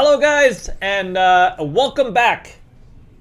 Hello, 0.00 0.16
guys, 0.16 0.70
and 0.80 1.18
uh, 1.18 1.56
welcome 1.58 2.14
back. 2.14 2.60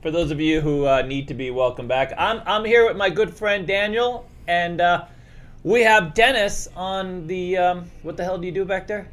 For 0.04 0.12
those 0.12 0.30
of 0.30 0.40
you 0.40 0.62
who 0.62 0.86
uh, 0.86 1.02
need 1.02 1.28
to 1.30 1.34
be 1.34 1.50
welcome 1.50 1.88
back, 1.88 2.14
I'm 2.20 2.40
I'm 2.46 2.64
here 2.64 2.86
with 2.86 2.96
my 2.96 3.10
good 3.10 3.34
friend 3.34 3.66
Daniel, 3.66 4.30
and 4.48 4.80
uh, 4.80 5.06
we 5.64 5.82
have 5.82 6.14
Dennis 6.14 6.68
on 6.76 7.26
the 7.26 7.58
um, 7.58 7.90
what 8.04 8.16
the 8.16 8.24
hell 8.24 8.38
do 8.38 8.46
you 8.46 8.52
do 8.52 8.64
back 8.64 8.86
there? 8.86 9.10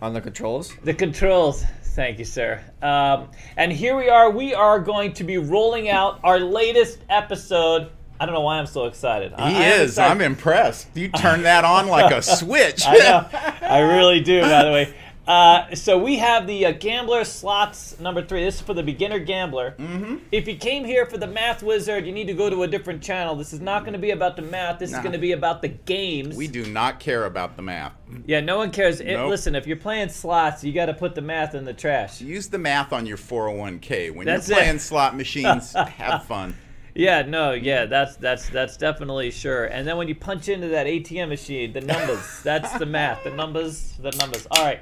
On 0.00 0.12
the 0.12 0.20
controls? 0.20 0.74
The 0.84 0.94
controls. 0.94 1.64
Thank 1.82 2.20
you, 2.20 2.24
sir. 2.24 2.62
Um, 2.82 3.30
and 3.56 3.72
here 3.72 3.96
we 3.96 4.08
are. 4.08 4.30
We 4.30 4.54
are 4.54 4.78
going 4.78 5.12
to 5.14 5.24
be 5.24 5.38
rolling 5.38 5.88
out 5.88 6.20
our 6.22 6.38
latest 6.38 7.00
episode. 7.08 7.90
I 8.20 8.26
don't 8.26 8.34
know 8.36 8.42
why 8.42 8.60
I'm 8.60 8.66
so 8.66 8.84
excited. 8.84 9.32
He 9.32 9.42
I 9.42 9.70
is. 9.72 9.90
excited. 9.90 10.08
I'm 10.08 10.20
impressed. 10.20 10.86
You 10.94 11.08
turn 11.08 11.42
that 11.50 11.64
on 11.64 11.88
like 11.88 12.12
a 12.12 12.22
switch. 12.22 12.86
I 12.86 12.94
know. 12.98 13.28
I 13.62 13.80
really 13.80 14.20
do, 14.20 14.42
by 14.42 14.64
the 14.64 14.70
way. 14.70 14.94
Uh, 15.26 15.72
so 15.76 15.96
we 15.98 16.16
have 16.18 16.48
the 16.48 16.66
uh, 16.66 16.72
Gambler 16.72 17.24
Slots 17.24 17.98
number 18.00 18.22
three. 18.22 18.42
This 18.44 18.56
is 18.56 18.60
for 18.60 18.74
the 18.74 18.82
beginner 18.82 19.20
gambler. 19.20 19.76
Mm-hmm. 19.78 20.16
If 20.32 20.48
you 20.48 20.56
came 20.56 20.84
here 20.84 21.06
for 21.06 21.16
the 21.16 21.28
Math 21.28 21.62
Wizard, 21.62 22.04
you 22.06 22.12
need 22.12 22.26
to 22.26 22.34
go 22.34 22.50
to 22.50 22.64
a 22.64 22.66
different 22.66 23.02
channel. 23.02 23.36
This 23.36 23.52
is 23.52 23.60
not 23.60 23.82
going 23.82 23.92
to 23.92 24.00
be 24.00 24.10
about 24.10 24.34
the 24.34 24.42
math. 24.42 24.80
This 24.80 24.90
is 24.90 24.98
going 24.98 25.12
to 25.12 25.18
be 25.18 25.32
about 25.32 25.62
the 25.62 25.68
games. 25.68 26.36
we 26.36 26.48
do 26.48 26.66
not 26.66 26.98
care 26.98 27.24
about 27.26 27.54
the 27.56 27.62
math. 27.62 27.92
yeah, 28.26 28.40
no 28.40 28.56
one 28.56 28.72
cares. 28.72 29.00
It- 29.00 29.16
listen, 29.20 29.54
if 29.54 29.66
you're 29.66 29.76
playing 29.76 30.08
slots, 30.08 30.64
you 30.64 30.72
got 30.72 30.86
to 30.86 30.94
put 30.94 31.14
the 31.14 31.22
math 31.22 31.54
in 31.54 31.64
the 31.64 31.72
trash. 31.74 32.20
Use 32.20 32.48
the 32.48 32.58
math 32.58 32.92
on 32.92 33.06
your 33.06 33.16
401k. 33.16 34.12
When 34.14 34.26
That's 34.26 34.48
you're 34.48 34.58
it. 34.58 34.62
playing 34.62 34.78
slot 34.80 35.16
machines, 35.16 35.72
have 35.74 36.24
fun. 36.24 36.56
Yeah, 36.94 37.22
no, 37.22 37.52
yeah, 37.52 37.86
that's 37.86 38.16
that's 38.16 38.50
that's 38.50 38.76
definitely 38.76 39.30
sure. 39.30 39.64
And 39.64 39.88
then 39.88 39.96
when 39.96 40.08
you 40.08 40.14
punch 40.14 40.50
into 40.50 40.68
that 40.68 40.86
ATM 40.86 41.30
machine, 41.30 41.72
the 41.72 41.80
numbers, 41.80 42.42
that's 42.42 42.78
the 42.78 42.84
math. 42.84 43.24
The 43.24 43.30
numbers, 43.30 43.94
the 43.98 44.10
numbers. 44.10 44.46
All 44.50 44.62
right. 44.62 44.80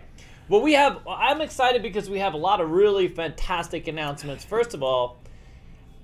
Well, 0.51 0.63
we 0.63 0.73
have 0.73 0.99
I'm 1.07 1.41
excited 1.41 1.81
because 1.81 2.11
we 2.11 2.19
have 2.19 2.35
a 2.35 2.37
lot 2.37 2.61
of 2.61 2.73
really 2.73 3.07
fantastic 3.07 3.87
announcements. 3.87 4.45
First 4.45 4.75
of 4.75 4.83
all, 4.83 5.21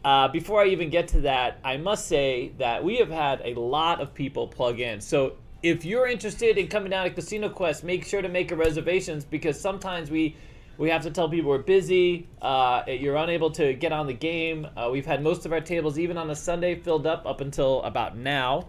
uh, 0.05 0.28
before 0.28 0.62
I 0.62 0.66
even 0.66 0.89
get 0.89 1.08
to 1.08 1.22
that, 1.22 1.58
I 1.64 1.78
must 1.78 2.06
say 2.06 2.52
that 2.58 2.84
we 2.84 2.98
have 2.98 3.11
had 3.11 3.41
a 3.44 3.58
lot 3.58 4.00
of 4.00 4.14
people 4.14 4.47
plug 4.47 4.78
in. 4.78 5.00
So 5.00 5.33
if 5.64 5.84
you're 5.84 6.06
interested 6.06 6.58
in 6.58 6.69
coming 6.69 6.91
down 6.91 7.06
to 7.06 7.11
Casino 7.11 7.48
Quest, 7.48 7.83
make 7.83 8.05
sure 8.05 8.22
to 8.22 8.28
make 8.28 8.52
a 8.52 8.56
reservations 8.56 9.24
because 9.24 9.61
sometimes 9.61 10.12
we 10.12 10.36
we 10.78 10.91
have 10.91 11.02
to 11.02 11.11
tell 11.11 11.28
people 11.28 11.50
we're 11.50 11.58
busy. 11.58 12.28
Uh, 12.41 12.84
you're 12.86 13.17
unable 13.17 13.50
to 13.50 13.74
get 13.74 13.91
on 13.91 14.06
the 14.06 14.14
game. 14.14 14.64
Uh, 14.77 14.91
we've 14.92 15.06
had 15.06 15.24
most 15.24 15.44
of 15.44 15.52
our 15.52 15.61
tables, 15.61 15.98
even 15.98 16.17
on 16.17 16.30
a 16.30 16.36
Sunday, 16.36 16.77
filled 16.77 17.08
up 17.08 17.27
up 17.27 17.41
until 17.41 17.83
about 17.83 18.17
now, 18.17 18.69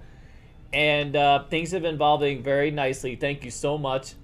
and 0.73 1.16
uh, 1.16 1.44
things 1.52 1.70
have 1.70 1.83
been 1.83 1.94
evolving 1.94 2.42
very 2.42 2.72
nicely. 2.72 3.16
Thank 3.16 3.45
you 3.45 3.52
so 3.52 3.78
much. 3.78 4.16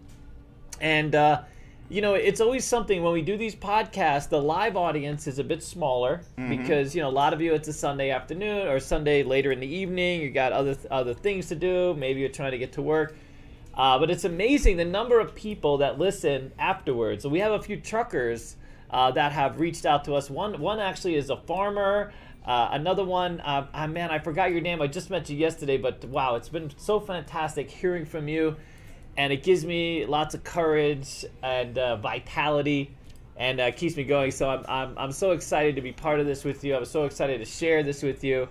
And 0.82 1.16
uh, 1.16 1.42
you 1.90 2.02
know, 2.02 2.14
it's 2.16 2.42
always 2.42 2.66
something 2.66 3.04
when 3.04 3.14
we 3.14 3.22
do 3.22 3.38
these 3.38 3.56
podcasts. 3.56 4.30
The 4.30 4.42
live 4.42 4.76
audience 4.76 5.28
is 5.28 5.40
a 5.40 5.44
bit 5.44 5.62
smaller 5.62 6.22
because 6.50 6.96
you 6.96 7.02
know 7.02 7.10
a 7.10 7.12
lot 7.12 7.34
of 7.34 7.42
you 7.42 7.54
it's 7.54 7.68
a 7.68 7.74
Sunday 7.74 8.10
afternoon 8.10 8.68
or 8.68 8.80
Sunday 8.80 9.24
later 9.24 9.52
in 9.52 9.60
the 9.60 9.68
evening. 9.68 10.22
You 10.22 10.32
got 10.32 10.54
other 10.54 10.76
other 10.90 11.14
things 11.14 11.48
to 11.50 11.56
do. 11.56 11.94
Maybe 11.94 12.20
you're 12.20 12.30
trying 12.30 12.52
to 12.52 12.58
get 12.58 12.74
to 12.74 12.82
work. 12.82 13.16
Uh, 13.76 13.98
but 13.98 14.12
it's 14.12 14.24
amazing 14.24 14.78
the 14.78 14.86
number 14.86 15.20
of 15.20 15.34
people 15.34 15.80
that 15.80 15.98
listen 15.98 16.52
afterwards. 16.60 17.24
So 17.24 17.30
we 17.30 17.40
have 17.40 17.54
a 17.54 17.62
few 17.62 17.78
truckers 17.80 18.56
uh, 18.92 19.12
that 19.12 19.32
have 19.32 19.60
reached 19.60 19.86
out 19.86 20.06
to 20.06 20.16
us. 20.16 20.30
One 20.30 20.60
one 20.60 20.80
actually 20.80 21.16
is 21.16 21.30
a 21.30 21.38
farmer. 21.38 22.14
Uh, 22.46 22.70
another 22.72 23.06
one, 23.06 23.40
uh, 23.40 23.66
ah, 23.74 23.88
man, 23.88 24.12
I 24.12 24.20
forgot 24.20 24.52
your 24.52 24.60
name. 24.60 24.82
I 24.82 24.88
just 24.88 25.10
met 25.10 25.30
you 25.30 25.38
yesterday, 25.38 25.78
but 25.78 26.04
wow, 26.06 26.36
it's 26.36 26.50
been 26.50 26.72
so 26.76 27.00
fantastic 27.00 27.72
hearing 27.72 28.06
from 28.06 28.28
you, 28.28 28.58
and 29.18 29.32
it 29.34 29.44
gives 29.44 29.66
me 29.66 30.06
lots 30.06 30.34
of 30.36 30.44
courage 30.44 31.26
and 31.42 31.78
uh, 31.78 31.96
vitality, 31.98 32.96
and 33.38 33.60
uh, 33.60 33.72
keeps 33.72 33.96
me 33.98 34.04
going. 34.04 34.32
So 34.32 34.50
I'm, 34.50 34.66
I'm 34.68 34.98
I'm 34.98 35.12
so 35.12 35.32
excited 35.32 35.76
to 35.76 35.82
be 35.82 35.92
part 35.92 36.20
of 36.20 36.26
this 36.26 36.44
with 36.44 36.64
you. 36.64 36.76
I'm 36.76 36.86
so 36.86 37.06
excited 37.06 37.40
to 37.40 37.46
share 37.46 37.84
this 37.84 38.02
with 38.04 38.24
you, 38.24 38.48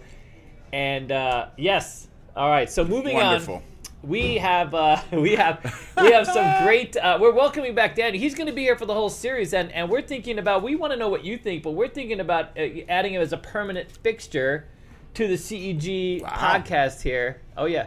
and 0.72 1.10
uh, 1.12 1.46
yes, 1.56 2.08
all 2.36 2.48
right. 2.48 2.70
So 2.70 2.84
moving 2.84 3.16
on 3.16 3.24
Wonderful. 3.26 3.62
we 4.02 4.36
have 4.36 4.74
uh, 4.74 5.00
we 5.12 5.34
have 5.36 5.62
we 6.00 6.12
have 6.12 6.26
some 6.26 6.64
great. 6.64 6.96
Uh, 6.96 7.18
we're 7.20 7.32
welcoming 7.32 7.74
back 7.74 7.94
Danny. 7.96 8.18
He's 8.18 8.34
going 8.34 8.46
to 8.48 8.52
be 8.52 8.62
here 8.62 8.76
for 8.76 8.86
the 8.86 8.94
whole 8.94 9.10
series, 9.10 9.54
and 9.54 9.70
and 9.72 9.88
we're 9.88 10.02
thinking 10.02 10.38
about. 10.38 10.62
We 10.62 10.76
want 10.76 10.92
to 10.92 10.98
know 10.98 11.08
what 11.08 11.24
you 11.24 11.36
think, 11.38 11.62
but 11.62 11.72
we're 11.72 11.88
thinking 11.88 12.20
about 12.20 12.58
uh, 12.58 12.62
adding 12.88 13.14
him 13.14 13.22
as 13.22 13.32
a 13.32 13.38
permanent 13.38 13.90
fixture 13.90 14.66
to 15.14 15.28
the 15.28 15.34
CEG 15.34 16.22
Wow. 16.22 16.28
podcast 16.30 17.02
here. 17.02 17.40
Oh 17.56 17.66
yeah. 17.66 17.86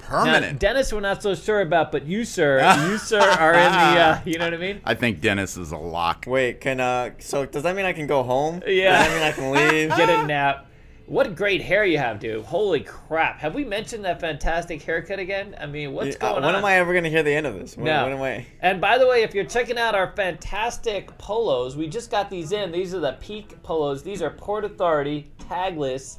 Now, 0.00 0.06
Permanent. 0.24 0.60
Dennis, 0.60 0.92
we're 0.92 1.00
not 1.00 1.22
so 1.22 1.34
sure 1.34 1.60
about, 1.60 1.90
but 1.90 2.06
you, 2.06 2.24
sir, 2.24 2.58
you, 2.88 2.96
sir, 2.98 3.18
are 3.20 3.54
in 3.54 3.72
the. 3.72 3.78
Uh, 3.78 4.20
you 4.24 4.38
know 4.38 4.44
what 4.44 4.54
I 4.54 4.58
mean? 4.58 4.80
I 4.84 4.94
think 4.94 5.20
Dennis 5.20 5.56
is 5.56 5.72
a 5.72 5.76
lock. 5.76 6.24
Wait, 6.28 6.60
can 6.60 6.78
uh 6.80 7.10
so 7.18 7.44
does 7.44 7.64
that 7.64 7.74
mean 7.74 7.84
I 7.86 7.92
can 7.92 8.06
go 8.06 8.22
home? 8.22 8.62
Yeah. 8.66 8.96
Does 9.02 9.06
that 9.08 9.14
mean 9.14 9.22
I 9.22 9.32
can 9.32 9.50
leave? 9.52 9.88
Get 9.96 10.08
a 10.08 10.26
nap. 10.26 10.62
What 11.06 11.36
great 11.36 11.62
hair 11.62 11.84
you 11.84 11.98
have, 11.98 12.18
dude! 12.18 12.44
Holy 12.44 12.80
crap! 12.80 13.38
Have 13.38 13.54
we 13.54 13.62
mentioned 13.64 14.04
that 14.04 14.20
fantastic 14.20 14.82
haircut 14.82 15.20
again? 15.20 15.54
I 15.60 15.66
mean, 15.66 15.92
what's 15.92 16.16
Uh, 16.16 16.18
going 16.18 16.34
when 16.34 16.44
on? 16.44 16.48
When 16.48 16.54
am 16.56 16.64
I 16.64 16.74
ever 16.78 16.92
gonna 16.94 17.08
hear 17.08 17.22
the 17.22 17.32
end 17.32 17.46
of 17.46 17.54
this? 17.56 17.76
When, 17.76 17.84
No. 17.86 18.04
when 18.04 18.12
am 18.14 18.22
I? 18.22 18.44
And 18.60 18.80
by 18.80 18.98
the 18.98 19.06
way, 19.06 19.22
if 19.22 19.32
you're 19.32 19.44
checking 19.44 19.78
out 19.78 19.94
our 19.94 20.12
fantastic 20.16 21.16
polos, 21.16 21.76
we 21.76 21.86
just 21.86 22.10
got 22.10 22.28
these 22.28 22.50
in. 22.50 22.72
These 22.72 22.92
are 22.92 22.98
the 22.98 23.12
peak 23.20 23.62
polos. 23.62 24.02
These 24.02 24.20
are 24.20 24.30
Port 24.30 24.64
Authority, 24.64 25.30
tagless, 25.48 26.18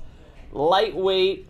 lightweight, 0.53 1.47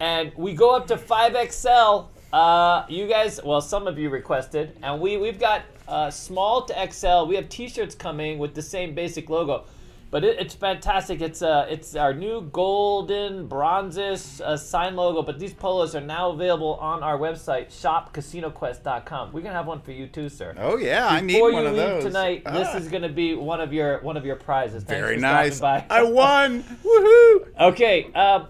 and 0.00 0.32
we 0.36 0.54
go 0.54 0.74
up 0.76 0.86
to 0.88 0.96
5XL. 0.96 2.08
Uh, 2.32 2.84
you 2.88 3.06
guys, 3.06 3.40
well, 3.44 3.60
some 3.60 3.86
of 3.86 3.98
you 3.98 4.10
requested, 4.10 4.76
and 4.82 5.00
we 5.00 5.16
we've 5.16 5.38
got 5.38 5.62
uh, 5.88 6.10
small 6.10 6.62
to 6.64 6.90
XL. 6.92 7.26
We 7.26 7.36
have 7.36 7.48
T-shirts 7.48 7.94
coming 7.94 8.38
with 8.38 8.54
the 8.54 8.62
same 8.62 8.94
basic 8.94 9.30
logo, 9.30 9.64
but 10.10 10.24
it, 10.24 10.38
it's 10.38 10.54
fantastic. 10.54 11.20
It's 11.22 11.40
uh, 11.40 11.66
it's 11.70 11.94
our 11.94 12.12
new 12.12 12.42
golden 12.52 13.46
bronzes 13.46 14.40
uh, 14.40 14.56
sign 14.56 14.96
logo. 14.96 15.22
But 15.22 15.38
these 15.38 15.54
polos 15.54 15.94
are 15.94 16.00
now 16.00 16.30
available 16.30 16.74
on 16.74 17.02
our 17.02 17.16
website, 17.16 17.68
shopcasinoquest.com. 17.68 19.32
We're 19.32 19.40
gonna 19.40 19.54
have 19.54 19.66
one 19.68 19.80
for 19.80 19.92
you 19.92 20.06
too, 20.08 20.28
sir. 20.28 20.54
Oh 20.58 20.76
yeah, 20.76 21.06
I 21.08 21.20
need 21.20 21.40
one 21.40 21.54
of 21.66 21.74
those. 21.76 21.76
Before 21.76 21.88
you 21.88 21.94
leave 21.94 22.04
tonight, 22.04 22.44
this 22.44 22.68
Ah, 22.72 22.76
is 22.76 22.88
gonna 22.88 23.08
be 23.08 23.34
one 23.34 23.60
of 23.60 23.72
your 23.72 24.00
one 24.00 24.16
of 24.16 24.26
your 24.26 24.36
prizes. 24.36 24.82
Thanks 24.82 25.00
very 25.00 25.16
nice. 25.16 25.62
I 25.62 26.02
won. 26.02 26.62
Woohoo! 26.84 27.46
Okay, 27.72 28.10
uh, 28.14 28.46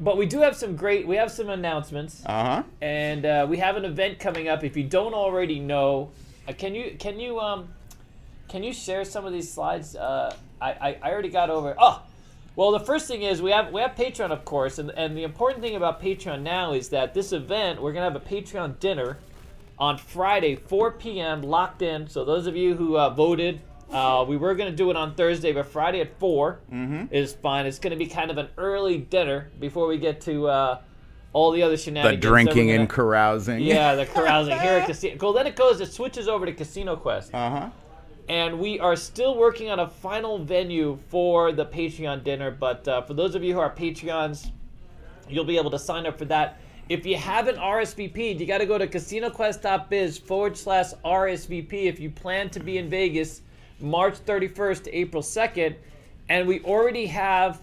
but 0.00 0.16
we 0.16 0.26
do 0.26 0.40
have 0.40 0.56
some 0.56 0.76
great. 0.76 1.06
We 1.06 1.16
have 1.16 1.30
some 1.30 1.48
announcements, 1.48 2.22
Uh 2.26 2.44
huh. 2.44 2.62
and 2.80 3.24
uh, 3.26 3.46
we 3.48 3.58
have 3.58 3.76
an 3.76 3.84
event 3.84 4.18
coming 4.18 4.48
up. 4.48 4.64
If 4.64 4.76
you 4.76 4.84
don't 4.84 5.14
already 5.14 5.58
know, 5.60 6.10
uh, 6.48 6.52
can 6.52 6.74
you 6.74 6.96
can 6.98 7.20
you 7.20 7.38
um 7.40 7.68
can 8.48 8.62
you 8.62 8.72
share 8.72 9.04
some 9.04 9.24
of 9.26 9.32
these 9.32 9.50
slides? 9.52 9.94
Uh, 9.96 10.34
I, 10.60 10.70
I 10.72 10.98
I 11.02 11.12
already 11.12 11.28
got 11.30 11.50
over. 11.50 11.74
Oh, 11.78 12.02
well, 12.56 12.70
the 12.72 12.80
first 12.80 13.06
thing 13.08 13.22
is 13.22 13.40
we 13.40 13.50
have 13.52 13.72
we 13.72 13.80
have 13.80 13.92
Patreon, 13.94 14.30
of 14.30 14.44
course, 14.44 14.78
and 14.78 14.90
and 14.90 15.16
the 15.16 15.22
important 15.22 15.62
thing 15.62 15.76
about 15.76 16.02
Patreon 16.02 16.42
now 16.42 16.72
is 16.72 16.88
that 16.90 17.14
this 17.14 17.32
event 17.32 17.80
we're 17.80 17.92
gonna 17.92 18.10
have 18.10 18.16
a 18.16 18.20
Patreon 18.20 18.78
dinner 18.80 19.18
on 19.78 19.98
Friday, 19.98 20.54
4 20.54 20.92
p.m. 20.92 21.42
locked 21.42 21.82
in. 21.82 22.06
So 22.08 22.24
those 22.24 22.46
of 22.46 22.54
you 22.54 22.74
who 22.76 22.96
uh, 22.96 23.10
voted, 23.10 23.60
uh, 23.90 24.24
we 24.26 24.36
were 24.36 24.54
gonna 24.54 24.70
do 24.72 24.90
it 24.90 24.96
on 24.96 25.14
Thursday, 25.14 25.52
but 25.52 25.66
Friday 25.66 26.00
at 26.00 26.18
4 26.18 26.60
is 27.10 27.32
fine. 27.34 27.66
It's 27.66 27.78
gonna 27.78 27.96
be 27.96 28.06
kind 28.06 28.30
of 28.30 28.38
an 28.38 28.48
early 28.56 28.98
dinner 28.98 29.50
before 29.60 29.86
we 29.86 29.98
get 29.98 30.20
to 30.22 30.48
uh, 30.48 30.80
all 31.32 31.50
the 31.50 31.62
other 31.62 31.76
The 31.76 31.82
shenanigans. 31.82 32.24
we're 32.24 32.30
drinking 32.30 32.68
gonna- 32.68 32.80
and 32.80 32.88
carousing. 32.90 33.60
yeah, 33.60 33.94
the 33.94 34.06
carousing 34.06 34.58
here 34.60 34.78
at 34.78 34.86
Casino. 34.86 35.16
Well, 35.20 35.32
then 35.32 35.46
it 35.46 35.56
goes, 35.56 35.80
it 35.80 35.92
switches 35.92 36.28
over 36.28 36.46
to 36.46 36.52
Casino 36.52 36.96
Quest. 36.96 37.34
Uh 37.34 37.50
huh. 37.50 37.70
And 38.28 38.60
we 38.60 38.78
are 38.78 38.94
still 38.96 39.36
working 39.36 39.68
on 39.68 39.80
a 39.80 39.88
final 39.88 40.38
venue 40.38 40.96
for 41.08 41.50
the 41.52 41.66
Patreon 41.66 42.22
dinner. 42.22 42.50
But 42.52 42.86
uh, 42.86 43.02
for 43.02 43.14
those 43.14 43.34
of 43.34 43.42
you 43.42 43.52
who 43.54 43.58
are 43.60 43.68
Patreons, 43.74 44.52
you'll 45.28 45.44
be 45.44 45.58
able 45.58 45.70
to 45.72 45.78
sign 45.78 46.06
up 46.06 46.16
for 46.18 46.24
that. 46.26 46.58
If 46.88 47.04
you 47.04 47.16
haven't 47.16 47.56
RSVP'd, 47.56 48.40
you 48.40 48.46
got 48.46 48.58
to 48.58 48.66
go 48.66 48.78
to 48.78 48.86
casinoquest.biz 48.86 50.18
forward 50.18 50.56
slash 50.56 50.92
RSVP 51.04 51.72
if 51.86 51.98
you 51.98 52.10
plan 52.10 52.48
to 52.50 52.60
be 52.60 52.78
in 52.78 52.88
Vegas 52.88 53.42
March 53.82 54.14
31st 54.24 54.84
to 54.84 54.94
April 54.96 55.22
2nd. 55.22 55.76
And 56.28 56.46
we 56.48 56.60
already 56.60 57.06
have 57.06 57.60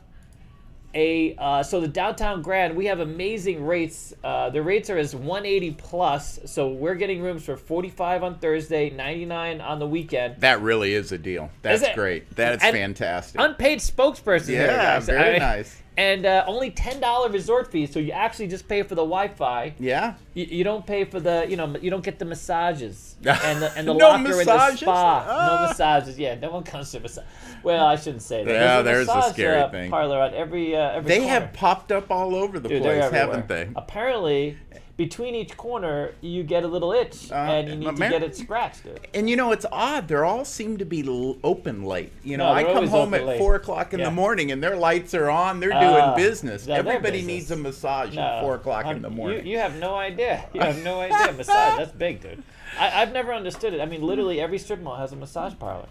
a 0.96 1.36
uh, 1.38 1.62
so 1.62 1.80
the 1.80 1.88
downtown 1.88 2.42
grand 2.42 2.76
we 2.76 2.86
have 2.88 3.00
amazing 3.00 3.64
rates 3.64 4.14
uh, 4.24 4.50
the 4.50 4.62
rates 4.62 4.90
are 4.90 4.98
as 4.98 5.16
180 5.16 5.72
plus 5.74 6.40
so 6.46 6.70
we're 6.70 6.96
getting 6.96 7.22
rooms 7.22 7.44
for 7.46 7.56
45 7.56 8.24
on 8.24 8.40
thursday 8.40 8.90
99 8.90 9.62
on 9.62 9.78
the 9.78 9.86
weekend 9.88 10.36
That 10.40 10.62
really 10.62 10.94
is 10.96 11.12
a 11.12 11.18
deal. 11.18 11.52
That's 11.62 11.94
great. 11.94 12.36
That's 12.36 12.64
fantastic. 12.64 13.40
unpaid 13.40 13.80
spokesperson 13.80 14.50
yeah, 14.50 14.96
guys. 14.96 15.06
very 15.06 15.20
I 15.20 15.32
mean, 15.32 15.40
nice. 15.40 15.82
And 16.08 16.26
uh, 16.26 16.44
only 16.48 16.70
$10 16.72 17.34
resort 17.34 17.66
fee. 17.72 17.86
so 17.94 18.00
you 18.00 18.12
actually 18.26 18.48
just 18.56 18.66
pay 18.68 18.82
for 18.84 18.96
the 18.96 19.04
wi-fi 19.14 19.74
Yeah. 19.80 20.14
you, 20.34 20.46
you 20.58 20.64
don't 20.64 20.86
pay 20.86 21.04
for 21.12 21.20
the 21.20 21.46
you 21.50 21.58
know 21.60 21.68
you 21.86 21.90
don't 21.94 22.04
get 22.10 22.18
the 22.20 22.26
massages 22.26 23.16
and 23.26 23.62
the, 23.64 23.70
and 23.78 23.84
the 23.88 23.94
No 23.94 24.08
locker 24.08 24.40
in 24.42 24.48
the 24.48 24.76
spa 24.78 25.26
Ah. 25.28 25.48
no 25.50 25.68
massages 25.68 26.18
yeah 26.18 26.36
no 26.46 26.50
one 26.52 26.64
comes 26.64 26.92
to 26.94 27.00
massage 27.02 27.26
well 27.64 27.86
i 27.94 27.96
shouldn't 28.02 28.22
say 28.32 28.40
that 28.46 28.54
Yeah, 28.54 28.82
there's 28.82 29.08
there's 29.08 29.26
a 29.26 29.34
scary 29.34 29.60
uh, 29.60 29.70
thing. 29.70 29.90
parlor 29.92 30.20
on 30.22 30.34
every 30.34 30.76
uh, 30.76 30.98
every 30.98 31.10
They 31.10 31.18
corner. 31.20 31.34
have 31.34 31.54
popped 31.54 31.92
up 31.92 32.10
all 32.12 32.34
over 32.36 32.60
the 32.60 32.70
Dude, 32.70 32.84
place, 32.84 33.12
haven't 33.12 33.48
they? 33.48 33.66
Apparently, 33.76 34.58
between 35.00 35.34
each 35.34 35.56
corner 35.56 36.12
you 36.20 36.44
get 36.44 36.64
a 36.64 36.68
little 36.68 36.92
itch 36.92 37.32
Uh, 37.32 37.36
and 37.36 37.70
you 37.70 37.76
need 37.78 37.96
to 37.96 38.10
get 38.10 38.22
it 38.22 38.36
scratched. 38.36 38.82
And 39.14 39.30
you 39.30 39.38
know, 39.38 39.54
it's 39.54 39.66
odd. 39.72 40.10
They 40.10 40.16
all 40.16 40.44
seem 40.44 40.76
to 40.78 40.84
be 40.86 41.08
l- 41.08 41.38
open 41.42 41.86
late. 41.86 42.12
You 42.22 42.36
know, 42.36 42.48
No, 42.48 42.52
I 42.54 42.64
come 42.66 42.86
home 42.88 43.14
at 43.14 43.26
late. 43.26 43.38
four 43.38 43.56
o'clock 43.56 43.94
in 43.94 44.00
Yeah. 44.02 44.06
the 44.10 44.12
morning, 44.12 44.52
and 44.52 44.62
their 44.62 44.76
lights 44.76 45.14
are 45.14 45.30
on. 45.30 45.62
They're 45.62 45.72
Ah, 45.74 46.14
doing 46.16 46.28
business. 46.28 46.68
Everybody 46.68 47.20
business. 47.20 47.26
needs 47.28 47.52
a 47.52 47.56
massage 47.56 48.14
No, 48.14 48.22
at 48.22 48.42
four 48.42 48.56
o'clock 48.56 48.82
in 48.88 48.92
hun- 48.92 49.02
the 49.02 49.10
you- 49.10 49.16
morning. 49.16 49.46
You, 49.48 49.58
have 49.60 49.78
no 49.80 49.96
idea. 49.96 50.44
You 50.54 50.60
have 50.60 50.84
no 50.84 51.00
idea. 51.00 51.32
Massage, 51.32 51.78
that's 51.78 51.92
big, 51.94 52.22
dude. 52.22 52.44
I, 52.78 53.02
I've 53.02 53.14
never 53.14 53.34
understood 53.34 53.74
it. 53.74 53.80
I 53.80 53.86
mean, 53.86 54.02
literally 54.02 54.42
every 54.42 54.60
strip 54.60 54.82
mall 54.82 54.98
has 54.98 55.14
a 55.14 55.16
massage 55.16 55.54
parlor, 55.58 55.88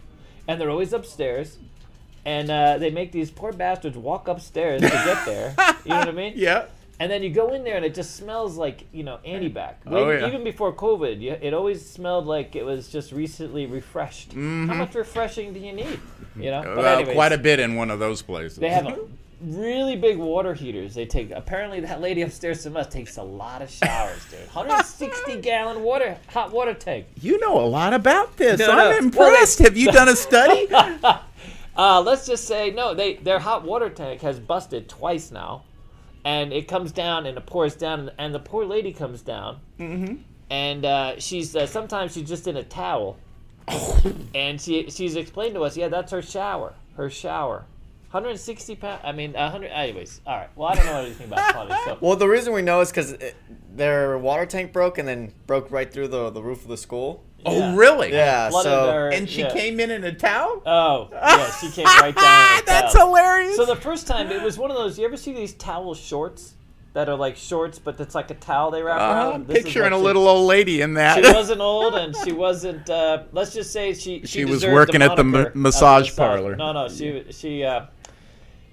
and 0.46 0.60
they're 0.60 0.70
always 0.70 0.92
upstairs. 0.92 1.56
And 2.26 2.50
uh, 2.50 2.76
they 2.76 2.90
make 2.90 3.10
these 3.12 3.30
poor 3.30 3.52
bastards 3.54 3.96
walk 3.96 4.28
upstairs 4.28 4.82
to 4.82 4.88
get 4.88 5.24
there. 5.24 5.54
You 5.86 5.92
know 5.92 5.98
what 6.00 6.08
I 6.08 6.12
mean? 6.12 6.34
yeah. 6.36 6.66
And 7.00 7.10
then 7.10 7.22
you 7.22 7.30
go 7.30 7.54
in 7.54 7.62
there 7.62 7.76
and 7.76 7.84
it 7.84 7.94
just 7.94 8.16
smells 8.16 8.56
like, 8.56 8.86
you 8.92 9.04
know, 9.04 9.18
antibac. 9.24 9.74
Oh, 9.86 10.10
yeah. 10.10 10.26
Even 10.26 10.42
before 10.42 10.72
COVID, 10.72 11.20
you, 11.20 11.30
it 11.40 11.54
always 11.54 11.88
smelled 11.88 12.26
like 12.26 12.56
it 12.56 12.64
was 12.64 12.88
just 12.88 13.12
recently 13.12 13.66
refreshed. 13.66 14.32
How 14.32 14.38
much 14.74 14.94
refreshing 14.96 15.52
do 15.52 15.60
you 15.60 15.72
need? 15.72 16.00
You 16.36 16.50
know? 16.50 16.62
Mm-hmm. 16.62 16.76
Well, 16.76 16.98
anyways, 16.98 17.14
quite 17.14 17.32
a 17.32 17.38
bit 17.38 17.60
in 17.60 17.76
one 17.76 17.90
of 17.92 18.00
those 18.00 18.20
places. 18.22 18.58
They 18.58 18.70
have 18.70 18.86
a 18.86 18.98
really 19.40 19.94
big 19.94 20.18
water 20.18 20.54
heaters. 20.54 20.94
They 20.96 21.06
take, 21.06 21.30
apparently 21.30 21.78
that 21.80 22.00
lady 22.00 22.22
upstairs 22.22 22.64
from 22.64 22.76
us 22.76 22.88
takes 22.88 23.16
a 23.16 23.22
lot 23.22 23.62
of 23.62 23.70
showers, 23.70 24.24
dude. 24.28 24.40
160 24.52 25.40
gallon 25.40 25.84
water, 25.84 26.16
hot 26.30 26.50
water 26.50 26.74
tank. 26.74 27.06
You 27.20 27.38
know 27.38 27.60
a 27.60 27.66
lot 27.66 27.94
about 27.94 28.36
this. 28.36 28.58
No, 28.58 28.66
no. 28.66 28.72
I'm 28.72 28.78
Well, 28.78 28.90
they- 28.90 28.98
impressed. 29.06 29.60
Have 29.60 29.76
you 29.76 29.92
done 29.92 30.08
a 30.08 30.16
study? 30.16 30.66
Uh, 31.76 32.00
let's 32.00 32.26
just 32.26 32.44
say 32.46 32.72
no. 32.72 32.92
They 32.92 33.14
their 33.14 33.38
hot 33.38 33.62
water 33.62 33.88
tank 33.88 34.20
has 34.22 34.40
busted 34.40 34.88
twice 34.88 35.30
now, 35.30 35.62
and 36.24 36.52
it 36.52 36.68
comes 36.68 36.92
down 36.92 37.26
and 37.26 37.36
it 37.36 37.46
pours 37.46 37.74
down, 37.74 38.10
and 38.18 38.34
the 38.34 38.38
poor 38.38 38.64
lady 38.64 38.92
comes 38.92 39.22
down, 39.22 39.60
mm-hmm. 39.78 40.16
and 40.50 40.84
uh, 40.84 41.18
she's 41.18 41.54
uh, 41.54 41.66
sometimes 41.66 42.12
she's 42.12 42.28
just 42.28 42.46
in 42.46 42.56
a 42.56 42.64
towel, 42.64 43.18
and 44.34 44.60
she 44.60 44.90
she's 44.90 45.16
explained 45.16 45.54
to 45.54 45.62
us, 45.62 45.76
yeah, 45.76 45.88
that's 45.88 46.12
her 46.12 46.22
shower, 46.22 46.74
her 46.96 47.10
shower. 47.10 47.64
160 48.10 48.76
pounds. 48.76 49.02
I 49.04 49.12
mean, 49.12 49.34
100. 49.34 49.66
Anyways, 49.66 50.22
all 50.26 50.38
right. 50.38 50.48
Well, 50.56 50.70
I 50.70 50.76
don't 50.76 50.86
know 50.86 51.00
anything 51.02 51.26
about 51.26 51.52
plumbing, 51.52 51.76
so 51.84 51.98
Well, 52.00 52.16
the 52.16 52.26
reason 52.26 52.54
we 52.54 52.62
know 52.62 52.80
is 52.80 52.88
because 52.88 53.14
their 53.70 54.16
water 54.16 54.46
tank 54.46 54.72
broke 54.72 54.96
and 54.96 55.06
then 55.06 55.34
broke 55.46 55.70
right 55.70 55.92
through 55.92 56.08
the, 56.08 56.30
the 56.30 56.42
roof 56.42 56.62
of 56.62 56.68
the 56.68 56.78
school. 56.78 57.22
Oh, 57.50 57.58
Yeah. 57.58 57.76
really? 57.76 58.12
Yeah, 58.12 58.50
flooded 58.50 58.70
so 58.70 58.86
their- 58.86 59.08
And 59.12 59.28
she 59.28 59.40
yeah. 59.40 59.50
came 59.52 59.80
in 59.80 59.90
in 59.90 60.04
a 60.04 60.12
towel? 60.14 60.62
Oh, 60.66 61.08
yeah, 61.12 61.50
she 61.60 61.70
came 61.70 61.84
right 61.84 62.14
down. 62.14 62.58
in 62.58 62.62
a 62.62 62.62
That's 62.66 62.94
towel. 62.94 63.08
hilarious. 63.08 63.56
So 63.56 63.64
the 63.64 63.76
first 63.76 64.06
time 64.06 64.30
it 64.30 64.42
was 64.42 64.58
one 64.58 64.70
of 64.70 64.76
those. 64.76 64.98
You 64.98 65.04
ever 65.04 65.16
see 65.16 65.32
these 65.32 65.54
towel 65.54 65.94
shorts 65.94 66.54
that 66.94 67.08
are 67.08 67.14
like 67.16 67.36
shorts, 67.36 67.78
but 67.78 68.00
it's 68.00 68.14
like 68.14 68.30
a 68.30 68.34
towel 68.34 68.70
they 68.70 68.82
wrap 68.82 69.00
uh, 69.00 69.04
around? 69.04 69.32
I'm 69.34 69.46
This 69.46 69.62
picturing 69.62 69.92
what 69.92 69.92
a 69.92 69.96
she- 70.00 70.04
little 70.04 70.26
old 70.28 70.46
lady 70.48 70.80
in 70.80 70.94
that. 70.94 71.24
She 71.24 71.32
wasn't 71.32 71.60
old, 71.60 71.94
and 71.94 72.14
she 72.24 72.32
wasn't. 72.32 72.88
Uh, 72.90 73.24
let's 73.32 73.52
just 73.54 73.72
say 73.72 73.92
she. 73.94 74.20
She, 74.20 74.26
She 74.26 74.44
was 74.44 74.60
deserved 74.60 74.74
working 74.74 75.02
at 75.02 75.14
the 75.16 75.24
ma- 75.24 75.50
massage 75.54 76.14
parlor. 76.16 76.56
No, 76.56 76.72
no, 76.72 76.88
she 76.88 77.24
she. 77.30 77.62
Uh, 77.64 77.86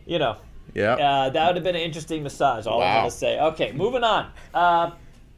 you 0.07 0.19
know, 0.19 0.37
yeah. 0.73 0.93
uh, 0.93 1.29
that 1.31 1.47
would 1.47 1.55
have 1.55 1.63
been 1.63 1.75
an 1.75 1.81
interesting 1.81 2.23
massage. 2.23 2.65
All 2.67 2.81
I'm 2.81 2.97
gonna 2.99 3.11
say. 3.11 3.39
Okay, 3.39 3.71
moving 3.73 4.03
on. 4.03 4.31
Uh, 4.53 4.91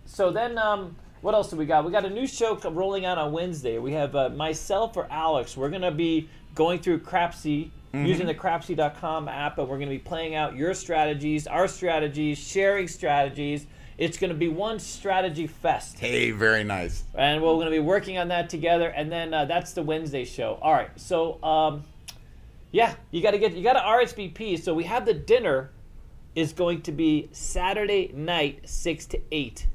so 0.05 0.31
then, 0.31 0.57
um, 0.57 0.95
what 1.27 1.35
else 1.35 1.50
do 1.50 1.57
we 1.57 1.65
got? 1.65 1.83
We 1.83 1.91
got 1.91 2.06
a 2.06 2.09
new 2.09 2.25
show 2.25 2.56
rolling 2.56 3.03
out 3.03 3.18
on 3.18 3.33
Wednesday. 3.33 3.79
We 3.79 3.91
have 3.91 4.15
uh, 4.15 4.29
myself 4.29 4.95
or 4.95 5.07
Alex. 5.12 5.57
We're 5.57 5.69
gonna 5.69 5.91
be 5.91 6.29
going 6.56 6.79
through 6.79 7.00
Crapsy. 7.00 7.71
Mm-hmm. 7.94 8.06
Using 8.06 8.27
the 8.27 8.33
Crapsy.com 8.35 9.27
app, 9.27 9.57
and 9.57 9.68
we're 9.68 9.77
going 9.77 9.88
to 9.88 9.95
be 9.95 10.00
playing 10.00 10.35
out 10.35 10.57
your 10.57 10.74
strategies, 10.74 11.47
our 11.47 11.69
strategies, 11.69 12.38
sharing 12.38 12.85
strategies. 12.85 13.65
It's 13.97 14.18
going 14.18 14.29
to 14.29 14.35
be 14.35 14.50
one 14.50 14.77
strategy 14.77 15.47
fest 15.47 15.97
Hey, 15.97 16.31
very 16.31 16.65
nice. 16.65 17.06
and 17.15 17.41
we're 17.41 17.53
going 17.53 17.68
to 17.68 17.71
be 17.71 17.80
working 17.80 18.18
on 18.18 18.27
that 18.27 18.50
together. 18.50 18.89
And 18.89 19.09
then 19.09 19.33
uh, 19.33 19.45
that's 19.45 19.71
the 19.71 19.83
Wednesday 19.83 20.25
show. 20.25 20.59
All 20.62 20.73
right, 20.73 20.89
so 20.97 21.41
um, 21.41 21.85
yeah, 22.71 22.94
you 23.12 23.21
got 23.21 23.31
to 23.31 23.39
get 23.39 23.53
you 23.53 23.63
got 23.63 23.73
to 23.73 23.80
RSVP. 23.80 24.62
So 24.62 24.73
we 24.73 24.83
have 24.83 25.06
the 25.06 25.13
dinner 25.13 25.71
is 26.35 26.51
going 26.51 26.81
to 26.81 26.91
be 26.91 27.30
Saturday 27.31 28.12
night, 28.13 28.68
six 28.68 29.06
to 29.07 29.21
eight, 29.31 29.65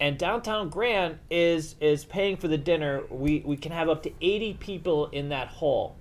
and 0.00 0.18
downtown 0.18 0.68
Grand 0.68 1.18
is 1.30 1.76
is 1.80 2.04
paying 2.04 2.36
for 2.36 2.48
the 2.48 2.58
dinner. 2.58 3.02
We 3.10 3.42
we 3.44 3.56
can 3.56 3.72
have 3.72 3.88
up 3.88 4.02
to 4.04 4.12
eighty 4.20 4.54
people 4.54 5.06
in 5.06 5.28
that 5.30 5.48
hall. 5.48 5.96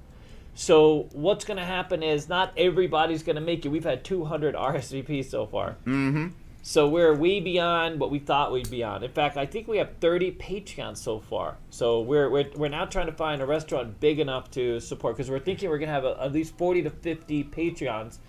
So 0.55 1.09
what's 1.13 1.45
going 1.45 1.57
to 1.57 1.65
happen 1.65 2.03
is 2.03 2.29
not 2.29 2.53
everybody's 2.57 3.23
going 3.23 3.35
to 3.37 3.41
make 3.41 3.65
it. 3.65 3.69
We've 3.69 3.83
had 3.83 4.03
200 4.03 4.55
RSVPs 4.55 5.25
so 5.29 5.47
far. 5.47 5.77
Mm-hmm. 5.85 6.27
So 6.65 6.87
we're 6.87 7.13
way 7.13 7.41
beyond 7.41 7.99
what 7.99 8.09
we 8.09 8.19
thought 8.19 8.53
we'd 8.53 8.69
be 8.69 8.83
on. 8.83 9.03
In 9.03 9.11
fact, 9.11 9.35
I 9.35 9.45
think 9.45 9.67
we 9.67 9.77
have 9.79 9.97
30 9.99 10.33
Patreons 10.33 10.97
so 10.97 11.19
far. 11.19 11.57
So 11.69 11.99
we're, 12.01 12.29
we're, 12.29 12.49
we're 12.55 12.69
now 12.69 12.85
trying 12.85 13.07
to 13.07 13.11
find 13.11 13.41
a 13.41 13.45
restaurant 13.45 13.99
big 13.99 14.19
enough 14.19 14.49
to 14.51 14.79
support 14.79 15.17
because 15.17 15.29
we're 15.29 15.39
thinking 15.39 15.69
we're 15.69 15.77
going 15.77 15.89
to 15.89 15.93
have 15.93 16.05
a, 16.05 16.17
at 16.21 16.31
least 16.31 16.57
40 16.57 16.83
to 16.83 16.89
50 16.89 17.43
Patreons. 17.45 18.19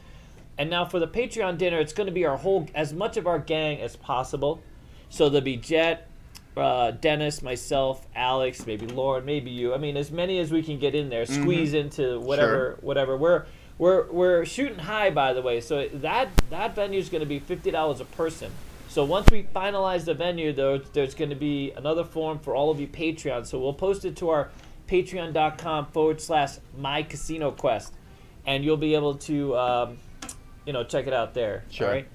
And 0.58 0.69
now 0.69 0.84
for 0.84 0.99
the 0.99 1.06
Patreon 1.06 1.58
dinner, 1.58 1.78
it's 1.78 1.93
going 1.93 2.06
to 2.06 2.12
be 2.12 2.26
our 2.26 2.37
whole, 2.37 2.66
as 2.75 2.93
much 2.93 3.16
of 3.16 3.28
our 3.28 3.38
gang 3.38 3.81
as 3.81 3.94
possible. 3.94 4.61
So 5.14 5.28
there'll 5.28 5.44
be 5.44 5.56
Jet, 5.56 6.08
uh, 6.56 6.90
Dennis, 6.90 7.40
myself, 7.40 8.05
Alex, 8.16 8.66
maybe 8.66 8.88
Lauren, 8.88 9.25
maybe 9.25 9.49
you. 9.49 9.72
I 9.72 9.78
mean, 9.78 9.96
as 9.96 10.11
many 10.11 10.40
as 10.40 10.50
we 10.50 10.61
can 10.61 10.81
get 10.81 10.96
in 10.96 11.08
there, 11.08 11.25
squeeze 11.25 11.72
into 11.72 12.19
whatever, 12.19 12.78
whatever. 12.81 13.16
We're 13.16 13.44
we're 13.78 14.11
we're 14.11 14.44
shooting 14.44 14.81
high, 14.81 15.11
by 15.11 15.32
the 15.32 15.40
way. 15.40 15.61
So 15.61 15.87
that 15.87 16.31
that 16.50 16.75
venue 16.75 16.99
is 16.99 17.11
going 17.11 17.20
to 17.20 17.28
be 17.28 17.38
fifty 17.38 17.70
dollars 17.70 18.00
a 18.00 18.05
person. 18.06 18.50
So 18.88 19.05
once 19.05 19.31
we 19.31 19.44
finalize 19.55 20.05
the 20.05 20.14
venue, 20.14 20.52
though, 20.52 20.78
there's 20.78 21.14
going 21.14 21.31
to 21.31 21.37
be 21.37 21.70
another 21.76 22.02
form 22.02 22.40
for 22.40 22.56
all 22.56 22.72
of 22.72 22.81
you 22.81 22.88
Patreon. 22.88 23.46
So 23.46 23.61
we'll 23.61 23.72
post 23.72 24.05
it 24.05 24.16
to 24.16 24.31
our 24.31 24.50
patreon.com 24.88 25.87
forward 25.93 26.20
slash 26.20 26.56
my 26.76 27.05
casino 27.05 27.52
quest, 27.52 27.93
and 28.46 28.64
you'll 28.64 28.76
be 28.76 28.96
able 28.96 29.14
to, 29.14 29.56
um, 29.56 29.99
you 30.66 30.72
know, 30.72 30.82
check 30.82 31.06
it 31.06 31.12
out 31.12 31.34
there. 31.34 31.62
Sure. 31.70 31.88
Right. 31.88 32.08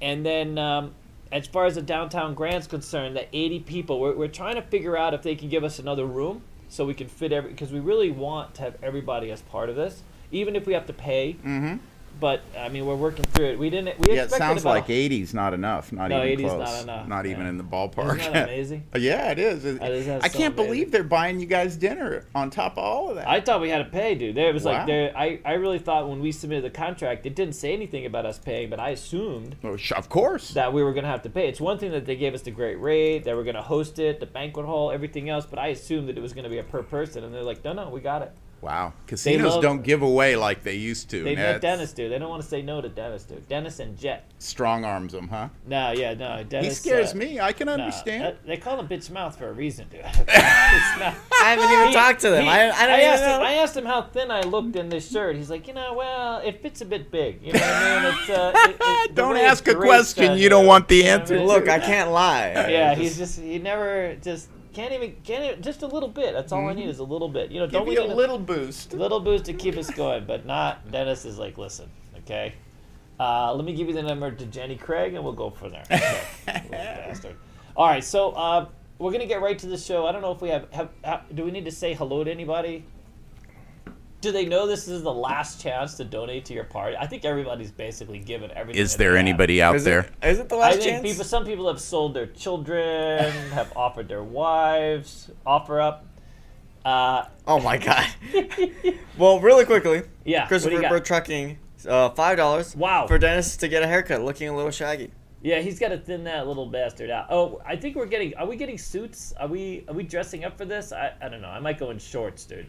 And 0.00 0.24
then 0.24 0.58
um, 0.58 0.94
as 1.32 1.46
far 1.46 1.66
as 1.66 1.74
the 1.74 1.82
downtown 1.82 2.34
Grand's 2.34 2.66
concerned, 2.66 3.16
that 3.16 3.28
80 3.32 3.60
people, 3.60 4.00
we're, 4.00 4.14
we're 4.14 4.28
trying 4.28 4.54
to 4.56 4.62
figure 4.62 4.96
out 4.96 5.14
if 5.14 5.22
they 5.22 5.34
can 5.34 5.48
give 5.48 5.64
us 5.64 5.78
another 5.78 6.06
room 6.06 6.42
so 6.68 6.84
we 6.84 6.94
can 6.94 7.08
fit 7.08 7.32
every 7.32 7.50
because 7.50 7.72
we 7.72 7.80
really 7.80 8.10
want 8.10 8.54
to 8.54 8.62
have 8.62 8.76
everybody 8.82 9.30
as 9.30 9.42
part 9.42 9.68
of 9.68 9.76
this, 9.76 10.02
even 10.30 10.56
if 10.56 10.66
we 10.66 10.72
have 10.72 10.86
to 10.86 10.92
pay. 10.92 11.34
Mm-hmm. 11.34 11.76
But 12.18 12.40
I 12.58 12.70
mean, 12.70 12.86
we're 12.86 12.94
working 12.96 13.24
through 13.26 13.46
it. 13.46 13.58
We 13.58 13.68
didn't. 13.68 13.98
We 14.00 14.14
Yeah, 14.16 14.22
it 14.22 14.30
sounds 14.30 14.62
about 14.62 14.70
like 14.70 14.86
80's 14.88 15.34
not 15.34 15.52
enough. 15.52 15.92
Not 15.92 16.08
No, 16.08 16.24
even 16.24 16.46
80's 16.46 16.52
close. 16.54 16.68
not 16.70 16.82
enough, 16.82 17.08
Not 17.08 17.26
even 17.26 17.46
in 17.46 17.58
the 17.58 17.64
ballpark. 17.64 18.18
Isn't 18.20 18.32
that 18.32 18.44
amazing? 18.48 18.84
yeah, 18.96 19.30
it 19.32 19.38
is. 19.38 19.62
That 19.64 19.90
is- 19.92 20.06
that's 20.06 20.24
I 20.24 20.28
can't 20.28 20.54
amazing. 20.54 20.54
believe 20.54 20.92
they're 20.92 21.04
buying 21.04 21.40
you 21.40 21.46
guys 21.46 21.76
dinner 21.76 22.24
on 22.34 22.48
top 22.50 22.72
of 22.72 22.78
all 22.78 23.10
of 23.10 23.16
that. 23.16 23.28
I 23.28 23.40
thought 23.42 23.60
we 23.60 23.68
had 23.68 23.78
to 23.78 23.84
pay, 23.90 24.14
dude. 24.14 24.34
There 24.34 24.48
it 24.48 24.54
was 24.54 24.64
Wow. 24.64 24.72
like 24.72 24.86
there. 24.86 25.12
I, 25.16 25.40
I 25.44 25.52
really 25.54 25.78
thought 25.78 26.08
when 26.08 26.20
we 26.20 26.32
submitted 26.32 26.64
the 26.64 26.70
contract, 26.70 27.26
it 27.26 27.34
didn't 27.34 27.54
say 27.54 27.74
anything 27.74 28.06
about 28.06 28.24
us 28.24 28.38
paying, 28.38 28.70
but 28.70 28.80
I 28.80 28.90
assumed 28.90 29.56
Oh, 29.62 29.76
sh- 29.76 29.92
of 29.92 30.08
course. 30.08 30.50
that 30.54 30.72
we 30.72 30.82
were 30.82 30.94
gonna 30.94 31.08
have 31.08 31.22
to 31.22 31.30
pay. 31.30 31.48
It's 31.48 31.60
one 31.60 31.78
thing 31.78 31.90
that 31.92 32.06
they 32.06 32.16
gave 32.16 32.32
us 32.32 32.40
the 32.42 32.50
great 32.50 32.80
rate, 32.80 33.24
they 33.24 33.34
were 33.34 33.44
gonna 33.44 33.60
host 33.62 33.98
it, 33.98 34.20
the 34.20 34.26
banquet 34.26 34.64
hall, 34.64 34.90
everything 34.90 35.28
else, 35.28 35.44
but 35.44 35.58
I 35.58 35.68
assumed 35.68 36.08
that 36.08 36.16
it 36.16 36.22
was 36.22 36.32
gonna 36.32 36.48
be 36.48 36.58
a 36.58 36.64
per 36.64 36.82
person, 36.82 37.24
and 37.24 37.34
they're 37.34 37.42
like, 37.42 37.62
no, 37.62 37.74
no, 37.74 37.90
we 37.90 38.00
got 38.00 38.22
it. 38.22 38.32
Wow. 38.66 38.92
Casinos 39.06 39.54
love- 39.54 39.62
don't 39.62 39.82
give 39.82 40.02
away 40.02 40.34
like 40.36 40.62
they 40.64 40.74
used 40.74 41.08
to. 41.10 41.22
They 41.22 41.34
and 41.34 41.40
let 41.40 41.60
Dennis 41.60 41.92
do. 41.92 42.08
They 42.08 42.18
don't 42.18 42.28
want 42.28 42.42
to 42.42 42.48
say 42.48 42.62
no 42.62 42.80
to 42.80 42.88
Dennis, 42.88 43.22
dude. 43.24 43.48
Dennis 43.48 43.78
and 43.78 43.96
Jet. 43.96 44.24
Strong 44.38 44.84
arms 44.84 45.12
them, 45.12 45.28
huh? 45.28 45.48
No, 45.66 45.92
yeah, 45.92 46.14
no. 46.14 46.38
He 46.38 46.44
Dennis. 46.44 46.80
scares 46.80 47.12
uh, 47.12 47.16
me. 47.16 47.40
I 47.40 47.52
can 47.52 47.66
nah, 47.66 47.74
understand. 47.74 48.24
that- 48.24 48.46
they 48.46 48.56
call 48.56 48.78
him 48.80 48.88
bitch 48.88 49.08
mouth 49.10 49.38
for 49.38 49.48
a 49.48 49.52
reason, 49.52 49.86
dude. 49.88 50.00
it's 50.04 50.28
not. 50.28 51.14
I 51.40 51.50
haven't 51.54 51.70
even 51.70 51.86
He- 51.88 51.94
talked 51.94 52.20
to 52.22 52.30
them. 52.30 52.42
he- 52.44 52.50
I, 52.50 52.70
I 52.70 52.86
don't 52.86 53.00
asked 53.00 53.22
even 53.22 53.34
him, 53.34 53.40
know. 53.40 53.46
I 53.46 53.52
asked 53.52 53.76
him 53.76 53.84
how 53.84 54.02
thin 54.02 54.30
I 54.30 54.40
looked 54.40 54.74
in 54.76 54.88
this 54.88 55.10
shirt. 55.10 55.36
He's 55.36 55.50
like, 55.50 55.68
you 55.68 55.74
know, 55.74 55.94
well, 55.94 56.38
it 56.38 56.60
fits 56.60 56.80
a 56.80 56.84
bit 56.84 57.10
big. 57.10 57.42
You 57.42 57.52
know 57.52 57.60
what 57.60 57.68
I 57.72 58.02
mean? 58.02 58.14
It's, 58.20 58.30
uh, 58.30 58.52
it, 58.54 58.76
it, 58.80 59.14
Don't 59.14 59.36
ask 59.36 59.66
a 59.68 59.74
question 59.76 60.36
you 60.36 60.48
don't 60.48 60.66
want 60.66 60.88
the 60.88 60.96
you 60.96 61.04
know 61.04 61.10
answer 61.10 61.34
I 61.34 61.38
mean? 61.38 61.46
Look, 61.46 61.68
I 61.68 61.78
can't 61.78 62.10
lie. 62.10 62.48
Yeah, 62.50 62.94
Just- 62.94 63.00
he's 63.00 63.16
just 63.18 63.40
he 63.40 63.58
never 63.58 64.16
just 64.16 64.48
can't 64.76 64.92
even 64.92 65.16
can't 65.24 65.42
even, 65.44 65.62
just 65.62 65.80
a 65.82 65.86
little 65.86 66.08
bit. 66.08 66.34
That's 66.34 66.52
all 66.52 66.68
I 66.68 66.74
need 66.74 66.88
is 66.90 66.98
a 66.98 67.04
little 67.04 67.30
bit. 67.30 67.50
You 67.50 67.60
know, 67.60 67.66
Mm-hmm. 67.66 67.72
Give 67.72 67.78
don't 67.80 67.88
we 67.88 67.94
you 67.94 68.04
a 68.04 68.08
need 68.08 68.14
little 68.14 68.38
boost. 68.38 68.92
little 68.92 69.20
boost 69.20 69.46
to 69.46 69.54
keep 69.54 69.76
us 69.78 69.90
going, 69.90 70.26
but 70.26 70.44
not 70.44 70.90
Dennis 70.92 71.24
is 71.24 71.38
like, 71.38 71.56
listen, 71.56 71.88
okay. 72.18 72.52
Uh, 73.18 73.54
let 73.54 73.64
me 73.64 73.72
give 73.74 73.88
you 73.88 73.94
the 73.94 74.02
number 74.02 74.30
to 74.30 74.44
Jenny 74.46 74.76
Craig, 74.76 75.14
and 75.14 75.24
we'll 75.24 75.32
go 75.32 75.48
from 75.48 75.70
there. 75.70 75.84
Okay. 75.90 77.34
All 77.76 77.86
right, 77.86 78.04
so 78.04 78.32
uh, 78.32 78.66
we're 78.98 79.12
gonna 79.12 79.24
get 79.26 79.40
right 79.40 79.58
to 79.58 79.66
the 79.66 79.78
show. 79.78 80.06
I 80.06 80.12
don't 80.12 80.20
know 80.20 80.32
if 80.32 80.42
we 80.42 80.50
have, 80.50 80.70
have, 80.72 80.90
have. 81.02 81.22
Do 81.34 81.44
we 81.44 81.50
need 81.50 81.64
to 81.64 81.70
say 81.72 81.94
hello 81.94 82.22
to 82.24 82.30
anybody? 82.30 82.84
Do 84.26 84.32
they 84.32 84.44
know 84.44 84.66
this 84.66 84.88
is 84.88 85.04
the 85.04 85.14
last 85.14 85.62
chance 85.62 85.94
to 85.98 86.04
donate 86.04 86.46
to 86.46 86.52
your 86.52 86.64
party? 86.64 86.96
I 86.96 87.06
think 87.06 87.24
everybody's 87.24 87.70
basically 87.70 88.18
given 88.18 88.50
everything. 88.56 88.82
Is 88.82 88.96
there 88.96 89.12
they 89.12 89.18
have. 89.18 89.24
anybody 89.24 89.62
out 89.62 89.76
Is 89.76 89.84
there? 89.84 90.00
It, 90.20 90.30
is 90.30 90.40
it 90.40 90.48
the 90.48 90.56
last 90.56 90.66
I 90.66 90.78
think 90.78 90.90
chance? 90.90 91.02
people. 91.08 91.24
Some 91.24 91.44
people 91.44 91.68
have 91.68 91.80
sold 91.80 92.12
their 92.12 92.26
children, 92.26 93.30
have 93.52 93.72
offered 93.76 94.08
their 94.08 94.24
wives, 94.24 95.30
offer 95.46 95.80
up. 95.80 96.06
Uh, 96.84 97.26
Oh 97.46 97.60
my 97.60 97.78
god. 97.78 98.04
well, 99.16 99.38
really 99.38 99.64
quickly, 99.64 100.02
yeah, 100.24 100.40
what 100.40 100.48
Christopher, 100.48 100.82
you 100.82 100.90
we're 100.90 100.98
trucking 100.98 101.58
uh, 101.88 102.10
five 102.10 102.36
dollars. 102.36 102.74
Wow. 102.74 103.06
For 103.06 103.20
Dennis 103.20 103.56
to 103.58 103.68
get 103.68 103.84
a 103.84 103.86
haircut, 103.86 104.22
looking 104.22 104.48
a 104.48 104.56
little 104.56 104.72
shaggy. 104.72 105.12
Yeah, 105.40 105.60
he's 105.60 105.78
got 105.78 105.90
to 105.90 105.98
thin 105.98 106.24
that 106.24 106.48
little 106.48 106.66
bastard 106.66 107.10
out. 107.10 107.26
Oh, 107.30 107.62
I 107.64 107.76
think 107.76 107.94
we're 107.94 108.06
getting. 108.06 108.34
Are 108.34 108.46
we 108.48 108.56
getting 108.56 108.76
suits? 108.76 109.32
Are 109.38 109.46
we? 109.46 109.84
Are 109.86 109.94
we 109.94 110.02
dressing 110.02 110.44
up 110.44 110.58
for 110.58 110.64
this? 110.64 110.90
I, 110.90 111.12
I 111.22 111.28
don't 111.28 111.42
know. 111.42 111.48
I 111.48 111.60
might 111.60 111.78
go 111.78 111.90
in 111.90 112.00
shorts, 112.00 112.44
dude. 112.44 112.66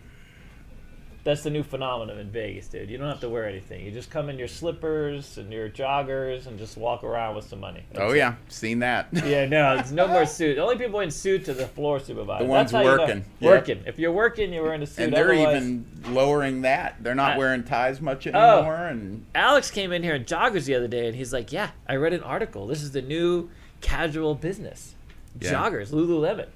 That's 1.27 1.43
the 1.43 1.49
new 1.49 1.61
phenomenon 1.63 2.19
in 2.19 2.31
Vegas, 2.31 2.69
dude. 2.69 2.89
You 2.89 2.97
don't 2.97 3.09
have 3.09 3.19
to 3.19 3.27
wear 3.27 3.45
anything. 3.49 3.83
You 3.83 3.91
just 3.91 4.09
come 4.09 4.29
in 4.29 4.39
your 4.39 4.47
slippers 4.47 5.37
and 5.37 5.51
your 5.51 5.67
joggers 5.69 6.47
and 6.47 6.57
just 6.57 6.77
walk 6.77 7.03
around 7.03 7.35
with 7.35 7.43
some 7.49 7.59
money. 7.59 7.83
Oh 7.95 8.13
yeah, 8.13 8.35
seen 8.47 8.79
that. 8.79 9.09
Yeah, 9.25 9.45
no, 9.45 9.75
there's 9.75 9.91
no 9.91 10.07
more 10.07 10.25
suit. 10.37 10.55
The 10.55 10.61
only 10.61 10.77
people 10.77 11.01
in 11.01 11.11
suits 11.11 11.49
are 11.49 11.53
the 11.53 11.67
floor 11.67 11.99
supervisors. 11.99 12.45
The 12.45 12.49
ones 12.49 12.71
That's 12.71 12.81
how 12.85 12.89
you 12.91 12.95
know- 12.97 13.03
working. 13.03 13.25
Yep. 13.41 13.51
Working. 13.51 13.83
If 13.85 13.99
you're 13.99 14.13
working, 14.13 14.53
you're 14.53 14.63
wearing 14.63 14.81
a 14.83 14.85
suit. 14.87 15.03
and 15.03 15.13
they're 15.13 15.33
Otherwise- 15.33 15.57
even 15.63 15.85
lowering 16.11 16.61
that. 16.61 16.95
They're 17.03 17.13
not 17.13 17.33
I- 17.33 17.37
wearing 17.37 17.65
ties 17.65 17.99
much 17.99 18.25
Oh. 18.27 18.29
anymore. 18.59 18.85
And 18.85 19.25
Alex 19.35 19.69
came 19.69 19.91
in 19.91 20.03
here 20.03 20.15
in 20.15 20.23
joggers 20.23 20.63
the 20.63 20.75
other 20.75 20.87
day, 20.87 21.07
and 21.07 21.15
he's 21.17 21.33
like, 21.33 21.51
"Yeah, 21.51 21.71
I 21.89 21.97
read 21.97 22.13
an 22.13 22.23
article. 22.23 22.67
This 22.67 22.81
is 22.81 22.91
the 22.91 23.01
new 23.01 23.49
casual 23.81 24.33
business. 24.33 24.95
Yeah. 25.41 25.51
Joggers, 25.51 25.89
Lululemon. 25.91 26.47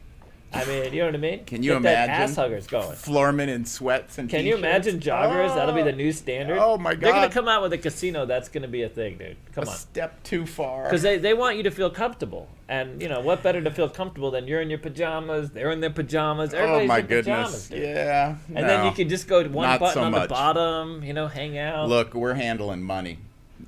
I 0.54 0.66
mean, 0.66 0.94
you 0.94 1.00
know 1.00 1.06
what 1.06 1.16
I 1.16 1.18
mean? 1.18 1.46
Can 1.46 1.64
you 1.64 1.72
Get 1.74 1.84
that 1.84 2.04
imagine? 2.10 2.24
ass 2.24 2.36
huggers 2.36 2.68
going. 2.68 2.96
Floorman 2.98 3.48
in 3.48 3.64
sweats 3.66 4.18
and 4.18 4.30
Can 4.30 4.46
you 4.46 4.56
imagine 4.58 5.00
joggers? 5.00 5.56
That'll 5.56 5.74
be 5.74 5.82
the 5.82 5.94
Oh, 5.94 5.96
new 5.96 6.12
standard. 6.12 6.58
Oh 6.60 6.78
my 6.78 6.94
god! 6.94 7.02
They're 7.04 7.14
gonna 7.14 7.30
come 7.30 7.48
out 7.48 7.62
with 7.62 7.72
a 7.72 7.78
casino. 7.78 8.26
That's 8.26 8.50
gonna 8.50 8.68
be 8.68 8.84
a 8.84 8.90
thing, 8.90 9.18
dude. 9.18 9.38
Come 9.54 9.64
a 9.66 9.70
on. 9.70 9.76
step 9.76 10.22
too 10.24 10.46
far. 10.46 10.84
Because 10.84 11.02
they, 11.04 11.18
they 11.18 11.34
want 11.34 11.56
you 11.56 11.64
to 11.64 11.72
feel 11.72 11.90
comfortable, 11.90 12.50
and 12.68 13.02
you 13.02 13.08
know 13.08 13.22
what 13.22 13.42
better 13.44 13.62
to 13.62 13.72
feel 13.72 13.88
comfortable 13.90 14.30
than 14.32 14.46
you're 14.46 14.60
in 14.62 14.70
your 14.70 14.80
pajamas, 14.80 15.52
they're 15.52 15.72
in 15.72 15.80
their 15.80 15.90
pajamas, 15.90 16.54
oh, 16.54 16.58
everybody's 16.58 16.86
oh 16.86 16.94
my 16.94 17.00
in 17.00 17.08
pajamas, 17.08 17.68
goodness. 17.68 17.68
dude. 17.70 17.82
Yeah. 17.96 18.36
And 18.54 18.68
then 18.70 18.86
you 18.86 18.92
can 18.92 19.08
just 19.08 19.28
go 19.30 19.42
one 19.48 19.68
Not 19.70 19.80
button 19.80 19.94
so 19.94 20.04
on 20.04 20.12
the 20.12 20.28
bottom, 20.28 21.04
you 21.04 21.14
know, 21.14 21.28
hang 21.28 21.58
out. 21.58 21.88
look. 21.88 22.14
We're 22.14 22.34
handling 22.34 22.82
money. 22.84 23.20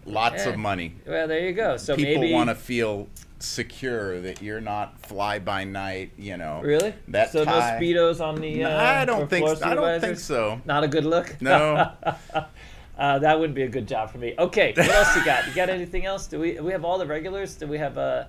Lots 0.05 0.43
Yeah. 0.45 0.51
of 0.51 0.57
money. 0.59 0.95
Well, 1.07 1.27
there 1.29 1.39
you 1.47 1.53
go. 1.53 1.77
So 1.77 1.95
People 1.95 2.23
maybe 2.23 2.33
want 2.33 2.49
to 2.49 2.55
feel 2.55 3.07
secure 3.43 4.21
that 4.21 4.41
you're 4.41 4.61
not 4.61 4.99
fly 5.05 5.39
by 5.39 5.63
night. 5.63 6.11
You 6.17 6.37
know. 6.37 6.61
Really? 6.63 6.93
That 7.09 7.31
so 7.31 7.45
tie- 7.45 7.79
no 7.79 7.85
speedos 7.85 8.21
on 8.21 8.35
the. 8.35 8.63
Uh, 8.63 8.81
I 8.81 9.05
don't 9.05 9.29
think. 9.29 9.45
floor 9.45 9.55
So. 9.55 9.65
I 9.65 9.75
don't 9.75 10.01
think 10.01 10.17
so. 10.19 10.61
Not 10.65 10.83
a 10.83 10.87
good 10.87 11.05
look. 11.05 11.41
No. 11.41 11.91
uh, 12.97 13.19
that 13.19 13.39
wouldn't 13.39 13.55
be 13.55 13.63
a 13.63 13.69
good 13.69 13.87
job 13.87 14.11
for 14.11 14.17
me. 14.17 14.33
Okay, 14.37 14.73
what 14.75 14.89
else 14.89 15.15
you 15.15 15.25
got? 15.25 15.47
You 15.47 15.53
got 15.53 15.69
anything 15.69 16.05
else? 16.05 16.27
Do 16.27 16.39
we 16.39 16.59
we 16.59 16.71
have 16.71 16.85
all 16.85 16.97
the 16.97 17.07
regulars? 17.07 17.55
Do 17.55 17.67
we 17.67 17.77
have 17.77 17.97
uh 17.97 18.25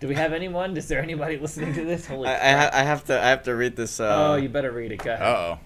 Do 0.00 0.08
we 0.08 0.14
have 0.14 0.32
anyone? 0.32 0.76
Is 0.76 0.88
there 0.88 1.02
anybody 1.02 1.38
listening 1.38 1.74
to 1.74 1.84
this? 1.84 2.06
Holy 2.06 2.28
I, 2.28 2.34
I, 2.34 2.56
ha- 2.56 2.70
I 2.72 2.82
have 2.82 3.04
to 3.06 3.18
I 3.20 3.28
have 3.28 3.42
to 3.44 3.54
read 3.54 3.76
this. 3.76 4.00
Uh, 4.00 4.32
oh, 4.32 4.36
you 4.36 4.48
better 4.48 4.72
read 4.72 4.92
it. 4.92 5.02
Go 5.02 5.12
ahead. 5.12 5.26
Uh 5.26 5.36
oh. 5.36 5.58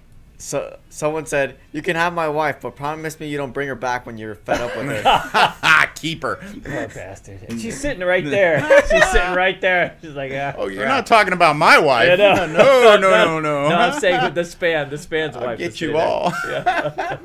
So 0.42 0.76
someone 0.88 1.26
said 1.26 1.56
you 1.70 1.82
can 1.82 1.94
have 1.94 2.12
my 2.12 2.28
wife, 2.28 2.62
but 2.62 2.74
promise 2.74 3.20
me 3.20 3.28
you 3.28 3.36
don't 3.36 3.52
bring 3.52 3.68
her 3.68 3.76
back 3.76 4.06
when 4.06 4.18
you're 4.18 4.34
fed 4.34 4.60
up 4.60 4.76
with 4.76 4.86
her. 4.86 5.54
Keep 6.02 6.22
her. 6.24 6.36
Poor 6.64 6.88
bastard. 6.88 7.38
She's 7.60 7.80
sitting 7.80 8.02
right 8.04 8.24
there. 8.24 8.60
She's 8.90 9.08
sitting 9.10 9.34
right 9.36 9.60
there. 9.60 9.96
She's 10.02 10.14
like, 10.14 10.32
ah, 10.34 10.52
Oh, 10.58 10.66
you're 10.66 10.82
crap. 10.82 10.88
not 10.96 11.06
talking 11.06 11.32
about 11.32 11.54
my 11.54 11.78
wife. 11.78 12.08
Yeah, 12.08 12.16
no, 12.16 12.46
no, 12.46 12.98
no, 12.98 12.98
no, 12.98 13.40
no. 13.40 13.68
No, 13.68 13.74
I'm 13.76 14.00
saying 14.00 14.34
the 14.34 14.44
span. 14.44 14.90
The 14.90 14.98
span's 14.98 15.36
I'll 15.36 15.44
wife. 15.46 15.58
get 15.58 15.80
you 15.80 15.96
all. 15.96 16.32
Yeah. 16.48 17.18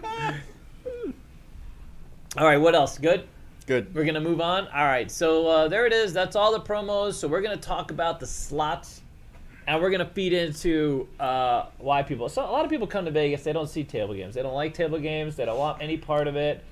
all 2.37 2.45
right. 2.45 2.57
What 2.57 2.75
else? 2.75 2.97
Good. 2.99 3.27
Good. 3.65 3.93
We're 3.95 4.05
gonna 4.05 4.21
move 4.21 4.39
on. 4.41 4.67
All 4.67 4.85
right, 4.85 5.09
so 5.11 5.47
uh, 5.47 5.67
there 5.67 5.85
it 5.85 5.91
is. 5.91 6.13
That's 6.13 6.35
all 6.37 6.53
the 6.53 6.61
promos. 6.61 7.15
So 7.15 7.27
we're 7.27 7.41
gonna 7.41 7.57
talk 7.57 7.91
about 7.91 8.19
the 8.21 8.25
slots, 8.27 9.01
and 9.67 9.81
we're 9.81 9.89
gonna 9.89 10.05
feed 10.13 10.31
into 10.33 11.07
uh, 11.19 11.65
why 11.79 12.01
people. 12.03 12.29
So 12.29 12.43
a 12.43 12.51
lot 12.51 12.63
of 12.63 12.69
people 12.71 12.87
come 12.87 13.03
to 13.05 13.11
Vegas. 13.11 13.43
They 13.43 13.51
don't 13.53 13.67
see 13.69 13.83
table 13.83 14.13
games. 14.13 14.35
They 14.35 14.41
don't 14.43 14.53
like 14.53 14.73
table 14.73 14.99
games. 14.99 15.35
They 15.35 15.43
don't 15.45 15.57
want 15.59 15.81
any 15.81 15.97
part 15.97 16.27
of 16.27 16.35
it. 16.37 16.63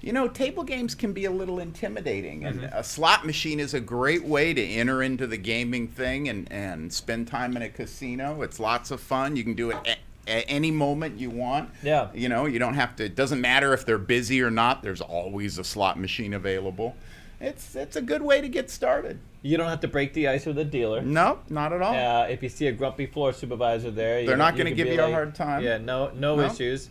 You 0.00 0.12
know, 0.12 0.28
table 0.28 0.62
games 0.62 0.94
can 0.94 1.12
be 1.12 1.24
a 1.24 1.30
little 1.30 1.58
intimidating, 1.58 2.44
and 2.44 2.60
Mm-hmm. 2.60 2.76
a 2.76 2.84
slot 2.84 3.24
machine 3.26 3.58
is 3.58 3.74
a 3.74 3.80
great 3.80 4.24
way 4.24 4.52
to 4.54 4.62
enter 4.62 5.02
into 5.02 5.26
the 5.26 5.36
gaming 5.38 5.88
thing 5.88 6.28
and, 6.28 6.50
and 6.52 6.92
spend 6.92 7.28
time 7.28 7.56
in 7.56 7.62
a 7.62 7.68
casino. 7.68 8.42
It's 8.42 8.60
lots 8.60 8.90
of 8.90 9.00
fun. 9.00 9.36
You 9.36 9.42
can 9.42 9.54
do 9.54 9.70
it 9.70 9.76
at, 9.86 9.98
at 10.28 10.44
any 10.48 10.70
moment 10.70 11.18
you 11.18 11.30
want. 11.30 11.70
Yeah. 11.82 12.08
You 12.14 12.28
know, 12.28 12.46
you 12.46 12.58
don't 12.58 12.74
have 12.74 12.94
to. 12.96 13.04
It 13.06 13.16
doesn't 13.16 13.40
matter 13.40 13.72
if 13.72 13.84
they're 13.86 13.96
busy 13.98 14.42
or 14.42 14.50
not. 14.50 14.82
There's 14.82 15.00
always 15.00 15.58
a 15.58 15.64
slot 15.64 15.98
machine 15.98 16.34
available. 16.34 16.94
It's 17.40 17.74
it's 17.74 17.96
a 17.96 18.02
good 18.02 18.22
way 18.22 18.40
to 18.40 18.48
get 18.48 18.70
started. 18.70 19.18
You 19.42 19.56
don't 19.58 19.68
have 19.68 19.80
to 19.80 19.88
break 19.88 20.14
the 20.14 20.28
ice 20.28 20.46
with 20.46 20.58
a 20.58 20.64
dealer. 20.64 21.02
No, 21.02 21.40
not 21.50 21.72
at 21.72 21.82
all. 21.82 21.94
Uh, 21.94 22.26
if 22.28 22.42
you 22.42 22.48
see 22.48 22.66
a 22.68 22.72
grumpy 22.72 23.06
floor 23.06 23.32
supervisor 23.32 23.90
there, 23.90 24.24
They're 24.24 24.36
not 24.36 24.56
gonna 24.56 24.70
give 24.70 24.88
be 24.88 24.94
you 24.94 25.02
a 25.02 25.10
hard 25.10 25.34
time. 25.34 25.62
Yeah, 25.62 25.78
no, 25.78 26.10
no, 26.14 26.36
No. 26.36 26.44
issues. 26.46 26.88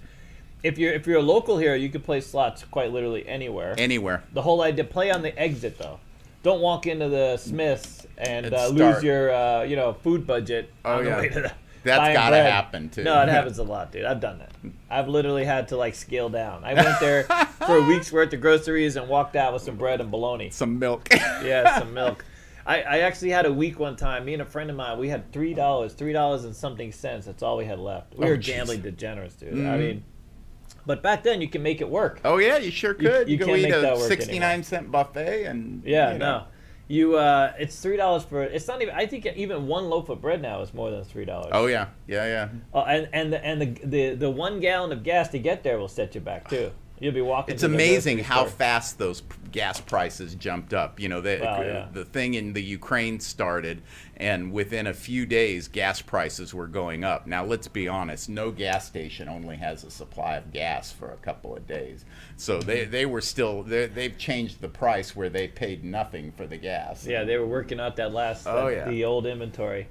If 0.65 0.77
you're 0.79 0.93
if 0.93 1.05
you're 1.05 1.19
a 1.19 1.22
local 1.22 1.57
here, 1.57 1.75
you 1.75 1.89
can 1.89 2.01
play 2.01 2.22
slots 2.22 2.63
quite 2.72 2.91
literally 2.91 3.27
anywhere. 3.27 3.75
Anywhere. 3.77 4.24
The 4.34 4.41
whole 4.41 4.62
idea, 4.63 4.84
play 4.84 5.12
on 5.12 5.22
the 5.22 5.38
exit 5.39 5.77
though. 5.77 6.00
Don't 6.41 6.60
walk 6.62 6.88
into 6.88 7.07
the 7.10 7.38
Smiths 7.38 8.05
and 8.17 8.53
uh, 8.53 8.67
lose 8.69 9.03
your 9.03 9.31
uh, 9.34 9.63
you 9.63 9.75
know 9.75 9.93
food 9.93 10.25
budget 10.25 10.72
Oh, 10.84 10.98
on 10.98 11.03
the 11.03 11.10
yeah. 11.12 11.19
way 11.19 11.29
to 11.29 11.41
the. 11.41 11.51
That's 11.84 12.15
gotta 12.15 12.31
bread. 12.38 12.51
happen, 12.51 12.89
too. 12.89 13.03
No, 13.03 13.22
it 13.22 13.29
happens 13.29 13.60
a 13.60 13.63
lot, 13.63 13.91
dude. 13.91 14.05
I've 14.05 14.19
done 14.19 14.39
that. 14.39 14.50
I've 14.89 15.07
literally 15.07 15.45
had 15.45 15.67
to 15.67 15.77
like 15.77 15.93
scale 15.93 16.29
down. 16.29 16.63
I 16.63 16.74
went 16.74 17.00
there 17.00 17.24
for 17.67 17.77
a 17.77 17.84
week's 17.84 18.12
worth 18.12 18.34
of 18.34 18.41
groceries 18.41 18.95
and 18.95 19.07
walked 19.07 19.36
out 19.36 19.53
with 19.53 19.62
some 19.62 19.75
bread 19.75 20.01
and 20.01 20.10
bologna. 20.10 20.50
Some 20.50 20.79
milk. 20.79 21.07
Yeah, 21.13 21.77
some 21.77 21.93
milk. 22.01 22.25
I, 22.65 22.81
I 22.81 22.98
actually 23.01 23.29
had 23.29 23.45
a 23.45 23.53
week 23.53 23.77
one 23.77 23.95
time. 23.98 24.25
Me 24.25 24.34
and 24.34 24.41
a 24.41 24.45
friend 24.45 24.72
of 24.72 24.75
mine, 24.75 24.98
we 24.98 25.10
had 25.10 25.31
three 25.31 25.53
dollars, 25.53 25.93
three 25.93 26.12
dollars 26.13 26.43
and 26.43 26.55
something 26.55 26.91
cents. 26.91 27.27
That's 27.27 27.43
all 27.43 27.55
we 27.57 27.65
had 27.65 27.77
left. 27.77 28.15
We 28.17 28.25
Oh, 28.25 28.29
were 28.29 28.38
gambling 28.38 28.81
degenerates, 28.81 29.36
dude. 29.36 29.53
I 29.53 29.57
Mhm. 29.57 29.79
mean, 29.79 30.03
but 30.86 31.01
back 31.04 31.24
then 31.24 31.42
you 31.42 31.48
can 31.50 31.62
make 31.63 31.82
it 31.82 31.89
work. 31.89 32.20
Oh 32.25 32.38
yeah, 32.38 32.58
you 32.58 32.72
sure 32.72 32.94
could. 32.94 33.27
you 33.27 33.38
You, 33.38 33.46
go 33.46 33.56
eat 33.56 33.70
a 33.72 33.98
sixty-nine 33.98 34.63
cent 34.63 34.92
buffet 34.92 35.46
and 35.46 35.84
Yeah, 35.86 36.13
you 36.13 36.20
know. 36.20 36.38
no. 36.39 36.44
You 36.88 37.18
uh, 37.18 37.54
it's 37.58 37.80
three 37.80 37.98
dollars 37.98 38.24
for. 38.24 38.44
It's 38.44 38.68
not 38.68 38.80
even. 38.82 38.94
I 38.94 39.08
think 39.08 39.25
even 39.25 39.65
one 39.65 39.86
loaf 39.89 40.10
of 40.10 40.22
bread 40.22 40.39
now 40.42 40.62
is 40.62 40.72
more 40.72 40.92
than 40.92 41.04
three 41.04 41.25
dollars. 41.25 41.50
Oh 41.51 41.65
yeah, 41.65 41.88
yeah, 42.08 42.25
yeah. 42.27 42.50
Oh, 42.75 42.82
and 42.84 43.10
and 43.12 43.34
the 43.34 43.44
and 43.44 43.60
the, 43.62 43.65
the 43.84 44.15
the 44.15 44.30
one 44.30 44.60
gallon 44.60 44.92
of 44.92 45.01
gas 45.01 45.30
to 45.30 45.39
get 45.39 45.63
there 45.63 45.80
will 45.80 45.88
set 45.88 46.13
you 46.13 46.22
back 46.22 46.48
too. 46.48 46.72
You'll 47.00 47.14
be 47.14 47.22
walking. 47.22 47.54
It's 47.54 47.64
amazing 47.64 48.20
how 48.20 48.46
fast 48.46 48.98
those 48.98 49.22
gas 49.52 49.82
prices 49.82 50.34
jumped 50.36 50.74
up. 50.74 51.00
You 51.00 51.10
know, 51.10 51.20
the, 51.22 51.40
Wow, 51.44 51.60
uh, 51.60 51.64
yeah. 51.64 51.88
the 51.92 52.06
thing 52.06 52.36
in 52.36 52.54
the 52.54 52.64
Ukraine 52.64 53.20
started, 53.20 53.82
and 54.18 54.52
within 54.54 54.88
a 54.88 54.94
few 54.94 55.25
days, 55.25 55.68
gas 55.68 56.02
prices 56.02 56.54
were 56.54 56.68
going 56.68 57.04
up. 57.04 57.28
Now, 57.28 57.44
let's 57.44 57.68
be 57.68 57.88
honest, 57.88 58.30
no 58.30 58.50
gas 58.52 58.88
station 58.88 59.28
only 59.28 59.58
has 59.58 59.84
a 59.84 59.92
supply 59.92 60.36
of 60.38 60.54
gas 60.54 60.92
for 60.92 61.12
a 61.12 61.18
couple 61.18 61.56
of 61.56 61.68
days. 61.68 62.06
So 62.38 62.60
mm-hmm. 62.60 62.68
they, 62.68 62.86
they 62.86 63.06
were 63.06 63.22
still, 63.22 63.64
they- 63.64 63.88
they've 63.88 64.18
changed 64.18 64.62
the 64.62 64.70
price 64.70 65.16
where 65.16 65.30
they 65.30 65.48
paid 65.48 65.84
nothing 65.84 66.32
for 66.32 66.48
the 66.48 66.58
gas. 66.58 67.06
Yeah, 67.06 67.24
they 67.25 67.38
were 67.38 67.48
working 67.48 67.80
out 67.80 67.98
that 67.98 68.14
last, 68.14 68.48
Oh, 68.48 68.68
that- 68.70 68.74
yeah. 68.75 68.90
the 68.90 69.04
old 69.04 69.25
inventory. 69.25 69.88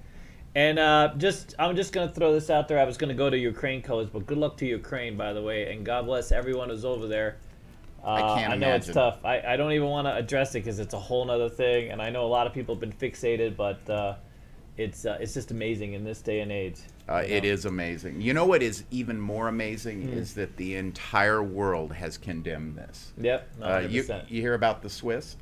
And 0.56 0.78
uh, 0.78 1.12
just, 1.16 1.54
I'm 1.58 1.74
just 1.74 1.92
gonna 1.92 2.12
throw 2.12 2.32
this 2.32 2.48
out 2.48 2.68
there. 2.68 2.78
I 2.78 2.84
was 2.84 2.96
gonna 2.96 3.14
go 3.14 3.28
to 3.28 3.36
Ukraine 3.36 3.82
colors, 3.82 4.08
but 4.08 4.26
good 4.26 4.38
luck 4.38 4.56
to 4.58 4.66
Ukraine, 4.66 5.16
by 5.16 5.32
the 5.32 5.42
way, 5.42 5.72
and 5.72 5.84
God 5.84 6.06
bless 6.06 6.30
everyone 6.30 6.68
who's 6.68 6.84
over 6.84 7.08
there. 7.08 7.36
Uh, 8.04 8.12
I 8.12 8.38
can't 8.38 8.52
I 8.52 8.56
know 8.56 8.74
it's 8.74 8.86
tough. 8.86 9.24
I, 9.24 9.40
I 9.40 9.56
don't 9.56 9.72
even 9.72 9.88
want 9.88 10.06
to 10.06 10.14
address 10.14 10.54
it 10.54 10.60
because 10.60 10.78
it's 10.78 10.94
a 10.94 10.98
whole 10.98 11.28
other 11.30 11.48
thing, 11.48 11.90
and 11.90 12.02
I 12.02 12.10
know 12.10 12.24
a 12.24 12.28
lot 12.28 12.46
of 12.46 12.52
people 12.52 12.74
have 12.74 12.80
been 12.80 12.92
fixated, 12.92 13.56
but 13.56 13.88
uh, 13.88 14.16
it's 14.76 15.06
uh, 15.06 15.16
it's 15.20 15.34
just 15.34 15.50
amazing 15.50 15.94
in 15.94 16.04
this 16.04 16.20
day 16.20 16.40
and 16.40 16.52
age. 16.52 16.80
Uh, 17.08 17.22
it 17.26 17.42
know? 17.42 17.48
is 17.48 17.64
amazing. 17.64 18.20
You 18.20 18.34
know 18.34 18.44
what 18.44 18.62
is 18.62 18.84
even 18.90 19.20
more 19.20 19.48
amazing 19.48 20.02
Hmm. 20.02 20.18
is 20.18 20.34
that 20.34 20.56
the 20.56 20.76
entire 20.76 21.42
world 21.42 21.92
has 21.92 22.18
condemned 22.18 22.76
this. 22.76 23.12
Yep. 23.18 23.48
Uh, 23.60 23.78
you, 23.88 24.06
you 24.28 24.40
hear 24.40 24.54
about 24.54 24.82
the 24.82 24.90
Swiss? 24.90 25.36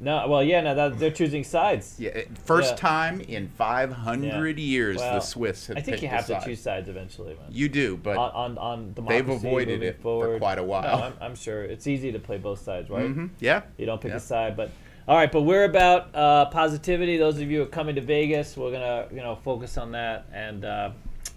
No, 0.00 0.26
well, 0.28 0.42
yeah, 0.42 0.60
no, 0.60 0.74
that, 0.74 0.98
they're 0.98 1.10
choosing 1.10 1.44
sides. 1.44 1.96
Yeah, 1.98 2.22
first 2.44 2.72
Yeah. 2.72 2.76
time 2.76 3.20
in 3.20 3.48
500 3.48 4.58
years 4.58 4.98
Well, 4.98 5.14
the 5.14 5.20
Swiss 5.20 5.68
have 5.68 5.76
I 5.76 5.80
think 5.80 6.02
you 6.02 6.08
have 6.08 6.26
to 6.26 6.40
choose 6.44 6.60
sides 6.60 6.88
eventually, 6.88 7.34
man. 7.34 7.44
You 7.50 7.68
do, 7.68 7.96
but 7.96 8.16
on, 8.16 8.30
on, 8.32 8.58
on 8.58 8.92
democracy, 8.92 9.22
they've 9.22 9.36
avoided 9.36 9.82
it 9.82 10.00
for 10.02 10.38
quite 10.38 10.58
a 10.58 10.62
No, 10.62 10.66
while. 10.68 11.02
I'm, 11.02 11.14
I'm 11.20 11.34
sure 11.36 11.62
it's 11.62 11.86
easy 11.86 12.10
to 12.12 12.18
play 12.18 12.38
both 12.38 12.60
sides, 12.60 12.90
right? 12.90 13.06
Mhm, 13.14 13.30
yeah, 13.40 13.62
You 13.78 13.86
don't 13.86 14.00
pick 14.00 14.10
Yeah. 14.10 14.16
a 14.16 14.20
side, 14.20 14.56
but 14.56 14.70
all 15.06 15.16
right. 15.16 15.30
But 15.30 15.42
we're 15.42 15.64
about 15.64 16.14
uh, 16.14 16.46
positivity. 16.46 17.16
Those 17.16 17.38
of 17.40 17.50
you 17.50 17.58
who 17.58 17.62
are 17.64 17.68
coming 17.68 17.94
to 17.94 18.00
Vegas, 18.00 18.56
we're 18.56 18.72
gonna 18.72 19.06
you 19.10 19.18
know 19.20 19.36
focus 19.36 19.76
on 19.78 19.92
that, 19.92 20.26
and 20.32 20.64
uh, 20.64 20.90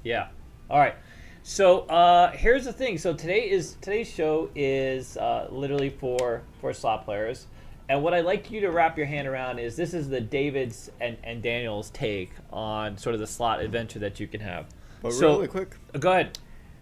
yeah. 0.04 0.30
All 0.70 0.80
right. 0.80 0.96
So 1.44 1.82
uh, 1.82 2.32
here's 2.32 2.66
the 2.66 2.74
thing. 2.74 2.98
So 2.98 3.14
today 3.14 3.50
is 3.50 3.76
today's 3.82 4.10
show 4.10 4.50
is 4.56 5.16
uh, 5.18 5.48
literally 5.52 5.90
for 5.90 6.42
for 6.62 6.74
slot 6.74 7.06
players, 7.06 7.48
and 7.89 8.03
what 8.03 8.13
I'd 8.13 8.25
like 8.25 8.51
you 8.51 8.62
to 8.62 8.70
wrap 8.72 8.98
your 8.98 9.08
hand 9.08 9.27
around 9.27 9.60
is 9.60 9.75
this 9.75 9.94
is 9.94 10.10
the 10.10 10.22
David's 10.22 10.91
and, 11.00 11.17
and 11.24 11.41
Daniel's 11.41 11.89
take 11.91 12.32
on 12.51 12.98
sort 12.98 13.13
of 13.15 13.20
the 13.22 13.27
slot 13.27 13.62
adventure 13.62 14.00
that 14.00 14.20
you 14.20 14.27
can 14.27 14.41
have. 14.41 14.65
But 15.01 15.13
So- 15.13 15.36
really 15.36 15.48
quick, 15.48 15.75
Uh, 15.94 15.98
Go 16.00 16.12
ahead. 16.12 16.38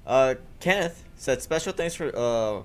uh, 0.08 0.36
Kenneth 0.60 1.04
said 1.16 1.42
special 1.42 1.74
thanks 1.74 1.96
for 1.96 2.12
uh, 2.16 2.64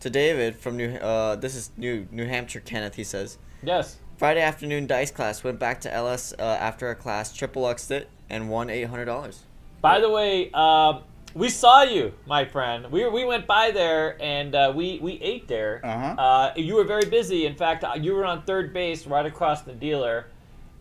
to 0.00 0.10
David 0.10 0.56
from 0.56 0.76
New. 0.76 0.90
Uh, 0.94 1.36
this 1.36 1.54
is 1.54 1.70
New 1.76 2.06
New 2.10 2.26
Hampshire. 2.26 2.60
Kenneth, 2.60 2.94
he 2.94 3.04
says. 3.04 3.38
Yes. 3.62 3.96
Friday 4.16 4.40
afternoon 4.42 4.86
dice 4.86 5.10
class. 5.10 5.42
Went 5.44 5.58
back 5.58 5.80
to 5.82 5.92
LS 5.92 6.32
uh, 6.38 6.42
after 6.42 6.90
a 6.90 6.94
class, 6.94 7.34
triple 7.34 7.66
X'd 7.68 7.90
it, 7.90 8.08
and 8.28 8.48
won 8.50 8.70
eight 8.70 8.84
hundred 8.84 9.06
dollars. 9.06 9.44
By 9.82 10.00
the 10.00 10.10
way, 10.10 10.50
um, 10.52 11.02
we 11.34 11.48
saw 11.48 11.82
you, 11.82 12.12
my 12.26 12.44
friend. 12.44 12.90
We, 12.90 13.08
we 13.08 13.24
went 13.24 13.46
by 13.46 13.70
there 13.70 14.20
and 14.20 14.54
uh, 14.54 14.72
we 14.74 14.98
we 15.00 15.12
ate 15.20 15.48
there. 15.48 15.80
Uh-huh. 15.84 16.20
Uh, 16.20 16.52
you 16.56 16.74
were 16.74 16.84
very 16.84 17.08
busy. 17.08 17.46
In 17.46 17.54
fact, 17.54 17.84
uh, 17.84 17.94
you 17.96 18.14
were 18.14 18.24
on 18.24 18.42
third 18.42 18.72
base, 18.72 19.06
right 19.06 19.26
across 19.26 19.62
the 19.62 19.72
dealer. 19.72 20.26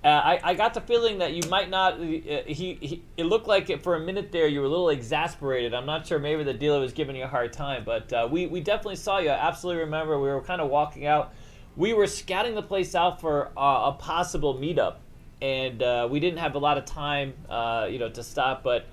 Uh, 0.04 0.08
I, 0.08 0.40
I 0.44 0.54
got 0.54 0.74
the 0.74 0.82
feeling 0.82 1.18
that 1.18 1.34
you 1.34 1.48
might 1.50 1.70
not. 1.70 1.96
Uh, 1.96 2.44
he, 2.46 2.78
he 2.82 3.04
it 3.18 3.26
looked 3.26 3.48
like 3.48 3.70
it 3.70 3.84
for 3.84 3.96
a 3.96 4.00
minute 4.00 4.32
there 4.32 4.48
you 4.48 4.62
were 4.62 4.66
a 4.66 4.70
little 4.70 4.90
exasperated. 4.90 5.74
I'm 5.74 5.86
not 5.86 6.08
sure. 6.08 6.20
Maybe 6.20 6.44
the 6.44 6.54
dealer 6.54 6.80
was 6.80 6.94
giving 6.94 7.18
you 7.18 7.26
a 7.26 7.28
hard 7.28 7.52
time, 7.52 7.84
but 7.86 8.12
uh, 8.14 8.28
we 8.32 8.48
we 8.48 8.62
definitely 8.62 8.96
saw 8.96 9.20
you. 9.20 9.30
I 9.30 9.48
absolutely 9.48 9.84
remember. 9.84 10.20
We 10.20 10.30
were 10.30 10.42
kind 10.42 10.62
of 10.62 10.70
walking 10.70 11.06
out. 11.06 11.34
We 11.76 11.94
were 11.94 12.08
scouting 12.08 12.56
the 12.56 12.64
place 12.64 12.96
out 12.96 13.20
for 13.20 13.52
uh, 13.58 13.90
a 13.90 13.98
possible 14.00 14.56
meetup, 14.56 14.96
and 15.42 15.84
uh, 15.84 16.08
we 16.10 16.20
didn't 16.20 16.40
have 16.40 16.56
a 16.56 16.60
lot 16.60 16.78
of 16.78 16.86
time, 16.86 17.34
uh, 17.50 17.88
you 17.90 18.00
know, 18.00 18.10
to 18.10 18.24
stop. 18.24 18.64
But 18.64 18.86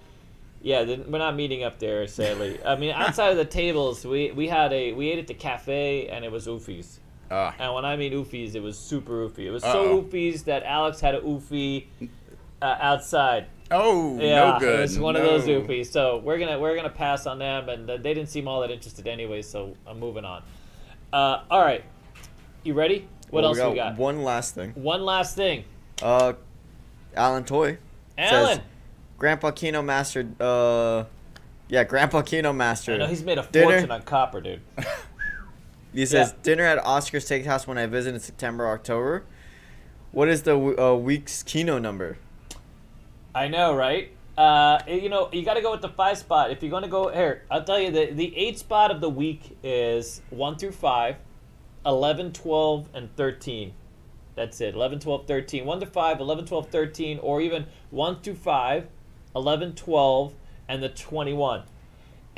yeah, 0.62 0.84
then 0.84 1.10
we're 1.10 1.18
not 1.18 1.34
meeting 1.36 1.62
up 1.64 1.78
there, 1.78 2.06
sadly. 2.06 2.58
I 2.64 2.76
mean, 2.76 2.90
outside 2.94 3.30
of 3.30 3.36
the 3.36 3.44
tables, 3.44 4.04
we 4.04 4.30
we 4.32 4.48
had 4.48 4.72
a 4.72 4.92
we 4.92 5.10
ate 5.10 5.18
at 5.18 5.26
the 5.26 5.34
cafe, 5.34 6.08
and 6.08 6.24
it 6.24 6.32
was 6.32 6.46
oofies. 6.46 6.98
Ah. 7.30 7.54
And 7.58 7.74
when 7.74 7.84
I 7.84 7.96
mean 7.96 8.12
oofies, 8.12 8.54
it 8.54 8.62
was 8.62 8.78
super 8.78 9.28
oofy. 9.28 9.40
It 9.46 9.50
was 9.50 9.64
Uh-oh. 9.64 9.72
so 9.72 10.02
oofies 10.02 10.44
that 10.44 10.62
Alex 10.62 11.00
had 11.00 11.14
a 11.16 11.20
oofie 11.20 11.86
uh, 12.62 12.76
outside. 12.80 13.46
oh, 13.70 14.16
Yeah, 14.20 14.52
no 14.52 14.58
good. 14.60 14.78
it 14.78 14.82
was 14.82 14.98
one 14.98 15.16
of 15.16 15.22
those 15.22 15.46
No. 15.46 15.60
oofies. 15.60 15.86
So 15.86 16.18
we're 16.18 16.38
gonna 16.38 16.58
we're 16.58 16.76
gonna 16.76 16.88
pass 16.88 17.26
on 17.26 17.38
them, 17.40 17.68
and 17.68 17.90
uh, 17.90 17.96
they 17.96 18.14
didn't 18.14 18.28
seem 18.30 18.46
all 18.48 18.60
that 18.60 18.70
interested 18.70 19.06
anyway. 19.08 19.42
So 19.42 19.76
I'm 19.86 19.98
moving 19.98 20.24
on. 20.24 20.42
Uh, 21.12 21.42
all 21.50 21.60
right, 21.60 21.84
you 22.62 22.74
ready? 22.74 23.08
What 23.30 23.42
Well, 23.42 23.56
else 23.58 23.70
we 23.70 23.74
got? 23.76 23.96
One 23.98 24.22
last 24.22 24.54
thing. 24.54 24.70
One 24.74 25.04
last 25.04 25.34
thing, 25.34 25.64
Uh, 26.02 26.34
Alan 27.16 27.44
Toy. 27.44 27.78
Alan. 28.16 28.60
Grandpa 29.18 29.50
Keno 29.50 29.82
mastered. 29.82 30.40
Uh, 30.40 31.04
yeah, 31.68 31.84
Grandpa 31.84 32.22
Keno 32.22 32.52
mastered. 32.52 32.96
I 32.96 33.04
know 33.04 33.06
he's 33.06 33.24
made 33.24 33.38
a 33.38 33.46
Dinner. 33.50 33.72
fortune 33.72 33.90
on 33.90 34.02
copper, 34.02 34.40
dude. 34.40 34.60
He 35.94 36.04
says 36.04 36.34
Yeah. 36.36 36.42
dinner 36.42 36.64
at 36.64 36.76
Oscar's 36.84 37.24
Steakhouse 37.26 37.66
when 37.66 37.78
I 37.78 37.86
visit 37.86 38.12
in 38.14 38.20
September, 38.20 38.68
October. 38.68 39.24
What 40.12 40.28
is 40.28 40.42
the 40.42 40.54
uh, 40.54 40.94
week's 40.94 41.42
Keno 41.42 41.78
number? 41.78 42.18
I 43.34 43.48
know, 43.48 43.74
right? 43.74 44.10
Uh, 44.36 44.78
you 44.86 45.08
know, 45.08 45.30
you 45.32 45.42
got 45.42 45.54
to 45.54 45.62
go 45.62 45.72
with 45.72 45.80
the 45.80 45.88
five 45.88 46.18
spot. 46.18 46.50
If 46.50 46.62
you're 46.62 46.70
going 46.70 46.82
to 46.82 46.88
go 46.90 47.08
here, 47.08 47.44
I'll 47.50 47.64
tell 47.64 47.80
you 47.80 47.90
the 47.90 48.12
the 48.12 48.36
eight 48.36 48.58
spot 48.58 48.90
of 48.90 49.00
the 49.00 49.08
week 49.08 49.56
is 49.62 50.20
1 50.28 50.58
through 50.58 50.72
5, 50.72 51.16
11, 51.86 52.32
12, 52.34 52.88
and 52.92 53.16
13. 53.16 53.72
That's 54.34 54.60
it. 54.60 54.74
11, 54.74 54.98
12, 55.00 55.26
13. 55.26 55.64
1 55.64 55.80
to 55.80 55.86
5, 55.86 56.20
11, 56.20 56.44
12, 56.44 56.68
13, 56.68 57.18
or 57.22 57.40
even 57.40 57.64
1 57.90 58.20
through 58.20 58.34
5, 58.34 58.86
11, 59.36 59.74
12, 59.74 60.32
and 60.68 60.82
the 60.82 60.88
21. 60.88 61.62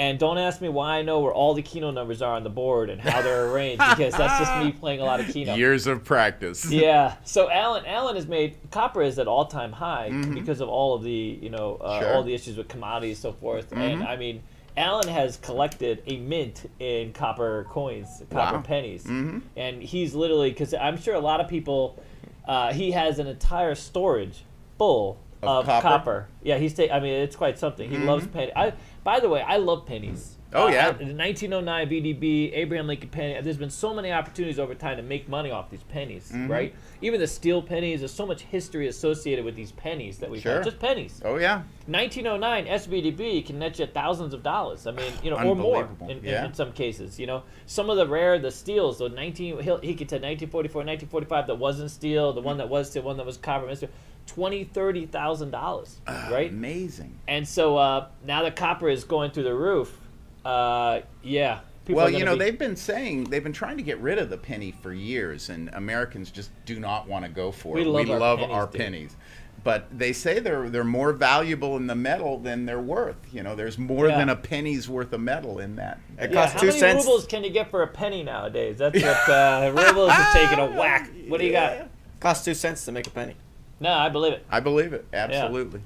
And 0.00 0.16
don't 0.16 0.38
ask 0.38 0.60
me 0.60 0.68
why 0.68 0.98
I 0.98 1.02
know 1.02 1.18
where 1.20 1.32
all 1.32 1.54
the 1.54 1.62
Keno 1.62 1.90
numbers 1.90 2.22
are 2.22 2.36
on 2.36 2.44
the 2.44 2.50
board 2.50 2.88
and 2.88 3.00
how 3.00 3.20
they're 3.20 3.50
arranged 3.50 3.82
because 3.96 4.14
that's 4.14 4.38
just 4.38 4.64
me 4.64 4.70
playing 4.80 5.00
a 5.00 5.04
lot 5.04 5.18
of 5.18 5.26
Keno. 5.26 5.56
Years 5.56 5.88
of 5.88 6.04
practice. 6.04 6.64
Yeah. 6.70 7.16
So 7.24 7.50
Alan, 7.50 7.84
Alan 7.84 8.14
has 8.14 8.28
made 8.28 8.56
copper 8.70 9.02
is 9.02 9.18
at 9.18 9.26
all 9.26 9.46
time 9.46 9.72
high 9.72 10.10
because 10.34 10.60
of 10.60 10.68
all 10.68 10.94
of 10.94 11.02
the 11.02 11.10
you 11.42 11.50
know 11.50 11.78
uh, 11.80 11.98
Sure. 12.00 12.14
all 12.14 12.22
the 12.22 12.32
issues 12.32 12.56
with 12.56 12.68
commodities 12.68 13.18
so 13.18 13.32
forth. 13.32 13.72
And 13.72 14.04
I 14.04 14.14
mean, 14.16 14.40
Alan 14.76 15.08
has 15.08 15.36
collected 15.38 16.00
a 16.06 16.16
mint 16.18 16.70
in 16.78 17.12
copper 17.12 17.66
coins, 17.68 18.22
copper 18.30 18.58
Wow. 18.58 18.62
pennies, 18.62 19.04
and 19.04 19.82
he's 19.82 20.14
literally 20.14 20.50
because 20.50 20.74
I'm 20.74 20.96
sure 21.00 21.14
a 21.16 21.20
lot 21.20 21.40
of 21.40 21.48
people. 21.48 22.00
Uh, 22.46 22.72
he 22.72 22.92
has 22.92 23.18
an 23.18 23.26
entire 23.26 23.74
storage 23.74 24.44
full 24.78 25.18
Of 25.42 25.48
of, 25.48 25.66
copper? 25.66 25.82
copper? 25.88 26.28
Yeah, 26.42 26.58
he's. 26.58 26.74
Ta- 26.74 26.92
I 26.92 27.00
mean, 27.00 27.12
it's 27.14 27.36
quite 27.36 27.58
something. 27.58 27.88
He 27.90 27.96
loves 27.98 28.26
penny. 28.26 28.52
I. 28.56 28.72
By 29.04 29.20
the 29.20 29.28
way, 29.28 29.40
I 29.40 29.56
love 29.56 29.86
pennies. 29.86 30.34
Oh, 30.54 30.66
Uh, 30.66 30.70
yeah. 30.70 30.90
The 30.92 31.14
1909 31.14 31.88
VDB, 31.90 32.52
Abraham 32.54 32.86
Lincoln 32.86 33.10
penny. 33.10 33.38
There's 33.42 33.58
been 33.58 33.68
so 33.70 33.92
many 33.94 34.10
opportunities 34.10 34.58
over 34.58 34.74
time 34.74 34.96
to 34.96 35.02
make 35.02 35.28
money 35.28 35.50
off 35.50 35.68
these 35.70 35.82
pennies, 35.82 36.28
Mm-hmm. 36.30 36.50
right? 36.50 36.74
Even 37.02 37.20
the 37.20 37.26
steel 37.26 37.60
pennies. 37.62 38.00
There's 38.00 38.12
so 38.14 38.26
much 38.26 38.42
history 38.42 38.88
associated 38.88 39.44
with 39.44 39.54
these 39.56 39.72
pennies 39.72 40.18
that 40.18 40.30
we've 40.30 40.40
Sure. 40.40 40.56
had. 40.56 40.64
Just 40.64 40.78
pennies. 40.78 41.20
Oh 41.24 41.36
yeah. 41.36 41.62
1909 41.86 42.66
SVDB 42.66 43.44
can 43.46 43.58
net 43.58 43.78
you 43.78 43.86
thousands 43.86 44.32
of 44.34 44.42
dollars. 44.42 44.86
I 44.86 44.92
mean, 44.92 45.12
you 45.22 45.30
know, 45.30 45.36
or 45.38 45.54
more 45.54 45.88
in, 46.02 46.10
in, 46.10 46.24
Yeah. 46.24 46.46
in 46.46 46.54
some 46.54 46.72
cases. 46.72 47.20
You 47.20 47.26
know, 47.26 47.42
some 47.66 47.90
of 47.90 47.96
the 47.98 48.06
rare, 48.06 48.38
the 48.38 48.50
steels, 48.50 48.98
the 48.98 49.08
19, 49.10 49.60
he'll, 49.60 49.78
he 49.78 49.94
could 49.94 50.08
say 50.10 50.16
1944, 50.16 50.80
1945 50.80 51.46
that 51.48 51.54
wasn't 51.58 51.90
steel, 51.90 52.32
the 52.32 52.40
one 52.40 52.56
that 52.58 52.68
was 52.68 52.90
steel, 52.90 53.02
one 53.02 53.16
that 53.18 53.26
was 53.26 53.36
copper, 53.36 53.66
Mister, 53.66 53.88
twenty, 54.28 54.62
thirty 54.64 55.06
thousand 55.06 55.50
dollars, 55.50 55.98
right? 56.06 56.50
Amazing. 56.50 57.18
And 57.26 57.46
so 57.48 57.76
uh, 57.76 58.06
now 58.24 58.42
the 58.44 58.50
copper 58.52 58.88
is 58.88 59.02
going 59.04 59.30
through 59.32 59.44
the 59.44 59.54
roof. 59.54 59.98
Uh, 60.44 61.00
yeah. 61.22 61.60
people 61.84 61.96
well, 62.02 62.10
you 62.10 62.24
know, 62.24 62.34
be- 62.34 62.44
they've 62.44 62.58
been 62.58 62.76
saying 62.76 63.24
they've 63.24 63.42
been 63.42 63.52
trying 63.52 63.76
to 63.78 63.82
get 63.82 63.98
rid 64.00 64.18
of 64.18 64.30
the 64.30 64.36
penny 64.38 64.72
for 64.82 64.92
years, 64.92 65.48
and 65.48 65.68
Americans 65.74 66.30
just 66.30 66.50
do 66.64 66.78
not 66.78 67.08
want 67.08 67.24
to 67.24 67.30
go 67.30 67.50
for 67.50 67.74
We 67.74 67.82
it. 67.82 67.86
love 67.88 68.06
we 68.06 68.12
our 68.12 68.18
love 68.20 68.38
pennies, 68.38 68.54
our 68.54 68.66
dude. 68.66 68.80
pennies. 68.80 69.16
But 69.64 69.86
they 69.98 70.12
say 70.12 70.38
they're 70.38 70.70
they're 70.70 70.84
more 70.84 71.12
valuable 71.12 71.76
in 71.76 71.88
the 71.88 71.94
metal 71.96 72.38
than 72.38 72.64
they're 72.64 72.80
worth. 72.80 73.16
You 73.32 73.42
know, 73.42 73.56
there's 73.56 73.76
more 73.76 74.06
Yeah. 74.08 74.16
than 74.18 74.28
a 74.28 74.36
penny's 74.36 74.88
worth 74.88 75.12
of 75.12 75.20
metal 75.20 75.58
in 75.58 75.76
that. 75.76 75.98
It 76.18 76.30
Yeah, 76.30 76.36
costs 76.36 76.54
how 76.54 76.60
two 76.60 76.66
many 76.68 76.78
cents. 76.78 77.04
rubles 77.04 77.26
can 77.26 77.42
you 77.44 77.50
get 77.50 77.68
for 77.70 77.82
a 77.82 77.88
penny 77.88 78.22
nowadays? 78.22 78.78
That's 78.78 79.02
what 79.02 79.28
uh, 79.28 79.72
rubles 79.74 80.10
are 80.12 80.32
taking 80.32 80.60
a 80.60 80.66
whack. 80.78 81.10
What 81.26 81.40
do 81.40 81.46
you 81.46 81.52
got? 81.52 81.88
Costs 82.20 82.44
two 82.44 82.54
cents 82.54 82.84
to 82.84 82.92
make 82.92 83.06
a 83.08 83.10
penny. 83.10 83.34
No, 83.80 83.92
I 83.92 84.08
believe 84.08 84.32
it. 84.32 84.44
I 84.50 84.60
believe 84.60 84.92
it. 84.92 85.06
Absolutely. 85.12 85.80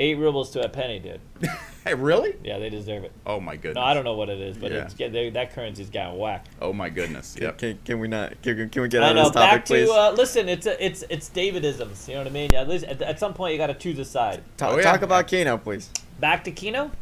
Eight 0.00 0.14
rubles 0.16 0.50
to 0.50 0.62
a 0.64 0.68
penny, 0.68 1.00
dude. 1.00 1.20
hey, 1.84 1.94
really? 1.94 2.36
Yeah, 2.44 2.58
they 2.60 2.70
deserve 2.70 3.02
it. 3.02 3.10
Oh 3.26 3.40
my 3.40 3.56
goodness. 3.56 3.74
No, 3.74 3.80
I 3.82 3.94
don't 3.94 4.04
know 4.04 4.14
what 4.14 4.28
it 4.28 4.38
is, 4.40 4.56
but 4.56 4.70
Yeah. 4.70 4.84
it's 4.84 4.94
yeah, 4.96 5.08
they, 5.08 5.30
that 5.30 5.52
currency's 5.54 5.90
got 5.90 6.16
whack. 6.16 6.46
Oh 6.60 6.72
my 6.72 6.88
goodness. 6.88 7.36
Yep. 7.40 7.58
Can, 7.58 7.78
can 7.84 7.98
we 7.98 8.06
not? 8.06 8.40
Can, 8.42 8.68
can 8.68 8.82
we 8.82 8.88
get 8.88 9.02
I 9.02 9.08
out 9.08 9.16
know. 9.16 9.22
of 9.26 9.32
this 9.32 9.42
topic, 9.42 9.58
Back 9.60 9.66
please? 9.66 9.88
to 9.88 9.92
uh, 9.94 10.12
listen. 10.16 10.48
It's 10.48 10.66
a, 10.66 10.84
it's 10.84 11.02
it's 11.10 11.28
Davidisms. 11.30 12.06
You 12.06 12.14
know 12.14 12.20
what 12.20 12.26
I 12.28 12.30
mean? 12.30 12.50
Yeah, 12.52 12.60
at, 12.60 12.68
least 12.68 12.84
at, 12.84 13.02
at 13.02 13.18
some 13.18 13.34
point 13.34 13.52
you 13.54 13.58
got 13.58 13.68
to 13.68 13.74
choose 13.74 13.98
a 13.98 14.04
side. 14.04 14.42
Ta- 14.56 14.70
Oh, 14.70 14.76
yeah. 14.76 14.82
Talk 14.82 15.02
about 15.02 15.26
Keno, 15.26 15.58
please. 15.58 15.90
Back 16.20 16.44
to 16.44 16.52
Keno? 16.52 16.92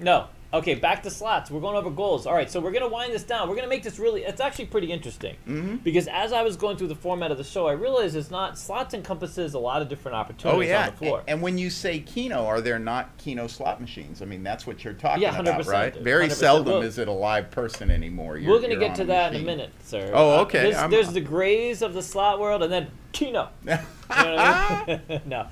No. 0.00 0.26
Okay, 0.54 0.74
back 0.76 1.02
to 1.02 1.10
slots. 1.10 1.50
We're 1.50 1.60
going 1.60 1.76
over 1.76 1.90
goals. 1.90 2.26
All 2.26 2.32
right, 2.34 2.48
so 2.48 2.60
we're 2.60 2.70
going 2.70 2.84
to 2.84 2.88
wind 2.88 3.12
this 3.12 3.24
down. 3.24 3.48
We're 3.48 3.56
going 3.56 3.66
to 3.66 3.68
make 3.68 3.82
this 3.82 3.98
really, 3.98 4.22
it's 4.22 4.40
actually 4.40 4.66
pretty 4.66 4.92
interesting. 4.92 5.34
Mm-hmm. 5.48 5.76
Because 5.78 6.06
as 6.06 6.32
I 6.32 6.42
was 6.42 6.56
going 6.56 6.76
through 6.76 6.86
the 6.88 6.94
format 6.94 7.32
of 7.32 7.38
the 7.38 7.44
show, 7.44 7.66
I 7.66 7.72
realized 7.72 8.14
it's 8.14 8.30
not, 8.30 8.56
slots 8.56 8.94
encompasses 8.94 9.54
a 9.54 9.58
lot 9.58 9.82
of 9.82 9.88
different 9.88 10.14
opportunities 10.16 10.56
Oh 10.56 10.60
yeah. 10.72 10.84
on 10.84 10.90
the 10.92 10.96
floor. 10.96 11.18
And, 11.20 11.28
and 11.30 11.42
when 11.42 11.58
you 11.58 11.70
say 11.70 11.98
Keno, 11.98 12.46
are 12.46 12.60
there 12.60 12.78
not 12.78 13.16
Keno 13.18 13.48
slot 13.48 13.80
machines? 13.80 14.22
I 14.22 14.26
mean, 14.26 14.44
that's 14.44 14.64
what 14.64 14.84
you're 14.84 14.94
talking 14.94 15.22
Yeah, 15.22 15.36
about, 15.36 15.60
100%, 15.64 15.66
right? 15.72 15.96
Very 15.96 16.28
100%. 16.28 16.32
seldom 16.32 16.74
Well- 16.74 16.82
is 16.82 16.98
it 16.98 17.08
a 17.08 17.12
live 17.12 17.50
person 17.50 17.90
anymore. 17.90 18.38
You're, 18.38 18.52
we're 18.52 18.60
going 18.60 18.70
to 18.70 18.76
get 18.78 18.94
to 18.96 19.04
that 19.06 19.34
in 19.34 19.42
a 19.42 19.44
minute, 19.44 19.70
sir. 19.82 20.12
Oh, 20.14 20.38
Uh, 20.38 20.42
okay. 20.42 20.70
There's, 20.70 20.90
there's 20.90 21.12
the 21.12 21.20
grays 21.20 21.82
of 21.82 21.94
the 21.94 22.02
slot 22.02 22.38
world 22.38 22.62
and 22.62 22.72
then 22.72 22.88
Keno. 23.12 23.48
You 24.18 24.24
know 24.24 24.34
what 24.36 24.44
I 24.44 25.00
mean? 25.08 25.20
no. 25.26 25.46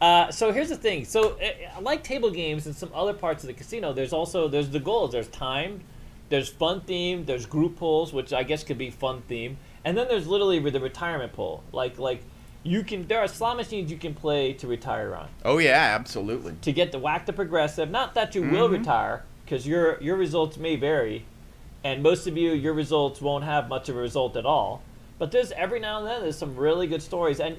Uh, 0.00 0.30
so 0.30 0.52
here's 0.52 0.68
the 0.68 0.76
thing. 0.76 1.04
So 1.04 1.38
uh, 1.40 1.80
like 1.80 2.02
table 2.02 2.30
games 2.30 2.66
and 2.66 2.74
some 2.74 2.90
other 2.94 3.12
parts 3.14 3.42
of 3.44 3.48
the 3.48 3.54
casino, 3.54 3.92
there's 3.92 4.12
also 4.12 4.48
there's 4.48 4.70
the 4.70 4.80
goals. 4.80 5.12
There's 5.12 5.28
time, 5.28 5.82
there's 6.28 6.48
fun 6.48 6.80
theme, 6.82 7.24
there's 7.24 7.46
group 7.46 7.76
pulls, 7.76 8.12
which 8.12 8.32
I 8.32 8.42
guess 8.42 8.64
could 8.64 8.78
be 8.78 8.90
fun 8.90 9.22
theme, 9.28 9.58
and 9.84 9.96
then 9.96 10.08
there's 10.08 10.26
literally 10.26 10.58
the 10.70 10.80
retirement 10.80 11.32
pull. 11.32 11.62
Like 11.72 11.98
like 11.98 12.22
you 12.64 12.82
can 12.82 13.06
there 13.06 13.20
are 13.20 13.28
slot 13.28 13.56
machines 13.56 13.90
you 13.90 13.96
can 13.98 14.14
play 14.14 14.52
to 14.54 14.66
retire 14.66 15.14
on 15.14 15.28
Oh 15.44 15.58
yeah, 15.58 15.94
absolutely. 15.98 16.54
to 16.62 16.72
get 16.72 16.90
the 16.92 16.98
whack 16.98 17.24
the 17.26 17.32
progressive. 17.32 17.90
Not 17.90 18.14
that 18.14 18.34
you 18.34 18.42
will 18.42 18.66
Mm-hmm. 18.68 18.78
retire, 18.78 19.24
because 19.44 19.66
your 19.66 20.00
your 20.02 20.16
results 20.16 20.56
may 20.56 20.76
vary, 20.76 21.24
and 21.84 22.02
most 22.02 22.26
of 22.26 22.36
you 22.36 22.50
your 22.52 22.74
results 22.74 23.20
won't 23.20 23.44
have 23.44 23.68
much 23.68 23.88
of 23.88 23.96
a 23.96 24.00
result 24.00 24.36
at 24.36 24.44
all. 24.44 24.82
But 25.18 25.32
there's 25.32 25.50
every 25.52 25.80
now 25.80 25.98
and 25.98 26.06
then 26.06 26.20
there's 26.22 26.38
some 26.38 26.54
really 26.56 26.86
good 26.86 27.02
stories, 27.02 27.40
and 27.40 27.58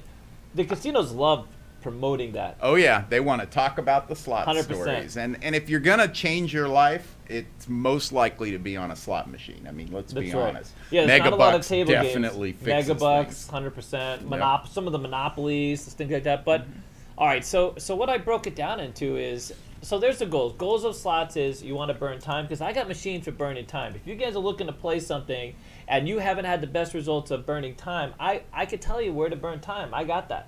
the 0.54 0.64
casinos 0.64 1.12
love 1.12 1.46
promoting 1.82 2.32
that. 2.32 2.56
Oh 2.60 2.74
yeah, 2.74 3.04
they 3.08 3.20
want 3.20 3.40
to 3.40 3.46
talk 3.46 3.78
about 3.78 4.08
the 4.08 4.16
slot 4.16 4.46
100%. 4.46 4.64
stories, 4.64 5.16
and 5.16 5.42
and 5.42 5.54
if 5.54 5.68
you're 5.68 5.80
gonna 5.80 6.08
change 6.08 6.52
your 6.52 6.68
life, 6.68 7.16
it's 7.28 7.68
most 7.68 8.12
likely 8.12 8.50
to 8.52 8.58
be 8.58 8.76
on 8.76 8.90
a 8.90 8.96
slot 8.96 9.30
machine. 9.30 9.66
I 9.68 9.72
mean, 9.72 9.90
let's 9.92 10.12
That's 10.12 10.26
be 10.26 10.32
right. 10.32 10.48
honest. 10.48 10.72
Yeah, 10.90 11.06
there's 11.06 11.20
not 11.20 11.32
a 11.32 11.36
lot 11.36 11.54
of 11.54 11.62
Megabucks 11.62 11.68
table 11.68 11.92
definitely 11.92 12.52
games. 12.52 12.88
Megabucks, 12.88 13.48
hundred 13.48 13.74
percent. 13.74 14.28
Monop, 14.28 14.68
some 14.68 14.86
of 14.86 14.92
the 14.92 14.98
monopolies, 14.98 15.84
things 15.84 16.10
like 16.10 16.24
that. 16.24 16.44
But 16.44 16.62
mm-hmm. 16.62 16.80
all 17.18 17.26
right, 17.26 17.44
so 17.44 17.74
so 17.78 17.96
what 17.96 18.10
I 18.10 18.18
broke 18.18 18.46
it 18.46 18.54
down 18.54 18.80
into 18.80 19.16
is 19.16 19.52
so 19.82 19.98
there's 19.98 20.18
the 20.18 20.26
goals. 20.26 20.54
Goals 20.54 20.84
of 20.84 20.94
slots 20.94 21.36
is 21.36 21.62
you 21.62 21.74
want 21.74 21.90
to 21.90 21.94
burn 21.94 22.18
time 22.18 22.44
because 22.44 22.60
I 22.60 22.72
got 22.72 22.88
machines 22.88 23.24
for 23.24 23.32
burning 23.32 23.66
time. 23.66 23.94
If 23.94 24.06
you 24.06 24.14
guys 24.14 24.36
are 24.36 24.40
looking 24.40 24.66
to 24.66 24.72
play 24.72 25.00
something 25.00 25.54
and 25.90 26.08
you 26.08 26.18
haven't 26.20 26.44
had 26.46 26.60
the 26.62 26.66
best 26.68 26.94
results 26.94 27.30
of 27.30 27.44
burning 27.44 27.74
time, 27.74 28.14
I 28.18 28.42
I 28.52 28.64
could 28.64 28.80
tell 28.80 29.02
you 29.02 29.12
where 29.12 29.28
to 29.28 29.36
burn 29.36 29.60
time. 29.60 29.92
I 29.92 30.04
got 30.04 30.28
that. 30.30 30.46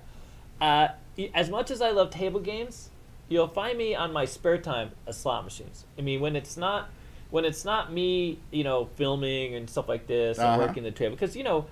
Uh, 0.59 0.87
as 1.35 1.49
much 1.49 1.69
as 1.69 1.81
I 1.81 1.91
love 1.91 2.09
table 2.09 2.39
games, 2.39 2.89
you'll 3.29 3.49
find 3.49 3.77
me 3.77 3.93
on 3.93 4.11
my 4.13 4.25
spare 4.25 4.57
time 4.57 4.91
at 5.05 5.13
slot 5.15 5.43
machines. 5.43 5.85
I 5.99 6.01
mean, 6.01 6.21
when 6.21 6.35
it's 6.35 6.57
not 6.57 6.89
when 7.29 7.45
it's 7.45 7.65
not 7.65 7.91
me, 7.91 8.39
you 8.51 8.63
know, 8.63 8.85
filming 8.95 9.53
and 9.55 9.69
stuff 9.69 9.89
like 9.89 10.07
this 10.07 10.37
and 10.37 10.47
Uh-huh. 10.47 10.59
working 10.67 10.83
the 10.83 10.91
table, 10.91 11.15
because 11.15 11.35
you 11.35 11.43
know, 11.43 11.65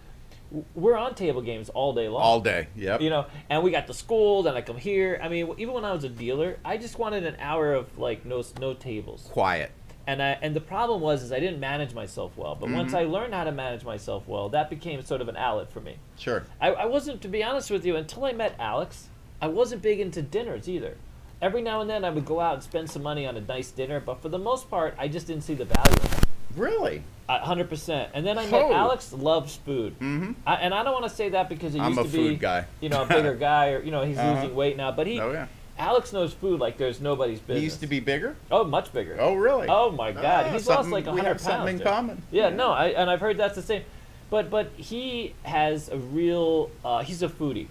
we're 0.76 0.98
on 0.98 1.16
table 1.16 1.42
games 1.42 1.70
all 1.70 1.94
day 1.94 2.10
long. 2.10 2.22
All 2.22 2.42
day. 2.42 2.68
Yep. 2.76 3.00
You 3.00 3.10
know, 3.10 3.26
and 3.50 3.64
we 3.64 3.72
got 3.72 3.88
the 3.88 3.94
school, 3.94 4.44
then 4.44 4.56
I 4.56 4.62
come 4.62 4.76
here. 4.78 5.18
I 5.24 5.30
mean, 5.30 5.54
even 5.58 5.74
when 5.74 5.86
I 5.86 5.94
was 5.94 6.04
a 6.04 6.10
dealer, 6.10 6.58
I 6.66 6.76
just 6.78 7.00
wanted 7.00 7.26
an 7.26 7.38
hour 7.40 7.74
of 7.74 7.98
like 7.98 8.26
no 8.26 8.44
no 8.60 8.74
tables. 8.74 9.30
Quiet. 9.32 9.72
And 10.08 10.22
I 10.22 10.38
and 10.42 10.56
the 10.56 10.62
problem 10.62 11.00
was 11.02 11.22
is 11.24 11.32
I 11.32 11.40
didn't 11.40 11.60
manage 11.60 11.94
myself 11.94 12.32
well. 12.36 12.56
But 12.60 12.70
once 12.70 12.90
Mm-hmm. 12.94 12.98
I 12.98 13.04
learned 13.04 13.34
how 13.34 13.44
to 13.44 13.52
manage 13.52 13.84
myself 13.86 14.28
well, 14.28 14.50
that 14.50 14.70
became 14.70 15.02
sort 15.04 15.22
of 15.22 15.30
an 15.30 15.38
outlet 15.38 15.72
for 15.72 15.80
me. 15.80 15.96
Sure. 16.18 16.44
I, 16.60 16.70
I 16.72 16.86
wasn't, 16.86 17.22
to 17.22 17.28
be 17.28 17.44
honest 17.44 17.70
with 17.70 17.86
you, 17.86 17.96
until 17.96 18.26
I 18.26 18.32
met 18.34 18.56
Alex, 18.60 19.08
I 19.42 19.48
wasn't 19.48 19.82
big 19.82 20.00
into 20.00 20.22
dinners 20.22 20.68
either. 20.68 20.98
Every 21.42 21.62
now 21.62 21.82
and 21.82 21.90
then 21.90 22.04
I 22.06 22.10
would 22.12 22.26
go 22.26 22.40
out 22.40 22.56
and 22.56 22.64
spend 22.64 22.90
some 22.90 23.02
money 23.04 23.26
on 23.26 23.36
a 23.38 23.42
nice 23.42 23.72
dinner, 23.72 24.00
but 24.00 24.22
for 24.22 24.30
the 24.30 24.38
most 24.40 24.70
part, 24.70 24.94
I 25.00 25.08
just 25.08 25.28
didn't 25.28 25.44
see 25.44 25.54
the 25.56 25.66
value 25.66 25.96
it. 26.04 26.26
Really? 26.56 27.04
A 27.30 27.40
hundred 27.40 27.70
percent. 27.70 28.10
And 28.14 28.26
then 28.28 28.38
I 28.38 28.46
met 28.48 28.62
Oh. 28.62 28.74
Alex 28.74 29.14
loves 29.14 29.56
food, 29.56 29.94
Mm-hmm. 30.00 30.34
I, 30.46 30.56
and 30.56 30.74
I 30.74 30.84
don't 30.84 30.94
want 30.94 31.06
to 31.06 31.16
say 31.16 31.30
that 31.30 31.48
because 31.50 31.74
he 31.74 31.80
I'm 31.80 31.94
used 31.94 32.12
to 32.12 32.18
be, 32.18 32.30
food 32.30 32.40
guy. 32.40 32.66
you 32.82 32.90
know, 32.90 33.04
a 33.04 33.06
bigger 33.06 33.36
guy, 33.50 33.70
or 33.72 33.82
you 33.82 33.92
know, 33.92 34.04
he's 34.04 34.18
Uh-huh. 34.18 34.34
losing 34.42 34.56
weight 34.56 34.78
now. 34.78 34.92
But 34.92 35.08
he, 35.08 35.20
Oh 35.20 35.32
yeah. 35.32 35.48
Alex 35.78 36.14
knows 36.14 36.34
food 36.34 36.60
like 36.60 36.78
there's 36.78 37.02
nobody's 37.02 37.40
business. 37.40 37.58
He 37.58 37.64
used 37.64 37.80
to 37.82 37.88
be 37.88 38.00
bigger. 38.00 38.36
oh, 38.52 38.64
much 38.64 38.94
bigger. 38.94 39.18
Oh 39.20 39.34
really? 39.36 39.68
Oh 39.70 39.92
my 39.92 40.12
God, 40.12 40.46
Ah, 40.48 40.50
he's 40.52 40.68
lost 40.68 40.90
like 40.90 41.06
we 41.06 41.12
hundred 41.12 41.24
have 41.24 41.38
pounds. 41.38 41.44
something 41.44 41.74
in 41.76 41.78
dude. 41.80 41.88
common. 41.88 42.24
Yeah, 42.32 42.50
no, 42.50 42.72
I, 42.72 42.88
and 42.90 43.10
I've 43.10 43.20
heard 43.22 43.38
that's 43.38 43.56
the 43.56 43.62
same. 43.62 43.84
But 44.30 44.50
but 44.50 44.72
he 44.78 45.34
has 45.44 45.90
a 45.90 45.98
real. 45.98 46.72
Uh, 46.86 47.04
he's 47.04 47.22
a 47.24 47.28
foodie. 47.30 47.68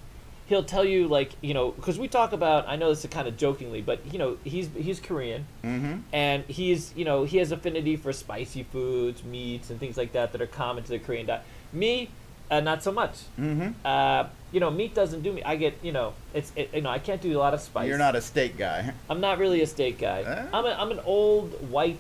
He'll 0.47 0.65
tell 0.65 0.85
you 0.85 1.07
like 1.07 1.31
you 1.41 1.55
know 1.55 1.71
because 1.71 1.99
we 1.99 2.09
talk 2.09 2.33
about. 2.33 2.69
I 2.69 2.75
know 2.77 2.89
this 2.91 3.05
is 3.05 3.11
kind 3.11 3.29
of 3.29 3.37
jokingly, 3.37 3.81
but 3.83 4.01
you 4.13 4.19
know 4.19 4.37
he's 4.45 4.69
he's 4.77 4.99
Korean 5.01 5.47
Mm-hmm. 5.63 5.99
and 6.13 6.45
he's 6.47 6.93
you 6.97 7.05
know 7.05 7.25
he 7.25 7.39
has 7.39 7.53
affinity 7.53 7.97
for 7.97 8.13
spicy 8.13 8.65
foods, 8.65 9.23
meats, 9.23 9.71
and 9.71 9.79
things 9.79 9.97
like 9.97 10.13
that 10.13 10.33
that 10.33 10.41
are 10.43 10.47
common 10.47 10.83
to 10.85 10.91
the 10.91 10.99
Korean 10.99 11.27
diet. 11.27 11.43
Me, 11.73 12.11
uh, 12.51 12.61
not 12.61 12.83
so 12.83 12.93
much. 12.93 13.13
Mm-hmm. 13.39 13.71
Uh, 13.85 14.25
you 14.53 14.59
know, 14.61 14.71
meat 14.71 14.95
doesn't 14.95 15.23
do 15.23 15.33
me. 15.33 15.43
I 15.45 15.57
get 15.57 15.75
you 15.83 15.93
know 15.93 16.15
it's 16.35 16.51
it, 16.57 16.71
you 16.75 16.81
know 16.83 16.91
I 16.91 16.99
can't 16.99 17.21
do 17.23 17.37
a 17.37 17.39
lot 17.39 17.55
of 17.55 17.61
spice. 17.61 17.89
You're 17.89 17.99
not 17.99 18.17
a 18.17 18.21
steak 18.21 18.57
guy. 18.57 18.93
I'm 19.11 19.21
not 19.21 19.39
really 19.39 19.63
a 19.63 19.67
steak 19.67 19.99
guy. 19.99 20.23
Uh. 20.23 20.47
I'm 20.53 20.65
a, 20.67 20.71
I'm 20.71 20.91
an 20.91 21.01
old 21.05 21.71
white 21.71 21.99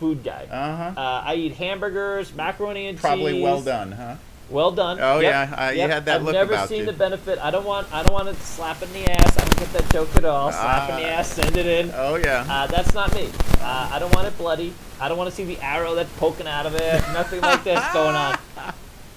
food 0.00 0.24
guy. 0.24 0.46
Uh 0.50 0.76
huh. 0.92 1.00
Uh, 1.00 1.22
I 1.24 1.34
eat 1.36 1.52
hamburgers, 1.54 2.34
macaroni 2.34 2.88
and 2.88 2.98
Probably 2.98 3.32
cheese. 3.34 3.40
Probably 3.40 3.42
well 3.42 3.62
done, 3.62 3.92
huh? 3.92 4.16
Well 4.50 4.72
done. 4.72 4.98
Oh, 5.00 5.20
Yep. 5.20 5.30
yeah, 5.50 5.66
uh, 5.66 5.70
you 5.70 5.78
Yep. 5.78 5.90
had 5.90 6.04
that 6.06 6.22
look. 6.24 6.34
about 6.34 6.34
you. 6.34 6.40
I've 6.42 6.50
never 6.50 6.66
seen 6.66 6.84
the 6.84 6.92
benefit. 6.92 7.38
I 7.38 7.50
don't 7.50 7.64
want. 7.64 7.86
I 7.94 8.02
don't 8.02 8.12
want 8.12 8.28
to 8.28 8.34
slap 8.44 8.82
in 8.82 8.92
the 8.92 9.08
ass. 9.10 9.38
I 9.38 9.44
don't 9.44 9.56
get 9.60 9.72
that 9.72 9.90
joke 9.92 10.14
at 10.16 10.24
all. 10.24 10.50
Slap 10.52 10.90
in 10.90 10.96
the 10.96 11.08
Ah. 11.08 11.18
ass. 11.20 11.28
Send 11.28 11.56
it 11.56 11.66
in. 11.66 11.92
Oh 11.94 12.16
yeah. 12.16 12.44
Uh, 12.50 12.66
that's 12.66 12.92
not 12.92 13.14
me. 13.14 13.30
Uh, 13.60 13.88
I 13.92 13.98
don't 14.00 14.12
want 14.14 14.26
it 14.26 14.36
bloody. 14.36 14.74
I 15.00 15.08
don't 15.08 15.16
want 15.16 15.30
to 15.30 15.34
see 15.36 15.44
the 15.44 15.58
arrow 15.64 15.94
that's 15.94 16.12
poking 16.18 16.48
out 16.48 16.66
of 16.66 16.74
it. 16.74 17.00
Nothing 17.14 17.40
like 17.40 17.62
this 17.64 17.80
going 17.92 18.16
on. 18.16 18.36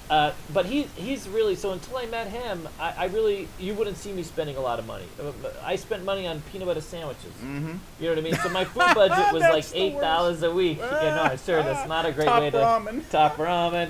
Uh, 0.10 0.32
but 0.54 0.66
he 0.68 0.84
he's 0.96 1.28
really 1.28 1.56
so. 1.56 1.72
Until 1.72 1.98
I 1.98 2.06
met 2.06 2.28
him, 2.28 2.68
I, 2.80 2.94
I 2.98 3.06
really 3.06 3.48
you 3.60 3.74
wouldn't 3.74 3.98
see 3.98 4.12
me 4.12 4.22
spending 4.24 4.56
a 4.56 4.60
lot 4.62 4.78
of 4.78 4.86
money. 4.86 5.06
Uh, 5.20 5.32
I 5.64 5.76
spent 5.78 6.04
money 6.06 6.28
on 6.28 6.42
peanut 6.52 6.68
butter 6.68 6.82
sandwiches. 6.82 7.32
mm-hmm. 7.44 7.74
You 8.00 8.06
know 8.06 8.10
what 8.10 8.18
I 8.20 8.22
mean? 8.22 8.36
So 8.36 8.50
my 8.50 8.66
food 8.66 8.80
budget 8.96 9.34
was 9.34 9.42
like 9.42 9.66
eight 9.74 10.00
dollars 10.00 10.44
a 10.44 10.52
week. 10.52 10.78
no, 10.80 10.88
I'm 10.90 11.38
sure 11.40 11.64
that's 11.64 11.88
not 11.90 12.06
a 12.06 12.12
great 12.12 12.26
Top 12.28 12.42
way 12.42 12.50
to 12.52 12.58
ramen. 12.58 13.10
top 13.10 13.38
ramen. 13.38 13.90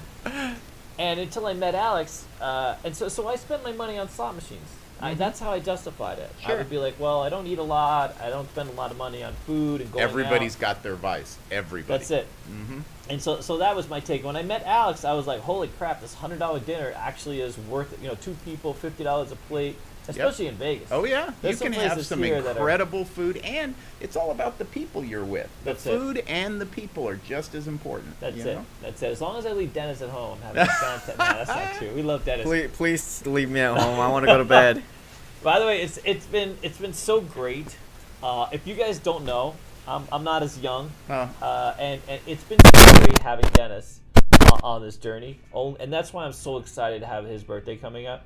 And 0.98 1.20
until 1.20 1.46
I 1.46 1.54
met 1.54 1.76
Alex, 1.76 2.26
uh, 2.40 2.76
and 2.86 2.96
so 2.96 3.10
so 3.10 3.28
I 3.28 3.36
spent 3.36 3.64
my 3.64 3.74
money 3.74 3.98
on 3.98 4.08
slot 4.08 4.36
machines. 4.36 4.70
I, 5.02 5.14
that's 5.14 5.42
how 5.42 5.52
I 5.52 5.60
justified 5.60 6.20
it. 6.20 6.32
I 6.40 6.48
Mm-hmm. 6.48 6.58
Would 6.60 6.70
be 6.70 6.78
like, 6.78 6.98
well, 7.02 7.22
I 7.22 7.28
don't 7.28 7.46
eat 7.48 7.60
a 7.60 7.64
lot. 7.64 8.16
I 8.22 8.30
don't 8.30 8.50
spend 8.52 8.70
a 8.70 8.72
lot 8.72 8.92
of 8.92 8.98
money 8.98 9.22
on 9.24 9.34
food 9.46 9.82
and 9.82 9.92
going 9.92 10.02
Everybody's 10.02 10.56
out. 10.56 10.62
got 10.62 10.84
their 10.84 10.96
vice. 10.96 11.38
Everybody. 11.52 11.98
That's 11.98 12.12
it. 12.12 12.28
Mm-hmm. 12.50 12.80
And 13.10 13.22
so 13.22 13.40
so 13.42 13.58
that 13.58 13.76
was 13.76 13.88
my 13.88 14.00
take. 14.00 14.24
When 14.24 14.36
I 14.36 14.42
met 14.44 14.64
Alex, 14.66 15.06
I 15.06 15.14
was 15.14 15.28
like, 15.28 15.42
holy 15.42 15.68
crap, 15.68 16.02
this 16.02 16.14
hundred 16.16 16.40
dollar 16.40 16.60
dinner 16.60 16.92
actually 16.96 17.42
is 17.42 17.58
worth 17.58 17.94
it. 17.94 18.00
You 18.02 18.08
know, 18.08 18.16
two 18.16 18.36
people, 18.46 18.74
fifty 18.74 19.04
dollars 19.04 19.32
a 19.32 19.36
plate, 19.36 19.78
especially 20.08 20.48
in 20.48 20.56
Vegas. 20.56 20.92
Oh 20.92 21.06
yeah, 21.06 21.32
There's 21.44 21.62
you 21.62 21.70
can 21.70 21.74
have 21.80 22.04
some 22.04 22.24
here 22.24 22.42
that 22.42 22.56
are- 22.58 22.60
incredible 22.60 23.06
food, 23.06 23.38
and 23.38 23.76
it's 24.02 24.16
all 24.16 24.32
about 24.32 24.58
the 24.58 24.66
people 24.66 25.04
you're 25.04 25.24
with. 25.24 25.48
The 25.64 25.74
That's 25.74 25.86
it. 25.86 25.90
food 25.92 26.24
and 26.28 26.60
the 26.60 26.66
people 26.66 27.08
are 27.08 27.18
just 27.18 27.54
as 27.54 27.68
important. 27.68 28.20
That's 28.20 28.36
you 28.38 28.42
it. 28.42 28.56
know? 28.56 28.66
That's 28.82 29.04
it. 29.04 29.12
As 29.12 29.22
long 29.22 29.38
as 29.38 29.46
I 29.46 29.52
leave 29.52 29.72
Dennis 29.72 30.02
at 30.02 30.10
home, 30.10 30.40
I'm 30.50 30.56
having 30.56 30.62
a 30.64 30.66
fantastic. 30.66 31.18
nah, 31.20 31.34
that's 31.34 31.50
not 31.50 31.74
true. 31.76 31.92
We 31.94 32.02
love 32.02 32.26
Dennis. 32.26 32.46
Please, 32.46 32.72
please 32.74 33.24
leave 33.28 33.52
me 33.52 33.60
at 33.60 33.78
home. 33.80 34.00
I 34.00 34.08
want 34.08 34.24
to 34.24 34.32
go 34.32 34.40
to 34.40 34.46
bed. 34.46 34.82
By 35.44 35.60
the 35.60 35.66
way, 35.68 35.84
it's 35.84 36.00
it's 36.04 36.26
been 36.26 36.58
it's 36.64 36.80
been 36.80 36.94
so 36.94 37.22
great. 37.22 37.78
Uh, 38.24 38.48
if 38.52 38.66
you 38.66 38.74
guys 38.74 38.98
don't 38.98 39.26
know, 39.26 39.54
I'm, 39.88 40.08
I'm 40.12 40.24
not 40.24 40.42
as 40.44 40.58
young, 40.60 40.90
Oh, 41.10 41.14
uh, 41.42 41.76
and 41.80 42.02
and 42.08 42.20
it's 42.26 42.44
been 42.44 42.58
so 42.76 42.94
great 43.00 43.20
having 43.20 43.46
Dennis 43.54 44.00
uh, 44.42 44.58
on 44.64 44.82
this 44.82 44.98
journey. 44.98 45.40
Oh, 45.54 45.76
and 45.80 45.92
that's 45.94 46.12
why 46.14 46.26
I'm 46.26 46.34
so 46.34 46.58
excited 46.58 47.02
to 47.02 47.06
have 47.08 47.26
his 47.26 47.44
birthday 47.44 47.76
coming 47.76 48.08
up, 48.08 48.24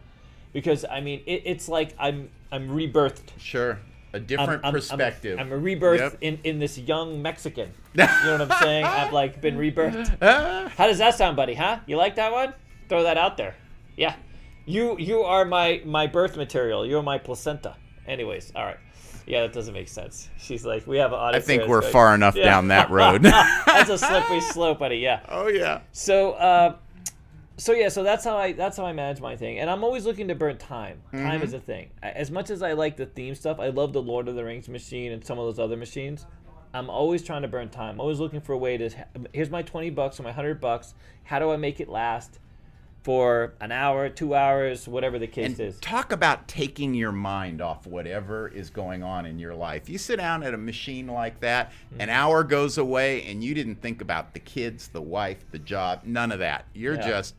because 0.54 0.86
I 0.90 1.02
mean 1.02 1.22
it, 1.26 1.44
it's 1.46 1.68
like 1.68 1.94
I'm 2.00 2.30
I'm 2.52 2.70
rebirthed. 2.70 3.32
sure. 3.38 3.80
A 4.12 4.18
I'm- 4.18 4.26
different 4.26 4.50
I'm- 4.50 4.66
I'm- 4.66 4.74
perspective. 4.74 5.38
I'm, 5.40 5.52
a 5.52 5.58
rebirth 5.58 6.00
Yep. 6.02 6.18
in, 6.22 6.40
in 6.44 6.58
this 6.60 6.78
young 6.80 7.22
Mexican. 7.22 7.72
You 7.94 8.06
know 8.06 8.38
what 8.40 8.52
I'm 8.52 8.60
saying? 8.64 8.86
I've 8.86 9.14
like 9.14 9.40
been 9.42 9.56
rebirthed. 9.58 10.18
How 10.78 10.88
does 10.88 10.98
that 11.00 11.16
sound, 11.16 11.36
buddy? 11.36 11.54
Huh? 11.54 11.80
You 11.86 11.98
like 11.98 12.16
that 12.16 12.32
one? 12.32 12.54
Throw 12.88 13.04
that 13.04 13.18
out 13.18 13.38
there. 13.38 13.56
Yeah. 13.98 14.16
You 14.66 14.98
you 14.98 15.22
are 15.24 15.44
my 15.46 15.82
my 15.86 16.08
birth 16.08 16.38
material. 16.38 16.86
You're 16.86 17.04
my 17.04 17.18
placenta. 17.20 17.76
Anyways, 18.08 18.52
all 18.56 18.66
right. 18.66 18.78
Yeah, 19.28 19.42
that 19.42 19.54
doesn't 19.54 19.74
make 19.74 19.88
sense. 19.88 20.30
She's 20.38 20.66
like, 20.66 20.88
we 20.88 20.98
have 20.98 21.14
an 21.14 21.20
I 21.20 21.40
think 21.40 21.68
we're 21.68 21.82
far 21.82 22.16
enough 22.16 22.36
Yeah. 22.36 22.46
down 22.46 22.70
that 22.70 22.90
road. 23.00 23.22
That's 23.24 23.90
a 23.90 23.98
slippery 23.98 24.42
slope, 24.42 24.80
buddy. 24.80 24.98
Yeah. 24.98 25.20
oh 25.30 25.48
yeah. 25.48 25.82
So, 25.92 26.32
uh, 26.34 26.76
so 27.58 27.74
yeah, 27.74 27.90
so 27.90 28.04
that's 28.04 28.24
how 28.24 28.38
I 28.38 28.54
that's 28.54 28.78
how 28.78 28.86
I 28.86 28.94
manage 28.94 29.20
my 29.20 29.36
thing, 29.36 29.60
and 29.60 29.70
I'm 29.70 29.84
always 29.84 30.06
looking 30.06 30.30
to 30.30 30.36
burn 30.36 30.58
time. 30.58 31.02
Time 31.12 31.42
is 31.42 31.52
a 31.54 31.60
thing. 31.60 31.90
As 32.02 32.32
much 32.32 32.50
as 32.50 32.62
I 32.64 32.72
like 32.72 32.96
the 32.96 33.06
theme 33.06 33.36
stuff, 33.36 33.60
I 33.60 33.68
love 33.68 33.92
the 33.92 34.02
Lord 34.02 34.30
of 34.30 34.36
the 34.36 34.46
Rings 34.46 34.70
machine 34.70 35.12
and 35.12 35.24
some 35.26 35.38
of 35.38 35.46
those 35.46 35.60
other 35.60 35.76
machines. 35.76 36.26
I'm 36.74 36.90
always 36.90 37.22
trying 37.22 37.42
to 37.42 37.50
burn 37.50 37.68
time. 37.70 38.00
Always 38.00 38.20
looking 38.20 38.40
for 38.40 38.54
a 38.54 38.58
way 38.58 38.78
to. 38.78 38.90
Here's 39.34 39.50
my 39.50 39.62
twenty 39.62 39.90
bucks 39.90 40.20
or 40.20 40.24
my 40.24 40.32
hundred 40.32 40.62
bucks. 40.62 40.94
How 41.24 41.38
do 41.40 41.52
I 41.52 41.58
make 41.58 41.82
it 41.82 41.90
last 41.90 42.40
for 43.04 43.54
an 43.62 43.72
hour, 43.72 44.10
two 44.10 44.36
hours, 44.36 44.88
whatever 44.88 45.18
the 45.18 45.28
case 45.28 45.46
And 45.46 45.60
is? 45.60 45.80
talk 45.80 46.12
about 46.12 46.48
taking 46.48 46.94
your 46.94 47.12
mind 47.12 47.62
off 47.62 47.88
whatever 47.88 48.48
is 48.50 48.70
going 48.70 49.04
on 49.04 49.26
in 49.26 49.40
your 49.40 49.56
life. 49.56 49.90
You 49.90 49.98
sit 49.98 50.18
down 50.18 50.44
at 50.44 50.54
a 50.54 50.58
machine 50.58 51.08
like 51.08 51.40
that, 51.40 51.72
Mm-hmm. 51.92 52.02
an 52.02 52.10
hour 52.10 52.44
goes 52.44 52.78
away, 52.78 53.24
and 53.24 53.44
you 53.44 53.54
didn't 53.54 53.82
think 53.82 54.02
about 54.02 54.34
the 54.34 54.40
kids, 54.40 54.90
the 54.90 55.02
wife, 55.02 55.44
the 55.52 55.60
job, 55.60 56.02
none 56.04 56.32
of 56.32 56.40
that. 56.40 56.66
You're 56.74 56.96
Yeah. 56.96 57.08
just 57.08 57.36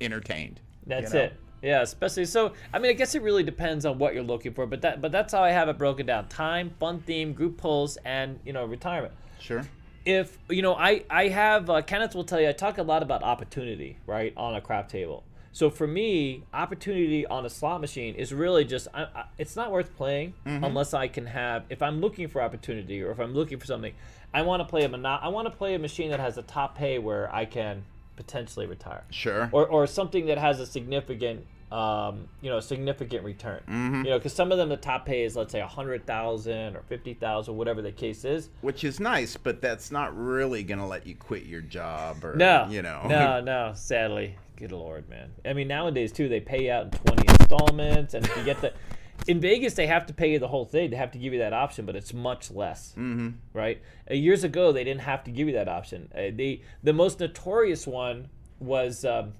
entertained. 0.00 0.60
That's 0.86 1.12
you 1.12 1.18
know? 1.18 1.24
it. 1.26 1.36
Yeah, 1.62 1.82
especially 1.82 2.26
so. 2.26 2.52
I 2.72 2.78
mean, 2.78 2.90
I 2.90 2.94
guess 2.94 3.14
it 3.14 3.22
really 3.22 3.42
depends 3.42 3.84
on 3.86 3.98
what 3.98 4.14
you're 4.14 4.22
looking 4.22 4.52
for, 4.54 4.66
but 4.66 4.82
that 4.82 5.00
but 5.00 5.10
that's 5.10 5.32
how 5.32 5.42
I 5.42 5.50
have 5.50 5.68
it 5.68 5.78
broken 5.78 6.06
down: 6.06 6.28
time, 6.28 6.70
fun 6.78 7.00
theme, 7.00 7.32
group 7.32 7.56
pulls, 7.56 7.96
and 8.04 8.38
you 8.44 8.52
know 8.52 8.64
retirement. 8.66 9.14
Sure. 9.40 9.64
If 10.06 10.38
you 10.48 10.62
know 10.62 10.74
i 10.74 11.02
i 11.10 11.28
have 11.28 11.68
uh, 11.68 11.82
kenneth 11.82 12.14
will 12.14 12.24
tell 12.24 12.40
you 12.40 12.48
i 12.48 12.52
talk 12.52 12.78
a 12.78 12.82
lot 12.82 13.02
about 13.02 13.22
opportunity 13.22 13.98
right 14.06 14.32
on 14.36 14.54
a 14.54 14.60
crap 14.60 14.88
table. 14.88 15.24
So 15.52 15.70
for 15.70 15.86
me 15.86 16.44
opportunity 16.54 17.26
on 17.26 17.44
a 17.44 17.50
slot 17.50 17.80
machine 17.80 18.14
is 18.14 18.32
really 18.32 18.64
just 18.64 18.88
I, 18.94 19.02
I, 19.02 19.24
it's 19.38 19.56
not 19.56 19.72
worth 19.72 19.96
playing 19.96 20.34
unless 20.44 20.94
i 20.94 21.08
can 21.08 21.26
have 21.26 21.64
if 21.70 21.82
i'm 21.82 22.00
looking 22.00 22.28
for 22.28 22.40
opportunity 22.40 23.02
or 23.02 23.10
if 23.10 23.18
i'm 23.18 23.34
looking 23.34 23.58
for 23.58 23.66
something 23.66 23.94
i 24.32 24.42
want 24.42 24.60
to 24.60 24.64
play 24.64 24.84
a 24.84 24.88
mono- 24.88 25.18
i 25.20 25.28
want 25.28 25.46
to 25.50 25.56
play 25.56 25.74
a 25.74 25.78
machine 25.78 26.10
that 26.10 26.20
has 26.20 26.38
a 26.38 26.42
top 26.42 26.76
pay 26.76 26.98
where 26.98 27.34
i 27.34 27.44
can 27.44 27.84
potentially 28.16 28.66
retire. 28.66 29.04
Sure. 29.10 29.48
or, 29.52 29.66
or 29.66 29.86
something 29.86 30.26
that 30.26 30.38
has 30.38 30.58
a 30.58 30.66
significant 30.66 31.46
um, 31.72 32.28
you 32.40 32.50
know 32.50 32.60
significant 32.60 33.24
return 33.24 33.60
you 34.04 34.10
know 34.10 34.18
because 34.18 34.32
some 34.32 34.52
of 34.52 34.58
them 34.58 34.68
the 34.68 34.76
top 34.76 35.04
pay 35.04 35.24
is 35.24 35.34
let's 35.34 35.50
say 35.50 35.60
a 35.60 35.66
hundred 35.66 36.06
thousand 36.06 36.76
or 36.76 36.82
fifty 36.82 37.14
thousand 37.14 37.56
whatever 37.56 37.82
the 37.82 37.92
case 37.92 38.24
is 38.24 38.50
Which 38.60 38.84
is 38.84 39.00
nice, 39.00 39.36
but 39.36 39.60
that's 39.60 39.90
not 39.90 40.16
really 40.16 40.62
going 40.62 40.78
to 40.78 40.86
let 40.86 41.06
you 41.06 41.14
quit 41.14 41.44
your 41.44 41.60
job 41.60 42.24
or, 42.24 42.36
No, 42.36 42.66
you 42.70 42.82
know. 42.82 43.02
no, 43.08 43.40
no. 43.44 43.72
Sadly, 43.74 44.36
good 44.56 44.72
lord, 44.72 45.08
man. 45.08 45.32
I 45.44 45.52
mean, 45.52 45.68
nowadays 45.68 46.12
too, 46.12 46.28
they 46.28 46.40
pay 46.40 46.70
out 46.70 46.84
in 46.84 46.90
twenty 46.90 47.26
installments, 47.28 48.14
and 48.14 48.24
if 48.24 48.36
you 48.36 48.44
get 48.44 48.60
the, 48.60 48.72
in 49.28 49.40
Vegas, 49.40 49.74
they 49.74 49.86
have 49.86 50.06
to 50.06 50.14
pay 50.14 50.32
you 50.32 50.38
the 50.38 50.48
whole 50.48 50.64
thing. 50.64 50.90
They 50.90 50.96
have 50.96 51.12
to 51.12 51.18
give 51.18 51.32
you 51.32 51.40
that 51.40 51.52
option, 51.52 51.86
but 51.86 51.96
it's 51.96 52.12
much 52.12 52.50
less, 52.50 52.94
mm-hmm. 52.96 53.30
right? 53.52 53.80
Uh, 54.10 54.14
years 54.14 54.44
ago, 54.44 54.72
they 54.72 54.84
didn't 54.84 55.02
have 55.02 55.24
to 55.24 55.30
give 55.30 55.48
you 55.48 55.54
that 55.54 55.68
option. 55.68 56.10
Uh, 56.14 56.30
they 56.34 56.62
the 56.82 56.92
most 56.92 57.20
notorious 57.20 57.86
one 57.86 58.28
was 58.58 59.04
um, 59.04 59.34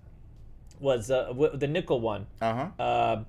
was 0.81 1.11
uh, 1.11 1.27
w- 1.29 1.57
the 1.57 1.67
nickel 1.67 2.01
one. 2.01 2.27
Uh 2.41 2.69
huh. 2.79 2.85
Um, 3.15 3.27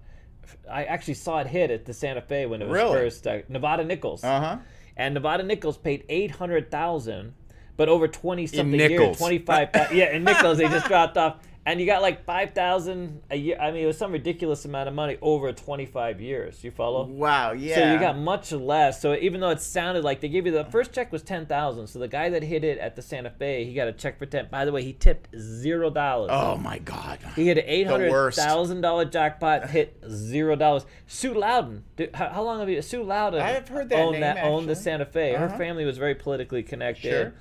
I 0.71 0.85
actually 0.85 1.15
saw 1.15 1.39
it 1.39 1.47
hit 1.47 1.71
at 1.71 1.85
the 1.85 1.93
Santa 1.93 2.21
Fe 2.21 2.45
when 2.45 2.61
it 2.61 2.67
was 2.67 2.73
Really? 2.75 2.93
first 2.93 3.27
uh, 3.27 3.39
Nevada 3.49 3.83
Nickels 3.83 4.23
Uh 4.23 4.39
huh. 4.39 4.57
and 4.95 5.13
Nevada 5.13 5.43
Nickels 5.43 5.77
paid 5.77 6.05
eight 6.09 6.31
hundred 6.31 6.71
thousand, 6.71 7.33
but 7.75 7.89
over 7.89 8.07
twenty 8.07 8.47
something 8.47 8.79
years, 8.79 8.91
nickels. 8.91 9.17
twenty 9.17 9.39
five. 9.39 9.69
yeah, 9.93 10.11
in 10.15 10.23
nickels 10.23 10.57
they 10.57 10.67
just 10.69 10.87
dropped 10.93 11.17
off, 11.17 11.37
and 11.67 11.81
you 11.81 11.85
got 11.85 12.01
like 12.01 12.23
five 12.23 12.53
thousand 12.53 13.21
a 13.29 13.35
year. 13.35 13.57
I 13.59 13.71
mean, 13.71 13.83
it 13.83 13.87
was 13.87 13.97
some 13.97 14.13
ridiculous 14.13 14.63
amount 14.63 14.87
of 14.87 14.95
money 14.95 15.17
over 15.21 15.51
twenty 15.51 15.85
five 15.85 16.21
years. 16.21 16.63
You 16.63 16.71
follow? 16.71 17.03
Wow. 17.05 17.51
Yeah. 17.51 17.75
So 17.75 17.93
you 17.93 17.99
got 17.99 18.17
much 18.17 18.53
less. 18.53 19.01
So 19.01 19.13
even 19.15 19.41
though 19.41 19.49
it 19.49 19.59
sounded 19.59 20.03
like 20.05 20.21
they 20.21 20.29
gave 20.29 20.45
you 20.45 20.53
the 20.53 20.63
first 20.63 20.93
check 20.93 21.11
was 21.11 21.21
ten 21.23 21.45
thousand, 21.45 21.87
so 21.87 21.99
the 21.99 22.07
guy 22.07 22.29
that 22.29 22.41
hit 22.41 22.63
it 22.63 22.77
at 22.77 22.95
the 22.95 23.01
Santa 23.01 23.29
Fe, 23.29 23.65
he 23.65 23.73
got 23.73 23.89
a 23.89 23.91
check 23.91 24.17
for 24.17 24.25
ten. 24.25 24.47
By 24.49 24.63
the 24.63 24.71
way, 24.71 24.81
he 24.81 24.93
tipped 24.93 25.27
zero 25.37 25.89
dollars. 25.89 26.29
Oh 26.33 26.55
my 26.55 26.79
God. 26.79 27.19
He 27.35 27.47
hit 27.47 27.57
an 27.57 27.65
eight 27.67 27.85
hundred 27.87 28.11
worst. 28.11 28.39
thousand 28.39 28.79
dollar 28.79 29.03
jackpot, 29.03 29.69
hit 29.69 30.01
zero 30.09 30.55
dollars. 30.55 30.85
Sue 31.05 31.33
Lowden, 31.33 31.83
dude, 31.97 32.15
how, 32.15 32.29
how 32.29 32.43
long 32.43 32.59
have 32.59 32.69
you? 32.69 32.81
Sue 32.81 33.03
Lowden. 33.03 33.41
I've 33.41 33.67
heard 33.67 33.89
that 33.89 33.99
owned 33.99 34.13
name, 34.13 34.21
that 34.21 34.37
owned 34.43 34.69
the. 34.69 34.77
Santa 34.77 35.05
Fe. 35.05 35.33
Her 35.33 35.47
Uh-huh. 35.47 35.57
family 35.57 35.83
was 35.83 35.97
very 35.97 36.15
politically 36.15 36.63
connected, 36.63 37.09
Sure. 37.09 37.33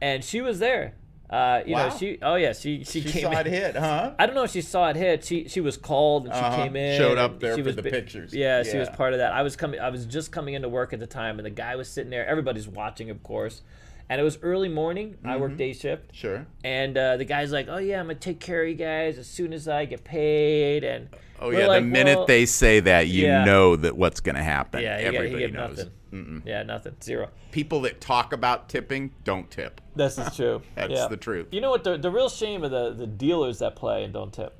and 0.00 0.24
she 0.24 0.40
was 0.40 0.58
there. 0.58 0.94
Uh, 1.30 1.62
you 1.64 1.76
know, 1.76 1.88
she. 1.96 2.18
Oh 2.22 2.34
yeah, 2.34 2.52
she 2.52 2.82
she, 2.82 3.00
She 3.02 3.08
came 3.12 3.22
saw 3.22 3.30
in. 3.30 3.46
it 3.46 3.50
hit, 3.50 3.76
huh? 3.76 4.12
I 4.18 4.26
don't 4.26 4.34
know 4.34 4.42
if 4.42 4.50
she 4.50 4.62
saw 4.62 4.88
it 4.88 4.96
hit. 4.96 5.24
She 5.24 5.46
she 5.48 5.60
was 5.60 5.76
called 5.76 6.24
and 6.26 6.34
she 6.34 6.40
Uh-huh. 6.40 6.56
came 6.64 6.74
in. 6.74 6.98
Showed 6.98 7.18
up 7.18 7.38
there 7.38 7.54
she 7.54 7.62
for 7.62 7.66
was 7.66 7.76
the 7.76 7.82
pictures. 7.84 8.34
Yeah, 8.34 8.64
she 8.64 8.76
was 8.78 8.88
part 8.88 9.12
of 9.12 9.20
that. 9.20 9.32
I 9.32 9.42
was 9.42 9.54
coming. 9.54 9.78
I 9.78 9.90
was 9.90 10.06
just 10.06 10.32
coming 10.32 10.54
into 10.54 10.68
work 10.68 10.92
at 10.92 10.98
the 10.98 11.06
time, 11.06 11.38
and 11.38 11.46
the 11.46 11.50
guy 11.50 11.76
was 11.76 11.88
sitting 11.88 12.10
there. 12.10 12.26
Everybody's 12.26 12.66
watching, 12.66 13.10
of 13.10 13.22
course, 13.22 13.62
and 14.08 14.20
it 14.20 14.24
was 14.24 14.38
early 14.42 14.68
morning. 14.68 15.18
I 15.24 15.28
Mm-hmm. 15.34 15.40
work 15.40 15.56
day 15.56 15.72
shift, 15.72 16.12
Sure. 16.12 16.46
and 16.64 16.98
uh, 16.98 17.16
the 17.16 17.24
guy's 17.24 17.52
like, 17.52 17.68
"Oh 17.68 17.78
yeah, 17.78 18.00
I'm 18.00 18.06
gonna 18.06 18.16
take 18.16 18.40
care 18.40 18.64
of 18.64 18.68
you 18.68 18.74
guys 18.74 19.16
as 19.16 19.28
soon 19.28 19.52
as 19.52 19.68
I 19.68 19.84
get 19.84 20.02
paid." 20.02 20.82
And 20.82 21.10
Oh 21.40 21.50
yeah. 21.50 21.68
like, 21.68 21.82
the 21.84 21.86
minute 21.88 22.16
"Well, 22.18 22.26
they 22.26 22.44
say 22.44 22.80
that, 22.80 23.06
you 23.06 23.26
Yeah. 23.26 23.44
know 23.44 23.76
that 23.76 23.96
what's 23.96 24.18
going 24.18 24.34
to 24.34 24.42
happen. 24.42 24.82
yeah, 24.82 24.98
he 24.98 25.04
got, 25.04 25.12
he 25.12 25.16
Everybody 25.18 25.50
knows. 25.52 25.76
nothing. 25.78 25.92
Yeah, 26.44 26.62
nothing, 26.64 26.96
zero. 27.02 27.28
People 27.52 27.80
that 27.82 28.00
talk 28.00 28.32
about 28.32 28.68
tipping 28.68 29.12
don't 29.24 29.50
tip. 29.50 29.80
This 29.94 30.18
is 30.18 30.34
true. 30.34 30.62
That's 30.74 30.92
yeah. 30.92 31.06
the 31.08 31.16
truth. 31.16 31.48
You 31.52 31.60
know 31.60 31.70
what? 31.70 31.84
The, 31.84 31.96
the 31.98 32.10
real 32.10 32.28
shame 32.28 32.64
of 32.64 32.70
the 32.70 32.92
the 32.92 33.06
dealers 33.06 33.60
that 33.60 33.76
play 33.76 34.04
and 34.04 34.12
don't 34.12 34.32
tip. 34.32 34.56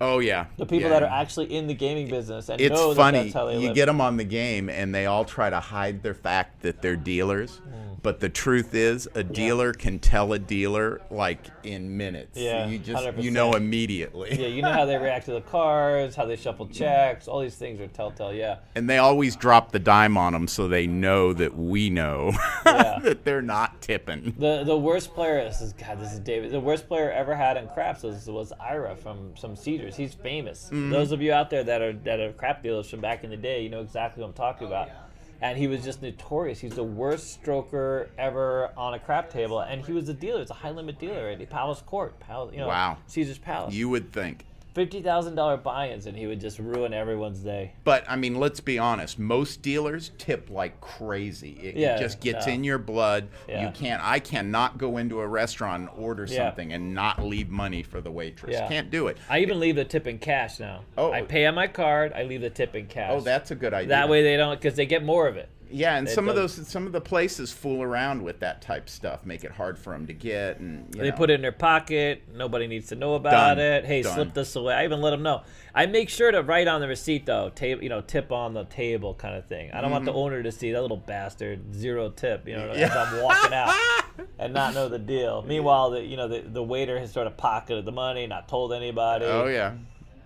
Oh 0.00 0.18
yeah. 0.18 0.46
The 0.56 0.64
people 0.66 0.90
Yeah. 0.90 1.00
that 1.00 1.02
are 1.02 1.20
actually 1.20 1.54
in 1.54 1.66
the 1.66 1.74
gaming 1.74 2.08
business 2.08 2.48
and 2.48 2.60
It's 2.60 2.74
know 2.74 2.90
that 2.94 2.96
funny. 2.96 3.18
that's 3.24 3.34
how 3.34 3.46
they 3.46 3.58
you 3.58 3.66
live. 3.68 3.74
get 3.74 3.86
them 3.86 4.00
on 4.00 4.16
the 4.16 4.24
game, 4.24 4.68
and 4.70 4.94
they 4.94 5.06
all 5.06 5.24
try 5.24 5.50
to 5.50 5.60
hide 5.60 6.02
their 6.02 6.14
fact 6.14 6.62
that 6.62 6.80
they're 6.80 6.96
dealers. 6.96 7.60
Mm. 7.68 7.89
But 8.02 8.20
the 8.20 8.28
truth 8.28 8.74
is, 8.74 9.08
a 9.14 9.22
dealer 9.22 9.72
can 9.72 9.98
tell 9.98 10.32
a 10.32 10.38
dealer 10.38 11.00
like 11.10 11.46
in 11.62 11.96
minutes. 11.96 12.38
Yeah, 12.38 12.66
you 12.66 12.78
just 12.78 13.04
you 13.18 13.30
100%. 13.30 13.32
know 13.32 13.52
immediately. 13.54 14.36
Yeah, 14.40 14.46
you 14.48 14.62
know 14.62 14.72
how 14.72 14.86
they 14.86 14.96
react 14.96 15.26
to 15.26 15.32
the 15.32 15.40
cars, 15.42 16.14
how 16.14 16.24
they 16.24 16.36
shuffle 16.36 16.66
checks, 16.68 17.28
all 17.28 17.40
these 17.40 17.56
things 17.56 17.80
are 17.80 17.88
telltale. 17.88 18.32
Yeah. 18.32 18.58
And 18.74 18.88
they 18.88 18.98
always 18.98 19.36
drop 19.36 19.72
the 19.72 19.78
dime 19.78 20.16
on 20.16 20.32
them, 20.32 20.48
so 20.48 20.68
they 20.68 20.86
know 20.86 21.32
that 21.34 21.56
we 21.56 21.90
know 21.90 22.32
Yeah. 22.66 22.98
that 23.02 23.24
they're 23.24 23.42
not 23.42 23.80
tipping. 23.82 24.34
The 24.38 24.64
the 24.64 24.78
worst 24.78 25.14
player. 25.14 25.42
This 25.44 25.60
is 25.60 25.72
God. 25.74 26.00
This 26.00 26.12
is 26.12 26.20
David. 26.20 26.52
The 26.52 26.60
worst 26.60 26.88
player 26.88 27.10
ever 27.10 27.34
had 27.34 27.56
in 27.56 27.68
craps 27.68 28.02
was 28.02 28.26
was 28.28 28.52
Ira 28.60 28.96
from 28.96 29.36
some 29.36 29.56
Cedars. 29.56 29.96
He's 29.96 30.14
famous. 30.14 30.66
Mm-hmm. 30.66 30.90
Those 30.90 31.12
of 31.12 31.20
you 31.20 31.32
out 31.32 31.50
there 31.50 31.64
that 31.64 31.82
are 31.82 31.92
that 31.92 32.20
are 32.20 32.32
crap 32.32 32.62
dealers 32.62 32.88
from 32.88 33.00
back 33.00 33.24
in 33.24 33.30
the 33.30 33.36
day, 33.36 33.62
you 33.62 33.68
know 33.68 33.80
exactly 33.80 34.22
what 34.22 34.28
I'm 34.28 34.34
talking 34.34 34.66
about. 34.66 34.88
And 35.42 35.56
he 35.56 35.66
was 35.66 35.82
just 35.82 36.02
notorious. 36.02 36.60
He's 36.60 36.74
the 36.74 36.84
worst 36.84 37.42
stroker 37.42 38.08
ever 38.18 38.70
on 38.76 38.92
a 38.94 38.98
crap 38.98 39.30
table, 39.30 39.60
and 39.60 39.84
he 39.84 39.92
was 39.92 40.08
a 40.08 40.14
dealer. 40.14 40.42
It's 40.42 40.50
a 40.50 40.54
high 40.54 40.70
limit 40.70 40.98
dealer 40.98 41.30
at 41.30 41.38
the 41.38 41.46
Palace 41.46 41.80
Court. 41.80 42.18
Palace, 42.20 42.52
you 42.52 42.60
know, 42.60 42.68
Wow. 42.68 42.98
Caesar's 43.06 43.38
Palace. 43.38 43.72
You 43.74 43.88
would 43.88 44.12
think. 44.12 44.44
Fifty 44.74 45.02
thousand 45.02 45.34
dollar 45.34 45.56
buy-ins, 45.56 46.06
and 46.06 46.16
he 46.16 46.26
would 46.26 46.40
just 46.40 46.58
ruin 46.60 46.94
everyone's 46.94 47.40
day. 47.40 47.72
But 47.82 48.04
I 48.08 48.14
mean, 48.16 48.36
let's 48.36 48.60
be 48.60 48.78
honest. 48.78 49.18
Most 49.18 49.62
dealers 49.62 50.12
tip 50.16 50.48
like 50.48 50.80
crazy. 50.80 51.58
It, 51.60 51.76
it 51.76 51.76
Yeah, 51.76 51.98
just 51.98 52.20
gets 52.20 52.46
yeah. 52.46 52.52
in 52.54 52.62
your 52.64 52.78
blood. 52.78 53.28
Yeah. 53.48 53.66
You 53.66 53.72
can't. 53.72 54.00
I 54.04 54.20
cannot 54.20 54.78
go 54.78 54.96
into 54.98 55.20
a 55.20 55.26
restaurant 55.26 55.90
and 55.90 55.98
order 56.04 56.24
Yeah. 56.28 56.48
something 56.48 56.72
and 56.72 56.94
not 56.94 57.22
leave 57.24 57.48
money 57.50 57.82
for 57.82 58.00
the 58.00 58.10
waitress. 58.12 58.52
Yeah. 58.52 58.68
Can't 58.68 58.90
do 58.90 59.08
it. 59.08 59.18
I 59.28 59.40
even 59.40 59.58
leave 59.58 59.74
the 59.76 59.84
tip 59.84 60.06
in 60.06 60.18
cash 60.18 60.60
now. 60.60 60.82
Oh. 60.96 61.10
I 61.12 61.22
pay 61.22 61.46
on 61.46 61.54
my 61.56 61.66
card. 61.66 62.12
I 62.14 62.22
leave 62.22 62.40
the 62.40 62.50
tip 62.50 62.74
in 62.76 62.86
cash. 62.86 63.10
Oh, 63.12 63.20
that's 63.20 63.50
a 63.50 63.56
good 63.56 63.74
idea. 63.74 63.88
that 63.88 64.08
way 64.08 64.22
they 64.22 64.36
don't 64.36 64.60
because 64.60 64.76
they 64.76 64.86
get 64.86 65.04
more 65.04 65.26
of 65.26 65.36
it. 65.36 65.48
Yeah, 65.72 65.96
and 65.96 66.08
it 66.08 66.10
some 66.12 66.28
of 66.28 66.34
those, 66.34 66.66
some 66.68 66.86
of 66.86 66.92
the 66.92 67.00
places 67.00 67.52
fool 67.52 67.82
around 67.82 68.22
with 68.22 68.40
that 68.40 68.60
type 68.62 68.88
stuff, 68.88 69.24
make 69.24 69.44
it 69.44 69.52
hard 69.52 69.78
for 69.78 69.92
them 69.92 70.06
to 70.08 70.12
get, 70.12 70.58
and 70.58 70.92
you 70.94 71.02
They 71.02 71.10
know. 71.10 71.16
put 71.16 71.30
it 71.30 71.34
in 71.34 71.42
their 71.42 71.52
pocket. 71.52 72.22
Nobody 72.34 72.66
needs 72.66 72.88
to 72.88 72.96
know 72.96 73.14
about 73.14 73.56
Done. 73.56 73.58
it. 73.60 73.84
Hey, 73.84 74.02
Done. 74.02 74.14
slip 74.14 74.34
this 74.34 74.56
away. 74.56 74.74
I 74.74 74.84
even 74.84 75.00
let 75.00 75.10
them 75.10 75.22
know. 75.22 75.42
I 75.74 75.86
make 75.86 76.08
sure 76.08 76.30
to 76.32 76.42
write 76.42 76.66
on 76.66 76.80
the 76.80 76.88
receipt 76.88 77.26
though, 77.26 77.50
table, 77.50 77.82
you 77.82 77.88
know, 77.88 78.00
tip 78.00 78.32
on 78.32 78.54
the 78.54 78.64
table 78.64 79.14
kind 79.14 79.36
of 79.36 79.46
thing. 79.46 79.70
I 79.72 79.80
don't 79.80 79.90
want 79.92 80.04
the 80.04 80.12
owner 80.12 80.42
to 80.42 80.50
see 80.52 80.72
that 80.72 80.82
little 80.82 80.96
bastard 80.96 81.74
zero 81.74 82.10
tip, 82.10 82.48
you 82.48 82.56
know, 82.56 82.70
as 82.70 82.90
Mm-hmm. 82.90 83.16
I'm 83.16 83.22
walking 83.22 83.54
out 83.54 83.74
and 84.40 84.52
not 84.52 84.74
know 84.74 84.88
the 84.88 84.98
deal. 84.98 85.42
Meanwhile, 85.42 85.90
the 85.90 86.02
you 86.02 86.16
know 86.16 86.26
the, 86.26 86.40
the 86.40 86.62
waiter 86.62 86.98
has 86.98 87.12
sort 87.12 87.26
of 87.28 87.36
pocketed 87.36 87.84
the 87.84 87.92
money, 87.92 88.26
not 88.26 88.48
told 88.48 88.72
anybody. 88.72 89.24
Oh 89.26 89.46
yeah. 89.46 89.74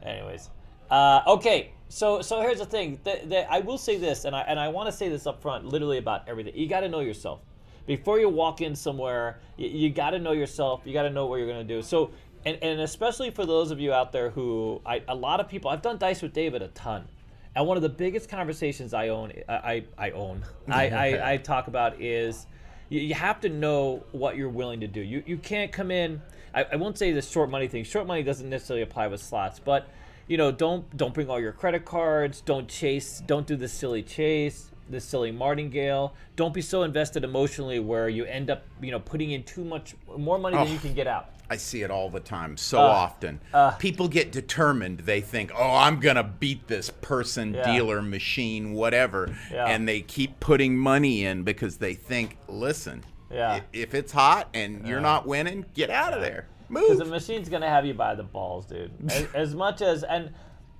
Anyways, 0.02 0.48
uh, 0.90 1.22
okay. 1.26 1.72
So 1.88 2.22
so 2.22 2.40
here's 2.40 2.58
the 2.58 2.66
thing. 2.66 2.98
That, 3.04 3.28
that 3.30 3.46
I 3.50 3.60
will 3.60 3.78
say 3.78 3.98
this, 3.98 4.24
and 4.24 4.34
I 4.34 4.40
and 4.42 4.58
I 4.58 4.68
want 4.68 4.90
to 4.90 4.92
say 4.92 5.08
this 5.08 5.26
up 5.26 5.40
front, 5.40 5.64
literally 5.64 5.98
about 5.98 6.28
everything. 6.28 6.56
You 6.56 6.68
got 6.68 6.80
to 6.80 6.88
know 6.88 7.00
yourself 7.00 7.40
before 7.86 8.18
you 8.18 8.28
walk 8.28 8.60
in 8.60 8.74
somewhere. 8.74 9.40
You, 9.56 9.68
you 9.68 9.90
got 9.90 10.10
to 10.10 10.18
know 10.18 10.32
yourself. 10.32 10.82
You 10.84 10.92
got 10.92 11.02
to 11.02 11.10
know 11.10 11.26
what 11.26 11.36
you're 11.36 11.48
gonna 11.48 11.64
do. 11.64 11.82
So. 11.82 12.10
And, 12.46 12.58
and 12.60 12.82
especially 12.82 13.30
for 13.30 13.46
those 13.46 13.70
of 13.70 13.80
you 13.80 13.94
out 13.94 14.12
there 14.12 14.28
who 14.28 14.82
I, 14.84 15.02
a 15.08 15.14
lot 15.14 15.40
of 15.40 15.48
people 15.48 15.70
I've 15.70 15.80
done 15.80 15.96
dice 15.96 16.20
with 16.20 16.34
David 16.34 16.60
a 16.60 16.68
ton, 16.68 17.08
and 17.56 17.66
one 17.66 17.78
of 17.78 17.82
the 17.82 17.88
biggest 17.88 18.28
conversations 18.28 18.92
I 18.92 19.08
own 19.08 19.32
I 19.48 19.54
I, 19.54 19.84
I 19.96 20.10
own 20.10 20.44
I, 20.68 20.88
I, 20.90 21.32
I 21.32 21.36
talk 21.38 21.68
about 21.68 22.02
is 22.02 22.46
you, 22.90 23.00
you 23.00 23.14
have 23.14 23.40
to 23.40 23.48
know 23.48 24.04
what 24.12 24.36
you're 24.36 24.50
willing 24.50 24.80
to 24.80 24.86
do. 24.86 25.00
You 25.00 25.22
you 25.26 25.38
can't 25.38 25.72
come 25.72 25.90
in. 25.90 26.20
I, 26.54 26.64
I 26.72 26.76
won't 26.76 26.98
say 26.98 27.12
the 27.12 27.22
short 27.22 27.50
money 27.50 27.68
thing. 27.68 27.84
Short 27.84 28.06
money 28.06 28.22
doesn't 28.22 28.48
necessarily 28.48 28.82
apply 28.82 29.06
with 29.06 29.22
slots, 29.22 29.58
but 29.58 29.88
you 30.28 30.36
know, 30.36 30.50
don't 30.52 30.96
don't 30.96 31.14
bring 31.14 31.28
all 31.28 31.40
your 31.40 31.52
credit 31.52 31.84
cards. 31.84 32.40
Don't 32.40 32.68
chase. 32.68 33.22
Don't 33.26 33.46
do 33.46 33.56
the 33.56 33.68
silly 33.68 34.02
chase. 34.02 34.70
The 34.90 35.00
silly 35.00 35.32
martingale. 35.32 36.14
Don't 36.36 36.52
be 36.52 36.60
so 36.60 36.82
invested 36.82 37.24
emotionally 37.24 37.78
where 37.78 38.08
you 38.08 38.24
end 38.26 38.50
up, 38.50 38.64
you 38.82 38.90
know, 38.90 39.00
putting 39.00 39.30
in 39.30 39.42
too 39.42 39.64
much 39.64 39.94
more 40.16 40.38
money 40.38 40.56
than 40.56 40.66
Oh. 40.66 40.70
you 40.70 40.78
can 40.78 40.92
get 40.94 41.06
out. 41.06 41.30
I 41.48 41.56
see 41.56 41.82
it 41.82 41.90
all 41.90 42.08
the 42.08 42.20
time, 42.20 42.56
so 42.56 42.78
Uh, 42.78 42.82
often. 42.86 43.40
People 43.78 44.08
get 44.08 44.32
determined. 44.32 45.00
They 45.00 45.20
think, 45.20 45.52
"Oh, 45.54 45.74
I'm 45.74 46.00
gonna 46.00 46.22
beat 46.24 46.68
this 46.68 46.88
person, 46.90 47.52
Yeah. 47.54 47.70
dealer, 47.70 48.00
machine, 48.02 48.72
whatever," 48.72 49.34
Yeah. 49.52 49.66
and 49.66 49.86
they 49.86 50.00
keep 50.00 50.40
putting 50.40 50.76
money 50.76 51.24
in 51.24 51.42
because 51.42 51.76
they 51.78 51.92
think, 51.94 52.38
"Listen, 52.48 53.04
Yeah. 53.30 53.60
if 53.74 53.94
it's 53.94 54.12
hot 54.12 54.48
and 54.54 54.86
you're 54.88 55.00
not 55.02 55.26
winning, 55.26 55.66
get 55.74 55.90
out 55.90 56.14
of 56.14 56.22
there. 56.22 56.46
Because 56.82 56.98
the 56.98 57.04
machine's 57.04 57.48
gonna 57.48 57.68
have 57.68 57.86
you 57.86 57.94
by 57.94 58.14
the 58.14 58.22
balls, 58.22 58.66
dude. 58.66 58.92
As, 59.10 59.26
as 59.34 59.54
much 59.54 59.82
as, 59.82 60.02
and 60.02 60.32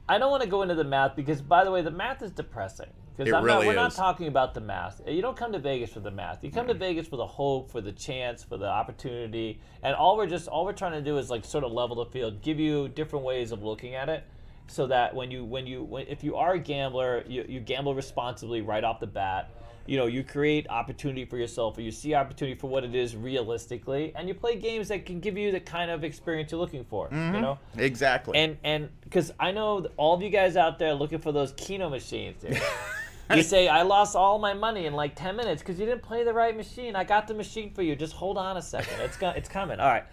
I 0.09 0.19
don't 0.19 0.31
want 0.31 0.43
to 0.43 0.49
go 0.49 0.63
into 0.63 0.75
the 0.75 0.85
math 0.85 1.17
because, 1.17 1.41
by 1.41 1.65
the 1.65 1.71
way, 1.71 1.83
the 1.83 1.91
math 1.91 2.23
is 2.23 2.31
depressing. 2.31 2.91
Because 3.17 3.33
really 3.33 3.47
not, 3.47 3.67
we're 3.67 3.75
not 3.75 3.95
talking 3.95 4.27
about 4.27 4.55
the 4.55 4.61
math. 4.61 5.01
You 5.07 5.23
don't 5.23 5.37
come 5.37 5.53
to 5.53 5.61
Vegas 5.61 5.93
for 5.93 6.01
the 6.01 6.11
math. 6.11 6.43
You 6.43 6.51
come 6.51 6.67
to 6.67 6.75
Vegas 6.75 7.07
for 7.07 7.17
the 7.17 7.27
hope, 7.27 7.71
for 7.71 7.81
the 7.81 7.93
chance, 7.93 8.43
for 8.43 8.57
the 8.57 8.67
opportunity, 8.67 9.61
and 9.85 9.95
all 9.95 10.17
we're 10.17 10.27
just 10.27 10.49
all 10.49 10.65
we're 10.65 10.73
trying 10.73 10.93
to 10.93 11.03
do 11.03 11.17
is 11.19 11.31
like 11.31 11.45
sort 11.45 11.63
of 11.63 11.71
level 11.71 11.97
the 11.97 12.07
field, 12.07 12.43
give 12.43 12.59
you 12.59 12.89
different 12.89 13.25
ways 13.25 13.53
of 13.53 13.63
looking 13.63 13.95
at 13.95 14.09
it, 14.09 14.25
so 14.67 14.89
that 14.89 15.15
when 15.15 15.31
you 15.31 15.45
when 15.45 15.65
you 15.65 15.85
when, 15.85 16.09
if 16.09 16.25
you 16.25 16.35
are 16.35 16.55
a 16.55 16.59
gambler, 16.59 17.23
you, 17.29 17.45
you 17.49 17.61
gamble 17.61 17.95
responsibly 17.95 18.63
right 18.63 18.83
off 18.83 18.99
the 18.99 19.07
bat. 19.07 19.49
You 19.87 19.99
know, 19.99 20.07
you 20.07 20.25
create 20.25 20.69
opportunity 20.71 21.25
for 21.25 21.37
yourself, 21.37 21.77
or 21.77 21.83
you 21.83 21.91
see 21.91 22.15
opportunity 22.15 22.59
for 22.59 22.69
what 22.69 22.85
it 22.85 22.95
is 22.95 23.15
realistically, 23.15 24.13
and 24.17 24.29
you 24.29 24.35
play 24.35 24.57
games 24.57 24.89
that 24.89 25.05
can 25.05 25.21
give 25.21 25.37
you 25.37 25.53
the 25.53 25.61
kind 25.61 25.91
of 25.91 26.05
experience 26.05 26.51
you're 26.53 26.61
looking 26.61 26.85
for. 26.85 27.09
You 27.13 27.41
know, 27.41 27.59
exactly. 27.77 28.39
and 28.39 28.57
and 28.65 28.89
because 29.03 29.33
I 29.39 29.53
know 29.53 29.87
all 29.97 30.15
of 30.15 30.23
you 30.23 30.31
guys 30.31 30.57
out 30.57 30.79
there 30.79 30.95
looking 30.95 31.19
for 31.19 31.33
those 31.33 31.53
Keno 31.57 31.91
machines. 31.91 32.43
dude. 32.43 32.61
you 33.35 33.43
say 33.43 33.69
I 33.69 33.83
lost 33.83 34.17
all 34.17 34.39
my 34.39 34.55
money 34.55 34.87
in 34.87 34.95
like 34.95 35.15
ten 35.17 35.37
minutes 35.37 35.63
because 35.63 35.79
you 35.79 35.87
didn't 35.87 36.03
play 36.03 36.25
the 36.25 36.33
right 36.33 36.57
machine. 36.57 36.97
I 36.97 37.05
got 37.05 37.27
the 37.27 37.35
machine 37.35 37.73
for 37.73 37.83
you. 37.83 37.95
Just 37.97 38.15
hold 38.15 38.39
on 38.39 38.57
a 38.57 38.63
second. 38.63 39.01
It's 39.01 39.17
go- 39.17 39.31
it's 39.37 39.49
coming. 39.49 39.81
All 39.81 39.89
right. 39.89 40.05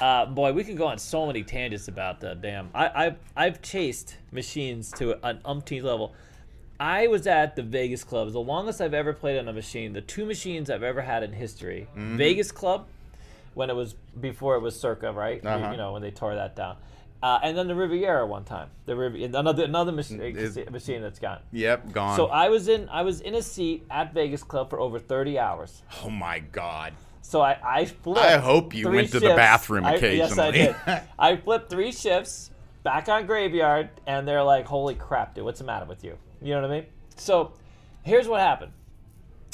Uh, 0.00 0.24
boy, 0.24 0.52
we 0.52 0.64
could 0.64 0.78
go 0.78 0.86
on 0.86 0.96
so 0.98 1.26
many 1.26 1.42
tangents 1.42 1.88
about 1.88 2.20
the 2.20 2.34
damn. 2.34 2.70
I, 2.74 3.06
I've 3.06 3.16
I've 3.36 3.62
chased 3.62 4.16
machines 4.32 4.90
to 4.92 5.24
an 5.26 5.40
umpteenth 5.44 5.84
level. 5.84 6.14
I 6.80 7.06
was 7.08 7.26
at 7.26 7.56
the 7.56 7.62
Vegas 7.62 8.02
Club. 8.04 8.32
The 8.32 8.40
longest 8.40 8.80
I've 8.80 8.94
ever 8.94 9.12
played 9.12 9.38
on 9.38 9.46
a 9.48 9.52
machine. 9.52 9.92
The 9.92 10.00
two 10.00 10.24
machines 10.24 10.70
I've 10.70 10.82
ever 10.82 11.02
had 11.02 11.22
in 11.22 11.32
history. 11.32 11.86
Mm-hmm. 11.92 12.16
Vegas 12.16 12.50
Club, 12.50 12.86
when 13.54 13.68
it 13.68 13.76
was 13.76 13.94
before 14.18 14.54
it 14.56 14.60
was 14.60 14.80
Circa, 14.80 15.12
right? 15.12 15.42
You- 15.44 15.48
Uh-huh. 15.48 15.70
You 15.72 15.76
know 15.76 15.92
when 15.92 16.00
they 16.02 16.10
tore 16.10 16.34
that 16.34 16.56
down. 16.56 16.76
Uh, 17.22 17.38
and 17.42 17.54
then 17.54 17.68
the 17.68 17.74
Riviera 17.74 18.26
one 18.26 18.44
time. 18.44 18.70
The 18.86 18.96
Riv- 18.96 19.34
another 19.34 19.64
another 19.64 19.92
mach- 19.92 20.10
Is- 20.10 20.58
machine 20.70 21.02
that's 21.02 21.18
gone. 21.18 21.40
yep, 21.52 21.92
gone. 21.92 22.16
So 22.16 22.28
I 22.28 22.48
was 22.48 22.66
in 22.68 22.88
I 22.88 23.02
was 23.02 23.20
in 23.20 23.34
a 23.34 23.42
seat 23.42 23.84
at 23.90 24.14
Vegas 24.14 24.42
Club 24.42 24.70
for 24.70 24.80
over 24.80 24.98
30 24.98 25.38
hours. 25.38 25.82
oh 26.02 26.08
my 26.08 26.38
God. 26.38 26.94
So 27.20 27.42
I, 27.42 27.58
I 27.62 27.84
flipped. 27.84 28.20
I 28.20 28.38
hope 28.38 28.74
you 28.74 28.88
went 28.88 29.08
to 29.08 29.20
the 29.20 29.26
shifts. 29.26 29.36
bathroom 29.36 29.84
I- 29.84 29.96
Yes, 29.98 30.38
I 30.38 30.46
occasionally. 30.48 30.74
did. 30.86 31.02
I 31.18 31.36
flipped 31.36 31.68
three 31.68 31.92
shifts 31.92 32.50
back 32.84 33.06
on 33.10 33.26
graveyard, 33.26 33.90
and 34.06 34.26
they're 34.26 34.42
like, 34.42 34.64
"Holy 34.66 34.94
crap, 34.94 35.34
dude, 35.34 35.44
what's 35.44 35.58
the 35.58 35.66
matter 35.66 35.84
with 35.84 36.02
you?" 36.02 36.16
You 36.42 36.54
know 36.54 36.62
what 36.62 36.70
I 36.70 36.74
mean? 36.74 36.86
So 37.16 37.52
here's 38.02 38.28
what 38.28 38.40
happened. 38.40 38.72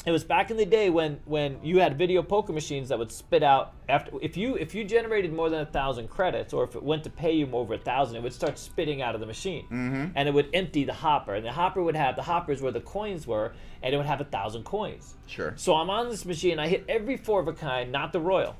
It 0.05 0.11
was 0.11 0.23
back 0.23 0.51
in 0.51 0.55
the 0.57 0.65
day 0.65 0.89
when 0.89 1.19
when 1.25 1.59
you 1.63 1.79
had 1.79 1.97
video 1.97 2.23
poker 2.23 2.53
machines 2.53 2.87
that 2.89 2.97
would 2.97 3.11
spit 3.11 3.43
out 3.43 3.73
after 3.89 4.11
if 4.21 4.37
you 4.37 4.55
if 4.55 4.73
you 4.73 4.85
generated 4.85 5.33
more 5.33 5.49
than 5.49 5.59
a 5.59 5.65
thousand 5.65 6.09
credits 6.09 6.53
or 6.53 6.63
if 6.63 6.75
it 6.75 6.83
went 6.83 7.03
to 7.03 7.09
pay 7.09 7.33
you 7.33 7.49
over 7.51 7.73
a 7.73 7.77
thousand, 7.77 8.15
it 8.15 8.23
would 8.23 8.31
start 8.31 8.57
spitting 8.57 9.01
out 9.01 9.15
of 9.15 9.19
the 9.21 9.27
machine, 9.27 9.65
mm-hmm. 9.65 10.05
and 10.15 10.29
it 10.29 10.33
would 10.33 10.49
empty 10.53 10.85
the 10.85 10.93
hopper, 10.93 11.35
and 11.35 11.45
the 11.45 11.51
hopper 11.51 11.83
would 11.83 11.95
have 11.97 12.15
the 12.15 12.21
hoppers 12.21 12.61
where 12.61 12.71
the 12.71 12.79
coins 12.79 13.27
were, 13.27 13.51
and 13.83 13.93
it 13.93 13.97
would 13.97 14.05
have 14.05 14.21
a 14.21 14.25
thousand 14.25 14.63
coins. 14.63 15.15
Sure. 15.25 15.53
So 15.57 15.75
I'm 15.75 15.89
on 15.89 16.07
this 16.07 16.23
machine. 16.25 16.57
I 16.57 16.69
hit 16.69 16.85
every 16.87 17.17
four 17.17 17.41
of 17.41 17.49
a 17.49 17.53
kind, 17.53 17.91
not 17.91 18.13
the 18.13 18.21
royal, 18.21 18.55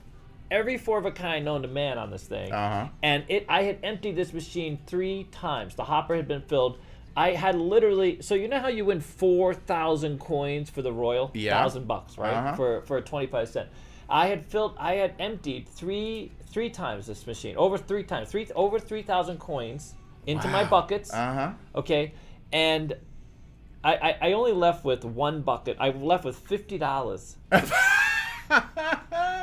every 0.51 0.77
four 0.77 0.97
of 0.97 1.05
a 1.05 1.11
kind 1.11 1.45
known 1.45 1.61
to 1.61 1.69
man 1.69 1.97
on 1.97 2.11
this 2.11 2.23
thing, 2.23 2.51
Uh-huh. 2.51 2.89
and 3.01 3.23
it 3.29 3.45
I 3.47 3.63
had 3.63 3.77
emptied 3.83 4.17
this 4.17 4.33
machine 4.33 4.79
three 4.85 5.29
times. 5.31 5.75
The 5.75 5.85
hopper 5.85 6.13
had 6.17 6.27
been 6.27 6.41
filled. 6.41 6.77
I 7.17 7.32
had 7.32 7.56
literally 7.56 8.21
so 8.21 8.36
you 8.36 8.47
know 8.47 8.60
how 8.60 8.67
you 8.67 8.86
win 8.86 9.01
four 9.01 9.53
thousand 9.53 10.19
coins 10.19 10.69
for 10.69 10.82
the 10.84 10.93
royal 10.93 11.32
Yeah. 11.34 11.60
thousand 11.60 11.88
bucks 11.88 12.17
right 12.17 12.34
Uh-huh. 12.34 12.56
for 12.56 12.82
for 12.84 13.01
twenty 13.01 13.25
five 13.27 13.49
cent. 13.49 13.67
I 14.10 14.27
had 14.27 14.45
filled 14.45 14.75
I 14.77 14.93
had 14.93 15.15
emptied 15.19 15.67
three 15.67 16.32
three 16.51 16.69
times 16.69 17.08
this 17.08 17.25
machine 17.27 17.56
over 17.58 17.77
three 17.77 18.03
times 18.03 18.30
three 18.30 18.47
over 18.56 18.80
three 18.80 19.01
thousand 19.01 19.39
coins 19.39 19.95
into 20.27 20.47
my 20.47 20.63
buckets. 20.63 21.12
Uh 21.13 21.34
huh. 21.34 21.51
Okay, 21.80 22.13
and 22.53 22.93
I, 23.84 23.95
I 23.95 24.17
I 24.30 24.32
only 24.34 24.53
left 24.53 24.86
with 24.86 25.03
one 25.03 25.41
bucket. 25.41 25.77
I 25.80 25.89
left 25.89 26.23
with 26.23 26.38
fifty 26.38 26.77
dollars. 26.77 27.36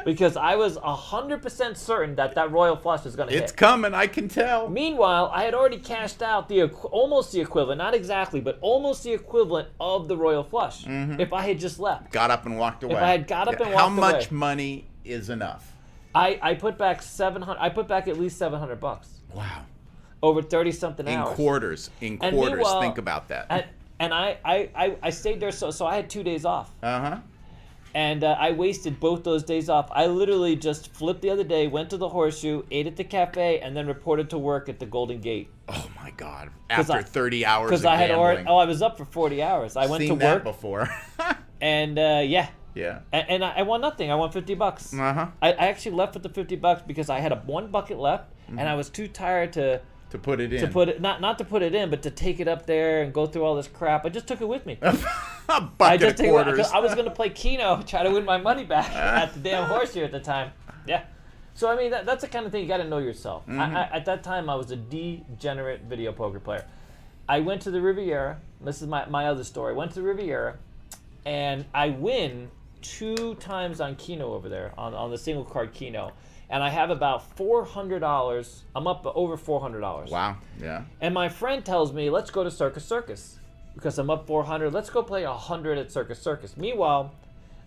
because 0.05 0.37
I 0.37 0.57
was 0.57 0.77
hundred 0.77 1.43
percent 1.43 1.77
certain 1.77 2.15
that 2.17 2.35
that 2.35 2.51
royal 2.51 2.77
flush 2.77 3.05
was 3.05 3.17
going 3.17 3.29
to 3.29 3.35
hit. 3.35 3.43
It's 3.45 3.53
coming. 3.53 3.95
I 3.95 4.07
can 4.07 4.29
tell. 4.29 4.69
Meanwhile, 4.69 5.31
I 5.35 5.45
had 5.45 5.55
already 5.55 5.79
cashed 5.79 6.23
out 6.23 6.49
the 6.49 6.65
almost 6.65 7.33
the 7.33 7.41
equivalent, 7.41 7.79
not 7.79 7.95
exactly, 7.95 8.41
but 8.41 8.59
almost 8.61 9.03
the 9.05 9.13
equivalent 9.13 9.69
of 9.81 10.09
the 10.09 10.17
royal 10.17 10.45
flush. 10.45 10.85
If 10.87 11.33
I 11.33 11.43
had 11.43 11.59
just 11.59 11.79
left, 11.79 12.13
Got 12.13 12.31
up 12.31 12.47
and 12.47 12.59
walked 12.59 12.83
away. 12.85 12.95
If 12.95 13.01
I 13.03 13.11
had 13.11 13.27
got 13.27 13.49
up 13.49 13.55
and 13.61 13.73
walked 13.73 13.73
away. 13.73 13.77
How 13.77 13.89
much 13.89 14.31
money 14.31 14.87
is 15.05 15.31
enough? 15.31 15.73
I, 16.15 16.39
I 16.41 16.55
put 16.55 16.79
back 16.79 17.03
seven 17.03 17.43
hundred. 17.43 17.61
I 17.61 17.69
put 17.71 17.89
back 17.89 18.07
at 18.09 18.19
least 18.19 18.39
seven 18.39 18.59
hundred 18.61 18.81
bucks 18.81 19.09
Wow. 19.35 19.65
over 20.23 20.43
thirty 20.43 20.71
something 20.71 21.09
hours. 21.09 21.31
In 21.31 21.35
quarters. 21.35 21.91
In 22.01 22.19
quarters. 22.19 22.67
Think 22.81 22.99
about 22.99 23.29
that. 23.29 23.47
And, 23.51 23.65
and 23.99 24.15
I, 24.15 24.39
I, 24.45 24.69
I, 24.77 24.97
I 25.03 25.11
stayed 25.11 25.41
there, 25.41 25.51
so 25.53 25.71
so 25.71 25.87
I 25.87 25.97
had 25.97 26.09
two 26.09 26.23
days 26.23 26.45
off. 26.45 26.71
Uh 26.83 27.01
huh. 27.01 27.19
And 27.95 28.25
uh, 28.25 28.37
I 28.39 28.51
wasted 28.53 28.99
both 29.01 29.23
those 29.25 29.43
days 29.45 29.69
off. 29.69 29.89
I 29.93 30.07
literally 30.07 30.57
just 30.57 30.93
flipped 30.93 31.23
the 31.23 31.31
other 31.31 31.45
day, 31.45 31.67
went 31.69 31.91
to 31.91 31.97
the 31.97 32.09
horseshoe, 32.09 32.63
ate 32.71 32.87
at 32.87 32.97
the 32.97 33.05
cafe, 33.05 33.61
and 33.61 33.77
then 33.77 33.87
reported 33.87 34.31
to 34.31 34.39
work 34.39 34.69
at 34.69 34.79
the 34.81 34.87
Golden 34.87 35.21
Gate 35.21 35.51
Oh 35.69 35.89
my 35.97 36.11
god! 36.11 36.51
After 36.69 36.93
I- 36.93 37.03
30 37.03 37.47
hours 37.47 37.71
because 37.71 37.85
I 37.85 37.97
had 37.97 38.11
already. 38.11 38.45
Oh, 38.47 38.57
I 38.57 38.67
was 38.67 38.83
up 38.83 38.99
for 38.99 39.05
forty 39.07 39.43
hours. 39.43 39.77
I 39.77 39.87
went 39.87 40.03
Seen 40.03 40.19
to 40.19 40.25
work, 40.25 40.45
before. 40.45 40.91
and 41.61 41.99
uh, 41.99 42.21
yeah, 42.25 42.49
yeah. 42.75 43.01
and, 43.13 43.31
and 43.31 43.45
I, 43.45 43.55
I 43.59 43.63
won 43.63 43.81
nothing. 43.81 44.11
I 44.11 44.15
won 44.15 44.31
fifty 44.31 44.55
bucks. 44.55 44.93
Uh 44.93 45.13
huh. 45.15 45.27
I, 45.41 45.53
I 45.53 45.67
actually 45.69 45.97
left 45.97 46.13
with 46.15 46.23
the 46.23 46.29
fifty 46.29 46.57
bucks 46.57 46.83
because 46.87 47.09
I 47.09 47.21
had 47.21 47.33
a 47.33 47.37
one 47.47 47.71
bucket 47.71 47.99
left, 47.99 48.31
and 48.49 48.61
I 48.61 48.75
was 48.75 48.91
too 48.91 49.09
tired 49.09 49.55
to 49.55 49.81
To 50.15 50.19
put 50.21 50.39
it 50.39 50.53
in. 50.53 50.61
to 50.61 50.69
put 50.69 50.89
it 50.89 51.01
not 51.01 51.21
not 51.21 51.39
to 51.39 51.45
put 51.45 51.61
it 51.63 51.75
in, 51.75 51.91
but 51.91 52.05
to 52.05 52.11
take 52.11 52.39
it 52.39 52.47
up 52.47 52.67
there 52.67 53.03
and 53.03 53.13
go 53.13 53.27
through 53.27 53.43
all 53.43 53.57
this 53.57 53.67
crap. 53.67 54.07
I 54.07 54.11
just 54.11 54.29
took 54.29 54.41
it 54.41 54.47
with 54.47 54.65
me. 54.65 54.79
a 54.83 54.97
I 55.49 55.59
bucket 55.59 56.01
just 56.01 56.13
of 56.13 56.17
take 56.19 56.29
it. 56.29 56.73
I 56.73 56.79
was 56.79 56.95
gonna 56.95 57.11
play 57.11 57.31
Keno, 57.31 57.83
try 57.87 58.05
to 58.05 58.11
win 58.13 58.25
my 58.25 58.39
money 58.39 58.63
back 58.63 58.91
ah. 58.95 59.23
at 59.23 59.35
the 59.35 59.41
damn 59.41 59.69
horseshoe 59.69 60.05
at 60.05 60.13
the 60.13 60.21
time. 60.21 60.53
Yeah. 60.87 61.03
So 61.55 61.69
I 61.69 61.75
mean, 61.75 61.91
that, 61.91 62.07
that's 62.07 62.23
the 62.23 62.29
kind 62.29 62.47
of 62.47 62.53
thing 62.53 62.63
you 62.63 62.69
got 62.69 62.77
to 62.77 62.89
know 62.89 62.99
yourself. 62.99 63.43
I, 63.49 63.51
mm-hmm. 63.51 63.77
I, 63.77 63.83
at 63.91 64.05
that 64.05 64.23
time, 64.23 64.49
I 64.49 64.55
was 64.55 64.71
a 64.71 64.77
degenerate 64.77 65.81
video 65.83 66.13
poker 66.13 66.39
player. 66.39 66.65
I 67.29 67.41
went 67.41 67.63
to 67.63 67.73
the 67.73 67.81
Riviera. 67.81 68.39
This 68.61 68.83
is 68.83 68.87
my, 68.87 69.07
my 69.07 69.27
other 69.27 69.43
story. 69.43 69.75
Went 69.75 69.91
to 69.95 69.97
the 69.97 70.07
Riviera, 70.07 70.59
and 71.27 71.65
I 71.75 71.89
win 71.89 72.53
two 72.83 73.35
times 73.41 73.81
on 73.81 73.97
Keno 73.97 74.33
over 74.33 74.49
there 74.49 74.73
on, 74.79 74.95
on 74.95 75.11
the 75.11 75.19
single 75.19 75.45
card 75.45 75.75
Keno, 75.75 76.13
and 76.55 76.63
I 76.63 76.71
have 76.71 76.91
about 76.91 77.37
four 77.37 77.65
hundred 77.65 77.99
dollars. 77.99 78.63
I'm 78.77 78.87
up 78.87 79.05
over 79.17 79.37
four 79.37 79.61
hundred 79.61 79.81
dollars. 79.81 80.11
wow. 80.11 80.37
Yeah. 80.63 80.85
And 81.01 81.13
my 81.13 81.29
friend 81.29 81.65
tells 81.65 81.93
me, 81.93 82.11
let's 82.11 82.31
go 82.31 82.45
to 82.45 82.51
Circus 82.51 82.85
Circus 82.85 83.41
because 83.75 83.99
I'm 83.99 84.09
up 84.09 84.29
400. 84.29 84.73
Let's 84.73 84.89
go 84.89 85.03
play 85.03 85.27
100 85.27 85.79
at 85.79 85.91
Circus 85.91 86.23
Circus. 86.23 86.57
Meanwhile, 86.57 87.13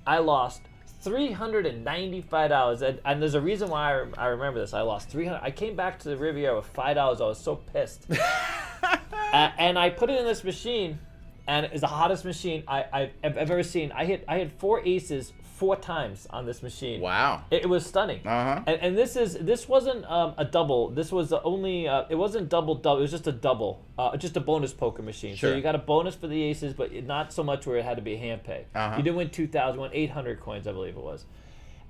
I 0.08 0.20
lost 0.20 0.62
$395. 1.04 2.82
And, 2.82 3.02
and 3.04 3.22
there's 3.22 3.36
a 3.36 3.42
reason 3.42 3.70
why 3.70 3.92
I, 3.92 4.06
I 4.18 4.28
remember 4.28 4.62
this. 4.62 4.74
I 4.74 4.82
lost 4.82 5.10
300 5.10 5.42
I 5.44 5.52
came 5.52 5.76
back 5.76 6.00
to 6.00 6.10
the 6.10 6.16
Riviera 6.16 6.56
with 6.56 6.74
$5. 6.74 6.98
I 6.98 7.04
was 7.28 7.44
so 7.44 7.58
pissed. 7.58 8.08
uh, 8.84 8.98
and 9.34 9.78
I 9.78 9.90
put 9.90 10.10
it 10.10 10.18
in 10.18 10.26
this 10.26 10.46
machine, 10.46 10.98
and 11.46 11.66
it's 11.66 11.82
the 11.82 11.88
hottest 11.88 12.24
machine 12.24 12.64
I, 12.70 12.86
I've, 12.94 13.12
I've 13.22 13.36
ever 13.36 13.64
seen. 13.64 13.92
I 13.92 14.06
hit 14.06 14.24
I 14.30 14.38
hit 14.38 14.54
four 14.60 14.80
aces 14.86 15.34
four 15.58 15.76
times 15.76 16.28
on 16.30 16.46
this 16.46 16.62
machine. 16.62 17.02
Wow. 17.02 17.44
It, 17.50 17.64
it 17.64 17.70
was 17.70 17.86
stunning. 17.86 18.20
Uh-huh. 18.26 18.62
And, 18.68 18.82
and 18.82 18.98
this 18.98 19.16
is 19.16 19.34
this 19.40 19.68
wasn't 19.68 20.06
um, 20.06 20.34
a 20.38 20.46
double. 20.46 20.90
This 20.90 21.12
was 21.12 21.30
the 21.30 21.42
only. 21.42 21.88
Uh, 21.88 22.06
it 22.10 22.16
wasn't 22.16 22.50
double 22.50 22.76
double. 22.76 23.00
It 23.00 23.02
was 23.02 23.12
just 23.12 23.28
a 23.28 23.32
double. 23.32 23.84
Uh, 23.98 24.16
just 24.18 24.38
a 24.38 24.40
bonus 24.40 24.74
poker 24.74 25.02
machine. 25.02 25.36
Sure. 25.36 25.52
So 25.52 25.56
you 25.56 25.64
got 25.64 25.76
a 25.76 25.80
bonus 25.80 26.16
for 26.16 26.28
the 26.28 26.42
aces, 26.44 26.74
but 26.74 26.94
not 27.04 27.34
so 27.34 27.44
much 27.44 27.66
where 27.66 27.78
it 27.78 27.86
had 27.86 27.98
to 27.98 28.04
be 28.04 28.16
hand 28.16 28.44
pay. 28.44 28.66
Uh-huh. 28.76 28.98
You 28.98 29.04
didn't 29.04 29.18
win 29.18 29.30
two 29.30 29.48
thousand. 29.48 29.80
Won 29.80 29.90
eight 29.94 30.12
hundred 30.12 30.40
coins, 30.40 30.68
I 30.68 30.72
believe 30.72 30.96
it 30.96 31.04
was. 31.04 31.26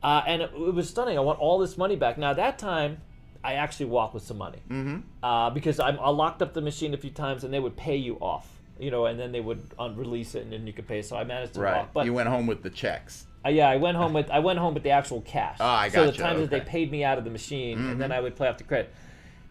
Uh, 0.01 0.23
and 0.25 0.41
it, 0.41 0.51
it 0.53 0.73
was 0.73 0.89
stunning. 0.89 1.17
I 1.17 1.21
want 1.21 1.39
all 1.39 1.59
this 1.59 1.77
money 1.77 1.95
back. 1.95 2.17
Now 2.17 2.33
that 2.33 2.57
time. 2.57 3.01
I 3.43 3.53
actually 3.53 3.85
walked 3.85 4.13
with 4.15 4.23
some 4.23 4.39
money 4.39 4.57
mm-hmm. 4.67 4.97
uh, 5.23 5.51
because 5.51 5.79
I'm, 5.79 5.97
I 5.99 6.09
locked 6.09 6.41
up 6.41 6.53
the 6.53 6.59
machine 6.59 6.93
a 6.95 6.97
few 6.97 7.11
times 7.11 7.45
and 7.45 7.53
they 7.53 7.59
would 7.59 7.77
pay 7.77 7.95
you 7.95 8.17
off, 8.19 8.49
you 8.79 8.89
know, 8.91 9.05
and 9.05 9.17
then 9.17 9.31
they 9.31 9.39
would 9.39 9.61
un- 9.77 9.95
release 9.95 10.33
it 10.35 10.41
and 10.43 10.51
then 10.51 10.65
you 10.67 10.73
could 10.73 10.87
pay. 10.87 11.01
So 11.03 11.15
I 11.15 11.23
managed 11.23 11.53
to 11.53 11.61
Right. 11.61 11.77
walk. 11.77 11.93
But 11.93 12.05
you 12.05 12.13
went 12.13 12.27
home 12.27 12.47
with 12.47 12.63
the 12.63 12.71
checks. 12.71 13.26
Uh, 13.47 13.49
yeah, 13.49 13.69
I 13.69 13.77
went 13.77 13.97
home 13.97 14.13
with 14.13 14.29
I 14.29 14.39
went 14.39 14.59
home 14.59 14.73
with 14.73 14.83
the 14.83 14.91
actual 14.91 15.21
cash. 15.21 15.57
Oh, 15.59 15.65
I 15.65 15.89
got 15.89 15.93
So 15.93 16.05
the 16.05 16.11
gotcha, 16.11 16.21
times 16.21 16.39
that 16.41 16.49
they. 16.49 16.59
Mm-hmm. 16.59 16.67
paid 16.69 16.91
me 16.91 17.03
out 17.03 17.17
of 17.17 17.23
the 17.23 17.29
machine, 17.29 17.79
and 17.79 17.99
then 18.01 18.11
I 18.11 18.19
would 18.19 18.35
play 18.35 18.47
off 18.47 18.57
the 18.57 18.63
credit. 18.63 18.93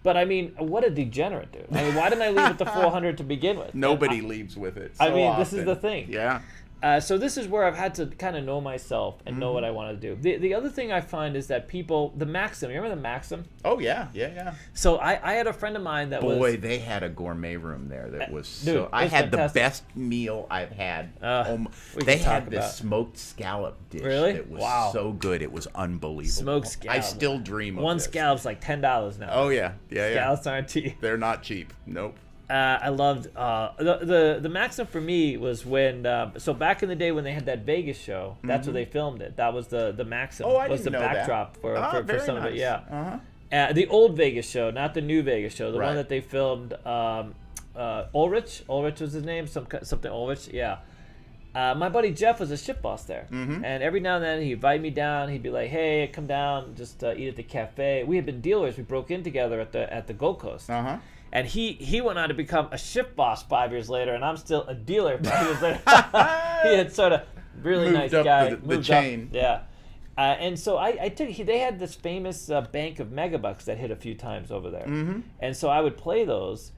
But 0.02 0.16
I 0.16 0.24
mean, 0.24 0.52
what 0.58 0.84
a 0.84 0.90
degenerate 0.90 1.50
dude! 1.50 1.66
I 1.72 1.82
mean, 1.82 1.94
why 1.96 2.08
didn't 2.10 2.22
I 2.22 2.28
leave 2.30 2.48
with 2.50 2.58
the 2.58 2.66
400 2.80 3.18
to 3.18 3.24
begin 3.24 3.58
with? 3.58 3.74
Nobody 3.74 4.20
leaves 4.20 4.56
with 4.56 4.76
it. 4.76 4.92
I 5.00 5.08
so 5.08 5.14
mean, 5.14 5.36
this 5.38 5.52
is 5.52 5.64
the 5.64 5.74
thing. 5.74 6.06
Yeah. 6.08 6.42
Uh, 6.86 7.00
so 7.00 7.18
this 7.18 7.36
is 7.36 7.48
where 7.48 7.64
I've 7.64 7.76
had 7.76 7.94
to 7.96 8.06
kind 8.06 8.36
of 8.36 8.44
know 8.44 8.60
myself 8.60 9.20
and 9.26 9.38
know 9.38 9.52
what 9.52 9.64
Mm-hmm. 9.64 9.68
I 9.68 9.70
want 9.72 10.00
to 10.00 10.08
do. 10.14 10.20
The, 10.20 10.36
the 10.36 10.54
other 10.54 10.68
thing 10.68 10.92
I 10.92 11.00
find 11.00 11.36
is 11.36 11.48
that 11.48 11.66
people, 11.66 12.12
the 12.16 12.26
Maxim, 12.26 12.70
you 12.70 12.76
remember 12.76 12.94
the 12.94 13.02
Maxim? 13.02 13.44
Oh 13.64 13.78
yeah. 13.80 14.08
Yeah. 14.14 14.32
Yeah. 14.34 14.54
So 14.74 14.96
I, 14.98 15.18
I 15.32 15.34
had 15.34 15.46
a 15.48 15.52
friend 15.52 15.76
of 15.76 15.82
mine 15.82 16.10
that 16.10 16.20
Boy, 16.20 16.38
was 16.38 16.58
they 16.60 16.78
had 16.78 17.02
a 17.02 17.08
gourmet 17.08 17.56
room 17.56 17.88
there 17.88 18.08
that 18.10 18.30
was 18.30 18.46
dude, 18.64 18.74
so. 18.74 18.88
I 18.92 19.04
was 19.04 19.12
had 19.12 19.30
fantastic. 19.30 19.54
the 19.54 19.60
best 19.60 19.96
meal 19.96 20.46
I've 20.50 20.70
had. 20.70 21.10
Uh, 21.20 21.44
um, 21.48 21.68
they 21.96 22.18
had 22.18 22.46
this 22.50 22.58
about- 22.58 22.70
smoked 22.72 23.18
scallop 23.18 23.76
dish. 23.90 24.02
Really? 24.02 24.32
That 24.34 24.48
was 24.48 24.60
Wow. 24.62 24.90
so 24.92 25.12
good. 25.12 25.42
It 25.42 25.50
was 25.50 25.66
unbelievable. 25.74 26.42
Smoked 26.42 26.68
scallop. 26.68 26.98
I 26.98 27.00
still 27.00 27.38
dream 27.40 27.78
of 27.78 27.82
one 27.84 27.96
this. 27.96 28.04
scallop's 28.04 28.44
like 28.44 28.60
ten 28.60 28.80
dollars 28.80 29.18
now. 29.18 29.30
Oh 29.32 29.48
yeah. 29.48 29.72
Yeah. 29.90 30.08
Yeah. 30.08 30.14
Scallops 30.14 30.46
aren't 30.46 30.68
cheap. 30.68 31.00
They're 31.00 31.18
not 31.18 31.42
cheap. 31.42 31.72
Nope. 31.86 32.16
Uh, 32.48 32.78
I 32.80 32.88
loved 32.90 33.36
uh, 33.36 33.72
the, 33.76 33.98
the 34.02 34.38
the 34.40 34.48
maxim 34.48 34.86
for 34.86 35.00
me 35.00 35.36
was 35.36 35.66
when 35.66 36.06
uh, 36.06 36.38
so 36.38 36.54
back 36.54 36.82
in 36.84 36.88
the 36.88 36.94
day 36.94 37.10
when 37.10 37.24
they 37.24 37.32
had 37.32 37.46
that 37.46 37.60
Vegas 37.64 37.98
show. 37.98 38.36
That's 38.44 38.66
where 38.68 38.74
they 38.74 38.84
filmed 38.84 39.20
it. 39.20 39.36
That 39.36 39.52
was 39.52 39.66
the 39.66 39.90
the 39.90 40.04
maxim. 40.04 40.46
Mm-hmm. 40.46 40.54
Oh, 40.56 40.58
I 40.58 40.68
was 40.68 40.84
the 40.84 40.90
that. 40.90 41.00
backdrop 41.00 41.56
for 41.56 41.76
Ah, 41.76 41.90
for, 41.90 41.96
for 41.98 42.02
very 42.04 42.20
some 42.20 42.36
of 42.36 42.44
it. 42.44 42.54
Yeah. 42.54 42.80
Uh-huh. 42.90 43.18
Uh, 43.52 43.72
the 43.72 43.88
old 43.88 44.16
Vegas 44.16 44.48
show, 44.48 44.70
not 44.70 44.94
the 44.94 45.00
new 45.00 45.22
Vegas 45.22 45.54
show. 45.56 45.72
The 45.72 45.78
Right. 45.78 45.86
one 45.88 45.96
that 45.96 46.08
they 46.08 46.20
filmed. 46.20 46.72
Um, 46.86 47.34
uh, 47.74 48.04
Ulrich. 48.14 48.62
Ulrich 48.68 49.00
was 49.00 49.12
his 49.12 49.24
name. 49.24 49.48
Some 49.48 49.66
something 49.82 50.10
Ulrich. 50.10 50.46
Yeah. 50.48 50.78
Uh, 51.54 51.74
my 51.74 51.88
buddy 51.88 52.12
Jeff 52.12 52.38
was 52.38 52.50
a 52.50 52.56
shift 52.56 52.82
boss 52.82 53.04
there, 53.04 53.26
Mm-hmm. 53.32 53.64
and 53.64 53.82
every 53.82 53.98
now 54.00 54.16
and 54.16 54.24
then 54.24 54.42
he'd 54.42 54.52
invite 54.52 54.80
me 54.80 54.90
down. 54.90 55.30
He'd 55.30 55.42
be 55.42 55.48
like, 55.50 55.70
"Hey, 55.70 56.08
come 56.12 56.26
down, 56.26 56.74
just 56.76 57.02
uh, 57.02 57.14
eat 57.16 57.28
at 57.28 57.36
the 57.36 57.42
cafe." 57.42 58.04
We 58.04 58.16
had 58.16 58.26
been 58.26 58.40
dealers. 58.42 58.76
We 58.76 58.82
broke 58.84 59.10
in 59.10 59.22
together 59.24 59.58
at 59.58 59.72
the 59.72 59.92
at 59.92 60.06
the 60.06 60.12
Gold 60.12 60.38
Coast, 60.38 60.68
Uh 60.70 60.82
huh. 60.82 60.96
And 61.36 61.46
he 61.46 61.72
he 61.74 62.00
went 62.00 62.18
on 62.18 62.30
to 62.30 62.34
become 62.34 62.68
a 62.72 62.78
shift 62.78 63.14
boss 63.14 63.42
five 63.42 63.70
years 63.70 63.90
later, 63.90 64.14
and 64.14 64.24
I'm 64.24 64.38
still 64.38 64.62
a 64.62 64.74
dealer 64.74 65.18
five 65.22 65.46
years 65.46 65.60
later. 65.60 65.80
he 66.62 66.74
had 66.74 66.90
sort 66.90 67.12
of 67.12 67.22
really 67.62 67.90
Moved 67.90 68.12
nice 68.12 68.24
guy. 68.24 68.54
the- 68.54 68.56
the 68.56 68.82
chain. 68.82 69.28
Up, 69.28 69.34
yeah. 69.34 69.60
Uh, 70.16 70.34
and 70.40 70.58
so 70.58 70.78
I, 70.78 70.96
I 70.98 71.08
took 71.10 71.28
he, 71.28 71.42
they 71.42 71.58
had 71.58 71.78
this 71.78 71.94
famous 71.94 72.48
uh, 72.48 72.62
bank 72.62 73.00
of 73.00 73.08
megabucks 73.08 73.64
that 73.64 73.76
hit 73.76 73.90
a 73.90 73.96
few 73.96 74.14
times 74.14 74.50
over 74.50 74.70
there, 74.70 74.86
mm-hmm. 74.86 75.20
and 75.40 75.54
so 75.54 75.68
I 75.68 75.82
would 75.82 75.98
play 75.98 76.24
those, 76.24 76.72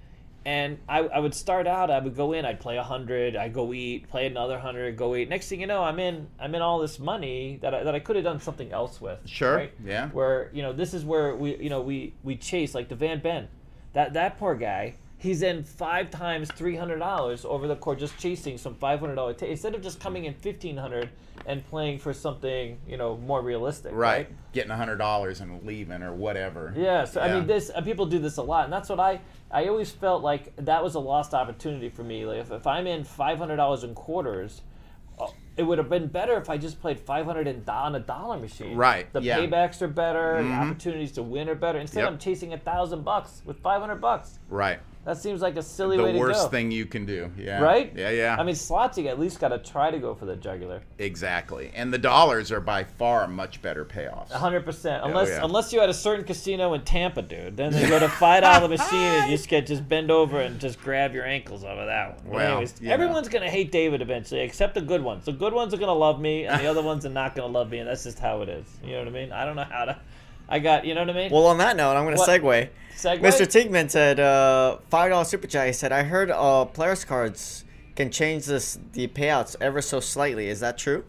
and 0.44 0.78
I, 0.88 1.02
I 1.02 1.20
would 1.20 1.34
start 1.34 1.68
out 1.68 1.88
I 1.88 2.00
would 2.00 2.16
go 2.16 2.32
in 2.32 2.44
I'd 2.44 2.58
play 2.58 2.78
a 2.78 2.82
hundred 2.82 3.36
I'd 3.36 3.52
go 3.52 3.72
eat 3.72 4.08
play 4.08 4.26
another 4.26 4.58
hundred 4.58 4.96
go 4.96 5.14
eat 5.14 5.28
next 5.28 5.48
thing 5.48 5.60
you 5.60 5.66
know 5.66 5.84
I'm 5.84 5.98
in 5.98 6.26
I'm 6.40 6.54
in 6.54 6.62
all 6.62 6.78
this 6.78 6.98
money 6.98 7.58
that 7.60 7.74
I, 7.74 7.84
that 7.84 7.94
I 7.94 8.00
could 8.00 8.16
have 8.16 8.24
done 8.24 8.40
something 8.40 8.72
else 8.72 9.00
with 9.00 9.20
Sure, 9.26 9.56
right? 9.56 9.72
yeah. 9.84 10.08
where 10.08 10.50
you 10.52 10.62
know 10.62 10.72
this 10.72 10.94
is 10.94 11.04
where 11.04 11.36
we 11.36 11.56
you 11.58 11.68
know 11.70 11.80
we 11.80 12.14
we 12.22 12.36
chase 12.36 12.74
like 12.74 12.88
the 12.88 12.94
Van 12.96 13.20
Ben 13.20 13.48
that 13.98 14.12
that 14.12 14.38
poor 14.38 14.54
guy 14.54 14.94
he's 15.16 15.42
in 15.42 15.64
five 15.64 16.08
times 16.08 16.48
three 16.52 16.76
hundred 16.76 17.00
dollars 17.00 17.44
over 17.44 17.66
the 17.66 17.74
court 17.74 17.98
just 17.98 18.16
chasing 18.16 18.56
some 18.56 18.72
five 18.76 19.00
hundred 19.00 19.16
dollar 19.16 19.34
t- 19.34 19.50
instead 19.50 19.74
of 19.74 19.82
just 19.82 19.98
coming 19.98 20.24
in 20.26 20.32
fifteen 20.34 20.76
hundred 20.76 21.10
and 21.46 21.66
playing 21.68 21.98
for 21.98 22.12
something 22.14 22.78
you 22.86 22.96
know 22.96 23.16
more 23.16 23.42
realistic 23.42 23.90
Right. 23.92 24.28
Getting 24.52 24.70
a 24.70 24.76
hundred 24.76 24.98
dollars 24.98 25.40
and 25.40 25.64
leaving 25.64 26.02
or 26.04 26.12
whatever. 26.14 26.72
yeah, 26.76 27.04
so 27.06 27.20
I 27.20 27.34
mean, 27.34 27.46
this 27.48 27.72
uh, 27.74 27.80
people 27.80 28.06
do 28.06 28.20
this 28.20 28.36
a 28.36 28.42
lot, 28.42 28.64
and 28.64 28.72
that's 28.72 28.88
what 28.88 29.00
I 29.00 29.20
I 29.50 29.66
always 29.66 29.90
felt 29.90 30.22
like 30.22 30.54
that 30.56 30.84
was 30.84 30.94
a 30.94 31.00
lost 31.00 31.34
opportunity 31.34 31.88
for 31.88 32.04
me. 32.04 32.24
Like 32.24 32.38
if, 32.38 32.52
if 32.52 32.66
I'm 32.68 32.86
in 32.86 33.02
five 33.02 33.38
hundred 33.38 33.56
dollars 33.56 33.82
in 33.82 33.94
quarters, 33.94 34.62
it 35.56 35.62
would 35.64 35.78
have 35.78 35.88
been 35.88 36.06
better 36.06 36.36
if 36.36 36.48
I 36.48 36.56
just 36.56 36.80
played 36.80 37.00
500 37.00 37.46
and 37.48 37.68
on 37.68 37.94
a 37.96 38.00
dollar 38.00 38.38
machine. 38.38 38.76
Right, 38.76 39.12
The 39.12 39.20
yeah. 39.20 39.38
paybacks 39.38 39.82
are 39.82 39.88
better. 39.88 40.36
The 40.42 40.48
Mhm. 40.50 40.60
opportunities 40.70 41.12
to 41.12 41.22
win 41.22 41.48
are 41.48 41.54
better. 41.56 41.78
Instead, 41.78 42.00
Yep. 42.02 42.08
I'm 42.12 42.18
chasing 42.18 42.52
a 42.52 42.58
thousand 42.58 43.02
bucks 43.04 43.42
with 43.44 43.58
500 43.58 44.00
bucks. 44.00 44.38
Right. 44.48 44.78
That 45.08 45.16
seems 45.16 45.40
like 45.40 45.56
a 45.56 45.62
silly 45.62 45.96
way 45.96 46.12
to 46.12 46.12
go. 46.12 46.12
The 46.12 46.18
worst 46.18 46.50
thing 46.50 46.70
you 46.70 46.84
can 46.84 47.06
do. 47.06 47.32
Yeah. 47.38 47.62
Right? 47.62 47.90
Yeah, 47.96 48.10
yeah. 48.10 48.36
I 48.38 48.42
mean, 48.42 48.54
slots, 48.54 48.98
at 48.98 49.18
least 49.18 49.40
got 49.40 49.48
to 49.48 49.58
try 49.58 49.90
to 49.90 49.98
go 49.98 50.14
for 50.14 50.26
the 50.26 50.36
jugular. 50.36 50.82
exactly. 50.98 51.70
And 51.74 51.90
the 51.90 51.96
dollars 51.96 52.52
are 52.52 52.60
by 52.60 52.84
far 52.84 53.24
a 53.24 53.28
much 53.28 53.62
better 53.62 53.86
payoffs. 53.86 54.28
100%. 54.30 55.06
Unless 55.06 55.28
Oh, 55.28 55.30
yeah. 55.30 55.44
unless 55.44 55.72
you're 55.72 55.82
at 55.82 55.88
a 55.88 55.94
certain 55.94 56.26
casino 56.26 56.74
in 56.74 56.82
Tampa, 56.82 57.22
dude. 57.22 57.56
Then 57.56 57.72
they 57.72 57.88
go 57.88 57.98
to 57.98 58.06
$5 58.06 58.68
machine 58.68 58.98
and 58.98 59.30
you 59.30 59.36
just 59.38 59.48
get 59.48 59.66
just 59.66 59.88
bend 59.88 60.10
over 60.10 60.42
and 60.42 60.60
just 60.60 60.78
grab 60.78 61.14
your 61.14 61.24
ankles 61.24 61.64
over 61.64 61.86
that 61.86 62.16
one. 62.16 62.24
But 62.24 62.32
Well, 62.34 62.50
anyways, 62.52 62.74
you 62.82 62.88
know. 62.88 62.92
everyone's 62.92 63.30
going 63.30 63.44
to 63.44 63.50
hate 63.50 63.72
David 63.72 64.02
eventually, 64.02 64.42
except 64.42 64.74
the 64.74 64.82
good 64.82 65.02
ones. 65.02 65.24
The 65.24 65.32
good 65.32 65.54
ones 65.54 65.72
are 65.72 65.78
going 65.78 65.88
to 65.88 65.94
love 65.94 66.20
me, 66.20 66.44
and 66.44 66.60
the 66.60 66.66
other 66.66 66.82
ones 66.82 67.06
are 67.06 67.10
not 67.10 67.34
going 67.34 67.50
to 67.50 67.58
love 67.58 67.70
me, 67.70 67.78
and 67.78 67.88
that's 67.88 68.04
just 68.04 68.18
how 68.18 68.42
it 68.42 68.50
is. 68.50 68.66
You 68.84 68.92
know 68.92 68.98
what 68.98 69.08
I 69.08 69.12
mean? 69.12 69.32
I 69.32 69.46
don't 69.46 69.56
know 69.56 69.64
how 69.64 69.86
to. 69.86 69.98
I 70.50 70.58
got, 70.58 70.84
you 70.84 70.94
know 70.94 71.00
what 71.00 71.10
I 71.10 71.14
mean? 71.14 71.30
Well, 71.32 71.46
on 71.46 71.56
that 71.58 71.76
note, 71.76 71.96
I'm 71.96 72.04
going 72.04 72.16
to 72.16 72.22
segue. 72.22 72.68
Mr. 72.98 73.46
Tigman 73.46 73.90
said, 73.90 74.18
uh, 74.20 74.78
$5 74.90 75.26
super 75.26 75.46
chat. 75.46 75.66
He 75.68 75.72
said, 75.72 75.92
I 75.92 76.02
heard 76.02 76.30
uh, 76.30 76.64
players' 76.64 77.04
cards 77.04 77.64
can 77.94 78.10
change 78.10 78.46
this 78.46 78.78
the 78.92 79.08
payouts 79.08 79.56
ever 79.60 79.80
so 79.80 80.00
slightly. 80.00 80.48
Is 80.48 80.60
that 80.60 80.78
true? 80.78 81.04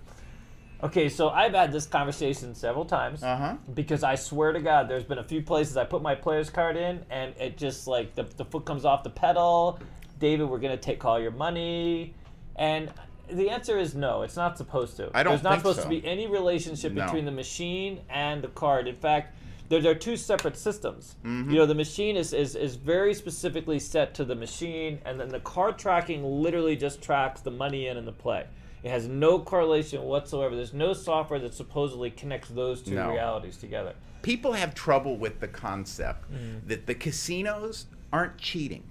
Okay, 0.82 1.10
so 1.10 1.30
I've 1.30 1.54
had 1.54 1.72
this 1.72 1.86
conversation 1.86 2.56
several 2.56 2.86
times 2.86 3.22
Uh 3.22 3.36
huh. 3.36 3.56
because 3.74 4.02
I 4.04 4.16
swear 4.16 4.54
to 4.54 4.62
God, 4.62 4.88
there's 4.88 5.04
been 5.04 5.18
a 5.18 5.24
few 5.24 5.42
places 5.42 5.76
I 5.78 5.84
put 5.84 6.02
my 6.02 6.16
player's 6.16 6.50
card 6.50 6.78
in 6.78 7.04
and 7.10 7.36
it 7.38 7.58
just 7.58 7.86
like 7.86 8.16
the, 8.16 8.24
the 8.38 8.46
foot 8.46 8.66
comes 8.66 8.86
off 8.86 9.04
the 9.04 9.10
pedal. 9.10 9.80
David, 10.20 10.50
we're 10.50 10.58
gonna 10.60 10.78
take 10.78 11.04
all 11.06 11.20
your 11.20 11.32
money, 11.32 12.14
and 12.56 12.92
the 13.30 13.50
answer 13.50 13.78
is 13.78 13.94
no. 13.96 14.22
It's 14.24 14.36
not 14.36 14.58
supposed 14.58 14.98
to. 14.98 15.10
I 15.14 15.24
don't 15.24 15.32
There's 15.34 15.44
not 15.44 15.58
supposed 15.60 15.78
so. 15.80 15.84
to 15.84 15.90
be 15.90 16.06
any 16.06 16.28
relationship 16.28 16.92
No. 16.94 17.06
between 17.06 17.26
the 17.26 17.32
machine 17.32 18.02
and 18.10 18.42
the 18.42 18.48
card. 18.50 18.88
In 18.88 18.96
fact, 18.96 19.36
there, 19.70 19.82
there 19.82 19.92
are 19.92 19.96
two 19.96 20.18
separate 20.18 20.58
systems. 20.58 21.16
Mm-hmm. 21.24 21.52
You 21.52 21.58
know, 21.60 21.66
the 21.66 21.76
machine 21.76 22.16
is, 22.18 22.34
is 22.34 22.56
is 22.56 22.76
very 22.76 23.14
specifically 23.14 23.80
set 23.80 24.14
to 24.16 24.26
the 24.26 24.36
machine, 24.36 25.00
and 25.06 25.20
then 25.20 25.30
the 25.30 25.40
card 25.40 25.78
tracking 25.78 26.24
literally 26.24 26.76
just 26.76 27.02
tracks 27.02 27.42
the 27.42 27.52
money 27.52 27.88
in 27.88 27.96
and 27.98 28.08
the 28.08 28.12
play. 28.12 28.46
It 28.84 28.90
has 28.90 29.08
no 29.08 29.40
correlation 29.40 30.02
whatsoever. 30.04 30.56
There's 30.56 30.74
no 30.74 30.94
software 30.94 31.40
that 31.40 31.54
supposedly 31.54 32.10
connects 32.12 32.50
those 32.50 32.82
two 32.82 32.96
No. 32.96 33.12
realities 33.12 33.58
together. 33.58 33.94
People 34.22 34.54
have 34.54 34.74
trouble 34.74 35.18
with 35.18 35.40
the 35.40 35.48
concept 35.48 36.32
Mm. 36.32 36.68
that 36.68 36.86
the 36.88 36.96
casinos 36.96 37.86
aren't 38.12 38.38
cheating. 38.38 38.84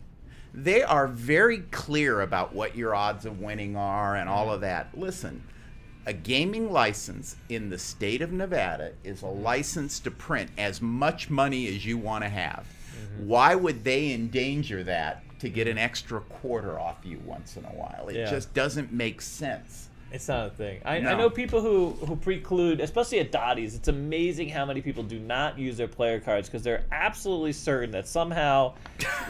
They 0.55 0.83
are 0.83 1.07
very 1.07 1.59
clear 1.71 2.21
about 2.21 2.55
what 2.55 2.77
your 2.77 2.95
odds 2.95 3.25
of 3.27 3.41
winning 3.41 3.77
are 3.77 4.15
and 4.15 4.29
Mm. 4.29 4.33
all 4.33 4.53
of 4.53 4.61
that. 4.61 4.97
Listen, 4.97 5.43
a 6.09 6.13
gaming 6.15 6.73
license 6.73 7.37
in 7.51 7.69
the 7.69 7.77
state 7.77 8.23
of 8.23 8.33
Nevada 8.33 8.93
is 9.05 9.21
a 9.21 9.27
license 9.27 10.01
to 10.01 10.11
print 10.11 10.51
as 10.57 10.81
much 10.81 11.29
money 11.29 11.69
as 11.69 11.85
you 11.85 11.99
want 11.99 12.25
to 12.25 12.31
have. 12.31 12.65
Mm-hmm. 12.65 13.29
Why 13.29 13.55
would 13.55 13.85
they 13.85 14.15
endanger 14.15 14.83
that 14.85 15.23
to 15.41 15.51
get 15.51 15.69
an 15.69 15.77
extra 15.77 16.21
quarter 16.23 16.81
off 16.81 16.97
you 17.05 17.19
once 17.27 17.59
in 17.59 17.67
a 17.67 17.69
while? 17.69 18.09
It 18.09 18.17
Yeah. 18.17 18.31
just 18.31 18.55
doesn't 18.55 18.91
make 18.91 19.21
sense. 19.21 19.88
It's 20.11 20.27
not 20.27 20.47
a 20.47 20.51
thing. 20.51 20.81
I, 20.87 20.97
I 20.97 21.15
know 21.15 21.29
people 21.29 21.61
who, 21.61 21.91
who 22.07 22.17
preclude, 22.17 22.81
especially 22.81 23.19
at 23.21 23.31
Dottie's. 23.31 23.75
It's 23.75 23.89
amazing 23.89 24.49
how 24.49 24.65
many 24.65 24.81
people 24.81 25.03
do 25.03 25.19
not 25.19 25.59
use 25.59 25.77
their 25.77 25.87
player 25.89 26.19
cards 26.19 26.49
because 26.49 26.63
they're 26.63 26.85
absolutely 26.91 27.53
certain 27.53 27.91
that 27.91 28.09
somehow, 28.09 28.73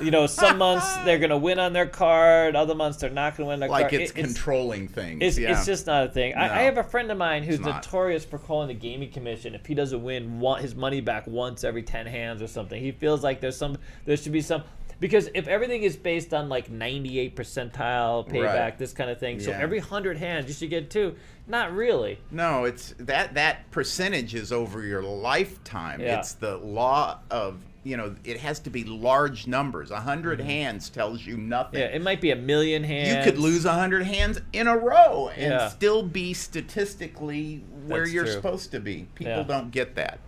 you 0.01 0.13
know, 0.13 0.29
some 0.29 0.59
months 0.59 0.87
they're 0.99 1.19
going 1.19 1.31
to 1.31 1.37
win 1.37 1.59
on 1.59 1.73
their 1.73 1.87
card, 1.87 2.55
other 2.55 2.77
months 2.77 2.99
they're 2.99 3.11
not 3.11 3.37
going 3.37 3.47
to 3.47 3.49
win 3.51 3.61
their 3.61 3.69
Like 3.69 3.85
card. 3.89 3.93
Like 3.95 4.01
it's 4.03 4.13
It- 4.13 4.15
controlling 4.15 4.87
things. 4.87 5.19
It's, 5.21 5.39
yeah. 5.39 5.51
it's 5.51 5.67
just 5.67 5.87
not 5.89 6.07
a 6.07 6.09
thing. 6.11 6.35
I, 6.37 6.47
No. 6.47 6.55
I 6.55 6.59
have 6.59 6.79
a 6.79 6.85
friend 6.85 7.11
of 7.11 7.19
mine 7.19 7.43
who's 7.43 7.59
notorious 7.59 8.25
for 8.25 8.39
calling 8.39 8.69
the 8.69 8.75
gaming 8.75 9.11
commission 9.11 9.57
if 9.57 9.67
he 9.67 9.75
doesn't 9.75 10.03
win 10.03 10.39
want 10.39 10.63
his 10.63 10.77
money 10.77 11.01
back 11.01 11.27
once 11.27 11.65
every 11.65 11.83
ten 11.83 12.07
hands 12.07 12.41
or 12.41 12.47
something. 12.47 12.81
He 12.81 12.93
feels 12.93 13.25
like 13.25 13.41
there's 13.41 13.57
some 13.57 13.79
there 14.05 14.17
should 14.17 14.33
be 14.33 14.41
some 14.43 14.63
because 15.01 15.29
if 15.35 15.47
everything 15.49 15.83
is 15.83 15.97
based 15.97 16.35
on 16.35 16.49
like 16.49 16.71
98 16.71 17.37
percentile 17.37 18.29
payback, 18.29 18.45
Right. 18.61 18.79
this 18.79 18.93
kind 18.93 19.11
of 19.11 19.19
thing, 19.19 19.41
so 19.41 19.53
every 19.53 19.79
hundred 19.79 20.17
hands 20.19 20.49
you 20.49 20.55
should 20.55 20.71
get 20.71 20.91
two. 20.91 21.15
Not 21.47 21.73
really. 21.75 22.19
No, 22.31 22.65
it's 22.65 22.95
that 22.99 23.35
that 23.35 23.71
percentage 23.71 24.35
is 24.35 24.53
over 24.53 24.83
your 24.85 25.03
lifetime. 25.03 26.01
Yeah. 26.01 26.19
It's 26.19 26.33
the 26.35 26.57
law 26.59 27.19
of 27.31 27.59
you 27.85 27.97
know 27.97 28.15
it 28.25 28.39
has 28.41 28.59
to 28.61 28.71
be 28.71 28.85
large 28.85 29.47
numbers. 29.47 29.91
A 29.91 29.95
100 29.95 30.41
Mm-hmm. 30.41 30.49
hands 30.49 30.91
tells 30.91 31.25
you 31.25 31.37
nothing. 31.39 31.81
Yeah, 31.81 31.87
it 31.87 32.03
might 32.03 32.21
be 32.21 32.33
a 32.33 32.37
million 32.37 32.85
hands. 32.85 33.25
you 33.25 33.33
could 33.33 33.41
lose 33.41 33.65
a 33.65 33.73
hundred 33.73 34.03
hands 34.05 34.41
in 34.53 34.67
a 34.67 34.77
row 34.77 35.31
and 35.35 35.53
Yeah. 35.53 35.69
still 35.69 36.03
be 36.03 36.35
statistically 36.35 37.63
where 37.87 38.01
That's 38.01 38.13
you're 38.13 38.25
true. 38.25 38.33
supposed 38.35 38.71
to 38.73 38.81
be. 38.81 39.07
People 39.15 39.33
Yeah. 39.39 39.43
don't 39.45 39.71
get 39.71 39.95
that. 39.95 40.19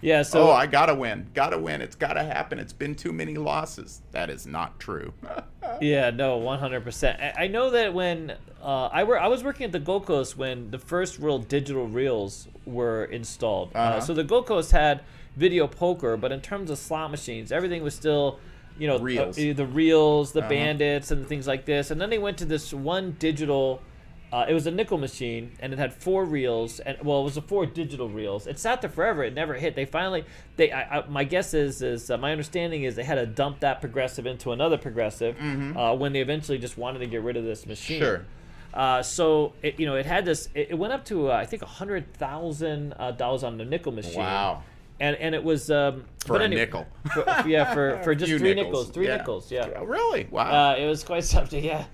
Yeah, 0.00 0.22
so 0.22 0.48
oh, 0.48 0.50
I 0.52 0.66
gotta 0.66 0.94
win, 0.94 1.26
gotta 1.34 1.58
win. 1.58 1.80
It's 1.82 1.96
gotta 1.96 2.22
happen. 2.22 2.58
It's 2.60 2.72
been 2.72 2.94
too 2.94 3.12
many 3.12 3.34
losses. 3.34 4.00
That 4.12 4.30
is 4.30 4.46
not 4.46 4.78
true. 4.80 5.12
Yeah, 5.82 6.08
no, 6.10 6.38
one 6.38 6.58
hundred 6.58 6.82
percent. 6.82 7.20
I 7.38 7.46
know 7.46 7.68
that 7.70 7.92
when 7.92 8.32
uh, 8.62 8.86
I 8.90 9.04
were 9.04 9.20
I 9.20 9.28
was 9.28 9.44
working 9.44 9.64
at 9.66 9.72
the 9.72 9.78
Gold 9.78 10.06
Coast 10.06 10.34
when 10.36 10.70
the 10.70 10.78
first 10.78 11.18
real 11.18 11.38
digital 11.38 11.86
reels 11.86 12.48
were 12.64 13.04
installed. 13.04 13.72
uh 13.74 13.78
Uh-huh. 13.78 14.00
so 14.00 14.14
the 14.14 14.24
Gold 14.24 14.46
Coast 14.46 14.72
had 14.72 15.02
video 15.36 15.66
poker, 15.66 16.16
but 16.16 16.32
in 16.32 16.40
terms 16.40 16.70
of 16.70 16.78
slot 16.78 17.10
machines, 17.10 17.52
everything 17.52 17.82
was 17.82 17.94
still, 17.94 18.40
you 18.78 18.86
know, 18.88 18.98
Reels. 18.98 19.38
uh, 19.38 19.52
the 19.54 19.66
reels, 19.66 20.32
the 20.32 20.40
Uh-huh. 20.40 20.48
bandits, 20.48 21.10
and 21.10 21.26
things 21.28 21.46
like 21.46 21.66
this. 21.66 21.90
And 21.90 22.00
then 22.00 22.08
they 22.08 22.18
went 22.18 22.38
to 22.38 22.46
this 22.46 22.72
one 22.72 23.16
digital. 23.18 23.82
Uh, 24.30 24.44
it 24.46 24.52
was 24.52 24.66
a 24.66 24.70
nickel 24.70 24.98
machine, 24.98 25.50
and 25.60 25.72
it 25.72 25.78
had 25.78 25.94
four 25.94 26.24
reels, 26.26 26.80
and 26.80 26.98
well, 27.02 27.20
it 27.20 27.24
was 27.24 27.38
a 27.38 27.42
four 27.42 27.64
digital 27.64 28.10
reels. 28.10 28.46
It 28.46 28.58
sat 28.58 28.82
there 28.82 28.90
forever; 28.90 29.24
it 29.24 29.32
never 29.32 29.54
hit. 29.54 29.74
They 29.74 29.86
finally, 29.86 30.24
they, 30.56 30.70
I, 30.70 30.98
I, 30.98 31.06
my 31.08 31.24
guess 31.24 31.54
is, 31.54 31.80
is 31.80 32.10
uh, 32.10 32.18
my 32.18 32.30
understanding 32.30 32.82
is 32.82 32.94
they 32.94 33.04
had 33.04 33.14
to 33.14 33.24
dump 33.24 33.60
that 33.60 33.80
progressive 33.80 34.26
into 34.26 34.52
another 34.52 34.76
progressive 34.76 35.34
uh, 35.40 35.94
when 35.96 36.12
they 36.12 36.20
eventually 36.20 36.58
just 36.58 36.76
wanted 36.76 36.98
to 36.98 37.06
get 37.06 37.22
rid 37.22 37.38
of 37.38 37.44
this 37.44 37.64
machine. 37.66 38.00
Sure. 38.00 38.26
Uh, 38.74 39.02
so 39.02 39.54
it, 39.62 39.80
you 39.80 39.86
know, 39.86 39.94
it 39.96 40.04
had 40.04 40.26
this. 40.26 40.50
It, 40.54 40.68
it 40.70 40.74
went 40.74 40.92
up 40.92 41.06
to 41.06 41.30
uh, 41.30 41.34
I 41.34 41.46
think 41.46 41.62
a 41.62 41.66
hundred 41.66 42.12
thousand 42.12 42.92
uh, 42.98 43.12
dollars 43.12 43.42
on 43.44 43.56
the 43.56 43.64
nickel 43.64 43.92
machine. 43.92 44.18
Wow. 44.18 44.62
And 45.00 45.16
and 45.16 45.34
it 45.34 45.42
was 45.42 45.70
um, 45.70 46.04
For 46.26 46.36
a 46.38 46.42
anyway- 46.44 46.62
nickel. 46.66 46.86
for- 47.14 47.24
yeah, 47.48 47.72
for 47.72 47.98
for 48.04 48.14
just 48.14 48.30
three 48.36 48.52
nickels. 48.52 48.90
Three 48.90 49.06
Yeah. 49.06 49.16
nickels. 49.16 49.50
Yeah. 49.50 49.68
Really? 49.82 50.26
Wow. 50.30 50.72
Uh, 50.72 50.76
it 50.76 50.86
was 50.86 51.02
quite 51.02 51.24
something, 51.24 51.64
yeah. 51.64 51.86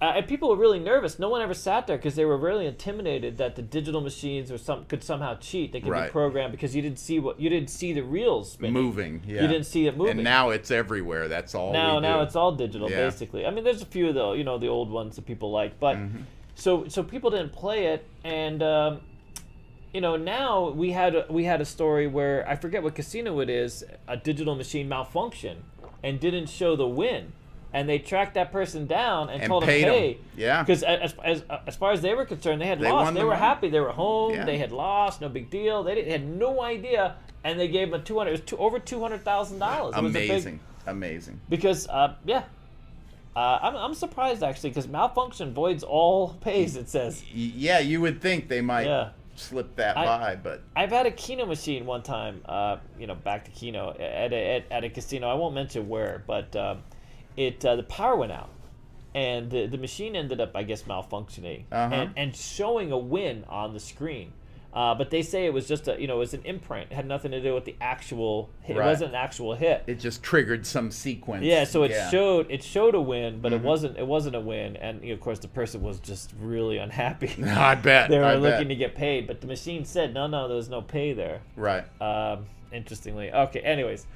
Uh, 0.00 0.12
and 0.16 0.28
people 0.28 0.48
were 0.48 0.56
really 0.56 0.78
nervous. 0.78 1.18
No 1.18 1.28
one 1.28 1.42
ever 1.42 1.54
sat 1.54 1.88
there 1.88 1.96
because 1.96 2.14
they 2.14 2.24
were 2.24 2.36
really 2.36 2.66
intimidated 2.66 3.36
that 3.38 3.56
the 3.56 3.62
digital 3.62 4.00
machines 4.00 4.48
or 4.52 4.56
some 4.56 4.84
could 4.84 5.02
somehow 5.02 5.34
cheat. 5.38 5.72
They 5.72 5.80
could 5.80 5.92
be 5.92 6.08
programmed 6.10 6.52
because 6.52 6.76
you 6.76 6.82
didn't 6.82 7.00
see 7.00 7.18
what 7.18 7.40
you 7.40 7.50
didn't 7.50 7.68
see 7.70 7.92
the 7.92 8.02
reels 8.02 8.52
spinning. 8.52 8.72
moving. 8.74 9.22
Yeah. 9.26 9.42
You 9.42 9.48
didn't 9.48 9.66
see 9.66 9.88
it 9.88 9.96
moving. 9.96 10.12
And 10.18 10.22
now 10.24 10.50
it's 10.50 10.70
everywhere. 10.70 11.26
That's 11.26 11.52
all. 11.54 11.72
now 11.72 11.98
now 11.98 12.22
it's 12.22 12.36
all 12.36 12.52
digital 12.52 12.88
Yeah. 12.88 13.06
basically. 13.08 13.44
I 13.44 13.50
mean, 13.50 13.64
there's 13.64 13.82
a 13.82 13.86
few 13.86 14.12
though, 14.12 14.34
you 14.34 14.44
know, 14.44 14.56
the 14.56 14.68
old 14.68 14.88
ones 14.90 15.16
that 15.16 15.26
people 15.26 15.50
like, 15.50 15.80
but 15.80 15.96
Mm-hmm. 15.96 16.22
so 16.54 16.86
so 16.86 17.02
people 17.02 17.30
didn't 17.30 17.52
play 17.52 17.86
it, 17.86 18.06
and 18.22 18.62
um, 18.62 19.00
you 19.92 20.00
know 20.00 20.14
now 20.16 20.68
we 20.70 20.92
had 20.92 21.16
a, 21.16 21.26
we 21.28 21.42
had 21.44 21.60
a 21.60 21.64
story 21.64 22.06
where 22.06 22.48
I 22.48 22.54
forget 22.54 22.84
what 22.84 22.94
casino 22.94 23.40
it 23.40 23.50
is, 23.50 23.82
a 24.06 24.16
digital 24.16 24.54
machine 24.54 24.88
malfunction 24.88 25.64
and 26.04 26.20
didn't 26.20 26.48
show 26.48 26.76
the 26.76 26.86
win. 26.86 27.32
And 27.78 27.88
they 27.88 28.00
tracked 28.00 28.34
that 28.34 28.50
person 28.50 28.86
down 28.88 29.30
and, 29.30 29.40
And 29.40 29.48
told 29.48 29.62
him. 29.62 29.68
"Hey, 29.70 30.18
Yeah. 30.36 30.62
because 30.64 30.82
as, 30.82 31.14
as 31.22 31.44
as 31.64 31.76
far 31.76 31.92
as 31.92 32.00
they 32.02 32.12
were 32.12 32.24
concerned, 32.24 32.60
they 32.60 32.66
had 32.66 32.80
They 32.80 32.90
lost. 32.90 33.14
They 33.14 33.22
were 33.22 33.30
money. 33.30 33.40
happy. 33.40 33.68
They 33.70 33.78
were 33.78 33.92
home. 33.92 34.34
Yeah. 34.34 34.44
They 34.44 34.58
had 34.58 34.72
lost. 34.72 35.20
No 35.20 35.28
big 35.28 35.48
deal. 35.48 35.84
They, 35.84 35.94
didn't, 35.94 36.10
had 36.10 36.26
no 36.26 36.60
idea, 36.60 37.14
and 37.44 37.58
they 37.60 37.68
gave 37.68 37.86
him 37.88 37.94
a 37.94 38.00
two 38.00 38.18
hundred. 38.18 38.30
It 38.30 38.32
was 38.32 38.40
two, 38.40 38.56
over 38.58 38.80
two 38.80 39.00
hundred 39.00 39.24
thousand 39.24 39.60
dollars. 39.60 39.94
Amazing. 39.96 40.58
Amazing. 40.88 41.38
Because, 41.48 41.86
uh, 41.88 42.14
yeah. 42.24 42.42
Uh, 43.36 43.58
I'm, 43.62 43.76
I'm 43.76 43.94
surprised 43.94 44.42
actually 44.42 44.70
because 44.70 44.88
malfunction 44.88 45.54
voids 45.54 45.84
all 45.84 46.30
pays. 46.40 46.74
It 46.76 46.88
says 46.88 47.22
Yeah, 47.32 47.78
you 47.78 48.00
would 48.00 48.20
think 48.20 48.48
they 48.48 48.60
might 48.60 48.86
Yeah. 48.86 49.10
slip 49.36 49.76
that 49.76 49.96
I- 49.96 50.04
by, 50.04 50.36
but 50.36 50.62
I've 50.74 50.90
had 50.90 51.06
a 51.06 51.12
Keno 51.12 51.46
machine 51.46 51.86
one 51.86 52.02
time. 52.02 52.40
Uh, 52.44 52.78
you 52.98 53.06
know, 53.06 53.14
back 53.14 53.44
to 53.44 53.52
Keno 53.52 53.90
at 53.90 54.32
a, 54.32 54.56
at, 54.56 54.64
at 54.72 54.82
a 54.82 54.88
casino. 54.90 55.28
I 55.30 55.34
won't 55.34 55.54
mention 55.54 55.88
where, 55.88 56.24
but 56.26 56.56
um, 56.56 56.82
it 57.38 57.64
uh, 57.64 57.76
the 57.76 57.82
power 57.84 58.16
went 58.16 58.32
out, 58.32 58.50
and 59.14 59.50
the, 59.50 59.66
the 59.66 59.78
machine 59.78 60.14
ended 60.16 60.40
up, 60.40 60.52
I 60.54 60.62
guess, 60.64 60.82
malfunctioning 60.82 61.64
Uh-huh. 61.72 61.94
and, 61.94 62.10
and 62.16 62.36
showing 62.36 62.92
a 62.92 62.98
win 62.98 63.44
on 63.48 63.72
the 63.72 63.80
screen. 63.80 64.32
Uh, 64.70 64.94
but 64.94 65.08
they 65.10 65.22
say 65.22 65.46
it 65.46 65.52
was 65.52 65.66
just 65.66 65.88
a 65.88 65.98
you 65.98 66.06
know 66.06 66.16
it 66.16 66.18
was 66.18 66.34
an 66.34 66.42
imprint. 66.44 66.90
It 66.90 66.94
had 66.94 67.06
nothing 67.06 67.30
to 67.30 67.40
do 67.40 67.54
with 67.54 67.64
the 67.64 67.74
actual. 67.80 68.50
hit. 68.60 68.76
It 68.76 68.80
wasn't 68.84 69.10
an 69.10 69.14
actual 69.16 69.54
hit. 69.54 69.82
it 69.86 69.98
just 69.98 70.22
triggered 70.22 70.66
some 70.66 70.90
sequence. 70.90 71.42
Yeah, 71.42 71.64
so 71.64 71.84
it 71.84 71.90
Yeah. 71.90 72.10
showed 72.10 72.50
it 72.50 72.62
showed 72.62 72.94
a 72.94 73.00
win, 73.00 73.40
but 73.40 73.52
Mm-hmm. 73.52 73.64
it 73.64 73.66
wasn't 73.68 73.96
it 73.98 74.06
wasn't 74.06 74.36
a 74.36 74.40
win, 74.40 74.76
and 74.76 75.00
you 75.02 75.08
know, 75.08 75.14
of 75.14 75.20
course 75.20 75.38
the 75.38 75.48
person 75.48 75.80
was 75.80 75.98
just 76.00 76.32
really 76.38 76.76
unhappy. 76.76 77.32
I 77.46 77.76
bet. 77.76 78.10
they 78.10 78.18
were 78.18 78.24
I 78.26 78.34
looking 78.34 78.68
bet. 78.68 78.68
to 78.68 78.74
get 78.76 78.94
paid, 78.94 79.26
but 79.26 79.40
the 79.40 79.46
machine 79.46 79.86
said 79.86 80.12
no, 80.12 80.26
no, 80.26 80.46
there 80.48 80.56
was 80.56 80.68
no 80.68 80.82
pay 80.82 81.14
there. 81.14 81.40
Right. 81.56 81.84
Um, 82.00 82.44
interestingly, 82.70 83.32
okay. 83.32 83.60
Anyways, 83.60 84.06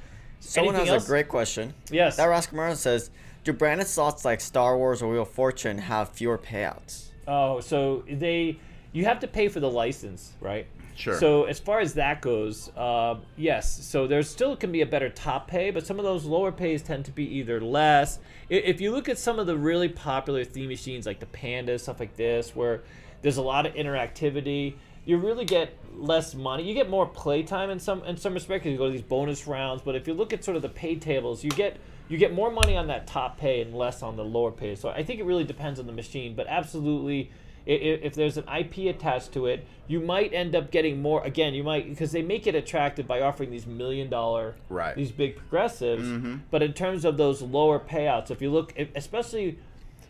Someone 0.43 0.75
anything 0.75 0.93
has 0.93 1.03
else? 1.03 1.05
a 1.05 1.09
great 1.09 1.29
question. 1.29 1.73
yes. 1.91 2.17
That 2.17 2.29
Rascamaran 2.29 2.77
says, 2.77 3.11
do 3.45 3.53
branded 3.53 3.87
slots 3.87 4.25
like 4.25 4.41
Star 4.41 4.77
Wars 4.77 5.03
or 5.03 5.11
Wheel 5.11 5.23
of 5.23 5.31
Fortune 5.31 5.79
have 5.79 6.11
fewer 6.11 6.39
payouts? 6.39 7.07
Oh, 7.27 7.61
so 7.61 8.05
they 8.11 8.59
you 8.93 9.05
have 9.05 9.21
to 9.21 9.27
pay 9.29 9.49
for 9.49 9.61
the 9.61 9.71
license, 9.71 10.33
right? 10.41 10.67
Sure. 10.95 11.19
So 11.19 11.45
as 11.45 11.59
far 11.59 11.81
as 11.81 11.95
that 11.95 12.21
goes, 12.21 12.71
uh, 12.77 13.17
yes. 13.37 13.85
So 13.87 14.07
there 14.07 14.23
still 14.23 14.57
can 14.57 14.71
be 14.71 14.83
a 14.83 14.87
better 14.87 15.09
top 15.09 15.49
pay, 15.49 15.71
but 15.71 15.87
some 15.87 15.99
of 15.99 16.05
those 16.05 16.25
lower 16.25 16.53
pays 16.53 16.83
tend 16.83 17.07
to 17.07 17.11
be 17.11 17.25
either 17.39 17.61
less. 17.61 18.19
If 18.51 18.81
you 18.81 18.93
look 18.93 19.09
at 19.09 19.19
some 19.19 19.39
of 19.39 19.47
the 19.47 19.57
really 19.57 19.89
popular 19.89 20.45
theme 20.45 20.69
machines 20.69 21.07
like 21.07 21.21
the 21.21 21.27
Panda, 21.27 21.79
stuff 21.79 21.99
like 21.99 22.17
this, 22.17 22.55
where 22.55 22.83
there's 23.23 23.39
a 23.39 23.43
lot 23.43 23.65
of 23.65 23.75
interactivity, 23.75 24.75
you 25.05 25.17
really 25.19 25.45
get 25.45 25.77
less 25.97 26.35
money. 26.35 26.63
You 26.63 26.75
get 26.75 26.89
more 26.89 27.07
playtime 27.07 27.71
in 27.71 27.79
some 27.81 28.03
in 28.05 28.17
some 28.17 28.35
respect 28.35 28.63
because 28.65 28.73
you 28.73 28.79
go 28.79 28.87
to 28.87 28.93
these 28.93 29.03
bonus 29.03 29.47
rounds. 29.47 29.83
But 29.83 29.95
if 29.97 30.07
you 30.07 30.15
look 30.15 30.33
at 30.33 30.45
sort 30.45 30.57
of 30.57 30.63
the 30.63 30.69
pay 30.69 30.97
tables, 30.97 31.43
you 31.45 31.51
get 31.51 31.77
you 32.09 32.19
get 32.19 32.33
more 32.35 32.51
money 32.51 32.77
on 32.77 32.89
that 32.89 33.07
top 33.07 33.39
pay 33.39 33.61
and 33.63 33.75
less 33.75 34.03
on 34.03 34.17
the 34.17 34.25
lower 34.25 34.51
pay. 34.51 34.75
So 34.75 34.89
I 34.91 35.03
think 35.03 35.19
it 35.21 35.25
really 35.25 35.45
depends 35.45 35.81
on 35.81 35.87
the 35.87 35.93
machine, 35.93 36.35
but 36.35 36.47
absolutely 36.47 37.31
i- 37.67 37.71
i- 37.71 37.75
if 38.03 38.15
there's 38.15 38.37
an 38.37 38.45
IP 38.49 38.89
attached 38.89 39.33
to 39.33 39.47
it, 39.47 39.65
you 39.87 40.01
might 40.01 40.35
end 40.35 40.55
up 40.57 40.71
getting 40.73 41.01
more. 41.01 41.23
Again, 41.25 41.55
you 41.55 41.63
might 41.63 41.89
because 41.89 42.11
they 42.13 42.21
make 42.23 42.47
it 42.47 42.55
attractive 42.55 43.07
by 43.07 43.21
offering 43.21 43.51
these 43.51 43.67
million 43.67 44.11
dollar, 44.11 44.57
Right. 44.69 44.95
these 44.97 45.13
big 45.13 45.37
progressives. 45.37 46.05
Mm-hmm. 46.07 46.37
But 46.51 46.63
in 46.63 46.73
terms 46.75 47.05
of 47.05 47.17
those 47.17 47.41
lower 47.41 47.79
payouts, 47.79 48.31
if 48.31 48.43
you 48.43 48.51
look, 48.51 48.73
if, 48.77 48.89
especially 48.97 49.59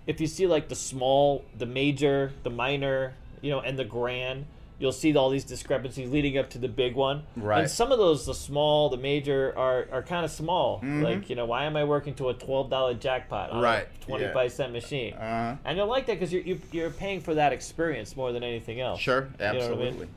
if 0.06 0.20
you 0.20 0.26
see 0.26 0.46
like 0.46 0.68
the 0.68 0.74
small, 0.74 1.44
the 1.56 1.66
major, 1.66 2.32
the 2.42 2.50
minor, 2.50 3.14
you 3.42 3.50
know, 3.50 3.60
and 3.60 3.78
the 3.78 3.84
grand, 3.84 4.46
you'll 4.78 4.90
see 4.92 5.14
all 5.16 5.30
these 5.30 5.44
discrepancies 5.44 6.10
leading 6.10 6.38
up 6.38 6.50
to 6.50 6.58
the 6.58 6.68
big 6.68 6.94
one. 6.96 7.22
Right. 7.36 7.60
And 7.60 7.70
some 7.70 7.92
of 7.92 7.98
those, 7.98 8.26
the 8.26 8.34
small, 8.34 8.88
the 8.88 8.96
major, 8.96 9.52
are 9.56 9.86
are 9.92 10.02
kind 10.02 10.24
of 10.24 10.30
small. 10.30 10.80
Like 10.82 11.30
you 11.30 11.36
know, 11.36 11.44
why 11.46 11.64
am 11.64 11.76
I 11.76 11.84
working 11.84 12.14
to 12.14 12.30
a 12.30 12.34
twelve 12.34 12.68
dollar 12.70 12.94
jackpot 12.94 13.50
on 13.50 13.62
Right, 13.62 13.86
a 14.00 14.04
twenty 14.04 14.28
five 14.32 14.50
cent 14.52 14.72
machine? 14.72 15.14
Uh-huh. 15.14 15.56
And 15.64 15.76
you'll 15.78 15.86
like 15.86 16.06
that 16.06 16.14
because 16.14 16.32
you're, 16.32 16.42
you, 16.42 16.60
you're 16.72 16.90
paying 16.90 17.20
for 17.20 17.34
that 17.34 17.52
experience 17.52 18.16
more 18.16 18.32
than 18.32 18.42
anything 18.42 18.80
else. 18.80 19.00
Sure, 19.00 19.28
You 19.38 19.44
know 19.44 19.48
I 19.48 19.52
mean? 19.52 19.62
absolutely. 19.62 20.08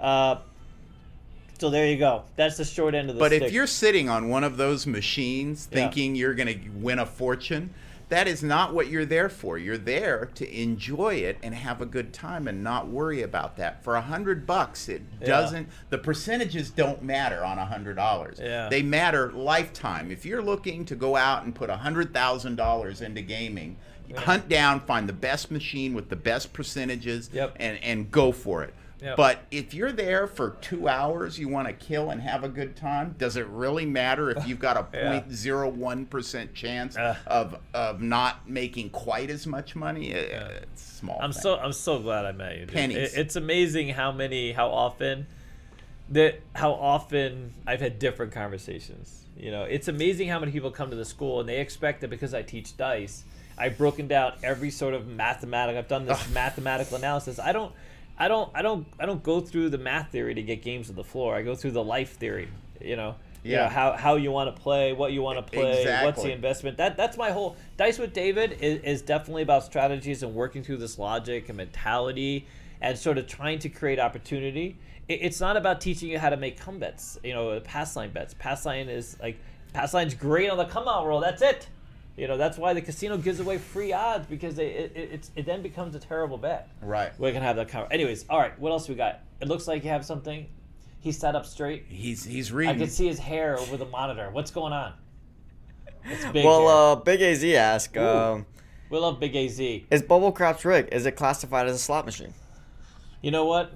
Uh, 0.00 0.36
so 1.58 1.70
there 1.70 1.86
you 1.86 1.96
go. 1.96 2.22
That's 2.36 2.58
the 2.58 2.64
short 2.64 2.94
end 2.94 3.08
of 3.08 3.16
the 3.16 3.20
But 3.20 3.30
stick. 3.32 3.42
if 3.44 3.52
you're 3.52 3.66
sitting 3.66 4.08
on 4.10 4.28
one 4.28 4.44
of 4.44 4.56
those 4.58 4.86
machines 4.86 5.66
Yeah. 5.70 5.78
thinking 5.78 6.14
you're 6.14 6.34
going 6.34 6.48
to 6.48 6.68
win 6.70 6.98
a 6.98 7.06
fortune, 7.06 7.72
that 8.08 8.28
is 8.28 8.42
not 8.42 8.72
what 8.72 8.86
you're 8.88 9.04
there 9.04 9.28
for. 9.28 9.58
You're 9.58 9.78
there 9.78 10.26
to 10.36 10.48
enjoy 10.60 11.14
it 11.16 11.38
and 11.42 11.54
have 11.54 11.80
a 11.80 11.86
good 11.86 12.12
time 12.12 12.46
and 12.46 12.62
not 12.62 12.86
worry 12.86 13.22
about 13.22 13.56
that. 13.56 13.82
For 13.82 13.96
a 13.96 14.00
hundred 14.00 14.46
bucks, 14.46 14.88
it 14.88 15.02
Yeah. 15.20 15.26
doesn't. 15.26 15.68
The 15.90 15.98
percentages 15.98 16.70
don't 16.70 17.02
matter 17.02 17.44
on 17.44 17.58
a 17.58 17.66
hundred 17.66 17.96
dollars. 17.96 18.38
Yeah. 18.40 18.68
They 18.68 18.82
matter 18.82 19.32
lifetime. 19.32 20.10
If 20.12 20.24
you're 20.24 20.42
looking 20.42 20.84
to 20.84 20.94
go 20.94 21.16
out 21.16 21.42
and 21.44 21.54
put 21.54 21.68
a 21.68 21.76
hundred 21.78 22.14
thousand 22.14 22.56
dollars 22.56 23.00
into 23.00 23.22
gaming, 23.22 23.76
hunt 24.16 24.48
down, 24.48 24.78
find 24.80 25.08
the 25.08 25.12
best 25.12 25.50
machine 25.50 25.92
with 25.92 26.08
the 26.08 26.16
best 26.16 26.52
percentages, 26.52 27.28
Yep. 27.32 27.56
and 27.58 27.78
and 27.82 28.10
go 28.12 28.30
for 28.30 28.62
it. 28.62 28.72
Yep. 29.02 29.16
But 29.16 29.40
if 29.50 29.74
you're 29.74 29.92
there 29.92 30.26
for 30.26 30.56
two 30.62 30.88
hours, 30.88 31.38
you 31.38 31.48
want 31.48 31.68
to 31.68 31.74
kill 31.74 32.10
and 32.10 32.20
have 32.22 32.44
a 32.44 32.48
good 32.48 32.76
time. 32.76 33.14
Does 33.18 33.36
it 33.36 33.46
really 33.48 33.84
matter 33.84 34.30
if 34.30 34.46
you've 34.48 34.58
got 34.58 34.76
a 34.78 34.86
Yeah. 34.96 35.20
0.01 35.28 36.08
percent 36.08 36.54
chance 36.54 36.96
Uh. 36.96 37.14
of 37.26 37.58
of 37.74 38.00
not 38.00 38.48
making 38.48 38.90
quite 38.90 39.28
as 39.30 39.46
much 39.46 39.76
money? 39.76 40.14
Uh, 40.14 40.48
It's 40.62 40.82
small. 40.82 41.18
I'm 41.20 41.32
thing. 41.32 41.42
so 41.42 41.56
I'm 41.58 41.72
so 41.74 41.98
glad 41.98 42.24
I 42.24 42.32
met 42.32 42.54
you. 42.56 42.66
Dude. 42.66 42.74
Pennies. 42.74 42.96
It- 43.14 43.20
it's 43.20 43.36
amazing 43.36 43.90
how 43.90 44.12
many 44.12 44.52
how 44.52 44.68
often 44.68 45.26
that 46.10 46.40
how 46.54 46.72
often 46.72 47.52
I've 47.66 47.80
had 47.80 47.98
different 47.98 48.32
conversations. 48.32 49.24
You 49.36 49.50
know, 49.50 49.64
it's 49.64 49.88
amazing 49.88 50.28
how 50.28 50.38
many 50.38 50.52
people 50.52 50.70
come 50.70 50.88
to 50.90 50.96
the 50.96 51.04
school 51.04 51.40
and 51.40 51.48
they 51.48 51.60
expect 51.60 52.00
that 52.00 52.08
because 52.08 52.32
I 52.32 52.40
teach 52.42 52.76
dice, 52.78 53.24
I've 53.58 53.76
broken 53.76 54.08
down 54.08 54.32
every 54.42 54.70
sort 54.70 54.94
of 54.94 55.06
mathematical. 55.06 55.78
I've 55.78 55.88
done 55.88 56.06
this 56.06 56.30
mathematical 56.32 56.96
analysis. 56.96 57.38
I 57.38 57.52
don't. 57.52 57.74
I 58.18 58.28
don't, 58.28 58.50
I 58.54 58.62
don't, 58.62 58.86
I 58.98 59.06
don't 59.06 59.22
go 59.22 59.40
through 59.40 59.70
the 59.70 59.78
math 59.78 60.10
theory 60.10 60.34
to 60.34 60.42
get 60.42 60.62
games 60.62 60.88
on 60.90 60.96
the 60.96 61.04
floor. 61.04 61.34
I 61.36 61.42
go 61.42 61.54
through 61.54 61.72
the 61.72 61.84
life 61.84 62.16
theory. 62.16 62.48
You 62.80 62.96
know, 62.96 63.14
You 63.42 63.56
know, 63.56 63.62
Yeah. 63.62 63.68
how 63.68 63.92
how 63.92 64.16
you 64.16 64.30
want 64.32 64.54
to 64.54 64.60
play, 64.62 64.92
what 64.92 65.12
you 65.12 65.22
want 65.22 65.38
to 65.38 65.42
play, 65.42 65.84
what's 66.04 66.22
the 66.22 66.32
investment. 66.32 66.76
That 66.78 66.96
that's 66.96 67.16
my 67.16 67.30
whole 67.30 67.56
dice 67.76 67.98
with 67.98 68.12
David 68.12 68.58
is, 68.60 68.82
is 68.82 69.02
definitely 69.02 69.42
about 69.42 69.64
strategies 69.64 70.22
and 70.22 70.34
working 70.34 70.62
through 70.62 70.78
this 70.78 70.98
logic 70.98 71.48
and 71.48 71.56
mentality 71.56 72.46
and 72.80 72.98
sort 72.98 73.18
of 73.18 73.26
trying 73.26 73.58
to 73.60 73.68
create 73.68 73.98
opportunity. 73.98 74.76
It, 75.08 75.20
it's 75.22 75.40
not 75.40 75.56
about 75.56 75.80
teaching 75.80 76.10
you 76.10 76.18
how 76.18 76.30
to 76.30 76.36
make 76.36 76.58
come 76.58 76.78
bets. 76.78 77.18
You 77.24 77.34
know, 77.34 77.58
pass 77.60 77.96
line 77.96 78.10
bets. 78.10 78.34
Pass 78.38 78.66
line 78.66 78.88
is 78.88 79.16
like 79.20 79.38
pass 79.72 79.94
line's 79.94 80.14
great 80.14 80.50
on 80.50 80.58
the 80.58 80.64
come 80.66 80.88
out 80.88 81.06
roll. 81.06 81.20
That's 81.20 81.42
it. 81.42 81.68
You 82.16 82.28
know, 82.28 82.38
that's 82.38 82.56
why 82.56 82.72
the 82.72 82.80
casino 82.80 83.18
gives 83.18 83.40
away 83.40 83.58
free 83.58 83.92
odds 83.92 84.26
because 84.26 84.54
they, 84.54 84.68
it, 84.68 84.92
it, 84.94 85.10
it's, 85.12 85.30
it 85.36 85.44
then 85.44 85.60
becomes 85.62 85.94
a 85.94 85.98
terrible 85.98 86.38
bet. 86.38 86.68
Right. 86.80 87.18
We 87.20 87.30
can 87.32 87.42
have 87.42 87.56
that 87.56 87.68
cover. 87.68 87.92
Anyways, 87.92 88.24
all 88.30 88.38
right. 88.38 88.58
What 88.58 88.70
else 88.72 88.88
we 88.88 88.94
got? 88.94 89.20
It 89.40 89.48
looks 89.48 89.68
like 89.68 89.84
you 89.84 89.90
have 89.90 90.04
something. 90.04 90.46
He 91.00 91.12
sat 91.12 91.36
up 91.36 91.44
straight. 91.44 91.84
He's 91.88 92.24
he's 92.24 92.50
reading. 92.50 92.74
I 92.74 92.78
can 92.78 92.88
see 92.88 93.06
his 93.06 93.18
hair 93.18 93.58
over 93.58 93.76
the 93.76 93.84
monitor. 93.84 94.30
What's 94.30 94.50
going 94.50 94.72
on? 94.72 94.94
It's 96.04 96.24
big. 96.32 96.44
Well, 96.44 96.68
uh, 96.68 96.94
Big 96.96 97.20
AZ 97.20 97.44
asked, 97.44 97.96
um, 97.96 98.46
we 98.90 98.98
love 98.98 99.20
Big 99.20 99.34
AZ. 99.36 99.58
is 99.58 100.02
Bubble 100.02 100.32
Craps 100.32 100.64
rigged? 100.64 100.92
Is 100.94 101.04
it 101.04 101.12
classified 101.12 101.66
as 101.66 101.74
a 101.74 101.78
slot 101.78 102.06
machine? 102.06 102.32
You 103.22 103.30
know 103.30 103.44
what? 103.44 103.72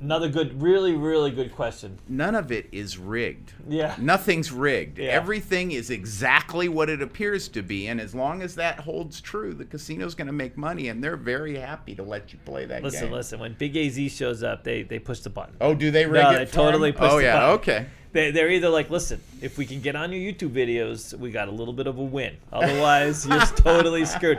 Another 0.00 0.28
good, 0.28 0.60
really, 0.60 0.94
really 0.94 1.30
good 1.30 1.54
question. 1.54 1.98
None 2.08 2.34
of 2.34 2.50
it 2.50 2.68
is 2.72 2.98
rigged. 2.98 3.52
Yeah. 3.68 3.94
Nothing's 3.98 4.50
rigged. 4.50 4.98
Yeah. 4.98 5.10
Everything 5.10 5.72
is 5.72 5.90
exactly 5.90 6.68
what 6.68 6.88
it 6.90 7.00
appears 7.02 7.46
to 7.48 7.62
be, 7.62 7.86
and 7.88 8.00
as 8.00 8.14
long 8.14 8.42
as 8.42 8.54
that 8.56 8.80
holds 8.80 9.20
true, 9.20 9.54
the 9.54 9.64
casino's 9.64 10.14
going 10.14 10.26
to 10.26 10.32
make 10.32 10.56
money, 10.56 10.88
and 10.88 11.02
they're 11.04 11.16
very 11.16 11.56
happy 11.56 11.94
to 11.94 12.02
let 12.02 12.32
you 12.32 12.38
play 12.44 12.64
that 12.66 12.82
Listen, 12.82 13.04
game. 13.06 13.12
listen. 13.12 13.38
When 13.40 13.52
Big 13.54 13.76
AZ 13.76 13.98
shows 14.12 14.42
up, 14.42 14.64
they 14.64 14.82
they 14.82 14.98
push 14.98 15.20
the 15.20 15.30
button. 15.30 15.54
Oh, 15.60 15.74
do 15.74 15.90
they 15.90 16.06
rig 16.06 16.22
No, 16.22 16.30
it? 16.30 16.36
they 16.38 16.46
totally 16.46 16.88
him? 16.90 16.94
push 16.96 17.10
Oh 17.12 17.18
yeah. 17.18 17.34
button. 17.34 17.50
Okay. 17.60 17.86
They, 18.12 18.30
they're 18.30 18.50
either 18.50 18.68
like, 18.68 18.90
listen, 18.90 19.20
if 19.40 19.56
we 19.56 19.64
can 19.66 19.80
get 19.80 19.96
on 19.96 20.12
your 20.12 20.20
YouTube 20.32 20.50
videos, 20.52 21.16
we 21.18 21.30
got 21.30 21.48
a 21.48 21.52
little 21.52 21.72
bit 21.72 21.86
of 21.86 21.96
a 21.98 22.02
win. 22.02 22.36
Otherwise, 22.52 23.26
you're 23.26 23.40
totally 23.56 24.04
screwed. 24.04 24.38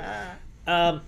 Um, 0.67 1.01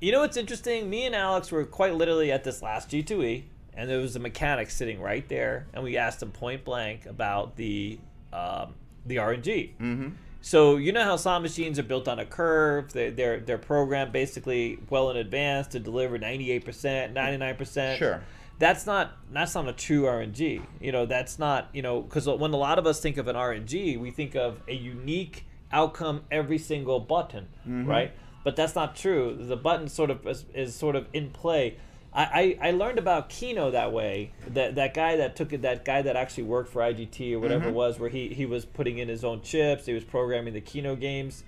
you 0.00 0.12
know 0.12 0.20
what's 0.20 0.36
interesting? 0.36 0.88
Me 0.88 1.06
and 1.06 1.14
Alex 1.14 1.50
were 1.50 1.64
quite 1.64 1.94
literally 1.94 2.30
at 2.30 2.44
this 2.44 2.62
last 2.62 2.90
G2E, 2.90 3.42
and 3.76 3.88
there 3.88 3.98
was 3.98 4.16
a 4.16 4.20
mechanic 4.20 4.70
sitting 4.70 5.00
right 5.00 5.28
there, 5.28 5.66
and 5.72 5.82
we 5.82 5.96
asked 5.96 6.22
him 6.22 6.30
point 6.30 6.64
blank 6.64 7.06
about 7.06 7.56
the 7.56 7.98
um, 8.32 8.74
the 9.06 9.16
RNG. 9.16 9.76
Mm-hmm. 9.76 10.08
So 10.40 10.76
you 10.76 10.92
know 10.92 11.04
how 11.04 11.16
slot 11.16 11.40
machines 11.40 11.78
are 11.78 11.84
built 11.84 12.06
on 12.06 12.18
a 12.18 12.26
curve. 12.26 12.92
They, 12.92 13.10
they're 13.10 13.40
they're 13.40 13.58
programmed 13.58 14.12
basically 14.12 14.78
well 14.90 15.10
in 15.10 15.16
advance 15.16 15.68
to 15.68 15.80
deliver 15.80 16.18
98%, 16.18 17.14
99%. 17.14 17.96
Sure. 17.96 18.22
That's 18.58 18.86
not 18.86 19.16
that's 19.32 19.54
not 19.54 19.68
a 19.68 19.72
true 19.72 20.02
RNG. 20.02 20.62
You 20.80 20.92
know, 20.92 21.06
that's 21.06 21.38
not 21.38 21.70
you 21.72 21.82
know 21.82 22.02
because 22.02 22.26
when 22.26 22.52
a 22.52 22.58
lot 22.58 22.78
of 22.78 22.86
us 22.86 23.00
think 23.00 23.16
of 23.16 23.26
an 23.26 23.36
RNG, 23.36 23.98
we 23.98 24.10
think 24.10 24.36
of 24.36 24.60
a 24.68 24.74
unique 24.74 25.46
outcome 25.72 26.24
every 26.30 26.58
single 26.58 27.00
button, 27.00 27.48
right? 27.86 28.12
But 28.44 28.54
that's 28.54 28.74
not 28.74 28.94
true. 28.94 29.36
The 29.40 29.56
button 29.56 29.88
sort 29.88 30.10
of 30.10 30.26
is, 30.26 30.44
is 30.54 30.74
sort 30.74 30.94
of 30.94 31.08
in 31.14 31.30
play. 31.30 31.78
I, 32.14 32.56
I, 32.60 32.68
I 32.68 32.70
learned 32.70 32.98
about 32.98 33.28
Keno 33.28 33.72
that 33.72 33.92
way. 33.92 34.32
That 34.48 34.76
that 34.76 34.94
guy 34.94 35.16
that 35.16 35.34
took 35.34 35.52
it, 35.52 35.62
that 35.62 35.84
guy 35.84 36.02
that 36.02 36.14
actually 36.14 36.44
worked 36.44 36.70
for 36.70 36.80
IGT 36.80 37.34
or 37.34 37.40
whatever 37.40 37.62
mm-hmm. 37.62 37.70
it 37.70 37.74
was, 37.74 37.98
where 37.98 38.10
he, 38.10 38.28
he 38.28 38.46
was 38.46 38.64
putting 38.64 38.98
in 38.98 39.08
his 39.08 39.24
own 39.24 39.42
chips, 39.42 39.86
he 39.86 39.92
was 39.92 40.04
programming 40.04 40.54
the 40.54 40.60
Keno 40.60 40.94
games, 40.94 41.42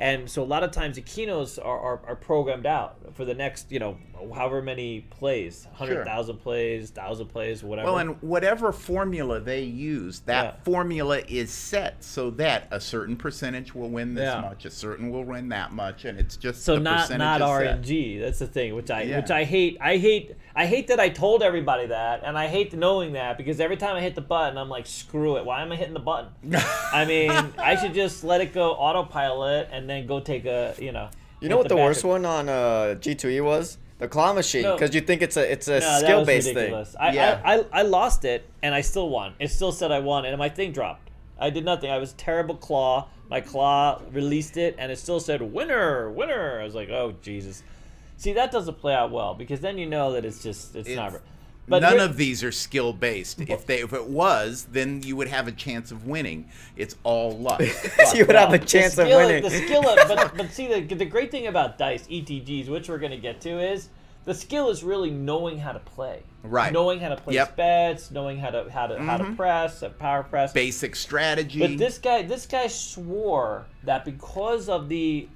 and 0.00 0.28
so 0.28 0.42
a 0.42 0.44
lot 0.44 0.64
of 0.64 0.70
times 0.72 0.96
the 0.96 1.02
Kenos 1.02 1.64
are, 1.64 1.78
are, 1.78 2.00
are 2.06 2.16
programmed 2.16 2.66
out 2.66 2.96
for 3.14 3.24
the 3.24 3.34
next 3.34 3.70
you 3.70 3.78
know 3.78 3.96
however 4.34 4.60
many 4.60 5.00
plays, 5.10 5.66
hundred 5.74 6.04
thousand 6.04 6.38
plays, 6.38 6.90
thousand 6.90 7.26
plays, 7.28 7.62
whatever. 7.62 7.86
Well, 7.86 7.98
and 7.98 8.20
whatever 8.22 8.70
formula 8.72 9.40
they 9.40 9.62
use, 9.62 10.20
that 10.20 10.44
Yeah. 10.44 10.64
formula 10.64 11.20
is 11.28 11.50
set 11.50 12.02
so 12.04 12.30
that 12.32 12.66
a 12.70 12.80
certain 12.80 13.16
percentage 13.16 13.74
will 13.74 13.88
win 13.88 14.14
this 14.14 14.24
Yeah. 14.34 14.40
much, 14.42 14.64
a 14.66 14.70
certain 14.70 15.10
will 15.10 15.24
win 15.24 15.48
that 15.50 15.72
much, 15.72 16.04
and 16.04 16.18
it's 16.18 16.36
just 16.36 16.64
so 16.64 16.74
the 16.74 16.80
not 16.80 17.10
not 17.16 17.40
is 17.40 17.46
set. 17.46 17.82
RNG. 17.82 18.20
That's 18.20 18.38
the 18.40 18.46
thing, 18.46 18.74
which 18.74 18.90
I 18.90 19.02
Yeah. 19.02 19.16
which 19.20 19.30
I 19.30 19.44
hate. 19.44 19.78
I 19.80 19.96
hate 19.96 20.36
I 20.54 20.66
hate 20.66 20.88
that 20.88 20.98
I 21.00 21.08
told 21.10 21.42
everybody 21.42 21.86
that, 21.86 22.22
and 22.24 22.36
I 22.36 22.46
hate 22.48 22.72
knowing 22.74 23.12
that 23.12 23.38
because 23.38 23.60
every 23.60 23.76
time 23.76 23.96
I 23.96 24.00
hit 24.00 24.14
the 24.14 24.20
button, 24.20 24.58
I'm 24.58 24.68
like, 24.68 24.86
screw 24.86 25.36
it. 25.36 25.44
Why 25.44 25.62
am 25.62 25.72
I 25.72 25.76
hitting 25.76 25.94
the 25.94 26.00
button? 26.00 26.30
I 26.92 27.04
mean, 27.04 27.30
I 27.58 27.76
should 27.76 27.94
just 27.94 28.24
let 28.24 28.40
it 28.40 28.52
go 28.52 28.72
autopilot 28.72 29.68
and 29.72 29.88
then 29.90 30.06
go 30.06 30.20
take 30.20 30.44
a 30.44 30.74
you 30.78 30.92
know. 30.92 31.10
You 31.40 31.48
know 31.48 31.56
what 31.56 31.68
the 31.68 31.76
worst 31.76 32.04
one 32.04 32.24
on 32.26 32.48
uh, 32.48 32.96
G2E 33.00 33.42
was? 33.42 33.78
The 33.98 34.08
claw 34.08 34.32
machine, 34.32 34.62
No. 34.62 34.76
because 34.76 34.94
you 34.94 35.02
think 35.02 35.20
it's 35.20 35.36
a 35.36 35.52
it's 35.52 35.68
a 35.68 35.80
No, 35.80 35.98
skill 35.98 36.24
based 36.24 36.54
thing. 36.54 36.74
I, 36.98 37.12
Yeah. 37.12 37.40
I, 37.44 37.58
I, 37.58 37.64
I 37.72 37.82
lost 37.82 38.24
it 38.24 38.48
and 38.62 38.74
I 38.74 38.80
still 38.80 39.10
won. 39.10 39.34
It 39.38 39.48
still 39.48 39.72
said 39.72 39.92
I 39.92 39.98
won 39.98 40.24
and 40.24 40.38
my 40.38 40.48
thing 40.48 40.72
dropped. 40.72 41.10
I 41.38 41.50
did 41.50 41.64
nothing. 41.66 41.90
I 41.90 41.98
was 41.98 42.14
terrible 42.14 42.56
claw. 42.56 43.08
My 43.28 43.40
claw 43.42 44.00
released 44.10 44.56
it 44.56 44.74
and 44.78 44.90
it 44.90 44.98
still 44.98 45.20
said 45.20 45.42
winner, 45.42 46.10
winner. 46.10 46.60
I 46.60 46.64
was 46.64 46.74
like, 46.74 46.88
oh 46.88 47.14
Jesus. 47.20 47.62
See 48.16 48.32
that 48.32 48.50
doesn't 48.50 48.78
play 48.78 48.94
out 48.94 49.10
well 49.10 49.34
because 49.34 49.60
then 49.60 49.76
you 49.76 49.86
know 49.86 50.12
that 50.12 50.24
it's 50.24 50.42
just 50.42 50.74
it's, 50.76 50.88
not. 50.90 51.20
It's- 51.66 51.70
But 51.70 51.82
None 51.82 52.00
of 52.00 52.16
these 52.16 52.42
are 52.42 52.50
skill 52.52 52.92
based. 52.92 53.40
If 53.40 53.64
they 53.66 53.80
if 53.80 53.92
it 53.92 54.06
was, 54.06 54.66
then 54.72 55.02
you 55.02 55.14
would 55.16 55.28
have 55.28 55.46
a 55.46 55.52
chance 55.52 55.90
of 55.92 56.06
winning. 56.06 56.48
It's 56.76 56.96
all 57.04 57.36
luck. 57.38 57.60
you 58.14 58.26
would 58.26 58.34
have 58.36 58.52
a 58.52 58.58
the 58.58 58.64
chance 58.66 58.98
of 58.98 59.06
skill- 59.06 59.18
winning. 59.18 59.42
The 59.42 59.50
skill, 59.50 59.88
of, 59.88 60.08
but 60.08 60.34
but 60.36 60.50
see 60.52 60.66
the 60.66 60.80
the 60.94 61.04
great 61.04 61.30
thing 61.30 61.46
about 61.46 61.78
dice 61.78 62.06
ETGs, 62.08 62.68
which 62.68 62.88
we're 62.88 62.98
gonna 62.98 63.16
get 63.18 63.40
to, 63.42 63.60
is 63.60 63.88
The 64.24 64.34
skill 64.34 64.68
is 64.70 64.82
really 64.82 65.10
knowing 65.10 65.58
how 65.58 65.72
to 65.72 65.78
play. 65.80 66.22
Right. 66.42 66.72
Knowing 66.72 67.00
how 67.00 67.10
to 67.10 67.16
place 67.16 67.34
Yep. 67.34 67.56
bets, 67.56 68.10
knowing 68.10 68.38
how 68.38 68.50
to 68.50 68.70
how 68.70 68.86
to 68.88 68.98
how 69.00 69.18
to 69.18 69.32
press, 69.34 69.82
uh, 69.82 69.90
power 69.90 70.22
press. 70.24 70.52
Basic 70.52 70.96
strategy. 70.96 71.60
But 71.60 71.78
this 71.78 71.98
guy, 71.98 72.22
this 72.22 72.46
guy 72.46 72.66
swore 72.66 73.66
that 73.84 74.04
because 74.04 74.68
of 74.68 74.88
the, 74.88 75.28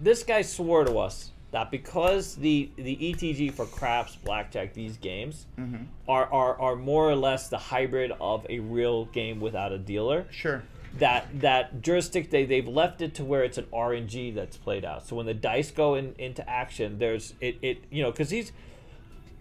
this 0.00 0.22
guy 0.22 0.42
swore 0.42 0.84
to 0.84 0.98
us 0.98 1.32
that 1.54 1.70
because 1.70 2.34
the 2.36 2.68
the 2.76 2.96
ETG 2.96 3.52
for 3.52 3.64
craps, 3.66 4.16
blackjack, 4.16 4.74
these 4.74 4.96
games 4.98 5.46
Mm-hmm. 5.58 5.84
are, 6.08 6.26
are 6.32 6.60
are 6.60 6.76
more 6.76 7.08
or 7.08 7.14
less 7.16 7.48
the 7.48 7.58
hybrid 7.58 8.12
of 8.20 8.44
a 8.50 8.58
real 8.58 9.06
game 9.06 9.40
without 9.40 9.72
a 9.72 9.78
dealer. 9.78 10.26
sure. 10.30 10.62
That 10.98 11.40
that 11.40 11.80
jurisdiction 11.82 12.30
they 12.30 12.44
they've 12.44 12.68
left 12.68 13.00
it 13.02 13.14
to 13.16 13.24
where 13.24 13.42
it's 13.42 13.58
an 13.58 13.66
RNG 13.72 14.34
that's 14.34 14.56
played 14.56 14.84
out. 14.84 15.06
So 15.06 15.16
when 15.16 15.26
the 15.26 15.34
dice 15.34 15.70
go 15.72 15.94
in, 15.96 16.14
into 16.18 16.48
action, 16.48 16.98
there's 16.98 17.34
it 17.40 17.56
it 17.62 17.84
you 17.90 18.02
know 18.02 18.10
because 18.12 18.30
he's 18.30 18.52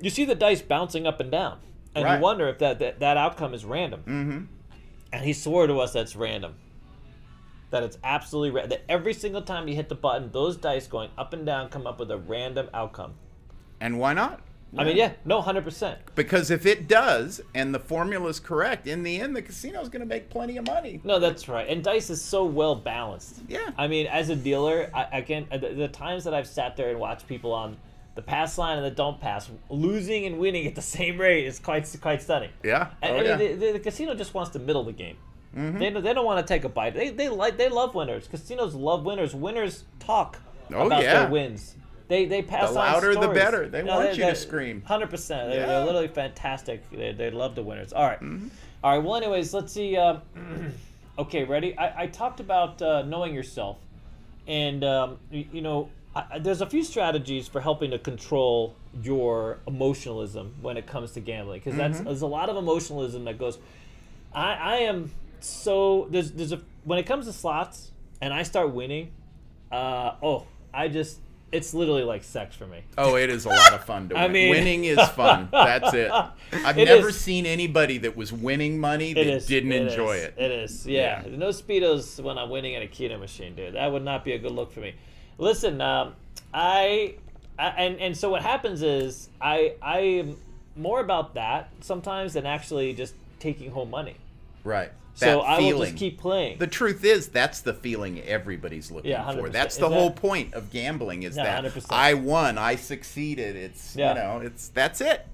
you 0.01 0.09
see 0.09 0.25
the 0.25 0.35
dice 0.35 0.61
bouncing 0.61 1.05
up 1.05 1.19
and 1.19 1.29
down, 1.31 1.59
and 1.95 2.05
Right. 2.05 2.15
you 2.17 2.21
wonder 2.23 2.47
if 2.47 2.57
that, 2.59 2.79
that 2.79 2.99
that 3.01 3.17
outcome 3.17 3.53
is 3.53 3.65
random. 3.65 4.01
Mm-hmm. 4.01 4.39
And 5.13 5.23
he 5.25 5.33
swore 5.33 5.67
to 5.67 5.79
us 5.79 5.93
that's 5.93 6.15
random. 6.15 6.55
That 7.73 7.81
it's 7.83 7.97
absolutely 8.03 8.51
ra- 8.51 8.67
that 8.67 8.83
every 8.87 9.13
single 9.15 9.41
time 9.41 9.67
you 9.67 9.75
hit 9.75 9.89
the 9.89 9.95
button, 9.95 10.29
those 10.31 10.55
dice 10.57 10.85
going 10.85 11.09
up 11.17 11.33
and 11.33 11.43
down 11.43 11.69
come 11.69 11.87
up 11.87 11.99
with 11.99 12.11
a 12.11 12.17
random 12.19 12.69
outcome. 12.71 13.15
And 13.81 13.97
why 13.99 14.13
not? 14.13 14.41
I 14.77 14.83
mean, 14.83 14.95
yeah, 14.95 15.13
no, 15.25 15.41
hundred 15.41 15.63
percent. 15.63 15.99
Because 16.15 16.51
if 16.51 16.65
it 16.67 16.87
does, 16.87 17.41
and 17.55 17.73
the 17.73 17.79
formula 17.79 18.27
is 18.29 18.39
correct, 18.39 18.87
in 18.87 19.01
the 19.03 19.19
end, 19.19 19.35
the 19.35 19.41
casino's 19.41 19.89
going 19.89 20.01
to 20.01 20.05
make 20.07 20.29
plenty 20.29 20.57
of 20.57 20.65
money. 20.67 21.01
No, 21.03 21.17
that's 21.19 21.47
right. 21.47 21.67
And 21.67 21.83
dice 21.83 22.09
is 22.11 22.21
so 22.21 22.45
well 22.45 22.75
balanced. 22.75 23.39
Yeah. 23.47 23.71
I 23.77 23.87
mean, 23.87 24.05
as 24.07 24.29
a 24.29 24.35
dealer, 24.35 24.89
I, 24.93 25.17
I 25.17 25.21
can 25.21 25.47
the, 25.51 25.73
the 25.75 25.87
times 25.87 26.23
that 26.25 26.33
I've 26.35 26.47
sat 26.47 26.77
there 26.77 26.89
and 26.91 26.99
watched 26.99 27.27
people 27.27 27.53
on 27.53 27.77
the 28.15 28.21
pass 28.21 28.59
line 28.59 28.77
and 28.77 28.85
the 28.85 28.91
don't 28.91 29.19
pass, 29.19 29.49
losing 29.69 30.25
and 30.27 30.37
winning 30.37 30.67
at 30.67 30.75
the 30.75 30.81
same 30.81 31.19
rate 31.19 31.45
is 31.47 31.57
quite 31.57 31.87
quite 32.01 32.21
stunning. 32.21 32.51
Yeah. 32.63 32.89
And, 33.01 33.15
Oh, 33.15 33.17
I 33.17 33.21
mean, 33.21 33.29
yeah. 33.29 33.35
the, 33.37 33.53
the, 33.55 33.71
the 33.73 33.79
casino 33.79 34.13
just 34.13 34.35
wants 34.35 34.51
to 34.51 34.59
middle 34.59 34.83
the 34.83 34.91
game. 34.91 35.17
They, 35.53 35.89
don't- 35.91 36.03
they 36.03 36.13
don't 36.13 36.25
want 36.25 36.45
to 36.45 36.51
take 36.53 36.63
a 36.63 36.69
bite. 36.69 36.93
They, 36.95 37.09
they 37.11 37.29
like 37.29 37.57
they 37.57 37.69
love 37.69 37.93
winners. 37.95 38.27
Casinos 38.27 38.73
love 38.73 39.03
winners. 39.05 39.35
Winners 39.35 39.83
talk 39.99 40.39
Oh, 40.73 40.87
about 40.87 41.03
yeah. 41.03 41.19
their 41.21 41.29
wins. 41.29 41.75
They 42.07 42.25
they 42.25 42.41
pass 42.41 42.71
The 42.73 42.79
on 42.79 42.93
louder, 42.93 43.13
the 43.15 43.27
better. 43.29 43.67
They 43.69 43.83
want 43.83 44.17
you 44.17 44.23
to 44.25 44.35
scream. 44.35 44.81
Hundred 44.81 45.09
percent. 45.09 45.49
They're, 45.51 45.85
literally 45.85 46.07
fantastic. 46.07 46.89
They, 46.89 47.11
they 47.13 47.29
love 47.31 47.53
the 47.55 47.61
winners. 47.63 47.93
All 47.93 48.05
right. 48.07 48.19
Mm-hmm. 48.19 48.47
All 48.83 48.95
right. 48.97 49.03
Well, 49.03 49.15
anyways, 49.15 49.53
let's 49.53 49.71
see. 49.73 49.95
Uh, 49.95 50.17
okay, 51.19 51.43
ready? 51.43 51.77
I, 51.77 52.03
I 52.03 52.07
talked 52.07 52.39
about 52.39 52.81
uh, 52.81 53.03
knowing 53.03 53.33
yourself, 53.33 53.77
and 54.47 54.83
um, 54.83 55.17
you, 55.31 55.45
you 55.53 55.61
know, 55.61 55.89
I, 56.15 56.39
there's 56.39 56.61
a 56.61 56.65
few 56.67 56.83
strategies 56.83 57.47
for 57.47 57.61
helping 57.61 57.91
to 57.91 57.99
control 57.99 58.75
your 59.01 59.59
emotionalism 59.67 60.53
when 60.61 60.77
it 60.77 60.85
comes 60.87 61.11
to 61.11 61.19
gambling, 61.19 61.59
because 61.59 61.75
that's 61.77 61.97
Mm-hmm. 61.97 62.05
there's 62.05 62.21
a 62.21 62.27
lot 62.27 62.49
of 62.49 62.57
emotionalism 62.57 63.25
that 63.25 63.37
goes. 63.37 63.57
I, 64.33 64.53
I 64.53 64.75
am 64.77 65.11
so 65.43 66.07
there's 66.09 66.31
there's 66.31 66.51
a 66.51 66.61
when 66.83 66.99
it 66.99 67.03
comes 67.03 67.25
to 67.27 67.33
slots 67.33 67.91
and 68.21 68.33
I 68.33 68.43
start 68.43 68.71
winning, 68.71 69.11
uh, 69.71 70.15
oh 70.21 70.45
I 70.73 70.87
just 70.87 71.19
it's 71.51 71.71
literally 71.73 72.03
like 72.03 72.23
sex 72.23 72.55
for 72.55 72.65
me. 72.65 72.79
Oh, 72.97 73.15
it 73.15 73.29
is 73.29 73.45
a 73.45 73.49
lot 73.49 73.73
of 73.73 73.83
fun 73.83 74.09
to 74.09 74.17
I 74.17 74.23
win. 74.23 74.31
mean- 74.31 74.49
winning 74.49 74.85
is 74.85 74.97
fun. 75.09 75.49
That's 75.51 75.93
it. 75.93 76.09
I've 76.51 76.77
It 76.79 76.85
never 76.85 77.09
is. 77.09 77.19
seen 77.19 77.45
anybody 77.45 77.99
that 77.99 78.15
was 78.17 78.33
winning 78.33 78.79
money 78.79 79.13
that 79.13 79.45
didn't 79.47 79.71
it 79.71 79.81
enjoy 79.91 80.15
is, 80.15 80.23
it. 80.23 80.33
It 80.37 80.51
is. 80.51 80.87
Yeah. 80.87 81.21
Yeah. 81.27 81.35
No 81.37 81.49
speedos 81.49 82.19
when 82.23 82.39
I'm 82.39 82.49
winning 82.49 82.75
at 82.75 82.81
a 82.81 82.87
Keno 82.87 83.19
machine, 83.19 83.53
dude. 83.53 83.75
That 83.75 83.91
would 83.91 84.03
not 84.03 84.25
be 84.25 84.31
a 84.31 84.39
good 84.39 84.51
look 84.51 84.71
for 84.71 84.79
me. 84.79 84.95
Listen, 85.37 85.79
um, 85.79 86.15
I, 86.53 87.15
I 87.59 87.67
and 87.69 87.99
and 87.99 88.17
so 88.17 88.31
what 88.31 88.41
happens 88.41 88.81
is 88.81 89.29
I 89.39 89.75
I 89.79 89.99
am 89.99 90.37
more 90.75 91.01
about 91.01 91.35
that 91.35 91.69
sometimes 91.81 92.33
than 92.33 92.47
actually 92.47 92.93
just 92.93 93.13
taking 93.39 93.69
home 93.69 93.91
money. 93.91 94.15
Right. 94.63 94.91
So 95.15 95.41
I 95.41 95.59
will 95.59 95.79
just 95.79 95.95
keep 95.95 96.17
playing. 96.19 96.57
The 96.57 96.67
truth 96.67 97.03
is, 97.03 97.27
that's 97.27 97.61
the 97.61 97.73
feeling 97.73 98.21
everybody's 98.21 98.89
looking 98.91 99.11
Yeah, 99.11 99.29
for. 99.31 99.43
100%. 99.43 99.51
That's 99.51 99.77
the 99.77 99.89
whole 99.89 100.11
point 100.11 100.53
of 100.53 100.71
gambling 100.71 101.23
is 101.23 101.35
that 101.35 101.63
100%. 101.63 101.85
I 101.91 102.15
won, 102.15 102.57
I 102.57 102.75
succeeded. 102.75 103.55
It's 103.55 103.95
Yeah. 103.95 104.09
you 104.09 104.15
know, 104.15 104.45
it's 104.45 104.69
that's 104.69 105.01
it. 105.01 105.27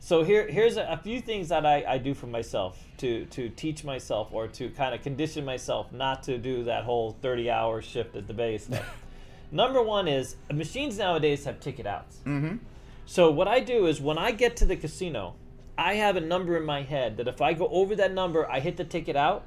So 0.00 0.22
here, 0.22 0.46
here's 0.46 0.76
a, 0.76 0.84
a 0.84 0.96
few 0.96 1.20
things 1.20 1.48
that 1.48 1.66
I, 1.66 1.84
I 1.86 1.98
do 1.98 2.14
for 2.14 2.28
myself 2.28 2.78
to 2.98 3.24
to 3.26 3.48
teach 3.50 3.82
myself 3.84 4.28
or 4.32 4.46
to 4.48 4.70
kind 4.70 4.94
of 4.94 5.02
condition 5.02 5.44
myself 5.44 5.92
not 5.92 6.22
to 6.24 6.38
do 6.38 6.64
that 6.64 6.84
whole 6.84 7.16
30 7.22 7.50
hour 7.50 7.82
shift 7.82 8.16
at 8.16 8.26
the 8.26 8.32
base. 8.32 8.68
Number 9.50 9.82
one 9.82 10.08
is 10.08 10.36
machines 10.52 10.98
nowadays 10.98 11.44
have 11.44 11.60
ticket 11.60 11.86
outs. 11.86 12.18
Mm-hmm. 12.24 12.56
So 13.04 13.30
what 13.30 13.48
I 13.48 13.60
do 13.60 13.86
is 13.86 14.00
when 14.00 14.16
I 14.18 14.30
get 14.30 14.56
to 14.56 14.64
the 14.64 14.76
casino, 14.76 15.34
I 15.78 15.94
have 15.94 16.16
a 16.16 16.20
number 16.20 16.56
in 16.56 16.64
my 16.64 16.82
head 16.82 17.16
that 17.18 17.28
if 17.28 17.42
I 17.42 17.52
go 17.52 17.68
over 17.68 17.94
that 17.96 18.12
number, 18.12 18.50
I 18.50 18.60
hit 18.60 18.76
the 18.76 18.84
ticket 18.84 19.16
out. 19.16 19.44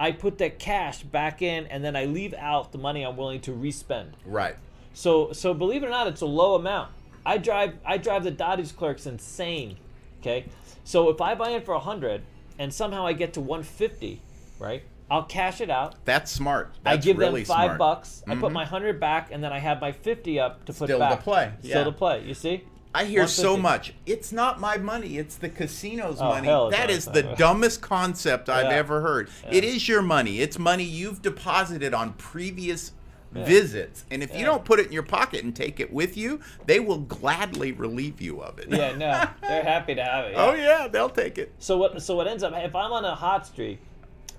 I 0.00 0.12
put 0.12 0.38
that 0.38 0.58
cash 0.58 1.02
back 1.02 1.42
in, 1.42 1.66
and 1.66 1.84
then 1.84 1.96
I 1.96 2.04
leave 2.04 2.34
out 2.34 2.72
the 2.72 2.78
money 2.78 3.04
I'm 3.04 3.16
willing 3.16 3.40
to 3.42 3.52
respend. 3.52 4.16
Right. 4.24 4.56
So 4.92 5.32
so 5.32 5.54
believe 5.54 5.82
it 5.82 5.86
or 5.86 5.90
not, 5.90 6.06
it's 6.06 6.20
a 6.20 6.26
low 6.26 6.54
amount. 6.54 6.90
I 7.26 7.38
drive 7.38 7.74
I 7.84 7.98
drive 7.98 8.24
the 8.24 8.30
Dotties 8.30 8.72
clerks 8.72 9.06
insane. 9.06 9.76
Okay, 10.20 10.46
so 10.84 11.10
if 11.10 11.20
I 11.20 11.34
buy 11.34 11.50
in 11.50 11.62
for 11.62 11.74
a 11.74 11.80
hundred 11.80 12.22
and 12.58 12.72
somehow 12.72 13.06
I 13.06 13.12
get 13.12 13.34
to 13.34 13.40
one 13.40 13.62
fifty, 13.62 14.20
right? 14.58 14.82
I'll 15.10 15.24
cash 15.24 15.60
it 15.60 15.70
out. 15.70 16.04
That's 16.04 16.30
smart. 16.30 16.74
That's 16.82 16.98
I 16.98 17.00
give 17.00 17.16
really 17.16 17.42
them 17.42 17.46
five 17.46 17.66
smart. 17.66 17.78
bucks. 17.78 18.22
I 18.26 18.34
put 18.34 18.46
mm-hmm. 18.46 18.54
my 18.54 18.64
hundred 18.64 19.00
back, 19.00 19.30
and 19.30 19.42
then 19.42 19.52
I 19.52 19.58
have 19.58 19.80
my 19.80 19.92
fifty 19.92 20.38
up 20.38 20.64
to 20.66 20.72
put 20.72 20.86
Still 20.86 20.98
to 20.98 21.08
back. 21.10 21.22
play, 21.22 21.52
Still 21.62 21.84
to 21.84 21.92
play. 21.92 22.24
You 22.24 22.34
see? 22.34 22.64
I 22.94 23.04
hear 23.04 23.26
so 23.28 23.56
much. 23.56 23.92
It's 24.06 24.32
not 24.32 24.60
my 24.60 24.76
money. 24.78 25.18
It's 25.18 25.36
the 25.36 25.48
casino's 25.48 26.20
Oh, 26.20 26.28
money. 26.28 26.48
That 26.70 26.90
is 26.90 27.04
the 27.04 27.22
dumbest 27.22 27.80
concept 27.82 28.48
I've 28.48 28.70
Yeah. 28.70 28.78
ever 28.78 29.00
heard. 29.02 29.28
It 29.50 29.62
is 29.64 29.88
your 29.88 30.02
money. 30.02 30.40
It's 30.40 30.58
money 30.58 30.84
you've 30.84 31.22
deposited 31.22 31.92
on 31.94 32.14
previous 32.14 32.92
visits. 33.32 34.04
And 34.10 34.22
if 34.22 34.34
you 34.34 34.44
don't 34.44 34.64
put 34.64 34.80
it 34.80 34.86
in 34.86 34.92
your 34.92 35.02
pocket 35.02 35.44
and 35.44 35.54
take 35.54 35.80
it 35.80 35.92
with 35.92 36.16
you, 36.16 36.40
they 36.66 36.80
will 36.80 36.98
gladly 36.98 37.72
relieve 37.72 38.20
you 38.22 38.40
of 38.42 38.58
it. 38.58 38.68
Yeah, 38.70 38.94
no, 38.96 39.28
they're 39.42 39.62
happy 39.62 39.94
to 39.94 40.02
have 40.02 40.24
it. 40.26 40.34
oh 40.36 40.54
yeah, 40.54 40.88
they'll 40.88 41.10
take 41.10 41.36
it. 41.36 41.52
So 41.58 41.76
what? 41.76 42.00
So 42.02 42.16
what 42.16 42.26
ends 42.26 42.42
up? 42.42 42.52
If 42.56 42.74
I'm 42.74 42.90
on 42.92 43.04
a 43.04 43.14
hot 43.14 43.46
streak, 43.46 43.80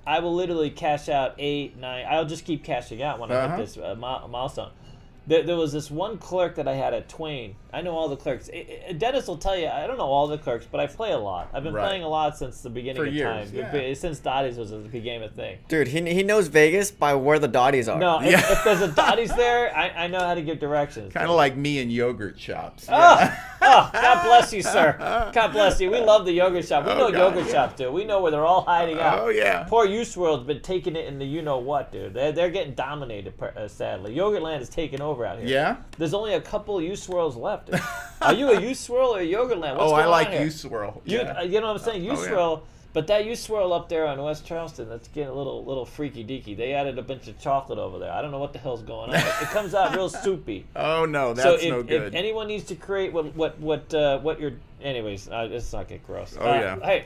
I 0.07 0.19
will 0.19 0.33
literally 0.33 0.71
cash 0.71 1.07
out 1.07 1.35
eight, 1.37 1.77
nine. 1.77 2.05
I'll 2.09 2.25
just 2.25 2.45
keep 2.45 2.63
cashing 2.63 3.03
out 3.03 3.19
when 3.19 3.31
I 3.31 3.35
Uh-huh. 3.35 3.57
hit 3.57 3.65
this 3.67 3.77
uh, 3.77 3.95
milestone. 3.95 4.71
There, 5.27 5.43
there 5.43 5.55
was 5.57 5.71
this 5.71 5.91
one 5.91 6.17
clerk 6.17 6.55
that 6.55 6.67
I 6.67 6.73
had 6.73 6.93
at 6.93 7.07
Twain. 7.07 7.55
I 7.71 7.81
know 7.81 7.91
all 7.95 8.09
the 8.09 8.15
clerks. 8.17 8.49
I- 8.51 8.65
I- 8.89 8.93
Dennis 8.93 9.27
will 9.27 9.37
tell 9.37 9.55
you 9.55 9.67
I 9.67 9.85
don't 9.85 9.97
know 9.99 10.07
all 10.07 10.25
the 10.25 10.39
clerks, 10.39 10.65
but 10.71 10.79
I 10.79 10.87
play 10.87 11.11
a 11.11 11.19
lot. 11.19 11.49
I've 11.53 11.61
been 11.63 11.73
Right. 11.73 11.85
playing 11.87 12.01
a 12.03 12.09
lot 12.09 12.35
since 12.35 12.61
the 12.61 12.69
beginning 12.71 12.99
For 13.03 13.07
of 13.07 13.13
years, 13.13 13.51
time. 13.51 13.69
yeah. 13.73 13.93
Since 13.93 14.17
Dottie's 14.19 14.57
was 14.57 14.71
a 14.71 14.77
became 14.77 15.21
a 15.21 15.29
thing. 15.29 15.59
Dude, 15.67 15.89
he, 15.89 16.01
he 16.13 16.23
knows 16.23 16.47
Vegas 16.47 16.89
by 16.89 17.13
where 17.13 17.37
the 17.37 17.47
Dotties 17.47 17.87
are. 17.87 17.99
No, 17.99 18.19
if, 18.21 18.31
Yeah. 18.31 18.51
if 18.51 18.63
there's 18.63 18.81
a 18.81 18.87
Dottie's 18.95 19.35
there, 19.35 19.75
I, 19.77 19.89
I 20.05 20.07
know 20.07 20.19
how 20.19 20.33
to 20.33 20.41
give 20.41 20.59
directions. 20.59 21.13
Kind 21.13 21.29
of 21.29 21.35
like 21.35 21.55
me 21.55 21.79
and 21.79 21.91
yogurt 21.91 22.39
shops. 22.39 22.87
Oh, 22.91 23.37
oh, 23.61 23.89
God 23.93 24.23
bless 24.25 24.51
you, 24.51 24.63
sir. 24.63 24.95
God 25.33 25.51
bless 25.51 25.79
you. 25.79 25.91
We 25.91 25.99
love 25.99 26.25
the 26.25 26.33
yogurt 26.33 26.65
shop. 26.67 26.85
We 26.85 26.91
Oh, 26.93 26.97
know 26.97 27.11
God, 27.11 27.35
yogurt 27.35 27.45
yeah. 27.45 27.51
shops, 27.51 27.75
dude. 27.75 27.93
We 27.93 28.03
know 28.03 28.19
where 28.19 28.31
they're 28.31 28.45
all 28.47 28.61
hiding 28.61 28.99
out. 28.99 29.19
Oh, 29.19 29.29
yeah. 29.29 29.65
Poor 29.65 29.85
U 29.85 30.03
Swirl's 30.03 30.43
been 30.43 30.61
taking 30.61 30.95
it 30.95 31.05
in 31.05 31.19
the 31.19 31.25
you 31.25 31.43
know 31.43 31.59
what, 31.59 31.91
dude. 31.91 32.15
They're, 32.15 32.31
they're 32.31 32.49
getting 32.49 32.73
dominated, 32.73 33.37
per- 33.37 33.53
uh, 33.55 33.67
sadly. 33.67 34.15
Yogurtland 34.15 34.61
is 34.61 34.69
taking 34.69 35.01
over 35.01 35.18
out 35.25 35.39
here. 35.39 35.47
Yeah. 35.47 35.77
There's 35.97 36.13
only 36.13 36.33
a 36.33 36.41
couple 36.41 36.81
U 36.81 36.95
Swirls 36.95 37.35
left. 37.35 37.69
Are 38.21 38.33
you 38.33 38.51
a 38.51 38.61
U 38.69 38.73
Swirl 38.75 39.15
or 39.15 39.19
a 39.19 39.25
Yogurtland? 39.27 39.77
What's 39.77 39.91
oh, 39.91 39.93
I 39.93 40.05
like 40.05 40.39
U 40.39 40.49
swirl. 40.49 41.01
You, 41.05 41.19
yeah. 41.19 41.39
uh, 41.39 41.41
you 41.43 41.61
know 41.61 41.67
what 41.73 41.81
I'm 41.81 41.85
saying? 41.85 42.09
Oh, 42.09 42.13
yeah. 42.13 42.27
swirl, 42.27 42.63
but 42.91 43.05
that 43.07 43.25
U 43.25 43.35
swirl 43.35 43.71
up 43.71 43.87
there 43.87 44.07
on 44.07 44.21
West 44.21 44.45
Charleston, 44.45 44.89
that's 44.89 45.07
getting 45.09 45.29
a 45.29 45.33
little 45.33 45.63
little 45.63 45.85
freaky 45.85 46.23
deaky. 46.23 46.57
They 46.57 46.73
added 46.73 46.97
a 46.97 47.03
bunch 47.03 47.27
of 47.27 47.39
chocolate 47.39 47.77
over 47.79 47.99
there. 47.99 48.11
I 48.11 48.21
don't 48.21 48.31
know 48.31 48.39
what 48.39 48.51
the 48.53 48.59
hell's 48.59 48.81
going 48.81 49.11
on. 49.11 49.15
it 49.15 49.49
comes 49.49 49.73
out 49.75 49.95
real 49.95 50.09
soupy. 50.23 50.65
oh 50.75 51.05
no, 51.05 51.33
that's 51.33 51.61
so 51.61 51.67
if, 51.79 51.87
no 51.87 51.95
if 51.95 52.13
anyone 52.13 52.47
needs 52.47 52.63
to 52.65 52.75
create 52.75 53.13
what 53.13 53.35
what 53.35 53.59
what 53.59 53.93
uh, 53.93 54.19
what 54.19 54.39
you're, 54.39 54.53
anyways, 54.81 55.29
uh, 55.29 55.47
let's 55.51 55.71
not 55.71 55.87
get 55.87 56.05
gross. 56.05 56.35
Oh, 56.39 56.49
Uh, 56.49 56.53
yeah. 56.55 56.79
Hey, 56.79 57.05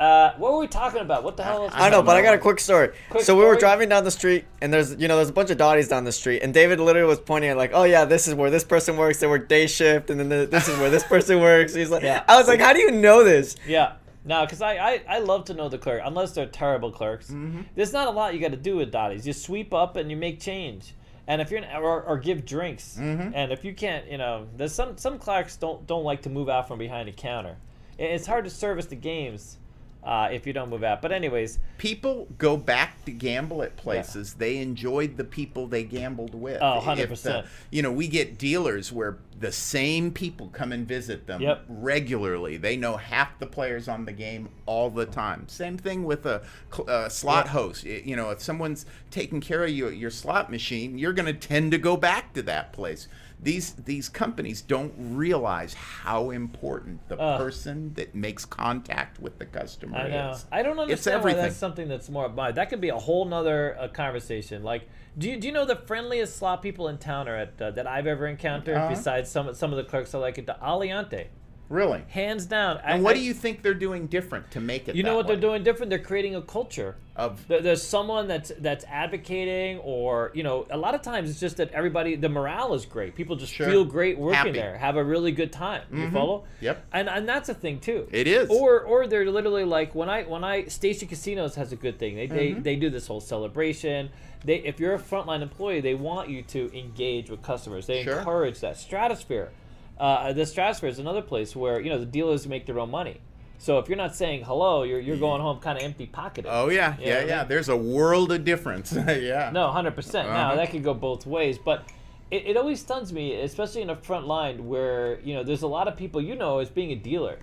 uh, 0.00 0.32
what 0.38 0.52
were 0.52 0.58
we 0.58 0.66
talking 0.66 1.00
about? 1.00 1.22
What 1.22 1.36
the 1.36 1.44
hell? 1.44 1.66
Is 1.66 1.72
I 1.74 1.88
know, 1.88 2.02
but 2.02 2.16
I 2.16 2.22
got 2.22 2.34
a 2.34 2.38
quick 2.38 2.58
story. 2.58 2.90
Quick 3.10 3.22
so 3.22 3.36
we 3.36 3.44
were 3.44 3.54
driving 3.56 3.88
down 3.88 4.02
the 4.04 4.10
street, 4.10 4.44
and 4.60 4.72
there's 4.72 4.94
you 4.96 5.06
know 5.08 5.16
there's 5.16 5.28
a 5.28 5.32
bunch 5.32 5.50
of 5.50 5.56
Dotties 5.58 5.88
down 5.88 6.04
the 6.04 6.12
street, 6.12 6.42
and 6.42 6.52
David 6.52 6.80
literally 6.80 7.06
was 7.08 7.20
pointing 7.20 7.50
at 7.50 7.56
like, 7.56 7.70
oh 7.74 7.84
yeah, 7.84 8.04
this 8.04 8.26
is 8.26 8.34
where 8.34 8.50
this 8.50 8.64
person 8.64 8.96
works. 8.96 9.18
They 9.20 9.26
work 9.28 9.48
day 9.48 9.66
shift, 9.66 10.10
and 10.10 10.18
then 10.18 10.28
the, 10.28 10.46
this 10.46 10.68
is 10.68 10.76
where 10.78 10.90
this 10.90 11.04
person 11.04 11.40
works. 11.40 11.74
He's 11.74 11.90
like, 11.90 12.02
Yeah. 12.02 12.24
I 12.28 12.36
was 12.36 12.48
like, 12.48 12.60
how 12.60 12.72
do 12.72 12.80
you 12.80 12.90
know 12.90 13.22
this? 13.24 13.54
Yeah. 13.66 13.92
No, 14.26 14.44
because 14.46 14.62
I, 14.62 14.76
I, 14.76 15.02
I 15.06 15.18
love 15.18 15.44
to 15.46 15.54
know 15.54 15.68
the 15.68 15.76
clerk, 15.76 16.00
unless 16.02 16.32
they're 16.32 16.46
terrible 16.46 16.90
clerks. 16.90 17.26
Mm-hmm. 17.26 17.60
There's 17.76 17.92
not 17.92 18.08
a 18.08 18.10
lot 18.10 18.32
you 18.34 18.40
got 18.40 18.52
to 18.52 18.56
do 18.56 18.76
with 18.76 18.90
Dotties. 18.90 19.26
You 19.26 19.34
sweep 19.34 19.74
up 19.74 19.96
and 19.96 20.10
you 20.10 20.16
make 20.16 20.40
change, 20.40 20.94
and 21.28 21.42
if 21.42 21.50
you're 21.50 21.62
in, 21.62 21.76
or, 21.76 22.02
or 22.02 22.16
give 22.18 22.44
drinks, 22.46 22.96
Mm-hmm. 22.98 23.32
and 23.34 23.52
if 23.52 23.64
you 23.64 23.74
can't, 23.74 24.10
you 24.10 24.16
know, 24.18 24.46
there's 24.56 24.72
some 24.74 24.96
some 24.96 25.18
clerks 25.18 25.56
don't 25.58 25.86
don't 25.86 26.04
like 26.04 26.22
to 26.22 26.30
move 26.30 26.48
out 26.48 26.66
from 26.68 26.78
behind 26.78 27.08
a 27.08 27.12
counter. 27.12 27.56
It's 27.98 28.26
hard 28.26 28.44
to 28.44 28.50
service 28.50 28.86
the 28.86 28.96
games 28.96 29.58
uh, 30.04 30.28
if 30.30 30.46
you 30.46 30.52
don't 30.52 30.68
move 30.70 30.84
out. 30.84 31.00
But 31.02 31.12
anyways, 31.12 31.58
people 31.78 32.28
go 32.38 32.56
back 32.56 33.04
to 33.06 33.10
gamble 33.10 33.62
at 33.62 33.76
places 33.76 34.34
they 34.34 34.58
enjoyed 34.58 35.16
the 35.16 35.24
people 35.24 35.66
they 35.66 35.84
gambled 35.84 36.34
with. 36.34 36.58
Oh, 36.60 36.80
100%. 36.84 37.46
You 37.70 37.82
know, 37.82 37.90
we 37.92 38.06
get 38.08 38.36
dealers 38.38 38.92
where 38.92 39.18
the 39.40 39.50
same 39.50 40.10
people 40.12 40.48
come 40.48 40.72
and 40.72 40.86
visit 40.86 41.26
them 41.26 41.40
Yep. 41.42 41.64
regularly. 41.68 42.56
They 42.56 42.76
know 42.76 42.96
half 42.96 43.38
the 43.38 43.46
players 43.46 43.88
on 43.88 44.04
the 44.04 44.12
game 44.12 44.48
all 44.66 44.90
the 44.90 45.06
time. 45.06 45.48
Same 45.48 45.76
thing 45.76 46.04
with 46.04 46.24
a 46.26 46.42
cl- 46.72 46.88
uh, 46.88 47.08
slot 47.08 47.46
Yeah. 47.46 47.52
host. 47.52 47.84
You 47.84 48.14
know, 48.16 48.30
if 48.30 48.40
someone's 48.40 48.86
taking 49.10 49.40
care 49.40 49.64
of 49.64 49.70
you 49.70 49.88
at 49.88 49.96
your 49.96 50.10
slot 50.10 50.50
machine, 50.50 50.98
you're 50.98 51.12
going 51.12 51.26
to 51.26 51.32
tend 51.48 51.72
to 51.72 51.78
go 51.78 51.96
back 51.96 52.32
to 52.34 52.42
that 52.42 52.72
place. 52.72 53.08
These 53.44 53.74
these 53.74 54.08
companies 54.08 54.62
don't 54.62 54.92
realize 54.98 55.74
how 55.74 56.30
important 56.30 57.06
the 57.08 57.18
Ugh. 57.20 57.38
person 57.38 57.92
that 57.94 58.14
makes 58.14 58.44
contact 58.44 59.20
with 59.20 59.38
the 59.38 59.46
customer 59.46 59.98
I 59.98 60.08
know. 60.08 60.30
is. 60.30 60.46
I 60.50 60.62
don't 60.62 60.72
It's 60.78 60.80
understand 60.82 61.14
why 61.14 61.18
everything. 61.30 61.42
that's 61.42 61.56
something 61.56 61.88
that's 61.88 62.08
more 62.08 62.28
mind. 62.28 62.56
That 62.56 62.70
could 62.70 62.80
be 62.80 62.88
a 62.88 62.96
whole 62.98 63.24
nother 63.26 63.76
uh, 63.78 63.88
conversation. 63.88 64.62
Like, 64.62 64.88
do 65.18 65.28
you, 65.30 65.38
do 65.38 65.46
you 65.46 65.52
know 65.52 65.64
the 65.66 65.76
friendliest 65.76 66.36
slot 66.36 66.62
people 66.62 66.88
in 66.88 66.98
town 66.98 67.28
are 67.28 67.36
at 67.36 67.60
uh, 67.60 67.70
that 67.72 67.86
I've 67.86 68.06
ever 68.06 68.26
encountered? 68.26 68.76
Uh-huh. 68.76 68.88
Besides 68.88 69.30
some 69.30 69.54
some 69.54 69.70
of 69.72 69.76
the 69.76 69.84
clerks 69.84 70.14
I 70.14 70.18
like 70.18 70.38
it, 70.38 70.46
the 70.46 70.56
Aliante, 70.62 71.26
Really? 71.68 72.02
hands 72.08 72.46
down. 72.46 72.78
I- 72.84 72.92
And 72.92 73.02
what 73.04 73.16
I- 73.16 73.18
do 73.18 73.24
you 73.24 73.32
think 73.34 73.62
they're 73.62 73.74
doing 73.74 74.06
different 74.06 74.50
to 74.52 74.60
make 74.60 74.88
it? 74.88 74.94
You 74.94 75.02
know 75.02 75.16
what 75.16 75.26
they're 75.26 75.36
doing 75.36 75.62
different? 75.64 75.90
They're 75.90 75.98
creating 75.98 76.34
a 76.34 76.42
culture. 76.42 76.96
Of 77.16 77.46
There- 77.46 77.60
There's 77.60 77.82
someone 77.82 78.26
that's 78.26 78.50
that's 78.58 78.84
advocating, 78.90 79.78
or 79.78 80.32
you 80.34 80.42
know, 80.42 80.66
a 80.70 80.76
lot 80.76 80.96
of 80.96 81.02
times 81.02 81.30
it's 81.30 81.38
just 81.38 81.58
that 81.58 81.70
everybody, 81.72 82.16
the 82.16 82.28
morale 82.28 82.74
is 82.74 82.84
great. 82.84 83.14
People 83.14 83.36
just 83.36 83.52
Sure. 83.54 83.68
feel 83.68 83.84
great 83.84 84.18
working 84.18 84.36
Happy. 84.36 84.50
there, 84.52 84.76
have 84.78 84.96
a 84.96 85.04
really 85.04 85.30
good 85.30 85.52
time. 85.52 85.82
You 85.92 86.10
follow? 86.10 86.44
Yep. 86.60 86.84
And 86.92 87.08
and 87.08 87.28
that's 87.28 87.48
a 87.48 87.54
thing 87.54 87.78
too. 87.78 88.08
It 88.10 88.26
is. 88.26 88.50
Or 88.50 88.80
or 88.80 89.06
they're 89.06 89.30
literally 89.30 89.64
like 89.64 89.94
when 89.94 90.08
I 90.10 90.24
when 90.24 90.42
I 90.42 90.64
Station 90.64 91.06
Casinos 91.06 91.54
has 91.54 91.70
a 91.72 91.76
good 91.76 91.98
thing. 92.00 92.16
They 92.16 92.26
Mm-hmm. 92.26 92.36
they, 92.36 92.52
they 92.74 92.76
do 92.76 92.90
this 92.90 93.06
whole 93.06 93.20
celebration. 93.20 94.10
They 94.44 94.56
if 94.56 94.80
you're 94.80 94.94
a 94.94 94.98
frontline 94.98 95.40
employee, 95.42 95.80
they 95.80 95.94
want 95.94 96.28
you 96.30 96.42
to 96.42 96.76
engage 96.76 97.30
with 97.30 97.42
customers. 97.42 97.86
They 97.86 98.02
Sure. 98.02 98.18
encourage 98.18 98.58
that. 98.60 98.76
Stratosphere, 98.76 99.50
uh, 99.98 100.32
the 100.32 100.44
Stratosphere 100.46 100.88
is 100.88 100.98
another 100.98 101.22
place 101.22 101.54
where 101.54 101.80
you 101.80 101.90
know 101.90 101.98
the 101.98 102.06
dealers 102.06 102.46
make 102.46 102.66
their 102.66 102.78
own 102.78 102.90
money. 102.90 103.20
So 103.58 103.78
if 103.78 103.88
you're 103.88 103.96
not 103.98 104.14
saying 104.14 104.44
hello, 104.44 104.82
you're 104.82 105.00
you're 105.00 105.16
going 105.16 105.40
home 105.40 105.60
kind 105.60 105.78
of 105.78 105.84
empty 105.84 106.06
pocketed. 106.06 106.50
oh 106.52 106.68
yeah, 106.68 106.98
You 106.98 107.04
know 107.06 107.10
yeah, 107.10 107.14
what 107.16 107.24
I 107.24 107.28
yeah. 107.28 107.44
There's 107.44 107.68
a 107.68 107.76
world 107.76 108.32
of 108.32 108.44
difference. 108.44 108.92
yeah. 109.08 109.50
No, 109.52 109.70
hundred 109.70 109.94
percent. 109.94 110.28
Now 110.28 110.48
Uh-huh. 110.48 110.56
that 110.56 110.70
could 110.70 110.82
go 110.84 110.92
both 110.94 111.24
ways, 111.26 111.56
but 111.58 111.84
it, 112.30 112.46
it 112.46 112.56
always 112.56 112.80
stuns 112.80 113.12
me, 113.12 113.34
especially 113.40 113.82
in 113.82 113.88
the 113.88 113.96
front 113.96 114.26
line 114.26 114.66
where 114.66 115.20
you 115.20 115.34
know 115.34 115.42
there's 115.44 115.62
a 115.62 115.68
lot 115.68 115.88
of 115.88 115.96
people 115.96 116.20
you 116.20 116.34
know 116.34 116.58
as 116.58 116.68
being 116.68 116.90
a 116.90 116.96
dealer, 116.96 117.38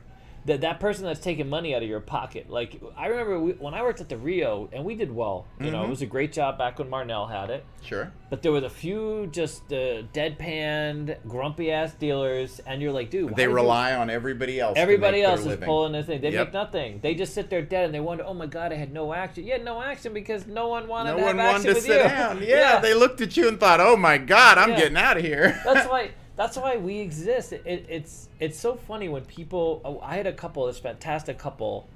that 0.46 0.62
that 0.62 0.80
person 0.80 1.06
that's 1.06 1.20
taking 1.20 1.48
money 1.50 1.76
out 1.76 1.84
of 1.84 1.88
your 1.90 2.00
pocket. 2.00 2.50
Like 2.50 2.82
I 2.98 3.08
remember 3.08 3.40
we, 3.40 3.52
when 3.54 3.74
I 3.76 3.84
worked 3.84 4.02
at 4.02 4.10
the 4.10 4.18
Rio 4.18 4.70
and 4.74 4.84
we 4.84 4.96
did 4.96 5.14
well. 5.14 5.46
You 5.60 5.70
know, 5.70 5.80
it 5.80 5.82
Mm-hmm. 5.84 5.90
was 5.92 6.02
a 6.02 6.06
great 6.08 6.34
job 6.34 6.58
back 6.58 6.80
when 6.80 6.90
Marnell 6.90 7.30
had 7.30 7.50
it. 7.52 7.64
Sure. 7.84 8.12
But 8.32 8.42
there 8.42 8.52
was 8.52 8.64
a 8.64 8.70
few 8.70 9.28
just 9.32 9.72
uh, 9.72 10.04
deadpan, 10.14 11.18
grumpy 11.28 11.72
ass 11.72 11.94
dealers, 11.94 12.60
and 12.66 12.82
you're 12.82 12.92
like, 12.92 13.10
dude, 13.10 13.30
They 13.36 13.44
did 13.44 13.50
you- 13.50 13.56
rely 13.56 13.94
on 13.94 14.10
everybody 14.10 14.60
else. 14.60 14.78
Everybody 14.78 15.22
else 15.22 15.42
is 15.42 15.46
living. 15.48 15.66
pulling 15.66 15.92
this 15.94 16.06
thing. 16.08 16.22
They 16.22 16.32
Yep. 16.32 16.48
make 16.48 16.54
nothing. 16.54 17.00
They 17.02 17.14
just 17.16 17.34
sit 17.34 17.50
there 17.50 17.62
dead 17.62 17.86
and 17.86 17.94
they 17.94 18.00
wonder, 18.00 18.24
oh 18.26 18.34
my 18.34 18.46
god, 18.48 18.72
I 18.72 18.76
had 18.76 18.94
no 18.94 19.14
action. 19.14 19.44
You 19.46 19.52
had 19.54 19.66
no 19.66 19.82
action 19.82 20.14
because 20.14 20.48
no 20.48 20.68
one 20.70 20.88
wanted 20.88 21.12
No 21.12 21.18
to 21.18 21.24
one 21.24 21.38
have 21.38 21.52
wanted 21.54 21.68
to 21.68 21.74
with 21.76 21.84
sit 21.84 21.98
you. 22.04 22.10
down. 22.10 22.42
Yeah, 22.52 22.80
they 22.80 22.94
looked 22.94 23.22
at 23.22 23.36
you 23.38 23.48
and 23.48 23.60
thought, 23.60 23.80
"Oh 23.80 23.96
my 23.96 24.18
God, 24.18 24.58
I'm 24.58 24.72
Yeah. 24.72 24.78
getting 24.80 24.98
out 24.98 25.18
of 25.18 25.24
here." 25.24 25.60
that's 25.64 25.88
why. 25.88 26.12
That's 26.42 26.58
why 26.58 26.78
we 26.78 27.00
exist. 27.00 27.54
It, 27.54 27.62
it, 27.66 27.86
it's 27.88 28.30
it's 28.40 28.60
so 28.60 28.76
funny 28.76 29.10
when 29.10 29.24
people. 29.26 29.82
Oh, 29.86 30.00
I 30.02 30.16
had 30.18 30.26
a 30.28 30.34
couple. 30.34 30.66
This 30.66 30.80
fantastic 30.80 31.38
couple. 31.38 31.88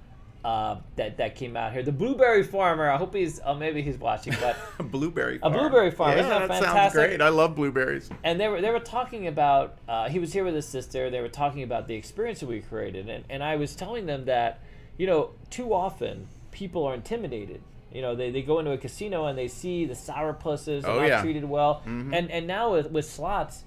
Uh, 0.43 0.77
that 0.95 1.17
that 1.17 1.35
came 1.35 1.57
out 1.57 1.73
here. 1.73 1.81
The 1.81 1.91
blueberry 1.91 2.43
farmer. 2.43 2.87
I 2.87 2.97
hope 2.97 3.15
he's. 3.15 3.39
Oh, 3.43 3.55
maybe 3.55 3.81
he's 3.81 3.97
watching. 3.97 4.33
But 4.39 4.55
a 4.79 4.83
blueberry. 4.83 5.39
Farmer. 5.39 5.55
A 5.55 5.59
farm. 5.59 5.71
blueberry 5.71 5.91
farm. 5.91 6.11
Yeah, 6.11 6.19
Isn't 6.19 6.29
that 6.29 6.47
sounds 6.49 6.65
fantastic? 6.65 7.09
great. 7.09 7.21
I 7.21 7.29
love 7.29 7.55
blueberries. 7.55 8.09
and 8.23 8.39
they 8.39 8.47
were 8.47 8.61
they 8.61 8.69
were 8.69 8.79
talking 8.79 9.25
about 9.25 9.79
uh, 9.89 10.07
he 10.09 10.19
was 10.19 10.31
here 10.31 10.43
with 10.43 10.53
his 10.53 10.67
sister 10.67 11.09
they 11.09 11.21
were 11.21 11.29
talking 11.43 11.63
about 11.63 11.87
the 11.87 11.95
experience 11.95 12.39
that 12.41 12.45
we 12.47 12.59
created 12.61 13.09
and, 13.09 13.23
and 13.31 13.43
i 13.43 13.55
was 13.55 13.75
telling 13.75 14.05
them 14.05 14.25
that 14.25 14.59
you 14.99 15.07
know 15.07 15.31
too 15.49 15.73
often 15.73 16.27
people 16.51 16.85
are 16.85 16.93
intimidated 16.93 17.61
you 17.91 18.01
know 18.03 18.13
they, 18.15 18.29
they 18.29 18.43
go 18.43 18.59
into 18.59 18.71
a 18.71 18.77
casino 18.77 19.25
and 19.25 19.35
they 19.37 19.47
see 19.47 19.85
the 19.85 19.95
sourpusses 19.95 20.83
Oh, 20.85 20.99
not 20.99 21.07
yeah. 21.07 21.21
treated 21.23 21.43
well 21.45 21.81
Mhm. 21.87 22.15
and 22.15 22.29
and 22.29 22.45
now 22.45 22.73
with, 22.73 22.91
with 22.91 23.05
slots 23.05 23.63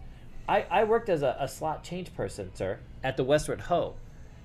I, 0.48 0.66
I 0.70 0.84
worked 0.84 1.08
as 1.08 1.22
a, 1.22 1.36
a 1.38 1.48
slot 1.48 1.84
change 1.84 2.14
person 2.14 2.54
sir 2.54 2.78
at 3.04 3.16
the 3.16 3.24
westward 3.24 3.62
ho. 3.62 3.94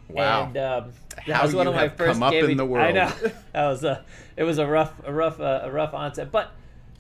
Wow. 0.10 0.48
and 0.48 0.58
um, 0.58 0.94
that 1.26 1.36
How 1.38 1.44
was 1.44 1.56
one 1.56 1.66
of 1.66 1.74
my 1.74 1.88
first 1.88 2.14
come 2.14 2.24
up 2.24 2.34
in 2.34 2.58
the 2.58 2.66
I 2.76 2.92
know. 2.92 3.12
that 3.54 3.68
was 3.68 3.84
a 3.84 4.04
it 4.36 4.44
was 4.44 4.58
a 4.58 4.68
rough 4.68 4.94
a 5.06 5.14
rough 5.14 5.40
uh, 5.40 5.62
a 5.64 5.72
rough 5.72 5.94
onset. 5.94 6.32
But 6.32 6.52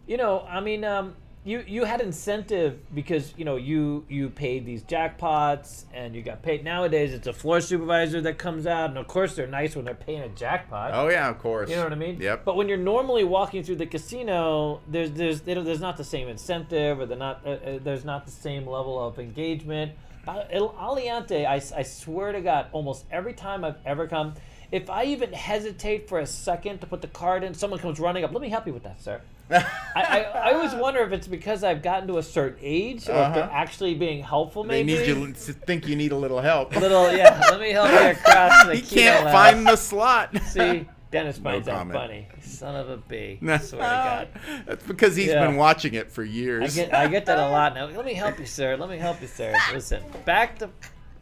you 0.05 0.17
know 0.17 0.45
i 0.49 0.59
mean 0.59 0.83
um, 0.83 1.15
you 1.45 1.63
you 1.67 1.83
had 1.83 1.99
incentive 2.01 2.79
because 2.93 3.33
you 3.37 3.43
know 3.45 3.55
you 3.57 4.05
you 4.07 4.29
paid 4.29 4.65
these 4.65 4.83
jackpots 4.83 5.83
and 5.93 6.15
you 6.15 6.21
got 6.21 6.41
paid 6.41 6.63
nowadays 6.63 7.13
it's 7.13 7.27
a 7.27 7.33
floor 7.33 7.59
supervisor 7.59 8.21
that 8.21 8.37
comes 8.37 8.65
out 8.65 8.89
and 8.89 8.97
of 8.97 9.07
course 9.07 9.35
they're 9.35 9.47
nice 9.47 9.75
when 9.75 9.83
they're 9.83 9.93
paying 9.93 10.21
a 10.21 10.29
jackpot 10.29 10.91
Oh 10.93 11.09
yeah, 11.09 11.29
of 11.29 11.39
course. 11.39 11.69
you 11.69 11.75
know 11.75 11.83
what 11.83 11.91
I 11.91 11.95
mean? 11.95 12.19
Yep. 12.21 12.45
But 12.45 12.55
when 12.55 12.69
you're 12.69 12.77
normally 12.77 13.23
walking 13.23 13.63
through 13.63 13.75
the 13.77 13.85
casino, 13.85 14.81
there's 14.87 15.11
there's 15.11 15.41
there's 15.41 15.81
not 15.81 15.97
the 15.97 16.03
same 16.03 16.27
incentive, 16.27 16.99
or 16.99 17.05
they're 17.05 17.17
not 17.17 17.41
uh, 17.45 17.49
uh, 17.49 17.79
there's 17.83 18.05
not 18.05 18.25
the 18.25 18.31
same 18.31 18.65
level 18.67 19.05
of 19.05 19.19
engagement. 19.19 19.91
El 20.27 20.69
Aliante, 20.75 21.45
I, 21.45 21.55
I 21.77 21.83
swear 21.83 22.31
to 22.31 22.39
God, 22.39 22.67
almost 22.71 23.05
every 23.11 23.33
time 23.33 23.65
I've 23.65 23.75
ever 23.85 24.07
come, 24.07 24.35
if 24.73 24.89
I 24.89 25.03
even 25.05 25.31
hesitate 25.31 26.09
for 26.09 26.19
a 26.19 26.25
second 26.25 26.79
to 26.79 26.87
put 26.87 27.01
the 27.01 27.07
card 27.07 27.43
in, 27.43 27.53
someone 27.53 27.79
comes 27.79 27.99
running 27.99 28.23
up. 28.23 28.31
Let 28.33 28.41
me 28.41 28.49
help 28.49 28.65
you 28.65 28.73
with 28.73 28.83
that, 28.83 28.99
sir. 28.99 29.21
I, 29.51 29.61
I, 29.95 30.19
I 30.21 30.53
always 30.53 30.73
wonder 30.73 31.01
if 31.01 31.11
it's 31.11 31.27
because 31.27 31.63
I've 31.63 31.83
gotten 31.83 32.07
to 32.07 32.17
a 32.17 32.23
certain 32.23 32.57
age, 32.61 33.07
or 33.07 33.11
if 33.11 33.33
they're 33.35 33.43
Uh-huh. 33.43 33.49
actually 33.51 33.93
being 33.93 34.23
helpful. 34.23 34.63
Maybe 34.63 34.95
they 34.95 34.99
need 35.01 35.07
you 35.07 35.31
to 35.33 35.53
think 35.53 35.87
you 35.87 35.95
need 35.95 36.11
a 36.11 36.17
little 36.17 36.41
help. 36.41 36.75
little 36.75 37.11
yeah. 37.15 37.39
Let 37.51 37.59
me 37.59 37.69
help 37.71 37.91
you 37.91 37.97
across 38.19 38.65
the 38.65 38.75
he 38.77 38.81
can't 38.81 39.29
find 39.31 39.67
the 39.67 39.75
slot. 39.75 40.35
See, 40.47 40.87
Dennis 41.11 41.37
finds 41.37 41.67
that 41.67 41.73
comment. 41.75 41.99
funny. 41.99 42.27
Son 42.41 42.75
of 42.75 42.89
a 42.89 42.97
b. 42.97 43.37
I 43.47 43.57
swear 43.59 43.81
to 43.81 43.85
God. 43.85 44.27
That's 44.65 44.87
because 44.87 45.15
he's 45.15 45.27
Yeah. 45.27 45.45
been 45.45 45.55
watching 45.57 45.93
it 45.93 46.11
for 46.11 46.23
I 46.23 46.27
years. 46.27 46.73
get 46.75 46.91
I 46.95 47.07
get 47.07 47.27
that 47.27 47.37
a 47.37 47.47
lot 47.49 47.75
now. 47.75 47.85
Let 47.85 48.05
me 48.05 48.15
help 48.15 48.39
you, 48.39 48.47
sir. 48.47 48.75
Let 48.75 48.89
me 48.89 48.97
help 48.97 49.21
you, 49.21 49.27
sir. 49.27 49.55
Listen, 49.71 50.01
back 50.25 50.57
to 50.59 50.69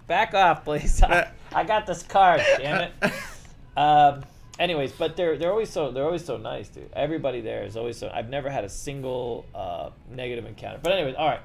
back 0.07 0.33
off, 0.33 0.63
please. 0.63 1.03
I, 1.03 1.27
I 1.53 1.65
got 1.65 1.85
this 1.85 2.03
card. 2.03 2.41
Damn 2.57 2.81
it. 2.81 2.93
Um. 3.77 4.23
Anyways, 4.59 4.91
but 4.91 5.15
they're 5.15 5.37
they're 5.37 5.49
always 5.51 5.69
so 5.71 5.91
they're 5.91 6.03
always 6.05 6.23
so 6.25 6.37
nice, 6.37 6.69
dude. 6.69 6.89
Everybody 6.93 7.41
there 7.41 7.63
is 7.63 7.75
always 7.77 7.97
so. 7.97 8.11
I've 8.13 8.29
never 8.29 8.49
had 8.49 8.63
a 8.63 8.69
single 8.69 9.45
uh, 9.55 9.89
negative 10.09 10.45
encounter. 10.45 10.79
But 10.83 10.93
anyways, 10.93 11.15
all 11.15 11.27
right. 11.29 11.39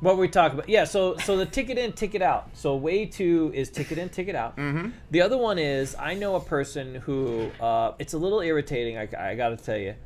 What 0.00 0.14
were 0.14 0.20
we 0.20 0.28
talking 0.28 0.56
about? 0.58 0.68
Yeah, 0.68 0.84
so 0.84 1.16
so 1.16 1.36
the 1.36 1.46
ticket 1.46 1.76
in, 1.76 1.92
ticket 1.92 2.22
out. 2.22 2.50
So 2.52 2.76
way 2.76 3.06
two 3.06 3.50
is 3.52 3.68
ticket 3.70 3.98
in, 3.98 4.10
ticket 4.10 4.36
out. 4.36 4.56
mm-hmm. 4.56 4.90
The 5.10 5.22
other 5.22 5.36
one 5.36 5.58
is 5.58 5.96
I 5.98 6.14
know 6.14 6.36
a 6.36 6.40
person 6.40 6.94
who 6.96 7.50
uh, 7.60 7.94
it's 7.98 8.12
a 8.12 8.18
little 8.18 8.40
irritating. 8.40 8.96
I, 8.96 9.08
I 9.18 9.34
got 9.34 9.48
to 9.48 9.56
tell 9.56 9.76
you, 9.76 9.96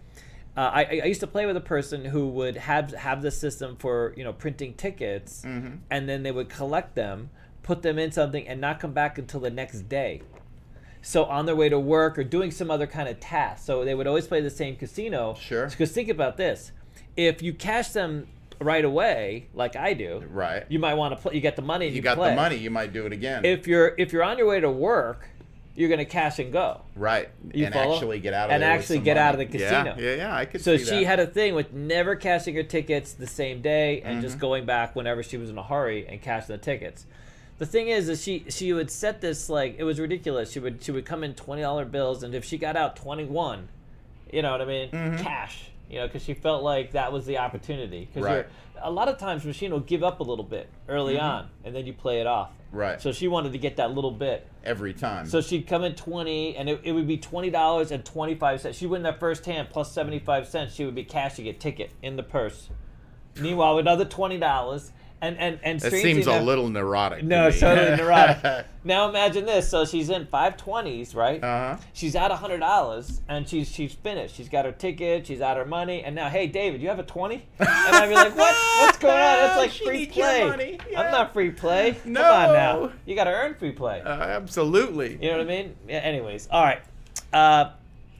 uh, 0.56 0.60
I, 0.60 1.00
I 1.02 1.06
used 1.06 1.20
to 1.20 1.26
play 1.26 1.44
with 1.44 1.58
a 1.58 1.60
person 1.60 2.06
who 2.06 2.28
would 2.28 2.56
have 2.56 2.92
have 2.92 3.20
the 3.20 3.30
system 3.30 3.76
for 3.76 4.14
you 4.16 4.24
know 4.24 4.32
printing 4.32 4.72
tickets, 4.74 5.42
Mm-hmm. 5.44 5.76
and 5.90 6.08
then 6.08 6.22
they 6.22 6.32
would 6.32 6.48
collect 6.48 6.94
them, 6.94 7.28
put 7.62 7.82
them 7.82 7.98
in 7.98 8.12
something, 8.12 8.48
and 8.48 8.58
not 8.62 8.80
come 8.80 8.92
back 8.92 9.18
until 9.18 9.40
the 9.40 9.50
next 9.50 9.90
day. 9.90 10.22
So 11.04 11.24
on 11.24 11.46
their 11.46 11.56
way 11.56 11.68
to 11.68 11.78
work 11.80 12.16
or 12.18 12.24
doing 12.24 12.50
some 12.52 12.70
other 12.70 12.86
kind 12.86 13.08
of 13.08 13.18
task. 13.20 13.64
So 13.66 13.84
they 13.84 13.94
would 13.94 14.06
always 14.06 14.26
play 14.28 14.40
the 14.40 14.50
same 14.50 14.76
casino. 14.76 15.34
Sure. 15.40 15.66
Because 15.68 15.90
think 15.92 16.08
about 16.08 16.36
this: 16.36 16.72
if 17.16 17.42
you 17.42 17.52
cash 17.52 17.88
them 17.90 18.28
right 18.60 18.84
away, 18.84 19.48
like 19.54 19.74
I 19.74 19.94
do, 19.94 20.22
Right. 20.30 20.64
you 20.68 20.78
might 20.78 20.94
want 20.94 21.16
to 21.16 21.20
play. 21.20 21.34
You 21.34 21.40
get 21.40 21.56
the 21.56 21.62
money. 21.62 21.88
You 21.88 21.94
you, 21.96 22.02
got 22.02 22.16
play. 22.16 22.30
the 22.30 22.36
money, 22.36 22.56
you 22.56 22.70
might 22.70 22.92
do 22.92 23.04
it 23.06 23.12
again. 23.12 23.44
If 23.44 23.66
you're 23.66 23.94
if 23.98 24.12
you're 24.12 24.22
on 24.22 24.38
your 24.38 24.46
way 24.46 24.60
to 24.60 24.70
work, 24.70 25.28
you're 25.74 25.88
gonna 25.88 26.04
cash 26.04 26.38
and 26.38 26.52
go. 26.52 26.82
right. 26.94 27.30
You 27.52 27.64
and 27.64 27.74
follow? 27.74 27.94
actually 27.94 28.20
get 28.20 28.34
out 28.34 28.50
of 28.50 28.54
And 28.54 28.62
actually 28.62 29.00
get 29.00 29.16
out 29.16 29.34
of 29.34 29.38
the 29.38 29.46
casino. 29.46 29.96
Yeah, 29.98 30.10
yeah, 30.10 30.14
yeah 30.16 30.36
I 30.36 30.44
could 30.44 30.60
see. 30.60 30.76
So 30.78 30.84
she 30.84 31.00
that. 31.00 31.06
had 31.06 31.18
a 31.20 31.26
thing 31.26 31.56
with 31.56 31.72
never 31.72 32.14
cashing 32.14 32.54
her 32.54 32.62
tickets 32.62 33.14
the 33.14 33.26
same 33.26 33.60
day 33.62 34.02
and 34.02 34.18
Mm-hmm. 34.18 34.20
just 34.22 34.38
going 34.38 34.66
back 34.66 34.94
whenever 34.94 35.22
she 35.24 35.36
was 35.38 35.50
in 35.50 35.58
a 35.58 35.62
hurry 35.64 36.06
and 36.06 36.22
cashing 36.22 36.54
the 36.54 36.58
tickets. 36.62 37.06
The 37.62 37.66
thing 37.66 37.86
is, 37.86 38.08
is 38.08 38.20
she 38.20 38.44
she 38.48 38.72
would 38.72 38.90
set 38.90 39.20
this 39.20 39.48
like 39.48 39.76
it 39.78 39.84
was 39.84 40.00
ridiculous. 40.00 40.50
She 40.50 40.58
would 40.58 40.82
she 40.82 40.90
would 40.90 41.04
come 41.06 41.22
in 41.22 41.32
twenty 41.34 41.62
dollar 41.62 41.84
bills, 41.84 42.24
and 42.24 42.34
if 42.34 42.44
she 42.44 42.58
got 42.58 42.74
out 42.76 42.96
twenty 42.96 43.24
one, 43.24 43.68
you 44.32 44.42
know 44.42 44.50
what 44.50 44.60
I 44.62 44.64
mean, 44.64 44.90
Mm-hmm. 44.90 45.22
cash. 45.22 45.66
You 45.88 45.98
know, 46.00 46.08
because 46.08 46.24
she 46.24 46.34
felt 46.34 46.64
like 46.64 46.90
that 46.90 47.12
was 47.12 47.24
the 47.24 47.38
opportunity. 47.38 48.08
Because 48.12 48.28
Right. 48.28 48.46
a 48.82 48.90
lot 48.90 49.06
of 49.08 49.16
times 49.16 49.44
machine 49.44 49.70
will 49.70 49.78
give 49.78 50.02
up 50.02 50.18
a 50.18 50.24
little 50.24 50.44
bit 50.44 50.68
early 50.88 51.20
on, 51.20 51.50
and 51.64 51.72
then 51.72 51.86
you 51.86 51.92
play 51.92 52.20
it 52.20 52.26
off. 52.26 52.48
Mm-hmm. 52.50 52.76
Right. 52.78 53.00
So 53.00 53.12
she 53.12 53.28
wanted 53.28 53.52
to 53.52 53.58
get 53.58 53.76
that 53.76 53.92
little 53.94 54.10
bit. 54.10 54.44
every 54.64 54.92
time. 54.92 55.26
So 55.26 55.40
she'd 55.40 55.68
come 55.68 55.84
in 55.84 55.94
twenty, 55.94 56.56
and 56.56 56.68
it, 56.68 56.80
it 56.82 56.90
would 56.90 57.06
be 57.06 57.16
twenty 57.16 57.50
dollars 57.50 57.92
and 57.92 58.04
twenty 58.04 58.34
five 58.34 58.60
cents. 58.60 58.76
She 58.76 58.86
win 58.88 59.04
that 59.04 59.20
first 59.20 59.44
hand 59.46 59.68
plus 59.70 59.92
seventy 59.92 60.18
five 60.18 60.48
cents. 60.48 60.74
She 60.74 60.84
would 60.84 60.96
be 60.96 61.04
cashing 61.04 61.46
a 61.46 61.52
ticket 61.52 61.92
in 62.02 62.16
the 62.16 62.24
purse. 62.24 62.70
Meanwhile, 63.38 63.78
another 63.78 64.04
twenty 64.04 64.38
dollars, 64.38 64.90
And 65.22 65.38
and 65.38 65.60
and 65.62 65.78
That 65.78 65.92
seems 65.92 66.26
a 66.26 66.40
little 66.42 66.68
neurotic. 66.68 67.20
to 67.20 67.24
No, 67.24 67.48
me. 67.48 67.56
totally 67.56 67.96
neurotic. 68.02 68.66
now 68.82 69.08
imagine 69.08 69.46
this. 69.46 69.68
So 69.70 69.84
she's 69.84 70.10
in 70.10 70.26
five 70.26 70.56
twenties, 70.56 71.14
right? 71.14 71.42
Uh-huh. 71.42 71.76
She's 71.92 72.16
at 72.16 72.32
hundred 72.32 72.58
dollars, 72.58 73.20
and 73.28 73.48
she's 73.48 73.70
she's 73.70 73.94
finished. 73.94 74.34
She's 74.34 74.48
got 74.48 74.64
her 74.64 74.72
ticket. 74.72 75.28
She's 75.28 75.40
out 75.40 75.56
her 75.56 75.64
money, 75.64 76.02
and 76.02 76.16
now, 76.16 76.28
hey, 76.28 76.48
David, 76.48 76.82
you 76.82 76.88
have 76.88 76.98
a 76.98 77.04
twenty? 77.04 77.46
And 77.60 77.68
I'd 77.68 78.08
be 78.08 78.14
like, 78.16 78.36
what? 78.36 78.54
What's 78.80 78.98
going 78.98 79.14
on? 79.14 79.18
That's 79.20 79.56
like 79.58 79.70
She 79.82 79.84
free 79.86 80.06
play. 80.06 80.78
Yeah. 80.90 81.00
I'm 81.00 81.12
not 81.12 81.32
free 81.32 81.50
play. 81.52 81.92
Come 82.02 82.16
on 82.16 82.52
now. 82.52 82.72
No. 82.80 82.92
You 83.06 83.14
got 83.14 83.24
to 83.24 83.30
earn 83.32 83.54
free 83.54 83.70
play. 83.72 84.00
Uh, 84.00 84.10
absolutely. 84.10 85.12
You 85.22 85.30
know 85.30 85.38
what 85.38 85.46
I 85.46 85.48
mean? 85.48 85.76
Yeah. 85.86 85.98
Anyways, 85.98 86.48
all 86.50 86.64
right. 86.64 86.82
Uh, 87.32 87.70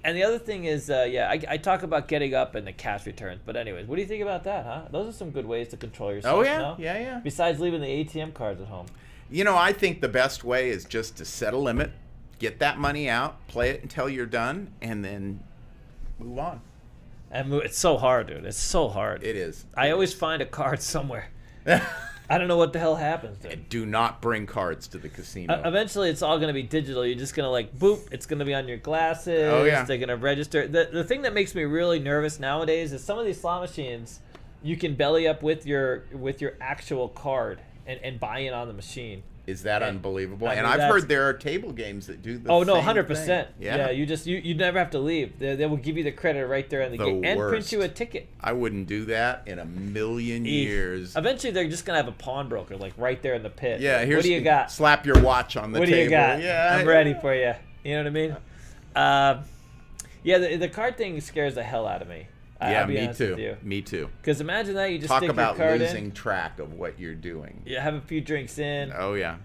and 0.05 0.17
the 0.17 0.25
other 0.25 0.39
thing 0.39 0.65
is, 0.65 0.91
uh, 0.91 1.07
yeah, 1.09 1.29
I, 1.31 1.41
I 1.49 1.57
talk 1.57 1.83
about 1.83 2.09
getting 2.09 2.35
up 2.35 2.55
and 2.55 2.67
the 2.67 2.73
cash 2.73 3.07
returns. 3.07 3.41
But 3.45 3.57
anyways, 3.57 3.87
what 3.87 3.97
do 3.97 4.03
you 4.03 4.09
think 4.09 4.23
about 4.23 4.45
that, 4.45 4.65
huh? 4.65 4.83
Those 4.91 5.09
are 5.09 5.17
some 5.17 5.31
good 5.31 5.47
ways 5.47 5.69
to 5.69 5.77
control 5.77 6.13
yourself. 6.13 6.39
Oh 6.39 6.43
yeah, 6.43 6.59
no? 6.59 6.77
yeah, 6.79 6.99
yeah. 6.99 7.21
Besides 7.23 7.61
leaving 7.61 7.81
the 7.81 8.05
ATM 8.05 8.35
cards 8.35 8.61
at 8.61 8.69
home. 8.69 8.87
You 9.31 9.45
know, 9.45 9.57
I 9.57 9.73
think 9.73 10.01
the 10.01 10.09
best 10.09 10.45
way 10.45 10.71
is 10.71 10.85
just 10.85 11.17
to 11.17 11.25
set 11.25 11.55
a 11.55 11.59
limit, 11.59 11.93
get 12.39 12.59
that 12.59 12.79
money 12.79 13.09
out, 13.09 13.47
play 13.47 13.71
it 13.71 13.83
until 13.83 14.09
you're 14.09 14.27
done, 14.27 14.73
and 14.83 15.05
then 15.05 15.41
move 16.19 16.39
on. 16.39 16.61
And 17.31 17.49
mo- 17.49 17.59
it's 17.59 17.79
so 17.79 17.97
hard, 17.97 18.27
dude. 18.27 18.45
It's 18.45 18.59
so 18.59 18.89
hard. 18.89 19.23
It 19.23 19.37
is. 19.37 19.65
I 19.75 19.91
always 19.91 20.13
find 20.13 20.43
a 20.43 20.47
card 20.47 20.83
somewhere. 20.83 21.31
I 22.33 22.39
don't 22.39 22.49
know 22.49 22.57
what 22.57 22.73
the 22.73 22.79
hell 22.79 22.97
happens, 22.97 23.37
dude. 23.37 23.69
Do 23.69 23.85
not 23.85 24.23
bring 24.23 24.47
cards 24.47 24.89
to 24.89 24.99
the 24.99 25.11
casino. 25.11 25.53
Uh, 25.53 25.63
eventually, 25.67 26.09
it's 26.09 26.23
all 26.23 26.39
gonna 26.39 26.55
be 26.55 26.63
digital. 26.63 27.05
You're 27.05 27.19
just 27.19 27.35
gonna 27.35 27.51
like 27.51 27.77
boop. 27.79 28.11
It's 28.11 28.25
gonna 28.25 28.47
be 28.47 28.55
on 28.55 28.67
your 28.69 28.79
glasses. 28.79 29.53
Oh, 29.53 29.65
yeah. 29.65 29.85
They're 29.85 29.99
gonna 29.99 30.17
register. 30.17 30.67
The 30.67 30.89
the 30.91 31.05
thing 31.05 31.23
that 31.23 31.35
makes 31.35 31.55
me 31.55 31.65
really 31.65 31.99
nervous 31.99 32.41
nowadays 32.41 32.95
is 32.95 33.05
some 33.05 33.19
of 33.19 33.27
these 33.27 33.39
slot 33.39 33.61
machines. 33.61 34.21
You 34.63 34.79
can 34.79 34.95
belly 34.95 35.29
up 35.29 35.43
with 35.43 35.67
your 35.67 36.05
with 36.13 36.41
your 36.41 36.55
actual 36.59 37.09
card 37.11 37.61
and, 37.87 38.01
and 38.03 38.19
buy 38.19 38.39
in 38.39 38.55
on 38.55 38.67
the 38.67 38.75
machine. 38.75 39.23
Is 39.53 39.63
that 39.65 39.83
unbelievable? 39.83 40.49
I 40.49 40.55
and 40.55 40.67
I've 40.67 40.81
heard 40.91 41.09
there 41.09 41.29
are 41.29 41.35
table 41.35 41.73
games 41.73 42.07
that 42.09 42.23
do 42.23 42.39
the 42.39 42.51
oh 42.51 42.63
no, 42.63 42.75
100%. 42.81 43.47
Yeah. 43.61 43.77
Yeah, 43.77 43.91
you 43.91 44.07
just 44.07 44.27
you, 44.27 44.39
you 44.39 44.55
never 44.55 44.79
have 44.79 44.91
to 44.91 44.99
leave. 44.99 45.39
They, 45.39 45.55
they 45.55 45.67
will 45.67 45.77
give 45.77 45.97
you 45.97 46.03
the 46.03 46.11
credit 46.11 46.47
right 46.47 46.69
there 46.69 46.81
in 46.83 46.93
the, 46.93 46.99
The 46.99 47.05
game 47.05 47.25
and 47.25 47.39
print 47.39 47.71
you 47.71 47.83
a 47.83 47.89
ticket. 47.89 48.29
I 48.41 48.53
wouldn't 48.53 48.89
do 48.89 49.05
that 49.07 49.43
in 49.47 49.59
a 49.59 49.65
million 49.65 50.47
Eek. 50.47 50.67
years. 50.67 51.15
Eventually, 51.15 51.53
they're 51.53 51.69
just 51.69 51.85
gonna 51.85 51.99
have 51.99 52.09
a 52.09 52.13
pawnbroker 52.13 52.77
like 52.77 52.95
right 52.97 53.23
there 53.23 53.35
in 53.35 53.43
the 53.43 53.51
pit. 53.51 53.81
Yeah, 53.81 53.99
Like, 53.99 54.07
here's 54.07 54.17
what 54.19 54.25
do 54.25 54.33
you 54.33 54.41
got? 54.41 54.73
Slap 54.73 55.07
your 55.07 55.21
watch 55.21 55.57
on 55.57 55.73
the 55.73 55.79
what 55.81 55.87
table. 55.87 55.99
do 55.99 56.05
you 56.05 56.11
got? 56.11 56.43
Yeah, 56.43 56.77
I'm 56.79 56.89
ready 56.89 57.15
for 57.15 57.35
you. 57.35 57.53
You 57.85 57.93
know 57.97 57.99
what 58.01 58.07
I 58.07 58.11
mean? 58.11 58.37
Um, 58.95 59.45
yeah, 60.23 60.39
the, 60.39 60.57
the 60.57 60.69
card 60.69 60.97
thing 60.97 61.21
scares 61.21 61.55
the 61.55 61.63
hell 61.63 61.87
out 61.87 62.01
of 62.03 62.09
me. 62.09 62.27
I, 62.63 62.71
Yeah, 62.73 62.87
me 62.87 63.13
too. 63.15 63.37
you. 63.39 63.57
Me 63.63 63.83
too. 63.83 64.09
Because 64.21 64.41
imagine 64.41 64.75
that 64.75 64.91
you 64.93 64.99
just 64.99 65.09
Talk 65.09 65.19
stick 65.21 65.31
about 65.31 65.57
your 65.59 65.67
card 65.69 65.81
losing 65.81 66.05
in, 66.07 66.13
track 66.13 66.59
of 66.59 66.75
what 66.75 66.99
you're 66.99 67.15
doing. 67.15 67.63
you 67.67 67.79
have 67.79 67.95
a 67.95 68.01
few 68.01 68.21
drinks 68.21 68.59
in, 68.59 68.93
Oh 68.97 69.15
yeah, 69.15 69.37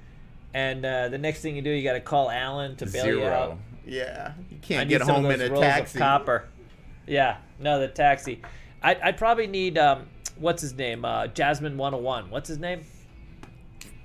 and 0.53 0.85
uh, 0.85 1.09
the 1.09 1.17
next 1.17 1.41
thing 1.41 1.55
you 1.55 1.61
do, 1.61 1.69
you 1.69 1.83
got 1.83 1.93
to 1.93 1.99
call 2.01 2.29
Alan 2.29 2.75
to 2.77 2.85
bail 2.85 3.07
you 3.07 3.25
out. 3.25 3.57
Yeah, 3.85 4.33
you 4.49 4.57
can't 4.61 4.89
need 4.89 4.97
get 4.97 5.05
some 5.05 5.15
home 5.15 5.25
of 5.25 5.31
in 5.31 5.41
a 5.41 5.49
rolls 5.51 5.63
taxi. 5.65 5.97
Of 5.97 6.01
copper. 6.01 6.47
Yeah, 7.05 7.37
no, 7.59 7.79
the 7.79 7.87
taxi. 7.87 8.41
I'd, 8.81 8.99
I'd 8.99 9.17
probably 9.17 9.47
need 9.47 9.77
um, 9.77 10.07
what's 10.37 10.61
his 10.61 10.73
name? 10.73 11.05
Uh, 11.05 11.27
Jasmine 11.27 11.77
101. 11.77 12.29
What's 12.29 12.49
his 12.49 12.57
name? 12.59 12.81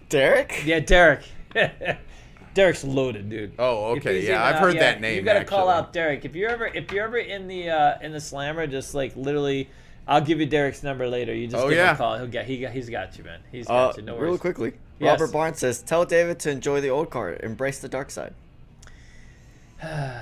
Derek? 0.08 0.62
Yeah, 0.64 0.80
Derek. 0.80 1.22
Derek's 2.54 2.84
loaded, 2.84 3.30
dude. 3.30 3.52
Oh, 3.58 3.92
okay, 3.96 4.26
yeah, 4.26 4.44
I've 4.44 4.56
out- 4.56 4.60
heard 4.60 4.74
yeah, 4.74 4.80
that 4.80 5.00
name. 5.00 5.16
You 5.16 5.22
gotta 5.22 5.44
call 5.44 5.68
out 5.68 5.92
Derek 5.92 6.24
if 6.24 6.34
you're 6.36 6.50
ever 6.50 6.66
if 6.66 6.92
you're 6.92 7.04
ever 7.04 7.16
in 7.18 7.48
the 7.48 7.70
uh, 7.70 7.98
in 8.02 8.12
the 8.12 8.20
slammer. 8.20 8.66
Just 8.66 8.94
like 8.94 9.16
literally, 9.16 9.70
I'll 10.06 10.20
give 10.20 10.38
you 10.40 10.46
Derek's 10.46 10.82
number 10.82 11.08
later. 11.08 11.34
You 11.34 11.46
just 11.46 11.62
Oh, 11.64 11.68
give 11.70 11.78
him 11.78 11.94
a 11.94 11.96
call. 11.96 12.18
He'll 12.18 12.26
get 12.26 12.44
he 12.46 12.58
got 12.60 12.72
he's 12.72 12.90
got 12.90 13.16
you, 13.16 13.24
man. 13.24 13.40
He's 13.50 13.66
got 13.66 13.96
you. 13.96 14.02
No 14.02 14.16
real 14.18 14.30
worries. 14.30 14.40
quickly, 14.40 14.74
Yes. 14.98 15.18
Robert 15.20 15.32
Barnes 15.32 15.58
says, 15.60 15.82
"Tell 15.82 16.04
David 16.04 16.38
to 16.40 16.50
enjoy 16.50 16.80
the 16.82 16.90
old 16.90 17.08
card, 17.10 17.40
embrace 17.42 17.78
the 17.78 17.88
dark 17.88 18.10
side." 18.10 18.34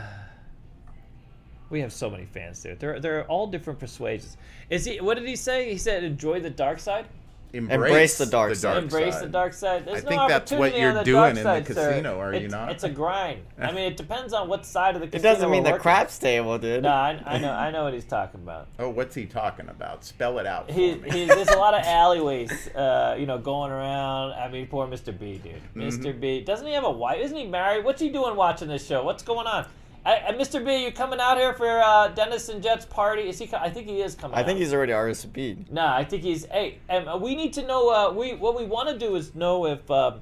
We 1.71 1.81
have 1.83 1.93
so 1.93 2.11
many 2.11 2.25
fans, 2.25 2.61
dude. 2.63 2.81
They're 2.81 2.99
they're 2.99 3.25
all 3.27 3.47
different 3.47 3.79
persuasions. 3.79 4.37
Is 4.71 4.85
he? 4.85 5.01
What 5.01 5.17
did 5.17 5.27
he 5.29 5.37
say? 5.37 5.71
He 5.71 5.79
said, 5.79 6.03
"Enjoy 6.03 6.41
the 6.41 6.51
dark 6.51 6.81
side." 6.81 7.07
Embrace 7.53 8.17
the 8.19 8.27
dark 8.27 8.55
side. 8.55 8.77
Embrace 8.85 9.17
the 9.19 9.27
dark 9.29 9.53
side. 9.53 9.85
There's 9.85 9.99
I 9.99 10.03
no 10.03 10.09
think 10.09 10.29
that's 10.29 10.53
what 10.53 10.61
opportunity 10.73 10.79
you're 10.81 11.05
doing 11.05 11.15
dark 11.17 11.29
in 11.31 11.35
the 11.37 11.43
side, 11.43 11.67
sir. 11.67 11.91
casino, 11.93 12.19
are 12.21 12.31
you 12.33 12.37
It's- 12.47 12.51
not? 12.53 12.71
It's 12.71 12.85
a 12.85 12.89
grind. 12.89 13.43
I 13.59 13.73
mean, 13.73 13.91
it 13.91 13.97
depends 13.97 14.33
on 14.33 14.49
what 14.49 14.65
side 14.65 14.95
of 14.95 15.01
the 15.01 15.09
casino. 15.09 15.19
It 15.19 15.23
casino. 15.23 15.35
doesn't 15.35 15.51
mean 15.51 15.61
we're 15.63 15.65
the 15.65 15.71
working. 15.73 15.83
craps 15.83 16.19
table, 16.19 16.59
dude. 16.59 16.83
No, 16.85 16.91
I, 16.91 17.21
I 17.27 17.39
know, 17.39 17.51
I 17.67 17.71
know 17.71 17.85
what 17.85 17.95
he's 17.95 18.05
talking 18.05 18.41
about. 18.41 18.69
Oh, 18.79 18.89
what's 18.91 19.15
he 19.15 19.27
talking 19.27 19.69
about? 19.69 20.05
Spell 20.05 20.39
it 20.39 20.47
out 20.47 20.69
for 20.69 20.73
He, 20.75 20.95
me. 20.95 21.11
he, 21.11 21.25
there's 21.27 21.49
a 21.49 21.59
lot 21.59 21.75
of 21.75 21.83
alleyways, 21.85 22.69
uh, 22.69 23.17
you 23.19 23.27
know, 23.27 23.39
going 23.39 23.73
around. 23.73 24.33
I 24.33 24.49
mean, 24.51 24.67
poor 24.69 24.87
Mr. 24.87 25.17
B, 25.19 25.39
dude. 25.39 25.55
Mm-hmm. 25.55 25.79
mister 25.81 26.13
B. 26.13 26.43
Doesn't 26.43 26.67
he 26.67 26.73
have 26.75 26.85
a 26.85 26.91
wife? 26.91 27.19
Isn't 27.21 27.37
he 27.37 27.47
married? 27.47 27.85
What's 27.85 28.01
he 28.01 28.09
doing 28.11 28.37
watching 28.37 28.69
this 28.69 28.87
show? 28.87 29.03
What's 29.05 29.23
going 29.23 29.47
on? 29.47 29.67
I, 30.05 30.33
Mr. 30.33 30.65
B, 30.65 30.85
you 30.85 30.93
coming 30.93 31.21
out 31.21 31.37
here 31.37 31.53
for 31.53 31.69
uh, 31.69 32.09
Dennis 32.09 32.49
and 32.49 32.63
Jet's 32.63 32.87
party? 32.87 33.29
Is 33.29 33.39
he? 33.39 33.47
co- 33.47 33.59
I 33.59 33.69
think 33.69 33.87
he 33.87 34.01
is 34.01 34.15
coming. 34.15 34.37
I 34.37 34.43
think 34.43 34.59
he's 34.59 34.73
already 34.73 34.93
RSVP'd. 34.93 35.71
Nah, 35.71 35.95
I 35.95 36.05
think 36.05 36.23
he's. 36.23 36.47
Hey, 36.47 36.79
um, 36.89 37.21
we 37.21 37.35
need 37.35 37.53
to 37.55 37.67
know. 37.67 37.91
Uh, 37.91 38.13
we 38.13 38.35
what 38.35 38.57
we 38.57 38.65
want 38.65 38.89
to 38.89 38.99
do 38.99 39.17
is 39.17 39.35
know 39.35 39.67
if 39.67 39.91
um, 39.91 40.21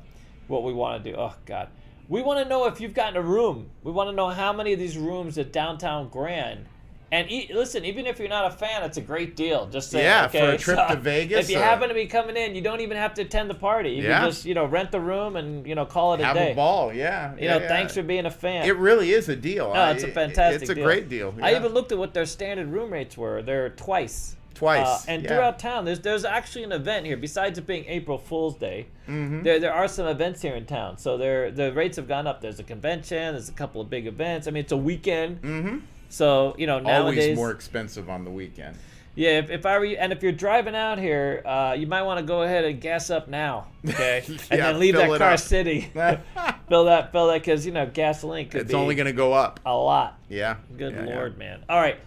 what 0.49 0.64
we 0.64 0.72
want 0.72 1.03
to 1.05 1.11
do. 1.12 1.16
Oh 1.16 1.35
God, 1.47 1.68
we 2.09 2.22
want 2.22 2.43
to 2.43 2.49
know 2.49 2.66
if 2.66 2.81
you've 2.81 2.95
gotten 2.95 3.16
a 3.16 3.22
room. 3.22 3.70
We 3.85 3.93
want 3.93 4.11
to 4.11 4.16
know 4.16 4.29
how 4.31 4.53
many 4.53 4.72
of 4.72 4.81
these 4.81 4.99
rooms 4.99 5.39
at 5.39 5.53
downtown 5.53 6.09
Grand. 6.09 6.66
And 7.11 7.30
e- 7.30 7.50
listen, 7.54 7.86
even 7.86 8.06
if 8.06 8.18
you're 8.18 8.28
not 8.28 8.52
a 8.52 8.54
fan, 8.54 8.82
it's 8.82 8.98
a 8.98 9.00
great 9.00 9.34
deal. 9.34 9.66
Just 9.66 9.90
saying, 9.90 10.04
Yeah, 10.04 10.28
for 10.28 10.50
a 10.50 10.59
trip 10.59 10.76
So, 10.76 10.88
to 10.94 10.96
Vegas, 11.00 11.46
If 11.46 11.50
you 11.50 11.59
happen 11.59 11.88
to 11.88 11.94
be 11.94 12.06
coming 12.06 12.36
in, 12.36 12.54
you 12.54 12.61
don't 12.61 12.80
even 12.82 12.98
have 12.98 13.14
to 13.14 13.22
attend 13.22 13.48
the 13.48 13.54
party. 13.54 13.92
You 13.92 14.02
Yeah. 14.02 14.20
can 14.20 14.28
just 14.30 14.44
you 14.44 14.52
know 14.54 14.66
rent 14.66 14.90
the 14.92 15.00
room 15.00 15.36
and 15.36 15.66
you 15.66 15.74
know 15.74 15.86
call 15.86 16.12
it 16.14 16.20
a 16.20 16.24
Have 16.26 16.36
day. 16.36 16.52
a 16.52 16.54
ball, 16.54 16.92
yeah. 16.92 17.32
You 17.34 17.44
yeah, 17.44 17.54
know, 17.56 17.62
yeah. 17.62 17.68
thanks 17.68 17.94
for 17.94 18.02
being 18.02 18.26
a 18.26 18.30
fan. 18.30 18.66
It 18.66 18.76
really 18.76 19.12
is 19.12 19.28
a 19.30 19.36
deal. 19.36 19.72
No, 19.72 19.90
it's 19.90 20.04
a 20.04 20.09
fantastic. 20.09 20.61
It's 20.62 20.70
a 20.70 20.74
deal. 20.74 20.84
great 20.84 21.09
deal. 21.09 21.34
I 21.40 21.54
even 21.56 21.72
looked 21.72 21.92
at 21.92 21.98
what 21.98 22.12
their 22.12 22.26
standard 22.26 22.68
room 22.68 22.92
rates 22.92 23.16
were. 23.16 23.40
They're 23.42 23.70
twice. 23.70 24.34
Twice, 24.54 24.86
Uh, 24.86 25.12
and 25.12 25.26
throughout 25.28 25.59
town, 25.61 25.84
there's 25.84 26.00
there's 26.00 26.24
actually 26.24 26.64
an 26.64 26.72
event 26.72 27.06
here. 27.06 27.16
Besides 27.16 27.59
it 27.59 27.66
being 27.66 27.84
April 27.86 28.18
Fool's 28.18 28.56
Day, 28.56 28.86
Mm-hmm. 29.09 29.44
there 29.44 29.59
there 29.61 29.72
are 29.72 29.86
some 29.88 30.06
events 30.09 30.42
here 30.42 30.56
in 30.56 30.66
town. 30.66 30.98
So 30.98 31.16
there 31.16 31.50
the 31.52 31.72
rates 31.72 31.96
have 31.96 32.09
gone 32.09 32.26
up. 32.26 32.40
There's 32.40 32.59
a 32.59 32.64
convention. 32.64 33.34
There's 33.34 33.48
a 33.48 33.52
couple 33.52 33.80
of 33.80 33.88
big 33.88 34.06
events. 34.09 34.46
I 34.46 34.50
mean, 34.50 34.62
it's 34.64 34.72
a 34.72 34.76
weekend. 34.76 35.40
Mhm. 35.42 35.80
So 36.09 36.54
you 36.59 36.66
know 36.66 36.78
nowadays, 36.78 37.24
always 37.24 37.36
more 37.36 37.50
expensive 37.50 38.09
on 38.09 38.24
the 38.24 38.30
weekend. 38.30 38.76
yeah. 39.14 39.38
If, 39.38 39.50
if 39.50 39.66
I 39.66 39.78
were 39.78 39.84
you, 39.84 39.96
and 39.96 40.12
if 40.12 40.22
you're 40.22 40.32
driving 40.32 40.74
out 40.74 40.98
here, 40.98 41.42
uh, 41.44 41.74
you 41.78 41.86
might 41.86 42.02
want 42.02 42.18
to 42.20 42.24
go 42.26 42.42
ahead 42.42 42.64
and 42.64 42.80
gas 42.80 43.11
up 43.11 43.28
now, 43.28 43.66
okay, 43.86 44.22
and 44.26 44.40
Yeah, 44.50 44.56
then 44.72 44.78
leave 44.80 44.94
that 44.94 45.18
car 45.18 45.32
up. 45.32 45.38
sitting. 45.40 45.82
fill 46.68 46.84
that, 46.86 47.12
fill 47.12 47.26
that, 47.28 47.40
because 47.42 47.66
you 47.66 47.72
know 47.72 47.86
gasoline 47.86 48.48
could 48.48 48.62
It's 48.62 48.74
only 48.74 48.94
going 48.94 49.06
to 49.06 49.12
go 49.12 49.32
up. 49.32 49.61
a 49.66 49.74
lot. 49.76 50.18
Yeah. 50.28 50.56
Good 50.76 50.92
yeah, 50.94 51.04
yeah. 51.04 51.14
lord, 51.16 51.36
man. 51.38 51.64
All 51.68 51.80
right. 51.80 51.98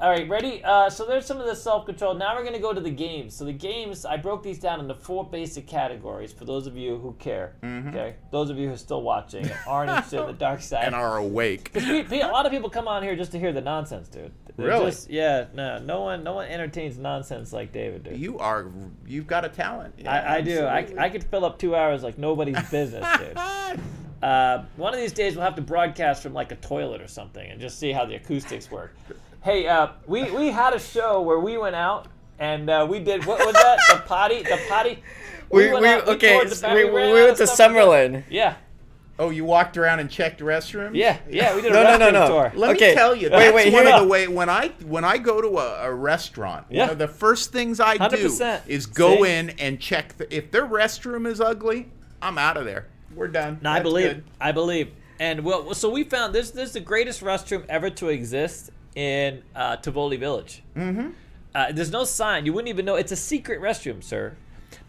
All 0.00 0.08
right, 0.08 0.26
ready? 0.30 0.64
Uh, 0.64 0.88
so 0.88 1.04
there's 1.04 1.26
some 1.26 1.38
of 1.40 1.46
the 1.46 1.54
self 1.54 1.84
control. 1.84 2.14
Now 2.14 2.34
we're 2.34 2.40
going 2.42 2.54
to 2.54 2.58
go 2.60 2.72
to 2.72 2.80
the 2.80 2.90
games. 2.90 3.34
So 3.36 3.44
the 3.44 3.52
games, 3.52 4.06
I 4.06 4.16
broke 4.16 4.42
these 4.42 4.58
down 4.58 4.80
into 4.80 4.94
four 4.94 5.28
basic 5.28 5.66
categories 5.66 6.32
for 6.32 6.46
those 6.46 6.66
of 6.66 6.74
you 6.74 6.96
who 6.96 7.12
care. 7.18 7.56
Okay? 7.62 8.14
Those 8.30 8.48
of 8.48 8.56
you 8.56 8.68
who 8.68 8.72
are 8.74 8.78
still 8.78 9.02
watching 9.02 9.42
and 9.50 9.54
aren't 9.66 9.90
interested 9.90 10.20
in 10.22 10.26
the 10.28 10.32
dark 10.32 10.62
side. 10.62 10.84
And 10.84 10.94
are 10.94 11.18
awake. 11.18 11.64
Because 11.72 11.86
we, 11.86 12.00
we- 12.02 12.22
a 12.22 12.28
lot 12.28 12.46
of 12.46 12.52
people 12.52 12.70
come 12.70 12.88
on 12.88 13.02
here 13.02 13.14
just 13.14 13.32
to 13.32 13.38
hear 13.38 13.52
the 13.52 13.60
nonsense, 13.60 14.08
dude. 14.08 14.32
They're 14.56 14.68
Really? 14.68 14.86
Just, 14.86 15.10
yeah, 15.10 15.46
no, 15.52 15.78
no 15.78 16.00
one, 16.00 16.24
no 16.24 16.32
one 16.32 16.48
entertains 16.48 16.96
nonsense 16.96 17.52
like 17.52 17.70
David, 17.72 18.04
dude. 18.04 18.18
You 18.18 18.38
are. 18.38 18.70
You've 19.06 19.26
got 19.26 19.44
a 19.44 19.50
talent. 19.50 19.96
Yeah, 19.98 20.12
I, 20.12 20.36
I 20.36 20.40
do. 20.40 20.64
I. 20.64 20.86
I 20.98 21.08
could 21.10 21.24
fill 21.24 21.44
up 21.44 21.58
two 21.58 21.76
hours 21.76 22.02
like 22.02 22.16
nobody's 22.16 22.60
business, 22.70 23.06
dude. 23.18 23.38
Uh, 24.22 24.64
one 24.76 24.92
of 24.92 25.00
these 25.00 25.12
days 25.14 25.34
we'll 25.34 25.42
have 25.46 25.54
to 25.54 25.62
broadcast 25.62 26.22
from 26.22 26.34
like 26.34 26.52
a 26.52 26.56
toilet 26.56 27.00
or 27.00 27.06
something 27.08 27.50
and 27.50 27.58
just 27.58 27.78
see 27.78 27.90
how 27.90 28.04
the 28.04 28.16
acoustics 28.16 28.70
work. 28.70 28.94
Hey, 29.42 29.66
uh, 29.66 29.88
we 30.06 30.30
we 30.30 30.48
had 30.50 30.74
a 30.74 30.78
show 30.78 31.22
where 31.22 31.38
we 31.40 31.56
went 31.56 31.74
out 31.76 32.06
and 32.38 32.68
uh, 32.68 32.86
we 32.88 33.00
did 33.00 33.24
what 33.24 33.38
was 33.44 33.54
that? 33.54 33.78
The 33.88 34.02
potty, 34.06 34.42
the 34.42 34.60
potty. 34.68 35.02
We, 35.50 35.72
we, 35.72 35.86
out- 35.88 36.06
okay, 36.08 36.32
toured 36.34 36.48
the 36.50 36.68
we, 36.74 36.84
we 36.84 36.90
went 37.12 37.36
to 37.38 37.46
stuff 37.46 37.56
to 37.68 37.74
do. 37.74 37.80
Summerlin. 37.80 38.24
Yeah, 38.30 38.56
Oh, 39.18 39.30
you 39.30 39.44
walked 39.44 39.76
around 39.76 39.98
and 40.00 40.08
checked 40.10 40.40
restrooms. 40.40 40.94
yeah, 40.94 41.18
yeah. 41.28 41.54
We 41.56 41.60
did 41.62 41.72
a 41.72 41.74
No, 41.74 41.82
no, 41.82 41.96
no, 41.98 42.06
restroom 42.06 42.12
no. 42.12 42.28
tour. 42.28 42.52
Let 42.54 42.76
Okay, 42.76 42.88
me 42.90 42.94
tell 42.94 43.14
you, 43.14 43.28
wait, 43.30 43.38
that's 43.38 43.54
wait, 43.54 43.72
one 43.72 43.84
here- 43.86 43.94
of 43.94 44.02
the 44.02 44.08
way 44.08 44.28
when 44.28 44.48
I 44.48 44.68
when 44.86 45.04
I 45.04 45.18
go 45.18 45.40
to 45.40 45.58
a, 45.58 45.88
a 45.88 45.92
restaurant, 45.94 46.66
Yeah. 46.70 46.82
one 46.82 46.90
of 46.90 46.98
the 46.98 47.08
first 47.08 47.50
things 47.52 47.80
I 47.80 47.96
do 47.96 48.28
100%. 48.28 48.60
is 48.68 48.86
go 48.86 49.24
See? 49.24 49.30
in 49.32 49.50
and 49.58 49.80
check 49.80 50.16
the, 50.18 50.34
if 50.34 50.50
their 50.50 50.66
restroom 50.66 51.26
is 51.26 51.40
ugly. 51.40 51.90
I'm 52.22 52.36
out 52.38 52.56
of 52.58 52.64
there. 52.66 52.86
We're 53.14 53.28
done. 53.28 53.58
No, 53.62 53.70
I 53.70 53.80
believe. 53.80 54.06
good. 54.08 54.24
I 54.40 54.52
believe. 54.52 54.92
And 55.18 55.44
well, 55.44 55.72
so 55.74 55.88
we 55.90 56.04
found 56.04 56.34
this. 56.34 56.50
This 56.50 56.68
is 56.68 56.72
the 56.74 56.80
greatest 56.80 57.22
restroom 57.22 57.64
ever 57.68 57.90
to 57.90 58.08
exist 58.08 58.70
in 58.94 59.42
uh, 59.54 59.76
Tivoli 59.76 60.16
Village. 60.16 60.62
Mm-hmm. 60.76 61.10
Uh, 61.54 61.72
there's 61.72 61.90
no 61.90 62.04
sign. 62.04 62.46
You 62.46 62.52
wouldn't 62.52 62.68
even 62.68 62.84
know. 62.84 62.96
It's 62.96 63.12
a 63.12 63.16
secret 63.16 63.60
restroom, 63.60 64.02
sir. 64.02 64.36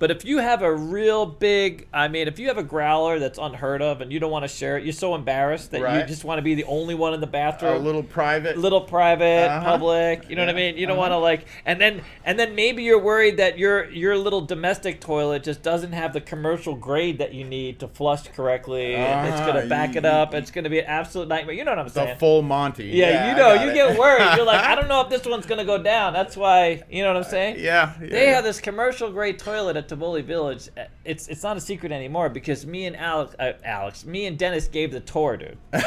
But 0.01 0.09
if 0.09 0.25
you 0.25 0.39
have 0.39 0.63
a 0.63 0.73
real 0.75 1.27
big, 1.27 1.87
I 1.93 2.07
mean, 2.07 2.27
if 2.27 2.39
you 2.39 2.47
have 2.47 2.57
a 2.57 2.63
growler 2.63 3.19
that's 3.19 3.37
unheard 3.37 3.83
of 3.83 4.01
and 4.01 4.11
you 4.11 4.19
don't 4.19 4.31
want 4.31 4.41
to 4.45 4.47
share 4.47 4.75
it, 4.79 4.83
you're 4.83 4.93
so 4.93 5.13
embarrassed 5.13 5.69
that 5.71 5.79
you 6.01 6.07
just 6.07 6.23
want 6.23 6.39
to 6.39 6.41
be 6.41 6.55
the 6.55 6.63
only 6.63 6.95
one 6.95 7.13
in 7.13 7.21
the 7.21 7.27
bathroom. 7.27 7.75
A 7.75 7.77
little 7.77 8.01
private. 8.01 8.57
little 8.57 8.81
private, 8.81 9.47
Uh-huh. 9.47 9.63
public. 9.63 10.27
You 10.27 10.35
know 10.35 10.41
what 10.41 10.49
I 10.49 10.53
mean? 10.57 10.75
You 10.75 10.87
don't 10.87 10.93
uh-huh. 10.97 11.01
want 11.01 11.11
to 11.11 11.17
like, 11.17 11.45
and 11.67 11.79
then 11.79 12.01
and 12.25 12.39
then 12.39 12.55
maybe 12.55 12.81
you're 12.81 12.97
worried 12.99 13.37
that 13.37 13.59
your 13.59 13.91
your 13.91 14.17
little 14.17 14.41
domestic 14.41 15.01
toilet 15.01 15.43
just 15.43 15.61
doesn't 15.61 15.91
have 15.91 16.13
the 16.13 16.21
commercial 16.21 16.73
grade 16.75 17.19
that 17.19 17.35
you 17.35 17.43
need 17.43 17.79
to 17.81 17.87
flush 17.87 18.27
correctly. 18.29 18.95
and 18.95 19.27
it's 19.27 19.39
Uh-huh, 19.39 19.53
gonna 19.53 19.67
back 19.67 19.95
it 19.95 20.03
up. 20.03 20.33
It's 20.33 20.49
gonna 20.49 20.69
be 20.71 20.79
an 20.79 20.85
absolute 20.87 21.27
nightmare. 21.27 21.53
You 21.53 21.63
know 21.63 21.73
what 21.73 21.79
I'm 21.79 21.89
saying? 21.89 22.09
the 22.15 22.15
full 22.15 22.41
Monty. 22.41 22.85
yeah, 22.85 23.29
you 23.29 23.37
know, 23.37 23.53
you 23.63 23.69
it. 23.69 23.75
get 23.75 23.99
worried. 23.99 24.35
You're 24.35 24.47
like, 24.47 24.61
I 24.71 24.73
don't 24.73 24.87
know 24.87 25.01
if 25.01 25.09
this 25.09 25.27
one's 25.27 25.45
gonna 25.45 25.63
go 25.63 25.77
down. 25.77 26.11
That's 26.13 26.35
why, 26.35 26.81
you 26.89 27.03
know 27.03 27.13
what 27.13 27.17
I'm 27.23 27.29
saying? 27.29 27.57
Yeah. 27.59 27.93
yeah 28.01 28.07
They 28.09 28.25
yeah. 28.25 28.33
have 28.33 28.43
this 28.43 28.59
commercial 28.59 29.11
grade 29.11 29.37
toilet 29.37 29.77
at 29.77 29.90
Tivoli 29.91 30.21
Village. 30.21 30.69
Uh, 30.77 30.83
It's 31.03 31.27
it's 31.27 31.43
not 31.43 31.57
a 31.57 31.59
secret 31.59 31.91
anymore 31.91 32.29
because 32.29 32.65
me 32.65 32.85
and 32.85 32.95
Alex, 32.95 33.35
uh, 33.37 33.51
Alex, 33.65 34.05
me 34.05 34.25
and 34.25 34.37
Dennis 34.39 34.69
gave 34.69 34.89
the 34.93 35.01
tour, 35.01 35.35
dude. 35.35 35.57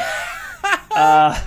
uh, 0.95 1.41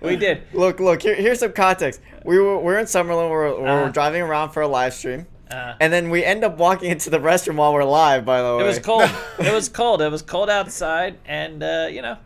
we 0.00 0.16
did. 0.16 0.42
Look, 0.52 0.80
look. 0.80 1.02
Here, 1.02 1.14
here's 1.14 1.38
some 1.38 1.52
context. 1.52 2.00
We 2.24 2.40
were 2.40 2.58
we're 2.58 2.78
in 2.80 2.86
Summerlin. 2.86 3.30
We're, 3.30 3.60
we're 3.60 3.68
Uh-huh. 3.82 3.88
driving 3.90 4.22
around 4.22 4.50
for 4.50 4.62
a 4.62 4.66
live 4.68 4.92
stream, 4.92 5.26
Uh, 5.52 5.74
and 5.80 5.92
then 5.92 6.10
we 6.10 6.24
end 6.24 6.42
up 6.42 6.56
walking 6.58 6.90
into 6.90 7.10
the 7.10 7.18
restroom 7.20 7.54
while 7.56 7.72
we're 7.72 7.84
live. 7.84 8.24
By 8.24 8.42
the 8.42 8.56
way, 8.56 8.64
It 8.64 8.66
was 8.66 8.78
cold. 8.80 9.08
it 9.38 9.52
was 9.54 9.68
cold. 9.68 10.02
It 10.02 10.10
was 10.10 10.22
cold 10.22 10.50
outside, 10.50 11.18
and 11.26 11.62
uh, 11.62 11.86
you 11.90 12.02
know, 12.02 12.16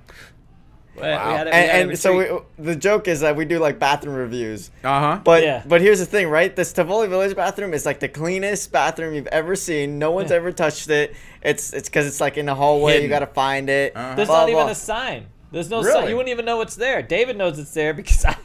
Wow. 1.01 1.24
a, 1.28 1.30
we 1.32 1.36
had 1.38 1.46
a 1.49 1.55
And, 1.55 1.90
and 1.90 1.99
so 1.99 2.16
we, 2.59 2.64
the 2.64 2.76
joke 2.76 3.09
is 3.09 3.20
that 3.20 3.36
we 3.36 3.44
do 3.44 3.59
like 3.59 3.78
bathroom 3.78 4.14
reviews. 4.14 4.70
Uh 4.84 5.01
huh. 5.01 5.20
But 5.24 5.42
Yeah. 5.42 5.62
but 5.66 5.80
here's 5.80 5.99
the 5.99 6.07
thing, 6.07 6.28
right? 6.28 6.55
This 6.55 6.72
Tivoli 6.72 7.09
Village 7.09 7.34
bathroom 7.36 7.74
is 7.74 7.84
like 7.86 8.01
the 8.01 8.09
cleanest 8.09 8.72
bathroom 8.72 9.14
you've 9.14 9.26
ever 9.28 9.57
seen. 9.57 9.99
No 9.99 10.11
one's 10.11 10.30
Yeah. 10.30 10.36
ever 10.38 10.53
touched 10.53 10.88
it. 10.90 11.14
It's 11.42 11.72
it's 11.72 11.88
because 11.88 12.07
it's 12.07 12.20
like 12.20 12.36
in 12.36 12.46
the 12.46 12.55
hallway. 12.55 13.03
You 13.03 13.09
got 13.09 13.20
to 13.20 13.26
find 13.26 13.68
it. 13.70 13.96
Uh-huh. 13.96 14.14
there's 14.14 14.28
blah, 14.28 14.40
not 14.40 14.49
even 14.49 14.62
blah. 14.64 14.70
a 14.72 14.74
sign. 14.74 15.26
There's 15.51 15.70
no 15.70 15.82
sign. 15.82 16.11
You 16.11 16.16
wouldn't 16.16 16.28
even 16.30 16.44
know 16.44 16.61
it's 16.61 16.76
there. 16.76 17.01
David 17.01 17.38
knows 17.38 17.59
it's 17.59 17.72
there 17.72 17.94
because 18.01 18.22
I, 18.26 18.36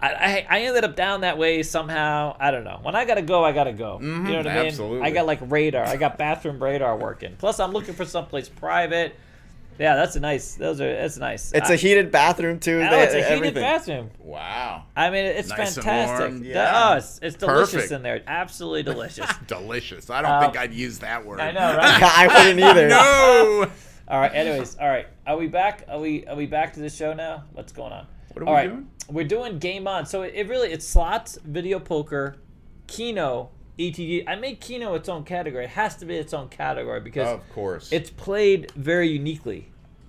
I, 0.00 0.46
I 0.48 0.60
ended 0.60 0.84
up 0.84 0.94
down 0.94 1.22
that 1.22 1.36
way 1.36 1.62
somehow. 1.64 2.36
I 2.38 2.52
don't 2.52 2.62
know. 2.62 2.78
When 2.82 2.94
I 2.94 3.04
gotta 3.04 3.22
go, 3.22 3.44
I 3.44 3.50
gotta 3.50 3.72
go. 3.72 3.98
you 4.00 4.06
know 4.08 4.36
what 4.36 4.46
I 4.46 4.54
mean? 4.56 4.66
absolutely. 4.66 5.00
I 5.08 5.10
got 5.10 5.26
like 5.26 5.40
radar. 5.42 5.84
I 5.84 5.96
got 5.96 6.18
bathroom 6.18 6.62
radar 6.62 6.96
working. 6.96 7.34
Plus, 7.36 7.58
I'm 7.58 7.72
looking 7.72 7.94
for 7.94 8.04
someplace 8.04 8.48
private. 8.48 9.16
Yeah, 9.78 9.96
that's 9.96 10.16
a 10.16 10.20
nice. 10.20 10.54
Those 10.54 10.80
are. 10.80 10.92
That's 10.94 11.16
nice. 11.18 11.52
It's 11.52 11.70
a 11.70 11.72
a 11.72 11.76
heated 11.76 12.10
bathroom 12.12 12.60
too. 12.60 12.82
Oh, 12.86 12.90
They- 12.90 13.02
it's 13.04 13.14
a 13.14 13.18
heated 13.18 13.32
everything. 13.32 13.62
bathroom. 13.62 14.10
Wow. 14.18 14.84
I 14.94 15.10
mean, 15.10 15.24
it's 15.24 15.48
Nice 15.48 15.76
and 15.76 15.84
fantastic. 15.84 16.30
warm, 16.30 16.44
yeah. 16.44 16.90
Oh, 16.92 16.96
it's, 16.98 17.18
it's 17.22 17.36
delicious 17.36 17.72
Perfect. 17.74 17.92
in 17.92 18.02
there. 18.02 18.22
Absolutely 18.26 18.82
delicious. 18.92 19.30
Delicious. 19.46 20.10
I 20.10 20.22
don't 20.22 20.30
Uh, 20.30 20.40
think 20.42 20.56
I'd 20.58 20.72
use 20.74 20.98
that 21.00 21.24
word. 21.24 21.40
I 21.40 21.50
know, 21.52 21.76
right? 21.76 22.02
I 22.02 22.26
wouldn't 22.44 22.60
either. 22.68 22.88
no. 22.88 23.66
all 24.08 24.20
right. 24.20 24.32
Anyways, 24.34 24.76
all 24.78 24.88
right. 24.88 25.06
Are 25.26 25.36
we 25.36 25.48
back? 25.48 25.84
Are 25.88 25.98
we 26.00 26.26
are 26.26 26.36
we 26.36 26.46
back 26.46 26.74
to 26.74 26.80
the 26.80 26.90
show 26.90 27.12
now? 27.14 27.44
What's 27.52 27.72
going 27.72 27.92
on? 27.92 28.06
What 28.32 28.42
are 28.42 28.46
All 28.48 28.54
we 28.54 28.58
right. 28.60 28.68
doing? 28.68 28.90
We're 29.08 29.24
doing 29.28 29.58
game 29.58 29.86
on. 29.88 30.06
So 30.06 30.22
it, 30.22 30.32
it 30.34 30.48
really 30.48 30.70
it's 30.70 30.86
slots, 30.86 31.38
video 31.44 31.78
poker, 31.78 32.36
Keno, 32.86 33.50
ETG. 33.78 34.24
I 34.26 34.36
make 34.36 34.60
Keno 34.60 34.94
its 34.94 35.08
own 35.08 35.24
category. 35.24 35.64
It 35.64 35.70
has 35.70 35.96
to 35.96 36.04
be 36.04 36.16
its 36.16 36.34
own 36.34 36.48
category 36.48 37.00
because 37.00 37.28
Of 37.28 37.48
course. 37.52 37.90
it's 37.92 38.10
played 38.10 38.70
very 38.72 39.08
uniquely. 39.08 39.68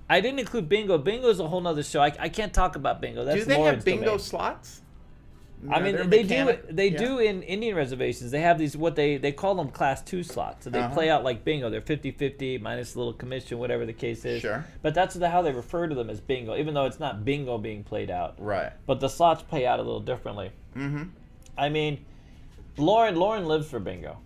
I 0.10 0.20
didn't 0.22 0.40
include 0.40 0.68
bingo. 0.70 0.98
Bingo 0.98 1.30
is 1.30 1.40
a 1.40 1.48
whole 1.48 1.62
nother 1.62 1.82
show. 1.84 2.02
I, 2.02 2.14
I 2.20 2.30
can't 2.30 2.54
talk 2.54 2.76
about 2.76 3.00
bingo. 3.02 3.24
That's 3.24 3.40
do 3.40 3.46
they 3.46 3.58
Lauren's 3.58 3.78
have 3.78 3.86
bingo 3.86 4.06
domain. 4.06 4.20
slots? 4.20 4.82
I 5.72 5.80
mean, 5.80 5.96
there 5.96 6.04
they 6.04 6.24
mechanic- 6.24 6.68
do. 6.68 6.74
They 6.74 6.88
Yeah. 6.90 6.98
do 6.98 7.20
in 7.20 7.42
Indian 7.44 7.74
reservations. 7.78 8.32
They 8.32 8.42
have 8.42 8.60
these 8.60 8.76
what 8.76 8.98
they 8.98 9.16
they 9.16 9.32
call 9.32 9.56
them 9.56 9.70
class 9.70 10.02
two 10.02 10.22
slots. 10.22 10.66
So 10.66 10.70
they 10.70 10.80
Uh-huh. 10.80 10.94
play 10.94 11.10
out 11.10 11.24
like 11.24 11.46
bingo. 11.46 11.70
They're 11.70 11.80
50-50 11.80 12.58
minus 12.62 12.96
a 12.96 12.98
little 12.98 13.14
commission, 13.14 13.60
whatever 13.60 13.86
the 13.86 13.94
case 13.94 14.26
is. 14.26 14.42
Sure. 14.42 14.66
But 14.82 14.94
that's 14.94 15.16
the, 15.16 15.30
how 15.30 15.42
they 15.42 15.54
refer 15.54 15.88
to 15.88 15.96
them 15.96 16.10
as 16.10 16.20
bingo, 16.20 16.58
even 16.58 16.74
though 16.74 16.86
it's 16.86 17.00
not 17.00 17.24
bingo 17.24 17.58
being 17.58 17.86
played 17.86 18.12
out. 18.12 18.36
Right. 18.40 18.74
But 18.86 19.00
the 19.00 19.08
slots 19.08 19.42
play 19.42 19.66
out 19.66 19.80
a 19.80 19.84
little 19.84 20.02
differently. 20.02 20.52
Mm-hmm. 20.76 21.04
I 21.58 21.70
mean, 21.70 22.04
Lauren 22.78 23.16
Lauren 23.16 23.46
lives 23.46 23.70
for 23.70 23.80
bingo. 23.80 24.18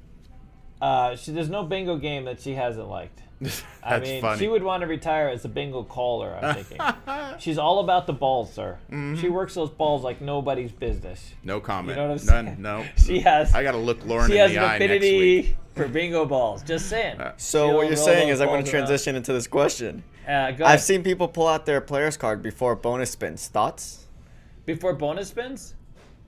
Uh, 0.81 1.15
she, 1.15 1.31
there's 1.31 1.49
no 1.49 1.63
bingo 1.63 1.97
game 1.97 2.25
that 2.25 2.39
she 2.39 2.53
hasn't 2.53 2.87
liked. 2.87 3.21
That's 3.41 3.63
I 3.83 3.99
mean, 3.99 4.21
funny. 4.21 4.39
she 4.39 4.47
would 4.47 4.63
want 4.63 4.81
to 4.81 4.87
retire 4.87 5.27
as 5.29 5.43
a 5.45 5.49
bingo 5.49 5.83
caller. 5.83 6.37
I'm 6.41 6.55
thinking. 6.63 6.79
She's 7.39 7.57
all 7.57 7.79
about 7.79 8.07
the 8.07 8.13
balls, 8.13 8.51
sir. 8.53 8.77
Mm-hmm. 8.87 9.15
She 9.21 9.29
works 9.29 9.53
those 9.53 9.69
balls 9.69 10.03
like 10.03 10.21
nobody's 10.21 10.71
business. 10.71 11.33
no 11.43 11.59
comment. 11.59 11.89
You 11.97 12.03
know 12.03 12.09
what 12.09 12.11
I'm 12.13 12.17
saying? 12.19 12.45
None. 12.45 12.61
No. 12.61 12.85
She 12.97 13.19
has. 13.19 13.53
I 13.53 13.63
got 13.63 13.71
to 13.73 13.77
look 13.77 14.03
Lauren 14.05 14.27
she 14.29 14.33
in 14.37 14.39
has 14.39 14.51
the 14.51 14.59
eye 14.59 14.77
next 14.79 14.91
week. 14.91 14.97
affinity 15.45 15.57
for 15.75 15.87
bingo 15.87 16.25
balls. 16.25 16.63
Just 16.63 16.89
saying. 16.89 17.19
Uh, 17.19 17.33
So 17.37 17.75
what 17.75 17.87
you're 17.87 17.95
saying 17.95 18.29
is 18.29 18.41
I'm 18.41 18.47
going 18.47 18.61
balls 18.61 18.69
to 18.71 18.77
around. 18.77 18.85
transition 18.87 19.15
into 19.15 19.33
this 19.33 19.45
question. 19.47 20.03
Uh, 20.27 20.51
go 20.51 20.65
I've 20.65 20.81
seen 20.81 21.03
people 21.03 21.27
pull 21.27 21.47
out 21.47 21.65
their 21.65 21.79
player's 21.81 22.17
card 22.17 22.41
before 22.41 22.75
bonus 22.75 23.11
spins. 23.11 23.47
Thoughts? 23.47 24.03
before 24.65 24.93
bonus 24.93 25.29
spins. 25.29 25.75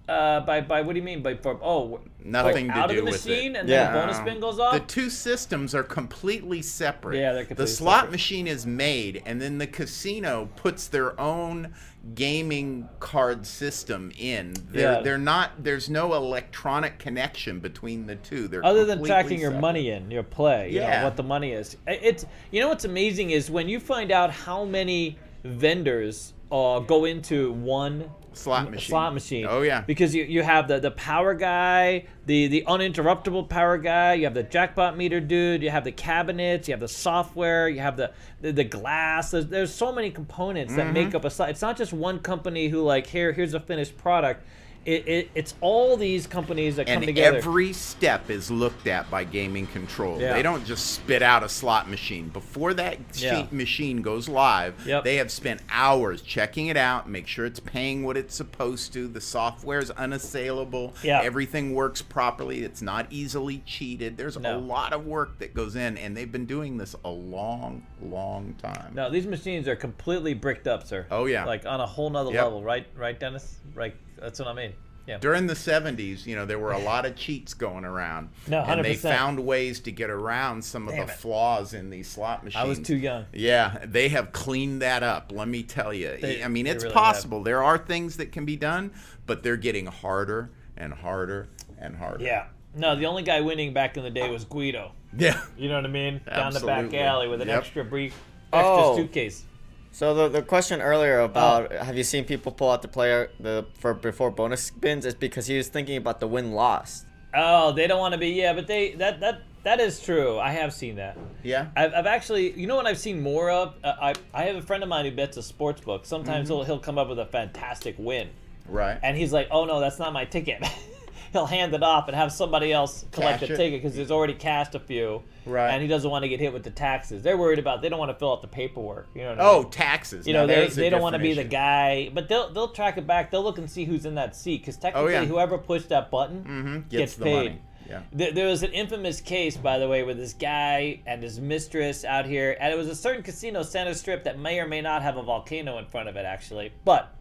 Uh, 0.10 0.40
by 0.42 0.60
by 0.60 0.82
what 0.82 0.94
do 0.94 1.00
you 1.00 1.06
mean 1.06 1.22
by 1.22 1.36
for 1.36 1.60
oh 1.62 2.00
Nothing 2.24 2.68
like 2.68 2.76
to 2.76 2.82
out 2.82 2.90
do 2.90 3.00
of 3.00 3.06
the 3.06 3.12
with 3.12 3.26
it. 3.28 3.30
machine 3.30 3.56
and 3.56 3.70
Yeah. 3.70 3.84
then 3.86 3.94
the 3.94 4.00
bonus 4.02 4.18
spin 4.18 4.40
goes 4.40 4.60
off? 4.60 4.74
The 4.74 4.80
two 4.82 5.10
systems 5.10 5.76
are 5.76 5.84
completely 5.84 6.62
separate. 6.64 7.18
Yeah, 7.20 7.34
they're 7.34 7.44
completely 7.46 7.66
The 7.66 7.72
slot 7.72 7.96
separate. 8.00 8.12
machine 8.12 8.48
is 8.48 8.66
made, 8.66 9.22
and 9.26 9.40
then 9.42 9.58
the 9.60 9.68
casino 9.68 10.50
puts 10.56 10.88
their 10.88 11.18
own 11.20 11.74
gaming 12.16 12.90
card 13.00 13.46
system 13.46 14.12
in. 14.18 14.54
They're, 14.72 14.94
Yeah. 14.94 15.02
they're 15.02 15.18
not. 15.20 15.64
There's 15.64 15.90
no 15.90 16.14
electronic 16.16 16.98
connection 16.98 17.60
between 17.60 18.08
the 18.08 18.16
two. 18.16 18.48
They're 18.48 18.66
Other 18.66 18.86
than 18.86 18.98
completely 19.00 19.10
tracking 19.24 19.40
your 19.40 19.52
money 19.52 19.92
in 19.92 20.10
your 20.10 20.24
play, 20.24 20.72
you 20.72 20.80
know, 20.80 20.88
Yeah. 20.88 21.04
what 21.04 21.18
the 21.18 21.24
money 21.24 21.52
is. 21.52 21.78
It's 21.88 22.26
you 22.52 22.62
know 22.62 22.68
what's 22.70 22.86
amazing 22.86 23.30
is 23.30 23.52
when 23.52 23.70
you 23.70 23.80
find 23.80 24.12
out 24.12 24.32
how 24.32 24.66
many 24.66 25.18
vendors 25.44 26.34
uh, 26.52 26.80
go 26.80 27.06
into 27.06 27.52
one 27.54 28.10
Slot 28.40 28.72
machine. 28.72 28.90
slot 28.90 29.14
machine. 29.14 29.46
Oh, 29.50 29.62
yeah. 29.62 29.82
because 29.82 30.16
you, 30.16 30.24
you 30.24 30.42
have 30.44 30.68
the, 30.68 30.80
the 30.80 30.92
power 30.92 31.34
guy, 31.34 32.06
the 32.26 32.48
the 32.48 32.64
uninterruptible 32.68 33.50
power 33.50 33.78
guy, 33.78 34.14
you 34.14 34.24
have 34.24 34.34
the 34.34 34.44
jackpot 34.44 34.96
meter 34.98 35.20
dude, 35.20 35.62
you 35.62 35.70
have 35.70 35.84
the 35.84 35.92
cabinets, 35.92 36.68
you 36.68 36.74
have 36.74 36.80
the 36.80 36.88
software, 36.88 37.68
you 37.70 37.80
have 37.80 37.98
the 37.98 38.12
the, 38.42 38.52
the 38.52 38.64
glass. 38.64 39.32
There's, 39.32 39.48
there's 39.48 39.74
so 39.74 39.92
many 39.92 40.10
components 40.12 40.76
that 40.76 40.86
Mm-hmm. 40.86 40.94
make 40.94 41.16
up 41.16 41.26
a 41.26 41.30
slot. 41.30 41.50
It's 41.50 41.62
not 41.62 41.78
just 41.78 41.92
one 41.94 42.20
company 42.20 42.70
who 42.70 42.82
like 42.82 43.08
here 43.08 43.32
here's 43.34 43.54
a 43.54 43.60
finished 43.60 43.98
product. 43.98 44.46
It, 44.86 45.08
it, 45.08 45.30
it's 45.36 45.54
all 45.62 45.98
these 45.98 46.26
companies 46.26 46.78
that 46.78 46.88
come 46.88 46.98
And 46.98 47.06
together. 47.06 47.38
every 47.38 47.74
step 47.74 48.30
is 48.30 48.50
looked 48.50 48.88
at 48.88 49.10
by 49.12 49.24
gaming 49.24 49.68
control. 49.68 50.20
Yeah. 50.20 50.34
They 50.34 50.42
don't 50.42 50.66
just 50.66 50.94
spit 50.94 51.22
out 51.22 51.44
a 51.44 51.50
slot 51.50 51.90
machine. 51.90 52.30
Before 52.30 52.74
that 52.74 52.98
Yeah. 53.16 53.46
machine 53.52 54.02
goes 54.02 54.28
live, 54.30 54.74
Yep. 54.88 55.04
they 55.04 55.18
have 55.18 55.32
spent 55.32 55.62
hours 55.70 56.22
checking 56.22 56.68
it 56.68 56.78
out, 56.78 57.10
make 57.10 57.28
sure 57.28 57.46
it's 57.46 57.60
paying 57.60 58.04
what 58.04 58.16
it's 58.18 58.34
supposed 58.34 58.94
to. 58.94 59.08
The 59.08 59.22
software 59.22 59.80
is 59.80 59.92
unassailable. 59.92 60.94
Everything 61.04 61.76
works 61.76 62.02
properly. 62.02 62.64
It's 62.64 62.82
not 62.82 63.08
easily 63.10 63.62
cheated. 63.66 64.18
There's 64.18 64.38
No. 64.40 64.56
a 64.56 64.58
lot 64.58 64.94
of 64.94 65.06
work 65.06 65.40
that 65.40 65.54
goes 65.54 65.76
in, 65.76 65.98
and 65.98 66.16
they've 66.16 66.32
been 66.32 66.46
doing 66.46 66.78
this 66.78 66.96
a 67.04 67.10
long, 67.10 67.86
long 68.02 68.56
time. 68.62 68.94
No, 68.96 69.10
these 69.10 69.28
machines 69.28 69.68
are 69.68 69.76
completely 69.76 70.34
bricked 70.34 70.68
up, 70.68 70.88
sir. 70.88 71.06
Oh, 71.12 71.26
yeah. 71.26 71.46
like 71.46 71.66
on 71.66 71.80
a 71.82 71.86
whole 71.86 72.10
nother 72.10 72.32
Yep. 72.32 72.44
level, 72.44 72.64
right? 72.64 72.88
Right, 72.96 73.20
Dennis? 73.20 73.58
Right. 73.76 73.96
That's 74.22 74.40
what 74.40 74.48
I 74.48 74.54
mean. 74.54 74.74
Yeah. 75.08 75.18
During 75.18 75.48
the 75.48 75.56
70s, 75.56 76.28
you 76.28 76.36
know, 76.36 76.46
there 76.46 76.60
were 76.60 76.74
a 76.74 76.78
lot 76.78 77.08
of 77.08 77.16
cheats 77.16 77.56
going 77.56 77.84
around. 77.84 78.30
No, 78.48 78.60
And 78.62 78.86
they 78.86 78.94
found 78.96 79.40
ways 79.40 79.80
to 79.82 79.92
get 79.92 80.12
around 80.12 80.64
some 80.64 80.88
of 80.88 80.94
Damn 80.94 81.08
the 81.08 81.12
it. 81.14 81.18
flaws 81.18 81.74
in 81.74 81.90
these 81.90 82.08
slot 82.08 82.44
machines. 82.44 82.62
I 82.64 82.68
was 82.68 82.78
too 82.80 82.96
young. 82.98 83.26
Yeah, 83.34 83.80
they 83.86 84.10
have 84.10 84.32
cleaned 84.34 84.84
that 84.84 85.02
up. 85.02 85.32
Let 85.34 85.48
me 85.48 85.64
tell 85.64 85.92
you. 85.96 86.16
They- 86.22 86.44
I 86.44 86.48
mean, 86.48 86.68
it's 86.68 86.84
really 86.84 86.94
have. 86.94 87.04
possible. 87.04 87.42
There 87.42 87.64
are 87.64 87.78
things 87.80 88.18
that 88.18 88.32
can 88.32 88.46
be 88.46 88.56
done, 88.56 88.92
but 89.26 89.42
they're 89.42 89.58
getting 89.58 89.88
harder 89.88 90.52
and 90.78 90.94
harder 90.94 91.48
and 91.80 91.96
harder. 91.96 92.24
Yeah. 92.24 92.46
No, 92.76 92.96
the 92.96 93.08
only 93.08 93.24
guy 93.24 93.42
winning 93.42 93.74
back 93.74 93.98
in 93.98 94.04
the 94.04 94.12
day 94.12 94.30
was 94.30 94.46
Guido. 94.46 94.92
Yeah. 95.18 95.42
You 95.58 95.70
know 95.70 95.76
what 95.78 95.86
I 95.86 95.90
mean? 95.90 96.22
Down 96.28 96.54
the 96.54 96.60
back 96.60 96.94
alley 96.94 97.28
with 97.28 97.42
an 97.42 97.48
Yep. 97.48 97.58
extra 97.58 97.84
brief, 97.84 98.14
extra 98.54 98.76
Oh. 98.76 98.96
suitcase. 98.96 99.44
So 99.92 100.14
the, 100.14 100.30
the 100.30 100.42
question 100.42 100.82
earlier 100.82 101.20
about 101.20 101.72
Oh. 101.74 101.84
have 101.84 101.98
you 101.98 102.04
seen 102.04 102.24
people 102.26 102.52
pull 102.52 102.70
out 102.70 102.82
the 102.82 102.88
player 102.88 103.32
the 103.40 103.66
for 103.80 103.94
before 103.94 104.32
bonus 104.32 104.64
spins 104.64 105.06
is 105.06 105.16
because 105.16 105.48
he 105.48 105.58
was 105.58 105.68
thinking 105.68 105.98
about 105.98 106.20
the 106.20 106.28
win 106.28 106.52
loss. 106.54 107.06
Oh, 107.34 107.72
they 107.72 107.86
don't 107.88 108.00
want 108.00 108.14
to 108.14 108.18
be. 108.18 108.30
Yeah, 108.30 108.54
but 108.54 108.68
they 108.68 108.92
that 108.96 109.20
that 109.20 109.42
that 109.64 109.80
is 109.80 110.00
true. 110.02 110.40
I 110.40 110.52
have 110.52 110.74
seen 110.74 110.96
that. 110.96 111.18
Yeah. 111.44 111.68
I've, 111.76 111.94
I've 111.94 112.06
actually, 112.06 112.52
you 112.54 112.66
know 112.66 112.76
what 112.78 112.88
I've 112.88 112.98
seen 112.98 113.22
more 113.22 113.50
of? 113.52 113.76
Uh, 113.84 113.94
I 114.02 114.14
I 114.34 114.44
have 114.44 114.56
a 114.56 114.62
friend 114.62 114.84
of 114.84 114.90
mine 114.90 115.06
who 115.06 115.12
bets 115.12 115.38
a 115.38 115.44
sports 115.44 115.82
book. 115.82 116.06
Sometimes 116.06 116.48
Mm-hmm. 116.50 116.56
he'll 116.58 116.64
he'll 116.66 116.80
come 116.80 116.98
up 116.98 117.10
with 117.10 117.20
a 117.20 117.26
fantastic 117.26 117.96
win. 117.98 118.30
Right. 118.68 119.00
and 119.04 119.18
he's 119.18 119.34
like, 119.34 119.48
"Oh 119.52 119.66
no, 119.66 119.80
that's 119.80 120.00
not 120.00 120.14
my 120.14 120.26
ticket." 120.26 120.64
He'll 121.32 121.46
hand 121.46 121.74
it 121.74 121.84
off 121.84 122.08
and 122.08 122.16
have 122.18 122.32
somebody 122.32 122.72
else 122.74 123.06
collect 123.12 123.40
Cash 123.40 123.50
the 123.50 123.54
it. 123.54 123.58
ticket 123.58 123.82
because 123.84 123.96
he's 123.96 124.12
already 124.12 124.34
cashed 124.34 124.76
a 124.76 124.80
few, 124.80 125.24
Right. 125.46 125.70
And 125.70 125.82
he 125.82 125.88
doesn't 125.88 126.10
want 126.10 126.24
to 126.24 126.30
get 126.30 126.40
hit 126.40 126.54
with 126.54 126.64
the 126.64 126.70
taxes. 126.70 127.24
They're 127.24 127.38
worried 127.38 127.60
about. 127.60 127.82
They 127.82 127.90
don't 127.90 127.98
want 128.00 128.12
to 128.12 128.18
fill 128.18 128.32
out 128.34 128.42
the 128.42 128.48
paperwork. 128.48 129.08
You 129.16 129.22
know 129.24 129.30
what 129.30 129.40
I 129.42 129.44
oh, 129.50 129.62
mean? 129.64 129.72
taxes. 129.72 130.28
You 130.28 130.34
Now, 130.34 130.42
know, 130.42 130.48
they, 130.48 130.68
they 130.68 130.90
don't 130.90 131.02
want 131.02 131.14
to 131.14 131.20
be 131.20 131.34
the 131.34 131.44
guy, 131.44 132.10
but 132.14 132.28
they'll 132.30 132.52
they'll 132.54 132.68
track 132.70 132.98
it 132.98 133.08
back. 133.08 133.32
They'll 133.32 133.44
look 133.44 133.58
and 133.58 133.70
see 133.70 133.86
who's 133.86 134.06
in 134.06 134.16
that 134.16 134.36
seat 134.36 134.62
because 134.62 134.78
technically, 134.78 135.16
Oh, 135.16 135.22
yeah. 135.22 135.26
whoever 135.26 135.58
pushed 135.58 135.90
that 135.90 136.12
button 136.12 136.44
Mhm, 136.44 136.90
gets, 136.90 137.00
gets 137.02 137.16
the 137.16 137.24
paid. 137.26 137.34
money. 137.36 137.62
Yeah. 137.90 138.02
There, 138.14 138.32
there 138.32 138.48
was 138.48 138.62
an 138.62 138.72
infamous 138.74 139.20
case, 139.22 139.58
by 139.58 139.80
the 139.80 139.88
way, 139.88 140.04
with 140.04 140.18
this 140.18 140.34
guy 140.34 141.00
and 141.08 141.24
his 141.24 141.40
mistress 141.40 142.06
out 142.06 142.28
here, 142.28 142.56
and 142.60 142.72
it 142.72 142.76
was 142.78 142.88
a 142.88 142.96
certain 142.96 143.24
casino, 143.24 143.64
Center 143.64 143.96
Strip, 143.96 144.26
that 144.26 144.38
may 144.38 144.60
or 144.60 144.68
may 144.68 144.82
not 144.82 145.02
have 145.02 145.18
a 145.18 145.24
volcano 145.24 145.80
in 145.80 145.86
front 145.86 146.08
of 146.08 146.16
it, 146.16 146.24
actually. 146.26 146.72
But 146.86 147.12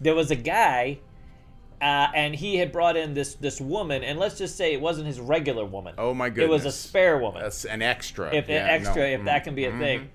there 0.00 0.16
was 0.16 0.32
a 0.32 0.36
guy, 0.36 0.98
uh, 1.80 2.08
and 2.14 2.34
he 2.34 2.56
had 2.56 2.72
brought 2.72 2.96
in 2.96 3.14
this 3.14 3.34
this 3.34 3.60
woman, 3.60 4.02
and 4.02 4.18
let's 4.18 4.38
just 4.38 4.56
say 4.56 4.72
it 4.72 4.80
wasn't 4.80 5.06
his 5.06 5.20
regular 5.20 5.64
woman. 5.64 5.94
Oh 5.98 6.14
my 6.14 6.28
goodness! 6.28 6.44
It 6.44 6.50
was 6.50 6.64
a 6.64 6.72
spare 6.72 7.18
woman 7.18 7.42
That's 7.42 7.64
an 7.64 7.82
extra. 7.82 8.34
if 8.34 8.48
yeah, 8.48 8.64
an 8.64 8.70
extra, 8.70 9.02
no. 9.02 9.18
if 9.18 9.24
that 9.24 9.44
can 9.44 9.54
be 9.54 9.64
a 9.66 9.78
thing. 9.78 10.10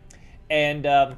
And 0.50 0.86
um, 0.86 1.18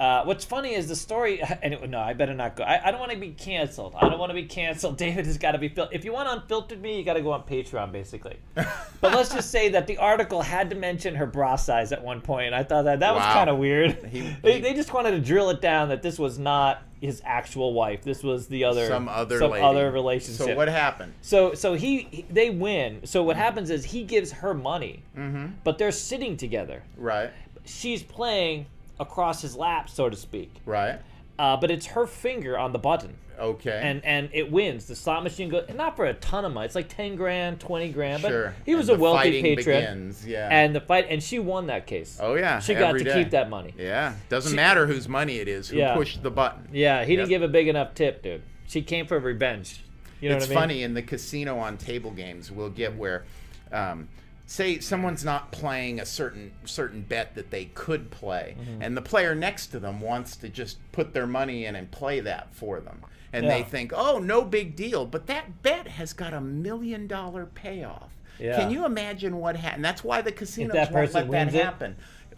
uh, 0.00 0.24
what's 0.24 0.44
funny 0.44 0.74
is 0.74 0.88
the 0.88 0.96
story. 0.96 1.40
And 1.62 1.72
it, 1.72 1.88
no, 1.88 1.98
I 2.00 2.12
better 2.14 2.34
not 2.34 2.56
go. 2.56 2.64
I, 2.64 2.88
I 2.88 2.90
don't 2.90 3.00
want 3.00 3.12
to 3.12 3.18
be 3.18 3.30
canceled. 3.30 3.94
I 3.96 4.08
don't 4.08 4.18
want 4.18 4.30
to 4.30 4.34
be 4.34 4.44
canceled. 4.44 4.96
David 5.04 5.24
has 5.26 5.38
got 5.38 5.52
to 5.52 5.58
be 5.58 5.68
fil- 5.68 5.88
If 5.92 6.04
you 6.04 6.12
want 6.12 6.28
unfiltered 6.28 6.80
me, 6.80 6.98
you 6.98 7.04
got 7.04 7.14
to 7.14 7.22
go 7.22 7.32
on 7.32 7.42
Patreon, 7.44 7.92
basically. 7.92 8.38
but 8.54 9.14
let's 9.14 9.32
just 9.32 9.50
say 9.50 9.68
that 9.70 9.86
the 9.86 9.96
article 9.98 10.42
had 10.42 10.68
to 10.70 10.76
mention 10.76 11.14
her 11.14 11.26
bra 11.26 11.56
size 11.56 11.92
at 11.92 12.02
one 12.02 12.20
point. 12.20 12.54
I 12.54 12.64
thought 12.64 12.82
that 12.82 13.00
that 13.00 13.14
was 13.14 13.22
kind 13.22 13.48
of 13.48 13.58
weird. 13.58 13.92
He- 14.04 14.36
they, 14.42 14.54
he- 14.54 14.60
they 14.60 14.74
just 14.74 14.92
wanted 14.92 15.12
to 15.12 15.20
drill 15.20 15.50
it 15.50 15.60
down 15.60 15.88
that 15.90 16.02
this 16.02 16.18
was 16.18 16.38
not 16.38 16.82
his 17.04 17.22
actual 17.24 17.72
wife. 17.72 18.02
This 18.02 18.22
was 18.22 18.46
the 18.48 18.64
other 18.64 18.86
some 18.86 19.08
other 19.08 19.38
some 19.38 19.50
lady. 19.52 19.64
other 19.64 19.90
relationship. 19.90 20.46
So 20.46 20.54
what 20.56 20.68
happened? 20.68 21.12
So 21.22 21.54
so 21.54 21.74
he, 21.74 22.08
he 22.10 22.22
they 22.30 22.50
win. 22.50 23.00
So 23.06 23.22
what 23.22 23.36
happens 23.36 23.70
is 23.70 23.84
he 23.84 24.02
gives 24.04 24.32
her 24.32 24.54
money, 24.54 25.02
Mm-hmm. 25.16 25.46
but 25.64 25.78
they're 25.78 25.92
sitting 25.92 26.36
together. 26.36 26.82
Right. 26.96 27.30
She's 27.64 28.02
playing 28.02 28.66
across 29.00 29.42
his 29.42 29.56
lap, 29.56 29.88
so 29.88 30.08
to 30.08 30.16
speak. 30.16 30.50
Right. 30.66 30.98
Uh, 31.38 31.56
but 31.56 31.70
it's 31.70 31.86
her 31.86 32.06
finger 32.06 32.56
on 32.56 32.72
the 32.72 32.78
button, 32.78 33.14
Okay. 33.40 33.80
and 33.82 34.04
and 34.04 34.30
it 34.32 34.52
wins. 34.52 34.86
The 34.86 34.94
slot 34.94 35.24
machine 35.24 35.48
goes 35.48 35.68
not 35.74 35.96
for 35.96 36.06
a 36.06 36.14
ton 36.14 36.44
of 36.44 36.52
money. 36.52 36.66
It's 36.66 36.76
like 36.76 36.88
ten 36.88 37.16
grand, 37.16 37.58
twenty 37.58 37.88
grand. 37.88 38.22
But 38.22 38.28
sure. 38.28 38.54
he 38.64 38.76
was 38.76 38.88
And 38.88 38.98
a 38.98 39.02
wealthy 39.02 39.42
patron, 39.42 39.80
Begins. 39.80 40.24
Yeah. 40.26 40.48
and 40.50 40.74
the 40.76 40.80
fight, 40.80 41.06
and 41.10 41.20
she 41.20 41.40
won 41.40 41.66
that 41.66 41.86
case. 41.88 42.18
oh 42.22 42.36
yeah. 42.36 42.60
she 42.60 42.74
got 42.74 42.92
to 42.92 43.02
day. 43.02 43.14
keep 43.14 43.30
that 43.30 43.50
money. 43.50 43.74
Yeah. 43.76 44.14
Doesn't 44.28 44.50
She- 44.52 44.56
matter 44.56 44.86
whose 44.86 45.08
money 45.08 45.38
it 45.38 45.48
is. 45.48 45.68
Who 45.70 45.78
Yeah. 45.78 45.94
pushed 45.96 46.22
the 46.22 46.30
button? 46.30 46.68
Yeah, 46.72 47.04
he 47.04 47.16
didn't 47.16 47.30
give 47.30 47.42
a 47.42 47.48
big 47.48 47.66
enough 47.66 47.94
tip, 47.94 48.22
dude. 48.22 48.42
She 48.68 48.80
came 48.82 49.06
for 49.06 49.18
revenge. 49.18 49.80
You 50.20 50.28
know 50.30 50.36
it's 50.36 50.46
what 50.46 50.56
I 50.56 50.60
mean? 50.60 50.62
funny 50.68 50.82
in 50.84 50.94
the 50.94 51.02
casino 51.02 51.58
on 51.58 51.76
table 51.76 52.10
games 52.12 52.50
we'll 52.52 52.70
get 52.70 52.94
where 52.96 53.24
um, 53.72 54.08
say 54.46 54.78
someone's 54.78 55.24
not 55.24 55.50
playing 55.52 55.98
a 56.00 56.04
certain 56.06 56.52
certain 56.64 57.00
bet 57.02 57.34
that 57.34 57.50
they 57.50 57.64
could 57.66 58.10
play 58.10 58.54
Mm-hmm. 58.60 58.82
and 58.82 58.96
the 58.96 59.02
player 59.02 59.34
next 59.34 59.68
to 59.68 59.78
them 59.80 60.00
wants 60.00 60.36
to 60.36 60.48
just 60.48 60.76
put 60.92 61.14
their 61.14 61.26
money 61.26 61.64
in 61.64 61.74
and 61.76 61.90
play 61.90 62.20
that 62.20 62.54
for 62.54 62.80
them. 62.80 63.00
And 63.32 63.48
they 63.48 63.62
think 63.62 63.92
oh 63.94 64.18
no 64.18 64.42
big 64.44 64.76
deal. 64.76 65.06
But 65.06 65.26
that 65.26 65.62
bet 65.62 65.88
has 65.88 66.12
got 66.12 66.32
a 66.34 66.40
million 66.40 67.06
dollar 67.06 67.46
payoff. 67.46 68.10
Yeah. 68.38 68.56
can 68.58 68.70
you 68.70 68.84
imagine 68.84 69.36
what 69.36 69.56
happened 69.56 69.84
that's 69.84 70.02
why 70.04 70.20
the 70.20 70.32
casinos 70.32 70.74
won't 70.74 70.92
let 70.94 71.12
that 71.12 71.26
wins 71.28 71.54
it- 71.54 71.64
happen. 71.64 71.96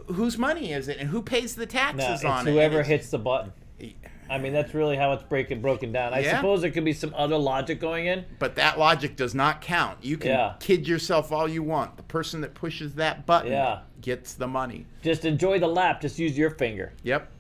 Whose 0.09 0.39
money 0.39 0.73
is 0.73 0.87
it 0.89 0.99
and 0.99 1.09
who 1.11 1.21
pays 1.23 1.55
the 1.57 1.67
No, 1.67 1.71
taxes 1.73 2.09
it's 2.21 2.25
on 2.25 2.47
it? 2.47 2.53
Whoever 2.53 2.83
hits 2.85 3.11
the 3.11 3.19
button. 3.19 3.53
I 4.29 4.39
mean, 4.39 4.53
that's 4.53 4.75
really 4.75 4.97
how 4.97 5.13
it's 5.13 5.23
breaking 5.23 5.61
broken 5.61 5.93
down. 5.93 6.13
I 6.15 6.21
Yeah. 6.21 6.37
suppose 6.37 6.63
there 6.63 6.71
could 6.71 6.85
be 6.85 6.93
some 6.93 7.15
other 7.17 7.37
logic 7.37 7.81
going 7.81 8.07
in. 8.07 8.25
But 8.39 8.57
that 8.57 8.79
logic 8.79 9.17
does 9.17 9.35
not 9.35 9.61
count. 9.61 9.99
You 10.03 10.17
can 10.17 10.31
Yeah. 10.31 10.55
kid 10.61 10.87
yourself 10.89 11.31
all 11.33 11.49
you 11.49 11.63
want. 11.63 11.97
The 11.97 12.03
person 12.03 12.41
that 12.41 12.55
pushes 12.55 12.95
that 12.97 13.27
button 13.27 13.53
Yeah. 13.53 13.81
gets 14.01 14.35
the 14.35 14.49
money. 14.49 14.87
Just 15.03 15.25
enjoy 15.25 15.59
the 15.59 15.69
lap. 15.69 16.01
Just 16.01 16.19
use 16.19 16.37
your 16.37 16.51
finger. 16.51 16.93
Yep. 17.03 17.31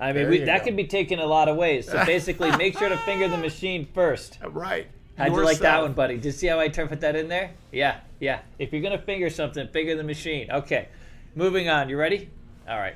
I 0.00 0.12
mean, 0.12 0.28
we, 0.28 0.38
that 0.38 0.58
go. 0.60 0.64
could 0.64 0.76
be 0.76 0.86
taken 0.86 1.20
a 1.20 1.26
lot 1.26 1.48
of 1.48 1.56
ways. 1.56 1.88
So 1.88 2.04
basically, 2.06 2.50
make 2.56 2.76
sure 2.76 2.88
to 2.88 2.96
finger 2.98 3.28
the 3.28 3.38
machine 3.38 3.86
first. 3.94 4.38
Uh, 4.42 4.50
right. 4.50 4.88
How'd 5.16 5.30
you 5.32 5.44
like 5.44 5.58
that 5.58 5.82
one, 5.82 5.92
buddy? 5.92 6.14
Did 6.14 6.24
you 6.24 6.32
see 6.32 6.46
how 6.48 6.58
I 6.58 6.68
put 6.70 7.00
that 7.02 7.14
in 7.14 7.28
there? 7.28 7.50
Yeah, 7.70 7.96
yeah. 8.18 8.40
If 8.58 8.72
you're 8.72 8.82
gonna 8.82 8.98
finger 8.98 9.30
something, 9.30 9.68
finger 9.68 9.94
the 9.94 10.02
machine. 10.02 10.50
Okay. 10.50 10.88
Moving 11.34 11.68
on. 11.68 11.88
You 11.88 11.96
ready? 11.98 12.30
All 12.68 12.78
right. 12.78 12.94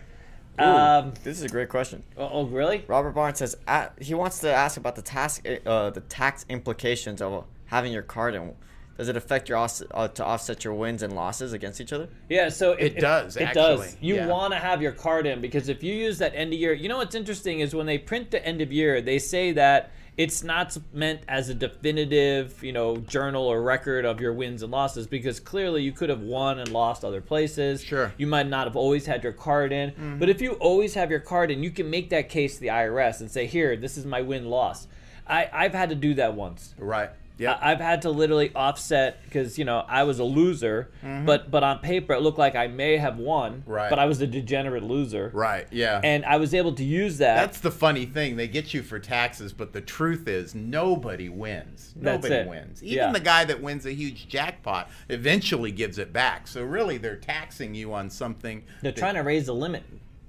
Ooh, 0.60 0.64
Um. 0.64 1.14
this 1.24 1.38
is 1.38 1.42
a 1.44 1.48
great 1.48 1.68
question. 1.68 2.02
Oh, 2.16 2.28
oh, 2.32 2.44
really? 2.46 2.84
Robert 2.88 3.12
Barnes 3.12 3.38
says 3.38 3.56
uh, 3.68 3.88
he 4.00 4.14
wants 4.14 4.38
to 4.40 4.50
ask 4.52 4.76
about 4.76 4.96
the 4.96 5.02
tax 5.02 5.40
uh, 5.66 5.90
the 5.90 6.00
tax 6.02 6.44
implications 6.48 7.20
of 7.20 7.44
having 7.66 7.92
your 7.92 8.02
card 8.02 8.34
in. 8.34 8.54
Does 8.96 9.08
it 9.10 9.16
affect 9.18 9.50
your 9.50 9.58
off- 9.58 9.82
uh, 9.90 10.08
to 10.08 10.24
offset 10.24 10.64
your 10.64 10.72
wins 10.72 11.02
and 11.02 11.14
losses 11.14 11.52
against 11.52 11.82
each 11.82 11.92
other? 11.92 12.08
Yeah, 12.30 12.48
so 12.48 12.72
if- 12.72 12.80
It 12.80 12.94
if- 12.94 13.00
does, 13.00 13.36
It 13.36 13.52
does. 13.52 13.94
You 14.00 14.14
Yeah. 14.14 14.26
want 14.28 14.54
to 14.54 14.58
have 14.58 14.80
your 14.80 14.92
card 14.92 15.26
in 15.26 15.42
because 15.42 15.68
if 15.68 15.82
you 15.82 15.92
use 15.92 16.16
that 16.18 16.32
end 16.34 16.54
of 16.54 16.58
year, 16.58 16.72
you 16.72 16.88
know 16.88 16.96
what's 16.96 17.14
interesting 17.14 17.60
is 17.60 17.74
when 17.74 17.84
they 17.84 17.98
print 17.98 18.30
the 18.30 18.42
end 18.46 18.62
of 18.62 18.72
year, 18.72 19.02
they 19.02 19.18
say 19.18 19.52
that 19.52 19.90
it's 20.16 20.42
not 20.42 20.76
meant 20.92 21.20
as 21.28 21.48
a 21.48 21.54
definitive, 21.54 22.62
you 22.62 22.72
know, 22.72 22.96
journal 22.96 23.44
or 23.44 23.62
record 23.62 24.04
of 24.04 24.20
your 24.20 24.32
wins 24.32 24.62
and 24.62 24.72
losses 24.72 25.06
because 25.06 25.40
clearly 25.40 25.82
you 25.82 25.92
could 25.92 26.08
have 26.08 26.22
won 26.22 26.58
and 26.58 26.70
lost 26.72 27.04
other 27.04 27.20
places. 27.20 27.82
Sure. 27.82 28.12
You 28.16 28.26
might 28.26 28.48
not 28.48 28.66
have 28.66 28.76
always 28.76 29.04
had 29.06 29.22
your 29.22 29.32
card 29.32 29.72
in, 29.72 29.90
mm-hmm. 29.90 30.18
but 30.18 30.30
if 30.30 30.40
you 30.40 30.52
always 30.52 30.94
have 30.94 31.10
your 31.10 31.20
card 31.20 31.50
in, 31.50 31.62
you 31.62 31.70
can 31.70 31.90
make 31.90 32.10
that 32.10 32.28
case 32.28 32.54
to 32.54 32.60
the 32.60 32.68
IRS 32.68 33.20
and 33.20 33.30
say, 33.30 33.46
"Here, 33.46 33.76
this 33.76 33.98
is 33.98 34.06
my 34.06 34.22
win 34.22 34.46
loss." 34.46 34.88
I 35.28 35.48
I've 35.52 35.74
had 35.74 35.90
to 35.90 35.94
do 35.94 36.14
that 36.14 36.34
once. 36.34 36.74
Right. 36.78 37.10
Yep. 37.38 37.58
I- 37.60 37.72
I've 37.72 37.80
had 37.80 38.02
to 38.02 38.10
literally 38.10 38.50
offset 38.54 39.22
because 39.24 39.58
you 39.58 39.64
know 39.64 39.84
I 39.88 40.04
was 40.04 40.18
a 40.18 40.24
loser, 40.24 40.90
but 41.24 41.50
but 41.50 41.62
on 41.62 41.80
paper 41.80 42.14
it 42.14 42.22
looked 42.22 42.38
like 42.38 42.54
I 42.56 42.66
may 42.66 42.96
have 42.96 43.18
won, 43.18 43.60
Mm-hmm. 43.62 43.70
Right. 43.70 43.90
But 43.90 43.98
I 43.98 44.06
was 44.06 44.20
a 44.20 44.26
degenerate 44.26 44.82
loser, 44.82 45.30
right. 45.34 45.66
Yeah. 45.70 46.00
and 46.02 46.24
I 46.24 46.36
was 46.36 46.54
able 46.54 46.72
to 46.74 46.84
use 46.84 47.18
that. 47.18 47.36
That's 47.36 47.60
the 47.60 47.70
funny 47.70 48.06
thing. 48.06 48.36
They 48.36 48.48
get 48.48 48.72
you 48.74 48.82
for 48.82 48.98
taxes, 48.98 49.52
but 49.52 49.72
the 49.72 49.80
truth 49.80 50.26
is 50.28 50.54
nobody 50.54 51.28
wins. 51.28 51.92
Nobody 51.96 52.44
wins. 52.48 52.82
Even 52.82 52.96
Yeah. 52.96 53.12
the 53.12 53.20
guy 53.20 53.44
that 53.44 53.60
wins 53.62 53.84
a 53.86 53.92
huge 53.92 54.28
jackpot 54.28 54.90
eventually 55.08 55.70
gives 55.72 55.98
it 55.98 56.12
back. 56.12 56.46
So 56.48 56.62
really 56.62 56.96
they're 56.98 57.16
taxing 57.16 57.74
you 57.74 57.92
on 57.92 58.10
something 58.10 58.64
They're 58.82 58.92
that- 58.92 58.98
trying 58.98 59.14
to 59.14 59.20
raise 59.22 59.46
the 59.46 59.54
limit 59.54 59.82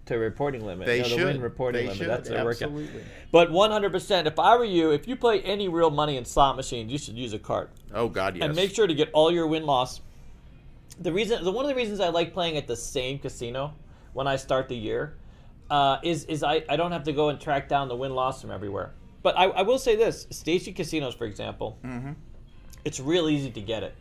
to 0.07 0.17
reporting 0.17 0.65
limit. 0.65 0.85
They 0.87 0.97
you 1.03 1.09
know, 1.09 1.17
the 1.17 1.25
win 1.25 1.41
reporting 1.41 1.79
They 1.81 1.83
limit. 1.85 1.97
should. 1.97 2.09
That's 2.09 2.29
their 2.29 2.43
workout. 2.43 2.69
Absolutely. 2.69 3.01
But 3.31 3.49
100%, 3.51 4.25
if 4.25 4.39
I 4.39 4.55
were 4.57 4.65
you, 4.65 4.91
if 4.91 5.07
you 5.07 5.15
play 5.15 5.41
any 5.41 5.67
real 5.67 5.89
money 5.89 6.17
in 6.17 6.25
slot 6.25 6.55
machines, 6.55 6.91
you 6.91 6.97
should 6.97 7.17
use 7.17 7.33
a 7.33 7.39
card. 7.39 7.69
Oh 7.93 8.07
god, 8.09 8.35
yes. 8.35 8.45
and 8.45 8.55
make 8.55 8.73
sure 8.73 8.87
to 8.87 8.93
get 8.93 9.09
all 9.13 9.31
your 9.31 9.47
win 9.47 9.65
loss. 9.65 10.01
The 10.99 11.11
reason, 11.13 11.43
the 11.43 11.51
one 11.51 11.65
of 11.65 11.69
the 11.69 11.75
reasons 11.75 11.99
I 11.99 12.09
like 12.09 12.33
playing 12.33 12.57
at 12.57 12.67
the 12.67 12.75
same 12.75 13.19
casino 13.19 13.73
when 14.13 14.27
I 14.27 14.35
start 14.35 14.67
the 14.67 14.75
year, 14.75 15.15
uh, 15.69 15.97
is 16.03 16.25
is 16.25 16.41
I, 16.43 16.63
I 16.69 16.75
don't 16.75 16.91
have 16.91 17.03
to 17.03 17.13
go 17.13 17.29
and 17.29 17.39
track 17.39 17.69
down 17.69 17.87
the 17.87 17.95
win 17.95 18.13
loss 18.15 18.41
from 18.41 18.49
everywhere. 18.51 18.93
But 19.21 19.37
I, 19.37 19.45
I 19.45 19.61
will 19.61 19.77
say 19.77 19.95
this: 19.95 20.25
station 20.31 20.73
casinos, 20.73 21.13
for 21.13 21.25
example, 21.25 21.77
Mm-hmm. 21.85 22.11
it's 22.85 22.99
real 22.99 23.29
easy 23.29 23.51
to 23.51 23.61
get 23.61 23.83
it. 23.83 23.93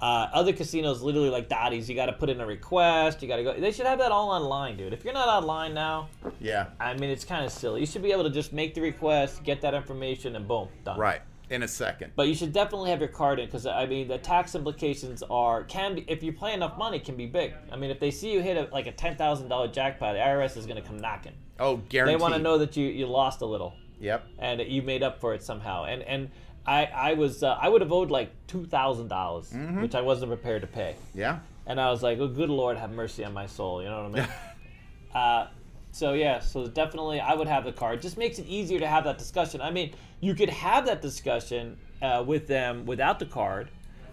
Uh, 0.00 0.28
other 0.32 0.52
casinos, 0.52 1.02
literally 1.02 1.28
like 1.30 1.48
Dotty's, 1.48 1.88
you 1.88 1.96
got 1.96 2.06
to 2.06 2.12
put 2.12 2.28
in 2.30 2.40
a 2.40 2.46
request. 2.46 3.20
You 3.20 3.28
got 3.28 3.36
to 3.36 3.42
go. 3.42 3.58
They 3.58 3.72
should 3.72 3.86
have 3.86 3.98
that 3.98 4.12
all 4.12 4.30
online, 4.30 4.76
dude. 4.76 4.92
If 4.92 5.04
you're 5.04 5.12
not 5.14 5.28
online 5.28 5.74
now, 5.74 6.08
Yeah. 6.40 6.66
I 6.78 6.94
mean, 6.94 7.10
it's 7.10 7.24
kind 7.24 7.44
of 7.44 7.50
silly. 7.50 7.80
You 7.80 7.86
should 7.86 8.02
be 8.02 8.12
able 8.12 8.24
to 8.24 8.30
just 8.30 8.52
make 8.52 8.74
the 8.74 8.80
request, 8.80 9.42
get 9.42 9.60
that 9.62 9.74
information, 9.74 10.36
and 10.36 10.46
boom, 10.46 10.68
done. 10.84 10.98
Right. 10.98 11.20
In 11.50 11.62
a 11.62 11.68
second. 11.68 12.12
But 12.14 12.28
you 12.28 12.34
should 12.34 12.52
definitely 12.52 12.90
have 12.90 13.00
your 13.00 13.08
card 13.08 13.40
in 13.40 13.46
because 13.46 13.64
I 13.64 13.86
mean 13.86 14.06
the 14.06 14.18
tax 14.18 14.54
implications 14.54 15.22
are 15.30 15.64
can 15.64 15.94
be 15.94 16.04
if 16.06 16.22
you 16.22 16.30
play 16.30 16.52
enough 16.52 16.76
money 16.76 16.98
can 17.00 17.16
be 17.16 17.24
big. 17.24 17.54
I 17.72 17.76
mean 17.76 17.90
if 17.90 17.98
they 17.98 18.10
see 18.10 18.30
you 18.30 18.42
hit 18.42 18.58
a, 18.58 18.68
like 18.70 18.86
a 18.86 18.92
ten 18.92 19.16
thousand 19.16 19.48
dollar 19.48 19.66
jackpot, 19.66 20.12
the 20.14 20.20
IRS 20.20 20.58
is 20.58 20.66
going 20.66 20.76
to 20.80 20.86
come 20.86 20.98
knocking. 20.98 21.32
Oh, 21.58 21.80
They 21.90 22.16
want 22.16 22.34
to 22.34 22.38
know 22.40 22.58
that 22.58 22.76
you 22.76 22.86
you 22.88 23.06
lost 23.06 23.40
a 23.40 23.46
little 23.46 23.72
Yep. 23.98 24.26
and 24.38 24.60
you 24.60 24.82
made 24.82 25.02
up 25.02 25.20
for 25.22 25.32
it 25.32 25.42
somehow. 25.42 25.84
And 25.86 26.02
and 26.02 26.30
I 26.68 26.84
I 27.10 27.14
was 27.14 27.42
uh, 27.42 27.56
I 27.60 27.68
would 27.68 27.80
have 27.80 27.92
owed 27.92 28.10
like 28.10 28.30
two 28.46 28.64
thousand 28.66 29.08
dollars, 29.08 29.50
Mm-hmm. 29.50 29.82
which 29.82 29.94
I 29.94 30.02
wasn't 30.02 30.30
prepared 30.30 30.60
to 30.62 30.68
pay. 30.68 30.96
Yeah. 31.14 31.38
And 31.66 31.80
I 31.80 31.90
was 31.90 32.02
like, 32.02 32.18
oh, 32.18 32.28
good 32.28 32.50
Lord, 32.50 32.76
have 32.78 32.90
mercy 32.92 33.24
on 33.24 33.32
my 33.32 33.46
soul. 33.46 33.82
You 33.82 33.88
know 33.88 34.08
what 34.08 34.20
I 34.20 34.22
mean? 34.22 34.28
uh, 35.14 35.46
so 35.92 36.12
yeah, 36.12 36.40
so 36.40 36.66
definitely 36.66 37.20
I 37.20 37.34
would 37.34 37.48
have 37.48 37.64
the 37.64 37.72
card. 37.72 38.02
Just 38.02 38.18
makes 38.18 38.38
it 38.38 38.46
easier 38.46 38.78
to 38.80 38.86
have 38.86 39.04
that 39.04 39.18
discussion. 39.18 39.60
I 39.60 39.70
mean, 39.70 39.94
you 40.20 40.34
could 40.34 40.50
have 40.50 40.86
that 40.86 41.00
discussion 41.02 41.76
uh, 42.02 42.22
with 42.26 42.46
them 42.46 42.84
without 42.86 43.18
the 43.18 43.26
card, 43.26 43.70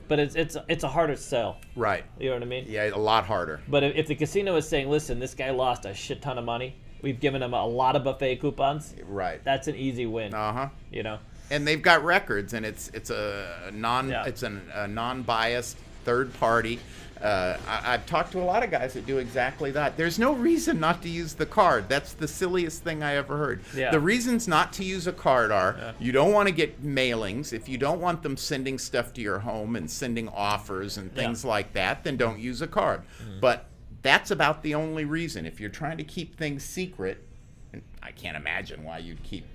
but 0.07 0.19
it's 0.19 0.35
it's 0.35 0.55
it's 0.69 0.83
a 0.83 0.89
harder 0.89 1.15
sell. 1.17 1.57
Right. 1.75 2.03
You 2.19 2.29
know 2.29 2.35
what 2.37 2.43
I 2.43 2.47
mean? 2.47 2.65
Yeah, 2.67 2.89
a 2.93 2.97
lot 2.97 3.25
harder. 3.25 3.59
But 3.67 3.83
if, 3.83 3.95
if 3.95 4.07
the 4.07 4.15
casino 4.15 4.55
is 4.55 4.67
saying, 4.67 4.89
listen, 4.89 5.19
this 5.19 5.33
guy 5.33 5.49
lost 5.51 5.85
a 5.85 5.93
shit 5.93 6.21
ton 6.21 6.37
of 6.37 6.45
money, 6.45 6.75
we've 7.01 7.19
given 7.19 7.41
him 7.43 7.53
a 7.53 7.65
lot 7.65 7.95
of 7.95 8.03
buffet 8.03 8.37
coupons. 8.37 8.95
Right. 9.05 9.43
That's 9.43 9.67
an 9.67 9.75
easy 9.75 10.05
win. 10.05 10.33
Uh 10.33 10.53
huh. 10.53 10.69
You 10.91 11.03
know. 11.03 11.19
And 11.51 11.67
they've 11.67 11.81
got 11.81 12.03
records, 12.03 12.53
and 12.53 12.65
it's 12.65 12.89
it's 12.93 13.09
a 13.09 13.69
non 13.73 14.09
Yeah. 14.09 14.25
it's 14.25 14.43
an, 14.43 14.61
a 14.73 14.87
non-biased 14.87 15.77
third 16.03 16.33
party. 16.35 16.79
Uh, 17.21 17.57
I, 17.67 17.93
I've 17.93 18.05
talked 18.05 18.33
to 18.33 18.41
a 18.41 18.43
lot 18.43 18.61
of 18.63 18.69
guys 18.69 18.93
that 18.93 19.05
do 19.05 19.19
exactly 19.19 19.71
that. 19.71 19.95
There's 19.95 20.19
no 20.19 20.33
reason 20.33 20.79
not 20.79 21.01
to 21.03 21.09
use 21.09 21.33
the 21.33 21.45
card. 21.45 21.87
That's 21.87 22.13
the 22.13 22.27
silliest 22.27 22.83
thing 22.83 23.01
I 23.03 23.15
ever 23.15 23.37
heard. 23.37 23.61
Yeah. 23.73 23.89
The 23.89 24.01
reasons 24.01 24.47
not 24.47 24.73
to 24.73 24.83
use 24.83 25.07
a 25.07 25.13
card 25.13 25.49
are 25.51 25.93
you 25.99 26.11
don't 26.11 26.33
want 26.33 26.49
to 26.49 26.53
get 26.53 26.83
mailings. 26.83 27.53
If 27.53 27.69
you 27.69 27.77
don't 27.77 28.01
want 28.01 28.21
them 28.21 28.35
sending 28.37 28.77
stuff 28.77 29.13
to 29.13 29.21
your 29.21 29.39
home 29.39 29.75
and 29.75 29.89
sending 29.89 30.27
offers 30.29 30.97
and 30.97 31.13
things 31.15 31.45
like 31.45 31.73
that, 31.73 32.03
then 32.03 32.17
don't 32.17 32.37
use 32.39 32.61
a 32.61 32.67
card. 32.67 33.01
Mm-hmm. 33.23 33.39
But 33.39 33.65
that's 34.01 34.29
about 34.29 34.61
the 34.61 34.75
only 34.75 35.05
reason. 35.05 35.45
If 35.45 35.59
you're 35.59 35.69
trying 35.69 35.97
to 35.97 36.03
keep 36.03 36.37
things 36.37 36.63
secret, 36.63 37.23
and 37.71 37.81
I 38.03 38.11
can't 38.11 38.37
imagine 38.37 38.83
why 38.83 38.97
you'd 38.99 39.23
keep 39.23 39.45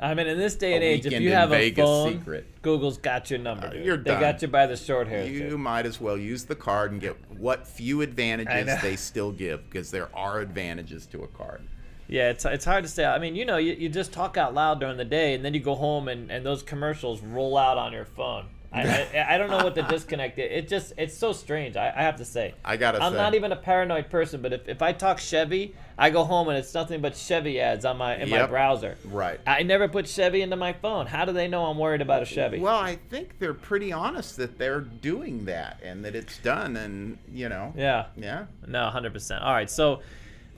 I 0.00 0.14
mean, 0.14 0.28
in 0.28 0.38
this 0.38 0.54
day 0.54 0.74
and 0.74 0.84
age, 0.84 1.06
if 1.06 1.20
you 1.20 1.32
have 1.32 1.52
a 1.52 1.72
phone, 1.72 2.18
secret. 2.18 2.62
Google's 2.62 2.98
got 2.98 3.30
your 3.30 3.40
number. 3.40 3.68
Uh, 3.68 3.74
you're 3.74 3.96
they 3.96 4.12
done. 4.12 4.20
got 4.20 4.42
you 4.42 4.48
by 4.48 4.66
the 4.66 4.76
short 4.76 5.08
hairs. 5.08 5.28
You 5.28 5.50
dude. 5.50 5.58
might 5.58 5.86
as 5.86 6.00
well 6.00 6.16
use 6.16 6.44
the 6.44 6.54
card 6.54 6.92
and 6.92 7.00
get 7.00 7.16
what 7.36 7.66
few 7.66 8.02
advantages 8.02 8.80
they 8.80 8.94
still 8.94 9.32
give 9.32 9.68
because 9.68 9.90
there 9.90 10.08
are 10.14 10.40
advantages 10.40 11.06
to 11.06 11.22
a 11.22 11.26
card. 11.28 11.62
Yeah, 12.06 12.30
it's, 12.30 12.44
it's 12.44 12.64
hard 12.64 12.84
to 12.84 12.88
say. 12.88 13.04
I 13.04 13.18
mean, 13.18 13.34
you 13.34 13.44
know, 13.44 13.58
you, 13.58 13.74
you 13.74 13.88
just 13.88 14.12
talk 14.12 14.36
out 14.36 14.54
loud 14.54 14.80
during 14.80 14.96
the 14.96 15.04
day, 15.04 15.34
and 15.34 15.44
then 15.44 15.52
you 15.52 15.60
go 15.60 15.74
home, 15.74 16.08
and, 16.08 16.30
and 16.30 16.46
those 16.46 16.62
commercials 16.62 17.20
roll 17.20 17.58
out 17.58 17.76
on 17.76 17.92
your 17.92 18.06
phone. 18.06 18.46
I, 18.70 18.82
I, 18.82 19.34
I 19.34 19.38
don't 19.38 19.50
know 19.50 19.64
what 19.64 19.74
the 19.74 19.82
disconnect 19.82 20.38
is. 20.38 20.50
It 20.50 20.68
just 20.68 20.92
it's 20.98 21.16
so 21.16 21.32
strange. 21.32 21.76
I, 21.76 21.88
I 21.88 22.02
have 22.02 22.16
to 22.16 22.24
say. 22.24 22.54
I 22.64 22.76
gotta 22.76 23.02
I'm 23.02 23.12
say. 23.12 23.18
not 23.18 23.34
even 23.34 23.52
a 23.52 23.56
paranoid 23.56 24.10
person, 24.10 24.42
but 24.42 24.52
if, 24.52 24.68
if 24.68 24.82
I 24.82 24.92
talk 24.92 25.18
Chevy, 25.18 25.74
I 25.96 26.10
go 26.10 26.22
home 26.24 26.48
and 26.48 26.58
it's 26.58 26.74
nothing 26.74 27.00
but 27.00 27.16
Chevy 27.16 27.60
ads 27.60 27.84
on 27.84 27.96
my 27.96 28.16
in 28.16 28.28
my 28.28 28.46
browser. 28.46 28.96
Right. 29.04 29.40
I 29.46 29.62
never 29.62 29.88
put 29.88 30.06
Chevy 30.06 30.42
into 30.42 30.56
my 30.56 30.74
phone. 30.74 31.06
How 31.06 31.24
do 31.24 31.32
they 31.32 31.48
know 31.48 31.64
I'm 31.64 31.78
worried 31.78 32.02
about 32.02 32.22
a 32.22 32.26
Chevy? 32.26 32.58
Well, 32.58 32.76
I 32.76 32.98
think 33.08 33.38
they're 33.38 33.54
pretty 33.54 33.92
honest 33.92 34.36
that 34.36 34.58
they're 34.58 34.82
doing 34.82 35.46
that 35.46 35.80
and 35.82 36.04
that 36.04 36.14
it's 36.14 36.38
done, 36.38 36.76
and 36.76 37.18
you 37.32 37.48
know. 37.48 37.72
yeah. 37.76 38.06
Yeah. 38.16 38.46
No, 38.66 38.90
100%. 38.92 39.42
All 39.42 39.52
right, 39.52 39.70
so 39.70 40.00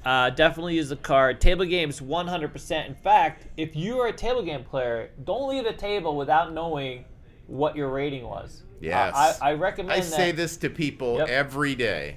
uh, 0.05 0.31
definitely 0.31 0.77
use 0.77 0.89
the 0.89 0.97
card. 0.97 1.41
Table 1.41 1.65
games, 1.65 2.01
100%. 2.01 2.87
In 2.87 2.95
fact, 2.95 3.47
if 3.57 3.77
you 3.77 4.01
are 4.01 4.09
a 4.09 4.13
table 4.13 4.43
game 4.43 4.65
player, 4.65 5.11
don't 5.25 5.49
leave 5.49 5.67
a 5.67 5.73
table 5.73 6.17
without 6.17 6.53
knowing 6.53 7.05
what 7.51 7.77
your 7.77 7.89
rating 7.89 8.25
was. 8.25 8.63
Yes. 8.81 9.15
Uh, 9.15 9.35
I, 9.43 9.51
I 9.51 9.55
recommend 9.55 9.93
I 9.93 9.97
that. 10.01 10.05
say 10.07 10.33
this 10.33 10.57
to 10.59 10.71
people 10.71 11.19
Yep. 11.19 11.27
Mm-hmm. 11.27 11.35
every 11.35 11.75
day. 11.75 12.17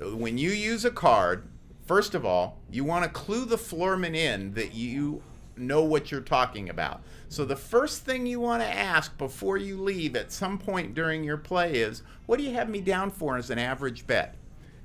When 0.00 0.38
you 0.38 0.50
use 0.50 0.84
a 0.84 0.90
card, 0.90 1.48
first 1.86 2.14
of 2.14 2.24
all, 2.24 2.58
you 2.70 2.84
want 2.84 3.04
to 3.04 3.10
clue 3.10 3.44
the 3.44 3.56
floorman 3.58 4.14
in 4.14 4.54
that 4.54 4.72
you 4.74 5.20
know 5.56 5.82
what 5.82 6.10
you're 6.12 6.20
talking 6.20 6.68
about. 6.70 7.02
So 7.28 7.44
the 7.44 7.56
first 7.56 8.04
thing 8.04 8.24
you 8.26 8.38
want 8.40 8.62
to 8.62 8.68
ask 8.68 9.18
before 9.18 9.56
you 9.56 9.76
leave 9.82 10.14
at 10.14 10.30
some 10.32 10.56
point 10.58 10.94
during 10.94 11.24
your 11.24 11.36
play 11.36 11.74
is, 11.74 12.02
what 12.26 12.38
do 12.38 12.44
you 12.44 12.54
have 12.54 12.68
me 12.70 12.80
down 12.80 13.10
for 13.10 13.36
as 13.36 13.50
an 13.50 13.58
average 13.58 14.06
bet? 14.06 14.36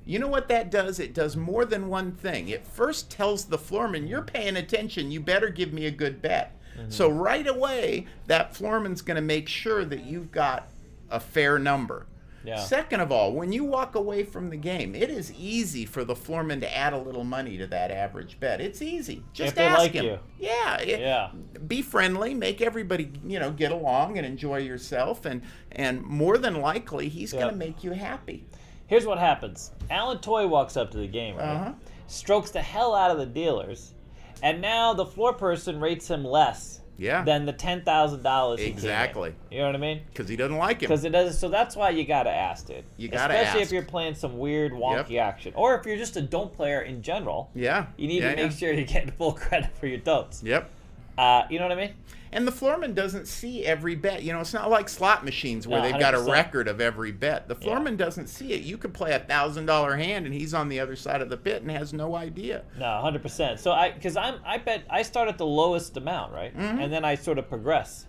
You 0.05 0.17
know 0.19 0.27
what 0.27 0.49
that 0.49 0.69
does? 0.71 0.99
It 0.99 1.13
does 1.13 1.37
more 1.37 1.63
than 1.63 1.87
one 1.87 2.11
thing. 2.11 2.49
It 2.49 2.65
first 2.67 3.09
tells 3.11 3.45
the 3.45 3.57
floorman, 3.59 4.09
you're 4.09 4.23
paying 4.23 4.57
attention, 4.57 5.11
you 5.11 5.21
better 5.21 5.49
give 5.49 5.71
me 5.71 5.85
a 5.85 5.91
good 5.91 6.21
bet. 6.21 6.59
So 6.89 7.09
right 7.09 7.47
away, 7.47 8.07
that 8.27 8.53
floorman's 8.53 9.01
going 9.01 9.15
to 9.15 9.21
make 9.21 9.47
sure 9.47 9.85
that 9.85 10.05
you've 10.05 10.31
got 10.31 10.69
a 11.09 11.19
fair 11.19 11.59
number. 11.59 12.07
Yeah. 12.45 12.57
Second 12.57 12.99
of 12.99 13.09
all, 13.09 13.31
when 13.31 13.53
you 13.53 13.63
walk 13.63 13.95
away 13.95 14.23
from 14.23 14.49
the 14.49 14.57
game, 14.57 14.95
it 14.95 15.09
is 15.09 15.31
easy 15.33 15.85
for 15.85 16.03
the 16.03 16.13
floorman 16.13 16.59
to 16.59 16.75
add 16.77 16.91
a 16.91 16.97
little 16.97 17.23
money 17.23 17.57
to 17.57 17.67
that 17.67 17.89
average 17.89 18.37
bet. 18.39 18.59
It's 18.59 18.81
easy. 18.81 19.23
Just 19.31 19.57
ask 19.57 19.77
like 19.79 19.93
him. 19.93 20.03
you. 20.05 20.19
Yeah. 20.39 20.77
it- 20.81 20.99
Yeah. 20.99 21.29
Be 21.67 21.81
friendly, 21.81 22.33
make 22.33 22.59
everybody, 22.61 23.13
you 23.25 23.39
know, 23.39 23.51
get 23.51 23.71
along 23.71 24.17
and 24.17 24.27
enjoy 24.27 24.57
yourself 24.57 25.25
and 25.25 25.41
and 25.71 26.01
more 26.03 26.37
than 26.37 26.59
likely 26.59 27.07
he's 27.07 27.33
Yeah. 27.33 27.39
going 27.41 27.53
to 27.53 27.57
make 27.57 27.81
you 27.81 27.91
happy. 27.91 28.43
Here's 28.87 29.05
what 29.05 29.19
happens 29.19 29.71
Alan 29.89 30.17
Toy 30.17 30.45
walks 30.45 30.75
up 30.75 30.91
to 30.91 30.97
the 30.97 31.07
game, 31.07 31.37
right? 31.37 31.45
Uh-huh. 31.47 31.73
Strokes 32.07 32.51
the 32.51 32.61
hell 32.61 32.93
out 32.93 33.09
of 33.09 33.17
the 33.19 33.25
dealers, 33.25 33.93
and 34.41 34.61
now 34.61 34.93
the 34.93 35.05
floor 35.05 35.33
person 35.33 35.79
rates 35.79 36.09
him 36.09 36.23
less 36.23 36.81
Yeah. 36.97 37.23
than 37.23 37.45
the 37.45 37.53
$10,000 37.53 38.57
he 38.59 38.65
came 38.65 38.71
in. 38.71 38.77
Exactly. 38.77 39.35
You 39.51 39.59
know 39.59 39.65
what 39.67 39.75
I 39.75 39.79
mean? 39.79 40.01
Cuz 40.13 40.27
he 40.29 40.35
doesn't 40.35 40.57
like 40.57 40.77
him. 40.81 40.87
Because 40.89 41.03
it 41.05 41.09
doesn't. 41.11 41.33
So 41.39 41.49
that's 41.49 41.75
why 41.75 41.89
you 41.89 42.05
gotta 42.05 42.29
ask, 42.31 42.67
dude. 42.67 42.83
You 42.97 43.07
gotta 43.09 43.33
ask 43.33 43.43
Especially 43.47 43.61
if 43.63 43.71
you're 43.71 43.81
playing 43.83 44.15
some 44.15 44.37
weird, 44.37 44.71
wonky 44.73 45.11
Yep. 45.11 45.23
action, 45.25 45.53
or 45.55 45.75
if 45.77 45.85
you're 45.85 45.97
just 45.97 46.15
a 46.17 46.21
don't 46.21 46.53
player 46.53 46.81
in 46.81 47.01
general. 47.01 47.49
Yeah. 47.55 47.87
You 47.97 48.07
need 48.07 48.21
Yeah, 48.23 48.31
to 48.31 48.35
make 48.35 48.51
yeah. 48.51 48.57
sure 48.57 48.73
you're 48.73 48.85
getting 48.85 49.11
full 49.17 49.33
credit 49.33 49.71
for 49.79 49.87
your 49.87 49.97
don'ts. 49.99 50.43
Yep. 50.43 50.69
Uh, 51.17 51.43
you 51.49 51.59
know 51.59 51.65
what 51.67 51.77
I 51.77 51.81
mean? 51.81 51.93
And 52.33 52.47
the 52.47 52.51
floorman 52.51 52.93
doesn't 52.95 53.27
see 53.27 53.65
every 53.65 53.95
bet. 53.95 54.23
You 54.23 54.33
know, 54.33 54.39
it's 54.41 54.53
not 54.53 54.69
like 54.69 54.89
slot 54.89 55.23
machines 55.23 55.67
where 55.67 55.81
No, 55.81 55.89
they've 55.89 55.99
got 55.99 56.13
a 56.15 56.19
record 56.19 56.67
of 56.67 56.81
every 56.81 57.11
bet. 57.11 57.47
The 57.47 57.55
floorman 57.55 57.95
doesn't 57.95 58.27
see 58.27 58.53
it. 58.53 58.61
You 58.63 58.77
could 58.77 58.93
play 58.93 59.13
a 59.13 59.19
thousand 59.19 59.65
dollar 59.67 59.95
hand 59.95 60.25
and 60.25 60.33
he's 60.33 60.53
on 60.53 60.67
the 60.69 60.79
other 60.79 60.95
side 60.95 61.21
of 61.21 61.29
the 61.29 61.37
pit 61.37 61.61
and 61.61 61.71
has 61.71 61.93
no 61.93 62.15
idea. 62.15 62.63
No, 62.79 62.99
hundred 63.01 63.21
percent. 63.21 63.59
So 63.59 63.71
I, 63.71 63.91
because 63.91 64.17
I'm, 64.17 64.39
I 64.45 64.57
bet 64.57 64.83
I 64.89 65.03
start 65.03 65.29
at 65.29 65.37
the 65.37 65.45
lowest 65.45 65.95
amount, 65.95 66.33
right, 66.33 66.53
and 66.53 66.91
then 66.91 67.05
I 67.05 67.15
sort 67.15 67.37
of 67.37 67.47
progress. 67.47 68.07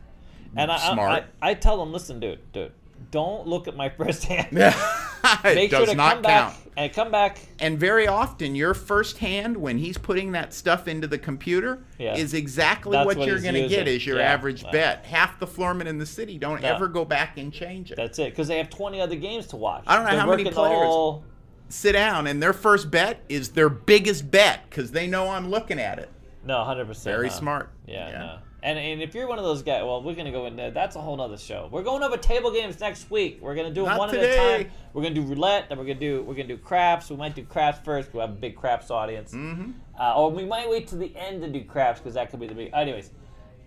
And 0.56 0.70
I, 0.70 0.76
I, 0.76 0.78
Mm-hmm. 0.90 1.00
I, 1.00 1.50
I 1.50 1.54
tell 1.54 1.76
them, 1.78 1.92
listen, 1.92 2.20
dude, 2.20 2.38
dude, 2.52 2.72
don't 3.10 3.46
look 3.46 3.66
at 3.68 3.76
my 3.76 3.88
first 3.98 4.24
hand. 4.24 4.48
it 4.52 4.74
Make 5.44 5.70
does 5.70 5.78
sure 5.78 5.86
to 5.86 5.94
not 5.94 6.14
come 6.14 6.22
count. 6.24 6.54
back 6.54 6.60
and 6.76 6.92
come 6.92 7.10
back. 7.10 7.38
And 7.60 7.78
very 7.78 8.06
often, 8.08 8.54
your 8.54 8.74
first 8.74 9.18
hand, 9.18 9.56
when 9.56 9.78
he's 9.78 9.96
putting 9.96 10.32
that 10.32 10.52
stuff 10.52 10.88
into 10.88 11.06
the 11.06 11.18
computer, 11.18 11.84
Yeah. 11.98 12.16
is 12.16 12.34
exactly 12.34 12.92
That's 12.92 13.06
what, 13.06 13.16
what 13.18 13.26
you're 13.28 13.40
going 13.40 13.54
to 13.54 13.68
get 13.68 13.86
as 13.86 14.04
your 14.04 14.18
Yeah. 14.18 14.32
average 14.32 14.64
Wow. 14.64 14.72
bet. 14.72 15.04
Half 15.06 15.38
the 15.38 15.46
floormen 15.46 15.86
in 15.86 15.98
the 15.98 16.06
city 16.06 16.36
don't 16.38 16.64
ever 16.64 16.88
go 16.88 17.04
back 17.04 17.38
and 17.38 17.52
change 17.52 17.90
it. 17.92 17.96
That's 17.96 18.18
it, 18.18 18.30
because 18.30 18.48
they 18.48 18.58
have 18.58 18.70
20 18.70 19.00
other 19.00 19.16
games 19.16 19.46
to 19.48 19.56
watch. 19.56 19.84
I 19.86 19.94
don't 19.96 20.04
know 20.04 20.10
They're 20.12 20.20
how 20.20 20.26
many 20.30 20.44
players- 20.50 20.82
all- 20.86 21.24
Sit 21.70 21.92
down, 21.92 22.26
and 22.26 22.42
their 22.42 22.52
first 22.52 22.90
bet 22.90 23.20
is 23.28 23.48
their 23.50 23.68
biggest 23.70 24.30
bet 24.30 24.60
because 24.68 24.90
they 24.92 25.06
know 25.06 25.30
I'm 25.30 25.48
looking 25.50 25.80
at 25.80 25.98
it. 25.98 26.10
No, 26.44 26.62
hundred 26.62 26.86
percent. 26.86 27.16
Very 27.16 27.30
smart. 27.30 27.70
Yeah, 27.86 28.08
Yeah. 28.10 28.18
no. 28.18 28.38
And 28.64 28.78
and 28.78 29.02
if 29.02 29.14
you're 29.14 29.28
one 29.28 29.38
of 29.38 29.44
those 29.44 29.62
guys, 29.62 29.82
well, 29.84 30.02
we're 30.02 30.14
gonna 30.14 30.32
go 30.32 30.46
into 30.46 30.70
that's 30.72 30.96
a 30.96 31.00
whole 31.00 31.18
nother 31.18 31.36
show. 31.36 31.68
We're 31.70 31.82
going 31.82 32.02
over 32.02 32.16
table 32.16 32.50
games 32.50 32.80
next 32.80 33.10
week. 33.10 33.38
We're 33.42 33.54
gonna 33.54 33.68
do 33.68 33.82
them 33.82 33.90
Not 33.90 33.98
one 33.98 34.08
at 34.08 34.24
a 34.24 34.36
time. 34.36 34.72
We're 34.94 35.02
gonna 35.02 35.14
do 35.14 35.20
roulette, 35.20 35.68
then 35.68 35.76
we're 35.76 35.84
gonna 35.84 36.00
do 36.00 36.22
we're 36.22 36.32
gonna 36.32 36.48
do 36.48 36.56
craps. 36.56 37.10
We 37.10 37.16
might 37.16 37.34
do 37.34 37.44
craps 37.44 37.84
first. 37.84 38.14
We 38.14 38.20
have 38.20 38.30
a 38.30 38.32
big 38.32 38.56
craps 38.56 38.90
audience. 38.90 39.34
Mm-hmm. 39.34 39.72
Uh, 40.00 40.14
or 40.16 40.30
we 40.30 40.46
might 40.46 40.70
wait 40.70 40.88
to 40.88 40.96
the 40.96 41.14
end 41.14 41.42
to 41.42 41.48
do 41.50 41.62
craps 41.62 42.00
because 42.00 42.14
that 42.14 42.30
could 42.30 42.40
be 42.40 42.46
the 42.46 42.54
big. 42.54 42.72
Anyways, 42.72 43.10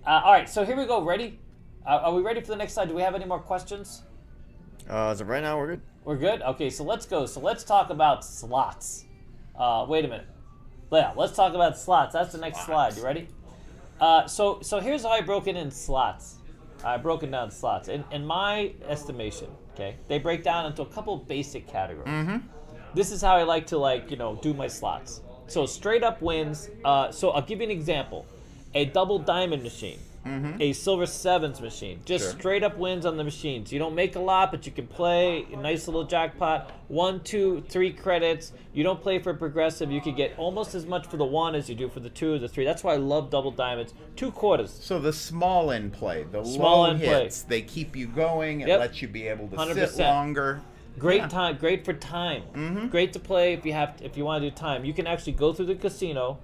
uh, 0.08 0.22
all 0.26 0.34
right. 0.34 0.50
So 0.50 0.66
here 0.66 0.76
we 0.76 0.88
go. 0.88 1.04
Ready? 1.04 1.40
Uh, 1.86 2.02
are 2.06 2.14
we 2.16 2.24
ready 2.24 2.42
for 2.42 2.48
the 2.48 2.56
next 2.56 2.74
slide? 2.74 2.90
Do 2.90 2.96
we 2.96 3.04
have 3.04 3.14
any 3.14 3.26
more 3.26 3.40
questions? 3.40 4.02
Uh, 4.90 5.10
as 5.10 5.22
of 5.22 5.28
right 5.28 5.44
now, 5.44 5.60
we're 5.60 5.68
good. 5.68 5.82
We're 6.06 6.18
good. 6.18 6.42
Okay, 6.42 6.72
so 6.72 6.84
let's 6.84 7.06
go. 7.06 7.28
So 7.28 7.40
let's 7.40 7.64
talk 7.64 7.92
about 7.92 8.26
slots. 8.26 9.06
Uh, 9.56 9.86
wait 9.88 10.06
a 10.06 10.08
minute. 10.08 10.28
Yeah, 10.92 11.14
let's 11.16 11.36
talk 11.36 11.54
about 11.54 11.78
slots. 11.78 12.14
That's 12.14 12.32
the 12.32 12.40
next 12.40 12.66
slide. 12.66 12.98
You 12.98 13.04
ready? 13.04 13.28
Uh, 14.00 14.28
so 14.28 14.60
so 14.62 14.80
here's 14.80 15.04
how 15.04 15.10
I 15.10 15.22
broke 15.22 15.48
it 15.48 15.56
in 15.56 15.72
slots. 15.72 16.36
I 16.84 16.98
broken 16.98 17.32
down 17.32 17.50
slots. 17.52 17.88
In 17.88 18.04
in 18.12 18.26
my 18.26 18.74
estimation, 18.88 19.48
okay, 19.74 19.96
they 20.08 20.20
break 20.20 20.44
down 20.44 20.66
into 20.68 20.84
a 20.84 20.86
couple 20.86 21.18
basic 21.18 21.68
categories. 21.68 22.10
This 22.94 23.12
is 23.12 23.22
how 23.22 23.36
I 23.36 23.44
like 23.44 23.66
to 23.68 23.78
like 23.78 24.12
you 24.12 24.18
know 24.18 24.36
do 24.42 24.54
my 24.54 24.68
slots. 24.68 25.22
So 25.48 25.66
straight 25.66 26.04
up 26.04 26.22
wins. 26.22 26.70
Uh, 26.86 27.12
so 27.12 27.32
I'll 27.32 27.42
give 27.42 27.60
you 27.60 27.66
an 27.66 27.72
example. 27.72 28.26
A 28.76 28.86
double 28.86 29.18
diamond 29.18 29.64
machine. 29.64 30.00
A 30.60 30.74
silver 30.74 31.06
sevens 31.06 31.62
machine. 31.62 32.00
Just 32.06 32.24
Sure. 32.32 32.40
straight 32.40 32.64
up 32.64 32.78
wins 32.78 33.06
on 33.06 33.18
the 33.18 33.24
machines. 33.24 33.72
You 33.72 33.80
don't 33.80 33.96
make 33.96 34.16
a 34.16 34.20
lot, 34.20 34.52
but 34.52 34.66
you 34.66 34.72
can 34.72 34.88
play 34.88 35.46
a 35.54 35.56
nice 35.58 35.88
little 35.88 36.04
jackpot. 36.04 36.72
One, 36.88 37.20
two, 37.22 37.64
three 37.70 37.92
credits. 37.94 38.54
You 38.74 38.84
don't 38.84 39.02
play 39.02 39.20
for 39.20 39.34
progressive. 39.34 39.92
You 39.92 40.02
could 40.02 40.16
get 40.16 40.34
almost 40.38 40.76
as 40.76 40.86
much 40.86 41.08
for 41.08 41.18
the 41.18 41.26
one 41.26 41.56
as 41.56 41.70
you 41.70 41.76
do 41.76 41.90
for 41.90 42.00
the 42.00 42.10
two 42.10 42.34
or 42.34 42.40
the 42.40 42.48
three. 42.48 42.66
That's 42.66 42.84
why 42.84 42.94
I 42.94 42.98
love 42.98 43.30
double 43.30 43.52
diamonds. 43.52 43.94
Two 44.16 44.32
quarters. 44.32 44.72
So 44.82 45.00
the 45.00 45.14
small 45.14 45.72
end 45.72 45.94
play, 45.94 46.24
the 46.32 46.44
Small 46.44 46.82
low 46.84 46.90
end 46.92 47.00
play. 47.00 47.24
hits, 47.24 47.42
they 47.44 47.62
keep 47.62 47.96
you 47.96 48.08
going. 48.08 48.62
It 48.62 48.68
Yep. 48.68 48.80
lets 48.80 49.02
you 49.02 49.08
be 49.08 49.28
able 49.28 49.48
to 49.48 49.56
100%. 49.56 49.90
sit 49.90 50.04
longer. 50.06 50.62
Great 51.00 51.22
Yeah. 51.22 51.28
time, 51.28 51.58
great 51.58 51.86
for 51.86 51.94
time. 51.94 52.42
Mm-hmm. 52.56 52.88
Great 52.88 53.14
to 53.14 53.20
play 53.20 53.54
if 53.54 53.66
you 53.66 53.74
have 53.74 53.94
if 54.02 54.18
you 54.18 54.26
want 54.26 54.42
to 54.44 54.50
do 54.50 54.56
time. 54.56 54.84
You 54.84 54.94
can 54.94 55.06
actually 55.06 55.34
go 55.34 55.54
through 55.54 55.68
the 55.68 55.76
casino 55.76 56.40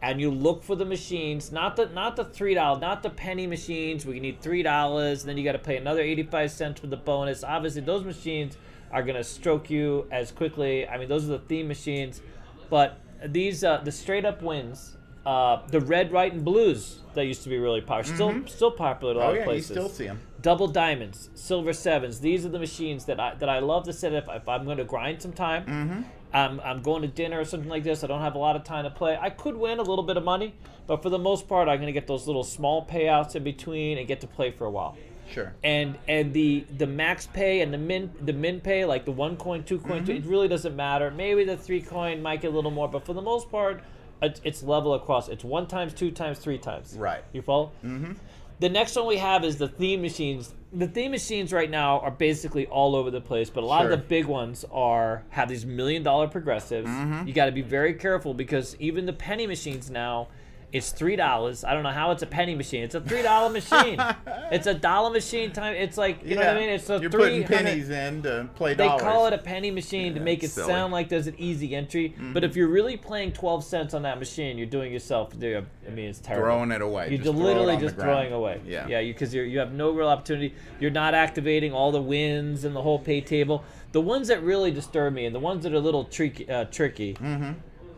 and 0.00 0.20
you 0.20 0.30
look 0.30 0.62
for 0.62 0.76
the 0.76 0.84
machines, 0.84 1.50
not 1.50 1.76
the 1.76 1.86
not 1.86 2.16
the 2.16 2.24
three 2.24 2.54
dollar, 2.54 2.78
not 2.78 3.02
the 3.02 3.10
penny 3.10 3.46
machines 3.46 4.06
where 4.06 4.14
you 4.14 4.20
need 4.20 4.40
three 4.40 4.62
dollars, 4.62 5.24
then 5.24 5.36
you 5.36 5.44
got 5.44 5.52
to 5.52 5.58
pay 5.58 5.76
another 5.76 6.00
eighty 6.00 6.22
five 6.22 6.50
cents 6.50 6.80
for 6.80 6.86
the 6.86 6.96
bonus. 6.96 7.42
Obviously, 7.42 7.80
those 7.80 8.04
machines 8.04 8.56
are 8.90 9.02
gonna 9.02 9.24
stroke 9.24 9.68
you 9.70 10.06
as 10.10 10.30
quickly. 10.32 10.86
I 10.88 10.98
mean, 10.98 11.08
those 11.08 11.24
are 11.24 11.32
the 11.32 11.40
theme 11.40 11.68
machines, 11.68 12.22
but 12.70 12.98
these 13.24 13.64
uh, 13.64 13.78
the 13.78 13.92
straight 13.92 14.24
up 14.24 14.42
wins. 14.42 14.94
Uh, 15.26 15.60
the 15.66 15.80
red, 15.80 16.10
white, 16.10 16.32
and 16.32 16.42
blues 16.42 17.00
that 17.12 17.26
used 17.26 17.42
to 17.42 17.50
be 17.50 17.58
really 17.58 17.82
popular, 17.82 18.14
still 18.14 18.46
still 18.46 18.70
popular 18.70 19.12
in 19.12 19.18
a 19.18 19.20
lot 19.20 19.26
Oh 19.26 19.30
of 19.32 19.36
yeah, 19.36 19.42
you 19.42 19.46
places 19.46 19.70
still 19.72 19.88
see 19.90 20.04
them. 20.06 20.20
double 20.40 20.68
diamonds, 20.68 21.28
silver 21.34 21.74
sevens. 21.74 22.20
These 22.20 22.46
are 22.46 22.48
the 22.48 22.58
machines 22.58 23.04
that 23.06 23.20
I 23.20 23.34
that 23.34 23.48
I 23.48 23.58
love 23.58 23.84
to 23.86 23.92
set 23.92 24.14
if, 24.14 24.24
if 24.30 24.48
I'm 24.48 24.64
going 24.64 24.78
to 24.78 24.84
grind 24.84 25.20
some 25.20 25.34
time. 25.34 25.66
Mm-hmm. 25.66 26.02
I'm, 26.32 26.60
I'm 26.60 26.82
going 26.82 27.02
to 27.02 27.08
dinner 27.08 27.40
or 27.40 27.44
something 27.44 27.70
like 27.70 27.84
this. 27.84 28.04
I 28.04 28.06
don't 28.06 28.20
have 28.20 28.34
a 28.34 28.38
lot 28.38 28.56
of 28.56 28.64
time 28.64 28.84
to 28.84 28.90
play. 28.90 29.16
I 29.20 29.30
could 29.30 29.56
win 29.56 29.78
a 29.78 29.82
little 29.82 30.04
bit 30.04 30.16
of 30.16 30.24
money, 30.24 30.54
but 30.86 31.02
for 31.02 31.10
the 31.10 31.18
most 31.18 31.48
part, 31.48 31.68
I'm 31.68 31.76
going 31.76 31.86
to 31.86 31.92
get 31.92 32.06
those 32.06 32.26
little 32.26 32.44
small 32.44 32.84
payouts 32.86 33.34
in 33.34 33.44
between 33.44 33.98
and 33.98 34.06
get 34.06 34.20
to 34.20 34.26
play 34.26 34.50
for 34.50 34.64
a 34.66 34.70
while. 34.70 34.96
Sure. 35.30 35.54
And 35.62 35.98
and 36.08 36.32
the 36.32 36.64
the 36.78 36.86
max 36.86 37.26
pay 37.26 37.60
and 37.60 37.72
the 37.72 37.76
min 37.76 38.10
the 38.22 38.32
min 38.32 38.62
pay 38.62 38.86
like 38.86 39.04
the 39.04 39.12
one 39.12 39.36
coin, 39.36 39.62
two 39.62 39.78
coin, 39.78 40.04
two, 40.04 40.12
it 40.12 40.24
really 40.24 40.48
doesn't 40.48 40.74
matter. 40.74 41.10
Maybe 41.10 41.44
the 41.44 41.56
three 41.56 41.82
coin 41.82 42.22
might 42.22 42.40
get 42.40 42.50
a 42.52 42.54
little 42.54 42.70
more, 42.70 42.88
but 42.88 43.04
for 43.04 43.12
the 43.12 43.20
most 43.20 43.50
part, 43.50 43.82
it's, 44.22 44.40
it's 44.42 44.62
level 44.62 44.94
across. 44.94 45.28
It's 45.28 45.44
one 45.44 45.66
times, 45.66 45.92
two 45.94 46.10
times, 46.10 46.38
three 46.38 46.58
times. 46.58 46.94
Right. 46.96 47.22
You 47.32 47.42
follow? 47.42 47.72
Mm-hmm. 47.84 48.12
The 48.60 48.68
next 48.68 48.96
one 48.96 49.06
we 49.06 49.18
have 49.18 49.44
is 49.44 49.56
the 49.56 49.68
theme 49.68 50.02
machines. 50.02 50.54
The 50.72 50.86
theme 50.86 51.12
machines 51.12 51.52
right 51.52 51.70
now 51.70 52.00
are 52.00 52.10
basically 52.10 52.66
all 52.66 52.94
over 52.94 53.10
the 53.10 53.22
place, 53.22 53.48
but 53.48 53.62
a 53.62 53.66
lot 53.66 53.82
Sure. 53.82 53.90
of 53.92 54.00
the 54.00 54.04
big 54.06 54.26
ones 54.26 54.66
are 54.70 55.22
have 55.30 55.48
these 55.48 55.64
million 55.64 56.02
dollar 56.02 56.28
progressives. 56.28 56.88
Mm-hmm. 56.88 57.26
You 57.26 57.32
got 57.32 57.46
to 57.46 57.52
be 57.52 57.62
very 57.62 57.94
careful 57.94 58.34
because 58.34 58.76
even 58.78 59.06
the 59.06 59.12
penny 59.14 59.46
machines 59.46 59.90
now, 59.90 60.28
It's 60.70 60.90
three 60.90 61.16
dollars. 61.16 61.64
I 61.64 61.72
don't 61.72 61.82
know 61.82 61.88
how 61.92 62.10
it's 62.10 62.22
a 62.22 62.26
penny 62.26 62.54
machine. 62.54 62.82
It's 62.82 62.94
a 62.94 63.00
three 63.00 63.22
dollar 63.22 63.48
machine. 63.48 63.98
it's 64.52 64.66
a 64.66 64.74
dollar 64.74 65.08
machine 65.10 65.50
time. 65.50 65.74
It's 65.74 65.96
like 65.96 66.22
you 66.22 66.34
know 66.34 66.42
what 66.42 66.56
I 66.56 66.60
mean. 66.60 66.68
It's 66.68 66.90
a 66.90 66.98
You're 67.00 67.08
putting 67.08 67.44
pennies 67.44 67.88
in 67.88 68.22
to 68.24 68.50
play 68.54 68.74
They 68.74 68.84
dollars. 68.86 69.00
call 69.02 69.26
it 69.28 69.32
a 69.32 69.38
penny 69.38 69.70
machine 69.70 70.12
to 70.14 70.20
make 70.20 70.44
it 70.44 70.48
silly. 70.50 70.64
Mm-hmm. 70.66 70.72
sound 70.76 70.92
like 70.92 71.08
there's 71.08 71.26
an 71.26 71.36
easy 71.38 71.74
entry. 71.74 72.14
But 72.34 72.44
if 72.44 72.54
you're 72.54 72.68
really 72.68 72.98
playing 72.98 73.32
twelve 73.32 73.64
cents 73.64 73.94
on 73.94 74.02
that 74.02 74.18
machine, 74.18 74.58
you're 74.58 74.66
doing 74.66 74.92
yourself. 74.92 75.32
I 75.34 75.64
mean, 75.90 76.10
it's 76.10 76.18
terrible. 76.18 76.44
Throwing 76.48 76.70
it 76.72 76.82
away. 76.82 77.08
You're 77.12 77.24
Just 77.24 77.38
literally 77.38 77.78
just 77.78 77.96
throwing 77.96 78.34
away. 78.34 78.60
Yeah. 78.66 78.86
yeah, 78.88 79.00
because 79.00 79.32
you, 79.34 79.42
you 79.42 79.58
have 79.60 79.72
no 79.72 79.90
real 79.92 80.08
opportunity. 80.08 80.54
You're 80.80 80.90
not 80.90 81.14
activating 81.14 81.72
all 81.72 81.92
the 81.92 82.02
wins 82.02 82.64
and 82.64 82.76
the 82.76 82.82
whole 82.82 82.98
pay 82.98 83.22
table. 83.22 83.64
The 83.92 84.02
ones 84.02 84.28
that 84.28 84.42
really 84.42 84.70
disturb 84.70 85.14
me 85.14 85.24
and 85.24 85.34
the 85.34 85.40
ones 85.40 85.62
that 85.64 85.72
are 85.72 85.76
a 85.76 85.80
little 85.80 86.04
tricky, 86.04 86.46
uh, 86.50 86.64
tricky 86.66 87.14
Mm-hmm. 87.14 87.52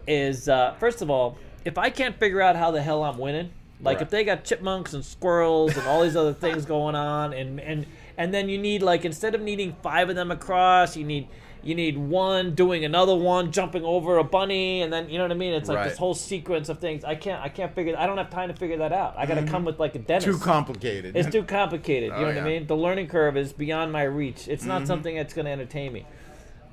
is 0.06 0.48
uh, 0.48 0.74
first 0.78 1.02
of 1.02 1.10
all, 1.10 1.36
if 1.64 1.78
I 1.78 1.90
can't 1.90 2.18
figure 2.18 2.40
out 2.40 2.56
how 2.56 2.70
the 2.70 2.82
hell 2.82 3.02
I'm 3.04 3.18
winning, 3.18 3.50
like 3.82 3.96
Right. 3.96 4.02
if 4.02 4.10
they 4.10 4.24
got 4.24 4.44
chipmunks 4.44 4.92
and 4.92 5.04
squirrels 5.04 5.76
and 5.76 5.86
all 5.86 6.02
these 6.02 6.16
other 6.16 6.32
things 6.34 6.64
going 6.66 6.94
on, 6.94 7.32
and 7.32 7.60
and 7.60 7.86
and 8.18 8.34
then 8.34 8.48
you 8.48 8.58
need 8.58 8.82
like 8.82 9.04
instead 9.04 9.34
of 9.34 9.40
needing 9.40 9.74
five 9.82 10.08
of 10.10 10.16
them 10.16 10.30
across, 10.30 10.96
you 10.96 11.04
need 11.04 11.28
you 11.62 11.74
need 11.74 11.98
one 11.98 12.54
doing 12.54 12.86
another 12.86 13.14
one 13.14 13.52
jumping 13.52 13.84
over 13.84 14.16
a 14.16 14.24
bunny, 14.24 14.80
and 14.80 14.90
then 14.92 15.08
you 15.10 15.18
know 15.18 15.24
what 15.24 15.30
I 15.30 15.34
mean. 15.34 15.52
It's 15.54 15.68
like 15.68 15.88
this 15.88 15.98
whole 15.98 16.14
sequence 16.14 16.68
of 16.70 16.78
things. 16.78 17.04
I 17.04 17.14
can't 17.14 17.42
I 17.42 17.48
can't 17.50 17.74
figure. 17.74 17.94
I 17.98 18.06
don't 18.06 18.16
have 18.18 18.30
time 18.30 18.48
to 18.48 18.54
figure 18.54 18.78
that 18.78 18.92
out. 18.92 19.14
I 19.18 19.26
got 19.26 19.34
to 19.34 19.44
come 19.44 19.64
with 19.66 19.78
like 19.78 19.94
a 19.94 19.98
dentist. 19.98 20.26
Mm-hmm. 20.28 20.38
Too 20.38 20.44
complicated. 20.44 21.16
It's 21.16 21.30
too 21.30 21.42
complicated. 21.42 22.10
You 22.10 22.14
Oh, 22.16 22.20
know 22.20 22.26
what 22.28 22.38
I 22.38 22.44
mean? 22.44 22.66
The 22.66 22.76
learning 22.76 23.08
curve 23.08 23.36
is 23.36 23.52
beyond 23.52 23.92
my 23.92 24.02
reach. 24.04 24.48
It's 24.48 24.64
not 24.64 24.86
something 24.86 25.14
that's 25.16 25.34
going 25.34 25.44
to 25.46 25.50
entertain 25.50 25.92
me. 25.92 26.06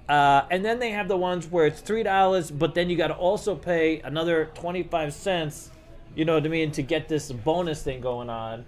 Uh, 0.10 0.46
and 0.50 0.64
then 0.64 0.80
they 0.80 0.92
have 0.92 1.08
the 1.08 1.18
ones 1.18 1.48
where 1.48 1.66
it's 1.66 1.82
three 1.82 2.04
dollars, 2.04 2.50
but 2.50 2.74
then 2.74 2.90
you 2.90 2.96
got 2.96 3.08
to 3.08 3.16
also 3.16 3.56
pay 3.56 4.00
another 4.02 4.50
twenty 4.54 4.84
five 4.84 5.14
cents. 5.14 5.72
You 6.16 6.26
know 6.26 6.36
what 6.36 6.46
I 6.46 6.50
mean 6.50 6.72
to 6.72 6.82
get 6.82 7.08
this 7.08 7.32
bonus 7.32 7.84
thing 7.84 8.02
going 8.02 8.30
on. 8.30 8.66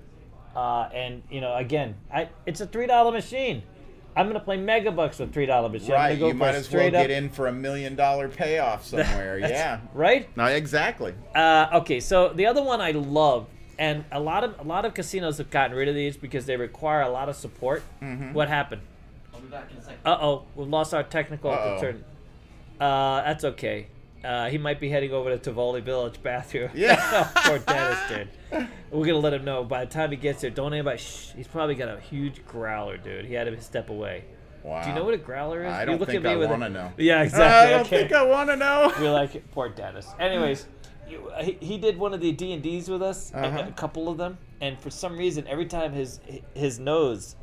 Uh, 0.56 0.90
and 0.94 1.24
you 1.30 1.42
know, 1.42 1.56
again, 1.56 1.96
I, 2.14 2.30
it's 2.46 2.62
a 2.62 2.66
three 2.68 2.88
dollar 2.88 3.12
machine. 3.12 3.64
I'm 4.16 4.28
gonna 4.28 4.40
play 4.42 4.58
megabucks 4.58 5.20
with 5.20 5.34
three 5.34 5.46
dollar 5.46 5.70
machine. 5.70 5.92
Right. 5.92 6.20
go 6.20 6.28
You 6.28 6.34
might 6.34 6.56
as 6.56 6.70
well 6.72 6.88
up, 6.88 6.92
get 6.92 7.12
in 7.12 7.30
for 7.30 7.48
a 7.48 7.54
million 7.54 7.96
dollar 7.96 8.28
payoff 8.28 8.86
somewhere. 8.86 9.40
Yeah. 9.40 9.80
Right. 9.94 10.36
No, 10.36 10.46
exactly. 10.46 11.14
Uh, 11.34 11.68
okay, 11.76 12.00
so 12.00 12.34
the 12.34 12.46
other 12.48 12.62
one 12.62 12.82
I 12.82 12.92
love, 12.92 13.48
and 13.78 14.04
a 14.12 14.20
lot 14.20 14.44
of 14.44 14.60
a 14.60 14.64
lot 14.64 14.84
of 14.84 14.94
casinos 14.94 15.38
have 15.38 15.50
gotten 15.50 15.78
rid 15.78 15.88
of 15.88 15.96
these 15.96 16.18
because 16.18 16.46
they 16.46 16.58
require 16.58 17.02
a 17.02 17.10
lot 17.10 17.30
of 17.30 17.36
support. 17.36 17.84
Mm-hmm. 18.02 18.34
What 18.34 18.50
happened? 18.50 18.82
I'll 19.40 19.46
be 19.46 19.52
back 19.52 19.72
in 19.72 19.78
a 19.78 19.82
second. 19.82 20.00
Uh 20.06 20.18
oh, 20.22 20.44
we've 20.56 20.68
lost 20.68 20.94
our 20.94 21.04
technical 21.04 21.52
Uh-oh. 21.52 21.72
concern. 21.72 22.04
Uh, 22.80 23.22
that's 23.24 23.44
okay. 23.44 23.88
Uh, 24.24 24.50
he 24.50 24.58
might 24.58 24.80
be 24.82 24.90
heading 24.90 25.14
over 25.14 25.30
to 25.30 25.38
Tivoli 25.38 25.80
Village 25.82 26.22
bathroom. 26.22 26.70
Yeah. 26.74 27.30
Poor 27.36 27.60
Dennis, 27.60 28.00
dude. 28.10 28.68
We're 28.92 29.06
gonna 29.06 29.18
let 29.20 29.34
him 29.34 29.46
know. 29.46 29.64
By 29.64 29.86
the 29.86 29.92
time 29.92 30.12
he 30.12 30.18
gets 30.18 30.42
there, 30.42 30.50
don't 30.50 30.74
anybody. 30.74 30.98
Shh. 30.98 31.32
He's 31.36 31.48
probably 31.48 31.76
got 31.76 31.88
a 31.90 32.00
huge 32.02 32.46
growler, 32.46 32.98
dude. 32.98 33.26
He 33.26 33.34
had 33.34 33.46
to 33.46 33.62
step 33.62 33.90
away. 33.90 34.26
Wow. 34.64 34.84
Do 34.84 34.90
you 34.90 34.96
know 34.96 35.06
what 35.06 35.14
a 35.14 35.18
growler 35.18 35.64
is? 35.64 35.72
I 35.72 35.86
don't 35.86 36.00
look 36.00 36.10
think 36.10 36.26
at 36.26 36.38
me 36.38 36.44
I 36.44 36.48
want 36.50 36.64
to 36.64 36.70
know. 36.70 36.92
Yeah, 36.98 37.22
exactly. 37.24 37.46
I 37.46 37.64
exactly. 37.64 37.72
don't 37.72 37.86
okay. 37.86 37.98
think 38.10 38.12
I 38.14 38.24
want 38.24 38.50
to 38.50 38.56
know. 38.58 38.94
We're 39.00 39.12
like 39.14 39.52
poor 39.52 39.70
Dennis. 39.70 40.08
Anyways, 40.20 40.68
you, 41.10 41.32
he, 41.42 41.58
he 41.62 41.78
did 41.78 41.98
one 41.98 42.14
of 42.14 42.20
the 42.20 42.34
D 42.34 42.52
and 42.52 42.62
D's 42.62 42.90
with 42.90 43.02
us, 43.02 43.32
a- 43.34 43.38
Uh-huh. 43.38 43.66
a, 43.70 43.72
couple 43.72 44.10
of 44.10 44.18
them, 44.18 44.38
and 44.60 44.78
for 44.78 44.90
some 44.90 45.18
reason, 45.18 45.48
every 45.48 45.66
time 45.66 45.94
his 45.94 46.20
his 46.54 46.78
nose 46.78 47.36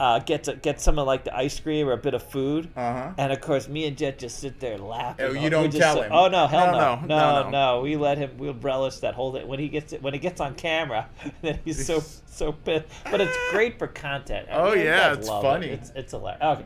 uh, 0.00 0.18
gets 0.18 0.48
a, 0.48 0.56
gets 0.56 0.82
some 0.82 0.98
of 0.98 1.06
like 1.06 1.24
the 1.24 1.34
ice 1.36 1.58
cream 1.60 1.88
or 1.88 1.92
a 1.92 1.96
bit 1.96 2.14
of 2.14 2.22
food, 2.22 2.68
Uh-huh. 2.76 3.12
and 3.16 3.32
of 3.32 3.40
course, 3.40 3.68
me 3.68 3.86
and 3.86 3.96
Jet 3.96 4.18
just 4.18 4.38
sit 4.40 4.58
there 4.58 4.76
laughing. 4.76 5.26
Oh, 5.26 5.32
you 5.32 5.48
don't 5.50 5.70
just 5.70 5.78
tell 5.82 6.02
him. 6.02 6.10
Oh 6.12 6.28
no, 6.28 6.46
hell 6.48 6.72
No, 6.72 6.78
no, 6.96 7.06
no, 7.06 7.42
no, 7.44 7.50
no. 7.50 7.80
We 7.82 7.96
let 7.96 8.18
him. 8.18 8.32
We'll 8.36 8.54
relish 8.54 8.96
that 8.98 9.14
whole 9.14 9.32
thing 9.32 9.46
when 9.46 9.60
he 9.60 9.68
gets 9.68 9.92
it 9.92 10.02
when 10.02 10.12
he 10.12 10.18
gets 10.18 10.40
on 10.40 10.54
camera. 10.56 11.08
Then 11.42 11.60
he's 11.64 11.86
so 11.86 12.02
so 12.26 12.52
pissed. 12.52 12.86
But 13.10 13.20
it's 13.20 13.36
great 13.50 13.78
for 13.78 13.86
content. 13.86 14.48
I 14.50 14.54
Oh, 14.54 14.74
mean, 14.74 14.84
yeah, 14.84 15.12
it's 15.12 15.28
love 15.28 15.44
it. 15.44 15.46
funny. 15.46 15.66
It's 15.68 15.92
it's 15.94 16.12
hilarious. 16.12 16.42
Okay. 16.42 16.64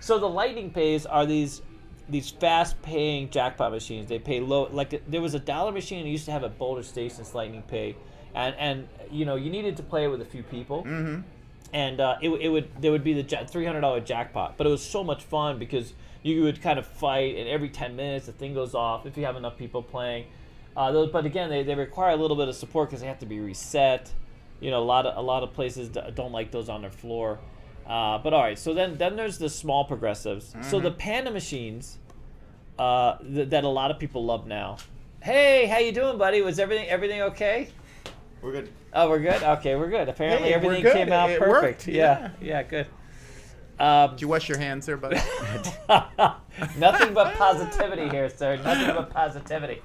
So 0.00 0.18
the 0.18 0.28
lightning 0.28 0.70
pays 0.70 1.06
are 1.06 1.24
these 1.26 1.62
these 2.08 2.28
fast 2.30 2.80
paying 2.82 3.30
jackpot 3.30 3.70
machines. 3.70 4.08
They 4.08 4.18
pay 4.18 4.40
low. 4.40 4.68
Like 4.70 5.02
there 5.08 5.20
was 5.22 5.34
a 5.34 5.38
dollar 5.38 5.70
machine 5.72 6.02
that 6.04 6.10
used 6.10 6.26
to 6.26 6.32
have 6.32 6.42
at 6.44 6.58
Boulder 6.58 6.82
Station's 6.82 7.34
Lightning 7.34 7.62
Pay, 7.62 7.94
and 8.34 8.54
and 8.58 8.88
you 9.10 9.24
know 9.24 9.36
you 9.36 9.48
needed 9.48 9.76
to 9.76 9.82
play 9.84 10.04
it 10.04 10.08
with 10.08 10.20
a 10.20 10.24
few 10.26 10.42
people. 10.42 10.82
Mm-hmm. 10.82 11.20
And 11.74 12.00
uh, 12.00 12.16
it, 12.22 12.30
it 12.30 12.48
would 12.48 12.70
there 12.80 12.92
would 12.92 13.04
be 13.04 13.20
the 13.20 13.46
three 13.46 13.66
hundred 13.66 13.80
dollar 13.82 14.00
jackpot, 14.00 14.56
but 14.56 14.66
it 14.66 14.70
was 14.70 14.82
so 14.82 15.04
much 15.04 15.24
fun 15.24 15.58
because 15.58 15.92
you 16.22 16.42
would 16.44 16.62
kind 16.62 16.78
of 16.78 16.86
fight, 16.86 17.36
and 17.36 17.48
every 17.48 17.68
ten 17.68 17.96
minutes 17.96 18.26
the 18.26 18.32
thing 18.32 18.54
goes 18.54 18.74
off 18.76 19.04
if 19.06 19.16
you 19.18 19.24
have 19.26 19.36
enough 19.36 19.58
people 19.58 19.82
playing. 19.82 20.26
Uh, 20.76 20.92
those, 20.92 21.10
but 21.10 21.26
again, 21.26 21.50
they, 21.50 21.62
they 21.62 21.74
require 21.74 22.10
a 22.10 22.16
little 22.16 22.36
bit 22.36 22.48
of 22.48 22.54
support 22.54 22.88
because 22.88 23.00
they 23.00 23.06
have 23.08 23.18
to 23.18 23.26
be 23.26 23.40
reset. 23.40 24.12
You 24.60 24.70
know, 24.70 24.80
a 24.80 24.84
lot 24.84 25.04
of 25.04 25.16
a 25.16 25.20
lot 25.20 25.42
of 25.42 25.52
places 25.52 25.88
don't 25.88 26.32
like 26.32 26.52
those 26.52 26.68
on 26.68 26.80
their 26.80 26.92
floor. 26.92 27.40
Uh, 27.86 28.18
but 28.18 28.32
all 28.32 28.40
right, 28.42 28.58
so 28.58 28.72
then 28.72 28.96
then 28.96 29.16
there's 29.16 29.38
the 29.38 29.50
small 29.50 29.84
progressives. 29.84 30.54
So 30.62 30.78
the 30.80 30.92
panda 30.92 31.30
machines 31.32 31.98
uh, 32.78 33.18
th- 33.18 33.50
that 33.50 33.64
a 33.64 33.68
lot 33.68 33.90
of 33.90 33.98
people 33.98 34.24
love 34.24 34.46
now. 34.46 34.78
Hey, 35.20 35.66
how 35.66 35.78
you 35.78 35.90
doing, 35.92 36.18
buddy? 36.18 36.40
Was 36.40 36.58
everything 36.60 36.88
everything 36.88 37.20
okay? 37.22 37.68
We're 38.44 38.52
good. 38.52 38.68
Oh, 38.92 39.08
we're 39.08 39.20
good. 39.20 39.42
Okay, 39.42 39.74
we're 39.74 39.88
good. 39.88 40.08
Apparently, 40.10 40.48
Hey, 40.48 40.54
everything 40.54 40.82
came 40.92 41.10
out 41.10 41.30
It 41.30 41.38
perfect. 41.38 41.86
worked. 41.86 41.88
Yeah, 41.88 42.30
yeah, 42.42 42.62
good. 42.62 42.86
Um, 43.80 44.10
Did 44.10 44.20
you 44.20 44.28
wash 44.28 44.50
your 44.50 44.58
hands 44.58 44.84
there, 44.84 44.98
buddy? 44.98 45.16
Nothing 46.78 47.14
but 47.14 47.34
positivity 47.36 48.08
here, 48.10 48.28
sir. 48.28 48.56
Nothing 48.56 48.94
but 48.94 49.08
positivity. 49.10 49.80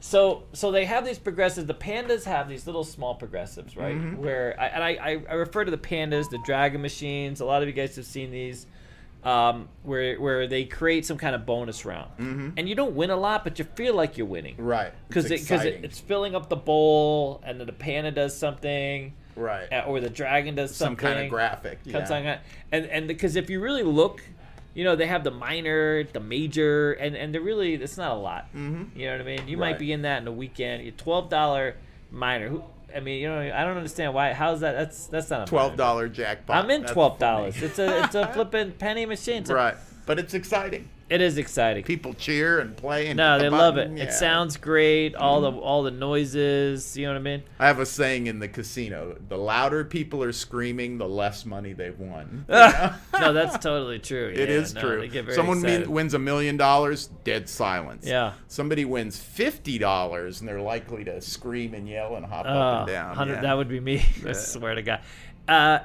So, 0.00 0.44
so 0.54 0.72
they 0.72 0.86
have 0.86 1.04
these 1.04 1.18
progressives. 1.18 1.66
The 1.66 1.74
pandas 1.74 2.24
have 2.24 2.48
these 2.48 2.66
little 2.66 2.82
small 2.82 3.14
progressives, 3.14 3.76
right? 3.76 4.18
Where 4.18 4.56
I, 4.58 4.66
and 4.68 4.82
I, 4.82 5.22
I 5.30 5.34
refer 5.34 5.64
to 5.64 5.70
the 5.70 5.78
pandas, 5.78 6.30
the 6.30 6.40
dragon 6.46 6.80
machines. 6.82 7.40
A 7.40 7.44
lot 7.44 7.60
of 7.62 7.68
you 7.68 7.74
guys 7.74 7.94
have 7.96 8.06
seen 8.06 8.30
these, 8.30 8.66
um, 9.24 9.68
where 9.84 10.20
where 10.20 10.46
they 10.46 10.64
create 10.64 11.06
some 11.06 11.16
kind 11.18 11.34
of 11.34 11.46
bonus 11.46 11.84
round, 11.84 12.10
and 12.56 12.68
you 12.68 12.74
don't 12.74 12.94
win 12.94 13.10
a 13.10 13.16
lot, 13.16 13.44
but 13.44 13.58
you 13.58 13.64
feel 13.64 13.94
like 13.94 14.18
you're 14.18 14.26
winning 14.26 14.56
right. 14.58 14.92
because 15.08 15.30
It's 15.30 15.42
because 15.42 15.64
it, 15.64 15.68
exciting. 15.68 15.84
it's 15.84 16.00
filling 16.00 16.34
up 16.34 16.48
the 16.48 16.56
bowl, 16.56 17.40
and 17.44 17.58
then 17.60 17.66
the 17.66 17.72
panda 17.72 18.10
does 18.10 18.36
something, 18.36 19.12
right. 19.36 19.72
uh, 19.72 19.84
or 19.86 20.00
the 20.00 20.10
dragon 20.10 20.54
does 20.56 20.74
something, 20.74 20.98
Some 20.98 21.14
kind 21.14 21.24
of 21.24 21.30
graphic. 21.30 21.78
yeah. 21.84 21.98
on 21.98 22.38
and 22.72 22.86
and 22.86 23.06
because 23.08 23.36
if 23.36 23.48
you 23.50 23.60
really 23.60 23.82
look 23.84 24.20
you 24.74 24.84
know 24.84 24.96
they 24.96 25.06
have 25.06 25.22
the 25.22 25.30
minor 25.30 26.02
the 26.02 26.18
major 26.20 26.92
and 26.94 27.14
and 27.14 27.34
they're 27.34 27.42
really 27.42 27.74
it's 27.74 27.98
not 27.98 28.12
a 28.12 28.18
lot 28.18 28.48
Mhm. 28.54 28.88
you 28.96 29.04
know 29.04 29.12
what 29.12 29.20
i 29.20 29.24
mean 29.24 29.46
you 29.46 29.58
Right. 29.58 29.72
might 29.72 29.78
be 29.78 29.92
in 29.92 30.00
that 30.02 30.22
in 30.22 30.26
a 30.26 30.32
weekend 30.32 30.82
your 30.82 30.92
$12 30.94 31.74
minor 32.10 32.48
who 32.48 32.62
i 32.94 33.00
mean 33.00 33.20
you 33.20 33.28
know 33.28 33.40
i 33.40 33.64
don't 33.64 33.76
understand 33.76 34.12
why 34.14 34.32
how's 34.32 34.60
that 34.60 34.72
that's 34.72 35.06
that's 35.06 35.30
not 35.30 35.42
a 35.42 35.46
twelve 35.46 35.76
dollar 35.76 36.08
jackpot. 36.08 36.56
i'm 36.64 36.70
in 36.70 36.82
That's 36.82 36.92
$12 36.94 37.62
it's 37.62 37.78
a 37.78 38.04
it's 38.04 38.14
a 38.14 38.26
flipping 38.34 38.72
penny 38.72 39.06
machine. 39.06 39.44
So 39.44 39.54
right, 39.54 39.76
but 40.12 40.18
it's 40.18 40.34
exciting. 40.34 40.88
it 41.08 41.20
is 41.22 41.38
exciting 41.38 41.82
People 41.84 42.12
cheer 42.12 42.58
and 42.60 42.76
play 42.76 43.06
and 43.08 43.16
no 43.16 43.38
they 43.38 43.44
the 43.46 43.50
love 43.50 43.76
it 43.78 43.82
button. 43.84 43.96
it 43.98 44.08
Mm-hmm. 44.08 44.18
sounds 44.18 44.56
great 44.58 45.14
all 45.14 45.40
the 45.40 45.50
all 45.50 45.82
the 45.82 45.90
noises 45.90 46.96
you 46.96 47.06
know 47.06 47.12
what 47.12 47.18
i 47.18 47.22
mean 47.22 47.42
I 47.58 47.66
have 47.66 47.78
a 47.78 47.86
saying 47.86 48.26
in 48.26 48.38
the 48.40 48.48
casino: 48.48 49.16
the 49.28 49.36
louder 49.38 49.84
people 49.84 50.22
are 50.22 50.32
screaming, 50.32 50.98
the 50.98 51.08
less 51.08 51.44
money 51.46 51.72
they've 51.72 51.98
won. 51.98 52.44
no 52.48 53.32
that's 53.32 53.56
totally 53.58 53.98
true 54.00 54.28
It 54.34 54.48
Yeah, 54.48 54.54
is 54.56 54.74
no, 54.74 54.80
true. 54.80 55.00
they 55.00 55.08
get 55.08 55.24
very 55.24 55.36
Someone 55.36 55.58
excited. 55.64 55.88
wins 55.88 56.14
a 56.14 56.18
million 56.18 56.56
dollars, 56.56 57.08
dead 57.24 57.48
silence. 57.48 58.04
Yeah. 58.06 58.32
Somebody 58.48 58.84
wins 58.84 59.18
fifty 59.18 59.78
dollars, 59.78 60.40
and 60.40 60.48
they're 60.48 60.60
likely 60.60 61.04
to 61.04 61.20
scream 61.20 61.72
and 61.74 61.88
yell 61.88 62.16
and 62.16 62.26
hop 62.26 62.44
up 62.46 62.46
Uh, 62.46 62.78
and 62.80 62.86
down. 62.88 63.28
yeah. 63.28 63.40
That 63.40 63.56
would 63.56 63.68
be 63.68 63.80
me. 63.80 64.04
I 64.26 64.32
swear 64.32 64.74
to 64.74 64.82
God. 64.82 65.00
Uh, 65.48 65.78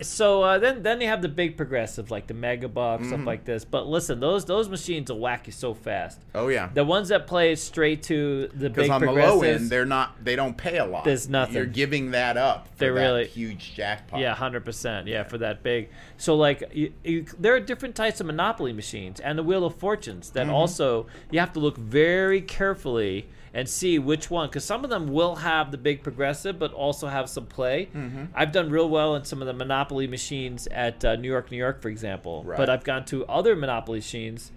so 0.00 0.42
uh, 0.42 0.58
then, 0.58 0.82
then 0.82 1.00
you 1.00 1.08
have 1.08 1.22
the 1.22 1.28
big 1.28 1.56
progressive 1.56 2.10
like 2.10 2.26
the 2.26 2.34
Megabucks 2.34 2.98
Mm-hmm. 2.98 3.08
stuff 3.08 3.26
like 3.26 3.44
this. 3.44 3.64
But 3.64 3.86
listen, 3.86 4.20
those 4.20 4.44
those 4.44 4.68
machines 4.68 5.10
will 5.10 5.18
whack 5.18 5.46
you 5.46 5.52
so 5.52 5.74
fast. 5.74 6.20
Oh 6.34 6.48
yeah. 6.48 6.70
The 6.72 6.84
ones 6.84 7.08
that 7.08 7.26
play 7.26 7.54
straight 7.56 8.02
to 8.04 8.48
the 8.54 8.68
Because 8.70 8.84
big 8.84 8.90
on 8.90 9.00
the 9.00 9.12
low 9.12 9.42
end, 9.42 9.70
they're 9.70 9.84
not. 9.86 10.24
They 10.24 10.36
don't 10.36 10.56
pay 10.56 10.78
a 10.78 10.84
lot. 10.86 11.04
There's 11.04 11.28
nothing. 11.28 11.54
You're 11.56 11.66
giving 11.66 12.12
that 12.12 12.36
up. 12.36 12.68
For 12.68 12.76
They're 12.78 12.94
that 12.94 13.00
really- 13.00 13.26
huge 13.26 13.74
jackpot. 13.74 14.20
yeah, 14.20 14.34
hundred 14.34 14.64
percent. 14.64 15.06
Yeah, 15.08 15.24
for 15.24 15.38
that 15.38 15.62
big. 15.62 15.90
So 16.16 16.34
like, 16.36 16.62
you, 16.72 16.92
you, 17.04 17.26
there 17.38 17.54
are 17.54 17.60
different 17.60 17.94
types 17.94 18.20
of 18.20 18.26
Monopoly 18.26 18.72
machines 18.72 19.20
and 19.20 19.38
the 19.38 19.42
Wheel 19.42 19.64
of 19.64 19.74
Fortunes 19.76 20.28
Mm-hmm. 20.28 20.34
that 20.34 20.48
also 20.48 21.06
you 21.30 21.40
have 21.40 21.52
to 21.54 21.60
look 21.60 21.76
very 21.76 22.40
carefully 22.40 23.26
and 23.54 23.68
see 23.68 23.98
which 23.98 24.30
one 24.30 24.48
because 24.48 24.64
some 24.64 24.84
of 24.84 24.90
them 24.90 25.08
will 25.08 25.36
have 25.36 25.70
the 25.70 25.78
big 25.78 26.02
progressive 26.02 26.58
but 26.58 26.72
also 26.72 27.06
have 27.08 27.28
some 27.28 27.46
play. 27.46 27.88
Mm-hmm. 27.94 28.24
I've 28.34 28.52
done 28.52 28.70
real 28.70 28.88
well 28.88 29.14
in 29.16 29.24
some 29.24 29.40
of 29.40 29.46
the 29.46 29.52
Monopoly 29.54 30.06
machines 30.06 30.66
at 30.68 31.04
uh, 31.04 31.16
New 31.16 31.28
York, 31.28 31.50
New 31.50 31.56
York, 31.56 31.80
for 31.82 31.88
example. 31.88 32.44
Right. 32.44 32.56
But 32.56 32.68
I've 32.70 32.84
gone 32.84 33.04
to 33.06 33.24
other 33.26 33.56
Monopoly 33.56 33.98
machines. 33.98 34.52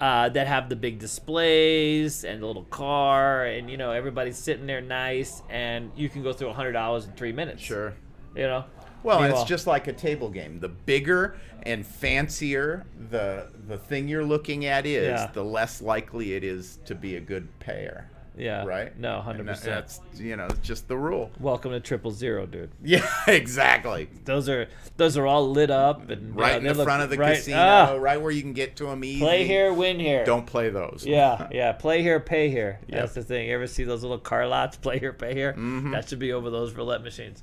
Uh, 0.00 0.28
that 0.28 0.48
have 0.48 0.68
the 0.68 0.74
big 0.74 0.98
displays 0.98 2.24
and 2.24 2.42
the 2.42 2.46
little 2.46 2.64
car, 2.64 3.44
and 3.44 3.70
you 3.70 3.76
know 3.76 3.92
everybody's 3.92 4.36
sitting 4.36 4.66
there 4.66 4.80
nice, 4.80 5.42
and 5.48 5.92
you 5.94 6.08
can 6.08 6.24
go 6.24 6.32
through 6.32 6.48
a 6.48 6.52
hundred 6.52 6.72
dollars 6.72 7.04
in 7.04 7.12
three 7.12 7.30
minutes. 7.30 7.62
Sure. 7.62 7.94
You 8.34 8.42
know. 8.42 8.64
Well, 9.04 9.22
it's 9.24 9.44
just 9.44 9.66
like 9.66 9.86
a 9.86 9.92
table 9.92 10.28
game. 10.28 10.58
The 10.58 10.68
bigger 10.68 11.36
and 11.62 11.86
fancier 11.86 12.84
the 13.10 13.48
the 13.68 13.78
thing 13.78 14.08
you're 14.08 14.24
looking 14.24 14.64
at 14.66 14.86
is, 14.86 15.06
Yeah. 15.08 15.30
the 15.32 15.44
less 15.44 15.80
likely 15.80 16.34
it 16.34 16.44
is 16.44 16.78
to 16.86 16.94
be 16.94 17.16
a 17.16 17.20
good 17.20 17.46
payer. 17.60 18.08
Yeah. 18.36 18.64
Right. 18.64 18.98
No, 18.98 19.22
100%. 19.26 19.44
that- 19.46 19.62
That's 19.62 20.00
you 20.16 20.36
know 20.36 20.46
it's 20.46 20.58
just 20.66 20.88
the 20.88 20.96
rule. 20.96 21.30
Welcome 21.38 21.72
to 21.72 21.80
triple 21.80 22.10
zero, 22.12 22.46
dude. 22.46 22.70
Yeah, 22.82 23.06
exactly. 23.26 24.08
Those 24.24 24.48
are 24.48 24.68
those 24.96 25.16
are 25.18 25.26
all 25.26 25.50
lit 25.50 25.70
up 25.70 26.08
and 26.08 26.34
Right 26.34 26.52
yeah, 26.52 26.56
in 26.58 26.64
the 26.64 26.74
look- 26.74 26.84
front 26.86 27.02
of 27.02 27.10
the 27.10 27.18
right- 27.18 27.36
casino, 27.36 27.58
ah, 27.58 27.96
right 28.00 28.20
where 28.20 28.30
you 28.30 28.40
can 28.42 28.52
get 28.54 28.76
to 28.76 28.84
them 28.86 29.04
easy. 29.04 29.20
play 29.20 29.44
here, 29.46 29.72
win 29.72 30.00
here. 30.00 30.24
Don't 30.24 30.46
play 30.46 30.70
those. 30.70 31.04
Yeah, 31.06 31.48
yeah. 31.52 31.72
Play 31.72 32.02
here, 32.02 32.20
pay 32.20 32.48
here. 32.48 32.78
Yep. 32.88 32.98
That's 33.00 33.14
the 33.14 33.22
thing. 33.22 33.48
You 33.48 33.54
ever 33.54 33.66
see 33.66 33.84
those 33.84 34.02
little 34.02 34.18
car 34.18 34.46
lots? 34.46 34.76
Play 34.76 34.98
here, 34.98 35.12
pay 35.12 35.34
here. 35.34 35.52
Mm-hmm. 35.52 35.90
That 35.92 36.08
should 36.08 36.18
be 36.18 36.32
over 36.32 36.48
those 36.50 36.72
roulette 36.74 37.02
machines. 37.02 37.42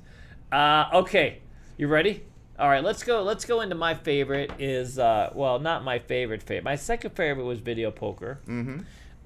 Uh, 0.50 0.86
okay, 0.94 1.38
you 1.76 1.86
ready? 1.86 2.24
All 2.58 2.68
right, 2.68 2.82
let's 2.84 3.02
go. 3.04 3.22
Let's 3.22 3.44
go 3.44 3.60
into 3.62 3.74
my 3.74 3.94
favorite. 3.94 4.50
Is 4.58 4.98
uh, 4.98 5.30
well, 5.34 5.58
not 5.60 5.82
my 5.84 5.98
favorite 6.00 6.42
favorite. 6.42 6.64
My 6.64 6.76
second 6.76 7.10
favorite 7.10 7.44
was 7.44 7.60
video 7.60 7.90
poker. 7.90 8.40
Mm-hmm. 8.46 8.80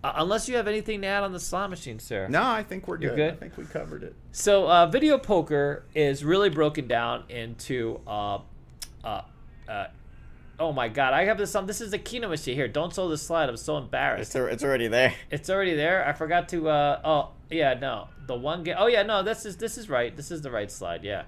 Uh, 0.05 0.13
unless 0.17 0.51
you 0.51 0.57
have 0.57 0.69
anything 0.69 1.01
to 1.01 1.07
add 1.07 1.23
on 1.23 1.33
the 1.33 1.41
slot 1.41 1.71
machine, 1.71 1.99
sir. 1.99 2.29
No, 2.29 2.43
I 2.43 2.63
think 2.63 2.87
we're 2.87 2.99
good. 2.99 3.17
good? 3.17 3.33
I 3.33 3.37
think 3.37 3.57
we 3.57 3.65
covered 3.65 4.03
it. 4.03 4.15
So 4.33 4.69
uh, 4.69 4.87
video 4.87 5.17
poker 5.17 5.87
is 5.95 6.23
really 6.23 6.51
broken 6.51 6.87
down 6.87 7.25
into. 7.31 8.01
Uh, 8.07 8.41
uh, 9.03 9.23
uh, 9.67 9.87
oh 10.61 10.75
my 10.75 10.89
God! 10.89 11.15
I 11.15 11.25
have 11.25 11.39
this 11.39 11.55
on. 11.55 11.65
This 11.65 11.81
is 11.81 11.95
a 11.95 11.99
Keno 11.99 12.29
machine 12.29 12.55
here. 12.55 12.69
Don't 12.69 12.95
show 12.95 13.09
the 13.09 13.17
slide. 13.17 13.49
I'm 13.49 13.57
so 13.57 13.79
embarrassed. 13.79 14.29
It's, 14.29 14.37
al- 14.37 14.49
it's 14.49 14.63
already 14.63 14.89
there. 14.89 15.15
It's 15.31 15.49
already 15.49 15.75
there. 15.75 16.07
I 16.07 16.13
forgot 16.13 16.51
to. 16.51 16.69
Uh, 16.69 17.01
oh 17.03 17.31
yeah, 17.51 17.73
no, 17.73 18.09
the 18.27 18.35
one 18.35 18.63
game. 18.63 18.77
Oh 18.79 18.89
yeah, 18.89 19.05
no, 19.05 19.23
this 19.23 19.47
is 19.47 19.57
this 19.57 19.79
is 19.79 19.89
right. 19.89 20.15
This 20.15 20.31
is 20.31 20.43
the 20.43 20.51
right 20.51 20.71
slide. 20.71 21.03
Yeah. 21.03 21.23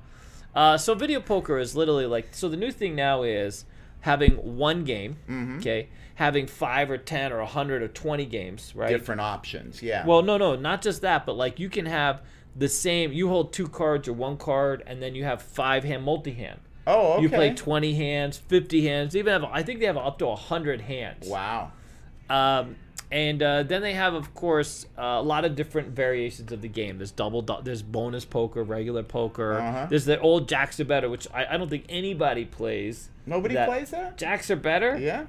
Uh, 0.55 0.77
so 0.77 0.95
video 0.95 1.21
poker 1.21 1.59
is 1.59 1.75
literally 1.75 2.05
like. 2.05 2.35
So 2.35 2.51
the 2.51 2.59
new 2.59 2.73
thing 2.73 2.95
now 2.95 3.23
is 3.23 3.65
having 4.01 4.59
one 4.59 4.85
game. 4.85 5.17
Mm-hmm. 5.29 5.59
Okay, 5.61 5.89
having 6.17 6.47
five 6.47 6.91
or 6.91 6.99
ten 6.99 7.33
or 7.33 7.39
a 7.39 7.47
hundred 7.47 7.83
or 7.83 7.89
twenty 7.89 8.27
games. 8.27 8.73
Right. 8.75 8.89
Different 8.91 9.21
options. 9.23 9.83
Yeah. 9.83 10.05
Well, 10.05 10.23
no, 10.23 10.37
no, 10.37 10.57
not 10.57 10.83
just 10.83 11.01
that, 11.03 11.25
but 11.25 11.37
like 11.37 11.59
you 11.61 11.71
can 11.71 11.87
have 11.87 12.21
the 12.55 12.69
same. 12.69 13.13
You 13.13 13.29
hold 13.29 13.53
two 13.53 13.69
cards 13.69 14.09
or 14.09 14.13
one 14.13 14.37
card, 14.37 14.83
and 14.87 15.01
then 15.03 15.15
you 15.15 15.25
have 15.25 15.41
five 15.41 15.85
hand 15.85 16.03
multi 16.05 16.33
hand. 16.33 16.61
oh, 16.87 17.15
okay. 17.15 17.23
You 17.23 17.29
play 17.29 17.55
twenty 17.55 17.95
hands, 17.95 18.37
fifty 18.37 18.87
hands. 18.87 19.13
They 19.13 19.21
Even 19.21 19.33
have 19.43 19.45
I 19.53 19.63
think 19.63 19.81
they 19.81 19.87
have 19.87 19.97
up 19.97 20.19
to 20.19 20.35
hundred 20.35 20.81
hands. 20.83 21.27
wow. 21.29 21.71
Um, 22.29 22.77
and 23.13 23.41
uh, 23.41 23.63
then 23.63 23.83
they 23.83 23.93
have, 23.93 24.15
of 24.15 24.35
course, 24.35 24.85
uh, 24.99 25.03
a 25.03 25.23
lot 25.23 25.45
of 25.45 25.55
different 25.55 25.91
variations 25.91 26.51
of 26.51 26.61
the 26.61 26.67
game. 26.67 26.99
There's 26.99 27.13
double, 27.13 27.41
du- 27.41 27.61
there's 27.63 27.81
bonus 27.83 28.25
poker, 28.25 28.65
regular 28.65 29.05
poker. 29.05 29.53
Uh-huh. 29.61 29.87
There's 29.89 30.07
the 30.07 30.19
old 30.19 30.49
jacks 30.49 30.81
are 30.81 30.85
better, 30.85 31.09
which 31.09 31.29
I, 31.33 31.47
I 31.55 31.57
don't 31.57 31.71
think 31.71 31.85
anybody 31.89 32.45
plays. 32.45 33.11
Nobody 33.25 33.55
that- 33.55 33.69
plays 33.69 33.91
that. 33.91 34.17
Jacks 34.19 34.51
are 34.51 34.57
better. 34.57 34.99
Yeah. 34.99 35.27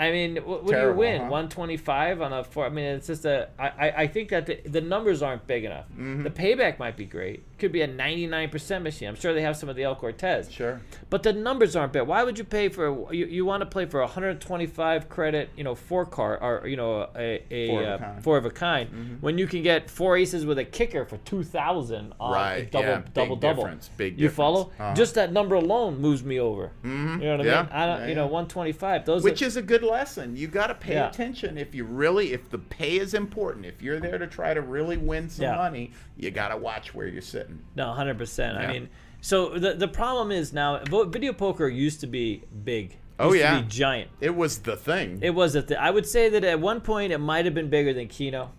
I 0.00 0.10
mean, 0.12 0.36
what, 0.36 0.64
what 0.64 0.72
do 0.72 0.80
you 0.80 0.92
win? 0.92 1.20
huh? 1.20 1.28
125 1.28 2.22
on 2.22 2.32
a 2.32 2.42
four. 2.42 2.64
I 2.64 2.70
mean, 2.70 2.86
it's 2.86 3.06
just 3.08 3.26
a. 3.26 3.50
I, 3.58 3.68
I, 3.68 3.90
I 4.02 4.06
think 4.06 4.30
that 4.30 4.46
the, 4.46 4.54
the 4.64 4.80
numbers 4.80 5.20
aren't 5.20 5.46
big 5.46 5.64
enough. 5.64 5.84
Mm-hmm. 5.90 6.22
The 6.22 6.30
payback 6.30 6.78
might 6.78 6.96
be 6.96 7.04
great. 7.04 7.44
Could 7.60 7.72
be 7.72 7.82
a 7.82 7.88
99% 7.88 8.82
machine. 8.82 9.06
I'm 9.08 9.14
sure 9.14 9.34
they 9.34 9.42
have 9.42 9.54
some 9.54 9.68
of 9.68 9.76
the 9.76 9.82
El 9.82 9.94
Cortez. 9.94 10.50
Sure. 10.50 10.80
But 11.10 11.22
the 11.22 11.34
numbers 11.34 11.76
aren't 11.76 11.92
bad. 11.92 12.06
Why 12.06 12.22
would 12.24 12.38
you 12.38 12.44
pay 12.44 12.70
for 12.70 13.12
you, 13.12 13.26
you 13.26 13.44
want 13.44 13.60
to 13.60 13.66
play 13.66 13.84
for 13.84 14.00
125 14.00 15.08
credit, 15.10 15.50
you 15.58 15.62
know, 15.64 15.74
four 15.74 16.06
card 16.06 16.38
or 16.40 16.66
you 16.66 16.76
know 16.78 17.08
a, 17.14 17.42
a, 17.50 17.68
Four 17.68 17.82
of 17.82 18.00
a 18.00 18.04
uh, 18.06 18.20
four 18.22 18.36
of 18.38 18.46
a 18.46 18.50
kind 18.50 19.18
when 19.20 19.36
you 19.36 19.46
can 19.46 19.62
get 19.62 19.90
four 19.90 20.16
aces 20.16 20.46
with 20.46 20.58
a 20.58 20.64
kicker 20.64 21.04
for 21.04 21.18
2000 21.18 22.14
on 22.18 22.30
a 22.30 22.34
Right, 22.34 22.70
double 22.70 22.86
yeah, 22.88 22.96
big 23.00 23.12
double 23.12 23.36
double. 23.36 23.62
difference, 23.64 23.90
big 23.96 24.18
You 24.18 24.30
follow? 24.30 24.70
Uh-huh. 24.78 24.94
Just 24.94 25.14
that 25.16 25.32
number 25.32 25.54
alone 25.56 26.00
moves 26.00 26.24
me 26.24 26.40
over. 26.40 26.70
Mhm, 26.82 27.18
You 27.20 27.24
know 27.26 27.36
what 27.36 27.46
I 27.46 27.50
yeah, 27.50 27.62
mean? 27.62 27.72
I 27.72 27.86
don't, 27.86 28.00
yeah, 28.00 28.06
you 28.06 28.14
know, 28.14 28.26
125. 28.26 29.04
Those 29.04 29.22
Which 29.22 29.42
are, 29.42 29.46
is 29.46 29.56
a 29.58 29.62
good 29.62 29.82
lesson. 29.82 30.34
You 30.34 30.46
got 30.48 30.68
to 30.68 30.74
pay 30.74 30.94
Yeah. 30.94 31.08
attention 31.10 31.58
if 31.58 31.74
you 31.74 31.84
really, 31.84 32.32
if 32.32 32.48
the 32.48 32.58
pay 32.58 32.98
is 32.98 33.12
important. 33.12 33.66
If 33.66 33.82
you're 33.82 34.00
there 34.00 34.16
to 34.16 34.26
try 34.26 34.54
to 34.54 34.62
really 34.62 34.96
win 34.96 35.28
some 35.28 35.56
money, 35.56 35.92
you 36.16 36.30
got 36.30 36.48
to 36.48 36.56
watch 36.56 36.94
where 36.94 37.06
you're 37.08 37.20
sitting. 37.22 37.49
No, 37.76 37.92
hundred 37.92 38.18
percent. 38.18 38.56
I 38.58 38.72
mean, 38.72 38.88
so 39.20 39.58
the 39.58 39.74
the 39.74 39.88
problem 39.88 40.30
is 40.30 40.52
now 40.52 40.82
video 41.06 41.32
poker 41.32 41.68
used 41.68 42.00
to 42.00 42.06
be 42.06 42.44
big. 42.64 42.96
Oh, 43.18 43.32
Used 43.32 43.36
to 43.36 43.38
yeah. 43.40 43.60
be 43.60 43.68
giant. 43.68 44.10
It 44.20 44.34
was 44.34 44.58
the 44.60 44.76
thing. 44.76 45.18
It 45.22 45.34
was 45.34 45.54
a 45.54 45.62
th- 45.62 45.78
I 45.78 45.90
would 45.90 46.06
say 46.06 46.30
that 46.30 46.42
at 46.42 46.58
one 46.58 46.80
point 46.80 47.12
it 47.12 47.18
might 47.18 47.44
have 47.44 47.52
been 47.54 47.68
bigger 47.68 47.92
than 47.92 48.08
Keno. 48.08 48.50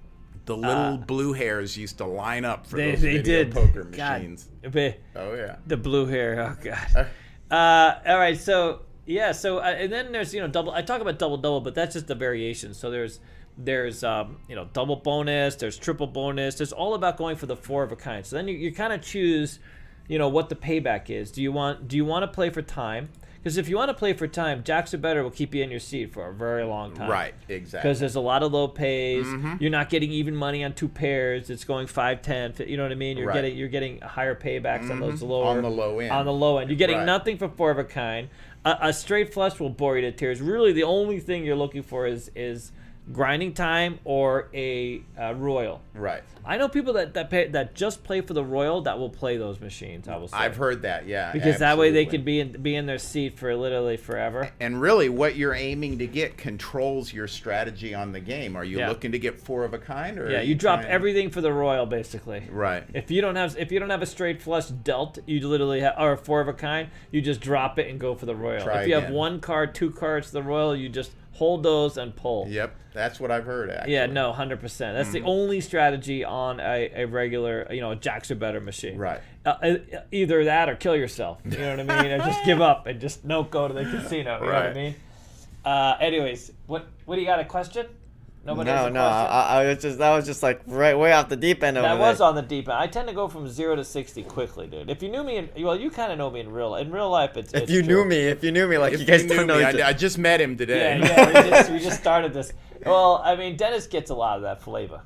the 0.45 0.55
little 0.55 0.97
blue 0.97 1.33
hairs 1.33 1.75
used 1.77 1.97
to 1.97 2.05
line 2.05 2.45
up 2.45 2.67
for 2.67 2.75
uh, 2.75 2.79
They, 2.79 2.91
those 2.91 3.01
they 3.01 3.17
video 3.17 3.43
did. 3.45 3.53
poker 3.53 3.83
machines. 3.85 4.49
the- 4.61 4.95
Oh 5.15 5.33
yeah. 5.33 5.55
the 5.65 5.77
blue 5.77 6.05
hair. 6.05 6.39
Oh 6.39 6.63
god. 6.63 7.07
Uh, 7.49 7.99
all 8.07 8.17
right. 8.19 8.37
So 8.39 8.81
yeah. 9.07 9.31
So 9.31 9.57
uh, 9.57 9.61
and 9.63 9.91
then 9.91 10.11
there's 10.11 10.33
you 10.33 10.41
know 10.41 10.47
double. 10.47 10.71
I 10.71 10.81
talk 10.83 11.01
about 11.01 11.17
double 11.19 11.37
double, 11.37 11.61
but 11.61 11.73
that's 11.75 11.93
just 11.93 12.07
the 12.07 12.15
variation. 12.15 12.73
So 12.73 12.91
there's 12.91 13.19
there's 13.57 14.03
um, 14.03 14.37
you 14.47 14.55
know 14.55 14.67
double 14.73 14.95
bonus. 14.97 15.55
There's 15.55 15.77
triple 15.77 16.07
bonus. 16.07 16.55
There's 16.55 16.71
all 16.73 16.93
about 16.93 17.17
going 17.17 17.35
for 17.35 17.45
the 17.45 17.55
four 17.55 17.83
of 17.83 17.91
a 17.91 17.95
kind. 17.95 18.25
So 18.25 18.35
then 18.35 18.47
you, 18.47 18.55
you 18.55 18.71
kind 18.73 18.93
of 18.93 19.01
choose, 19.01 19.59
you 20.07 20.17
know, 20.17 20.29
what 20.29 20.49
the 20.49 20.55
payback 20.55 21.09
is. 21.09 21.31
Do 21.31 21.41
you 21.41 21.51
want 21.51 21.87
do 21.87 21.97
you 21.97 22.05
want 22.05 22.23
to 22.23 22.27
play 22.27 22.49
for 22.49 22.61
time? 22.61 23.09
Because 23.37 23.57
if 23.57 23.67
you 23.67 23.75
want 23.75 23.89
to 23.89 23.95
play 23.95 24.13
for 24.13 24.27
time, 24.27 24.63
Jacks 24.63 24.93
are 24.93 24.99
better 24.99 25.23
will 25.23 25.31
keep 25.31 25.55
you 25.55 25.63
in 25.63 25.71
your 25.71 25.79
seat 25.79 26.13
for 26.13 26.27
a 26.29 26.33
very 26.33 26.63
long 26.63 26.93
time. 26.93 27.09
Right. 27.09 27.33
Exactly. 27.49 27.89
Because 27.89 27.99
there's 27.99 28.13
a 28.13 28.19
lot 28.21 28.43
of 28.43 28.51
low 28.53 28.67
pays. 28.67 29.25
Mm-hmm. 29.25 29.55
You're 29.59 29.71
not 29.71 29.89
getting 29.89 30.11
even 30.11 30.35
money 30.35 30.63
on 30.63 30.73
two 30.73 30.87
pairs. 30.87 31.49
It's 31.49 31.63
going 31.63 31.87
5, 31.87 32.21
10. 32.21 32.53
You 32.67 32.77
know 32.77 32.83
what 32.83 32.91
I 32.91 32.95
mean? 32.95 33.17
You're 33.17 33.29
Right. 33.29 33.33
getting 33.41 33.57
you're 33.57 33.67
getting 33.67 33.99
higher 34.01 34.35
paybacks 34.35 34.91
on 34.91 34.99
those 34.99 35.23
lower 35.23 35.45
On 35.45 35.61
the 35.63 35.69
low 35.71 35.97
end. 35.97 36.11
On 36.11 36.23
the 36.27 36.31
low 36.31 36.59
end, 36.59 36.69
you're 36.69 36.77
getting 36.77 36.97
Right. 36.97 37.05
nothing 37.05 37.39
for 37.39 37.49
four 37.49 37.71
of 37.71 37.79
a 37.79 37.83
kind. 37.83 38.29
A, 38.63 38.77
a 38.79 38.93
straight 38.93 39.33
flush 39.33 39.59
will 39.59 39.71
bore 39.71 39.95
you 39.95 40.01
to 40.03 40.11
tears. 40.11 40.39
Really, 40.39 40.71
the 40.71 40.83
only 40.83 41.19
thing 41.19 41.43
you're 41.43 41.55
looking 41.55 41.81
for 41.81 42.05
is 42.05 42.29
is 42.35 42.71
grinding 43.11 43.53
time 43.53 43.99
or 44.03 44.49
a 44.53 45.01
uh, 45.19 45.33
royal. 45.33 45.81
Right. 45.93 46.23
I 46.43 46.57
know 46.57 46.69
people 46.69 46.93
that 46.93 47.13
that 47.13 47.29
pay, 47.29 47.47
that 47.49 47.75
just 47.75 48.03
play 48.03 48.21
for 48.21 48.33
the 48.33 48.43
royal 48.43 48.81
that 48.81 48.97
will 48.97 49.09
play 49.09 49.37
those 49.37 49.59
machines. 49.59 50.07
I 50.07 50.17
will 50.17 50.27
say 50.27 50.37
I've 50.37 50.55
heard 50.55 50.83
that. 50.83 51.07
Yeah. 51.07 51.31
because 51.31 51.59
that 51.59 51.77
way 51.77 51.91
they 51.91 52.05
absolutely. 52.05 52.17
can 52.17 52.25
be 52.25 52.39
in 52.39 52.61
be 52.63 52.75
in 52.75 52.85
their 52.85 52.97
seat 52.97 53.37
for 53.37 53.55
literally 53.55 53.97
forever. 53.97 54.49
And 54.59 54.81
really, 54.81 55.09
what 55.09 55.35
you're 55.35 55.53
aiming 55.53 55.99
to 55.99 56.07
get 56.07 56.37
controls 56.37 57.13
your 57.13 57.27
strategy 57.27 57.93
on 57.93 58.11
the 58.11 58.19
game. 58.19 58.55
Are 58.55 58.63
you 58.63 58.79
Yeah. 58.79 58.89
looking 58.89 59.11
to 59.11 59.19
get 59.19 59.39
four 59.39 59.63
of 59.63 59.73
a 59.73 59.79
kind, 59.79 60.17
or 60.17 60.29
Yeah, 60.29 60.39
are 60.39 60.43
you 60.43 60.55
drop 60.55 60.81
everything 60.81 61.29
for 61.29 61.41
the 61.41 61.53
royal 61.53 61.85
basically. 61.85 62.43
Right. 62.49 62.83
If 62.93 63.11
you 63.11 63.21
don't 63.21 63.35
have 63.35 63.57
if 63.57 63.71
you 63.71 63.79
don't 63.79 63.89
have 63.89 64.01
a 64.01 64.07
straight 64.07 64.41
flush 64.41 64.67
dealt, 64.67 65.19
you 65.25 65.47
literally 65.47 65.81
have 65.81 65.95
or 65.99 66.17
four 66.17 66.41
of 66.41 66.47
a 66.47 66.53
kind, 66.53 66.89
you 67.11 67.21
just 67.21 67.41
drop 67.41 67.77
it 67.77 67.89
and 67.89 67.99
go 67.99 68.15
for 68.15 68.25
the 68.25 68.35
royal. 68.35 68.63
Try 68.63 68.81
if 68.81 68.87
you 68.87 68.95
have 68.95 69.11
one 69.11 69.39
card, 69.39 69.75
two 69.75 69.91
cards 69.91 70.31
the 70.31 70.43
royal, 70.43 70.75
you 70.75 70.89
just 70.89 71.11
hold 71.33 71.63
those 71.63 71.97
and 71.97 72.15
pull. 72.15 72.47
Yep. 72.49 72.75
That's 72.93 73.19
what 73.21 73.31
I've 73.31 73.45
heard. 73.45 73.69
Actually. 73.69 73.93
Yeah, 73.93 74.05
no, 74.07 74.33
hundred 74.33 74.59
percent. 74.59 74.97
That's 74.97 75.09
Mm-hmm. 75.15 75.25
the 75.25 75.31
only 75.31 75.61
strategy 75.61 76.25
on 76.25 76.59
a, 76.59 76.91
a 76.93 77.05
regular, 77.05 77.65
you 77.71 77.79
know, 77.79 77.91
a 77.91 77.95
jacks 77.95 78.29
or 78.31 78.35
better 78.35 78.59
machine. 78.59 78.97
Right. 78.97 79.21
Uh, 79.45 79.49
uh, 79.49 79.75
either 80.11 80.43
that 80.45 80.67
or 80.69 80.75
kill 80.75 80.95
yourself. 80.95 81.39
You 81.45 81.57
know 81.57 81.77
what 81.77 81.91
I 81.91 82.03
mean? 82.03 82.11
or 82.11 82.17
just 82.19 82.43
give 82.43 82.61
up 82.61 82.87
and 82.87 82.99
just 82.99 83.25
don't 83.25 83.49
go 83.49 83.67
to 83.67 83.73
the 83.73 83.85
casino. 83.85 84.39
You 84.41 84.45
know 84.45 84.51
what 84.53 84.55
I 84.65 84.73
mean? 84.73 84.95
Uh, 85.63 85.95
anyways, 86.01 86.51
what 86.67 86.87
what 87.05 87.15
do 87.15 87.21
you 87.21 87.27
got? 87.27 87.39
A 87.39 87.45
question? 87.45 87.85
Nobody 88.43 88.71
has 88.71 88.81
No, 88.81 88.87
a 88.87 88.89
no, 88.91 89.05
I, 89.05 89.09
question? 89.11 89.31
I 89.31 89.61
I 89.61 89.67
was 89.67 89.77
just 89.81 89.97
that 89.99 90.15
was 90.15 90.25
just 90.25 90.41
like 90.41 90.61
right 90.65 90.97
way 90.97 91.13
off 91.13 91.29
the 91.29 91.35
deep 91.35 91.63
end 91.63 91.77
over 91.77 91.87
That 91.87 91.93
there. 91.95 92.01
was 92.01 92.21
on 92.21 92.33
the 92.35 92.41
deep 92.41 92.67
end. 92.67 92.77
I 92.77 92.87
tend 92.87 93.07
to 93.07 93.13
go 93.13 93.27
from 93.27 93.47
zero 93.47 93.75
to 93.75 93.83
sixty 93.83 94.23
quickly, 94.23 94.65
dude. 94.67 94.89
If 94.89 95.03
you 95.03 95.09
knew 95.09 95.23
me, 95.23 95.37
in, 95.37 95.49
well, 95.63 95.79
you 95.79 95.91
kind 95.91 96.11
of 96.11 96.17
know 96.17 96.31
me 96.31 96.39
in 96.39 96.51
real 96.51 96.75
in 96.75 96.91
real 96.91 97.09
life. 97.09 97.37
It's 97.37 97.53
if 97.53 97.63
it's 97.63 97.71
you 97.71 97.83
true. 97.83 97.95
knew 98.03 98.05
me, 98.05 98.17
if 98.17 98.43
you 98.43 98.51
knew 98.51 98.67
me, 98.67 98.77
like 98.79 98.93
If 98.93 99.01
you 99.01 99.05
guys 99.05 99.21
you 99.23 99.29
don't 99.29 99.37
knew 99.41 99.45
know 99.45 99.59
me, 99.59 99.69
each 99.69 99.81
I, 99.81 99.89
I 99.89 99.93
just 99.93 100.17
met 100.17 100.41
him 100.41 100.57
today. 100.57 100.97
Yeah, 100.99 101.05
yeah. 101.05 101.43
We 101.43 101.49
just, 101.49 101.71
we 101.71 101.79
just 101.79 101.99
started 102.05 102.33
this. 102.33 102.51
Well, 102.83 103.21
I 103.23 103.35
mean, 103.35 103.57
Dennis 103.57 103.85
gets 103.85 104.09
a 104.09 104.15
lot 104.15 104.37
of 104.37 104.41
that 104.41 104.59
flavor. 104.61 105.01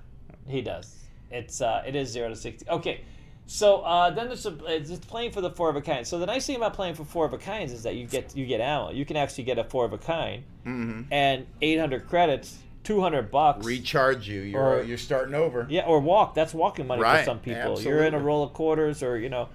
He 0.47 0.61
does. 0.61 0.95
It's 1.29 1.59
uh, 1.59 1.83
it 1.85 1.93
is 1.95 2.07
zero 2.09 2.29
to 2.29 2.35
sixty. 2.37 2.69
Okay, 2.69 3.01
so 3.47 3.81
uh, 3.81 4.11
then 4.11 4.27
there's 4.27 4.45
a, 4.45 4.55
it's 4.67 4.89
just 4.89 5.05
playing 5.09 5.31
for 5.31 5.41
the 5.41 5.49
four 5.49 5.69
of 5.69 5.75
a 5.75 5.81
kind. 5.81 6.07
So 6.07 6.19
the 6.19 6.25
nice 6.25 6.47
thing 6.47 6.55
about 6.55 6.73
playing 6.73 6.95
for 6.95 7.03
four 7.03 7.25
of 7.25 7.33
a 7.33 7.37
kinds 7.37 7.73
is 7.73 7.83
that 7.83 7.95
you 7.95 8.07
get 8.07 8.33
you 8.37 8.45
get 8.45 8.61
ammo. 8.61 8.91
You 8.91 9.03
can 9.05 9.17
actually 9.17 9.43
get 9.43 9.57
a 9.59 9.65
four 9.65 9.83
of 9.83 9.91
a 9.91 9.97
kind 9.97 10.43
and 11.11 11.45
eight 11.61 11.79
hundred 11.79 12.07
credits, 12.07 12.59
two 12.85 13.01
hundred 13.01 13.29
bucks. 13.31 13.65
Recharge 13.65 14.27
you. 14.29 14.39
You're 14.41 14.61
Or- 14.61 14.83
you're 14.83 14.97
starting 14.97 15.35
over. 15.35 15.67
Yeah, 15.69 15.85
or 15.85 15.99
walk. 15.99 16.33
That's 16.35 16.53
walking 16.53 16.87
money 16.87 17.01
for 17.01 17.23
some 17.25 17.39
people. 17.39 17.81
You're 17.81 18.03
in 18.03 18.13
a 18.13 18.19
roll 18.19 18.43
of 18.43 18.53
quarters, 18.53 19.03
or 19.03 19.17
you 19.17 19.27
know, 19.29 19.49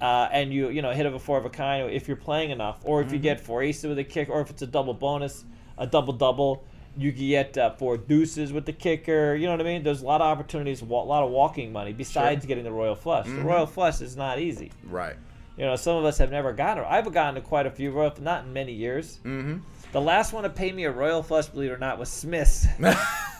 uh, 0.00 0.28
and 0.32 0.52
you 0.52 0.70
you 0.70 0.80
know 0.80 0.92
hit 0.92 1.04
of 1.04 1.12
a 1.14 1.18
four 1.18 1.36
of 1.36 1.44
a 1.44 1.50
kind 1.50 1.90
if 1.90 2.08
you're 2.08 2.16
playing 2.16 2.50
enough, 2.50 2.80
or 2.84 3.02
if 3.02 3.12
you 3.12 3.18
Mm-hmm. 3.18 3.22
get 3.24 3.40
four 3.40 3.62
aces 3.62 3.86
with 3.86 3.98
a 3.98 4.04
kick, 4.04 4.28
or 4.30 4.40
if 4.40 4.48
it's 4.48 4.62
a 4.62 4.66
double 4.66 4.94
bonus, 4.94 5.44
a 5.76 5.86
double 5.86 6.12
double, 6.14 6.64
you 6.96 7.12
can 7.12 7.26
get 7.28 7.58
uh, 7.58 7.70
four 7.72 7.96
deuces 7.98 8.52
with 8.52 8.64
the 8.64 8.72
kicker. 8.72 9.34
You 9.34 9.46
know 9.46 9.52
what 9.52 9.60
I 9.60 9.64
mean? 9.64 9.82
There's 9.82 10.00
a 10.02 10.06
lot 10.06 10.20
of 10.22 10.26
opportunities, 10.28 10.80
a 10.80 10.84
lot 10.86 11.22
of 11.22 11.30
walking 11.30 11.72
money 11.72 11.92
besides 11.92 12.46
getting 12.46 12.64
the 12.64 12.72
royal 12.72 12.94
flush. 12.94 13.26
Mm-hmm. 13.26 13.36
The 13.36 13.42
royal 13.44 13.66
flush 13.66 14.00
is 14.00 14.16
not 14.16 14.38
easy. 14.38 14.70
Right. 14.84 15.16
You 15.58 15.64
know, 15.64 15.76
some 15.76 15.96
of 15.96 16.04
us 16.04 16.18
have 16.18 16.30
never 16.30 16.52
gotten 16.52 16.84
it. 16.84 16.86
I've 16.86 17.10
gotten 17.12 17.34
to 17.36 17.40
quite 17.40 17.64
a 17.66 17.70
few 17.70 17.90
royal, 17.90 18.12
not 18.20 18.44
in 18.44 18.52
many 18.52 18.72
years. 18.72 19.20
Mm-hmm. 19.24 19.58
The 19.92 20.00
last 20.00 20.32
one 20.32 20.42
to 20.44 20.50
pay 20.50 20.72
me 20.72 20.84
a 20.84 20.90
royal 20.90 21.22
flush, 21.22 21.46
believe 21.46 21.70
it 21.70 21.74
or 21.74 21.78
not, 21.78 21.98
was 21.98 22.08
Smith's. 22.10 22.66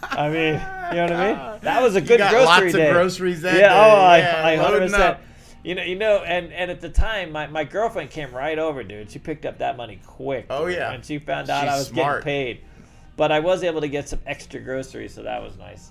I 0.02 0.28
mean, 0.28 0.54
you 0.54 0.96
know 0.96 1.02
what 1.02 1.12
I 1.12 1.52
mean? 1.52 1.60
That 1.62 1.82
was 1.82 1.96
a 1.96 2.00
good 2.00 2.18
got 2.18 2.30
grocery 2.30 2.46
lots 2.46 2.64
of 2.66 2.72
day. 2.72 2.92
groceries 2.92 3.42
that 3.42 3.54
yeah, 3.54 3.68
day. 3.68 3.74
oh, 3.74 3.96
I, 3.96 4.18
Yeah, 4.18 4.42
I 4.44 4.56
loading 4.56 4.88
percent. 4.88 5.18
You 5.64 5.74
know, 5.74 5.82
you 5.82 5.96
know, 5.96 6.18
and 6.18 6.52
and 6.52 6.70
at 6.70 6.80
the 6.80 6.88
time, 6.88 7.32
my, 7.32 7.48
my 7.48 7.64
girlfriend 7.64 8.10
came 8.10 8.32
right 8.32 8.58
over, 8.58 8.84
dude. 8.84 9.10
She 9.10 9.18
picked 9.18 9.44
up 9.44 9.58
that 9.58 9.76
money 9.76 10.00
quick. 10.06 10.46
Oh, 10.48 10.66
dude, 10.66 10.76
yeah. 10.76 10.92
and 10.92 11.04
she 11.04 11.18
found 11.18 11.50
out 11.50 11.62
She's 11.64 11.72
I 11.72 11.76
was 11.78 11.86
smart. 11.88 12.24
getting 12.24 12.56
paid, 12.56 12.60
but 13.16 13.32
I 13.32 13.40
was 13.40 13.64
able 13.64 13.80
to 13.80 13.88
get 13.88 14.08
some 14.08 14.20
extra 14.26 14.60
groceries, 14.60 15.14
so 15.14 15.24
that 15.24 15.42
was 15.42 15.56
nice. 15.58 15.90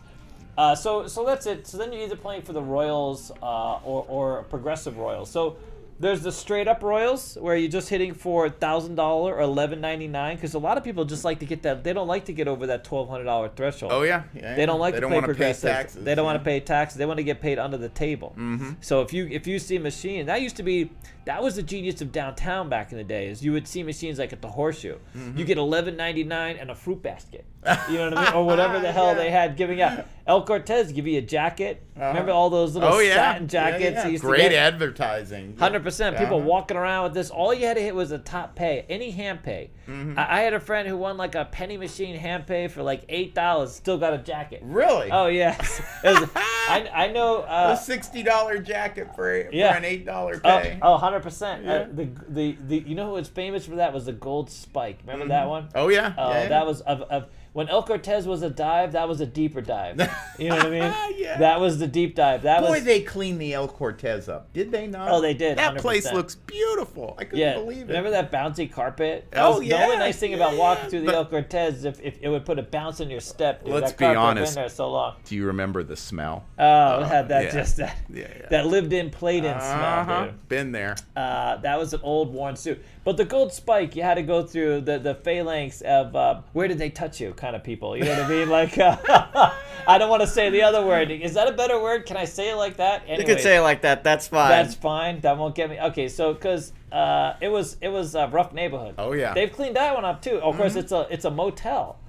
Uh, 0.58 0.74
so 0.76 1.08
so 1.08 1.26
that's 1.26 1.46
it. 1.46 1.68
So 1.68 1.78
then 1.78 1.92
you're 1.92 2.04
either 2.04 2.16
playing 2.16 2.44
for 2.44 2.54
the 2.54 2.62
Royals 2.62 3.32
uh, 3.44 3.76
or 3.84 4.06
or 4.08 4.44
progressive 4.44 4.98
Royals. 4.98 5.30
So 5.30 5.58
there's 6.00 6.22
the 6.22 6.32
straight 6.32 6.68
up 6.68 6.84
Royals 6.84 7.38
where 7.40 7.56
you're 7.56 7.72
just 7.72 7.88
hitting 7.90 8.14
for 8.14 8.50
thousand 8.50 8.96
dollar 8.96 9.36
or 9.36 9.42
eleven 9.42 9.80
ninety 9.80 10.08
nine 10.08 10.36
because 10.36 10.54
a 10.54 10.60
lot 10.60 10.78
of 10.78 10.84
people 10.84 11.06
just 11.06 11.24
like 11.24 11.40
to 11.40 11.46
get 11.46 11.64
that. 11.64 11.84
They 11.84 11.94
don't 11.94 12.08
like 12.08 12.26
to 12.26 12.34
get 12.34 12.48
over 12.48 12.68
that 12.68 12.84
twelve 12.84 13.08
hundred 13.08 13.26
dollar 13.26 13.50
threshold. 13.50 13.92
Oh 13.94 14.02
yeah, 14.02 14.24
yeah. 14.34 14.56
They 14.56 14.66
don't 14.66 14.80
like 14.80 14.94
they 14.94 15.00
to 15.00 15.08
don't 15.08 15.12
pay 15.12 15.22
progressive. 15.22 15.70
taxes. 15.70 16.04
they 16.04 16.14
don't 16.14 16.26
want 16.26 16.40
to 16.40 16.44
pay 16.44 16.60
taxes. 16.60 16.98
They 16.98 17.06
want 17.06 17.18
to 17.18 17.24
get 17.24 17.40
paid 17.40 17.60
under 17.60 17.78
the 17.78 17.90
table. 17.90 18.34
Mm-hmm. 18.38 18.74
So 18.82 19.02
if 19.02 19.14
you 19.14 19.28
if 19.28 19.48
you 19.48 19.58
see 19.58 19.78
a 19.78 19.80
machine, 19.80 20.26
that 20.26 20.42
used 20.42 20.58
to 20.58 20.64
be 20.64 20.92
that 21.26 21.42
was 21.42 21.56
the 21.56 21.64
genius 21.64 22.02
of 22.02 22.12
downtown 22.12 22.68
back 22.68 22.92
in 22.92 22.98
the 22.98 23.04
day. 23.04 23.28
Is 23.28 23.44
you 23.44 23.54
would 23.54 23.68
see 23.68 23.82
machines 23.82 24.20
like 24.20 24.34
at 24.34 24.42
the 24.42 24.50
Horseshoe. 24.50 24.98
Mm-hmm. 25.16 25.38
You 25.38 25.46
get 25.46 25.58
eleven 25.58 25.96
ninety 25.96 26.24
nine 26.24 26.58
and 26.58 26.70
a 26.70 26.76
fruit 26.76 27.02
basket. 27.02 27.46
You 27.90 27.98
know 27.98 28.10
what 28.10 28.18
I 28.18 28.24
mean, 28.26 28.34
or 28.34 28.46
whatever 28.46 28.80
the 28.80 28.92
hell 28.94 29.16
they 29.16 29.32
had 29.32 29.58
giving 29.58 29.82
out. 29.82 30.06
El 30.28 30.44
Cortez 30.44 30.92
give 30.92 31.06
you 31.06 31.20
a 31.20 31.22
jacket. 31.22 31.84
Remember 31.96 32.32
all 32.32 32.50
those 32.50 32.74
little 32.74 32.90
Oh 32.94 33.00
yeah, 33.00 33.14
satin 33.14 33.44
Yeah, 33.44 33.48
jackets? 33.48 33.96
yeah. 33.98 34.06
you 34.06 34.12
used 34.14 34.24
to 34.24 34.28
Great 34.28 34.50
get? 34.50 34.54
advertising. 34.54 35.56
Hundred 35.58 35.84
percent. 35.84 36.18
People 36.18 36.38
Uh-huh. 36.40 36.48
walking 36.48 36.78
around 36.78 37.04
with 37.04 37.14
this. 37.14 37.30
All 37.30 37.54
you 37.54 37.68
had 37.68 37.76
to 37.78 37.82
hit 37.84 37.94
was 37.94 38.12
a 38.12 38.18
top 38.18 38.56
pay, 38.56 38.86
any 38.90 39.12
hand 39.12 39.44
pay. 39.44 39.70
Mm-hmm. 39.88 40.18
I, 40.18 40.40
I 40.40 40.42
had 40.42 40.54
a 40.54 40.60
friend 40.60 40.88
who 40.88 40.98
won 40.98 41.16
like 41.18 41.36
a 41.36 41.46
penny 41.46 41.78
machine 41.78 42.16
hand 42.18 42.48
pay 42.48 42.68
for 42.68 42.82
like 42.82 43.04
eight 43.08 43.36
dollars. 43.36 43.76
Still 43.76 44.00
got 44.00 44.14
a 44.14 44.18
jacket. 44.18 44.62
Really? 44.64 45.12
Oh 45.12 45.28
yes. 45.28 45.80
Was- 46.04 46.28
I, 46.36 46.90
I 46.94 47.08
know. 47.12 47.38
a 47.44 47.46
Uh, 47.46 47.76
sixty 47.76 48.24
dollar 48.24 48.58
jacket 48.58 49.16
for, 49.16 49.48
Yeah. 49.52 49.72
for 49.74 49.78
an 49.78 49.86
eight 49.86 50.06
dollar 50.08 50.42
oh, 50.44 50.60
pay. 50.60 50.80
oh, 50.82 50.92
100 50.94 51.22
percent. 51.22 51.64
Yeah. 51.64 51.74
Uh, 51.74 51.88
the, 51.94 52.10
the 52.30 52.58
the 52.68 52.78
you 52.80 52.96
know 52.96 53.06
who 53.06 53.12
was 53.14 53.28
famous 53.30 53.66
for 53.68 53.76
that 53.76 53.94
was 53.94 54.06
the 54.08 54.12
gold 54.14 54.50
spike. 54.50 55.00
Remember 55.06 55.28
that 55.28 55.48
one? 55.48 55.70
Oh 55.76 55.90
yeah. 55.90 56.14
Oh, 56.18 56.32
yeah, 56.32 56.42
yeah. 56.44 56.48
that 56.50 56.66
was 56.66 56.82
of, 56.82 57.02
of 57.04 57.28
when 57.56 57.70
El 57.70 57.84
Cortez 57.84 58.28
was 58.28 58.42
a 58.44 58.50
dive. 58.50 58.92
That 58.92 59.08
was 59.08 59.22
a 59.22 59.26
deeper 59.26 59.62
dive. 59.62 59.98
You 60.38 60.50
know 60.50 60.58
what 60.58 60.66
I 60.66 60.70
mean? 60.70 61.18
Yeah. 61.18 61.38
That 61.38 61.62
was 61.62 61.80
the 61.80 61.88
deep 61.88 62.14
dive. 62.14 62.42
That 62.42 62.60
Boy, 62.60 62.72
was 62.72 62.84
they 62.84 63.00
cleaned 63.02 63.40
the 63.40 63.54
El 63.54 63.70
Cortez 63.70 64.28
up. 64.28 64.52
Did 64.52 64.70
they 64.70 64.86
not? 64.86 65.10
Oh, 65.10 65.22
they 65.22 65.34
did, 65.34 65.58
That 65.58 65.78
place 65.78 66.06
100%. 66.06 66.14
looks 66.14 66.36
beautiful. 66.36 67.16
I 67.18 67.24
couldn't 67.24 67.40
Yeah, 67.40 67.54
believe 67.54 67.84
it. 67.84 67.88
remember 67.88 68.10
that 68.10 68.34
bouncy 68.34 68.70
carpet? 68.70 69.28
That 69.32 69.46
Oh, 69.46 69.60
was, 69.60 69.70
The 69.70 69.82
only 69.82 69.96
nice 69.96 70.18
thing 70.18 70.34
about 70.34 70.52
yeah, 70.52 70.60
walking 70.60 70.90
through 70.90 71.00
the 71.02 71.06
but- 71.06 71.16
El 71.16 71.26
Cortez 71.28 71.76
is 71.76 71.86
if, 71.86 72.02
if 72.02 72.18
it 72.22 72.28
would 72.28 72.46
put 72.46 72.60
a 72.60 72.64
bounce 72.64 73.00
in 73.00 73.10
your 73.10 73.22
step. 73.22 73.64
Dude, 73.64 73.74
Let's 73.76 73.94
that 73.94 73.98
be 73.98 74.06
honest. 74.14 74.56
Been 74.56 74.64
there 74.64 74.70
so 74.70 74.92
long. 74.92 75.16
Do 75.24 75.36
you 75.38 75.46
remember 75.46 75.84
the 75.84 75.96
smell? 75.96 76.44
Oh, 76.60 77.04
it 77.04 77.08
had 77.08 77.30
that 77.30 77.46
yeah. 77.46 77.52
just 77.54 77.78
that 77.78 77.98
Yeah, 78.14 78.28
yeah. 78.38 78.48
that 78.50 78.66
lived-in, 78.68 79.10
played-in 79.12 79.58
smell, 79.62 80.00
Uh-huh. 80.02 80.26
dude. 80.26 80.50
Been 80.50 80.72
there. 80.74 80.98
Uh, 81.16 81.56
that 81.62 81.80
was 81.80 81.94
an 81.94 82.02
old 82.04 82.34
worn 82.34 82.58
suit. 82.58 82.84
But 83.06 83.18
the 83.18 83.24
gold 83.26 83.54
spike, 83.54 83.96
you 83.96 84.02
had 84.02 84.16
to 84.16 84.24
go 84.24 84.42
through 84.44 84.82
the 84.82 84.98
the 84.98 85.14
phalanx 85.14 85.82
of 85.82 86.16
uh, 86.16 86.42
where 86.54 86.68
did 86.68 86.80
they 86.80 86.90
touch 86.90 87.22
you 87.22 87.34
kind 87.34 87.56
of 87.56 87.64
people. 87.64 87.96
You 87.96 88.04
know 88.04 88.14
what 88.20 88.26
I 88.26 88.28
mean? 88.30 88.50
Like, 88.50 88.78
uh, 88.80 88.98
I 89.88 89.98
don't 90.00 90.10
want 90.10 90.24
to 90.24 90.28
say 90.28 90.50
the 90.50 90.64
other 90.64 90.84
word. 90.84 91.12
Is 91.12 91.36
that 91.36 91.48
a 91.48 91.52
better 91.52 91.80
word? 91.80 92.08
Can 92.08 92.18
I 92.18 92.26
say 92.26 92.50
it 92.50 92.56
like 92.56 92.78
that? 92.78 93.08
You 93.08 93.14
Anyways, 93.14 93.36
could 93.36 93.44
say 93.44 93.58
it 93.58 93.62
like 93.62 93.82
that. 93.84 94.04
That's 94.04 94.28
fine. 94.28 94.50
that's 94.50 94.74
fine. 94.74 95.20
That 95.22 95.38
won't 95.38 95.54
get 95.54 95.70
me. 95.70 95.80
Okay, 95.80 96.10
so 96.10 96.34
because 96.34 96.74
uh, 96.92 97.36
it 97.42 97.50
was 97.50 97.78
it 97.80 97.90
was 97.90 98.16
a 98.16 98.28
rough 98.28 98.54
neighborhood. 98.54 98.96
Oh, 98.98 99.14
yeah. 99.14 99.36
They've 99.36 99.52
cleaned 99.52 99.76
that 99.76 99.94
one 99.94 100.04
up 100.04 100.24
too. 100.24 100.42
Of 100.42 100.58
course, 100.58 100.76
it's 100.76 100.92
a 100.92 101.08
it's 101.12 101.26
a 101.26 101.32
motel. 101.32 102.00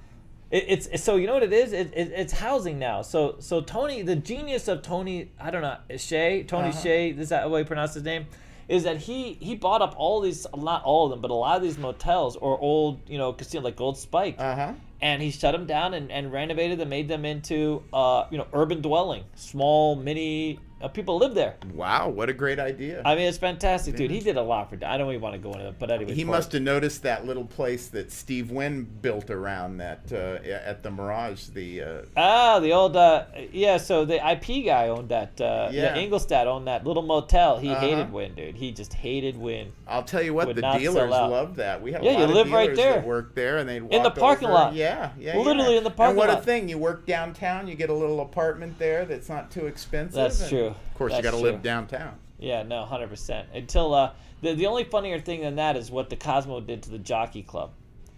It, 0.49 0.65
it's 0.67 1.03
so 1.03 1.17
you 1.17 1.27
know 1.27 1.33
what 1.35 1.43
it 1.43 1.53
is. 1.53 1.73
It, 1.73 1.93
it, 1.93 2.11
it's 2.15 2.33
housing 2.33 2.79
now. 2.79 3.03
So 3.03 3.35
so 3.37 3.61
Tony, 3.61 4.01
the 4.01 4.15
genius 4.15 4.67
of 4.67 4.81
Tony, 4.81 5.29
I 5.39 5.51
don't 5.51 5.61
know 5.61 5.77
Hsieh, 5.91 6.47
Tony 6.47 6.69
Uh-huh. 6.69 6.79
Hsieh. 6.79 7.19
Is 7.19 7.29
that 7.29 7.43
the 7.43 7.49
way 7.49 7.59
you 7.59 7.65
pronounce 7.65 7.93
his 7.93 8.03
name? 8.03 8.25
Is 8.67 8.83
that 8.83 8.97
he 8.97 9.33
he 9.39 9.55
bought 9.55 9.81
up 9.81 9.95
all 9.97 10.19
these 10.21 10.45
not 10.55 10.83
all 10.83 11.05
of 11.05 11.11
them, 11.11 11.21
but 11.21 11.31
a 11.31 11.33
lot 11.33 11.55
of 11.57 11.63
these 11.63 11.77
motels 11.77 12.35
or 12.35 12.59
old 12.59 12.99
you 13.07 13.17
know 13.17 13.31
casinos 13.33 13.63
like 13.63 13.75
Gold 13.77 13.97
Spike, 13.97 14.35
Uh 14.37 14.55
huh. 14.55 14.73
and 15.01 15.21
he 15.21 15.31
shut 15.31 15.53
them 15.53 15.65
down 15.65 15.93
and, 15.93 16.11
and 16.11 16.33
renovated 16.33 16.77
them, 16.77 16.89
made 16.89 17.07
them 17.07 17.23
into 17.23 17.83
uh 17.93 18.25
you 18.29 18.37
know 18.37 18.47
urban 18.53 18.81
dwelling, 18.81 19.23
small 19.35 19.95
mini. 19.95 20.59
Uh, 20.79 20.87
people 20.87 21.17
live 21.17 21.33
there. 21.33 21.55
Wow, 21.73 22.09
what 22.09 22.29
a 22.29 22.33
great 22.33 22.59
idea. 22.59 23.01
I 23.03 23.15
mean, 23.15 23.27
it's 23.27 23.39
fantastic, 23.39 23.95
dude. 23.95 24.11
He 24.11 24.19
did 24.19 24.37
a 24.37 24.41
lot 24.43 24.69
for. 24.69 24.77
I 24.85 24.95
don't 24.97 25.09
even 25.09 25.21
want 25.21 25.33
to 25.33 25.39
go 25.39 25.51
into 25.53 25.69
it, 25.69 25.79
but 25.79 25.89
anyway. 25.89 26.13
he 26.13 26.23
must 26.23 26.51
have 26.51 26.61
noticed 26.61 27.01
that 27.01 27.25
little 27.25 27.45
place 27.45 27.87
that 27.87 28.11
Steve 28.11 28.51
Wynn 28.51 28.83
built 29.01 29.31
around 29.31 29.77
that 29.77 30.01
uh, 30.11 30.47
at 30.47 30.83
the 30.83 30.91
Mirage. 30.91 31.45
The 31.47 31.81
uh, 31.81 32.01
Ah, 32.15 32.59
the 32.59 32.73
old. 32.73 32.95
Uh, 32.95 33.23
yeah, 33.51 33.77
so 33.77 34.05
the 34.05 34.15
IP 34.17 34.65
guy 34.65 34.89
owned 34.89 35.09
that. 35.09 35.41
Uh, 35.41 35.69
yeah. 35.71 35.97
Engelstad 35.97 36.45
owned 36.45 36.67
that 36.67 36.85
little 36.85 37.01
motel. 37.03 37.57
He 37.57 37.69
Uh-huh. 37.71 37.79
hated 37.79 38.11
Wynn, 38.13 38.35
dude. 38.35 38.55
He 38.55 38.71
just 38.71 38.93
hated 38.93 39.35
Wynn. 39.35 39.71
I'll 39.87 40.03
tell 40.03 40.21
you 40.21 40.33
what, 40.35 40.45
Would 40.47 40.57
the 40.57 40.71
dealers 40.77 41.09
loved 41.09 41.55
that. 41.55 41.81
We 41.81 41.91
had 41.91 42.03
Yeah, 42.03 42.11
a 42.11 42.13
you 42.13 42.19
lot 42.19 42.29
of 42.29 42.35
live 42.35 42.51
right 42.51 42.63
dealers 42.65 42.77
there. 42.77 42.93
that 42.93 43.05
worked 43.07 43.35
there, 43.35 43.57
and 43.57 43.67
they'd 43.67 43.77
In 43.91 44.03
the 44.03 44.11
parking 44.11 44.45
over- 44.47 44.53
lot. 44.53 44.73
Yeah, 44.75 45.09
yeah, 45.17 45.37
Literally 45.37 45.71
yeah. 45.71 45.77
in 45.79 45.83
the 45.83 45.89
parking 45.89 46.17
lot. 46.17 46.23
And 46.23 46.29
what 46.29 46.29
lot. 46.29 46.39
a 46.39 46.45
thing! 46.45 46.69
You 46.69 46.77
work 46.77 47.07
downtown, 47.07 47.67
you 47.67 47.73
get 47.75 47.89
a 47.89 47.93
little 47.93 48.19
apartment 48.21 48.77
there 48.77 49.05
that's 49.05 49.27
not 49.27 49.49
too 49.49 49.65
expensive. 49.65 50.13
That's 50.15 50.41
and 50.41 50.49
true. 50.49 50.66
Of 50.69 50.93
course, 50.95 51.11
That's 51.13 51.23
you 51.25 51.31
got 51.31 51.37
to 51.37 51.43
live 51.43 51.61
downtown. 51.61 52.15
Yeah, 52.39 52.63
no, 52.63 52.85
hundred 52.85 53.09
percent. 53.09 53.49
Until 53.53 53.93
uh, 53.93 54.11
the 54.41 54.53
the 54.53 54.67
only 54.67 54.83
funnier 54.83 55.19
thing 55.19 55.41
than 55.41 55.55
that 55.55 55.75
is 55.75 55.89
what 55.89 56.09
the 56.09 56.15
Cosmo 56.15 56.59
did 56.61 56.83
to 56.83 56.89
the 56.91 56.99
Jockey 56.99 57.41
Club. 57.43 57.71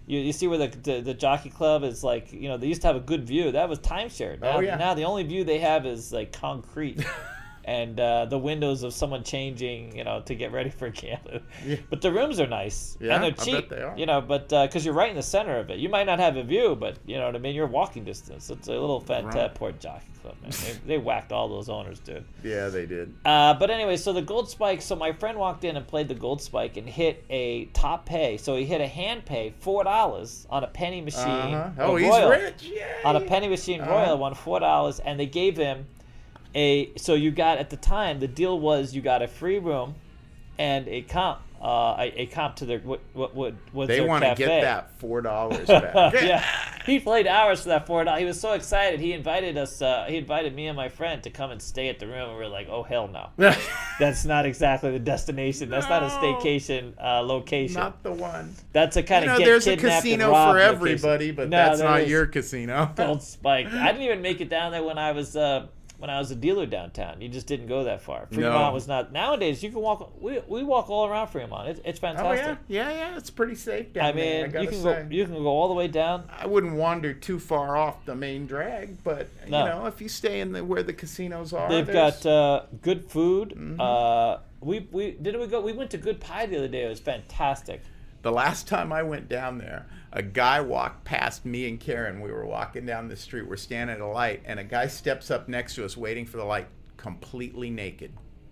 You, 0.07 0.19
you 0.19 0.34
see 0.34 0.47
where 0.47 0.57
the, 0.57 0.67
the 0.67 1.01
the 1.01 1.13
Jockey 1.13 1.49
Club 1.49 1.84
is 1.84 2.03
like 2.03 2.34
you 2.34 2.49
know 2.49 2.57
they 2.57 2.67
used 2.67 2.81
to 2.81 2.88
have 2.88 2.95
a 2.95 3.01
good 3.01 3.26
view. 3.26 3.51
That 3.51 3.69
was 3.69 3.80
timeshare. 3.80 4.39
Now, 4.39 4.57
Oh, 4.57 4.59
yeah. 4.59 4.76
now 4.76 4.93
the 4.93 5.03
only 5.05 5.23
view 5.23 5.43
they 5.43 5.59
have 5.59 5.85
is 5.85 6.11
like 6.11 6.31
concrete. 6.34 7.05
And 7.70 8.00
uh, 8.00 8.26
the 8.26 8.38
windows 8.40 8.82
of 8.84 8.94
someone 8.94 9.24
changing, 9.24 9.96
you 9.96 10.04
know, 10.04 10.22
to 10.26 10.34
get 10.34 10.52
ready 10.52 10.72
for 10.72 10.90
camp. 10.90 11.22
Yeah. 11.66 11.76
But 11.91 12.02
the 12.02 12.12
rooms 12.12 12.40
are 12.40 12.48
nice 12.48 12.98
Yeah, 13.00 13.14
and 13.16 13.24
they're 13.24 13.32
I 13.32 13.36
bet 13.36 13.46
cheap. 13.46 13.70
they 13.70 13.82
are. 13.88 13.96
You 13.98 14.06
know, 14.08 14.22
but 14.22 14.50
because 14.50 14.84
you're 14.86 14.96
right 15.04 15.10
in 15.10 15.16
the 15.16 15.30
center 15.38 15.56
of 15.58 15.70
it, 15.70 15.78
you 15.78 15.90
might 15.90 16.06
not 16.12 16.20
have 16.20 16.36
a 16.38 16.44
view, 16.44 16.76
but 16.76 16.98
you 17.06 17.18
know 17.20 17.26
what 17.28 17.36
I 17.36 17.40
mean. 17.40 17.54
You're 17.56 17.68
walking 17.82 18.04
distance. 18.06 18.50
It's 18.50 18.68
a 18.68 18.72
little 18.72 19.00
fat 19.00 19.24
Right. 19.26 19.54
poor 19.54 19.72
Jockey 19.74 20.06
Club, 20.22 20.36
man. 20.41 20.52
They, 20.52 20.74
they 20.88 20.98
whacked 20.98 21.32
all 21.32 21.48
those 21.48 21.70
owners, 21.70 22.00
dude. 22.00 22.26
Yeah, 22.44 22.70
they 22.70 22.86
did. 22.88 23.14
Uh, 23.24 23.54
but 23.54 23.70
anyway, 23.70 23.98
so 23.98 24.14
the 24.14 24.22
gold 24.34 24.50
spike. 24.50 24.82
So 24.82 24.96
my 24.96 25.12
friend 25.12 25.38
walked 25.38 25.64
in 25.64 25.78
and 25.78 25.86
played 25.88 26.08
the 26.08 26.16
gold 26.26 26.41
spike 26.41 26.76
and 26.78 26.88
hit 26.90 27.24
a 27.30 27.66
top 27.84 28.06
pay. 28.06 28.38
So 28.38 28.56
he 28.56 28.66
hit 28.66 28.82
a 28.82 28.88
hand 28.88 29.26
pay 29.26 29.54
four 29.60 29.84
dollars 29.84 30.48
on 30.50 30.64
a 30.64 30.68
penny 30.82 31.02
machine. 31.02 31.54
Uh-huh. 31.54 31.84
Oh, 31.86 31.96
he's 31.98 32.10
Royal. 32.10 32.30
rich. 32.32 32.64
Yeah. 32.64 32.86
On 33.06 33.16
a 33.16 33.22
penny 33.22 33.48
machine 33.48 33.82
Uh-huh. 33.82 33.91
Royal, 33.91 34.18
won 34.18 34.34
four 34.34 34.60
dollars, 34.60 35.00
and 35.00 35.20
they 35.20 35.28
gave 35.28 35.56
him 35.58 35.86
a. 36.55 36.91
So 36.97 37.13
you 37.13 37.31
got 37.31 37.57
at 37.57 37.69
the 37.69 37.77
time 37.77 38.19
the 38.19 38.27
deal 38.27 38.59
was 38.59 38.93
you 38.93 39.01
got 39.01 39.21
a 39.21 39.27
free 39.27 39.59
room, 39.59 39.95
and 40.57 40.88
a 40.88 41.01
comp. 41.01 41.39
Uh, 41.61 41.93
a, 41.99 42.21
a 42.21 42.26
comp 42.27 42.55
to 42.55 42.65
their 42.65 42.80
what 42.80 43.01
what 43.11 43.35
what 43.35 43.53
was 43.73 43.89
They 43.89 43.99
want 43.99 44.23
to 44.23 44.34
get 44.34 44.61
that 44.61 44.97
four 44.97 45.19
dollars 45.19 45.67
back. 45.67 46.13
yeah, 46.13 46.41
he 46.85 47.01
played 47.01 47.27
hours 47.27 47.63
for 47.63 47.67
that 47.67 47.85
four 47.85 48.05
dollars. 48.05 48.19
He 48.21 48.26
was 48.26 48.39
so 48.39 48.53
excited. 48.53 49.01
He 49.01 49.11
invited 49.11 49.57
us. 49.57 49.81
Uh, 49.81 50.05
he 50.07 50.15
invited 50.15 50.55
me 50.55 50.67
and 50.67 50.77
my 50.77 50.88
friend 50.88 51.21
to 51.23 51.30
come 51.30 51.51
and 51.51 51.61
stay 51.61 51.89
at 51.89 51.99
the 51.99 52.07
room. 52.07 52.30
And 52.30 52.38
we 52.38 52.45
are 52.45 52.47
like, 52.47 52.69
oh 52.69 52.84
hell 52.84 53.09
no, 53.09 53.27
that's 53.99 54.23
not 54.23 54.45
exactly 54.45 54.91
the 54.91 54.99
destination. 54.99 55.67
That's 55.69 55.89
not 55.89 56.01
a 56.01 56.07
staycation 56.07 56.93
uh, 56.97 57.19
location. 57.23 57.73
Not 57.81 58.03
the 58.03 58.13
one. 58.13 58.55
that's 58.71 58.95
a 58.95 59.03
kind 59.03 59.26
You 59.26 59.31
of 59.31 59.34
know, 59.34 59.39
get 59.39 59.45
there's 59.51 59.67
a 59.67 59.76
casino 59.76 60.27
for 60.27 60.53
location. 60.53 60.76
everybody, 60.76 61.31
but 61.31 61.49
No, 61.49 61.57
that's 61.57 61.81
not 61.81 61.99
is 62.03 62.09
your 62.09 62.26
casino. 62.26 62.93
Gold 62.95 63.21
Spike. 63.21 63.67
I 63.67 63.88
didn't 63.91 64.03
even 64.03 64.21
make 64.21 64.39
it 64.39 64.47
down 64.47 64.71
there 64.71 64.84
when 64.84 64.97
I 64.97 65.11
was 65.11 65.35
uh, 65.35 65.67
when 65.99 66.09
I 66.09 66.17
was 66.17 66.31
a 66.31 66.35
dealer 66.35 66.65
downtown. 66.65 67.21
You 67.21 67.30
just 67.30 67.45
didn't 67.45 67.67
go 67.67 67.84
that 67.84 68.01
far. 68.01 68.26
Fremont 68.31 68.53
No. 68.55 68.71
was 68.73 68.88
not. 68.88 69.11
Nowadays, 69.11 69.61
you 69.61 69.69
can 69.69 69.81
walk. 69.81 70.11
We, 70.21 70.39
we 70.47 70.63
walk 70.63 70.89
all 70.89 71.05
around 71.07 71.27
Fremont. 71.27 71.67
It's, 71.69 71.81
it's 71.85 71.99
fantastic. 71.99 72.45
Oh 72.47 72.57
yeah, 72.67 72.89
yeah, 72.89 72.95
yeah. 73.11 73.17
It's 73.17 73.30
pretty 73.30 73.55
safe 73.55 73.93
down 73.93 74.05
I 74.05 74.11
there. 74.13 74.45
I 74.45 74.47
mean, 74.47 74.61
you 74.63 74.67
can 74.69 74.77
say. 74.81 75.03
go. 75.03 75.07
You 75.11 75.26
can 75.26 75.35
go 75.35 75.47
all 75.47 75.67
the 75.67 75.73
way 75.76 75.88
down. 75.88 76.23
I 76.35 76.47
wouldn't 76.47 76.73
wander 76.76 77.13
too 77.13 77.38
far 77.38 77.76
off 77.77 78.03
the 78.05 78.15
main 78.15 78.47
drag, 78.47 79.03
but 79.03 79.27
No. 79.47 79.59
you 79.59 79.69
know, 79.69 79.85
if 79.85 80.01
you 80.01 80.09
stay 80.09 80.39
in 80.39 80.53
the 80.53 80.63
where 80.63 80.81
the 80.84 80.93
casinos 80.93 81.53
are, 81.53 81.69
They've 81.69 81.85
there's- 81.85 82.23
got 82.23 82.30
uh, 82.30 82.63
good 82.81 83.05
food. 83.05 83.49
Mm-hmm. 83.57 83.80
Uh, 83.81 84.38
we 84.61 84.88
we 84.91 85.11
did 85.11 85.38
we 85.38 85.47
go? 85.47 85.59
We 85.61 85.73
went 85.73 85.91
to 85.91 85.97
Good 85.97 86.19
Pie 86.19 86.45
the 86.47 86.57
other 86.57 86.67
day. 86.67 86.84
It 86.85 86.89
was 86.89 86.99
fantastic. 86.99 87.81
The 88.21 88.31
last 88.31 88.67
time 88.67 88.91
I 88.91 89.03
went 89.03 89.30
down 89.30 89.57
there, 89.57 89.85
a 90.11 90.22
guy 90.22 90.60
walked 90.61 91.03
past 91.06 91.45
me 91.45 91.68
and 91.69 91.80
Karen. 91.80 92.22
We 92.22 92.31
were 92.31 92.45
walking 92.45 92.86
down 92.86 93.07
the 93.07 93.15
street. 93.15 93.48
We're 93.48 93.57
standing 93.57 93.95
at 93.95 94.02
a 94.02 94.07
light, 94.07 94.41
and 94.45 94.60
a 94.60 94.64
guy 94.64 94.88
steps 94.88 95.30
up 95.31 95.48
next 95.48 95.76
to 95.76 95.86
us, 95.86 95.95
waiting 95.98 96.26
for 96.26 96.38
the 96.38 96.45
light, 96.45 96.68
completely 96.98 97.69
naked. 97.69 98.11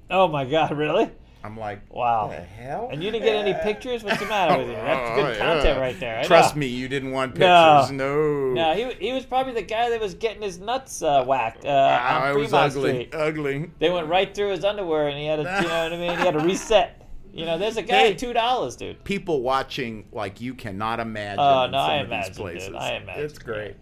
Oh 0.09 0.27
my 0.27 0.45
God! 0.45 0.77
Really? 0.77 1.09
I'm 1.43 1.55
like, 1.57 1.81
Wow. 1.93 2.27
the 2.29 2.41
hell? 2.41 2.89
And 2.91 3.01
you 3.01 3.11
didn't 3.11 3.23
get 3.23 3.35
any 3.35 3.53
pictures? 3.63 4.03
What's 4.03 4.19
the 4.19 4.25
matter 4.25 4.57
with 4.57 4.67
you? 4.69 4.73
That's 4.73 5.09
Oh, 5.11 5.15
good 5.23 5.37
yeah. 5.37 5.53
content 5.53 5.79
right 5.79 5.99
there. 5.99 6.19
I 6.19 6.23
Trust 6.23 6.55
know. 6.55 6.59
me, 6.61 6.65
you 6.67 6.87
didn't 6.89 7.11
want 7.11 7.33
pictures. 7.35 7.91
No. 7.91 8.53
No, 8.53 8.73
he, 8.73 8.91
he 9.07 9.13
was 9.13 9.25
probably 9.25 9.53
the 9.53 9.61
guy 9.61 9.89
that 9.91 10.01
was 10.01 10.15
getting 10.15 10.41
his 10.41 10.57
nuts 10.59 11.01
uh, 11.03 11.23
whacked 11.23 11.63
uh, 11.63 11.99
Ah, 12.01 12.23
on 12.23 12.35
it 12.35 12.39
was 12.39 12.53
ugly. 12.53 12.89
Street. 12.91 13.15
Ugly. 13.15 13.71
They 13.79 13.89
went 13.91 14.07
right 14.07 14.33
through 14.33 14.49
his 14.49 14.65
underwear, 14.65 15.07
and 15.09 15.17
he 15.17 15.25
had 15.27 15.35
to, 15.37 15.43
you 15.43 15.67
know 15.67 15.83
what 15.83 15.93
I 15.93 15.97
mean? 15.97 16.09
He 16.17 16.25
had 16.25 16.33
to 16.33 16.39
reset. 16.39 17.01
You 17.37 17.45
know, 17.45 17.57
there's 17.57 17.77
a 17.77 17.83
guy 17.83 17.97
Hey. 17.99 18.11
at 18.13 18.17
two 18.17 18.33
dollars, 18.33 18.75
dude. 18.75 19.03
People 19.03 19.41
watching 19.41 20.07
like 20.11 20.41
you 20.41 20.53
cannot 20.53 20.99
imagine. 20.99 21.39
Oh, 21.39 21.63
in 21.65 21.71
no, 21.71 21.77
some 21.77 21.89
I 21.89 21.95
of 21.97 22.07
these 22.07 22.07
imagine, 22.07 22.33
dude. 22.33 22.41
places. 22.41 22.75
I 22.75 22.93
imagine, 22.95 23.23
It's 23.25 23.39
great. 23.39 23.75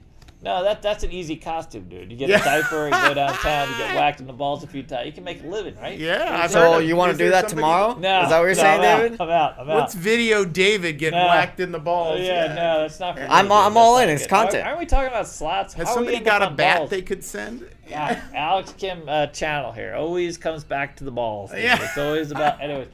No, 0.43 0.63
that 0.63 0.81
that's 0.83 1.03
an 1.03 1.11
easy 1.11 1.37
costume, 1.37 1.87
dude. 1.89 2.11
You 2.11 2.17
get 2.17 2.29
Yeah. 2.29 2.41
a 2.41 2.43
diaper, 2.43 2.85
you 2.85 2.91
go 2.91 3.13
downtown, 3.15 3.67
you 3.69 3.77
get 3.77 3.95
whacked 3.95 4.19
in 4.19 4.27
the 4.27 4.33
balls 4.33 4.63
a 4.63 4.67
few 4.67 4.83
times. 4.83 5.07
You 5.07 5.11
can 5.13 5.23
make 5.23 5.41
a 5.41 5.47
living, 5.47 5.75
right? 5.81 5.97
Yeah, 5.97 6.39
I've 6.43 6.51
So 6.51 6.59
heard 6.59 6.81
of- 6.83 6.87
you 6.87 6.95
want 6.95 7.13
to 7.13 7.17
do 7.17 7.31
that 7.31 7.49
somebody- 7.49 7.65
tomorrow? 7.65 7.93
No, 7.97 8.23
Is 8.23 8.29
that 8.29 8.37
what 8.37 8.43
you're 8.45 8.49
no, 8.49 8.53
saying, 8.61 8.81
I'm 8.81 8.99
David? 9.01 9.21
I'm 9.21 9.29
out. 9.29 9.55
I'm 9.57 9.69
out. 9.71 9.77
Let's 9.77 9.95
video 9.95 10.45
David 10.45 10.99
getting 10.99 11.17
No. 11.17 11.25
whacked 11.27 11.59
in 11.61 11.71
the 11.71 11.79
balls. 11.79 12.19
yeah, 12.19 12.47
no, 12.53 12.81
that's 12.81 12.99
not. 12.99 13.15
For 13.15 13.21
me, 13.21 13.27
I'm- 13.27 13.45
dude. 13.45 13.51
I'm 13.53 13.73
That's 13.73 13.77
all 13.77 13.95
not 13.95 14.03
in. 14.03 14.09
It's 14.09 14.27
content. 14.27 14.67
Aren't 14.67 14.79
we 14.79 14.85
talking 14.85 15.07
about 15.07 15.27
slots? 15.27 15.73
Has 15.75 15.87
How 15.87 15.95
somebody 15.95 16.19
got 16.19 16.43
a 16.43 16.51
bat 16.51 16.77
balls? 16.79 16.89
they 16.91 17.01
could 17.01 17.23
send? 17.23 17.65
Yeah, 17.89 18.19
Alex 18.35 18.73
Kim 18.77 19.03
uh, 19.07 19.27
channel 19.27 19.71
here 19.71 19.95
always 19.95 20.37
comes 20.37 20.63
back 20.63 20.95
to 20.97 21.05
the 21.05 21.11
balls. 21.11 21.51
dude. 21.51 21.63
Yeah. 21.63 21.81
It's 21.81 21.97
always 21.97 22.29
about. 22.31 22.61
Anyways, 22.61 22.87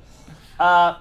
uh, 0.62 0.98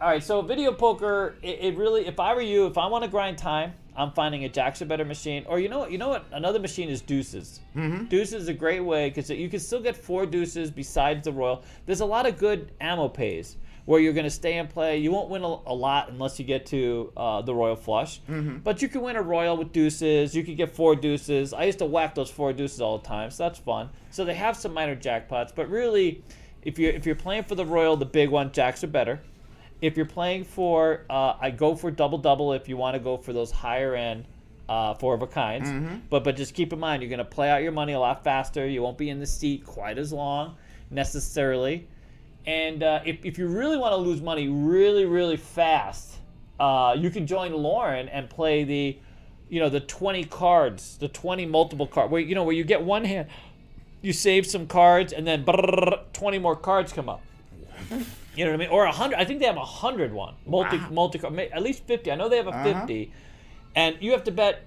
all 0.00 0.08
right. 0.08 0.22
So 0.22 0.42
video 0.42 0.72
poker, 0.72 1.36
it, 1.42 1.58
it 1.60 1.76
really. 1.76 2.06
If 2.06 2.20
I 2.20 2.34
were 2.34 2.42
you, 2.42 2.66
if 2.66 2.76
I 2.76 2.86
want 2.86 3.04
to 3.04 3.10
grind 3.10 3.38
time, 3.38 3.72
I'm 3.96 4.12
finding 4.12 4.44
a 4.44 4.48
Jack's 4.48 4.80
a 4.82 4.86
better 4.86 5.04
machine. 5.04 5.44
Or 5.46 5.58
you 5.58 5.68
know 5.68 5.78
what? 5.78 5.90
You 5.90 5.98
know 5.98 6.08
what? 6.08 6.26
Another 6.32 6.58
machine 6.58 6.88
is 6.88 7.00
Deuces. 7.00 7.60
Mm-hmm. 7.74 8.04
Deuces 8.04 8.42
is 8.42 8.48
a 8.48 8.54
great 8.54 8.80
way 8.80 9.08
because 9.08 9.30
you 9.30 9.48
can 9.48 9.60
still 9.60 9.80
get 9.80 9.96
four 9.96 10.26
Deuces 10.26 10.70
besides 10.70 11.24
the 11.24 11.32
Royal. 11.32 11.62
There's 11.86 12.00
a 12.00 12.06
lot 12.06 12.26
of 12.26 12.38
good 12.38 12.72
ammo 12.80 13.08
pays 13.08 13.56
where 13.86 13.98
you're 14.00 14.12
going 14.12 14.24
to 14.24 14.30
stay 14.30 14.58
and 14.58 14.68
play. 14.68 14.98
You 14.98 15.10
won't 15.10 15.30
win 15.30 15.42
a, 15.42 15.46
a 15.46 15.74
lot 15.74 16.10
unless 16.10 16.38
you 16.38 16.44
get 16.44 16.66
to 16.66 17.12
uh, 17.16 17.42
the 17.42 17.54
Royal 17.54 17.74
Flush. 17.74 18.20
But 18.62 18.82
you 18.82 18.88
can 18.88 19.00
win 19.00 19.16
a 19.16 19.22
Royal 19.22 19.56
with 19.56 19.72
Deuces. 19.72 20.36
You 20.36 20.44
can 20.44 20.54
get 20.56 20.74
four 20.74 20.94
Deuces. 20.94 21.52
I 21.54 21.64
used 21.64 21.78
to 21.78 21.86
whack 21.86 22.14
those 22.14 22.30
four 22.30 22.52
Deuces 22.52 22.80
all 22.80 22.98
the 22.98 23.08
time, 23.08 23.30
so 23.30 23.44
that's 23.44 23.58
fun. 23.58 23.88
So 24.10 24.24
they 24.24 24.34
have 24.34 24.56
some 24.56 24.74
minor 24.74 24.94
jackpots, 24.94 25.54
but 25.54 25.68
really, 25.70 26.22
if 26.62 26.78
you're 26.78 26.92
if 26.92 27.06
you're 27.06 27.14
playing 27.14 27.44
for 27.44 27.54
the 27.54 27.64
Royal, 27.64 27.96
the 27.96 28.06
big 28.06 28.30
one, 28.30 28.52
Jacks 28.52 28.84
are 28.84 28.88
better. 28.88 29.20
If 29.80 29.96
you're 29.96 30.06
playing 30.06 30.44
for, 30.44 31.06
uh, 31.08 31.34
I 31.40 31.50
go 31.50 31.74
for 31.74 31.90
double 31.90 32.18
double 32.18 32.52
if 32.52 32.68
you 32.68 32.76
want 32.76 32.94
to 32.94 33.00
go 33.00 33.16
for 33.16 33.32
those 33.32 33.50
higher 33.50 33.94
end 33.94 34.26
uh, 34.68 34.94
four 34.94 35.14
of 35.14 35.22
a 35.22 35.26
kinds. 35.26 35.68
But 36.10 36.22
but 36.24 36.36
just 36.36 36.54
keep 36.54 36.72
in 36.72 36.78
mind, 36.78 37.02
you're 37.02 37.10
going 37.10 37.18
to 37.18 37.24
play 37.24 37.50
out 37.50 37.62
your 37.62 37.72
money 37.72 37.92
a 37.94 38.00
lot 38.00 38.22
faster. 38.22 38.66
You 38.66 38.82
won't 38.82 38.98
be 38.98 39.10
in 39.10 39.18
the 39.18 39.26
seat 39.26 39.64
quite 39.66 39.98
as 39.98 40.12
long 40.12 40.56
necessarily. 40.90 41.88
And 42.46 42.82
uh, 42.82 43.00
if, 43.04 43.24
if 43.24 43.38
you 43.38 43.46
really 43.48 43.76
want 43.76 43.92
to 43.92 43.96
lose 43.96 44.20
money 44.20 44.48
really, 44.48 45.04
really 45.04 45.36
fast, 45.36 46.14
uh, 46.58 46.96
you 46.98 47.10
can 47.10 47.26
join 47.26 47.52
Lauren 47.52 48.08
and 48.08 48.30
play 48.30 48.64
the, 48.64 48.98
you 49.48 49.60
know, 49.60 49.68
the 49.68 49.80
20 49.80 50.24
cards, 50.24 50.96
the 50.98 51.08
20 51.08 51.46
multiple 51.46 51.86
card, 51.86 52.10
where 52.10 52.20
you 52.20 52.34
know 52.34 52.44
where 52.44 52.54
you 52.54 52.64
get 52.64 52.82
one 52.82 53.04
hand, 53.04 53.28
you 54.02 54.12
save 54.12 54.46
some 54.46 54.66
cards, 54.66 55.12
and 55.12 55.26
then 55.26 55.44
brrrr, 55.44 56.00
20 56.12 56.38
more 56.38 56.56
cards 56.56 56.92
come 56.92 57.08
up. 57.08 57.20
You 58.36 58.44
know 58.44 58.52
what 58.52 58.60
I 58.60 58.64
mean? 58.64 58.68
Or 58.70 58.84
a 58.84 58.92
hundred. 58.92 59.18
I 59.18 59.24
think 59.24 59.40
they 59.40 59.46
have 59.46 59.56
a 59.56 59.64
hundred 59.64 60.12
one 60.12 60.34
multi 60.46 60.78
Wow. 60.78 60.88
multi 60.90 61.18
at 61.52 61.62
least 61.62 61.84
50. 61.86 62.12
I 62.12 62.14
know 62.14 62.28
they 62.28 62.36
have 62.36 62.46
a 62.46 62.50
Uh-huh. 62.50 62.80
50, 62.86 63.12
and 63.74 63.96
you 64.00 64.12
have 64.12 64.24
to 64.24 64.30
bet. 64.30 64.62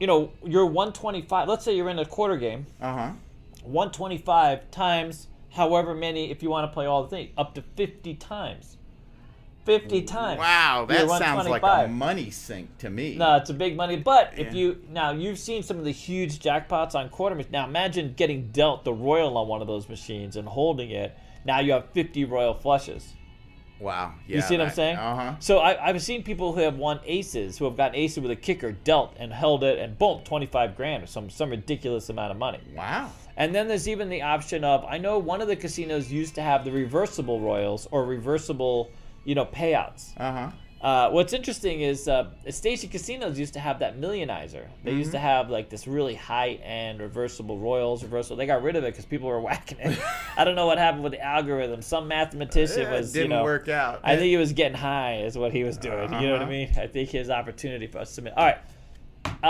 You 0.00 0.08
know, 0.08 0.32
you're 0.44 0.66
125. 0.66 1.48
Let's 1.48 1.64
say 1.64 1.76
you're 1.76 1.88
in 1.88 1.98
a 2.00 2.04
quarter 2.04 2.36
game. 2.36 2.66
Uh 2.80 2.92
huh. 2.92 3.12
125 3.62 4.70
times 4.70 5.28
however 5.52 5.94
many 5.94 6.30
if 6.30 6.42
you 6.42 6.50
want 6.50 6.68
to 6.68 6.74
play 6.74 6.84
all 6.86 7.02
the 7.04 7.08
things 7.08 7.30
up 7.38 7.54
to 7.54 7.62
50 7.76 8.14
times 8.16 8.73
50 9.64 10.02
times 10.02 10.38
Wow, 10.38 10.84
that 10.88 11.08
sounds 11.08 11.48
like 11.48 11.62
a 11.62 11.88
money 11.88 12.30
sink 12.30 12.76
to 12.78 12.90
me. 12.90 13.16
no 13.16 13.36
it's 13.36 13.50
a 13.50 13.54
big 13.54 13.76
money 13.76 13.96
but 13.96 14.32
if 14.36 14.48
Yeah. 14.48 14.60
you 14.60 14.82
now 14.90 15.10
you've 15.12 15.38
seen 15.38 15.62
some 15.62 15.78
of 15.78 15.84
the 15.84 15.90
huge 15.90 16.38
jackpots 16.38 16.94
on 16.94 17.08
quarter 17.08 17.34
machines. 17.34 17.52
now 17.52 17.64
imagine 17.66 18.14
getting 18.16 18.48
dealt 18.52 18.84
the 18.84 18.92
royal 18.92 19.36
on 19.38 19.48
one 19.48 19.60
of 19.62 19.66
those 19.66 19.88
machines 19.88 20.36
and 20.36 20.46
holding 20.48 20.90
it 20.90 21.16
now 21.44 21.60
you 21.60 21.72
have 21.72 21.88
50 21.90 22.24
royal 22.24 22.54
flushes 22.54 23.14
Wow. 23.80 24.14
Yeah, 24.28 24.36
you 24.36 24.42
see 24.42 24.56
what 24.56 24.68
I'm 24.68 24.72
saying? 24.72 24.96
Uh 24.96 25.16
huh. 25.16 25.34
So 25.40 25.58
I, 25.58 25.88
I've 25.88 26.00
seen 26.00 26.22
people 26.22 26.52
who 26.52 26.60
have 26.60 26.76
won 26.78 27.00
aces, 27.04 27.58
who 27.58 27.64
have 27.64 27.76
gotten 27.76 27.96
aces 27.96 28.20
with 28.22 28.30
a 28.30 28.36
kicker, 28.36 28.70
dealt 28.70 29.14
and 29.18 29.32
held 29.32 29.64
it, 29.64 29.80
and 29.80 29.98
boom, 29.98 30.20
25 30.24 30.76
grand 30.76 31.02
or 31.02 31.06
some 31.06 31.28
some 31.28 31.50
ridiculous 31.50 32.08
amount 32.08 32.30
of 32.30 32.38
money. 32.38 32.60
Wow. 32.74 33.10
And 33.36 33.52
then 33.52 33.66
there's 33.66 33.88
even 33.88 34.08
the 34.08 34.22
option 34.22 34.62
of 34.62 34.84
I 34.84 34.98
know 34.98 35.18
one 35.18 35.42
of 35.42 35.48
the 35.48 35.56
casinos 35.56 36.10
used 36.10 36.36
to 36.36 36.40
have 36.42 36.64
the 36.64 36.70
reversible 36.70 37.40
royals 37.40 37.88
or 37.90 38.06
reversible, 38.06 38.90
you 39.24 39.34
know, 39.34 39.46
payouts. 39.46 40.12
Uh 40.18 40.32
huh. 40.32 40.50
Uh, 40.80 41.08
what's 41.08 41.32
interesting 41.32 41.80
is 41.80 42.08
uh, 42.08 42.28
Station 42.50 42.90
Casinos 42.90 43.38
used 43.38 43.54
to 43.54 43.58
have 43.60 43.78
that 43.78 43.98
Millionizer. 43.98 44.66
They 44.82 44.92
used 44.92 45.12
to 45.12 45.18
have 45.18 45.48
like 45.48 45.70
this 45.70 45.86
really 45.86 46.14
high 46.14 46.58
end 46.62 47.00
reversible 47.00 47.58
royals, 47.58 48.02
reversible. 48.02 48.36
They 48.36 48.44
got 48.44 48.62
rid 48.62 48.76
of 48.76 48.84
it 48.84 48.88
because 48.92 49.06
people 49.06 49.28
were 49.30 49.40
whacking 49.40 49.78
it. 49.80 49.98
I 50.36 50.44
don't 50.44 50.54
know 50.56 50.66
what 50.66 50.76
happened 50.76 51.02
with 51.02 51.12
the 51.12 51.22
algorithm. 51.22 51.80
Some 51.80 52.06
mathematician 52.08 52.82
It 52.82 52.90
was, 52.90 53.12
didn't 53.14 53.30
you 53.30 53.36
know, 53.36 53.44
work 53.44 53.70
out. 53.70 54.00
I 54.04 54.16
think 54.16 54.26
he 54.26 54.36
was 54.36 54.52
getting 54.52 54.76
high, 54.76 55.22
is 55.22 55.38
what 55.38 55.52
he 55.52 55.64
was 55.64 55.78
doing. 55.78 56.12
You 56.20 56.26
know 56.26 56.32
what 56.32 56.40
I 56.40 56.44
Uh-huh. 56.44 56.50
mean? 56.50 56.68
I 56.78 56.86
think 56.86 57.08
his 57.08 57.30
opportunity 57.30 57.86
for 57.86 58.00
us 58.00 58.08
to 58.10 58.14
submit. 58.16 58.34
All 58.36 58.44
right, 58.44 58.58
uh, 59.42 59.46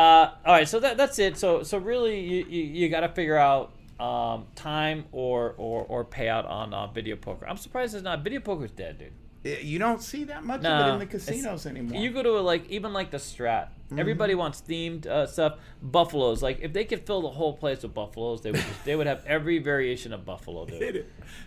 all 0.47 0.53
right. 0.53 0.69
So 0.69 0.79
that 0.81 0.97
that's 0.97 1.19
it. 1.19 1.37
So 1.37 1.65
so 1.65 1.79
really, 1.79 2.21
you 2.21 2.45
you, 2.49 2.63
you 2.63 2.89
got 2.89 3.01
to 3.01 3.09
figure 3.09 3.37
out 3.37 3.73
um, 3.99 4.45
time 4.55 5.05
or 5.11 5.55
or 5.59 5.83
or 5.89 6.05
payout 6.05 6.49
on 6.49 6.73
uh, 6.73 6.87
video 6.87 7.17
poker. 7.17 7.45
I'm 7.49 7.57
surprised 7.57 7.97
it's 7.97 8.05
not 8.05 8.23
video 8.23 8.39
poker's 8.39 8.71
dead, 8.71 8.99
dude. 8.99 9.13
You 9.45 9.79
don't 9.79 10.03
see 10.03 10.25
that 10.25 10.45
much 10.45 10.65
of 10.65 10.89
it 10.89 10.93
in 10.95 10.99
the 11.01 11.07
casinos 11.07 11.67
anymore. 11.67 12.01
You 12.01 12.11
go 12.11 12.23
to 12.23 12.39
a, 12.39 12.41
like 12.41 12.69
even 12.71 12.93
like 12.93 13.11
the 13.11 13.19
Strat. 13.19 13.69
Mm-hmm. 13.95 14.01
Everybody 14.01 14.35
wants 14.35 14.63
themed 14.67 15.07
uh, 15.07 15.27
stuff. 15.27 15.55
Buffaloes, 15.83 16.43
like 16.43 16.61
if 16.63 16.73
they 16.73 16.85
could 16.85 17.07
fill 17.07 17.21
the 17.23 17.29
whole 17.31 17.53
place 17.53 17.83
with 17.83 17.93
buffaloes, 17.93 18.41
they 18.41 18.51
would 18.53 18.61
just, 18.61 18.85
they 18.85 18.97
would 18.97 19.07
have 19.07 19.23
every 19.27 19.59
variation 19.59 20.13
of 20.15 20.25
buffalo, 20.25 20.65
dude. 20.65 21.07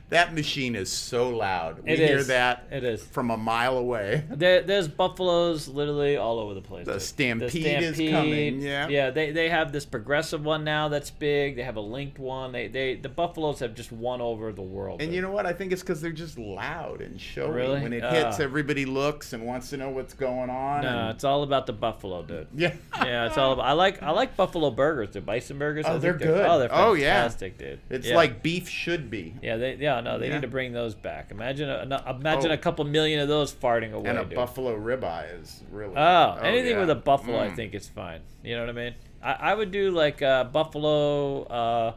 That 0.10 0.34
machine 0.36 0.76
is 0.76 0.92
so 0.92 1.30
loud. 1.30 1.84
We 1.84 1.92
It 1.94 2.00
hear 2.00 2.18
is. 2.20 2.28
that 2.28 2.68
It 2.72 2.84
is. 2.84 3.04
from 3.04 3.32
a 3.32 3.36
mile 3.38 3.78
away. 3.78 4.24
There, 4.30 4.62
there's 4.62 4.88
buffaloes 4.88 5.68
literally 5.68 6.18
all 6.18 6.38
over 6.40 6.54
the 6.54 6.62
place. 6.62 6.86
The 6.86 6.94
dude. 6.94 7.02
Stampede 7.02 7.66
is 7.84 7.98
coming, 8.12 8.62
yeah. 8.62 8.88
yeah. 8.90 9.10
They, 9.10 9.32
they 9.32 9.50
have 9.50 9.72
this 9.72 9.86
progressive 9.88 10.46
one 10.46 10.64
now 10.64 10.88
that's 10.88 11.10
big. 11.10 11.56
They 11.56 11.64
have 11.64 11.76
a 11.78 11.82
linked 11.82 12.20
one. 12.20 12.52
They 12.52 12.68
they 12.68 12.94
the 12.96 13.10
buffaloes 13.10 13.60
have 13.60 13.74
just 13.74 13.92
won 13.92 14.22
over 14.22 14.52
the 14.54 14.62
world. 14.62 15.02
And 15.02 15.10
dude. 15.10 15.16
you 15.16 15.22
know 15.24 15.32
what? 15.32 15.48
I 15.48 15.54
think 15.54 15.72
it's 15.72 15.82
because 15.82 16.00
they're 16.00 16.12
just 16.12 16.38
loud 16.38 17.02
and 17.02 17.20
showy. 17.20 17.50
Really? 17.56 17.82
When 17.82 17.92
it 17.94 18.04
Ah. 18.04 18.12
hits, 18.12 18.40
everybody 18.40 18.86
looks 18.86 19.34
and 19.34 19.48
wants 19.48 19.72
to 19.72 19.78
know 19.78 19.90
what's 19.90 20.14
going 20.14 20.52
on. 20.52 20.84
no, 20.84 20.90
and- 20.90 21.10
it's 21.16 21.24
all 21.24 21.42
about 21.42 21.66
the 21.66 21.74
buffalo, 21.74 22.22
dude. 22.22 22.37
yeah. 22.56 22.74
Yeah, 22.96 23.26
it's 23.28 23.38
all 23.38 23.54
about. 23.54 23.66
I 23.66 23.72
like 23.74 24.02
I 24.04 24.12
like 24.12 24.36
buffalo 24.36 24.70
burgers. 24.72 25.12
The 25.12 25.22
bison 25.22 25.58
burgers. 25.58 25.86
Oh, 25.86 25.90
I 25.90 25.92
think 25.94 26.02
they're 26.04 26.14
good. 26.14 26.46
Oh, 26.46 26.60
they're 26.60 26.70
Oh, 26.72 26.94
yeah. 26.94 27.22
fantastic, 27.22 27.58
dude. 27.58 27.80
It's 27.90 28.08
Yeah. 28.08 28.16
like 28.16 28.44
beef 28.44 28.70
should 28.70 29.10
be. 29.10 29.34
Yeah, 29.42 29.58
they 29.58 29.76
yeah 29.76 30.02
no 30.02 30.20
they 30.20 30.28
Yeah. 30.28 30.36
need 30.36 30.42
to 30.44 30.48
bring 30.48 30.74
those 30.74 30.94
back. 30.96 31.32
Imagine 31.32 31.70
a, 31.70 31.86
no, 31.86 32.00
imagine 32.08 32.52
Oh. 32.52 32.54
a 32.54 32.58
couple 32.58 32.86
million 32.86 33.20
of 33.20 33.28
those 33.28 33.54
farting 33.54 33.94
away, 33.94 34.10
And 34.10 34.20
a 34.20 34.24
dude. 34.26 34.36
buffalo 34.36 34.78
ribeye 34.78 35.42
is 35.42 35.64
really. 35.72 35.94
Oh, 35.98 36.38
anything 36.42 36.72
yeah. 36.74 36.80
with 36.82 36.90
a 36.90 36.96
buffalo, 36.96 37.40
I 37.40 37.50
Mm. 37.50 37.56
think 37.56 37.74
is 37.76 37.88
fine. 37.88 38.22
You 38.44 38.56
know 38.56 38.62
what 38.62 38.70
I 38.70 38.74
mean? 38.74 38.94
I, 39.24 39.34
I 39.34 39.54
would 39.56 39.72
do 39.72 39.92
like 39.92 40.22
uh, 40.22 40.44
buffalo, 40.46 41.44
uh, 41.44 41.94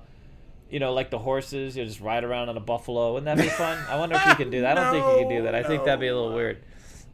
you 0.71 0.79
know, 0.79 0.93
like 0.93 1.11
the 1.11 1.19
horses. 1.19 1.77
You 1.77 1.85
just 1.85 2.01
ride 2.01 2.25
around 2.25 2.49
on 2.49 2.57
a 2.57 2.61
buffalo. 2.61 3.13
Wouldn't 3.15 3.27
that 3.27 3.43
be 3.43 3.49
fun? 3.51 3.79
I 3.89 3.99
wonder 3.99 4.17
if 4.17 4.25
you 4.27 4.35
can 4.37 4.51
do 4.51 4.61
that. 4.63 4.79
I 4.79 4.83
don't 4.85 4.93
think 4.93 5.07
you 5.21 5.27
can 5.27 5.37
do 5.39 5.43
that. 5.45 5.55
I 5.55 5.63
think 5.63 5.85
that'd 5.85 6.01
be 6.01 6.07
a 6.09 6.15
little 6.15 6.33
weird. 6.35 6.59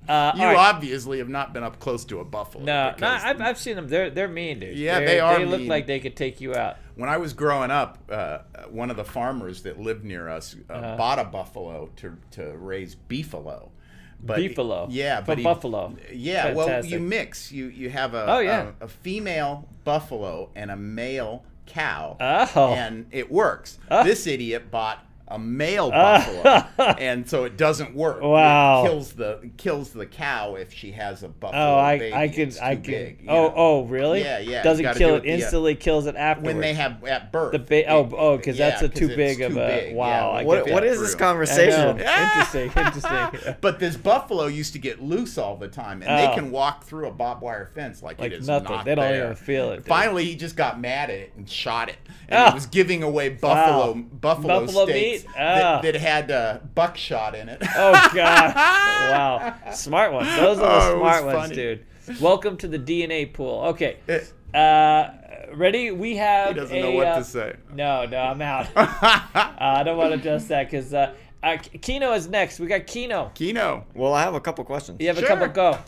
Uh, 0.09 0.33
You 0.37 0.45
right. 0.45 0.57
obviously 0.57 1.19
have 1.19 1.29
not 1.29 1.53
been 1.53 1.63
up 1.63 1.79
close 1.81 2.05
to 2.07 2.21
a 2.21 2.25
buffalo. 2.25 2.65
no, 2.65 2.95
no, 3.01 3.07
I've, 3.09 3.41
I've 3.41 3.59
seen 3.59 3.77
them. 3.77 3.89
They're 3.89 4.11
they're 4.11 4.29
mean, 4.29 4.61
dude. 4.61 4.77
Yeah, 4.77 4.99
They're- 4.99 5.07
they 5.09 5.21
are 5.21 5.39
They 5.39 5.45
look 5.47 5.61
mean. 5.61 5.69
like 5.69 5.87
they 5.87 6.01
could 6.01 6.17
take 6.17 6.41
you 6.41 6.55
out. 6.55 6.77
when 6.95 7.09
I 7.09 7.17
was 7.17 7.33
growing 7.33 7.71
up, 7.71 7.99
uh, 8.11 8.39
one 8.71 8.91
of 8.91 8.97
the 8.97 9.05
farmers 9.05 9.63
that 9.63 9.79
lived 9.81 10.05
near 10.05 10.29
us 10.29 10.55
uh, 10.69 10.73
Uh-huh. 10.73 10.97
bought 10.97 11.19
a 11.19 11.25
buffalo 11.25 11.91
to 11.97 12.17
to 12.33 12.57
raise 12.57 12.95
beefalo. 13.09 13.71
But 14.19 14.39
Beefalo? 14.39 14.87
yeah, 14.91 15.21
but 15.21 15.37
he- 15.39 15.45
buffalo? 15.45 15.95
Yeah, 16.13 16.55
well, 16.55 16.85
you 16.85 16.99
mix. 16.99 17.53
You 17.53 17.67
you 17.67 17.91
have 17.91 18.15
a 18.15 18.25
Oh, 18.27 18.39
yeah. 18.39 18.71
a, 18.81 18.85
a 18.85 18.89
female 18.89 19.69
buffalo 19.85 20.49
and 20.57 20.71
a 20.71 20.77
male 20.77 21.45
cow, 21.67 22.17
Oh. 22.21 22.73
and 22.75 23.07
it 23.11 23.31
works. 23.31 23.79
Ah. 23.91 24.03
This 24.05 24.27
idiot 24.27 24.71
bought 24.71 25.05
a 25.29 25.39
male 25.39 25.91
Ah. 25.93 26.69
buffalo, 26.77 26.87
and 27.01 27.29
so 27.29 27.45
it 27.45 27.57
doesn't 27.57 27.95
work. 27.95 28.21
Wow. 28.23 28.85
It 28.85 28.89
kills 28.89 29.13
the 29.15 29.51
kills 29.57 29.91
the 29.91 30.07
cow 30.07 30.55
if 30.55 30.73
she 30.73 30.93
has 30.93 31.23
a 31.25 31.29
buffalo. 31.29 31.61
Oh, 31.63 31.79
I 31.79 31.99
baby. 31.99 32.13
I 32.15 32.25
It's 32.25 32.61
I 32.61 32.75
too 32.77 32.81
big, 32.93 33.25
oh 33.29 33.33
know. 33.49 33.53
oh 33.57 33.85
really? 33.87 34.21
Yeah, 34.21 34.39
yeah, 34.39 34.63
Doesn't 34.63 34.95
kill 34.95 35.17
it 35.17 35.19
it, 35.19 35.25
yeah. 35.27 35.35
instantly. 35.35 35.75
Kills 35.75 36.07
it 36.07 36.15
afterwards. 36.17 36.55
when 36.55 36.61
they 36.61 36.75
have 36.75 37.03
at 37.05 37.33
birth. 37.33 37.53
The 37.53 37.59
ba- 37.59 37.91
oh, 37.91 38.05
it- 38.07 38.13
oh, 38.17 38.39
'cause 38.39 38.57
yeah, 38.59 38.71
that's 38.71 38.83
a 38.83 38.89
too 38.89 39.09
big 39.09 39.41
of 39.41 39.53
too 39.55 39.61
a- 39.61 39.67
big, 39.67 39.97
wow, 39.97 40.07
yeah, 40.07 40.27
I 40.41 40.45
when 40.45 40.59
get 40.59 40.69
it 40.69 40.73
What, 40.73 40.73
what 40.75 40.83
gets 40.85 41.01
this 41.01 41.15
through. 41.15 41.27
I 41.27 41.29
know. 41.29 41.33
conversation? 41.33 41.99
Interesting, 42.27 42.71
interesting. 42.77 43.55
But 43.61 43.79
this 43.81 43.97
buffalo 43.97 44.47
used 44.47 44.73
to 44.75 44.79
get 44.79 45.03
loose 45.03 45.39
all 45.39 45.57
the 45.57 45.69
time, 45.69 46.03
and 46.03 46.19
they 46.19 46.27
Oh. 46.31 46.35
can 46.35 46.51
walk 46.53 46.85
through 46.85 47.09
a 47.09 47.13
barbed 47.13 47.43
wire 47.43 47.71
fence 47.75 48.03
like, 48.03 48.21
Like 48.21 48.33
it 48.33 48.41
is 48.41 48.47
nothing. 48.47 48.71
not 48.77 48.85
They 48.85 48.95
don't 48.95 49.05
there. 49.11 49.25
even 49.25 49.37
feel 49.37 49.71
it, 49.73 49.77
dude. 49.79 49.87
Finally, 49.87 50.25
he 50.25 50.37
just 50.37 50.57
got 50.57 50.81
mad 50.81 51.11
at 51.11 51.17
it 51.19 51.33
and 51.37 51.49
shot 51.49 51.89
it, 51.89 51.97
and 52.29 52.39
Oh. 52.45 52.49
he 52.51 52.55
was 52.55 52.67
giving 52.67 53.03
away 53.03 53.31
buffalo 53.31 53.95
buffalo, 53.95 54.61
Buffalo 54.67 54.87
steaks 54.87 55.16
meat? 55.25 55.35
that, 55.35 55.79
Oh. 55.79 55.83
that 55.83 55.95
had 56.01 56.31
uh, 56.31 56.59
buckshot 56.75 57.35
in 57.35 57.49
it. 57.49 57.59
Oh 57.77 57.93
god! 58.15 58.55
wow, 58.57 59.55
smart 59.73 60.13
ones. 60.13 60.29
Those 60.37 60.59
are 60.59 60.65
Oh, 60.65 60.91
the 60.91 60.97
it 60.97 60.99
smart 60.99 61.25
ones, 61.25 61.37
funny. 61.43 61.55
dude. 61.55 61.87
Welcome 62.21 62.57
to 62.59 62.69
the 62.69 62.79
DNA 62.79 63.33
pool. 63.33 63.63
Okay, 63.69 63.97
It- 64.07 64.33
uh, 64.55 65.11
ready? 65.55 65.91
We 65.91 66.17
have. 66.17 66.49
he 66.49 66.55
doesn't 66.55 66.77
a, 66.77 66.81
know 66.83 66.91
what 66.93 67.07
uh, 67.09 67.19
to 67.19 67.25
say. 67.25 67.57
No, 67.75 68.07
no, 68.07 68.17
I'm 68.19 68.41
out. 68.41 68.69
uh, 68.77 68.87
I 69.35 69.83
don't 69.85 69.97
want 69.99 70.13
to 70.13 70.19
adjust 70.19 70.49
that 70.49 70.71
because 70.71 70.95
uh, 70.95 71.15
uh, 71.43 71.57
Keno 71.83 72.13
is 72.13 72.29
next. 72.29 72.59
We 72.61 72.67
got 72.67 72.87
Keno. 72.87 73.31
Keno. 73.35 73.85
Well, 73.95 74.15
I 74.15 74.23
have 74.23 74.35
a 74.35 74.41
couple 74.41 74.65
questions. 74.65 74.99
You 75.01 75.09
have 75.09 75.19
a 75.19 75.23
couple 75.27 75.49
go. 75.49 75.79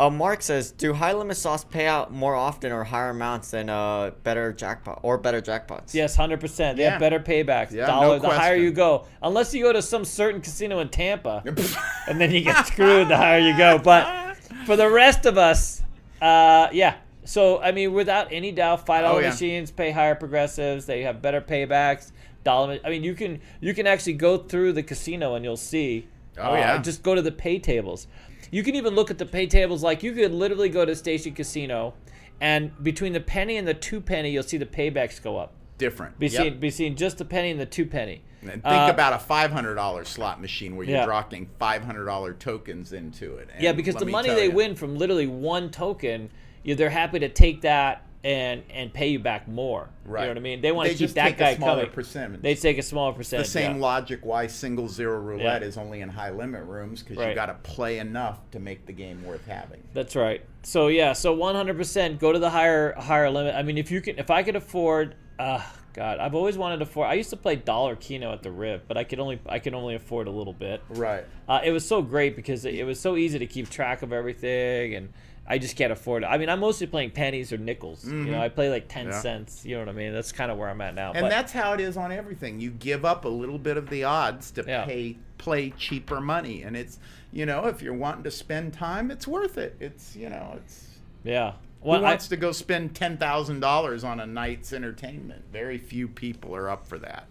Uh, 0.00 0.08
Mark 0.08 0.40
says, 0.40 0.70
do 0.70 0.94
high 0.94 1.12
limit 1.12 1.36
slots 1.36 1.62
pay 1.64 1.86
out 1.86 2.10
more 2.10 2.34
often 2.34 2.72
or 2.72 2.84
higher 2.84 3.10
amounts 3.10 3.50
than 3.50 3.68
uh 3.68 4.10
better 4.24 4.50
jackpot 4.50 4.98
or 5.02 5.18
better 5.18 5.42
jackpots? 5.42 5.92
Yes, 5.92 6.16
hundred 6.16 6.40
percent. 6.40 6.78
They 6.78 6.84
Yeah. 6.84 6.92
have 6.92 7.00
better 7.00 7.20
paybacks. 7.20 7.70
Yeah, 7.72 7.84
Dollar, 7.86 8.16
no 8.16 8.18
the 8.18 8.28
higher 8.28 8.36
question. 8.54 8.62
you 8.62 8.70
go, 8.70 9.04
unless 9.22 9.52
you 9.52 9.62
go 9.62 9.74
to 9.74 9.82
some 9.82 10.06
certain 10.06 10.40
casino 10.40 10.78
in 10.80 10.88
Tampa, 10.88 11.42
and 12.08 12.18
then 12.18 12.30
you 12.30 12.40
get 12.40 12.66
screwed. 12.66 13.08
The 13.08 13.16
higher 13.18 13.40
you 13.40 13.54
go, 13.58 13.78
but 13.78 14.36
for 14.64 14.74
the 14.76 14.88
rest 14.88 15.26
of 15.26 15.36
us, 15.36 15.82
uh, 16.22 16.68
yeah. 16.72 16.94
So 17.24 17.60
I 17.60 17.72
mean, 17.72 17.92
without 17.92 18.28
any 18.32 18.52
doubt, 18.52 18.86
five 18.86 19.02
dollar 19.02 19.18
Oh, 19.18 19.22
yeah. 19.22 19.28
machines 19.30 19.70
pay 19.70 19.90
higher 19.90 20.14
progressives. 20.14 20.86
They 20.86 21.02
have 21.02 21.20
better 21.20 21.42
paybacks. 21.42 22.10
Dollar. 22.42 22.78
I 22.82 22.88
mean, 22.88 23.04
you 23.04 23.12
can 23.14 23.40
you 23.60 23.74
can 23.74 23.86
actually 23.86 24.14
go 24.14 24.38
through 24.38 24.72
the 24.72 24.82
casino 24.82 25.34
and 25.34 25.44
you'll 25.44 25.58
see. 25.58 26.08
Oh, 26.38 26.52
uh, 26.52 26.56
yeah. 26.56 26.78
Just 26.78 27.02
go 27.02 27.14
to 27.14 27.20
the 27.20 27.32
pay 27.32 27.58
tables. 27.58 28.06
You 28.50 28.62
can 28.62 28.74
even 28.74 28.94
look 28.94 29.10
at 29.10 29.18
the 29.18 29.26
pay 29.26 29.46
tables. 29.46 29.82
Like 29.82 30.02
you 30.02 30.12
could 30.12 30.32
literally 30.32 30.68
go 30.68 30.84
to 30.84 30.94
Station 30.96 31.34
Casino, 31.34 31.94
and 32.40 32.72
between 32.82 33.12
the 33.12 33.20
penny 33.20 33.56
and 33.56 33.66
the 33.68 33.74
two 33.74 34.00
penny, 34.00 34.30
you'll 34.30 34.42
see 34.42 34.56
the 34.56 34.66
paybacks 34.66 35.22
go 35.22 35.36
up. 35.36 35.52
Different. 35.78 36.18
Be 36.18 36.26
Yep. 36.28 36.60
be 36.60 36.70
seen 36.70 36.96
just 36.96 37.18
the 37.18 37.24
penny 37.24 37.50
and 37.50 37.60
the 37.60 37.66
two 37.66 37.86
penny. 37.86 38.22
And 38.42 38.52
think 38.52 38.64
Uh, 38.64 38.88
about 38.90 39.12
a 39.12 39.18
five 39.18 39.50
hundred 39.50 39.74
dollar 39.74 40.04
slot 40.04 40.40
machine 40.40 40.76
where 40.76 40.86
you're 40.86 40.98
Yeah. 40.98 41.04
dropping 41.06 41.48
five 41.58 41.84
hundred 41.84 42.06
dollar 42.06 42.32
tokens 42.32 42.92
into 42.92 43.36
it. 43.36 43.48
Yeah, 43.58 43.72
because 43.72 43.94
the 43.96 44.06
money 44.06 44.30
they 44.30 44.44
you, 44.46 44.50
win 44.52 44.74
from 44.74 44.96
literally 44.96 45.26
one 45.26 45.70
token, 45.70 46.30
you, 46.62 46.74
they're 46.74 46.90
happy 46.90 47.18
to 47.18 47.28
take 47.28 47.60
that 47.62 48.02
and 48.22 48.62
and 48.70 48.92
pay 48.92 49.08
you 49.08 49.18
back 49.18 49.48
more. 49.48 49.88
Right. 50.04 50.20
You 50.22 50.26
know 50.26 50.30
what 50.32 50.36
I 50.38 50.40
mean? 50.40 50.60
They 50.60 50.72
want 50.72 50.88
They 50.88 50.94
to 50.94 51.06
keep 51.06 51.14
that 51.14 51.38
guy 51.38 51.54
coming. 51.54 51.88
percentage. 51.90 52.42
They 52.42 52.54
take 52.54 52.76
a 52.78 52.82
smaller 52.82 53.12
percentage. 53.14 53.46
the 53.46 53.50
same 53.52 53.76
yeah. 53.76 53.82
logic 53.82 54.20
why 54.24 54.46
single 54.46 54.88
zero 54.88 55.18
roulette 55.18 55.62
Yeah. 55.62 55.68
is 55.68 55.78
only 55.78 56.02
in 56.02 56.08
high 56.10 56.30
limit 56.30 56.64
rooms 56.64 57.02
because 57.02 57.16
Right. 57.16 57.30
you 57.30 57.34
got 57.34 57.46
to 57.46 57.54
play 57.62 57.98
enough 57.98 58.38
to 58.50 58.58
make 58.60 58.84
the 58.86 58.92
game 58.92 59.24
worth 59.24 59.46
having. 59.46 59.82
That's 59.94 60.14
right. 60.16 60.44
So 60.62 60.88
yeah, 60.88 61.14
so 61.14 61.34
100% 61.34 62.18
go 62.18 62.32
to 62.32 62.38
the 62.38 62.50
higher 62.50 62.92
higher 62.98 63.30
limit. 63.30 63.54
I 63.54 63.62
mean, 63.62 63.78
if 63.78 63.90
you 63.90 64.00
can, 64.02 64.18
if 64.18 64.30
I 64.30 64.42
could 64.42 64.56
afford, 64.56 65.14
uh, 65.38 65.62
God, 65.94 66.18
I've 66.20 66.34
always 66.34 66.56
wanted 66.58 66.76
to 66.76 66.82
afford. 66.82 67.08
I 67.08 67.14
used 67.14 67.30
to 67.30 67.36
play 67.36 67.56
dollar 67.56 67.96
keno 67.96 68.32
at 68.32 68.42
the 68.42 68.50
Riv, 68.50 68.82
but 68.86 68.96
I 68.96 69.04
could 69.04 69.18
only 69.18 69.40
I 69.46 69.58
could 69.58 69.74
only 69.74 69.94
afford 69.94 70.28
a 70.28 70.30
little 70.30 70.52
bit. 70.52 70.82
Right. 70.90 71.24
Uh, 71.48 71.60
it 71.64 71.72
was 71.72 71.84
so 71.86 72.00
great 72.02 72.36
because 72.36 72.64
it, 72.66 72.74
it 72.74 72.84
was 72.84 73.00
so 73.00 73.16
easy 73.16 73.38
to 73.38 73.46
keep 73.46 73.70
track 73.70 74.02
of 74.02 74.12
everything, 74.12 74.94
and 74.94 75.08
I 75.50 75.58
just 75.58 75.76
can't 75.76 75.92
afford 75.92 76.22
it. 76.22 76.26
I 76.26 76.38
mean, 76.38 76.48
I'm 76.48 76.60
mostly 76.60 76.86
playing 76.86 77.10
pennies 77.10 77.52
or 77.52 77.58
nickels. 77.58 78.06
You 78.06 78.12
know, 78.14 78.40
I 78.40 78.48
play 78.48 78.70
like 78.70 78.86
ten 78.88 79.06
Mm-hmm. 79.06 79.12
Yeah. 79.14 79.20
cents. 79.20 79.64
You 79.66 79.74
know 79.74 79.80
what 79.80 79.88
I 79.88 79.92
mean? 79.92 80.12
That's 80.14 80.30
kind 80.32 80.50
of 80.50 80.56
where 80.58 80.68
I'm 80.68 80.80
at 80.80 80.94
now. 80.94 81.12
And 81.12 81.22
but, 81.24 81.28
that's 81.28 81.52
how 81.52 81.72
it 81.72 81.80
is 81.80 81.96
on 81.96 82.12
everything. 82.12 82.60
You 82.60 82.70
give 82.70 83.04
up 83.04 83.24
a 83.24 83.28
little 83.28 83.58
bit 83.58 83.76
of 83.76 83.90
the 83.90 84.04
odds 84.04 84.50
to 84.52 84.64
Yeah. 84.66 84.84
pay 84.84 85.16
play 85.38 85.70
cheaper 85.70 86.20
money, 86.20 86.62
and 86.62 86.76
it's 86.76 86.98
you 87.32 87.44
know 87.46 87.66
if 87.66 87.82
you're 87.82 87.94
wanting 87.94 88.22
to 88.24 88.30
spend 88.30 88.72
time, 88.72 89.10
it's 89.10 89.26
worth 89.26 89.58
it. 89.58 89.76
It's 89.80 90.14
you 90.14 90.28
know 90.30 90.54
it's 90.56 90.86
yeah. 91.24 91.52
who 91.82 91.88
Well, 91.90 92.00
I, 92.04 92.10
wants 92.10 92.28
to 92.28 92.36
go 92.36 92.52
spend 92.52 92.94
ten 92.94 93.16
thousand 93.16 93.58
dollars 93.60 94.04
on 94.04 94.20
a 94.20 94.26
night's 94.26 94.72
entertainment? 94.72 95.42
Very 95.52 95.78
few 95.78 96.06
people 96.08 96.54
are 96.54 96.70
up 96.70 96.86
for 96.86 96.98
that. 96.98 97.26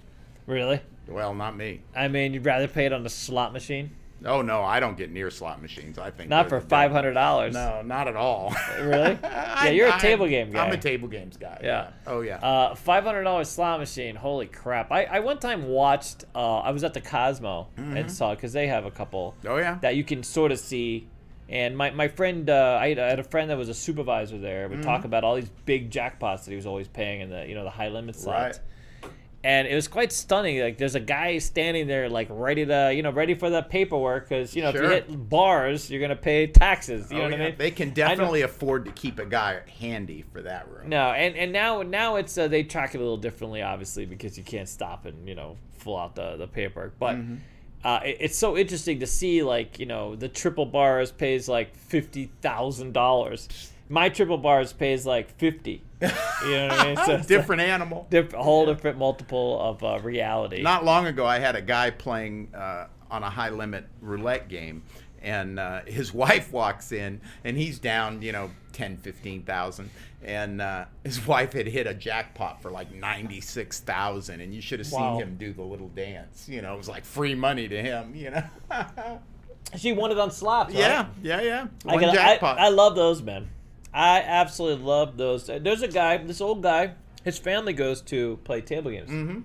really? 0.45 0.81
Well, 1.07 1.33
not 1.33 1.55
me. 1.57 1.81
I 1.95 2.07
mean, 2.07 2.33
you'd 2.35 2.45
rather 2.45 2.67
pay 2.67 2.85
it 2.85 2.93
on 2.93 3.01
the 3.03 3.09
slot 3.09 3.51
machine, 3.53 3.89
Oh 4.25 4.41
no, 4.41 4.63
I 4.63 4.79
don't 4.79 4.97
get 4.97 5.11
near 5.11 5.29
slot 5.29 5.61
machines. 5.61 5.97
I 5.97 6.11
think 6.11 6.29
not 6.29 6.49
for 6.49 6.59
five 6.59 6.91
hundred 6.91 7.13
dollars. 7.13 7.53
No, 7.53 7.81
not 7.81 8.07
at 8.07 8.15
all. 8.15 8.53
Really? 8.79 9.17
Yeah, 9.59 9.69
you're 9.69 9.87
a 9.89 9.99
table 9.99 10.27
game 10.27 10.51
guy. 10.51 10.65
I'm 10.65 10.71
a 10.73 10.77
table 10.77 11.07
games 11.07 11.35
guy. 11.37 11.59
Yeah. 11.63 11.89
Oh 12.07 12.21
yeah. 12.21 12.37
Uh, 12.37 12.75
five 12.75 13.03
hundred 13.03 13.23
dollars 13.23 13.49
slot 13.49 13.79
machine. 13.79 14.15
Holy 14.15 14.45
crap! 14.47 14.91
I, 14.91 15.03
I 15.05 15.19
one 15.19 15.39
time 15.39 15.67
watched. 15.67 16.25
Uh, 16.33 16.59
I 16.59 16.71
was 16.71 16.83
at 16.83 16.93
the 16.93 17.01
Cosmo 17.01 17.67
and 17.77 18.11
saw 18.11 18.33
because 18.35 18.53
they 18.53 18.67
have 18.67 18.85
a 18.85 18.91
couple 18.91 19.35
oh 19.45 19.57
yeah. 19.57 19.77
that 19.81 19.95
you 19.95 20.03
can 20.03 20.23
sort 20.23 20.51
of 20.51 20.59
see. 20.59 21.07
And 21.51 21.75
my, 21.75 21.89
my 21.89 22.07
friend, 22.07 22.47
uh, 22.47 22.77
I, 22.79 22.89
had, 22.89 22.99
I 22.99 23.07
had 23.09 23.19
a 23.19 23.23
friend 23.23 23.49
that 23.49 23.57
was 23.57 23.69
a 23.69 23.73
supervisor 23.73 24.37
there. 24.37 24.67
Would 24.69 24.81
Mm-hmm. 24.81 24.87
talk 24.87 25.03
about 25.03 25.23
all 25.23 25.33
these 25.35 25.49
big 25.65 25.89
jackpots 25.89 26.43
that 26.45 26.51
he 26.51 26.55
was 26.55 26.67
always 26.67 26.87
paying 26.87 27.21
in 27.21 27.31
the 27.31 27.47
you 27.47 27.55
know 27.55 27.63
the 27.63 27.71
high 27.71 27.87
limit 27.89 28.15
slots. 28.15 28.57
Right. 28.59 28.65
And 29.41 29.69
it 29.69 29.73
was 29.75 29.87
quite 29.87 30.11
stunning. 30.11 30.59
Like 30.59 30.77
there's 30.77 30.95
a 30.95 30.99
guy 30.99 31.37
standing 31.37 31.87
there, 31.87 32.09
like 32.09 32.27
ready 32.29 32.65
to 32.65 32.91
you 32.93 33.01
know 33.03 33.11
ready 33.11 33.35
for 33.35 33.49
the 33.49 33.61
paperwork 33.61 34.27
because 34.27 34.53
you 34.53 34.61
know 34.61 34.69
if 34.69 34.75
you 34.75 34.81
hit 34.89 35.29
bars, 35.29 35.89
you're 35.89 36.01
gonna 36.01 36.15
pay 36.17 36.47
taxes. 36.47 37.09
You 37.09 37.19
Oh, 37.19 37.21
know 37.21 37.29
what 37.29 37.37
yeah. 37.39 37.45
I 37.45 37.49
mean? 37.49 37.57
They 37.57 37.71
can 37.71 37.91
definitely 37.91 38.41
afford 38.41 38.83
to 38.85 38.91
keep 38.91 39.17
a 39.17 39.25
guy 39.25 39.61
handy 39.79 40.25
for 40.33 40.41
that 40.41 40.67
room. 40.69 40.89
No, 40.89 41.11
and 41.11 41.37
and 41.37 41.53
now 41.53 41.83
now 41.83 42.17
it's 42.17 42.37
uh, 42.37 42.49
they 42.49 42.63
track 42.63 42.95
it 42.95 42.97
a 42.97 43.01
little 43.01 43.15
differently, 43.15 43.61
obviously, 43.61 44.05
because 44.05 44.37
you 44.37 44.43
can't 44.43 44.67
stop 44.67 45.05
and 45.05 45.25
you 45.25 45.35
know 45.35 45.55
fill 45.77 45.95
out 45.97 46.15
the 46.15 46.35
the 46.35 46.47
paperwork. 46.47 46.99
But 46.99 47.15
Mm-hmm. 47.15 47.35
uh, 47.85 47.99
it, 48.03 48.17
it's 48.19 48.37
so 48.37 48.57
interesting 48.57 48.99
to 48.99 49.07
see, 49.07 49.41
like 49.41 49.79
you 49.79 49.85
know, 49.85 50.17
the 50.17 50.27
triple 50.27 50.65
bars 50.65 51.13
pays 51.13 51.47
like 51.47 51.73
fifty 51.75 52.29
thousand 52.41 52.91
dollars. 52.93 53.47
My 53.89 54.09
triple 54.09 54.37
bars 54.37 54.71
pays 54.71 55.05
like 55.05 55.35
fifty. 55.37 55.83
You 56.01 56.07
know 56.07 56.67
what 56.67 56.79
I 56.79 56.85
mean? 56.85 56.95
So 57.05 57.15
it's 57.15 57.25
a 57.25 57.27
Different 57.27 57.61
animal. 57.61 58.07
diff- 58.09 58.33
a 58.33 58.41
whole 58.41 58.65
different 58.65 58.97
multiple 58.97 59.59
of 59.59 59.83
uh, 59.83 59.99
reality. 60.01 60.61
Not 60.61 60.85
long 60.85 61.07
ago, 61.07 61.25
I 61.25 61.39
had 61.39 61.55
a 61.55 61.61
guy 61.61 61.89
playing 61.89 62.53
uh, 62.55 62.85
on 63.11 63.23
a 63.23 63.29
high 63.29 63.49
limit 63.49 63.85
roulette 63.99 64.47
game, 64.47 64.83
and 65.21 65.59
uh, 65.59 65.81
his 65.85 66.13
wife 66.23 66.53
walks 66.53 66.91
in, 66.93 67.19
and 67.43 67.57
he's 67.57 67.79
down, 67.79 68.21
you 68.21 68.31
know, 68.31 68.51
10, 68.73 68.97
15,000. 68.97 69.89
And 70.23 70.61
uh, 70.61 70.85
his 71.03 71.25
wife 71.25 71.51
had 71.53 71.67
hit 71.67 71.87
a 71.87 71.93
jackpot 71.93 72.61
for 72.61 72.69
like 72.71 72.93
96,000, 72.93 74.39
and 74.41 74.53
you 74.53 74.61
should 74.61 74.79
have 74.79 74.87
seen 74.87 74.99
Wow. 75.01 75.17
him 75.17 75.35
do 75.37 75.51
the 75.51 75.63
little 75.63 75.89
dance. 75.89 76.47
You 76.47 76.61
know, 76.61 76.75
it 76.75 76.77
was 76.77 76.87
like 76.89 77.03
free 77.05 77.35
money 77.35 77.67
to 77.67 77.81
him, 77.81 78.13
you 78.15 78.29
know? 78.31 78.43
she 79.75 79.91
won 79.93 80.11
it 80.11 80.19
on 80.19 80.31
slots. 80.31 80.73
right? 80.73 80.79
yeah, 80.79 81.05
yeah, 81.21 81.41
yeah. 81.41 81.67
I, 81.85 81.91
One 81.93 81.99
gotta- 82.01 82.13
jackpot. 82.17 82.59
I 82.59 82.69
love 82.69 82.95
those, 82.95 83.21
man. 83.21 83.49
I 83.93 84.21
absolutely 84.21 84.85
love 84.85 85.17
those. 85.17 85.47
There's 85.47 85.81
a 85.81 85.87
guy, 85.87 86.17
this 86.17 86.41
old 86.41 86.61
guy, 86.61 86.93
his 87.23 87.37
family 87.37 87.73
goes 87.73 88.01
to 88.03 88.39
play 88.43 88.61
table 88.61 88.91
games. 88.91 89.09
Mm-hmm. 89.09 89.39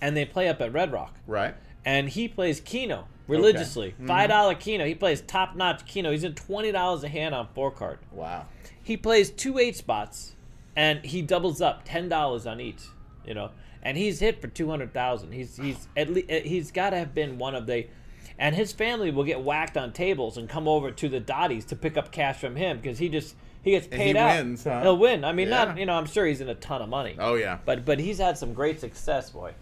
And 0.00 0.16
they 0.16 0.24
play 0.24 0.48
up 0.48 0.60
at 0.60 0.72
Red 0.72 0.92
Rock. 0.92 1.14
right? 1.26 1.54
And 1.84 2.08
he 2.08 2.28
plays 2.28 2.60
Keno 2.60 3.06
religiously. 3.28 3.94
Mm-hmm. 4.00 4.10
$5 4.10 4.60
Keno. 4.60 4.84
He 4.84 4.94
plays 4.94 5.20
top 5.20 5.56
notch 5.56 5.86
Keno. 5.86 6.10
He's 6.10 6.24
in 6.24 6.34
$20 6.34 7.02
a 7.02 7.08
hand 7.08 7.34
on 7.34 7.48
four 7.54 7.70
card. 7.70 7.98
Wow. 8.12 8.46
He 8.82 8.96
plays 8.96 9.30
two 9.30 9.58
eight 9.58 9.76
spots 9.76 10.34
and 10.74 11.04
he 11.04 11.22
doubles 11.22 11.60
up 11.60 11.86
$10 11.86 12.50
on 12.50 12.60
each, 12.60 12.82
you 13.24 13.34
know. 13.34 13.50
And 13.82 13.96
he's 13.96 14.20
hit 14.20 14.40
for 14.40 14.48
200,000. 14.48 15.32
He's 15.32 15.56
he's 15.56 15.88
at 15.96 16.10
least 16.10 16.28
he's 16.28 16.72
got 16.72 16.90
to 16.90 16.98
have 16.98 17.14
been 17.14 17.38
one 17.38 17.54
of 17.54 17.66
the 17.66 17.86
and 18.38 18.54
his 18.54 18.72
family 18.72 19.10
will 19.10 19.24
get 19.24 19.42
whacked 19.42 19.76
on 19.76 19.92
tables 19.92 20.36
and 20.36 20.48
come 20.48 20.68
over 20.68 20.90
to 20.90 21.08
the 21.08 21.20
Dotties 21.20 21.64
to 21.66 21.76
pick 21.76 21.96
up 21.96 22.10
cash 22.10 22.36
from 22.36 22.56
him 22.56 22.78
because 22.78 22.98
he 22.98 23.08
just 23.08 23.34
he 23.66 23.72
gets 23.72 23.86
paid 23.86 24.16
he 24.16 24.18
out. 24.18 24.36
wins, 24.36 24.64
huh? 24.64 24.80
He'll 24.80 24.96
win. 24.96 25.24
I 25.24 25.32
mean, 25.32 25.50
not 25.50 25.76
you 25.78 25.84
know. 25.84 25.94
I'm 25.94 26.06
sure 26.06 26.24
he's 26.24 26.40
in 26.40 26.48
a 26.48 26.54
ton 26.54 26.80
of 26.80 26.88
money. 26.88 27.16
Oh, 27.18 27.34
yeah. 27.34 27.58
But 27.66 27.84
but 27.84 27.98
he's 27.98 28.18
had 28.18 28.38
some 28.38 28.54
great 28.54 28.80
success, 28.80 29.28
boy. 29.30 29.52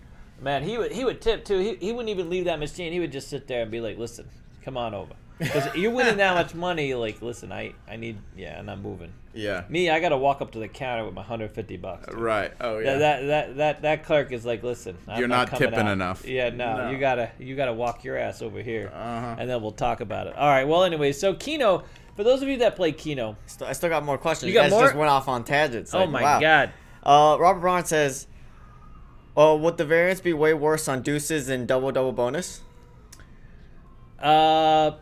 Man, 0.40 0.62
he 0.62 0.78
would 0.78 0.92
he 0.92 1.04
would 1.04 1.20
tip 1.20 1.44
too. 1.44 1.58
He, 1.58 1.74
he 1.76 1.92
wouldn't 1.92 2.10
even 2.10 2.28
leave 2.30 2.44
that 2.44 2.58
machine. 2.58 2.92
He 2.92 3.00
would 3.00 3.12
just 3.12 3.28
sit 3.28 3.46
there 3.48 3.62
and 3.62 3.70
be 3.70 3.80
like, 3.80 3.98
"Listen, 3.98 4.28
come 4.62 4.76
on 4.76 4.94
over." 4.94 5.14
Because 5.38 5.74
you're 5.74 5.90
winning 5.90 6.18
that 6.18 6.34
much 6.34 6.54
money. 6.54 6.94
Like, 6.94 7.20
listen, 7.20 7.50
I 7.50 7.72
I 7.88 7.96
need 7.96 8.18
yeah, 8.36 8.58
and 8.58 8.70
I'm 8.70 8.82
moving. 8.82 9.12
Yeah. 9.32 9.64
Me, 9.68 9.90
I 9.90 9.98
gotta 9.98 10.16
walk 10.16 10.40
up 10.40 10.52
to 10.52 10.60
the 10.60 10.68
counter 10.68 11.04
with 11.04 11.12
my 11.14 11.22
150 11.22 11.76
bucks. 11.78 12.06
dude. 12.06 12.16
Right. 12.20 12.52
Oh, 12.60 12.78
Yeah, 12.78 12.92
yeah. 12.92 12.98
that, 12.98 13.26
that 13.26 13.56
that 13.56 13.82
that 13.82 14.04
clerk 14.04 14.30
is 14.30 14.46
like, 14.46 14.62
listen, 14.62 14.96
I'm 15.08 15.18
You're 15.18 15.26
not 15.26 15.48
coming 15.50 15.70
tipping 15.70 15.86
out." 15.88 15.92
enough. 15.92 16.24
Yeah, 16.24 16.50
no, 16.50 16.76
No. 16.76 16.90
you 16.90 16.98
gotta 16.98 17.30
you 17.40 17.56
gotta 17.56 17.72
walk 17.72 18.04
your 18.04 18.16
ass 18.16 18.42
over 18.42 18.62
here, 18.62 18.92
Uh-huh. 18.94 19.34
and 19.38 19.50
then 19.50 19.60
we'll 19.60 19.72
talk 19.72 20.00
about 20.00 20.28
it. 20.28 20.36
All 20.36 20.48
right. 20.48 20.68
Well, 20.68 20.84
anyway, 20.84 21.10
so 21.10 21.34
Keno, 21.34 21.82
for 22.16 22.24
those 22.24 22.42
of 22.42 22.48
you 22.48 22.56
that 22.58 22.76
play 22.76 22.92
Keno, 22.92 23.36
Still, 23.46 23.66
I 23.66 23.72
still 23.72 23.88
got 23.90 24.04
more 24.04 24.18
questions. 24.18 24.48
You 24.52 24.56
You, 24.56 24.62
guys 24.62 24.70
more? 24.70 24.82
just 24.82 24.94
went 24.94 25.10
off 25.10 25.28
on 25.28 25.44
tangents. 25.44 25.92
oh 25.94 26.06
my 26.06 26.22
wow. 26.22 26.40
god, 26.40 26.72
Uh, 27.02 27.36
Robert 27.38 27.60
Barnes 27.60 27.88
says, 27.88 28.26
"Oh, 29.36 29.56
would 29.56 29.76
the 29.76 29.84
variance 29.84 30.20
be 30.20 30.32
way 30.32 30.54
worse 30.54 30.88
on 30.88 31.02
deuces 31.02 31.48
and 31.48 31.66
double 31.68 31.90
double 31.92 32.12
bonus?" 32.12 32.60
uh, 34.20 34.92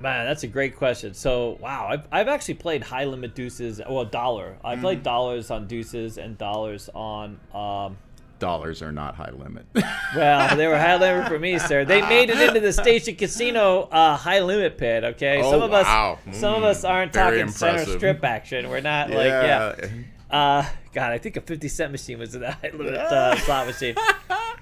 man, 0.00 0.26
that's 0.26 0.42
a 0.42 0.46
great 0.48 0.76
question. 0.76 1.14
So 1.14 1.58
wow, 1.60 1.88
I've 1.90 2.06
I've 2.10 2.28
actually 2.28 2.54
played 2.54 2.82
high 2.82 3.04
limit 3.04 3.34
deuces, 3.34 3.80
well 3.88 4.04
dollar. 4.04 4.56
I 4.64 4.72
Mm-hmm. 4.72 4.82
played 4.82 5.02
dollars 5.02 5.50
on 5.50 5.66
deuces 5.66 6.18
and 6.18 6.36
dollars 6.38 6.88
on 6.94 7.38
um. 7.54 7.98
Dollars 8.40 8.82
are 8.82 8.90
not 8.90 9.14
high 9.14 9.30
limit. 9.30 9.66
Well, 10.16 10.56
they 10.56 10.66
were 10.66 10.76
high 10.76 10.96
limit 10.96 11.28
for 11.28 11.38
me, 11.38 11.56
sir. 11.60 11.84
They 11.84 12.00
made 12.02 12.30
it 12.30 12.40
into 12.40 12.58
the 12.58 12.72
Station 12.72 13.14
Casino 13.14 13.82
uh, 13.92 14.16
high 14.16 14.40
limit 14.40 14.76
pit. 14.76 15.04
Okay, 15.04 15.40
Oh, 15.40 15.52
some 15.52 15.62
of 15.62 15.70
wow. 15.70 16.18
us, 16.26 16.36
some 16.36 16.54
of 16.54 16.62
Mm, 16.62 16.70
us 16.70 16.82
aren't 16.82 17.12
very 17.12 17.38
talking 17.38 17.52
center 17.52 17.84
strip 17.86 18.24
action. 18.24 18.68
We're 18.70 18.80
not 18.80 19.10
like 19.10 19.28
yeah. 19.28 19.74
Uh, 20.28 20.68
God, 20.92 21.12
I 21.12 21.18
think 21.18 21.36
a 21.36 21.40
50 21.40 21.68
cent 21.68 21.92
machine 21.92 22.18
was 22.18 22.34
in 22.34 22.40
that 22.40 22.54
high 22.60 22.70
limit 22.76 22.94
uh, 22.94 23.36
slot 23.44 23.68
machine. 23.68 23.94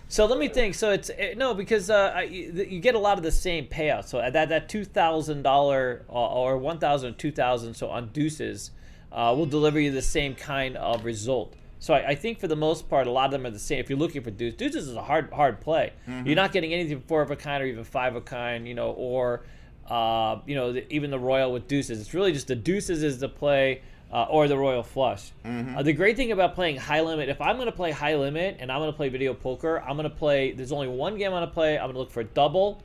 So 0.08 0.26
let 0.26 0.38
me 0.38 0.48
think. 0.48 0.74
So 0.74 0.90
it's 0.92 1.10
eh, 1.16 1.32
no 1.36 1.54
because 1.54 1.88
uh, 1.88 2.22
you, 2.28 2.52
you 2.68 2.80
get 2.80 2.94
a 2.94 2.98
lot 2.98 3.16
of 3.16 3.22
the 3.24 3.32
same 3.32 3.66
payout. 3.66 4.04
So 4.04 4.18
that 4.18 4.50
that 4.50 4.68
two 4.68 4.84
thousand 4.84 5.42
dollar 5.42 6.04
or 6.08 6.58
one 6.58 6.78
thousand 6.78 7.16
two 7.18 7.30
thousand 7.32 7.72
so 7.74 7.88
on 7.88 8.08
deuces 8.08 8.70
uh, 9.12 9.34
will 9.36 9.46
deliver 9.46 9.80
you 9.80 9.90
the 9.92 10.02
same 10.02 10.34
kind 10.34 10.76
of 10.76 11.04
result. 11.06 11.54
So 11.80 11.94
I, 11.94 12.08
I 12.08 12.14
think 12.14 12.40
for 12.40 12.48
the 12.48 12.56
most 12.56 12.88
part, 12.88 13.06
a 13.06 13.10
lot 13.10 13.26
of 13.26 13.30
them 13.30 13.46
are 13.46 13.50
the 13.50 13.58
same. 13.58 13.78
If 13.78 13.88
you're 13.88 13.98
looking 13.98 14.22
for 14.22 14.30
deuces, 14.30 14.56
deuces 14.58 14.88
is 14.88 14.96
a 14.96 15.02
hard 15.02 15.32
hard 15.32 15.60
play. 15.60 15.92
You're 16.26 16.36
not 16.36 16.52
getting 16.52 16.72
anything 16.74 17.00
four 17.06 17.22
of 17.22 17.30
a 17.30 17.36
kind 17.36 17.62
or 17.62 17.66
even 17.66 17.84
five 17.84 18.16
of 18.16 18.22
a 18.22 18.24
kind, 18.24 18.66
you 18.66 18.74
know, 18.74 18.90
or 18.90 19.42
uh, 19.88 20.40
you 20.46 20.54
know, 20.54 20.72
the, 20.72 20.92
even 20.92 21.10
the 21.10 21.18
royal 21.18 21.52
with 21.52 21.68
deuces. 21.68 22.00
It's 22.00 22.12
really 22.14 22.32
just 22.32 22.48
the 22.48 22.56
deuces 22.56 23.02
is 23.02 23.18
the 23.18 23.28
play. 23.28 23.82
Uh, 24.10 24.26
or 24.30 24.48
the 24.48 24.56
royal 24.56 24.82
flush. 24.82 25.32
Uh, 25.76 25.82
the 25.82 25.92
great 25.92 26.16
thing 26.16 26.32
about 26.32 26.54
playing 26.54 26.78
high 26.78 27.02
limit, 27.02 27.28
if 27.28 27.42
I'm 27.42 27.56
going 27.56 27.66
to 27.66 27.72
play 27.76 27.90
high 27.90 28.16
limit 28.16 28.56
and 28.58 28.72
I'm 28.72 28.78
going 28.78 28.90
to 28.90 28.96
play 28.96 29.10
video 29.10 29.34
poker, 29.34 29.82
I'm 29.82 29.98
going 29.98 30.08
to 30.08 30.16
play. 30.16 30.52
There's 30.52 30.72
only 30.72 30.88
one 30.88 31.18
game 31.18 31.26
I'm 31.26 31.40
going 31.40 31.46
to 31.46 31.52
play. 31.52 31.76
I'm 31.76 31.84
going 31.84 31.92
to 31.92 31.98
look 31.98 32.10
for 32.10 32.22
double 32.22 32.82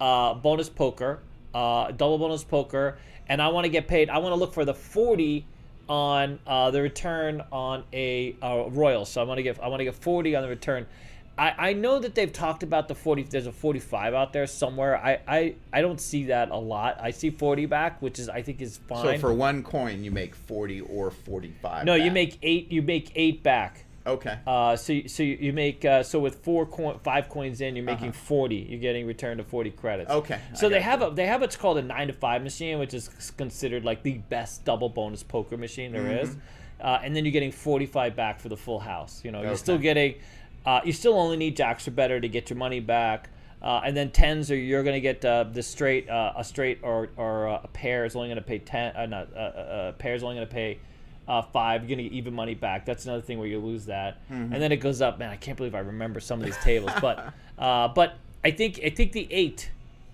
uh, 0.00 0.34
bonus 0.34 0.68
poker, 0.68 1.20
uh, 1.54 1.92
double 1.92 2.18
bonus 2.18 2.42
poker, 2.42 2.98
and 3.28 3.40
I 3.40 3.46
want 3.50 3.66
to 3.66 3.68
get 3.68 3.86
paid. 3.86 4.10
I 4.10 4.18
want 4.18 4.32
to 4.32 4.36
look 4.36 4.52
for 4.52 4.64
the 4.64 4.74
40 4.74 5.46
on 5.88 6.38
uh, 6.46 6.70
the 6.70 6.82
return 6.82 7.42
on 7.52 7.84
a 7.92 8.36
uh, 8.42 8.68
royal. 8.70 9.04
So 9.04 9.20
I 9.20 9.24
want 9.24 9.38
to 9.38 9.42
get 9.42 9.62
I 9.62 9.68
want 9.68 9.80
to 9.80 9.84
get 9.84 9.94
40 9.94 10.36
on 10.36 10.42
the 10.42 10.48
return. 10.48 10.86
I, 11.36 11.70
I 11.70 11.72
know 11.72 11.98
that 11.98 12.14
they've 12.14 12.32
talked 12.32 12.62
about 12.62 12.86
the 12.86 12.94
40. 12.94 13.24
There's 13.24 13.46
a 13.46 13.52
45 13.52 14.14
out 14.14 14.32
there 14.32 14.46
somewhere. 14.46 14.96
I, 14.96 15.18
I, 15.26 15.54
I 15.72 15.80
don't 15.80 16.00
see 16.00 16.26
that 16.26 16.50
a 16.50 16.56
lot. 16.56 16.98
I 17.00 17.10
see 17.10 17.30
40 17.30 17.66
back, 17.66 18.00
which 18.00 18.20
is 18.20 18.28
I 18.28 18.42
think 18.42 18.60
is 18.60 18.76
fine. 18.88 19.16
So 19.16 19.18
for 19.18 19.34
one 19.34 19.62
coin, 19.64 20.04
you 20.04 20.12
make 20.12 20.34
40 20.34 20.82
or 20.82 21.10
45. 21.10 21.86
no, 21.86 21.94
you 21.94 22.10
make 22.10 22.38
eight. 22.42 22.70
You 22.70 22.82
make 22.82 23.10
eight 23.16 23.42
back. 23.42 23.83
Okay. 24.06 24.38
Uh, 24.46 24.76
so 24.76 24.92
you- 24.92 25.08
so 25.08 25.22
you, 25.22 25.52
make 25.52 25.84
uh, 25.84 26.02
so 26.02 26.18
with 26.20 26.36
four 26.44 26.66
coin, 26.66 26.98
five 27.02 27.28
coins 27.28 27.60
in, 27.60 27.74
you're 27.76 27.88
Uh-huh. 27.88 27.94
making 27.94 28.12
40. 28.12 28.56
You're 28.68 28.78
getting 28.80 29.06
returned 29.06 29.38
to 29.38 29.44
40 29.44 29.70
credits. 29.70 30.10
Okay, 30.10 30.38
So 30.54 30.68
they 30.68 30.80
have 30.80 31.00
a 31.02 31.10
they 31.10 31.26
have 31.26 31.40
what's 31.40 31.56
called 31.56 31.78
a 31.78 31.82
nine 31.82 32.08
to 32.08 32.12
five 32.12 32.42
machine, 32.42 32.78
which 32.78 32.92
is 32.92 33.08
considered 33.36 33.84
like 33.84 34.02
the 34.02 34.18
best 34.28 34.64
double 34.64 34.88
bonus 34.88 35.22
poker 35.22 35.56
machine 35.56 35.92
there 35.92 36.20
is. 36.20 36.30
Mm-hmm. 36.30 36.86
Uh, 36.86 37.00
and 37.02 37.16
then 37.16 37.24
you're 37.24 37.32
getting 37.32 37.52
45 37.52 38.14
back 38.14 38.40
for 38.40 38.48
the 38.50 38.56
full 38.56 38.80
house. 38.80 39.22
You 39.24 39.30
know, 39.30 39.40
you're 39.42 39.56
still 39.56 39.78
getting, 39.78 40.16
uh, 40.66 40.80
you 40.84 40.92
still 40.92 41.14
only 41.14 41.36
need 41.38 41.56
jacks 41.56 41.88
or 41.88 41.92
better 41.92 42.20
to 42.20 42.28
get 42.28 42.50
your 42.50 42.58
money 42.58 42.80
back. 42.80 43.30
Uh, 43.62 43.80
and 43.82 43.96
then 43.96 44.10
tens 44.10 44.50
are 44.50 44.56
you're 44.56 44.82
gonna 44.82 45.00
get 45.00 45.24
uh, 45.24 45.44
the 45.44 45.62
straight 45.62 46.10
uh, 46.10 46.34
a 46.36 46.44
straight 46.44 46.80
or 46.82 47.08
or 47.16 47.48
uh, 47.48 47.60
a 47.64 47.68
pair 47.68 48.04
is 48.04 48.14
only 48.14 48.28
gonna 48.28 48.42
pay 48.42 48.58
ten 48.58 48.94
uh, 48.94 49.06
not 49.06 49.28
uh, 49.34 49.38
uh, 49.38 49.86
a 49.88 49.92
pair 49.94 50.14
is 50.14 50.22
only 50.22 50.34
gonna 50.36 50.44
pay 50.46 50.78
uh, 51.26 51.42
five 51.42 51.82
you're 51.82 51.96
gonna 51.96 52.08
get 52.08 52.12
even 52.12 52.34
money 52.34 52.54
back 52.54 52.84
that's 52.84 53.04
another 53.06 53.22
thing 53.22 53.38
where 53.38 53.48
you 53.48 53.58
lose 53.58 53.86
that 53.86 54.18
and 54.28 54.52
then 54.52 54.72
it 54.72 54.76
goes 54.76 55.00
up 55.00 55.18
man 55.18 55.30
I 55.30 55.36
can't 55.36 55.56
believe 55.56 55.74
I 55.74 55.80
remember 55.80 56.20
some 56.20 56.40
of 56.40 56.46
these 56.46 56.58
tables 56.58 56.92
but 57.00 57.32
uh, 57.58 57.88
but 57.88 58.16
I 58.44 58.50
think 58.50 58.80
I 58.84 58.90
think 58.90 59.12
the 59.12 59.26
eight 59.30 59.70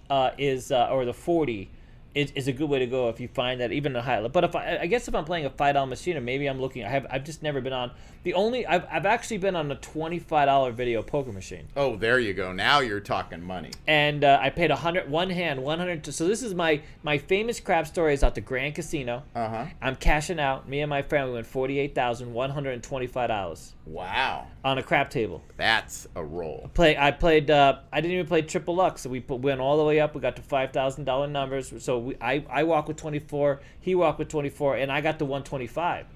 uh, 0.09 0.31
is 0.39 0.71
uh, 0.73 0.89
or 0.91 1.05
the 1.05 1.15
forty 1.15 1.71
is, 2.15 2.33
is 2.33 2.49
a 2.49 2.53
good 2.53 2.69
way 2.69 2.81
to 2.81 2.87
go 2.87 3.09
if 3.09 3.21
you 3.21 3.29
find 3.29 3.61
that 3.61 3.73
even 3.73 3.95
a 3.95 4.03
high. 4.03 4.17
level. 4.17 4.31
But 4.31 4.45
if 4.45 4.57
I, 4.57 4.79
I 4.83 4.87
guess 4.87 5.07
if 5.09 5.15
I'm 5.15 5.25
playing 5.25 5.47
a 5.47 5.51
five 5.51 5.75
dollar 5.75 5.87
machine, 5.87 6.17
or 6.17 6.21
maybe 6.21 6.49
I'm 6.49 6.61
looking, 6.61 6.85
I 6.85 6.89
have 6.89 7.07
I've 7.11 7.25
just 7.25 7.43
never 7.43 7.61
been 7.61 7.73
on 7.73 7.93
the 8.23 8.35
only 8.35 8.67
I've, 8.67 8.85
I've 8.91 9.07
actually 9.07 9.39
been 9.39 9.57
on 9.57 9.71
a 9.71 9.77
twenty 9.77 10.19
five 10.19 10.47
dollar 10.47 10.73
video 10.73 11.03
poker 11.03 11.33
machine, 11.33 11.69
oh, 11.77 11.97
there 11.97 12.19
you 12.19 12.35
go. 12.35 12.53
Now 12.53 12.81
you're 12.81 13.01
talking 13.01 13.43
money. 13.43 13.71
and 13.87 14.25
uh, 14.25 14.39
I 14.41 14.51
paid 14.51 14.71
a 14.71 14.77
hundred 14.77 15.11
one 15.11 15.31
hand 15.31 15.63
one 15.63 15.79
hundred. 15.79 16.07
So 16.13 16.27
this 16.29 16.43
is 16.43 16.55
my 16.55 16.83
my 17.03 17.19
famous 17.19 17.61
crap 17.61 17.87
story 17.87 18.15
is 18.15 18.23
at 18.23 18.35
the 18.35 18.41
Grand 18.41 18.75
Casino. 18.75 19.23
Uh 19.35 19.49
huh. 19.49 19.67
I'm 19.81 19.97
cashing 19.97 20.39
out. 20.41 20.69
Me 20.69 20.81
and 20.81 20.91
my 20.91 21.03
family 21.03 21.35
went 21.35 21.47
forty 21.47 21.79
eight 21.79 21.95
thousand 21.95 22.33
one 22.33 22.51
hundred 22.51 22.73
and 22.75 22.83
twenty 22.83 23.07
five 23.07 23.29
dollars 23.29 23.75
Wow. 23.87 24.47
on 24.65 24.79
a 24.79 24.83
crap 24.85 25.11
table. 25.11 25.43
That's 25.57 26.07
a 26.15 26.23
roll. 26.25 26.71
play 26.75 26.97
I 26.97 27.11
played 27.11 27.51
uh, 27.51 27.79
I 27.93 28.01
didn't 28.01 28.15
even 28.15 28.27
play 28.27 28.43
triple 28.43 28.77
luck 28.77 28.99
so 28.99 29.11
we 29.11 29.21
put, 29.21 29.41
went 29.41 29.61
all 29.61 29.77
the 29.79 29.85
way 29.85 29.99
up 29.99 30.15
we 30.15 30.21
got 30.21 30.37
to 30.37 30.43
five 30.43 30.73
thousand 30.73 31.05
dollar 31.05 31.27
numbers 31.27 31.73
so 31.83 31.99
we, 31.99 32.17
I, 32.21 32.45
I 32.49 32.63
walked 32.65 32.87
with 32.89 32.97
24 32.99 33.61
he 33.81 33.95
walked 33.95 34.19
with 34.21 34.29
24 34.29 34.77
and 34.77 34.93
I 34.93 35.01
got 35.01 35.19
to 35.19 35.25
125 35.25 36.07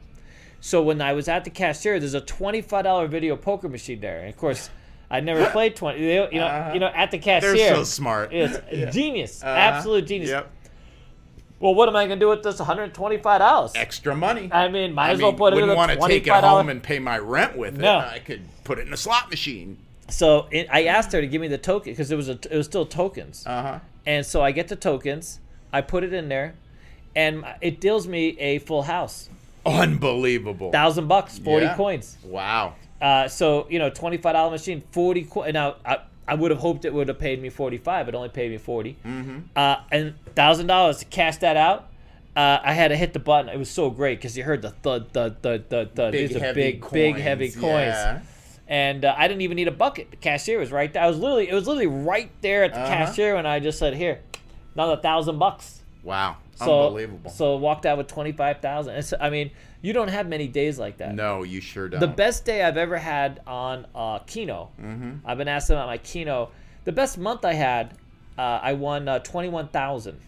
so 0.66 0.81
when 0.82 1.03
I 1.03 1.12
was 1.12 1.28
at 1.28 1.45
the 1.45 1.51
cashier 1.51 2.01
there's 2.01 2.15
a 2.15 2.23
$25 2.23 3.09
video 3.11 3.36
poker 3.36 3.69
machine 3.69 4.01
there 4.01 4.20
and 4.20 4.28
of 4.31 4.36
course 4.39 4.70
I 5.11 5.20
never 5.20 5.45
played 5.57 5.77
20 5.77 6.01
you 6.01 6.15
know 6.16 6.28
you 6.32 6.39
know, 6.41 6.47
Uh-huh. 6.47 6.70
you 6.74 6.81
know 6.81 6.86
at 7.03 7.11
the 7.11 7.19
cashier 7.19 7.53
They're 7.55 7.74
so 7.77 7.85
smart. 7.85 8.32
it's 8.32 8.57
genius 8.97 9.43
Uh-huh. 9.43 9.51
absolute 9.53 10.07
genius 10.07 10.31
Yep. 10.31 10.51
well 11.61 11.74
what 11.74 11.89
am 11.91 11.97
I 11.97 12.05
gonna 12.07 12.19
do 12.20 12.28
with 12.31 12.43
this 12.43 12.59
$125 12.61 13.73
Extra 13.77 14.15
money. 14.16 14.49
I 14.51 14.69
mean 14.69 14.95
might 14.95 15.09
I 15.09 15.12
as 15.12 15.20
well 15.20 15.32
mean, 15.32 15.39
put 15.39 15.53
it 15.53 15.57
in 15.57 15.69
wouldn't 15.69 15.77
want 15.77 15.93
to 15.93 15.99
take 16.09 16.27
it 16.27 16.31
$25 16.31 16.41
home 16.41 16.69
and 16.70 16.82
pay 16.82 16.99
my 16.99 17.19
rent 17.19 17.57
with 17.59 17.74
it. 17.74 17.81
No. 17.82 17.99
I 17.99 18.20
could 18.24 18.43
put 18.65 18.78
it 18.78 18.86
in 18.86 18.93
a 18.95 18.97
slot 18.97 19.28
machine. 19.31 19.77
so 20.09 20.47
it, 20.51 20.66
I 20.73 20.85
asked 20.85 21.12
her 21.12 21.20
to 21.20 21.27
give 21.27 21.41
me 21.43 21.49
the 21.49 21.59
token 21.59 21.93
because 21.93 22.11
it 22.11 22.16
was 22.16 22.28
a, 22.31 22.39
it 22.51 22.57
was 22.57 22.66
still 22.66 22.86
tokens 22.86 23.47
Uh 23.47 23.62
huh. 23.62 23.78
And 24.07 24.24
so 24.24 24.41
I 24.43 24.51
get 24.53 24.69
the 24.69 24.77
tokens, 24.77 25.41
I 25.73 25.81
put 25.82 26.05
it 26.05 26.12
in 26.15 26.28
there, 26.28 26.55
and 27.16 27.45
it 27.62 27.81
deals 27.81 28.07
me 28.07 28.23
a 28.39 28.59
full 28.61 28.82
house, 28.82 29.31
Unbelievable. 29.66 30.70
thousand 30.73 31.09
bucks, 31.09 31.39
forty 31.39 31.66
Yeah. 31.66 31.77
coins. 31.77 32.19
Wow. 32.24 32.74
Uh, 33.01 33.28
so 33.28 33.66
you 33.70 33.78
know, 33.78 33.91
twenty 33.91 34.16
five 34.16 34.35
dollar 34.35 34.51
machine, 34.51 34.82
forty. 34.93 35.23
Co- 35.24 35.51
now 35.51 35.77
I, 35.85 35.99
I 36.27 36.35
would 36.35 36.51
have 36.51 36.61
hoped 36.61 36.85
it 36.85 36.93
would 36.95 37.09
have 37.09 37.19
paid 37.19 37.41
me 37.43 37.51
forty 37.51 37.78
five, 37.78 38.09
it 38.09 38.15
only 38.15 38.28
paid 38.31 38.51
me 38.51 38.59
40 38.59 38.97
Mm-hmm. 39.05 39.39
Uh, 39.55 39.77
and 39.91 40.15
thousand 40.35 40.66
dollars 40.69 40.99
to 40.99 41.05
cash 41.07 41.36
that 41.39 41.57
out. 41.57 41.89
Uh, 42.36 42.59
I 42.65 42.73
had 42.73 42.89
to 42.89 42.97
hit 42.97 43.12
the 43.12 43.19
button. 43.20 43.49
It 43.49 43.59
was 43.59 43.70
so 43.70 43.91
great 43.91 44.19
because 44.19 44.36
you 44.36 44.43
heard 44.43 44.61
the 44.62 44.70
thud, 44.70 45.12
thud, 45.12 45.36
thud, 45.43 45.69
thud, 45.70 45.95
thud. 45.95 46.12
Big 46.12 46.28
These 46.28 46.36
are 46.36 46.41
heavy 46.41 46.61
big, 46.62 46.81
coins. 46.81 46.93
big, 46.93 47.16
heavy 47.16 47.51
coins. 47.51 47.62
Yeah. 47.95 48.20
And 48.66 49.05
uh, 49.05 49.15
I 49.16 49.28
didn't 49.28 49.43
even 49.43 49.55
need 49.57 49.69
a 49.69 49.73
bucket. 49.73 50.11
The 50.11 50.16
cashier 50.16 50.59
was 50.59 50.73
right 50.73 50.93
there. 50.93 51.03
I 51.03 51.07
was 51.07 51.19
literally, 51.19 51.49
it 51.49 51.55
was 51.55 51.66
literally 51.69 51.86
right 51.86 52.31
there 52.41 52.65
at 52.65 52.73
the 52.74 52.81
Uh-huh. 52.81 53.07
cashier, 53.07 53.36
and 53.36 53.47
I 53.47 53.61
just 53.61 53.78
said, 53.78 53.95
"Here, 53.95 54.20
another 54.74 54.97
thousand 55.01 55.39
bucks." 55.39 55.82
Wow. 56.05 56.37
So, 56.57 56.87
Unbelievable. 56.87 57.31
So 57.31 57.57
walked 57.57 57.87
out 57.87 57.99
with 57.99 58.07
twenty 58.07 58.31
five 58.33 58.61
thousand. 58.61 58.95
It's 58.95 59.13
I 59.19 59.31
mean, 59.31 59.51
you 59.83 59.93
don't 59.93 60.09
have 60.09 60.29
many 60.29 60.47
days 60.47 60.79
like 60.79 60.99
that. 60.99 61.15
no, 61.15 61.43
you 61.43 61.61
sure 61.61 61.89
don't. 61.89 62.01
The 62.01 62.07
best 62.07 62.45
day 62.45 62.63
I've 62.63 62.77
ever 62.77 62.97
had 62.97 63.41
on 63.47 63.87
uh, 63.95 64.21
Keno. 64.21 64.71
Mm-hmm. 64.81 65.27
I've 65.27 65.39
been 65.39 65.49
asked 65.49 65.71
about 65.71 65.89
my 65.89 65.99
Keno. 65.99 66.51
The 66.85 66.93
best 66.93 67.19
month 67.19 67.45
I 67.45 67.55
had, 67.55 67.97
uh, 68.39 68.61
I 68.63 68.75
won 68.75 69.09
uh, 69.09 69.19
twenty 69.21 69.49
one 69.49 69.69
thousand. 69.69 70.21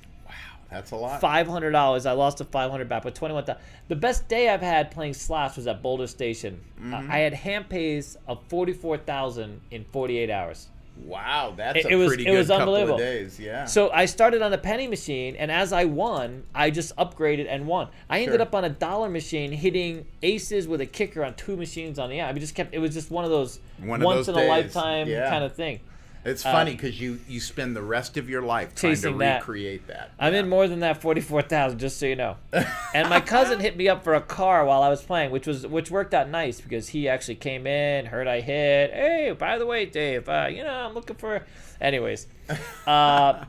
That's 0.71 0.91
a 0.91 0.97
lot. 0.97 1.21
Five 1.21 1.47
hundred 1.47 1.71
dollars. 1.71 2.07
I 2.07 2.13
lost 2.13 2.41
a 2.41 2.45
five 2.45 2.71
hundred 2.71 2.89
back, 2.89 3.05
but 3.05 3.15
twenty 3.15 3.35
one 3.35 3.45
thousand. 3.45 3.63
The 3.89 3.97
best 3.97 4.27
day 4.29 4.49
I've 4.49 4.63
had 4.63 4.91
playing 4.91 5.15
slots 5.15 5.57
was 5.57 5.69
at 5.69 5.81
Boulder 5.81 6.09
Station. 6.09 6.61
Mm-hmm. 6.81 6.95
Uh, 6.95 7.15
I 7.15 7.19
had 7.19 7.35
hand 7.35 7.69
pays 7.69 8.17
of 8.27 8.41
forty 8.49 8.73
four 8.73 8.97
thousand 8.97 9.61
in 9.71 9.85
forty 9.85 10.19
eight 10.19 10.31
hours. 10.31 10.69
Wow, 11.05 11.55
that's 11.57 11.79
It- 11.81 11.85
a 11.85 11.89
it 11.91 11.95
was- 11.97 12.09
pretty 12.09 12.25
it 12.25 12.31
good 12.31 12.39
was 12.39 12.47
couple 12.49 12.63
unbelievable. 12.63 12.95
of 12.95 13.01
days. 13.01 13.39
Yeah. 13.39 13.65
So 13.67 13.91
I 13.91 14.07
started 14.07 14.43
on 14.43 14.53
a 14.53 14.59
penny 14.59 14.89
machine, 14.89 15.37
and 15.37 15.51
as 15.53 15.73
I 15.73 15.85
won, 15.85 16.45
I 16.55 16.71
just 16.71 16.97
upgraded 16.97 17.47
and 17.49 17.67
won. 17.67 17.89
I 18.09 18.19
ended 18.21 18.35
Sure. 18.37 18.43
up 18.43 18.55
on 18.55 18.65
a 18.65 18.71
dollar 18.71 19.09
machine, 19.09 19.53
hitting 19.53 20.07
aces 20.23 20.67
with 20.67 20.81
a 20.81 20.87
kicker 20.87 21.23
on 21.25 21.35
two 21.35 21.57
machines 21.57 21.99
on 21.99 22.11
the 22.11 22.19
end. 22.19 22.29
I 22.29 22.33
mean, 22.33 22.41
just 22.41 22.55
kept. 22.55 22.75
It 22.75 22.79
was 22.79 22.93
just 22.95 23.11
one 23.11 23.25
of 23.25 23.31
those 23.31 23.61
One 23.85 24.01
of 24.01 24.07
once 24.07 24.27
those 24.27 24.29
in 24.31 24.35
a 24.37 24.39
days, 24.41 24.49
lifetime 24.75 25.09
yeah. 25.09 25.29
kind 25.29 25.45
of 25.45 25.53
thing. 25.55 25.81
It's 26.27 26.43
funny 26.43 26.73
because 26.73 27.01
you 27.01 27.21
you 27.29 27.41
spend 27.41 27.77
the 27.77 27.83
rest 27.83 28.17
of 28.17 28.29
your 28.29 28.43
life 28.43 28.75
trying 28.75 28.95
to 28.95 29.01
Chasing 29.01 29.19
that. 29.19 29.41
recreate 29.41 29.87
that. 29.87 30.11
I'm 30.19 30.35
in 30.35 30.49
more 30.49 30.67
than 30.67 30.81
that 30.81 31.01
forty 31.01 31.21
four 31.21 31.41
thousand, 31.43 31.79
just 31.79 31.99
so 31.99 32.07
you 32.07 32.17
know. 32.17 32.37
and 32.95 33.09
my 33.09 33.21
cousin 33.21 33.61
hit 33.61 33.77
me 33.77 33.89
up 33.89 34.03
for 34.03 34.15
a 34.15 34.21
car 34.21 34.65
while 34.65 34.83
I 34.83 34.89
was 34.89 35.03
playing, 35.03 35.31
which 35.31 35.47
was 35.47 35.67
which 35.67 35.91
worked 35.91 36.15
out 36.15 36.29
nice 36.29 36.61
because 36.61 36.89
he 36.89 37.09
actually 37.09 37.37
came 37.37 37.67
in, 37.67 38.07
heard 38.07 38.27
I 38.27 38.41
hit. 38.41 38.91
Hey, 38.93 39.37
by 39.39 39.57
the 39.59 39.67
way, 39.67 39.87
Dave, 39.87 40.29
uh, 40.29 40.49
you 40.51 40.63
know 40.65 40.73
I'm 40.73 40.95
looking 40.95 41.17
for. 41.17 41.43
Anyways, 41.81 42.27
uh, 42.87 42.91
all 42.91 43.45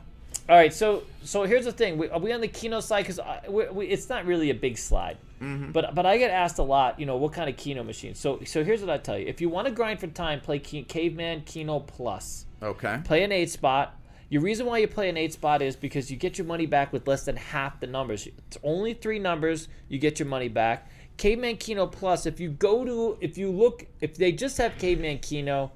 right. 0.48 0.72
So 0.72 1.02
so 1.24 1.42
here's 1.44 1.64
the 1.64 1.72
thing: 1.72 1.98
we, 1.98 2.08
are 2.08 2.20
we 2.20 2.32
on 2.32 2.40
the 2.40 2.48
Keno 2.48 2.80
side? 2.80 3.06
Because 3.06 3.20
it's 3.48 4.08
not 4.08 4.24
really 4.24 4.50
a 4.50 4.54
big 4.54 4.78
slide. 4.78 5.18
But 5.40 5.94
but 5.94 6.04
I 6.04 6.18
get 6.18 6.32
asked 6.32 6.58
a 6.58 6.64
lot, 6.64 6.98
you 6.98 7.06
know, 7.06 7.16
what 7.16 7.32
kind 7.32 7.48
of 7.48 7.56
Keno 7.56 7.84
machine. 7.84 8.16
So 8.16 8.40
so 8.44 8.64
here's 8.64 8.80
what 8.80 8.90
I 8.90 8.98
tell 8.98 9.16
you: 9.16 9.26
if 9.26 9.40
you 9.40 9.48
want 9.48 9.66
to 9.68 9.72
grind 9.72 10.00
for 10.00 10.08
time, 10.08 10.40
play 10.40 10.58
Ke- 10.58 10.86
Caveman 10.88 11.42
Keno 11.42 11.78
Plus 11.78 12.44
Okay. 12.62 13.00
play 13.04 13.22
an 13.22 13.32
eight 13.32 13.50
spot. 13.50 13.94
Your 14.30 14.42
reason 14.42 14.66
why 14.66 14.78
you 14.78 14.88
play 14.88 15.08
an 15.08 15.16
eight 15.16 15.32
spot 15.32 15.62
is 15.62 15.74
because 15.76 16.10
you 16.10 16.16
get 16.16 16.36
your 16.36 16.46
money 16.46 16.66
back 16.66 16.92
with 16.92 17.06
less 17.08 17.24
than 17.24 17.36
half 17.36 17.80
the 17.80 17.86
numbers. 17.86 18.26
It's 18.26 18.58
only 18.62 18.92
three 18.94 19.18
numbers, 19.18 19.68
you 19.88 19.98
get 19.98 20.18
your 20.18 20.28
money 20.28 20.48
back. 20.48 20.90
Caveman 21.16 21.56
Keno 21.56 21.86
Plus, 21.86 22.26
if 22.26 22.38
you 22.38 22.50
go 22.50 22.84
to, 22.84 23.16
if 23.20 23.38
you 23.38 23.50
look, 23.50 23.86
if 24.00 24.16
they 24.16 24.30
just 24.32 24.58
have 24.58 24.76
Caveman 24.78 25.18
Keno 25.18 25.72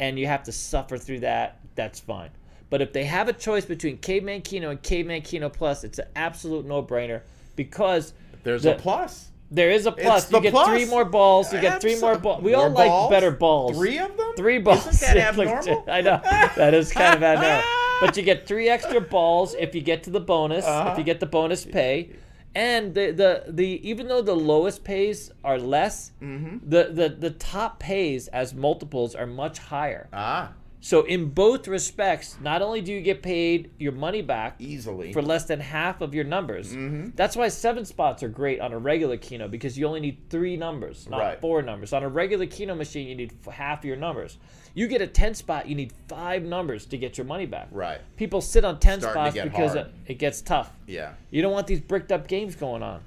and 0.00 0.18
you 0.18 0.26
have 0.26 0.42
to 0.44 0.52
suffer 0.52 0.98
through 0.98 1.20
that, 1.20 1.60
that's 1.76 2.00
fine. 2.00 2.30
But 2.70 2.82
if 2.82 2.92
they 2.92 3.04
have 3.04 3.28
a 3.28 3.32
choice 3.32 3.64
between 3.64 3.98
Caveman 3.98 4.42
Keno 4.42 4.70
and 4.70 4.82
Caveman 4.82 5.22
Keno 5.22 5.48
Plus, 5.48 5.84
it's 5.84 5.98
an 5.98 6.08
absolute 6.16 6.66
no 6.66 6.82
brainer 6.82 7.20
because 7.54 8.14
There's 8.42 8.64
the- 8.64 8.74
a 8.74 8.78
plus. 8.78 9.28
There 9.54 9.70
is 9.70 9.86
a 9.86 9.92
plus. 9.92 10.24
the 10.26 10.36
You 10.38 10.42
get 10.42 10.52
plus. 10.52 10.68
three 10.68 10.84
more 10.86 11.04
balls. 11.04 11.52
You 11.52 11.60
get 11.60 11.80
three 11.80 11.98
more 12.00 12.16
balls. 12.18 12.42
We 12.42 12.52
more 12.52 12.64
all 12.64 12.70
like 12.70 12.88
balls? 12.88 13.10
better 13.10 13.30
balls. 13.30 13.76
Three 13.76 13.98
of 13.98 14.16
them? 14.16 14.32
Three 14.36 14.58
balls. 14.58 14.86
Isn't 14.86 15.14
that 15.14 15.16
abnormal? 15.38 15.84
I 15.88 16.00
know. 16.00 16.20
That 16.56 16.72
is 16.74 16.90
kind 16.92 17.14
of 17.14 17.22
abnormal. 17.30 17.62
But 18.00 18.16
you 18.16 18.22
get 18.22 18.46
three 18.48 18.68
extra 18.68 19.00
balls 19.00 19.54
if 19.58 19.74
you 19.74 19.80
get 19.80 20.02
to 20.04 20.10
the 20.10 20.20
bonus, 20.20 20.64
Uh-huh. 20.64 20.90
if 20.92 20.98
you 20.98 21.04
get 21.04 21.20
the 21.20 21.26
bonus 21.26 21.64
pay. 21.64 22.10
And 22.54 22.94
the, 22.94 23.12
the, 23.12 23.44
the 23.48 23.66
even 23.88 24.08
though 24.08 24.20
the 24.22 24.34
lowest 24.36 24.84
pays 24.84 25.30
are 25.44 25.58
less, 25.58 26.12
Mm-hmm. 26.22 26.68
the, 26.68 26.90
the, 26.92 27.08
the 27.18 27.30
top 27.30 27.78
pays 27.78 28.28
as 28.28 28.54
multiples 28.54 29.14
are 29.14 29.26
much 29.26 29.58
higher. 29.58 30.08
Ah. 30.12 30.52
So 30.84 31.02
in 31.04 31.28
both 31.28 31.68
respects, 31.68 32.36
not 32.42 32.60
only 32.60 32.80
do 32.80 32.90
you 32.92 33.00
get 33.02 33.22
paid 33.22 33.70
your 33.78 33.92
money 33.92 34.20
back 34.20 34.56
Easily. 34.58 35.12
for 35.12 35.22
less 35.22 35.44
than 35.44 35.60
half 35.60 36.00
of 36.00 36.12
your 36.12 36.24
numbers. 36.24 36.72
Mm-hmm. 36.74 37.10
That's 37.14 37.36
why 37.36 37.46
seven 37.48 37.84
spots 37.84 38.24
are 38.24 38.28
great 38.28 38.60
on 38.60 38.72
a 38.72 38.78
regular 38.78 39.16
Keno 39.16 39.46
because 39.46 39.78
you 39.78 39.86
only 39.86 40.00
need 40.00 40.18
three 40.28 40.56
numbers, 40.56 41.08
not 41.08 41.20
Right. 41.20 41.40
four 41.40 41.62
numbers. 41.62 41.92
On 41.92 42.02
a 42.02 42.08
regular 42.08 42.46
Keno 42.46 42.74
machine, 42.74 43.06
you 43.06 43.14
need 43.14 43.32
f- 43.46 43.54
half 43.54 43.84
your 43.84 43.94
numbers. 43.94 44.38
You 44.74 44.88
get 44.88 45.00
a 45.00 45.06
ten 45.06 45.34
spot, 45.34 45.68
you 45.68 45.76
need 45.76 45.92
five 46.08 46.42
numbers 46.42 46.84
to 46.86 46.98
get 46.98 47.16
your 47.16 47.26
money 47.28 47.46
back. 47.46 47.68
Right. 47.70 48.00
People 48.16 48.40
sit 48.40 48.64
on 48.64 48.80
ten 48.80 49.00
Starting 49.00 49.32
spots 49.32 49.48
because 49.50 49.74
hard. 49.74 49.92
it 50.08 50.14
gets 50.18 50.42
tough. 50.42 50.72
yeah. 50.88 51.12
You 51.30 51.42
don't 51.42 51.52
want 51.52 51.68
these 51.68 51.80
bricked 51.80 52.10
up 52.10 52.26
games 52.26 52.56
going 52.56 52.82
on, 52.82 53.02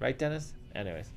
right, 0.00 0.18
Dennis? 0.18 0.54
Anyways, 0.74 1.10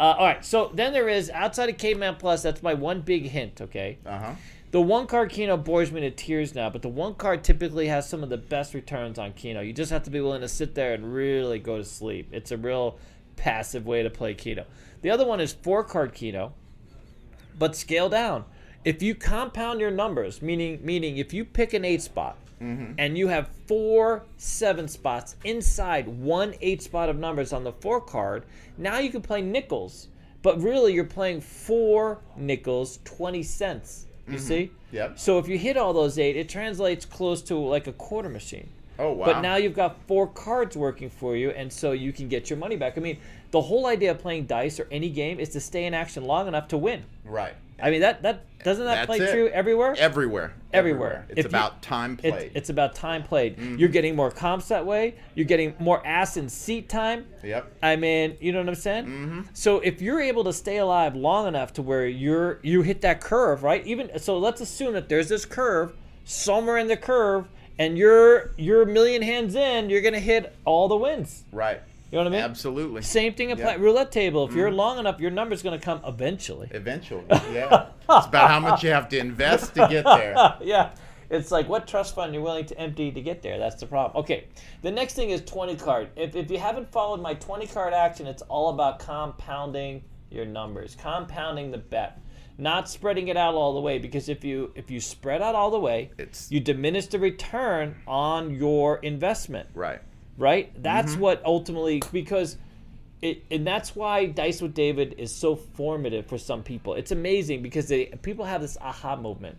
uh, 0.00 0.14
all 0.18 0.26
right. 0.26 0.44
So 0.44 0.72
then 0.74 0.92
there 0.92 1.08
is 1.08 1.30
outside 1.30 1.68
of 1.68 1.78
Caveman 1.78 2.16
Plus. 2.16 2.42
That's 2.42 2.64
my 2.64 2.74
one 2.74 3.02
big 3.02 3.26
hint. 3.26 3.60
Okay. 3.60 3.98
Uh 4.04 4.18
huh. 4.18 4.32
The 4.72 4.80
one 4.80 5.06
card 5.06 5.28
Keno 5.28 5.58
bores 5.58 5.92
me 5.92 6.00
to 6.00 6.10
tears 6.10 6.54
now, 6.54 6.70
but 6.70 6.80
the 6.80 6.88
one 6.88 7.14
card 7.14 7.44
typically 7.44 7.88
has 7.88 8.08
some 8.08 8.22
of 8.22 8.30
the 8.30 8.38
best 8.38 8.72
returns 8.72 9.18
on 9.18 9.34
Keno. 9.34 9.60
You 9.60 9.74
just 9.74 9.92
have 9.92 10.02
to 10.04 10.10
be 10.10 10.18
willing 10.18 10.40
to 10.40 10.48
sit 10.48 10.74
there 10.74 10.94
and 10.94 11.12
really 11.12 11.58
go 11.58 11.76
to 11.76 11.84
sleep. 11.84 12.30
It's 12.32 12.52
a 12.52 12.56
real 12.56 12.98
passive 13.36 13.84
way 13.84 14.02
to 14.02 14.08
play 14.08 14.32
Keno. 14.32 14.64
The 15.02 15.10
other 15.10 15.26
one 15.26 15.40
is 15.40 15.52
four 15.52 15.84
card 15.84 16.14
Keno, 16.14 16.54
but 17.58 17.76
scale 17.76 18.08
down. 18.08 18.46
If 18.82 19.02
you 19.02 19.14
compound 19.14 19.78
your 19.78 19.90
numbers, 19.90 20.40
meaning 20.40 20.80
meaning 20.82 21.18
if 21.18 21.34
you 21.34 21.44
pick 21.44 21.74
an 21.74 21.84
eight 21.84 22.00
spot 22.00 22.38
mm-hmm. 22.58 22.94
and 22.96 23.18
you 23.18 23.28
have 23.28 23.50
four 23.66 24.24
seven 24.38 24.88
spots 24.88 25.36
inside 25.44 26.08
one 26.08 26.54
eight 26.62 26.80
spot 26.80 27.10
of 27.10 27.18
numbers 27.18 27.52
on 27.52 27.62
the 27.62 27.72
four 27.72 28.00
card, 28.00 28.46
now 28.78 29.00
you 29.00 29.10
can 29.10 29.20
play 29.20 29.42
nickels. 29.42 30.08
But 30.40 30.62
really, 30.62 30.94
you're 30.94 31.04
playing 31.04 31.42
four 31.42 32.22
nickels, 32.36 33.00
20 33.04 33.42
cents. 33.42 34.06
You 34.26 34.34
mm-hmm. 34.34 34.42
see? 34.42 34.70
Yep. 34.92 35.18
So 35.18 35.38
if 35.38 35.48
you 35.48 35.58
hit 35.58 35.76
all 35.76 35.92
those 35.92 36.18
eight, 36.18 36.36
it 36.36 36.48
translates 36.48 37.04
close 37.04 37.42
to 37.42 37.56
like 37.56 37.86
a 37.86 37.92
quarter 37.92 38.28
machine. 38.28 38.68
Oh 38.98 39.12
wow. 39.12 39.26
But 39.26 39.40
now 39.40 39.56
you've 39.56 39.74
got 39.74 39.96
four 40.06 40.26
cards 40.26 40.76
working 40.76 41.10
for 41.10 41.34
you, 41.36 41.50
and 41.50 41.72
so 41.72 41.92
you 41.92 42.12
can 42.12 42.28
get 42.28 42.50
your 42.50 42.58
money 42.58 42.76
back. 42.76 42.96
I 42.96 43.00
mean, 43.00 43.18
the 43.50 43.60
whole 43.60 43.86
idea 43.86 44.10
of 44.12 44.18
playing 44.18 44.46
dice 44.46 44.78
or 44.78 44.86
any 44.90 45.08
game 45.08 45.40
is 45.40 45.48
to 45.50 45.60
stay 45.60 45.86
in 45.86 45.94
action 45.94 46.24
long 46.24 46.46
enough 46.46 46.68
to 46.68 46.78
win. 46.78 47.04
right. 47.24 47.54
I 47.82 47.90
mean, 47.90 48.00
that 48.02 48.22
that 48.22 48.44
doesn't 48.62 48.84
that 48.84 48.94
That's 48.94 49.06
play 49.06 49.18
it. 49.18 49.32
true 49.32 49.48
everywhere? 49.48 49.96
Everywhere. 49.98 50.54
Everywhere. 50.72 51.26
It's 51.28 51.40
If 51.40 51.44
you- 51.46 51.48
about 51.48 51.82
time 51.82 52.18
It- 52.22 52.30
played. 52.30 52.52
it's 52.54 52.70
about 52.70 52.94
time 52.94 53.24
played. 53.24 53.56
Mm-hmm. 53.56 53.76
You're 53.76 53.88
getting 53.88 54.14
more 54.14 54.30
comps 54.30 54.68
that 54.68 54.86
way. 54.86 55.16
You're 55.34 55.46
getting 55.46 55.74
more 55.80 56.00
ass 56.06 56.36
and 56.36 56.50
seat 56.50 56.88
time. 56.88 57.26
yep. 57.42 57.66
I 57.82 57.96
mean, 57.96 58.36
you 58.40 58.52
know 58.52 58.60
what 58.60 58.68
I'm 58.68 58.74
saying? 58.76 59.06
Mm-hmm. 59.06 59.40
So 59.52 59.80
if 59.80 60.00
you're 60.00 60.20
able 60.20 60.44
to 60.44 60.52
stay 60.52 60.76
alive 60.78 61.16
long 61.16 61.48
enough 61.48 61.72
to 61.74 61.82
where 61.82 62.06
you're 62.06 62.60
you 62.62 62.82
hit 62.82 63.00
that 63.00 63.20
curve, 63.20 63.64
right? 63.64 63.84
Even 63.84 64.16
so, 64.20 64.38
let's 64.38 64.60
assume 64.60 64.92
that 64.94 65.08
there's 65.08 65.28
this 65.28 65.44
curve 65.44 65.92
somewhere 66.24 66.78
in 66.78 66.86
the 66.86 66.96
curve, 66.96 67.48
and 67.80 67.98
you're 67.98 68.52
you're 68.56 68.82
a 68.82 68.86
million 68.86 69.22
hands 69.22 69.56
in, 69.56 69.90
you're 69.90 70.02
gonna 70.02 70.20
hit 70.20 70.54
all 70.64 70.86
the 70.86 70.96
wins. 70.96 71.42
Right. 71.50 71.80
You 72.12 72.18
know 72.18 72.24
what 72.24 72.34
I 72.34 72.36
mean? 72.36 72.44
Absolutely. 72.44 73.00
Same 73.00 73.32
thing 73.32 73.52
apply 73.52 73.76
roulette 73.76 74.12
table. 74.12 74.46
If 74.46 74.54
you're 74.54 74.68
mm-hmm. 74.68 74.76
long 74.76 74.98
enough, 74.98 75.18
your 75.18 75.30
number's 75.30 75.62
gonna 75.62 75.78
come 75.78 76.02
eventually. 76.06 76.68
Eventually. 76.70 77.24
Yeah. 77.52 77.86
it's 78.08 78.26
about 78.26 78.50
how 78.50 78.60
much 78.60 78.84
you 78.84 78.90
have 78.90 79.08
to 79.10 79.18
invest 79.18 79.74
to 79.74 79.88
get 79.88 80.04
there. 80.04 80.34
yeah. 80.60 80.90
It's 81.30 81.50
like 81.50 81.70
what 81.70 81.88
trust 81.88 82.14
fund 82.14 82.34
you're 82.34 82.42
willing 82.42 82.66
to 82.66 82.78
empty 82.78 83.10
to 83.10 83.20
get 83.22 83.40
there. 83.40 83.58
That's 83.58 83.80
the 83.80 83.86
problem. 83.86 84.22
Okay. 84.22 84.48
The 84.82 84.90
next 84.90 85.14
thing 85.14 85.30
is 85.30 85.40
20 85.42 85.76
card. 85.76 86.10
If, 86.14 86.36
if 86.36 86.50
you 86.50 86.58
haven't 86.58 86.92
followed 86.92 87.22
my 87.22 87.32
20 87.32 87.66
card 87.68 87.94
action, 87.94 88.26
it's 88.26 88.42
all 88.42 88.68
about 88.68 88.98
compounding 88.98 90.04
your 90.30 90.44
numbers, 90.44 90.94
compounding 91.00 91.70
the 91.70 91.78
bet, 91.78 92.20
not 92.58 92.90
spreading 92.90 93.28
it 93.28 93.38
out 93.38 93.54
all 93.54 93.72
the 93.72 93.80
way. 93.80 93.98
Because 93.98 94.28
if 94.28 94.44
you 94.44 94.70
if 94.74 94.90
you 94.90 95.00
spread 95.00 95.40
out 95.40 95.54
all 95.54 95.70
the 95.70 95.80
way, 95.80 96.10
It's 96.18 96.50
you 96.50 96.60
diminish 96.60 97.06
the 97.06 97.18
return 97.18 97.96
on 98.06 98.54
your 98.54 98.98
investment 98.98 99.70
right. 99.74 100.00
Right? 100.38 100.70
That's 100.82 101.12
Mm-hmm. 101.12 101.20
what 101.20 101.42
ultimately 101.44 102.02
because 102.12 102.56
it 103.20 103.44
and 103.50 103.66
that's 103.66 103.94
why 103.94 104.26
Dice 104.26 104.60
with 104.60 104.74
David 104.74 105.14
is 105.18 105.34
so 105.34 105.54
formative 105.56 106.26
for 106.26 106.38
some 106.38 106.62
people. 106.62 106.94
It's 106.94 107.12
amazing 107.12 107.62
because 107.62 107.88
they 107.88 108.06
people 108.22 108.44
have 108.44 108.60
this 108.60 108.76
aha 108.80 109.16
movement. 109.16 109.56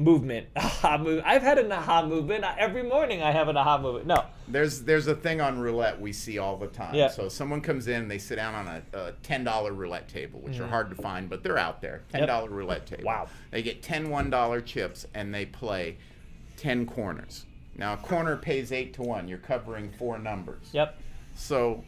Movement. 0.00 0.46
Aha 0.56 0.96
move. 0.98 1.24
I've 1.26 1.42
had 1.42 1.58
an 1.58 1.72
aha 1.72 2.06
movement. 2.06 2.44
Every 2.56 2.84
morning 2.84 3.20
I 3.20 3.32
have 3.32 3.48
an 3.48 3.56
aha 3.56 3.78
movement. 3.82 4.06
No. 4.06 4.24
There's 4.46 4.82
there's 4.82 5.08
a 5.08 5.14
thing 5.16 5.40
on 5.40 5.58
roulette 5.58 6.00
we 6.00 6.12
see 6.12 6.38
all 6.38 6.56
the 6.56 6.68
time. 6.68 6.94
Yeah. 6.94 7.08
So 7.08 7.28
someone 7.28 7.60
comes 7.60 7.88
in, 7.88 8.06
they 8.06 8.18
sit 8.18 8.36
down 8.36 8.54
on 8.54 8.68
a, 8.68 8.82
a 8.96 9.12
ten 9.24 9.42
dollar 9.42 9.72
roulette 9.72 10.08
table, 10.08 10.38
which 10.40 10.60
are 10.60 10.68
hard 10.68 10.88
to 10.90 10.94
find, 11.02 11.28
but 11.28 11.42
they're 11.42 11.58
out 11.58 11.80
there. 11.82 12.04
Ten 12.12 12.28
dollar 12.28 12.48
roulette 12.48 12.86
table. 12.86 13.02
Wow. 13.06 13.26
They 13.50 13.60
get 13.60 13.82
10 13.82 14.08
one 14.08 14.30
dollar 14.30 14.60
chips 14.60 15.04
and 15.14 15.34
they 15.34 15.46
play 15.46 15.96
ten 16.56 16.86
corners. 16.86 17.44
Now 17.78 17.94
a 17.94 17.96
corner 17.96 18.36
pays 18.36 18.72
eight 18.72 18.92
to 18.94 19.02
one. 19.02 19.28
You're 19.28 19.38
covering 19.38 19.90
four 19.92 20.18
numbers. 20.18 20.68
Yep. 20.72 21.00
So 21.34 21.84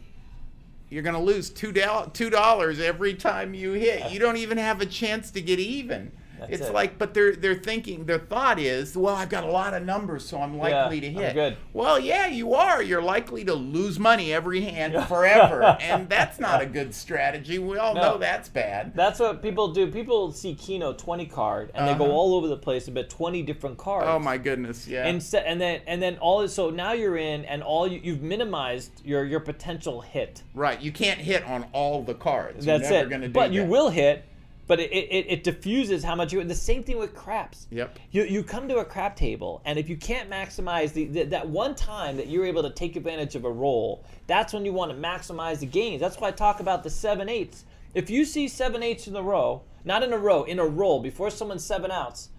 you're 0.89 1.03
gonna 1.03 1.21
lose 1.21 1.49
two 1.49 1.71
dollars 1.71 2.79
every 2.79 3.13
time 3.13 3.53
you 3.53 3.73
hit. 3.73 4.11
You 4.11 4.19
don't 4.19 4.37
even 4.37 4.57
have 4.57 4.81
a 4.81 4.85
chance 4.85 5.29
to 5.31 5.41
get 5.41 5.59
even. 5.59 6.11
That's 6.41 6.53
it's 6.53 6.67
it. 6.69 6.73
like, 6.73 6.97
but 6.97 7.13
they're 7.13 7.35
they're 7.35 7.55
thinking 7.55 8.05
their 8.05 8.19
thought 8.19 8.59
is, 8.59 8.97
well, 8.97 9.15
I've 9.15 9.29
got 9.29 9.43
a 9.43 9.51
lot 9.51 9.73
of 9.73 9.83
numbers, 9.83 10.25
so 10.27 10.39
I'm 10.41 10.57
likely 10.57 10.99
to 11.01 11.07
I'm 11.07 11.13
hit. 11.13 11.33
good. 11.33 11.57
Well, 11.71 11.99
yeah, 11.99 12.27
you 12.27 12.53
are. 12.55 12.81
You're 12.83 13.01
likely 13.01 13.45
to 13.45 13.53
lose 13.53 13.99
money 13.99 14.33
every 14.33 14.61
hand 14.61 14.93
forever, 15.07 15.63
and 15.79 16.09
that's 16.09 16.39
not 16.39 16.61
a 16.61 16.65
good 16.65 16.93
strategy. 16.93 17.59
We 17.59 17.77
all 17.77 17.93
No. 17.93 18.01
know 18.01 18.17
that's 18.17 18.49
bad. 18.49 18.93
That's 18.95 19.19
what 19.19 19.41
people 19.41 19.71
do. 19.71 19.87
People 19.91 20.31
see 20.31 20.55
Keno 20.55 20.93
20 20.93 21.25
card 21.27 21.71
and 21.75 21.87
they 21.87 21.93
go 21.93 22.05
Uh-huh. 22.05 22.13
all 22.13 22.35
over 22.35 22.47
the 22.47 22.57
place 22.57 22.87
and 22.87 22.95
bet 22.95 23.09
20 23.09 23.43
different 23.43 23.77
cards. 23.77 24.07
Oh 24.09 24.19
my 24.19 24.37
goodness, 24.37 24.87
yeah. 24.87 25.05
and 25.07 25.21
se- 25.21 25.43
and 25.45 25.61
then 25.61 25.81
and 25.87 26.01
then 26.01 26.17
all 26.17 26.47
so 26.47 26.69
now 26.69 26.93
you're 26.93 27.17
in 27.17 27.45
and 27.45 27.61
all 27.63 27.87
you, 27.87 27.99
you've 28.03 28.21
minimized 28.23 29.05
your 29.05 29.23
your 29.25 29.39
potential 29.39 30.01
hit. 30.01 30.41
right, 30.55 30.81
you 30.81 30.91
can't 30.91 31.19
hit 31.19 31.43
on 31.45 31.65
all 31.73 32.01
the 32.03 32.13
cards. 32.15 32.65
That's 32.65 32.89
you're 32.89 33.07
never 33.07 33.25
it. 33.25 33.33
But 33.33 33.51
you 33.51 33.63
will 33.63 33.89
hit, 33.89 34.23
but 34.67 34.79
it, 34.79 34.91
it, 34.91 35.25
it 35.27 35.43
diffuses 35.43 36.03
how 36.03 36.15
much 36.15 36.31
you. 36.31 36.43
The 36.43 36.55
same 36.55 36.83
thing 36.83 36.97
with 36.97 37.13
craps. 37.13 37.67
Yep. 37.71 37.99
You, 38.11 38.23
you 38.23 38.43
come 38.43 38.67
to 38.69 38.77
a 38.77 38.85
crap 38.85 39.15
table, 39.15 39.61
and 39.65 39.77
if 39.77 39.89
you 39.89 39.97
can't 39.97 40.29
maximize 40.29 40.93
the, 40.93 41.05
the 41.05 41.23
that 41.23 41.49
one 41.49 41.75
time 41.75 42.17
that 42.17 42.27
you're 42.27 42.45
able 42.45 42.63
to 42.63 42.69
take 42.69 42.95
advantage 42.95 43.35
of 43.35 43.45
a 43.45 43.51
roll, 43.51 44.05
that's 44.27 44.53
when 44.53 44.65
you 44.65 44.73
want 44.73 44.91
to 44.91 44.97
maximize 44.97 45.59
the 45.59 45.65
gains. 45.65 45.99
That's 45.99 46.17
why 46.17 46.29
I 46.29 46.31
talk 46.31 46.59
about 46.59 46.83
the 46.83 46.89
seven 46.89 47.27
eights. 47.27 47.65
If 47.93 48.09
you 48.09 48.23
see 48.23 48.47
seven 48.47 48.81
eights 48.83 49.07
in 49.07 49.15
a 49.15 49.21
row, 49.21 49.63
not 49.83 50.03
in 50.03 50.13
a 50.13 50.17
row, 50.17 50.43
in 50.43 50.59
a 50.59 50.65
roll 50.65 51.01
before 51.01 51.29
someone's 51.29 51.65
seven 51.65 51.91
outs, 51.91 52.29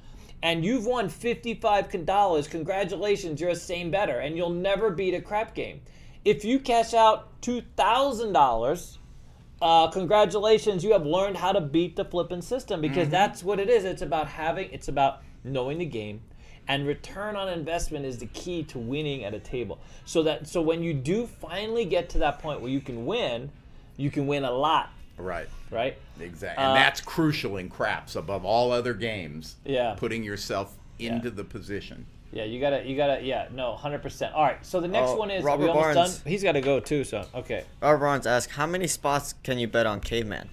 and 0.42 0.64
you've 0.64 0.86
won 0.86 1.08
fifty-five 1.08 2.06
dollars, 2.06 2.48
congratulations, 2.48 3.40
you're 3.40 3.50
a 3.50 3.56
same 3.56 3.90
better, 3.90 4.20
and 4.20 4.36
you'll 4.36 4.50
never 4.50 4.90
beat 4.90 5.14
a 5.14 5.20
crap 5.20 5.54
game. 5.54 5.82
If 6.24 6.44
you 6.44 6.60
cash 6.60 6.94
out 6.94 7.42
two 7.42 7.62
thousand 7.76 8.32
dollars 8.32 8.98
uh, 9.62 9.88
congratulations, 9.90 10.82
you 10.84 10.92
have 10.92 11.06
learned 11.06 11.36
how 11.36 11.52
to 11.52 11.60
beat 11.60 11.96
the 11.96 12.04
flipping 12.04 12.42
system 12.42 12.80
because 12.80 13.08
that's 13.08 13.42
what 13.44 13.60
it 13.60 13.70
is. 13.70 13.84
It's 13.84 14.02
about 14.02 14.26
having, 14.28 14.68
it's 14.72 14.88
about 14.88 15.22
knowing 15.44 15.78
the 15.78 15.84
game, 15.86 16.20
and 16.68 16.86
return 16.86 17.36
on 17.36 17.48
investment 17.48 18.04
is 18.04 18.18
the 18.18 18.26
key 18.26 18.64
to 18.64 18.78
winning 18.78 19.24
at 19.24 19.34
a 19.34 19.38
table. 19.40 19.78
So 20.04 20.22
that, 20.24 20.48
so 20.48 20.60
when 20.60 20.82
you 20.82 20.92
do 20.94 21.26
finally 21.26 21.84
get 21.84 22.08
to 22.10 22.18
that 22.18 22.40
point 22.40 22.60
where 22.60 22.70
you 22.70 22.80
can 22.80 23.06
win, 23.06 23.50
you 23.96 24.10
can 24.10 24.26
win 24.26 24.44
a 24.44 24.50
lot, 24.50 24.90
Right. 25.16 25.48
right? 25.70 25.96
Exactly. 26.20 26.62
Uh, 26.62 26.68
And 26.68 26.76
that's 26.76 27.00
crucial 27.00 27.56
in 27.56 27.68
craps 27.68 28.16
above 28.16 28.44
all 28.44 28.72
other 28.72 28.94
games. 28.94 29.56
Yeah. 29.64 29.94
Putting 29.96 30.24
yourself 30.24 30.76
Yeah. 30.98 31.14
into 31.16 31.30
the 31.30 31.44
position. 31.44 32.06
Yeah, 32.32 32.44
you 32.44 32.60
gotta, 32.60 32.82
you 32.84 32.96
gotta, 32.96 33.22
yeah, 33.22 33.48
no, 33.52 33.76
hundred 33.76 34.00
percent. 34.00 34.34
All 34.34 34.42
right, 34.42 34.64
so 34.64 34.80
the 34.80 34.88
next 34.88 35.10
Oh, 35.10 35.16
one 35.16 35.30
is 35.30 35.44
Robert 35.44 35.66
Barnes. 35.66 35.94
done. 35.94 36.10
He's 36.30 36.42
got 36.42 36.52
to 36.52 36.62
go 36.62 36.80
too, 36.80 37.04
so 37.04 37.26
okay. 37.34 37.64
Robert 37.82 37.98
Barnes 37.98 38.26
asks, 38.26 38.52
how 38.54 38.66
many 38.66 38.86
spots 38.86 39.34
can 39.42 39.58
you 39.58 39.68
bet 39.68 39.84
on 39.84 40.00
Caveman? 40.00 40.48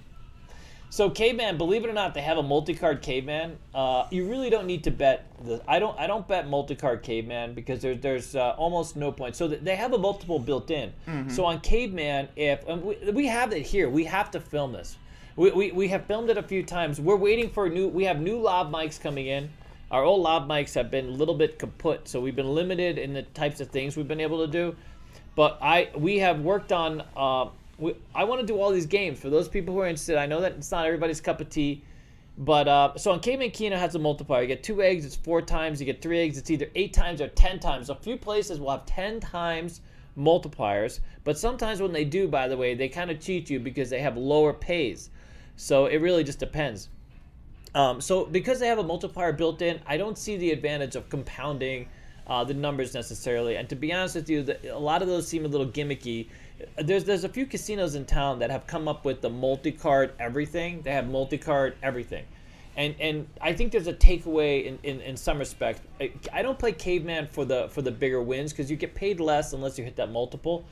So 0.92 1.10
caveman, 1.12 1.58
believe 1.60 1.84
it 1.86 1.90
or 1.90 1.94
not, 1.94 2.16
they 2.16 2.22
have 2.22 2.40
a 2.40 2.44
multi-card 2.44 3.04
caveman. 3.04 3.58
Uh, 3.76 4.08
you 4.10 4.28
really 4.28 4.50
don't 4.50 4.66
need 4.66 4.84
to 4.86 4.92
bet 4.92 5.28
the. 5.46 5.62
I 5.68 5.78
don't. 5.78 5.98
I 6.00 6.08
don't 6.08 6.28
bet 6.28 6.48
multi-card 6.50 7.04
caveman 7.04 7.54
because 7.54 7.80
there's 7.84 8.00
there's 8.00 8.36
uh, 8.36 8.56
almost 8.58 8.96
no 8.96 9.12
point. 9.12 9.36
So 9.36 9.48
th- 9.48 9.62
they 9.62 9.76
have 9.76 9.94
a 9.94 10.00
multiple 10.00 10.40
built 10.40 10.72
in. 10.72 10.92
So 11.30 11.46
on 11.46 11.62
caveman, 11.62 12.28
if 12.36 12.68
and 12.68 12.84
we, 12.84 12.96
we 13.12 13.28
have 13.28 13.54
it 13.54 13.62
here, 13.68 13.88
we 13.88 14.04
have 14.06 14.32
to 14.32 14.40
film 14.40 14.72
this. 14.74 14.98
We, 15.36 15.52
we, 15.52 15.72
we 15.72 15.88
have 15.90 16.06
filmed 16.08 16.32
it 16.32 16.38
a 16.40 16.44
few 16.44 16.64
times. 16.64 17.00
We're 17.00 17.16
waiting 17.16 17.52
for 17.52 17.70
new. 17.70 17.88
We 17.88 18.06
have 18.06 18.20
new 18.20 18.40
lav 18.40 18.68
mics 18.68 19.00
coming 19.00 19.28
in. 19.28 19.52
Our 19.92 20.04
old 20.04 20.22
lav 20.22 20.48
mics 20.48 20.76
have 20.76 20.92
been 20.92 21.08
a 21.08 21.12
little 21.12 21.34
bit 21.34 21.58
kaput, 21.58 22.08
so 22.08 22.22
we've 22.22 22.36
been 22.36 22.54
limited 22.54 23.00
in 23.00 23.14
the 23.14 23.24
types 23.24 23.60
of 23.60 23.70
things 23.70 23.98
we've 23.98 24.08
been 24.08 24.20
able 24.20 24.46
to 24.46 24.52
do. 24.52 24.76
But 25.36 25.58
I 25.62 25.90
we 25.98 26.20
have 26.20 26.42
worked 26.42 26.72
on. 26.72 27.04
Uh, 27.16 27.50
we, 27.80 27.96
I 28.14 28.26
want 28.26 28.42
to 28.42 28.46
do 28.46 28.60
all 28.60 28.72
these 28.72 28.86
games 28.86 29.20
for 29.20 29.30
those 29.30 29.48
people 29.48 29.74
who 29.74 29.80
are 29.80 29.88
interested. 29.88 30.18
I 30.18 30.28
know 30.28 30.42
that 30.42 30.54
it's 30.54 30.72
not 30.72 30.86
everybody's 30.86 31.22
cup 31.22 31.42
of 31.42 31.50
tea, 31.50 31.82
but 32.38 32.68
uh, 32.68 32.98
so 32.98 33.12
on 33.12 33.20
Caveman 33.20 33.50
Keno 33.50 33.78
has 33.78 33.96
a 33.96 34.00
multiplier. 34.00 34.42
You 34.44 34.48
get 34.48 34.62
two 34.62 34.84
eggs, 34.84 35.06
it's 35.06 35.16
four 35.16 35.42
times. 35.42 35.80
You 35.80 35.86
get 35.86 36.02
three 36.02 36.20
eggs, 36.20 36.38
it's 36.38 36.52
either 36.52 36.68
eight 36.76 36.94
times 36.94 37.20
or 37.20 37.28
ten 37.30 37.60
times. 37.60 37.90
A 37.90 37.96
few 37.96 38.18
places 38.18 38.60
will 38.60 38.72
have 38.72 38.86
ten 38.86 39.20
times 39.20 39.82
multipliers, 40.18 41.00
but 41.24 41.38
sometimes 41.38 41.82
when 41.82 41.94
they 41.94 42.06
do, 42.06 42.28
by 42.28 42.48
the 42.48 42.58
way, 42.58 42.76
they 42.76 42.90
kind 42.90 43.10
of 43.10 43.20
cheat 43.20 43.50
you 43.50 43.60
because 43.60 43.90
they 43.90 44.02
have 44.02 44.18
lower 44.18 44.54
pays. 44.54 45.10
So 45.56 45.88
it 45.88 45.98
really 45.98 46.24
just 46.24 46.40
depends. 46.40 46.90
Um, 47.76 48.02
so 48.02 48.26
because 48.26 48.60
they 48.60 48.68
have 48.68 48.80
a 48.80 48.84
multiplier 48.84 49.32
built 49.32 49.62
in, 49.62 49.80
I 49.86 49.98
don't 49.98 50.18
see 50.18 50.38
the 50.38 50.52
advantage 50.52 50.96
of 50.96 51.10
compounding 51.10 51.88
uh, 52.30 52.44
the 52.44 52.54
numbers 52.54 52.94
necessarily. 52.94 53.58
And 53.58 53.68
to 53.70 53.76
be 53.76 53.92
honest 53.92 54.16
with 54.16 54.30
you, 54.30 54.44
the, 54.44 54.76
a 54.76 54.78
lot 54.78 55.02
of 55.02 55.08
those 55.08 55.28
seem 55.28 55.46
a 55.46 55.48
little 55.48 55.68
gimmicky. 55.68 56.28
There's 56.78 57.04
there's 57.04 57.24
a 57.24 57.30
few 57.30 57.46
casinos 57.46 57.96
in 57.96 58.06
town 58.06 58.40
that 58.40 58.52
have 58.52 58.68
come 58.68 58.88
up 58.88 59.04
with 59.04 59.22
the 59.22 59.30
multi-card 59.30 60.14
everything. 60.20 60.82
They 60.84 60.92
have 60.92 61.08
multi-card 61.08 61.76
everything. 61.82 62.26
And, 62.78 62.96
and 63.00 63.28
I 63.42 63.54
think 63.54 63.72
there's 63.72 63.88
a 63.88 63.94
takeaway 63.94 64.64
in, 64.66 64.80
in, 64.84 65.02
in 65.02 65.18
some 65.18 65.38
respect. 65.40 65.82
I, 66.00 66.14
I 66.32 66.42
don't 66.42 66.58
play 66.58 66.72
caveman 66.72 67.28
for 67.28 67.44
the 67.44 67.68
for 67.70 67.82
the 67.82 67.92
bigger 67.92 68.22
wins 68.22 68.54
because 68.54 68.70
you 68.70 68.78
get 68.78 68.96
paid 68.96 69.20
less 69.20 69.54
unless 69.54 69.78
you 69.78 69.84
hit 69.84 69.96
that 69.98 70.12
multiple. 70.12 70.66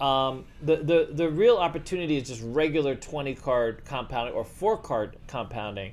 Um, 0.00 0.44
the, 0.62 0.76
the 0.76 1.08
the 1.10 1.28
real 1.28 1.56
opportunity 1.56 2.16
is 2.16 2.28
just 2.28 2.42
regular 2.44 2.94
20 2.94 3.34
card 3.34 3.84
compounding 3.84 4.34
or 4.34 4.44
four 4.44 4.76
card 4.76 5.16
compounding. 5.26 5.92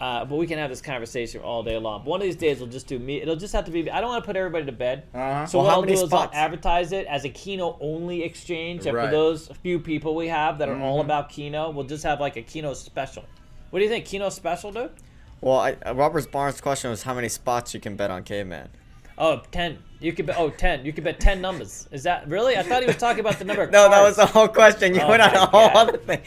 Uh, 0.00 0.24
but 0.24 0.36
we 0.36 0.46
can 0.46 0.58
have 0.58 0.70
this 0.70 0.80
conversation 0.80 1.40
all 1.40 1.64
day 1.64 1.76
long. 1.76 2.02
But 2.04 2.10
One 2.10 2.20
of 2.20 2.24
these 2.24 2.36
days 2.36 2.60
we'll 2.60 2.68
just 2.68 2.86
do 2.86 3.00
me. 3.00 3.20
It'll 3.20 3.34
just 3.34 3.52
have 3.52 3.64
to 3.64 3.70
be. 3.72 3.90
I 3.90 4.00
don't 4.00 4.10
want 4.10 4.22
to 4.22 4.26
put 4.26 4.36
everybody 4.36 4.64
to 4.66 4.72
bed. 4.72 5.02
Uh-huh. 5.12 5.44
So 5.46 5.58
Well, 5.58 5.64
what 5.64 5.70
how 5.70 5.76
I'll 5.76 5.82
many 5.82 5.96
do 5.96 6.02
is? 6.04 6.12
I'll 6.12 6.30
advertise 6.32 6.92
it 6.92 7.06
as 7.08 7.24
a 7.24 7.28
Keno 7.28 7.76
only 7.80 8.22
exchange, 8.22 8.86
and 8.86 8.96
for 8.96 9.08
those 9.10 9.48
few 9.62 9.80
people 9.80 10.14
we 10.14 10.28
have 10.28 10.58
that 10.58 10.68
are 10.68 10.78
all 10.80 10.98
Mm-hmm. 10.98 11.06
about 11.06 11.30
Keno, 11.30 11.70
we'll 11.70 11.86
just 11.86 12.04
have 12.04 12.20
like 12.20 12.36
a 12.36 12.42
Keno 12.42 12.74
special. 12.74 13.24
What 13.70 13.80
do 13.80 13.84
you 13.84 13.90
think, 13.90 14.04
Keno 14.04 14.28
special, 14.28 14.70
dude? 14.72 14.90
Well, 15.40 15.58
I, 15.58 15.76
uh, 15.84 15.94
Robert 15.94 16.30
Barnes' 16.30 16.60
question 16.60 16.90
was 16.90 17.02
how 17.02 17.14
many 17.14 17.28
spots 17.28 17.74
you 17.74 17.80
can 17.80 17.96
bet 17.96 18.10
on 18.10 18.22
Caveman. 18.22 18.68
Oh, 19.18 19.42
10. 19.50 19.78
You 20.00 20.12
could 20.12 20.26
bet. 20.26 20.36
Oh, 20.38 20.48
10. 20.50 20.84
You 20.86 20.92
could 20.92 21.02
bet 21.02 21.18
10 21.18 21.40
numbers. 21.40 21.88
Is 21.90 22.04
that 22.04 22.28
really? 22.28 22.56
I 22.56 22.62
thought 22.62 22.82
he 22.82 22.86
was 22.86 22.96
talking 22.96 23.18
about 23.20 23.38
the 23.40 23.44
number 23.44 23.62
of 23.64 23.72
No, 23.72 23.90
that 23.90 24.00
was 24.02 24.14
the 24.16 24.26
whole 24.26 24.46
question. 24.48 24.94
You 24.94 25.00
Oh 25.00 25.08
went 25.08 25.22
on 25.22 25.32
my 25.32 25.36
a 25.42 25.46
whole 25.46 25.68
God. 25.68 25.88
other 25.88 25.98
thing. 25.98 26.20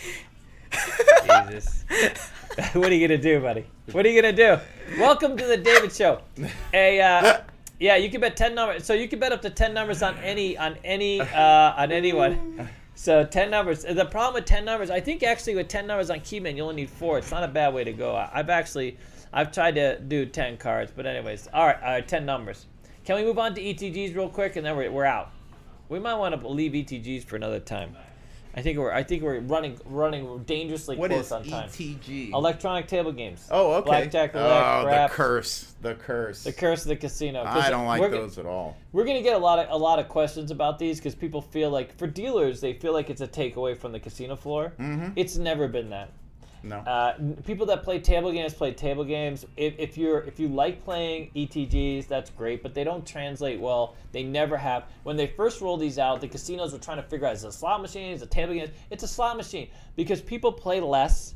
Jesus. 1.49 1.85
what 2.73 2.91
are 2.91 2.93
you 2.93 3.07
gonna 3.07 3.21
do, 3.21 3.39
buddy? 3.39 3.65
What 3.93 4.05
are 4.05 4.09
you 4.09 4.21
gonna 4.21 4.35
do? 4.35 4.57
Welcome 4.99 5.37
to 5.37 5.47
the 5.47 5.55
David 5.55 5.93
Show. 5.93 6.21
A 6.73 6.99
uh, 6.99 7.41
yeah, 7.79 7.95
you 7.95 8.09
can 8.09 8.19
bet 8.19 8.35
ten 8.35 8.55
numbers. 8.55 8.85
So 8.85 8.93
you 8.93 9.07
can 9.07 9.19
bet 9.19 9.31
up 9.31 9.41
to 9.43 9.49
ten 9.49 9.73
numbers 9.73 10.03
on 10.03 10.17
any 10.17 10.57
on 10.57 10.75
any 10.83 11.21
uh, 11.21 11.73
on 11.77 11.93
anyone. 11.93 12.67
So 12.95 13.23
ten 13.23 13.51
numbers. 13.51 13.83
The 13.83 14.05
problem 14.05 14.33
with 14.33 14.45
ten 14.45 14.65
numbers, 14.65 14.89
I 14.89 14.99
think 14.99 15.23
actually 15.23 15.55
with 15.55 15.69
ten 15.69 15.87
numbers 15.87 16.09
on 16.09 16.19
Keyman, 16.19 16.57
you 16.57 16.63
only 16.63 16.75
need 16.75 16.89
four. 16.89 17.17
It's 17.19 17.31
not 17.31 17.43
a 17.43 17.47
bad 17.47 17.73
way 17.73 17.85
to 17.85 17.93
go. 17.93 18.15
I've 18.15 18.49
actually 18.49 18.97
I've 19.31 19.53
tried 19.53 19.75
to 19.75 19.97
do 19.99 20.25
ten 20.25 20.57
cards, 20.57 20.91
but 20.93 21.05
anyways, 21.05 21.47
all 21.53 21.67
right, 21.67 21.81
all 21.81 21.89
right, 21.89 22.07
ten 22.07 22.25
numbers. 22.25 22.65
Can 23.05 23.15
we 23.15 23.23
move 23.23 23.39
on 23.39 23.55
to 23.55 23.61
ETGs 23.61 24.13
real 24.13 24.29
quick, 24.29 24.57
and 24.57 24.65
then 24.65 24.75
we're, 24.75 24.91
we're 24.91 25.05
out. 25.05 25.31
We 25.87 25.99
might 25.99 26.15
want 26.15 26.39
to 26.39 26.47
leave 26.47 26.73
ETGs 26.73 27.23
for 27.23 27.37
another 27.37 27.61
time. 27.61 27.95
I 28.55 28.61
think 28.61 28.77
we're 28.77 28.91
I 28.91 29.03
think 29.03 29.23
we're 29.23 29.39
running 29.39 29.79
running 29.85 30.43
dangerously 30.43 30.97
What 30.97 31.09
close 31.11 31.31
on 31.31 31.43
time. 31.43 31.69
ETG? 31.69 32.31
Electronic 32.31 32.87
table 32.87 33.11
games. 33.11 33.47
oh, 33.51 33.73
okay. 33.73 33.85
Blackjack, 33.89 34.33
roulette, 34.33 34.85
oh, 34.85 34.85
the 34.85 35.07
curse. 35.13 35.73
The 35.81 35.95
curse. 35.95 36.43
The 36.43 36.53
curse 36.53 36.81
of 36.83 36.89
the 36.89 36.95
casino. 36.95 37.43
I 37.43 37.69
don't 37.69 37.85
like 37.85 38.01
g- 38.01 38.09
those 38.09 38.37
at 38.37 38.45
all. 38.45 38.77
We're 38.91 39.05
gonna 39.05 39.21
get 39.21 39.35
a 39.35 39.39
lot 39.39 39.59
of 39.59 39.67
a 39.69 39.77
lot 39.77 39.99
of 39.99 40.09
questions 40.09 40.51
about 40.51 40.77
these 40.79 40.97
because 40.97 41.15
people 41.15 41.41
feel 41.41 41.69
like 41.69 41.97
for 41.97 42.07
dealers 42.07 42.61
they 42.61 42.73
feel 42.73 42.93
like 42.93 43.09
it's 43.09 43.21
a 43.21 43.27
takeaway 43.27 43.75
from 43.77 43.91
the 43.91 43.99
casino 43.99 44.35
floor. 44.35 44.73
Mm-hmm. 44.79 45.13
It's 45.15 45.37
never 45.37 45.67
been 45.67 45.89
that. 45.91 46.09
No. 46.63 46.79
Uh, 46.79 47.15
people 47.45 47.65
that 47.67 47.83
play 47.83 47.99
table 47.99 48.31
games 48.31 48.53
play 48.53 48.71
table 48.73 49.03
games. 49.03 49.45
If, 49.57 49.73
if 49.77 49.97
you're 49.97 50.19
if 50.21 50.39
you 50.39 50.47
like 50.47 50.83
playing 50.83 51.31
ETGs, 51.35 52.07
that's 52.07 52.29
great, 52.29 52.61
but 52.61 52.73
they 52.73 52.83
don't 52.83 53.05
translate 53.05 53.59
well. 53.59 53.95
They 54.11 54.23
never 54.23 54.57
have. 54.57 54.85
When 55.03 55.15
they 55.17 55.27
first 55.27 55.61
rolled 55.61 55.79
these 55.79 55.97
out, 55.97 56.21
the 56.21 56.27
casinos 56.27 56.73
were 56.73 56.79
trying 56.79 56.97
to 56.97 57.03
figure 57.03 57.27
out 57.27 57.33
is 57.33 57.43
it 57.43 57.47
a 57.47 57.51
slot 57.51 57.81
machine, 57.81 58.11
is 58.11 58.21
it 58.21 58.25
a 58.25 58.29
table 58.29 58.53
game? 58.53 58.69
It's 58.89 59.03
a 59.03 59.07
slot 59.07 59.37
machine 59.37 59.69
because 59.95 60.21
people 60.21 60.51
play 60.51 60.79
less. 60.79 61.35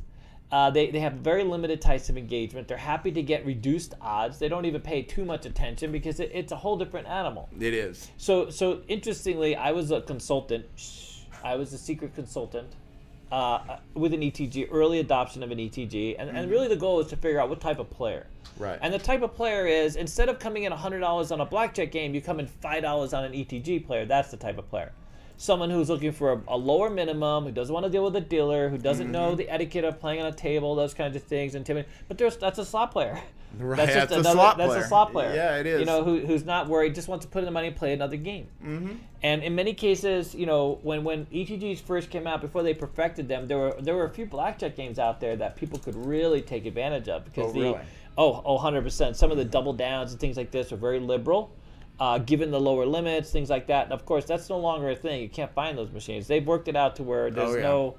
Uh, 0.52 0.70
they, 0.70 0.92
they 0.92 1.00
have 1.00 1.14
very 1.14 1.42
limited 1.42 1.80
types 1.80 2.08
of 2.08 2.16
engagement. 2.16 2.68
They're 2.68 2.76
happy 2.76 3.10
to 3.10 3.20
get 3.20 3.44
reduced 3.44 3.94
odds. 4.00 4.38
They 4.38 4.48
don't 4.48 4.64
even 4.64 4.80
pay 4.80 5.02
too 5.02 5.24
much 5.24 5.44
attention 5.44 5.90
because 5.90 6.20
it, 6.20 6.30
it's 6.32 6.52
a 6.52 6.56
whole 6.56 6.76
different 6.76 7.08
animal. 7.08 7.48
it 7.58 7.74
is. 7.74 8.08
So 8.16 8.48
so 8.50 8.82
interestingly, 8.86 9.56
I 9.56 9.72
was 9.72 9.90
a 9.90 10.02
consultant. 10.02 10.66
I 11.42 11.56
was 11.56 11.72
a 11.72 11.78
secret 11.78 12.14
consultant 12.14 12.68
uh, 13.32 13.78
with 13.94 14.14
an 14.14 14.20
ETG, 14.20 14.68
early 14.70 15.00
adoption 15.00 15.42
of 15.42 15.50
an 15.50 15.58
ETG, 15.58 16.16
and, 16.18 16.30
and 16.30 16.50
really 16.50 16.68
the 16.68 16.76
goal 16.76 17.00
is 17.00 17.08
to 17.08 17.16
figure 17.16 17.40
out 17.40 17.48
what 17.48 17.60
type 17.60 17.78
of 17.78 17.90
player. 17.90 18.26
Right. 18.58 18.78
And 18.80 18.94
the 18.94 18.98
type 18.98 19.22
of 19.22 19.34
player 19.34 19.66
is 19.66 19.96
instead 19.96 20.28
of 20.28 20.38
coming 20.38 20.64
in 20.64 20.72
hundred 20.72 21.00
dollars 21.00 21.30
on 21.32 21.40
a 21.40 21.44
blackjack 21.44 21.90
game, 21.90 22.14
you 22.14 22.20
come 22.22 22.38
in 22.40 22.46
five 22.46 22.82
dollars 22.82 23.12
on 23.12 23.24
an 23.24 23.32
ETG 23.32 23.86
player. 23.86 24.04
That's 24.06 24.30
the 24.30 24.36
type 24.36 24.58
of 24.58 24.68
player. 24.70 24.92
Someone 25.38 25.68
who's 25.68 25.90
looking 25.90 26.12
for 26.12 26.32
a, 26.32 26.40
a 26.48 26.56
lower 26.56 26.88
minimum, 26.88 27.44
who 27.44 27.52
doesn't 27.52 27.72
want 27.74 27.84
to 27.84 27.90
deal 27.90 28.04
with 28.04 28.16
a 28.16 28.20
dealer, 28.22 28.70
who 28.70 28.78
doesn't 28.78 29.10
know 29.12 29.28
Mm-hmm. 29.28 29.36
the 29.36 29.50
etiquette 29.50 29.84
of 29.84 30.00
playing 30.00 30.20
on 30.20 30.26
a 30.26 30.32
table, 30.32 30.74
those 30.74 30.94
kinds 30.94 31.14
of 31.16 31.22
things, 31.24 31.54
intimidating. 31.54 31.92
But 32.08 32.16
there's 32.16 32.36
that's 32.38 32.58
a 32.58 32.64
slot 32.64 32.92
player. 32.92 33.20
Right, 33.58 33.76
That's 33.76 33.92
just 33.94 34.08
that's 34.08 34.12
a 34.12 34.14
another. 34.20 34.34
slot 34.36 34.56
that's 34.58 34.68
player. 34.72 34.82
a 34.82 34.88
slot 34.88 35.12
player. 35.12 35.34
Yeah, 35.34 35.56
it 35.58 35.66
is. 35.66 35.80
You 35.80 35.86
know, 35.86 36.04
who, 36.04 36.20
who's 36.20 36.44
not 36.44 36.68
worried, 36.68 36.94
just 36.94 37.08
wants 37.08 37.24
to 37.24 37.30
put 37.30 37.38
in 37.40 37.44
the 37.46 37.50
money 37.50 37.68
and 37.68 37.76
play 37.76 37.92
another 37.92 38.16
game. 38.16 38.48
Mm-hmm. 38.64 38.92
And 39.22 39.42
in 39.42 39.54
many 39.54 39.72
cases, 39.74 40.34
you 40.34 40.46
know, 40.46 40.78
when 40.82 41.04
when 41.04 41.26
ETGs 41.26 41.80
first 41.80 42.10
came 42.10 42.26
out, 42.26 42.40
before 42.40 42.62
they 42.62 42.74
perfected 42.74 43.28
them, 43.28 43.46
there 43.46 43.58
were 43.58 43.76
there 43.80 43.94
were 43.94 44.04
a 44.04 44.10
few 44.10 44.26
blackjack 44.26 44.76
games 44.76 44.98
out 44.98 45.20
there 45.20 45.36
that 45.36 45.56
people 45.56 45.78
could 45.78 45.94
really 45.96 46.42
take 46.42 46.66
advantage 46.66 47.08
of 47.08 47.24
because 47.24 47.50
Oh, 47.50 47.52
the 47.52 47.60
really? 47.60 47.78
oh 48.18 48.42
oh 48.44 48.54
100 48.54 48.82
percent. 48.82 49.16
Some 49.16 49.30
of 49.30 49.36
the 49.36 49.44
double 49.44 49.72
downs 49.72 50.12
and 50.12 50.20
things 50.20 50.36
like 50.36 50.50
this 50.50 50.70
are 50.72 50.76
very 50.76 51.00
liberal. 51.00 51.50
Uh, 51.98 52.18
given 52.18 52.50
the 52.50 52.60
lower 52.60 52.84
limits, 52.84 53.30
things 53.30 53.48
like 53.48 53.66
that. 53.68 53.84
And 53.84 53.92
of 53.94 54.04
course, 54.04 54.26
that's 54.26 54.50
no 54.50 54.58
longer 54.58 54.90
a 54.90 54.94
thing. 54.94 55.22
You 55.22 55.30
can't 55.30 55.50
find 55.54 55.78
those 55.78 55.90
machines. 55.90 56.26
They've 56.26 56.46
worked 56.46 56.68
it 56.68 56.76
out 56.76 56.94
to 56.96 57.02
where 57.02 57.30
there's 57.30 57.52
Oh, 57.52 57.56
yeah. 57.56 57.62
no, 57.62 57.94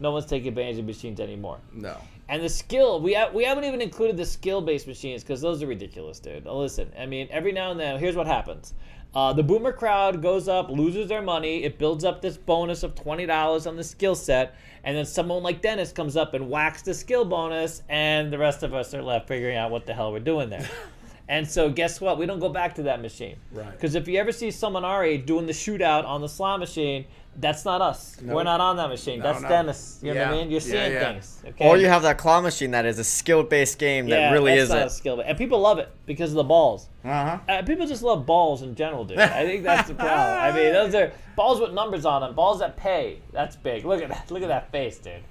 no 0.00 0.10
one's 0.10 0.24
taking 0.24 0.48
advantage 0.48 0.78
of 0.78 0.86
machines 0.86 1.20
anymore. 1.20 1.58
No. 1.70 1.98
And 2.32 2.42
the 2.42 2.48
skill, 2.48 2.98
we 2.98 3.12
ha- 3.12 3.28
we 3.30 3.44
haven't 3.44 3.64
even 3.64 3.82
included 3.82 4.16
the 4.16 4.24
skill-based 4.24 4.86
machines 4.86 5.22
because 5.22 5.42
those 5.42 5.62
are 5.62 5.66
ridiculous, 5.66 6.18
dude. 6.18 6.46
Now, 6.46 6.54
listen, 6.54 6.90
I 6.98 7.04
mean, 7.04 7.28
every 7.30 7.52
now 7.52 7.72
and 7.72 7.78
then, 7.78 7.98
here's 7.98 8.16
what 8.16 8.26
happens: 8.26 8.72
uh, 9.14 9.34
the 9.34 9.42
boomer 9.42 9.70
crowd 9.70 10.22
goes 10.22 10.48
up, 10.48 10.70
loses 10.70 11.10
their 11.10 11.20
money, 11.20 11.62
it 11.62 11.78
builds 11.78 12.04
up 12.04 12.22
this 12.22 12.38
bonus 12.38 12.84
of 12.84 12.94
twenty 12.94 13.26
dollars 13.26 13.66
on 13.66 13.76
the 13.76 13.84
skill 13.84 14.14
set, 14.14 14.54
and 14.82 14.96
then 14.96 15.04
someone 15.04 15.42
like 15.42 15.60
Dennis 15.60 15.92
comes 15.92 16.16
up 16.16 16.32
and 16.32 16.48
whacks 16.48 16.80
the 16.80 16.94
skill 16.94 17.26
bonus, 17.26 17.82
and 17.90 18.32
the 18.32 18.38
rest 18.38 18.62
of 18.62 18.72
us 18.72 18.94
are 18.94 19.02
left 19.02 19.28
figuring 19.28 19.58
out 19.58 19.70
what 19.70 19.84
the 19.84 19.92
hell 19.92 20.10
we're 20.10 20.18
doing 20.18 20.48
there. 20.48 20.66
And 21.28 21.48
so, 21.48 21.70
guess 21.70 22.00
what? 22.00 22.18
We 22.18 22.26
don't 22.26 22.40
go 22.40 22.48
back 22.48 22.74
to 22.74 22.82
that 22.82 23.00
machine. 23.00 23.36
Right. 23.52 23.70
Because 23.70 23.94
if 23.94 24.08
you 24.08 24.18
ever 24.18 24.32
see 24.32 24.50
someone 24.50 24.84
our 24.84 25.04
age 25.04 25.24
doing 25.24 25.46
the 25.46 25.52
shootout 25.52 26.04
on 26.04 26.20
the 26.20 26.28
slot 26.28 26.60
machine, 26.60 27.06
that's 27.36 27.64
not 27.64 27.80
us. 27.80 28.20
No. 28.20 28.34
We're 28.34 28.42
not 28.42 28.60
on 28.60 28.76
that 28.76 28.88
machine. 28.88 29.18
No, 29.18 29.24
that's 29.24 29.42
no. 29.42 29.48
Dennis. 29.48 29.98
You 30.02 30.12
know 30.12 30.26
what 30.26 30.28
I 30.28 30.32
mean? 30.32 30.50
You're 30.50 30.60
seeing 30.60 30.92
yeah. 30.92 31.12
things. 31.12 31.42
Okay. 31.44 31.66
Or 31.66 31.78
you 31.78 31.86
have 31.86 32.02
that 32.02 32.18
claw 32.18 32.40
machine 32.40 32.72
that 32.72 32.84
is 32.84 32.98
a 32.98 33.04
skill-based 33.04 33.78
game 33.78 34.06
that 34.08 34.20
yeah, 34.20 34.32
really 34.32 34.56
that's 34.56 34.68
not 34.68 34.78
a 34.78 34.84
isn't. 34.86 34.98
skill, 34.98 35.20
and 35.20 35.38
people 35.38 35.60
love 35.60 35.78
it 35.78 35.90
because 36.04 36.30
of 36.30 36.36
the 36.36 36.44
balls. 36.44 36.88
Uh-huh. 37.04 37.38
Uh, 37.48 37.62
people 37.62 37.86
just 37.86 38.02
love 38.02 38.26
balls 38.26 38.62
in 38.62 38.74
general, 38.74 39.04
dude. 39.04 39.18
I 39.18 39.46
think 39.46 39.62
that's 39.62 39.88
the 39.88 39.94
problem. 39.94 40.38
I 40.38 40.52
mean, 40.52 40.72
those 40.72 40.94
are 40.94 41.12
balls 41.34 41.60
with 41.60 41.72
numbers 41.72 42.04
on 42.04 42.20
them, 42.20 42.34
balls 42.34 42.58
that 42.58 42.76
pay. 42.76 43.20
That's 43.32 43.56
big. 43.56 43.84
Look 43.84 44.02
at 44.02 44.10
that. 44.10 44.30
Look 44.30 44.42
at 44.42 44.48
that 44.48 44.70
face, 44.70 44.98
dude. 44.98 45.24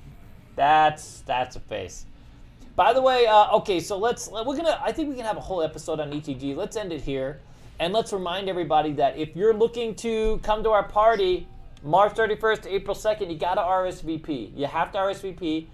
That's 0.56 1.22
that's 1.22 1.56
a 1.56 1.60
face. 1.60 2.06
By 2.76 2.94
the 2.94 3.02
way, 3.02 3.28
uh, 3.28 3.57
okay, 3.57 3.80
so 3.80 3.98
let's 3.98 4.30
we're 4.30 4.57
gonna. 4.57 4.80
I 4.84 4.91
think 4.91 5.10
we 5.10 5.15
can 5.15 5.26
have 5.26 5.38
a 5.38 5.41
whole 5.41 5.61
episode 5.61 5.99
on 5.99 6.11
ETG. 6.11 6.56
Let's 6.56 6.76
end 6.76 6.91
it 6.91 7.02
here, 7.02 7.41
and 7.80 7.94
let's 7.94 8.11
remind 8.11 8.49
everybody 8.49 8.94
that 8.94 9.18
if 9.18 9.36
you're 9.36 9.53
looking 9.53 9.94
to 9.95 10.40
come 10.41 10.64
to 10.64 10.72
our 10.72 10.84
party, 10.84 11.48
March 11.83 12.13
31st 12.13 12.61
to 12.61 12.69
April 12.69 12.95
2nd, 12.95 13.31
you 13.31 13.37
gotta 13.37 13.61
RSVP. 13.61 14.55
You 14.55 14.67
have 14.67 14.91
to 14.91 14.99
RSVP. 14.99 15.67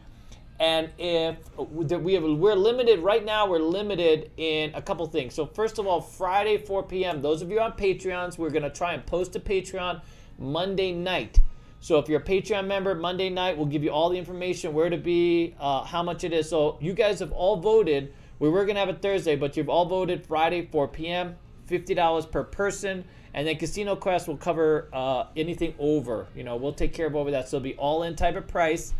And 0.59 0.89
if 0.97 1.37
we 1.57 2.13
have, 2.13 2.23
we're 2.23 2.55
limited 2.55 2.99
right 2.99 3.23
now, 3.23 3.47
we're 3.47 3.59
limited 3.59 4.31
in 4.37 4.73
a 4.73 4.81
couple 4.81 5.05
things. 5.05 5.35
So 5.35 5.45
first 5.45 5.77
of 5.77 5.85
all, 5.85 6.01
Friday 6.01 6.57
4 6.57 6.83
p.m. 6.83 7.21
Those 7.21 7.41
of 7.41 7.51
you 7.51 7.59
on 7.59 7.73
Patreons, 7.73 8.37
we're 8.37 8.49
gonna 8.49 8.69
try 8.69 8.93
and 8.93 9.05
post 9.05 9.35
a 9.35 9.39
Patreon 9.39 10.01
Monday 10.39 10.91
night. 10.93 11.41
So 11.79 11.99
if 11.99 12.09
you're 12.09 12.21
a 12.21 12.23
Patreon 12.23 12.65
member, 12.65 12.95
Monday 12.95 13.29
night 13.29 13.55
we'll 13.55 13.67
give 13.67 13.83
you 13.83 13.91
all 13.91 14.09
the 14.09 14.17
information, 14.17 14.73
where 14.73 14.89
to 14.89 14.97
be, 14.97 15.55
uh, 15.59 15.83
how 15.83 16.01
much 16.01 16.23
it 16.23 16.33
is. 16.33 16.49
So 16.49 16.77
you 16.81 16.93
guys 16.93 17.19
have 17.19 17.31
all 17.33 17.57
voted. 17.57 18.13
We 18.39 18.49
were 18.49 18.65
gonna 18.65 18.79
have 18.79 18.89
it 18.89 19.01
Thursday, 19.01 19.35
but 19.35 19.57
you've 19.57 19.69
all 19.69 19.85
voted 19.85 20.25
Friday 20.25 20.65
4 20.71 20.87
p.m. 20.87 21.35
Fifty 21.65 21.93
dollars 21.93 22.25
per 22.25 22.45
person, 22.45 23.03
and 23.37 23.47
then 23.47 23.55
Casino 23.57 23.95
Quest 23.95 24.27
will 24.27 24.35
cover 24.35 24.87
uh, 24.91 25.25
anything 25.35 25.75
over. 25.77 26.25
You 26.35 26.43
know, 26.43 26.55
we'll 26.55 26.73
take 26.73 26.91
care 26.91 27.05
of 27.05 27.15
over 27.15 27.29
that. 27.29 27.47
So 27.47 27.57
it'll 27.57 27.65
be 27.65 27.75
all 27.75 28.01
in 28.01 28.15
type 28.15 28.35
of 28.35 28.47
price. 28.47 28.95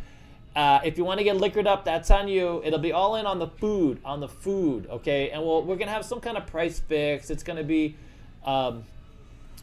Uh, 0.55 0.80
if 0.85 0.95
you 0.95 1.03
want 1.03 1.18
to 1.18 1.23
get 1.23 1.38
liquored 1.38 1.65
up, 1.65 1.84
that's 1.84 2.11
on 2.11 2.27
you. 2.27 2.61
It'll 2.64 2.77
be 2.77 2.91
all 2.91 3.15
in 3.15 3.26
on 3.26 3.39
the 3.39 3.47
food, 3.47 3.99
on 4.05 4.19
the 4.19 4.27
food, 4.27 4.85
okay? 4.91 5.31
And 5.31 5.41
we'll, 5.41 5.64
we're 5.64 5.76
gonna 5.76 5.89
have 5.89 6.05
some 6.05 6.19
kind 6.19 6.38
of 6.38 6.45
price 6.45 6.80
fix. 6.80 7.31
It's 7.31 7.41
gonna 7.41 7.64
be, 7.64 7.95
um, 8.45 8.84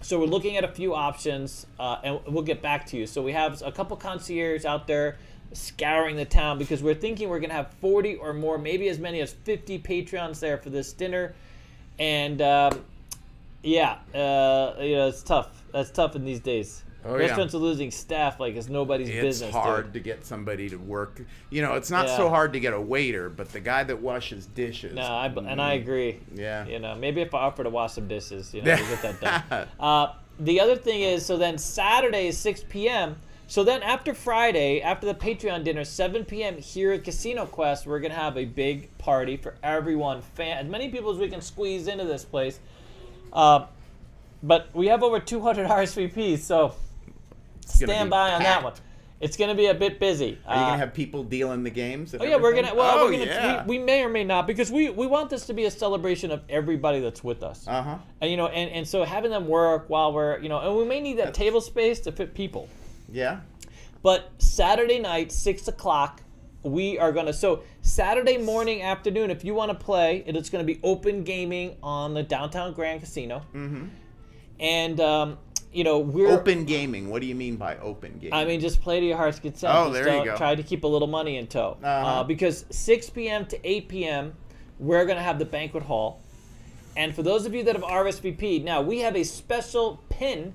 so 0.01 0.19
we're 0.19 0.27
looking 0.27 0.57
at 0.57 0.65
a 0.65 0.73
few 0.73 0.93
options, 0.93 1.69
uh, 1.79 1.99
and 2.03 2.19
we'll 2.27 2.43
get 2.43 2.61
back 2.61 2.85
to 2.87 2.97
you. 2.97 3.07
So 3.07 3.23
we 3.23 3.31
have 3.31 3.63
a 3.63 3.71
couple 3.71 3.97
concierge 3.97 4.65
out 4.65 4.89
there 4.89 5.19
scouring 5.53 6.17
the 6.17 6.25
town 6.25 6.59
because 6.59 6.83
we're 6.83 6.95
thinking 6.95 7.29
we're 7.29 7.39
gonna 7.39 7.55
have 7.55 7.73
40 7.81 8.17
or 8.17 8.33
more, 8.33 8.59
maybe 8.59 8.89
as 8.89 8.99
many 8.99 9.21
as 9.21 9.35
50 9.35 9.79
Patreons 9.79 10.41
there 10.41 10.59
for 10.59 10.71
this 10.71 10.93
dinner, 10.93 11.33
and 12.01 12.43
um, 12.43 12.85
yeah, 13.65 13.99
uh, 14.15 14.75
you 14.81 14.95
know 14.97 15.09
it's 15.09 15.23
tough. 15.23 15.63
That's 15.73 15.91
tough 15.91 16.15
in 16.17 16.25
these 16.25 16.41
days. 16.41 16.85
Oh, 17.07 17.17
yeah. 17.17 17.23
Restaurants 17.27 17.55
are 17.55 17.59
losing 17.59 17.91
staff 17.91 18.41
like 18.41 18.57
it's 18.57 18.69
nobody's 18.69 19.11
It's 19.11 19.21
business. 19.21 19.49
It's 19.49 19.57
hard 19.57 19.87
dude. 19.87 19.93
to 19.95 20.01
get 20.01 20.25
somebody 20.25 20.71
to 20.71 20.77
work. 20.77 21.21
You 21.51 21.61
know, 21.61 21.75
it's 21.75 21.91
not 21.91 22.07
Yeah. 22.07 22.17
so 22.17 22.29
hard 22.31 22.55
to 22.55 22.61
get 22.61 22.73
a 22.73 22.81
waiter, 22.81 23.29
but 23.29 23.51
the 23.53 23.61
guy 23.61 23.85
that 23.85 24.01
washes 24.01 24.47
dishes. 24.47 24.95
No, 24.95 25.03
I, 25.03 25.27
and 25.27 25.61
I 25.61 25.75
agree. 25.75 26.21
Yeah. 26.35 26.67
You 26.67 26.79
know, 26.79 26.95
maybe 26.95 27.21
if 27.21 27.35
I 27.35 27.41
offer 27.41 27.63
to 27.63 27.69
wash 27.69 27.93
some 27.93 28.09
dishes, 28.09 28.55
you 28.55 28.63
know, 28.63 28.75
we'll 28.75 28.87
get 29.03 29.21
that 29.21 29.21
done. 29.51 29.69
Uh, 29.81 30.15
the 30.41 30.61
other 30.61 30.77
thing 30.77 31.03
is, 31.03 31.27
so 31.27 31.37
then 31.37 31.59
Saturday 31.59 32.27
is 32.29 32.39
6 32.39 32.65
p.m. 32.71 33.17
So 33.47 33.63
then 33.65 33.83
after 33.83 34.15
Friday, 34.15 34.81
after 34.81 35.07
the 35.07 35.15
Patreon 35.15 35.63
dinner, 35.63 35.85
7 35.85 36.25
p.m. 36.25 36.57
here 36.57 36.93
at 36.93 37.05
Casino 37.05 37.45
Quest, 37.45 37.87
we're 37.87 38.01
gonna 38.01 38.15
have 38.15 38.39
a 38.39 38.47
big 38.47 38.97
party 38.97 39.37
for 39.37 39.55
everyone, 39.63 40.23
fan, 40.23 40.65
as 40.65 40.71
many 40.71 40.89
people 40.89 41.11
as 41.11 41.19
we 41.19 41.29
can 41.29 41.43
squeeze 41.43 41.87
into 41.87 42.05
this 42.07 42.25
place. 42.25 42.61
Uh, 43.35 43.67
but 44.43 44.69
we 44.75 44.87
have 44.89 45.03
over 45.03 45.19
200 45.21 45.67
RSVPs, 45.69 46.39
so 46.41 46.75
stand 47.67 48.11
by 48.11 48.33
on 48.33 48.43
that 48.43 48.63
one. 48.63 48.75
It's 49.21 49.37
gonna 49.39 49.55
be 49.55 49.67
a 49.67 49.75
bit 49.75 49.99
busy. 50.01 50.39
Are 50.47 50.55
you 50.57 50.63
Uh, 50.63 50.67
gonna 50.67 50.79
have 50.79 50.93
people 50.93 51.23
dealing 51.25 51.63
the 51.63 51.71
games? 51.71 52.15
Oh 52.19 52.25
yeah, 52.25 52.37
we're 52.37 52.53
gonna. 52.55 52.75
Well, 52.75 52.99
oh, 52.99 53.05
we're 53.07 53.13
gonna. 53.13 53.25
Yeah. 53.25 53.65
We, 53.65 53.79
we 53.79 53.85
may 53.85 54.03
or 54.03 54.09
may 54.11 54.25
not 54.25 54.47
because 54.47 54.71
we 54.71 54.91
we 54.91 55.07
want 55.07 55.31
this 55.31 55.47
to 55.47 55.55
be 55.55 55.65
a 55.65 55.71
celebration 55.71 56.31
of 56.31 56.43
everybody 56.51 57.01
that's 57.01 57.25
with 57.25 57.43
us. 57.43 57.67
uh 57.67 57.83
huh. 57.83 57.99
And 58.21 58.31
you 58.31 58.37
know, 58.37 58.49
and, 58.49 58.71
and 58.71 58.87
so 58.87 59.03
having 59.05 59.31
them 59.31 59.47
work 59.49 59.89
while 59.89 60.13
we're 60.13 60.39
you 60.41 60.49
know, 60.51 60.59
and 60.59 60.77
we 60.77 60.85
may 60.85 61.01
need 61.01 61.19
that 61.19 61.33
table 61.33 61.61
space 61.63 62.01
to 62.01 62.13
fit 62.13 62.35
people. 62.35 62.69
Yeah. 63.11 63.41
But 64.03 64.31
Saturday 64.39 64.99
night, 64.99 65.33
six 65.33 65.69
o'clock, 65.69 66.21
we 66.65 66.99
are 66.99 67.13
gonna. 67.13 67.33
So 67.33 67.63
Saturday 67.83 68.39
morning, 68.39 68.83
afternoon, 68.83 69.31
if 69.31 69.45
you 69.45 69.55
want 69.55 69.71
to 69.71 69.75
play, 69.85 70.25
it 70.27 70.35
is 70.37 70.51
gonna 70.51 70.65
be 70.65 70.81
open 70.83 71.23
gaming 71.25 71.77
on 71.83 72.15
the 72.15 72.23
downtown 72.23 72.73
Grand 72.73 73.01
Casino. 73.01 73.43
Mm-hmm. 73.55 73.85
And 74.61 75.01
um, 75.01 75.39
you 75.73 75.83
know, 75.85 75.99
we're 75.99 76.31
Open 76.31 76.65
gaming. 76.65 77.11
What 77.11 77.21
do 77.21 77.27
you 77.27 77.35
mean 77.35 77.57
by 77.57 77.77
open 77.79 78.19
gaming? 78.19 78.33
I 78.33 78.45
mean, 78.45 78.61
just 78.61 78.81
play 78.81 79.01
to 79.01 79.07
your 79.07 79.17
heart's 79.17 79.41
content. 79.41 79.73
Oh, 79.75 79.91
there 79.91 80.19
you 80.19 80.25
go. 80.25 80.37
Try 80.37 80.55
to 80.55 80.63
keep 80.63 80.85
a 80.85 80.87
little 80.87 81.09
money 81.09 81.37
in 81.37 81.49
tow. 81.49 81.77
uh 81.83 81.87
Uh-huh. 81.87 82.25
because 82.25 82.65
6 82.71 83.11
p.m. 83.11 83.45
to 83.47 83.59
8 83.69 83.89
p.m., 83.89 84.35
we're 84.79 85.05
going 85.05 85.17
to 85.17 85.23
have 85.23 85.41
the 85.41 85.45
banquet 85.45 85.83
hall. 85.83 86.21
And 86.97 87.13
for 87.13 87.25
those 87.25 87.45
of 87.45 87.55
you 87.57 87.65
that 87.65 87.75
have 87.75 87.85
RSVP'd, 87.85 88.65
now 88.65 88.83
we 88.83 89.01
have 89.01 89.17
a 89.17 89.25
special 89.25 90.01
pin 90.11 90.55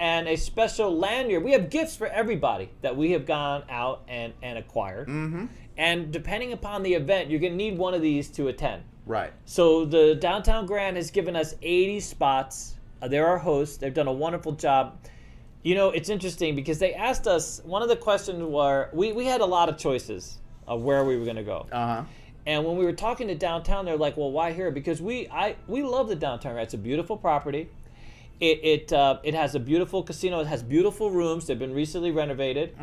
and 0.00 0.26
a 0.26 0.34
special 0.34 0.96
lanyard. 0.96 1.44
We 1.44 1.52
have 1.52 1.68
gifts 1.70 1.94
for 1.94 2.06
everybody 2.06 2.70
that 2.80 2.96
we 2.96 3.12
have 3.12 3.26
gone 3.26 3.62
out 3.68 4.02
and, 4.08 4.32
and 4.42 4.58
acquired. 4.58 5.08
Mm-hmm. 5.08 5.44
And 5.76 6.10
depending 6.10 6.52
upon 6.52 6.82
the 6.82 6.94
event, 6.94 7.30
you're 7.30 7.38
going 7.38 7.52
to 7.52 7.56
need 7.56 7.76
one 7.76 7.92
of 7.94 8.00
these 8.02 8.28
to 8.30 8.48
attend. 8.48 8.82
right. 9.06 9.32
So 9.44 9.84
the 9.84 10.14
Downtown 10.14 10.64
Grand 10.66 10.96
has 10.96 11.10
given 11.10 11.36
us 11.36 11.54
80 11.62 12.00
spots. 12.00 12.76
Uh, 13.02 13.08
they're 13.08 13.26
our 13.26 13.38
hosts. 13.38 13.76
They've 13.76 13.92
done 13.94 14.08
a 14.08 14.12
wonderful 14.12 14.52
job. 14.52 14.98
You 15.62 15.74
know, 15.74 15.90
it's 15.90 16.08
interesting 16.08 16.56
because 16.56 16.78
they 16.78 16.94
asked 16.94 17.26
us. 17.26 17.60
One 17.64 17.82
of 17.82 17.88
the 17.90 17.96
questions 17.96 18.42
were 18.42 18.88
we 18.94 19.12
we 19.12 19.26
had 19.26 19.42
a 19.42 19.46
lot 19.46 19.68
of 19.68 19.76
choices 19.76 20.38
of 20.66 20.80
where 20.82 21.04
we 21.04 21.18
were 21.18 21.24
going 21.24 21.36
to 21.36 21.42
go. 21.42 21.66
Uh 21.70 21.86
huh. 21.86 22.04
And 22.46 22.64
when 22.64 22.78
we 22.78 22.86
were 22.86 22.94
talking 22.94 23.28
to 23.28 23.34
downtown, 23.34 23.84
they're 23.84 23.98
like, 23.98 24.16
"Well, 24.16 24.30
why 24.30 24.52
here?" 24.52 24.70
Because 24.70 25.02
we 25.02 25.28
I 25.28 25.56
we 25.68 25.82
love 25.82 26.08
the 26.08 26.16
downtown. 26.16 26.54
Right? 26.54 26.62
It's 26.62 26.72
a 26.72 26.78
beautiful 26.78 27.18
property. 27.18 27.68
It 28.40 28.60
it 28.64 28.92
uh, 28.92 29.18
it 29.22 29.34
has 29.34 29.54
a 29.54 29.60
beautiful 29.60 30.02
casino. 30.02 30.40
It 30.40 30.46
has 30.46 30.62
beautiful 30.62 31.10
rooms. 31.10 31.46
They've 31.46 31.58
been 31.58 31.74
recently 31.74 32.10
renovated. 32.10 32.74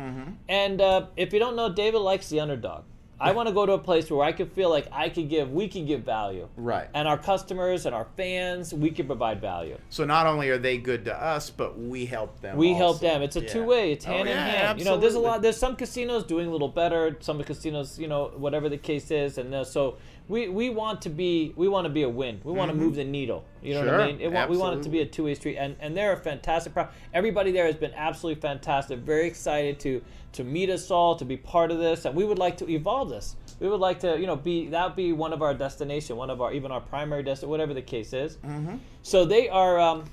And 0.48 0.80
uh, 0.80 1.06
if 1.16 1.32
you 1.32 1.38
don't 1.40 1.56
know, 1.56 1.68
David 1.72 1.98
likes 1.98 2.28
the 2.28 2.40
underdog. 2.40 2.84
I 3.20 3.32
want 3.32 3.48
to 3.48 3.52
go 3.52 3.66
to 3.66 3.72
a 3.72 3.78
place 3.80 4.08
where 4.12 4.24
I 4.24 4.30
can 4.30 4.48
feel 4.48 4.70
like 4.70 4.86
I 4.92 5.08
could 5.08 5.28
give, 5.28 5.50
we 5.50 5.66
can 5.66 5.84
give 5.86 6.04
value, 6.04 6.46
Right. 6.56 6.86
and 6.94 7.08
our 7.08 7.18
customers 7.18 7.84
and 7.84 7.92
our 7.92 8.06
fans, 8.16 8.72
we 8.72 8.90
can 8.92 9.06
provide 9.06 9.40
value. 9.40 9.76
So 9.90 10.04
not 10.04 10.28
only 10.28 10.50
are 10.50 10.56
they 10.58 10.78
good 10.78 11.04
to 11.06 11.20
us, 11.20 11.50
but 11.50 11.76
we 11.76 12.06
help 12.06 12.40
them. 12.40 12.56
We 12.56 12.74
help 12.74 13.00
them. 13.00 13.22
It's 13.22 13.34
a 13.34 13.40
Yeah. 13.40 13.48
two 13.48 13.64
way. 13.64 13.90
It's 13.90 14.06
Oh, 14.06 14.10
hand 14.12 14.28
in 14.28 14.36
yeah, 14.36 14.44
hand. 14.46 14.78
You 14.78 14.84
know, 14.84 14.96
there's 14.98 15.16
a 15.16 15.18
lot. 15.18 15.42
There's 15.42 15.56
some 15.56 15.74
casinos 15.74 16.22
doing 16.22 16.46
a 16.46 16.52
little 16.52 16.68
better. 16.68 17.16
Some 17.18 17.42
casinos, 17.42 17.98
you 17.98 18.06
know, 18.06 18.30
whatever 18.36 18.68
the 18.68 18.78
case 18.78 19.10
is, 19.10 19.36
and 19.36 19.66
so 19.66 19.96
we 20.28 20.48
we 20.48 20.70
want 20.70 21.02
to 21.02 21.10
be 21.10 21.52
we 21.56 21.68
want 21.68 21.86
to 21.86 21.88
be 21.90 22.02
a 22.02 22.08
win. 22.08 22.40
We 22.44 22.52
want 22.52 22.70
to 22.70 22.76
move 22.76 22.94
the 22.96 23.04
needle. 23.04 23.44
You 23.62 23.74
know 23.74 23.80
what 23.80 23.88
I 23.88 24.08
Mm-hmm. 24.08 24.18
Mean? 24.18 24.32
It 24.34 24.50
we 24.50 24.56
want 24.56 24.78
it 24.78 24.82
to 24.84 24.88
be 24.88 25.00
a 25.00 25.06
two 25.06 25.24
way 25.24 25.34
street, 25.34 25.56
and 25.56 25.76
and 25.80 25.96
they're 25.96 26.12
a 26.12 26.16
fantastic. 26.16 26.74
Pro- 26.74 26.88
Everybody 27.14 27.50
there 27.50 27.66
has 27.66 27.76
been 27.76 27.94
absolutely 27.94 28.40
fantastic. 28.40 29.00
Very 29.00 29.26
excited 29.26 29.80
to 29.80 30.02
to 30.32 30.44
meet 30.44 30.68
us 30.70 30.90
all, 30.90 31.16
to 31.16 31.24
be 31.24 31.36
part 31.36 31.70
of 31.70 31.78
this, 31.78 32.04
and 32.04 32.14
we 32.14 32.24
would 32.24 32.38
like 32.38 32.56
to 32.58 32.70
evolve 32.70 33.08
this. 33.08 33.36
We 33.60 33.68
would 33.68 33.80
like 33.80 33.98
to, 34.00 34.20
you 34.20 34.26
know, 34.26 34.36
be 34.36 34.68
that 34.68 34.94
be 34.94 35.12
one 35.12 35.32
of 35.32 35.42
our 35.42 35.54
destination, 35.54 36.16
one 36.16 36.30
of 36.30 36.40
our 36.40 36.52
even 36.52 36.70
our 36.70 36.80
primary 36.80 37.22
destination, 37.22 37.50
whatever 37.50 37.74
the 37.74 37.82
case 37.82 38.12
is. 38.12 38.36
Mm-hmm. 38.36 38.76
So 39.02 39.24
they 39.24 39.48
are, 39.48 39.80
um, 39.80 40.04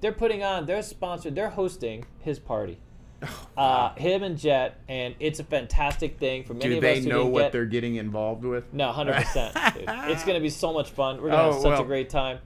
they're 0.00 0.12
putting 0.12 0.42
on, 0.42 0.66
they're 0.66 0.82
sponsored, 0.82 1.34
they're 1.34 1.48
hosting 1.50 2.04
his 2.18 2.38
party. 2.38 2.78
Uh, 3.56 3.94
him 3.96 4.22
and 4.22 4.38
Jet, 4.38 4.78
and 4.88 5.14
it's 5.20 5.40
a 5.40 5.44
fantastic 5.44 6.18
thing 6.18 6.44
for 6.44 6.54
many 6.54 6.70
Do 6.70 6.74
of 6.76 6.80
they 6.82 6.98
us 6.98 7.04
who 7.04 7.10
know 7.10 7.26
what 7.26 7.42
get. 7.42 7.52
they're 7.52 7.66
getting 7.66 7.96
involved 7.96 8.44
with? 8.44 8.72
No, 8.72 8.90
hundred 8.92 9.16
percent. 9.16 9.54
It's 9.76 10.24
gonna 10.24 10.40
be 10.40 10.48
so 10.48 10.72
much 10.72 10.90
fun. 10.90 11.20
We're 11.20 11.30
gonna 11.30 11.42
Oh, 11.48 11.52
have 11.52 11.60
such 11.60 11.70
well. 11.72 11.82
a 11.82 11.86
great 11.86 12.08
time. 12.08 12.38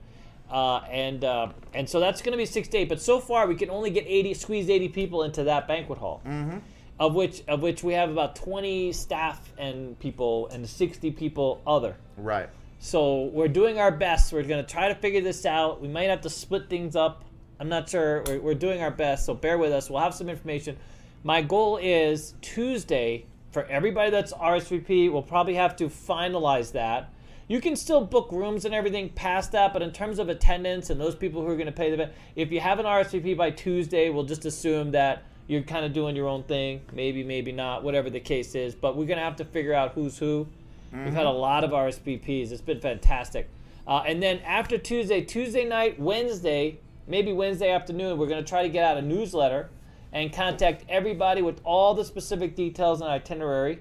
Uh, 0.51 0.77
and 0.91 1.23
uh, 1.23 1.49
and 1.73 1.89
so 1.89 1.99
that's 1.99 2.21
gonna 2.21 2.37
be 2.37 2.45
six 2.45 2.67
to 2.69 2.77
eight. 2.79 2.89
But 2.89 3.01
so 3.01 3.19
far, 3.19 3.47
we 3.47 3.55
can 3.55 3.69
only 3.69 3.89
get 3.89 4.05
eighty, 4.07 4.33
squeeze 4.33 4.69
eighty 4.69 4.89
people 4.89 5.23
into 5.23 5.43
that 5.45 5.67
banquet 5.67 5.97
hall. 5.99 6.21
Mm-hmm. 6.25 6.57
Of 6.99 7.13
which 7.15 7.43
of 7.47 7.61
which 7.61 7.83
we 7.83 7.93
have 7.93 8.09
about 8.09 8.35
twenty 8.35 8.91
staff 8.91 9.53
and 9.57 9.97
people 9.99 10.47
and 10.49 10.67
sixty 10.69 11.09
people 11.11 11.61
other. 11.65 11.95
Right. 12.17 12.49
So 12.79 13.23
we're 13.33 13.47
doing 13.47 13.79
our 13.79 13.91
best. 13.91 14.31
We're 14.33 14.43
gonna 14.43 14.63
try 14.63 14.89
to 14.89 14.95
figure 14.95 15.21
this 15.21 15.45
out. 15.45 15.81
We 15.81 15.87
might 15.87 16.09
have 16.09 16.21
to 16.21 16.29
split 16.29 16.69
things 16.69 16.95
up. 16.95 17.23
I'm 17.59 17.69
not 17.69 17.89
sure. 17.89 18.23
We're, 18.27 18.39
we're 18.39 18.53
doing 18.53 18.81
our 18.81 18.91
best. 18.91 19.25
So 19.25 19.33
bear 19.33 19.57
with 19.57 19.71
us. 19.71 19.89
We'll 19.89 20.01
have 20.01 20.13
some 20.13 20.29
information. 20.29 20.77
My 21.23 21.41
goal 21.41 21.77
is 21.77 22.33
Tuesday 22.41 23.25
for 23.51 23.63
everybody 23.65 24.11
that's 24.11 24.33
RSVP. 24.33 25.11
We'll 25.11 25.21
probably 25.21 25.55
have 25.55 25.75
to 25.77 25.85
finalize 25.85 26.73
that. 26.73 27.11
You 27.47 27.61
can 27.61 27.75
still 27.75 28.03
book 28.03 28.31
rooms 28.31 28.65
and 28.65 28.73
everything 28.73 29.09
past 29.09 29.51
that, 29.51 29.71
but 29.71 29.81
in 29.81 29.91
terms 29.91 30.17
of 30.17 30.29
attendance 30.29 30.89
and 30.89 30.99
those 30.99 31.15
people 31.15 31.41
who 31.41 31.47
are 31.47 31.55
going 31.55 31.67
to 31.67 31.71
pay 31.71 31.89
the 31.89 31.93
event, 31.93 32.11
if 32.35 32.51
you 32.51 32.59
have 32.59 32.79
an 32.79 32.85
RSVP 32.85 33.37
by 33.37 33.51
Tuesday, 33.51 34.09
we'll 34.09 34.23
just 34.23 34.45
assume 34.45 34.91
that 34.91 35.23
you're 35.47 35.61
kind 35.61 35.85
of 35.85 35.93
doing 35.93 36.15
your 36.15 36.27
own 36.27 36.43
thing. 36.43 36.81
Maybe, 36.91 37.23
maybe 37.23 37.51
not, 37.51 37.83
whatever 37.83 38.09
the 38.09 38.19
case 38.19 38.55
is. 38.55 38.73
But 38.73 38.97
we're 38.97 39.05
going 39.05 39.19
to 39.19 39.23
have 39.23 39.35
to 39.37 39.45
figure 39.45 39.73
out 39.73 39.93
who's 39.93 40.17
who. 40.17 40.47
We've 40.91 41.13
had 41.13 41.25
a 41.25 41.31
lot 41.31 41.63
of 41.63 41.71
RSVPs. 41.71 42.51
It's 42.51 42.61
been 42.61 42.79
fantastic. 42.79 43.49
Uh, 43.87 44.03
and 44.07 44.23
then 44.23 44.39
after 44.39 44.77
Tuesday, 44.77 45.21
Tuesday 45.21 45.65
night, 45.65 45.99
Wednesday, 45.99 46.79
maybe 47.07 47.31
Wednesday 47.33 47.71
afternoon, 47.71 48.17
we're 48.17 48.27
going 48.27 48.43
to 48.43 48.47
try 48.49 48.63
to 48.63 48.69
get 48.69 48.83
out 48.83 48.97
a 48.97 49.01
newsletter 49.01 49.69
and 50.11 50.31
contact 50.31 50.85
everybody 50.89 51.41
with 51.41 51.59
all 51.63 51.93
the 51.93 52.05
specific 52.05 52.55
details 52.55 53.01
and 53.01 53.09
itinerary. 53.09 53.79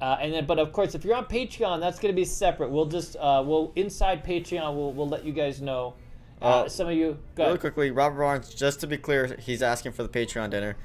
Uh, 0.00 0.16
and 0.20 0.32
then, 0.32 0.46
but 0.46 0.58
of 0.58 0.72
course, 0.72 0.94
if 0.94 1.04
you're 1.04 1.14
on 1.14 1.26
Patreon, 1.26 1.78
that's 1.80 1.98
going 1.98 2.12
to 2.14 2.16
be 2.16 2.24
separate. 2.24 2.70
We'll 2.70 2.86
just, 2.86 3.16
uh, 3.16 3.42
we'll 3.46 3.70
inside 3.76 4.24
Patreon, 4.24 4.74
we'll, 4.74 4.92
we'll 4.92 5.08
let 5.08 5.24
you 5.24 5.32
guys 5.32 5.60
know. 5.60 5.94
Uh, 6.42 6.44
Uh, 6.62 6.68
some 6.70 6.88
of 6.88 6.94
you, 6.94 7.18
go 7.34 7.42
Really 7.44 7.48
ahead. 7.50 7.60
quickly, 7.60 7.90
Robert 7.90 8.18
Barnes, 8.18 8.54
just 8.54 8.80
to 8.80 8.86
be 8.86 8.96
clear, 8.96 9.36
he's 9.38 9.62
asking 9.62 9.92
for 9.92 10.02
the 10.02 10.08
Patreon 10.08 10.48
dinner. 10.50 10.76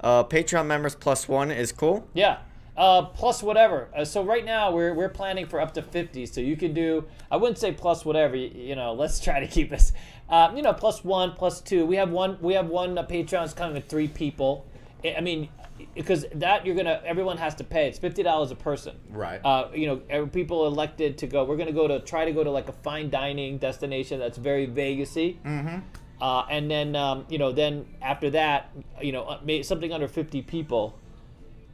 Uh, 0.00 0.22
Patreon 0.24 0.66
members 0.66 0.94
plus 0.94 1.28
one 1.28 1.50
is 1.50 1.72
cool. 1.72 2.06
Yeah. 2.14 2.38
Uh, 2.76 3.02
plus 3.06 3.42
whatever. 3.42 3.88
Uh, 3.94 4.04
so 4.04 4.22
right 4.22 4.44
now 4.44 4.70
we're, 4.70 4.94
we're 4.94 5.08
planning 5.08 5.46
for 5.46 5.60
up 5.60 5.74
to 5.74 5.82
50. 5.82 6.24
So 6.26 6.40
you 6.40 6.56
can 6.56 6.72
do, 6.72 7.04
I 7.30 7.36
wouldn't 7.36 7.58
say 7.58 7.72
plus 7.72 8.04
whatever, 8.04 8.36
you, 8.36 8.48
you 8.54 8.76
know, 8.76 8.94
let's 8.94 9.18
try 9.20 9.40
to 9.40 9.46
keep 9.48 9.68
this, 9.70 9.92
uh, 10.30 10.52
you 10.54 10.62
know, 10.62 10.72
plus 10.72 11.04
one, 11.04 11.32
plus 11.32 11.60
two. 11.60 11.84
We 11.86 11.96
have 11.96 12.10
one, 12.10 12.38
we 12.40 12.54
have 12.54 12.68
one 12.68 12.96
uh, 12.96 13.04
Patreon's 13.06 13.52
coming 13.52 13.74
with 13.74 13.88
three 13.88 14.08
people. 14.08 14.66
I 15.04 15.16
I 15.18 15.20
mean, 15.20 15.48
because 15.94 16.26
that 16.34 16.64
you're 16.66 16.74
going 16.74 16.86
to, 16.86 17.04
everyone 17.04 17.38
has 17.38 17.54
to 17.56 17.64
pay. 17.64 17.88
It's 17.88 17.98
$50 17.98 18.50
a 18.50 18.54
person. 18.54 18.96
Right. 19.10 19.40
Uh, 19.44 19.68
you 19.74 19.86
know, 19.86 20.02
every- 20.10 20.28
people 20.28 20.66
elected 20.66 21.18
to 21.18 21.26
go. 21.26 21.44
We're 21.44 21.56
going 21.56 21.68
to 21.68 21.72
go 21.72 21.88
to, 21.88 22.00
try 22.00 22.24
to 22.24 22.32
go 22.32 22.44
to 22.44 22.50
like 22.50 22.68
a 22.68 22.72
fine 22.72 23.10
dining 23.10 23.58
destination 23.58 24.18
that's 24.18 24.38
very 24.38 24.66
Vegasy. 24.66 25.38
Mm-hmm. 25.42 25.78
Uh, 26.20 26.44
and 26.50 26.70
then, 26.70 26.94
um, 26.96 27.24
you 27.30 27.38
know, 27.38 27.50
then 27.50 27.86
after 28.02 28.28
that, 28.30 28.70
you 29.00 29.10
know, 29.10 29.22
uh, 29.24 29.40
may- 29.42 29.62
something 29.62 29.90
under 29.92 30.06
50 30.06 30.42
people. 30.42 30.98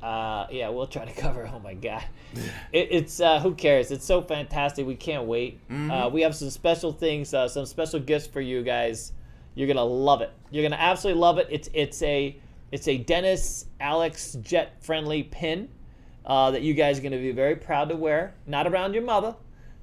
Uh, 0.06 0.46
yeah, 0.52 0.68
we'll 0.68 0.86
try 0.86 1.04
to 1.04 1.12
cover. 1.20 1.50
Oh 1.52 1.58
my 1.58 1.74
god, 1.74 2.04
it, 2.72 2.88
it's 2.92 3.18
uh, 3.20 3.40
who 3.40 3.54
cares? 3.54 3.90
It's 3.90 4.04
so 4.04 4.22
fantastic. 4.22 4.86
We 4.86 4.94
can't 4.94 5.24
wait. 5.24 5.58
Uh, 5.90 6.08
we 6.08 6.22
have 6.22 6.36
some 6.36 6.50
special 6.50 6.92
things, 6.92 7.34
uh, 7.34 7.48
some 7.48 7.66
special 7.66 7.98
gifts 7.98 8.28
for 8.28 8.40
you 8.40 8.62
guys. 8.62 9.12
You're 9.56 9.66
gonna 9.66 9.84
love 9.84 10.20
it. 10.22 10.30
You're 10.52 10.62
gonna 10.62 10.80
absolutely 10.80 11.20
love 11.20 11.38
it. 11.38 11.48
It's 11.50 11.68
it's 11.74 12.00
a 12.02 12.36
it's 12.70 12.86
a 12.86 12.98
Dennis 12.98 13.66
Alex 13.80 14.36
Jet 14.42 14.80
friendly 14.80 15.24
pin 15.24 15.68
uh, 16.24 16.52
that 16.52 16.62
you 16.62 16.74
guys 16.74 17.00
are 17.00 17.02
gonna 17.02 17.16
be 17.18 17.32
very 17.32 17.56
proud 17.56 17.88
to 17.88 17.96
wear. 17.96 18.32
Not 18.46 18.68
around 18.68 18.94
your 18.94 19.02
mother. 19.02 19.34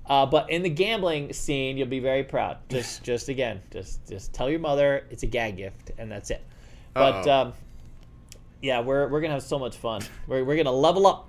Uh, 0.06 0.26
but 0.26 0.50
in 0.50 0.62
the 0.64 0.70
gambling 0.70 1.32
scene, 1.34 1.78
you'll 1.78 1.88
be 1.88 2.00
very 2.00 2.24
proud. 2.24 2.58
Just, 2.70 3.04
just 3.04 3.30
again, 3.30 3.62
just, 3.72 4.06
just 4.06 4.34
tell 4.34 4.50
your 4.50 4.60
mother 4.60 5.06
it's 5.10 5.24
a 5.24 5.28
gag 5.28 5.56
gift, 5.56 5.92
and 5.98 6.12
that's 6.12 6.30
it. 6.30 6.44
But 6.94 7.26
um, 7.28 7.54
yeah, 8.64 8.80
we're, 8.80 9.10
we're 9.10 9.20
gonna 9.20 9.34
have 9.34 9.44
so 9.44 9.60
much 9.60 9.76
fun. 9.76 10.02
We're, 10.26 10.44
we're 10.46 10.56
gonna 10.56 10.72
level 10.72 11.06
up. 11.06 11.28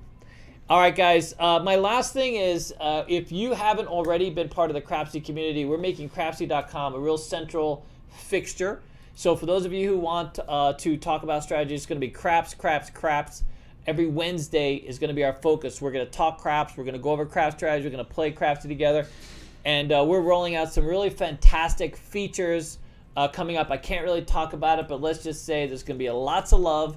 All 0.70 0.78
right, 0.78 0.94
guys. 0.94 1.35
Uh, 1.39 1.59
my 1.59 1.74
last 1.74 2.12
thing 2.12 2.36
is, 2.36 2.73
uh, 2.81 3.05
if 3.09 3.32
you 3.32 3.52
haven't 3.52 3.89
already 3.89 4.31
been 4.31 4.48
part 4.48 4.70
of 4.70 4.74
the 4.74 4.81
Crapsy 4.81 5.23
community, 5.23 5.65
we're 5.65 5.77
making 5.77 6.09
Crapsy.com 6.11 6.94
a 6.94 6.98
real 6.98 7.19
central 7.19 7.85
fixture. 8.09 8.81
So 9.16 9.35
for 9.35 9.47
those 9.47 9.65
of 9.65 9.73
you 9.73 9.89
who 9.89 9.98
want 9.98 10.39
uh, 10.48 10.74
to 10.74 10.97
talk 10.97 11.24
about 11.24 11.43
strategy, 11.43 11.74
it's 11.74 11.86
going 11.86 12.01
to 12.01 12.06
be 12.06 12.11
craps, 12.11 12.55
craps, 12.55 12.89
craps. 12.89 13.43
Every 13.86 14.06
Wednesday 14.06 14.77
is 14.77 14.98
going 14.98 15.09
to 15.09 15.15
be 15.15 15.24
our 15.24 15.35
focus. 15.35 15.82
We're 15.82 15.90
going 15.90 16.06
to 16.06 16.11
talk 16.11 16.39
craps. 16.40 16.77
We're 16.77 16.85
going 16.85 16.94
to 16.94 17.01
go 17.01 17.11
over 17.11 17.27
craps 17.27 17.56
strategy. 17.56 17.86
We're 17.86 17.93
going 17.93 18.06
to 18.06 18.11
play 18.11 18.32
Crapsy 18.32 18.62
together, 18.62 19.06
and 19.65 19.93
uh, 19.93 20.05
we're 20.06 20.23
rolling 20.23 20.55
out 20.55 20.73
some 20.73 20.86
really 20.86 21.11
fantastic 21.11 21.97
features 21.97 22.78
uh, 23.16 23.27
coming 23.27 23.56
up. 23.56 23.70
I 23.70 23.77
can't 23.77 24.05
really 24.05 24.23
talk 24.23 24.52
about 24.52 24.78
it, 24.78 24.89
but 24.89 25.01
let's 25.01 25.23
just 25.23 25.44
say 25.44 25.66
there's 25.66 25.82
going 25.82 25.98
to 25.98 26.02
be 26.02 26.09
lots 26.09 26.52
of 26.52 26.61
love 26.61 26.97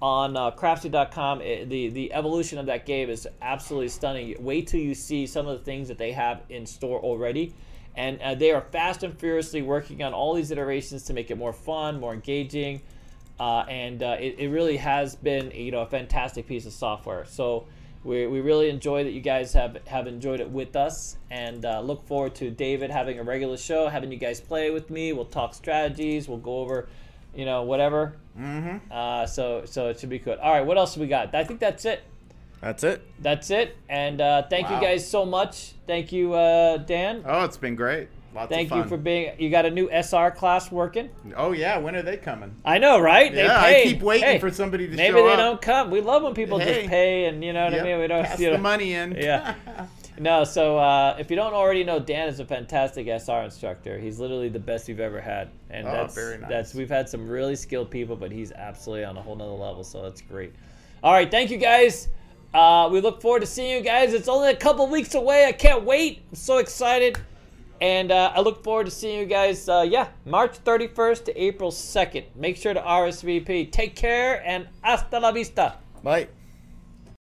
on 0.00 0.36
uh, 0.36 0.50
Crapsy.com. 0.52 1.40
It, 1.40 1.68
the 1.68 1.88
the 1.88 2.12
evolution 2.12 2.58
of 2.58 2.66
that 2.66 2.86
game 2.86 3.10
is 3.10 3.26
absolutely 3.42 3.88
stunning. 3.88 4.36
Wait 4.38 4.66
till 4.66 4.80
you 4.80 4.94
see 4.94 5.26
some 5.26 5.46
of 5.46 5.58
the 5.58 5.64
things 5.64 5.88
that 5.88 5.98
they 5.98 6.12
have 6.12 6.42
in 6.48 6.66
store 6.66 7.00
already. 7.00 7.54
And 7.96 8.20
uh, 8.22 8.34
they 8.36 8.52
are 8.52 8.60
fast 8.60 9.02
and 9.02 9.18
furiously 9.18 9.60
working 9.60 10.04
on 10.04 10.14
all 10.14 10.34
these 10.34 10.52
iterations 10.52 11.02
to 11.04 11.12
make 11.12 11.32
it 11.32 11.38
more 11.38 11.52
fun, 11.52 11.98
more 11.98 12.14
engaging, 12.14 12.80
uh, 13.40 13.64
and 13.68 14.02
uh, 14.02 14.16
it, 14.20 14.36
it 14.38 14.48
really 14.50 14.76
has 14.76 15.16
been 15.16 15.50
you 15.50 15.72
know 15.72 15.80
a 15.80 15.86
fantastic 15.86 16.46
piece 16.46 16.64
of 16.64 16.72
software. 16.72 17.24
So 17.24 17.66
we, 18.04 18.28
we 18.28 18.40
really 18.40 18.68
enjoy 18.68 19.02
that 19.02 19.12
you 19.12 19.20
guys 19.20 19.52
have 19.54 19.78
have 19.88 20.06
enjoyed 20.06 20.40
it 20.40 20.48
with 20.48 20.76
us, 20.76 21.16
and 21.28 21.64
uh, 21.64 21.80
look 21.80 22.06
forward 22.06 22.36
to 22.36 22.50
David 22.50 22.92
having 22.92 23.18
a 23.18 23.24
regular 23.24 23.56
show, 23.56 23.88
having 23.88 24.12
you 24.12 24.18
guys 24.18 24.40
play 24.40 24.70
with 24.70 24.90
me. 24.90 25.12
We'll 25.12 25.24
talk 25.24 25.54
strategies. 25.54 26.28
We'll 26.28 26.38
go 26.38 26.58
over 26.58 26.88
you 27.34 27.44
know 27.44 27.62
whatever. 27.62 28.16
Mm-hmm. 28.38 28.76
Uh, 28.92 29.26
so 29.26 29.64
so 29.64 29.88
it 29.88 29.98
should 30.00 30.08
be 30.10 30.18
good. 30.18 30.38
All 30.38 30.52
right, 30.52 30.64
what 30.64 30.76
else 30.78 30.94
do 30.94 31.00
we 31.00 31.06
got? 31.08 31.34
I 31.34 31.44
think 31.44 31.60
that's 31.60 31.84
it. 31.84 32.02
That's 32.60 32.82
it. 32.84 33.02
That's 33.20 33.50
it. 33.50 33.76
And 33.88 34.20
uh, 34.20 34.42
thank 34.48 34.68
Wow. 34.68 34.76
you 34.80 34.86
guys 34.86 35.08
so 35.08 35.24
much. 35.24 35.72
Thank 35.86 36.10
you, 36.12 36.34
uh, 36.34 36.78
Dan. 36.78 37.22
Oh, 37.26 37.44
it's 37.44 37.56
been 37.56 37.74
great. 37.76 38.08
Lots 38.34 38.50
Thank 38.52 38.66
of 38.66 38.70
fun. 38.70 38.78
you 38.80 38.84
for 38.88 38.96
being. 38.98 39.32
You 39.40 39.48
got 39.48 39.64
a 39.64 39.70
new 39.70 39.88
SR 39.90 40.30
class 40.32 40.70
working. 40.70 41.08
Oh 41.36 41.52
yeah, 41.52 41.78
when 41.78 41.96
are 41.96 42.02
they 42.02 42.18
coming? 42.18 42.54
I 42.64 42.78
know, 42.78 43.00
right? 43.00 43.32
They 43.32 43.44
Yeah, 43.44 43.58
I 43.60 43.82
keep 43.84 44.02
waiting 44.02 44.28
Hey, 44.28 44.38
for 44.38 44.50
somebody 44.50 44.86
to 44.86 44.94
Maybe 44.96 45.14
they 45.14 45.32
up. 45.32 45.38
don't 45.38 45.62
come. 45.62 45.90
We 45.90 46.00
love 46.02 46.22
when 46.22 46.34
people 46.34 46.58
Hey. 46.58 46.74
just 46.80 46.88
pay, 46.90 47.24
and 47.24 47.42
you 47.42 47.52
know 47.54 47.64
what 47.64 47.72
Yep, 47.72 47.82
I 47.82 47.84
mean. 47.86 48.00
We 48.00 48.06
don't. 48.06 48.24
pass 48.24 48.38
you 48.38 48.50
the 48.50 48.56
know. 48.58 48.62
money 48.62 48.92
in. 48.92 49.12
Yeah. 49.16 49.54
No, 50.20 50.44
so 50.44 50.78
uh, 50.78 51.16
if 51.18 51.30
you 51.30 51.36
don't 51.36 51.52
already 51.54 51.84
know, 51.84 51.98
Dan 51.98 52.28
is 52.28 52.40
a 52.40 52.44
fantastic 52.44 53.06
SR 53.06 53.42
instructor. 53.44 53.98
He's 53.98 54.18
literally 54.18 54.48
the 54.48 54.58
best 54.58 54.88
we've 54.88 55.00
ever 55.00 55.20
had, 55.20 55.50
and 55.70 55.86
Oh, 55.86 55.92
that's 55.92 56.14
very 56.14 56.38
nice. 56.38 56.48
that's 56.50 56.74
we've 56.74 56.88
had 56.90 57.08
some 57.08 57.28
really 57.28 57.54
skilled 57.56 57.90
people, 57.90 58.16
but 58.16 58.32
he's 58.32 58.50
absolutely 58.52 59.04
on 59.04 59.16
a 59.16 59.22
whole 59.22 59.36
nother 59.36 59.50
level. 59.52 59.84
So 59.84 60.02
that's 60.02 60.20
great. 60.20 60.52
All 61.02 61.12
right, 61.12 61.30
thank 61.30 61.50
you 61.50 61.56
guys. 61.58 62.08
Uh, 62.52 62.88
we 62.90 63.00
look 63.00 63.20
forward 63.22 63.40
to 63.40 63.46
seeing 63.46 63.70
you 63.76 63.80
guys. 63.82 64.14
It's 64.14 64.28
only 64.28 64.50
a 64.50 64.56
couple 64.56 64.86
weeks 64.88 65.14
away. 65.14 65.44
I 65.46 65.52
can't 65.52 65.84
wait. 65.84 66.22
I'm 66.30 66.34
so 66.36 66.58
excited, 66.58 67.18
and 67.80 68.10
uh, 68.10 68.32
I 68.34 68.40
look 68.40 68.64
forward 68.64 68.86
to 68.86 68.90
seeing 68.90 69.18
you 69.20 69.26
guys. 69.26 69.68
Uh, 69.68 69.86
yeah, 69.88 70.08
March 70.24 70.62
31st 70.64 71.24
to 71.26 71.42
April 71.42 71.70
2nd. 71.70 72.24
Make 72.34 72.56
sure 72.56 72.74
to 72.74 72.80
RSVP. 72.80 73.70
Take 73.70 73.94
care 73.94 74.42
and 74.46 74.66
hasta 74.82 75.20
la 75.20 75.30
vista. 75.30 75.74
Bye. 76.02 76.28